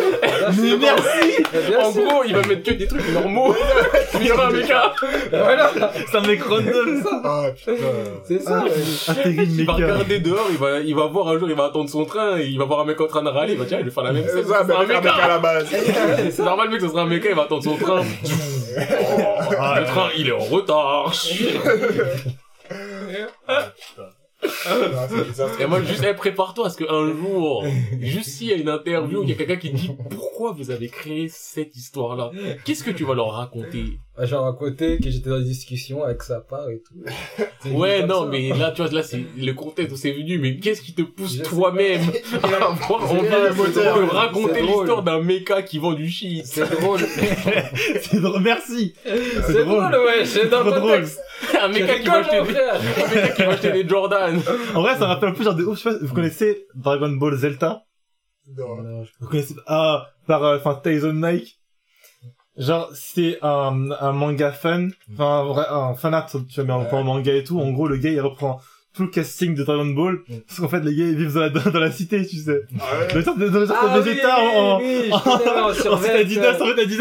Mais 0.62 0.78
merci. 0.78 1.44
En 1.82 1.92
gros, 1.92 2.24
il 2.28 2.36
va 2.36 2.42
mettre 2.48 2.64
que 2.64 2.72
des 2.72 2.88
trucs 2.88 3.08
normaux. 3.14 3.56
Il 4.20 4.28
y 4.28 4.32
aura 4.32 4.48
un 4.48 4.52
méca. 4.52 4.94
Voilà. 5.32 5.72
C'est 6.12 6.18
un 6.18 6.22
mec 6.28 6.44
random. 6.44 7.04
Ah, 7.24 7.44
putain. 7.56 7.72
C'est 8.28 8.42
ça. 8.42 8.64
Intérim 9.08 9.46
Il 9.58 9.66
va 9.66 9.74
regarder 9.74 10.20
dehors, 10.20 10.48
il 10.52 10.58
va, 10.58 10.80
il 10.80 10.96
va 10.96 11.06
voir 11.08 11.30
un 11.30 11.40
jour, 11.40 11.50
il 11.50 11.56
va 11.56 11.66
attendre 11.66 11.90
son 11.90 12.06
train, 12.06 12.38
et 12.38 12.46
il 12.46 12.58
va 12.60 12.66
voir 12.66 12.82
un 12.82 12.86
mec 12.86 13.00
en 13.00 13.08
train 13.08 13.24
de 13.24 13.30
râler, 13.30 13.54
il 13.54 13.60
va 13.60 13.66
dire, 13.66 13.78
ah, 13.80 13.82
je 13.82 13.86
vais 13.86 13.92
faire 13.94 14.04
la 14.04 14.12
même 14.12 14.24
C'est 14.28 14.44
C'est 14.90 15.02
mec 15.02 15.14
à 15.22 15.28
la 15.28 15.40
base. 15.40 16.40
Normal, 16.40 16.70
mec, 16.70 16.82
ce 16.82 16.88
sera 16.88 17.02
un 17.02 17.08
méca, 17.08 17.30
il 17.30 17.36
va 17.36 17.44
attendre 17.44 17.64
son 17.64 17.78
train. 17.78 18.04
Ah, 19.58 19.80
Le 19.80 19.86
train, 19.86 20.10
il 20.18 20.28
est 20.28 20.32
en 20.32 20.40
retard. 20.40 21.14
Ah. 23.48 23.74
Et 25.60 25.66
moi, 25.66 25.82
juste, 25.82 26.04
eh, 26.08 26.14
prépare-toi 26.14 26.68
à 26.68 26.70
ce 26.70 26.78
qu'un 26.78 27.14
jour, 27.14 27.66
juste 28.00 28.30
s'il 28.30 28.48
y 28.48 28.54
a 28.54 28.56
une 28.56 28.70
interview, 28.70 29.24
il 29.24 29.30
y 29.30 29.34
a 29.34 29.36
quelqu'un 29.36 29.58
qui 29.58 29.72
te 29.72 29.76
dit 29.76 29.92
pourquoi 30.10 30.52
vous 30.52 30.72
avez 30.72 30.88
créé 30.88 31.28
cette 31.30 31.76
histoire-là? 31.76 32.32
Qu'est-ce 32.64 32.84
que 32.84 32.92
tu 32.92 33.04
vas 33.04 33.16
leur 33.16 33.32
raconter? 33.34 34.00
Bah, 34.20 34.26
Genre 34.26 34.46
à 34.46 34.52
côté 34.54 35.00
que 35.00 35.10
j'étais 35.10 35.30
dans 35.30 35.40
des 35.40 35.46
discussions 35.46 36.04
avec 36.04 36.24
sa 36.24 36.42
part 36.42 36.70
et 36.70 36.82
tout. 36.82 36.94
Ouais, 37.74 38.06
non, 38.06 38.24
ça. 38.24 38.30
mais 38.30 38.50
là, 38.50 38.72
tu 38.72 38.82
vois, 38.82 38.92
là, 38.92 39.04
c'est 39.04 39.22
le 39.38 39.52
contexte 39.54 39.94
où 39.94 39.98
c'est 39.98 40.12
venu, 40.12 40.40
mais 40.40 40.60
qu'est-ce 40.60 40.82
qui 40.82 40.94
te 40.94 41.02
pousse 41.02 41.42
toi-même 41.44 42.02
à 42.44 42.48
avoir 42.66 43.12
envie 43.12 43.28
de 43.28 44.10
raconter 44.14 44.62
l'histoire 44.62 45.04
d'un 45.04 45.22
méca 45.22 45.62
qui 45.62 45.78
vend 45.78 45.94
du 45.94 46.10
shit? 46.10 46.46
C'est 46.46 46.70
drôle. 46.70 47.00
C'est 48.02 48.20
drôle, 48.22 48.42
merci. 48.42 48.94
C'est 49.04 49.66
drôle, 49.66 49.94
ouais, 49.94 50.26
c'est 50.26 50.50
dans 50.50 50.64
le 50.64 50.72
contexte. 50.72 51.20
Un 51.62 51.68
méca 51.70 52.00
qui 52.00 52.08
va 52.08 52.18
acheter 52.18 52.42
des, 52.42 52.60
un 52.60 53.14
méca 53.14 53.30
qui 53.30 53.42
va 53.44 53.50
acheter 53.52 53.72
des 53.72 53.88
Jordan. 53.88 54.42
En 54.76 54.82
vrai, 54.82 54.94
ça 54.94 55.00
me 55.00 55.06
rappelle 55.06 55.30
un 55.30 55.34
peu 55.34 55.44
genre 55.44 55.56
de 55.56 55.64
ouf, 55.64 55.78
je 55.78 55.84
sais 55.84 55.90
pas, 55.90 56.06
vous 56.06 56.14
connaissez 56.14 56.66
Dragon 56.76 57.10
Ball 57.10 57.36
Zelta? 57.36 57.84
Non. 58.58 59.04
Vous 59.20 59.28
connaissez, 59.28 59.56
ah, 59.68 60.08
par, 60.28 60.44
euh, 60.44 60.58
enfin, 60.58 60.80
Tyson 60.84 61.14
Mike. 61.14 61.59
Genre, 62.60 62.90
c'est 62.94 63.40
un, 63.42 63.90
un 64.02 64.12
manga 64.12 64.52
fan, 64.52 64.92
enfin, 65.14 65.40
un 65.40 65.44
vrai, 65.46 65.66
un 65.70 65.94
fan 65.96 66.14
art, 66.14 66.26
tu 66.28 66.38
vois, 66.56 66.64
mais 66.66 66.74
en 66.74 66.86
en 66.94 67.04
manga 67.04 67.34
et 67.34 67.44
tout. 67.44 67.60
En 67.60 67.72
gros, 67.72 67.88
le 67.88 67.98
gars, 67.98 68.10
il 68.12 68.20
reprend 68.22 68.60
tout 68.94 69.04
le 69.04 69.10
casting 69.10 69.56
de 69.56 69.64
Dragon 69.64 69.86
Ball. 69.86 70.18
Parce 70.48 70.60
qu'en 70.60 70.68
fait, 70.68 70.82
les 70.82 70.94
gars, 70.94 71.06
ils 71.06 71.16
vivent 71.16 71.34
dans 71.34 71.40
la, 71.42 71.50
dans 71.50 71.80
la 71.80 71.90
cité, 71.92 72.26
tu 72.26 72.36
sais. 72.36 72.64
Ah 72.82 72.84
ouais. 73.00 73.08
Dans 73.08 73.16
le 73.16 73.24
sorte 73.24 73.40
de, 73.40 73.48
dans 73.48 73.60
le 73.60 73.66
sorte 73.68 73.80
Ah 73.82 73.98
de 73.98 74.02
oui, 74.04 74.10
Vegeta 74.10 74.36
oui, 74.40 74.56
en, 74.56 74.76
Adidas, 74.76 75.86
euh, 75.86 75.94
en 75.94 75.98
fait, 75.98 76.20
Adidas, 76.20 76.54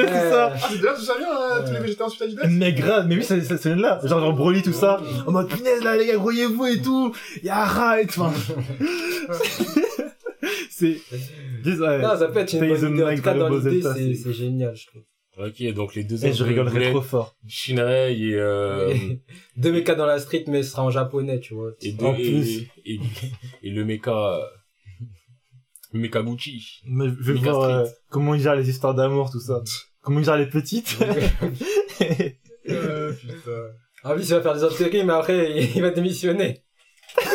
tout 0.05 0.13
ça. 0.13 0.53
Ah, 0.55 0.59
c'est 0.71 0.79
de 0.79 0.85
là 0.85 0.93
tout 0.95 1.01
ça 1.03 1.15
vient, 1.19 1.27
hein, 1.29 1.63
tous 1.67 1.73
les 1.73 1.81
végétariens 1.81 2.07
ensuite 2.07 2.23
Adidas? 2.23 2.47
Mais 2.51 2.73
grave, 2.73 3.07
mais 3.09 3.17
oui, 3.17 3.25
ça, 3.25 3.41
ça, 3.43 3.55
vient 3.57 3.75
là. 3.77 3.99
Genre, 4.05 4.21
genre 4.21 4.33
Broly, 4.35 4.63
tout 4.63 4.73
ça. 4.73 5.01
En 5.27 5.33
mode, 5.33 5.49
punaise, 5.49 5.83
là, 5.83 5.97
les 5.97 6.07
gars, 6.07 6.17
grouillez-vous 6.17 6.67
et 6.67 6.81
tout. 6.81 7.13
Y'a 7.43 8.01
et 8.01 8.07
tout. 8.07 8.21
Enfin, 8.23 8.33
c'est, 10.71 10.99
dis, 11.65 11.73
ouais. 11.73 11.99
Non, 11.99 12.17
ça 12.17 12.29
peut 12.29 12.39
être 12.41 12.53
une 12.53 12.61
Tyson 12.61 12.87
bonne 12.87 12.95
idée. 12.95 13.03
En 13.03 13.07
Mike, 13.07 13.17
tout 13.19 13.25
cas, 13.25 13.33
dans 13.35 13.39
Dragon 13.41 13.57
Ball 13.59 13.69
l'idée, 13.73 13.83
Zelta, 13.83 13.95
c'est 13.99 14.15
c'est- 14.15 14.23
c'est 14.23 14.33
génial, 14.33 14.77
je 14.77 14.87
trouve. 14.87 15.03
Ok, 15.39 15.62
donc 15.73 15.94
les 15.94 16.02
deux 16.05 16.24
Et 16.27 16.32
je 16.32 16.43
rigolerais 16.43 16.90
trop 16.90 17.01
fort. 17.01 17.36
Shinrei 17.47 18.19
et, 18.19 18.35
euh, 18.35 18.93
Deux 19.56 19.70
mécas 19.73 19.94
dans 19.94 20.06
la 20.06 20.19
street, 20.19 20.44
mais 20.48 20.62
ce 20.65 20.70
sera 20.73 20.82
en 20.82 20.90
japonais, 20.90 21.39
tu 21.39 21.55
vois. 21.55 21.70
et, 21.81 21.93
deux, 21.93 22.05
En 22.06 22.15
et, 22.15 22.23
plus. 22.23 22.66
et, 22.85 22.98
et 23.62 23.70
le 23.70 23.85
mecha, 23.85 24.10
euh, 24.35 24.40
le 25.93 26.01
mecha 26.01 26.23
Gucci. 26.23 26.81
Mais 26.86 27.06
je 27.06 27.32
veux 27.32 27.35
voir 27.35 27.62
euh, 27.62 27.86
comment 28.10 28.35
il 28.35 28.40
gère 28.40 28.56
les 28.56 28.69
histoires 28.69 28.94
d'amour, 28.94 29.31
tout 29.31 29.40
ça. 29.40 29.62
Comment 30.02 30.19
il 30.19 30.24
gère 30.24 30.36
les 30.36 30.48
petites. 30.48 30.97
Euh, 32.70 33.15
putain. 33.15 33.62
En 34.05 34.15
plus, 34.15 34.28
il 34.28 34.35
va 34.35 34.43
faire 34.43 34.55
des 34.55 34.62
intérims, 34.62 35.06
mais 35.06 35.15
après, 35.15 35.62
il 35.74 35.81
va 35.81 35.90
démissionner. 35.90 36.65
Parce 37.15 37.31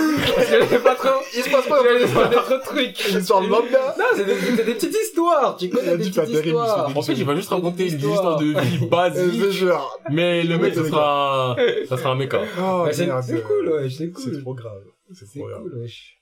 que 0.50 0.68
j'ai 0.70 0.80
pas 0.80 0.95
trop, 0.95 1.22
Il 1.36 1.44
se 1.44 1.50
passe 1.50 1.68
pas 1.68 1.82
des 1.84 2.06
trop 2.06 2.24
de 2.58 2.64
trucs. 2.64 3.10
Une 3.12 3.20
histoire 3.20 3.41
de 3.41 3.48
manga 3.48 3.95
Non, 3.98 4.06
c'est 4.16 4.26
des, 4.26 4.36
c'est 4.36 4.64
des 4.66 4.74
petites 4.76 4.94
histoires, 5.04 5.58
tu 5.58 5.66
Il 5.66 5.74
a 5.74 5.76
connais 5.80 5.91
des 5.91 5.98
petites 5.98 6.16
pas 6.16 6.26
terrible, 6.26 6.48
histoires. 6.48 6.90
c'est 6.91 6.98
En 6.98 7.02
fait, 7.02 7.14
il 7.14 7.26
va 7.26 7.36
juste 7.36 7.50
C'est 7.50 7.56
raconter 7.56 7.88
une 7.90 7.95
histoire 8.00 8.40
de 8.40 8.45
vie 8.45 8.88
basique, 8.90 9.41
C'est 9.41 9.52
genre. 9.52 10.00
mais 10.12 10.44
le 10.44 10.58
mec, 10.58 10.74
ça 10.76 10.86
sera, 10.86 11.56
ça 11.90 11.98
sera 11.98 12.10
un 12.12 12.16
mecha. 12.16 12.41
Oh, 12.60 12.84
Ouais, 12.86 12.94
c'est 12.94 13.10
c'est 13.24 13.41
cool, 13.44 13.70
ouais, 13.70 13.90
c'est 13.90 13.98
C'est 13.98 14.12
cool. 14.12 14.41
trop 14.41 14.54
grave. 14.54 14.84
C'est 15.14 15.26
C'est 15.26 15.40
trop 15.40 15.48
grave. 15.50 15.62
cool, 15.64 15.78
wesh. 15.80 16.20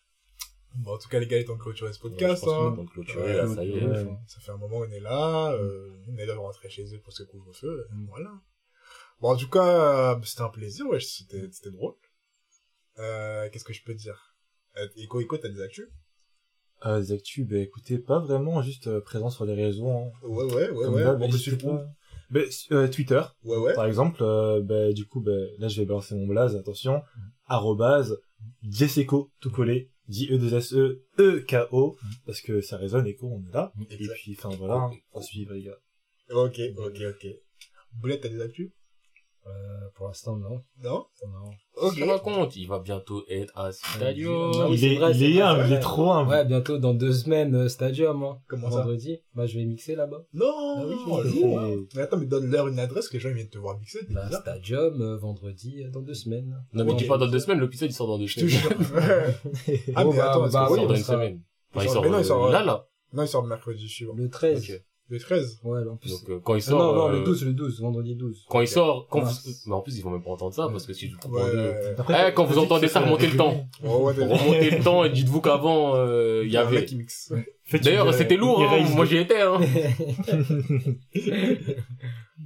Bon, 0.73 0.93
en 0.93 0.97
tout 0.97 1.09
cas, 1.09 1.19
les 1.19 1.27
gars, 1.27 1.37
il 1.37 1.41
est 1.41 1.43
temps 1.43 1.55
de 1.57 1.59
clôturer 1.61 1.91
ce 1.91 2.01
Ouais, 2.01 2.09
podcast. 2.11 2.43
je 2.43 2.49
qu'on 2.49 2.67
hein. 2.81 2.85
clôturer, 2.93 3.33
là, 3.33 3.45
ça 3.47 3.63
y 3.65 3.77
est. 3.77 3.83
Ouais. 3.85 4.07
Ça 4.27 4.39
fait 4.39 4.51
un 4.53 4.57
moment 4.57 4.79
qu'on 4.79 4.91
est 4.91 5.01
là. 5.01 5.51
Euh, 5.51 5.89
on 6.09 6.17
est 6.17 6.25
doivent 6.25 6.39
rentrer 6.39 6.69
chez 6.69 6.83
eux 6.95 6.99
pour 7.03 7.11
ce 7.11 7.23
couvre-feu. 7.23 7.87
et 7.91 8.05
Voilà. 8.09 8.29
Bon, 9.19 9.31
en 9.31 9.35
tout 9.35 9.49
cas, 9.49 10.13
euh, 10.13 10.15
c'était 10.23 10.41
un 10.43 10.47
plaisir. 10.49 10.85
Ouais, 10.87 11.01
c'était 11.01 11.43
c'était 11.51 11.71
drôle. 11.71 11.93
Euh, 13.01 13.49
Qu'est-ce 13.51 13.63
que 13.65 13.73
je 13.73 13.83
peux 13.83 13.93
te 13.93 13.99
dire? 13.99 14.35
Euh, 14.77 14.87
Echo, 14.97 15.19
Echo, 15.19 15.37
t'as 15.37 15.49
des 15.49 15.61
actus? 15.61 15.87
Euh, 16.85 16.99
les 16.99 17.11
actus, 17.11 17.47
bah 17.47 17.57
écoutez, 17.57 17.99
pas 17.99 18.19
vraiment, 18.19 18.61
juste 18.61 18.87
euh, 18.87 19.01
présent 19.01 19.29
sur 19.29 19.45
les 19.45 19.53
réseaux. 19.53 19.89
Hein. 19.89 20.11
Ouais, 20.23 20.45
ouais, 20.45 20.69
ouais, 20.69 20.85
Comme 20.85 20.95
ouais. 20.95 21.03
Bon, 21.03 21.19
n'hésitez 21.27 21.51
monsieur, 21.51 21.57
pas. 21.57 21.85
Bah, 22.29 22.39
euh, 22.71 22.87
Twitter, 22.87 23.21
Ouais, 23.43 23.57
ouais. 23.57 23.73
par 23.75 23.85
exemple, 23.85 24.23
euh, 24.23 24.61
bah, 24.61 24.91
du 24.93 25.05
coup, 25.05 25.19
bah, 25.21 25.31
là 25.57 25.67
je 25.67 25.79
vais 25.81 25.85
balancer 25.85 26.15
mon 26.15 26.25
blaze, 26.27 26.55
attention, 26.55 27.03
arrobase, 27.45 28.17
Jesseco, 28.63 29.31
tout 29.41 29.51
collé, 29.51 29.91
j 30.07 30.29
e 30.33 30.37
2 30.37 30.53
s 30.57 30.73
e 30.73 31.03
e 31.19 31.39
k 31.41 31.67
o 31.71 31.97
parce 32.25 32.41
que 32.41 32.61
ça 32.61 32.77
résonne, 32.77 33.05
écho, 33.05 33.27
on 33.27 33.45
est 33.47 33.53
là. 33.53 33.73
Et 33.89 33.95
Exact. 33.95 34.13
puis, 34.15 34.35
enfin 34.39 34.55
voilà, 34.57 34.89
hein, 35.13 35.21
suivre 35.21 35.53
les 35.53 35.63
gars. 35.63 35.77
Ok, 36.31 36.59
ok, 36.77 37.01
ok. 37.09 37.27
Boulette, 37.99 38.21
t'as 38.21 38.29
des 38.29 38.41
actus? 38.41 38.71
Euh, 39.51 39.87
pour 39.95 40.07
l'instant, 40.07 40.35
non. 40.37 40.61
Non? 40.83 41.05
Non. 41.27 41.51
Ok. 41.75 41.95
Je 41.95 42.03
te 42.03 42.09
raconte, 42.09 42.55
il 42.55 42.67
va 42.67 42.79
bientôt 42.79 43.23
être 43.29 43.51
à 43.57 43.71
Stadium. 43.71 44.51
Ah 44.55 44.67
il 44.69 44.83
est, 44.85 44.95
vrai, 44.95 45.11
il 45.15 45.37
est 45.37 45.41
humble, 45.41 45.63
il 45.67 45.73
est 45.73 45.79
trop 45.79 46.11
humble. 46.11 46.29
Ouais, 46.29 46.45
bientôt 46.45 46.77
dans 46.77 46.93
deux 46.93 47.11
semaines, 47.13 47.53
euh, 47.55 47.67
Stadium, 47.69 48.23
hein. 48.23 48.37
Comment 48.47 48.69
ça? 48.71 48.77
Vendredi. 48.77 49.19
Bah, 49.35 49.45
je 49.45 49.57
vais 49.59 49.65
mixer 49.65 49.95
là-bas. 49.95 50.23
Non 50.33 50.45
Ah 50.77 50.83
oui, 50.87 50.95
oh, 51.07 51.21
je 51.23 51.39
con. 51.41 51.85
Mais 51.95 52.01
attends, 52.01 52.17
mais 52.17 52.25
donne-leur 52.25 52.67
une 52.67 52.79
adresse 52.79 53.07
que 53.09 53.13
les 53.13 53.19
gens 53.19 53.31
viennent 53.33 53.49
te 53.49 53.57
voir 53.57 53.77
mixer. 53.77 53.99
Bah, 54.09 54.25
bizarre. 54.25 54.41
Stadium, 54.41 55.01
euh, 55.01 55.17
vendredi, 55.17 55.83
dans 55.91 56.01
deux 56.01 56.13
semaines. 56.13 56.55
Non, 56.73 56.85
mais 56.85 56.93
dis 56.95 57.05
pas 57.05 57.17
dans 57.17 57.27
deux 57.27 57.39
semaines, 57.39 57.59
l'épisode 57.59 57.89
il 57.89 57.93
sort 57.93 58.07
dans 58.07 58.17
deux 58.17 58.27
Je 58.27 58.39
te 58.39 58.47
semaines. 58.47 58.77
jure. 58.79 59.93
ah, 59.95 60.03
Bon, 60.03 60.11
mais 60.11 60.17
bah, 60.17 60.31
attends, 60.31 60.47
bah 60.49 60.67
Il 60.69 60.73
oui, 60.73 60.77
sort 60.79 60.87
dans 60.87 60.95
une 60.95 61.03
semaine. 61.03 61.41
Il 61.75 61.81
sort- 61.83 61.93
sort, 61.93 62.03
mais 62.03 62.09
non, 62.09 62.19
il 62.19 62.25
sort, 62.25 62.49
là, 62.49 62.63
là. 62.63 62.87
Non, 63.13 63.23
il 63.23 63.27
sort 63.27 63.41
le 63.41 63.49
mercredi 63.49 63.87
suivant. 63.89 64.13
Le 64.15 64.29
13. 64.29 64.81
Le 65.09 65.19
13. 65.19 65.59
Ouais, 65.65 65.81
en 65.89 65.97
plus. 65.97 66.09
Donc, 66.09 66.29
euh, 66.29 66.39
quand 66.41 66.55
il 66.55 66.59
Ah 66.59 66.61
sort... 66.61 66.95
non, 66.95 67.09
non, 67.09 67.13
euh, 67.13 67.19
le 67.19 67.25
12, 67.25 67.45
le 67.45 67.53
12, 67.53 67.81
vendredi 67.81 68.15
12. 68.15 68.45
Quand 68.47 68.61
il 68.61 68.67
sort, 68.67 69.07
quand 69.09 69.19
vous... 69.19 69.35
Mais 69.65 69.73
en 69.73 69.81
plus, 69.81 69.97
ils 69.97 70.01
vont 70.03 70.11
même 70.11 70.23
pas 70.23 70.31
entendre 70.31 70.53
ça, 70.53 70.69
parce 70.71 70.85
que 70.85 70.93
si 70.93 71.09
je 71.09 71.17
comprends 71.17 71.43
Ouais. 71.43 71.51
deux... 71.51 71.73
Après, 71.97 72.29
Eh, 72.29 72.33
quand 72.33 72.45
vous 72.45 72.57
entendez 72.57 72.87
ça, 72.87 73.01
remontez 73.01 73.27
le 73.27 73.35
temps. 73.35 73.65
Oh, 73.83 74.05
Remontez 74.05 74.69
le 74.71 74.81
temps 74.83 75.03
et 75.03 75.09
dites-vous 75.09 75.41
qu'avant, 75.41 75.95
euh, 75.97 76.43
il 76.45 76.51
y 76.51 76.55
avait... 76.57 76.85
D'ailleurs, 77.73 78.13
c'était 78.13 78.37
lourd, 78.37 78.61
hein. 78.63 78.85
Moi 78.95 79.03
j'y 79.05 79.17
étais. 79.17 79.41
Hein. 79.41 79.59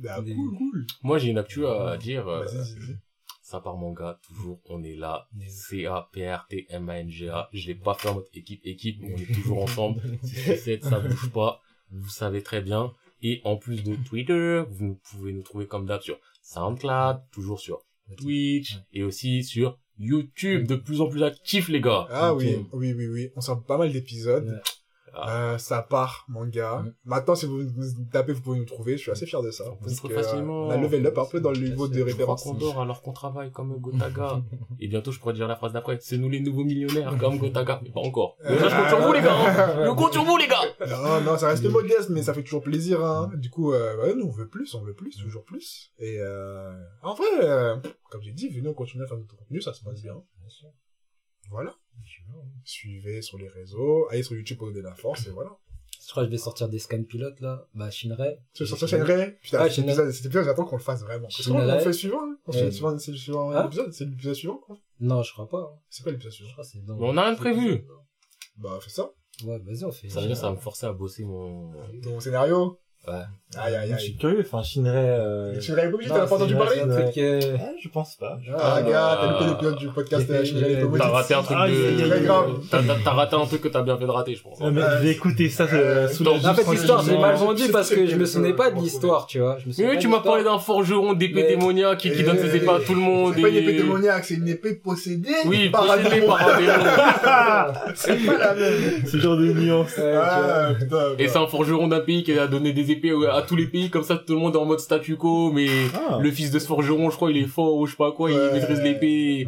Ah, 0.07 0.21
Des- 0.21 0.35
cool, 0.35 0.55
cool. 0.57 0.85
moi 1.03 1.17
j'ai 1.17 1.29
une 1.29 1.37
actu 1.37 1.65
à 1.65 1.97
dire. 1.97 2.27
euh, 2.27 2.45
ça 3.41 3.59
part 3.61 3.77
manga, 3.77 4.19
toujours, 4.27 4.59
on 4.69 4.83
est 4.83 4.95
là. 4.95 5.27
C-A-P-R-T-M-A-N-G-A. 5.47 7.49
Je 7.53 7.67
l'ai 7.67 7.75
pas 7.75 7.93
fait 7.93 8.09
en 8.09 8.15
mode 8.15 8.25
équipe, 8.33 8.61
équipe, 8.65 8.99
on 9.03 9.15
est 9.17 9.33
toujours 9.33 9.63
ensemble. 9.63 10.01
6-7, 10.25 10.81
ça 10.89 10.99
bouge 10.99 11.29
pas. 11.31 11.61
Vous 11.91 12.09
savez 12.09 12.41
très 12.41 12.61
bien. 12.61 12.91
Et 13.21 13.41
en 13.43 13.57
plus 13.57 13.83
de 13.83 13.95
Twitter, 13.95 14.63
vous 14.69 14.99
pouvez 15.09 15.33
nous 15.33 15.41
trouver 15.41 15.67
comme 15.67 15.85
d'hab 15.85 16.01
sur 16.01 16.19
SoundCloud, 16.43 17.21
toujours 17.31 17.59
sur 17.59 17.81
Twitch, 18.17 18.77
et 18.93 19.03
aussi 19.03 19.43
sur 19.43 19.77
YouTube, 19.97 20.67
de 20.67 20.75
plus 20.75 21.01
en 21.01 21.07
plus 21.07 21.23
actif, 21.23 21.69
les 21.69 21.81
gars. 21.81 22.07
Ah 22.11 22.33
oui, 22.33 22.57
oui, 22.73 22.93
oui, 22.93 23.07
oui. 23.07 23.29
On 23.35 23.41
sort 23.41 23.63
pas 23.63 23.77
mal 23.77 23.91
d'épisodes. 23.91 24.45
Ouais. 24.45 24.61
Euh, 25.27 25.57
ça 25.57 25.81
part, 25.81 26.25
manga. 26.27 26.81
Ouais. 26.81 26.91
Maintenant, 27.05 27.35
si 27.35 27.45
vous 27.45 27.63
nous 27.63 28.05
tapez, 28.11 28.33
vous 28.33 28.41
pouvez 28.41 28.59
nous 28.59 28.65
trouver. 28.65 28.93
Je 28.97 29.03
suis 29.03 29.11
assez 29.11 29.25
fier 29.25 29.41
de 29.41 29.51
ça. 29.51 29.65
Parce 29.81 29.99
que, 29.99 30.09
facilement. 30.09 30.67
on 30.67 30.69
a 30.71 30.77
level 30.77 31.05
up 31.07 31.17
un 31.17 31.25
peu 31.25 31.39
dans 31.41 31.51
le 31.51 31.59
niveau 31.59 31.87
de 31.87 32.01
référence. 32.01 32.43
qu'on 32.43 32.53
dort 32.53 32.81
alors 32.81 33.01
qu'on 33.01 33.13
travaille 33.13 33.51
comme 33.51 33.77
Gotaga. 33.79 34.41
Et 34.79 34.87
bientôt, 34.87 35.11
je 35.11 35.19
pourrais 35.19 35.33
dire 35.33 35.47
la 35.47 35.55
phrase 35.55 35.73
d'après. 35.73 35.97
C'est 36.01 36.17
nous 36.17 36.29
les 36.29 36.39
nouveaux 36.39 36.63
millionnaires 36.63 37.15
comme 37.17 37.37
Gotaga. 37.37 37.79
Mais 37.83 37.89
pas 37.91 38.01
encore. 38.01 38.37
Mais 38.43 38.55
là, 38.59 38.69
je 38.69 38.75
compte 38.75 38.89
sur 38.89 39.01
vous, 39.01 39.13
les 39.13 39.21
gars. 39.21 39.35
hein. 39.35 39.85
Je 39.85 39.91
compte 39.91 40.13
sur 40.13 40.23
vous, 40.23 40.37
les 40.37 40.47
gars. 40.47 40.87
Non, 40.87 41.21
non, 41.21 41.37
ça 41.37 41.47
reste 41.49 41.63
modeste, 41.65 42.09
mais 42.09 42.21
ça 42.23 42.33
fait 42.33 42.43
toujours 42.43 42.61
plaisir. 42.63 43.03
Hein. 43.03 43.31
Du 43.35 43.49
coup, 43.49 43.73
euh, 43.73 43.97
ouais, 44.01 44.15
nous, 44.15 44.25
on 44.25 44.31
veut 44.31 44.47
plus, 44.47 44.73
on 44.75 44.81
veut 44.81 44.93
plus, 44.93 45.17
toujours 45.17 45.43
plus. 45.43 45.91
Et 45.99 46.17
euh, 46.19 46.71
en 47.01 47.13
vrai, 47.13 47.25
euh, 47.41 47.75
comme 48.09 48.21
j'ai 48.21 48.31
dit, 48.31 48.49
venez, 48.49 48.69
on 48.69 48.73
continue 48.73 49.03
à 49.03 49.07
faire 49.07 49.17
notre 49.17 49.35
contenu, 49.35 49.61
ça 49.61 49.73
se 49.73 49.83
passe 49.83 50.01
bien. 50.01 50.15
Voilà. 51.49 51.75
Suivez 52.63 53.21
sur 53.21 53.37
les 53.37 53.47
réseaux, 53.47 54.07
allez 54.09 54.23
sur 54.23 54.35
YouTube 54.35 54.57
pour 54.57 54.67
donner 54.67 54.81
la 54.81 54.95
force, 54.95 55.27
et 55.27 55.31
voilà. 55.31 55.51
Je 56.05 56.11
crois 56.11 56.23
que 56.23 56.27
je 56.27 56.31
vais 56.31 56.37
sortir 56.37 56.69
des 56.69 56.77
scans 56.79 57.03
pilotes, 57.03 57.39
là. 57.41 57.67
Bah, 57.73 57.89
Shinrai. 57.89 58.39
Sur 58.53 58.67
sur 58.67 58.87
Shinrai, 58.87 59.37
putain, 59.41 59.57
Ah, 59.59 59.63
cet 59.65 59.73
Shinrai. 59.75 59.91
épisode, 59.93 60.11
cet 60.11 60.25
épisode, 60.27 60.45
j'attends 60.45 60.65
qu'on 60.65 60.75
le 60.77 60.81
fasse 60.83 61.01
vraiment. 61.01 61.27
Parce 61.27 61.47
qu'on 61.47 61.57
le 61.65 61.79
fait 61.79 61.93
suivant, 61.93 62.21
hein. 62.21 62.37
On 62.45 62.51
fait 62.51 62.71
suivant, 62.71 62.97
c'est 62.99 63.11
le 63.11 63.17
suivant 63.17 63.51
Ah. 63.51 63.65
épisode, 63.65 63.91
c'est 63.91 64.05
l'épisode 64.05 64.33
suivant, 64.35 64.57
quoi. 64.57 64.77
Non, 64.99 65.23
je 65.23 65.33
crois 65.33 65.49
pas. 65.49 65.61
hein. 65.75 65.79
C'est 65.89 66.03
quoi 66.03 66.11
l'épisode 66.11 66.31
Je 66.31 66.35
suivant? 66.37 66.51
crois 66.51 66.63
que 66.63 66.69
c'est 66.69 66.85
dans... 66.85 66.95
Mais 66.97 67.05
on 67.07 67.17
a 67.17 67.23
rien 67.23 67.33
de 67.33 67.37
prévu. 67.37 67.85
Bah, 68.57 68.77
fais 68.81 68.89
ça. 68.89 69.11
Ouais, 69.43 69.59
vas-y, 69.59 69.83
on 69.83 69.91
fait. 69.91 70.09
Ça 70.09 70.21
veut 70.21 70.27
dire, 70.27 70.37
ça 70.37 70.49
va 70.49 70.55
me 70.55 70.59
forcer 70.61 70.85
à 70.85 70.93
bosser 70.93 71.25
mon... 71.25 71.73
Ton 72.03 72.19
scénario. 72.19 72.79
Ouais. 73.07 73.13
Aïe, 73.57 73.73
aïe, 73.75 73.89
Je 73.93 73.97
suis 74.01 74.11
aïe. 74.11 74.17
curieux, 74.17 74.43
enfin, 74.45 74.61
Shinrai, 74.63 74.91
euh... 74.97 75.53
Obligé, 75.93 76.09
Non, 76.09 76.15
t'en 76.15 76.15
as 76.15 76.19
pas 76.21 76.27
c'est- 76.27 76.33
entendu 76.33 76.55
c'est 76.59 76.79
parler? 76.79 77.03
truc, 77.03 77.17
euh, 77.19 77.39
Ah, 77.57 77.63
je 77.81 77.87
pense 77.89 78.15
pas. 78.15 78.37
Ah, 78.59 78.81
gars, 78.81 79.17
t'as 79.21 79.27
Ah. 79.29 79.31
loupé 79.31 79.45
l'épisode 79.51 79.77
du 79.77 79.87
podcast 79.89 80.29
Euh, 80.29 80.33
euh, 80.33 80.79
pas 80.79 80.85
obligé. 80.85 80.97
T'as 80.97 81.07
raté 81.09 81.33
un 81.35 81.43
truc 81.43 81.57
Ah, 81.57 81.67
de... 81.69 82.25
grave. 82.25 82.49
T'as 83.05 83.11
raté 83.11 83.35
un 83.37 83.45
truc 83.45 83.61
que 83.61 83.67
t'as 83.69 83.81
bien 83.83 83.97
fait 83.97 84.03
de 84.05 84.09
rater, 84.09 84.35
je 84.35 84.43
pense. 84.43 84.59
Mais 84.59 84.81
Euh, 84.81 84.97
je 84.97 85.03
vais 85.05 85.11
écouter 85.11 85.47
ça 85.49 85.63
euh, 85.63 85.67
euh, 85.73 86.07
sous 86.09 86.23
la 86.25 86.31
En 86.31 86.53
fait, 86.53 86.69
l'histoire, 86.69 87.01
j'ai 87.05 87.17
mal 87.17 87.35
vendu 87.35 87.63
c'est- 87.63 87.71
parce 87.71 87.87
c'est 87.87 87.95
que 87.95 88.05
je 88.07 88.15
me 88.15 88.19
que- 88.21 88.25
souvenais 88.25 88.53
pas 88.53 88.71
de 88.71 88.77
euh, 88.77 88.81
l'histoire, 88.81 89.25
tu 89.27 89.39
vois. 89.39 89.57
Mais 89.77 89.87
oui, 89.89 89.99
tu 89.99 90.07
m'as 90.09 90.19
parlé 90.19 90.43
d'un 90.43 90.59
forgeron 90.59 91.13
d'épée 91.13 91.43
démoniaque 91.43 91.99
qui, 91.99 92.23
donne 92.23 92.37
ses 92.39 92.55
épées 92.57 92.67
à 92.69 92.79
tout 92.85 92.95
le 92.95 92.99
monde. 93.01 93.33
C'est 93.35 93.41
pas 93.41 93.49
une 93.49 93.55
épée 93.55 93.73
démoniaque, 93.77 94.25
c'est 94.25 94.33
une 94.33 94.47
épée 94.49 94.73
possédée 94.73 95.29
Oui, 95.45 95.69
par 95.69 95.89
un 95.89 95.97
démon. 95.97 96.27
par 96.27 96.49
un 96.49 96.57
démon. 96.59 96.73
C'est 97.95 98.25
pas 98.25 98.37
la 98.37 98.53
même. 98.55 99.05
Ce 99.05 99.17
genre 99.17 99.37
de 99.37 99.53
nuance. 99.53 99.97
Ah. 99.99 100.69
Et 101.19 101.27
c'est 101.27 101.37
un 101.37 101.47
forgeron 101.47 101.87
d'un 101.87 101.99
pays 102.01 102.23
qui 102.23 102.37
a 102.37 102.47
donné 102.47 102.73
des 102.73 102.91
épées 102.95 103.13
à 103.31 103.41
tous 103.41 103.55
les 103.55 103.67
pays, 103.67 103.89
comme 103.89 104.03
ça 104.03 104.17
tout 104.17 104.33
le 104.33 104.39
monde 104.39 104.55
est 104.55 104.57
en 104.57 104.65
mode 104.65 104.79
statu 104.79 105.15
quo, 105.17 105.51
mais 105.51 105.67
Ah. 105.93 106.19
le 106.21 106.31
fils 106.31 106.51
de 106.51 106.59
ce 106.59 106.67
forgeron, 106.67 107.09
je 107.09 107.15
crois, 107.15 107.31
il 107.31 107.37
est 107.37 107.47
fort 107.47 107.75
ou 107.75 107.85
je 107.85 107.91
sais 107.91 107.97
pas 107.97 108.11
quoi, 108.11 108.29
Ouais. 108.29 108.35
il 108.35 108.53
maîtrise 108.59 108.81
l'épée. 108.81 109.47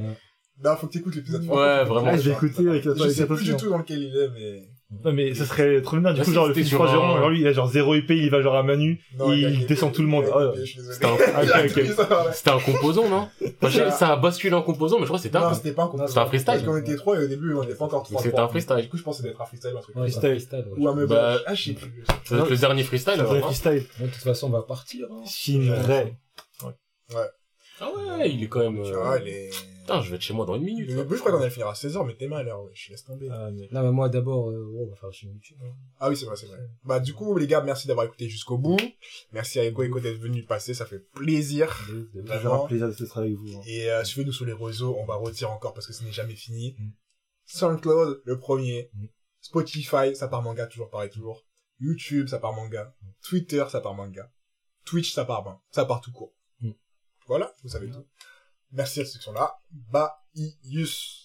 Non, 0.64 0.76
faut 0.76 0.88
que 0.88 0.94
t'écoutes 0.94 1.15
l'épisode. 1.15 1.44
Ouais, 1.45 1.84
vraiment. 1.84 2.07
Ah, 2.07 2.18
je 2.18 2.30
vais 2.30 2.36
écouter 2.36 2.68
avec 2.68 2.86
la 2.86 2.95
Je 2.95 3.10
sais 3.10 3.28
plus 3.28 3.44
du 3.44 3.56
tout 3.56 3.69
dans 3.69 3.78
lequel 3.78 3.99
il 4.03 4.15
est, 4.15 4.30
mais... 4.34 4.64
Non, 5.03 5.11
mais 5.11 5.34
ça 5.34 5.45
serait 5.45 5.81
trop 5.81 5.97
bien. 5.97 6.14
Du 6.14 6.22
Ah, 6.22 6.23
coup, 6.23 6.31
genre, 6.31 6.47
le 6.47 6.53
fils 6.53 6.72
un- 6.73 6.77
alors 6.80 7.30
lui, 7.30 7.41
il 7.41 7.47
a 7.47 7.51
genre 7.51 7.68
zéro 7.68 7.93
épée, 7.93 8.15
il 8.15 8.30
va 8.30 8.41
genre 8.41 8.55
à 8.55 8.64
Manu, 8.64 9.01
Non, 9.18 9.34
et 9.34 9.39
il 9.39 9.65
descend 9.65 9.91
tout 9.91 10.01
le 10.01 10.07
monde. 10.07 10.23
Ah, 10.34 10.47
ouais. 10.47 10.65
C'était 10.65 11.05
un- 11.05 11.43
Il 11.43 11.51
a 11.51 11.59
ok, 11.59 11.65
ok. 11.65 11.72
pris 11.73 11.88
ça, 11.89 12.26
ouais. 12.26 12.31
C'était 12.34 12.49
un 12.51 12.59
composant, 12.59 13.09
non 13.09 13.27
Ça 13.91 14.14
a 14.14 14.15
basculé 14.15 14.53
en 14.55 14.61
composant, 14.61 14.95
mais 14.95 15.01
je 15.01 15.07
crois 15.07 15.18
que 15.19 15.23
c'était 15.23 15.38
Non, 15.39 15.47
un 15.47 15.53
c'était 15.53 15.73
pas 15.73 15.84
un 15.84 15.88
composant. 15.88 16.07
C'était 16.07 16.19
un 16.19 16.26
freestyle. 16.27 16.53
Parce 16.53 16.64
qu'on 16.65 16.77
était 16.77 16.95
trois 16.95 17.19
et 17.19 17.26
au 17.26 17.27
début, 17.27 17.53
on 17.53 17.64
était 17.64 17.76
pas 17.76 17.84
encore 17.85 18.03
trois. 18.03 18.22
C'était 18.22 18.39
un 18.39 18.47
freestyle. 18.47 18.77
Du 18.77 18.88
coup, 18.89 18.97
je 18.97 19.03
pense 19.03 19.18
que 19.18 19.23
ça 19.23 19.27
doit 19.27 19.31
être 19.34 19.41
un 19.41 19.45
freestyle 19.45 19.73
un 19.77 19.81
truc. 19.81 19.95
Ouais, 19.97 20.09
c'est 20.09 20.18
un 20.19 20.22
freestyle, 20.22 20.65
ouais. 20.72 20.84
Ou 20.84 20.88
un 20.88 20.95
meuble. 20.95 21.09
Bah, 21.09 21.38
Ah, 21.45 21.53
je 21.53 21.64
sais 21.64 21.73
plus. 21.73 22.03
Ça 22.23 22.35
doit 22.35 22.45
être 22.45 22.51
le 22.51 22.57
dernier 22.57 22.84
freestyle. 22.84 23.14
C'est 23.18 23.23
vrai 23.23 23.39
hein. 23.39 23.41
freestyle. 23.41 23.85
Bon, 23.99 24.05
de 24.05 24.09
toute 24.11 24.23
façon, 24.23 24.47
on 24.47 24.51
va 24.51 24.61
partir. 24.61 25.07
hein. 25.11 25.23
Shinrai. 25.27 26.15
Ah 27.80 27.89
ouais, 28.18 28.31
il 28.31 28.43
est 28.43 28.47
quand 28.47 28.59
même... 28.61 28.81
Tu 28.84 28.91
euh, 28.91 28.97
vois, 28.99 29.19
il 29.19 29.27
est... 29.27 29.49
Putain, 29.88 30.01
je 30.01 30.09
vais 30.09 30.18
être 30.18 30.22
chez 30.22 30.34
moi 30.34 30.45
dans 30.45 30.55
une 30.55 30.64
minute. 30.64 30.89
Le 30.89 30.95
début, 30.97 31.15
je 31.15 31.19
crois 31.22 31.31
qu'on 31.31 31.39
allait 31.39 31.49
finir 31.49 31.68
à 31.68 31.73
16h, 31.73 32.05
mais 32.05 32.15
t'es 32.15 32.27
mal, 32.27 32.41
alors, 32.47 32.65
ouais, 32.65 32.72
je 32.73 32.91
laisse 32.91 33.05
tomber. 33.05 33.30
Ah, 33.31 33.49
mais- 33.51 33.69
Non, 33.72 33.84
mais 33.84 33.91
moi, 33.91 34.09
d'abord, 34.09 34.49
euh, 34.49 34.69
on 34.77 34.88
va 34.89 34.95
faire 34.97 35.14
sur 35.14 35.30
YouTube. 35.30 35.57
hein. 35.64 35.73
Ah 35.99 36.09
oui, 36.09 36.18
c'est 36.18 36.26
vrai, 36.26 36.35
c'est 36.35 36.47
vrai. 36.47 36.59
Bah, 36.84 36.99
du 36.99 37.14
coup, 37.14 37.38
les 37.38 37.47
gars, 37.47 37.61
merci 37.61 37.88
d'avoir 37.88 38.05
écouté 38.05 38.27
jusqu'au 38.27 38.57
bout. 38.57 38.77
Merci 39.31 39.59
à 39.59 39.64
Ego 39.64 39.84
Ego 39.84 39.99
d'être 40.01 40.19
venu 40.19 40.43
passer, 40.43 40.73
ça 40.73 40.85
fait 40.85 40.99
plaisir. 40.99 41.73
Toujours 41.88 42.31
un 42.31 42.38
Vraiment. 42.38 42.65
plaisir 42.68 42.89
d'être 42.89 43.18
avec 43.18 43.34
vous. 43.34 43.57
hein. 43.57 43.61
Et 43.65 43.89
euh, 43.89 44.03
suivez-nous 44.03 44.34
sur 44.34 44.45
les 44.45 44.51
réseaux, 44.53 44.95
on 44.99 45.05
va 45.05 45.15
retirer 45.15 45.49
encore 45.49 45.73
parce 45.73 45.88
que 45.88 45.93
ce 45.93 46.03
n'est 46.03 46.11
jamais 46.11 46.35
fini. 46.35 46.76
Mm. 46.77 46.89
SoundCloud, 47.45 48.22
le 48.26 48.38
premier. 48.39 48.89
Mm. 48.93 49.05
Spotify, 49.39 50.15
ça 50.15 50.27
part 50.27 50.41
manga, 50.41 50.68
toujours 50.68 50.89
pareil, 50.89 51.09
toujours. 51.09 51.45
YouTube, 51.80 52.27
ça 52.27 52.39
part 52.39 52.53
manga. 52.53 52.93
Twitter, 53.23 53.64
ça 53.69 53.80
part 53.81 53.93
manga. 53.93 54.30
Twitch, 54.84 55.14
ça 55.14 55.23
part 55.26 55.43
ben. 55.43 55.59
Ça 55.72 55.85
part 55.85 56.01
tout 56.01 56.11
court. 56.11 56.34
Mm. 56.61 56.72
Voilà, 57.27 57.53
vous 57.64 57.69
savez 57.69 57.89
tout. 57.89 58.05
Merci 58.72 59.02
à 59.02 59.06
ceux 59.06 59.19
qui 59.19 59.26
sont 59.26 59.34
là. 59.34 59.60
Bye, 59.72 60.10
Ius. 60.64 61.16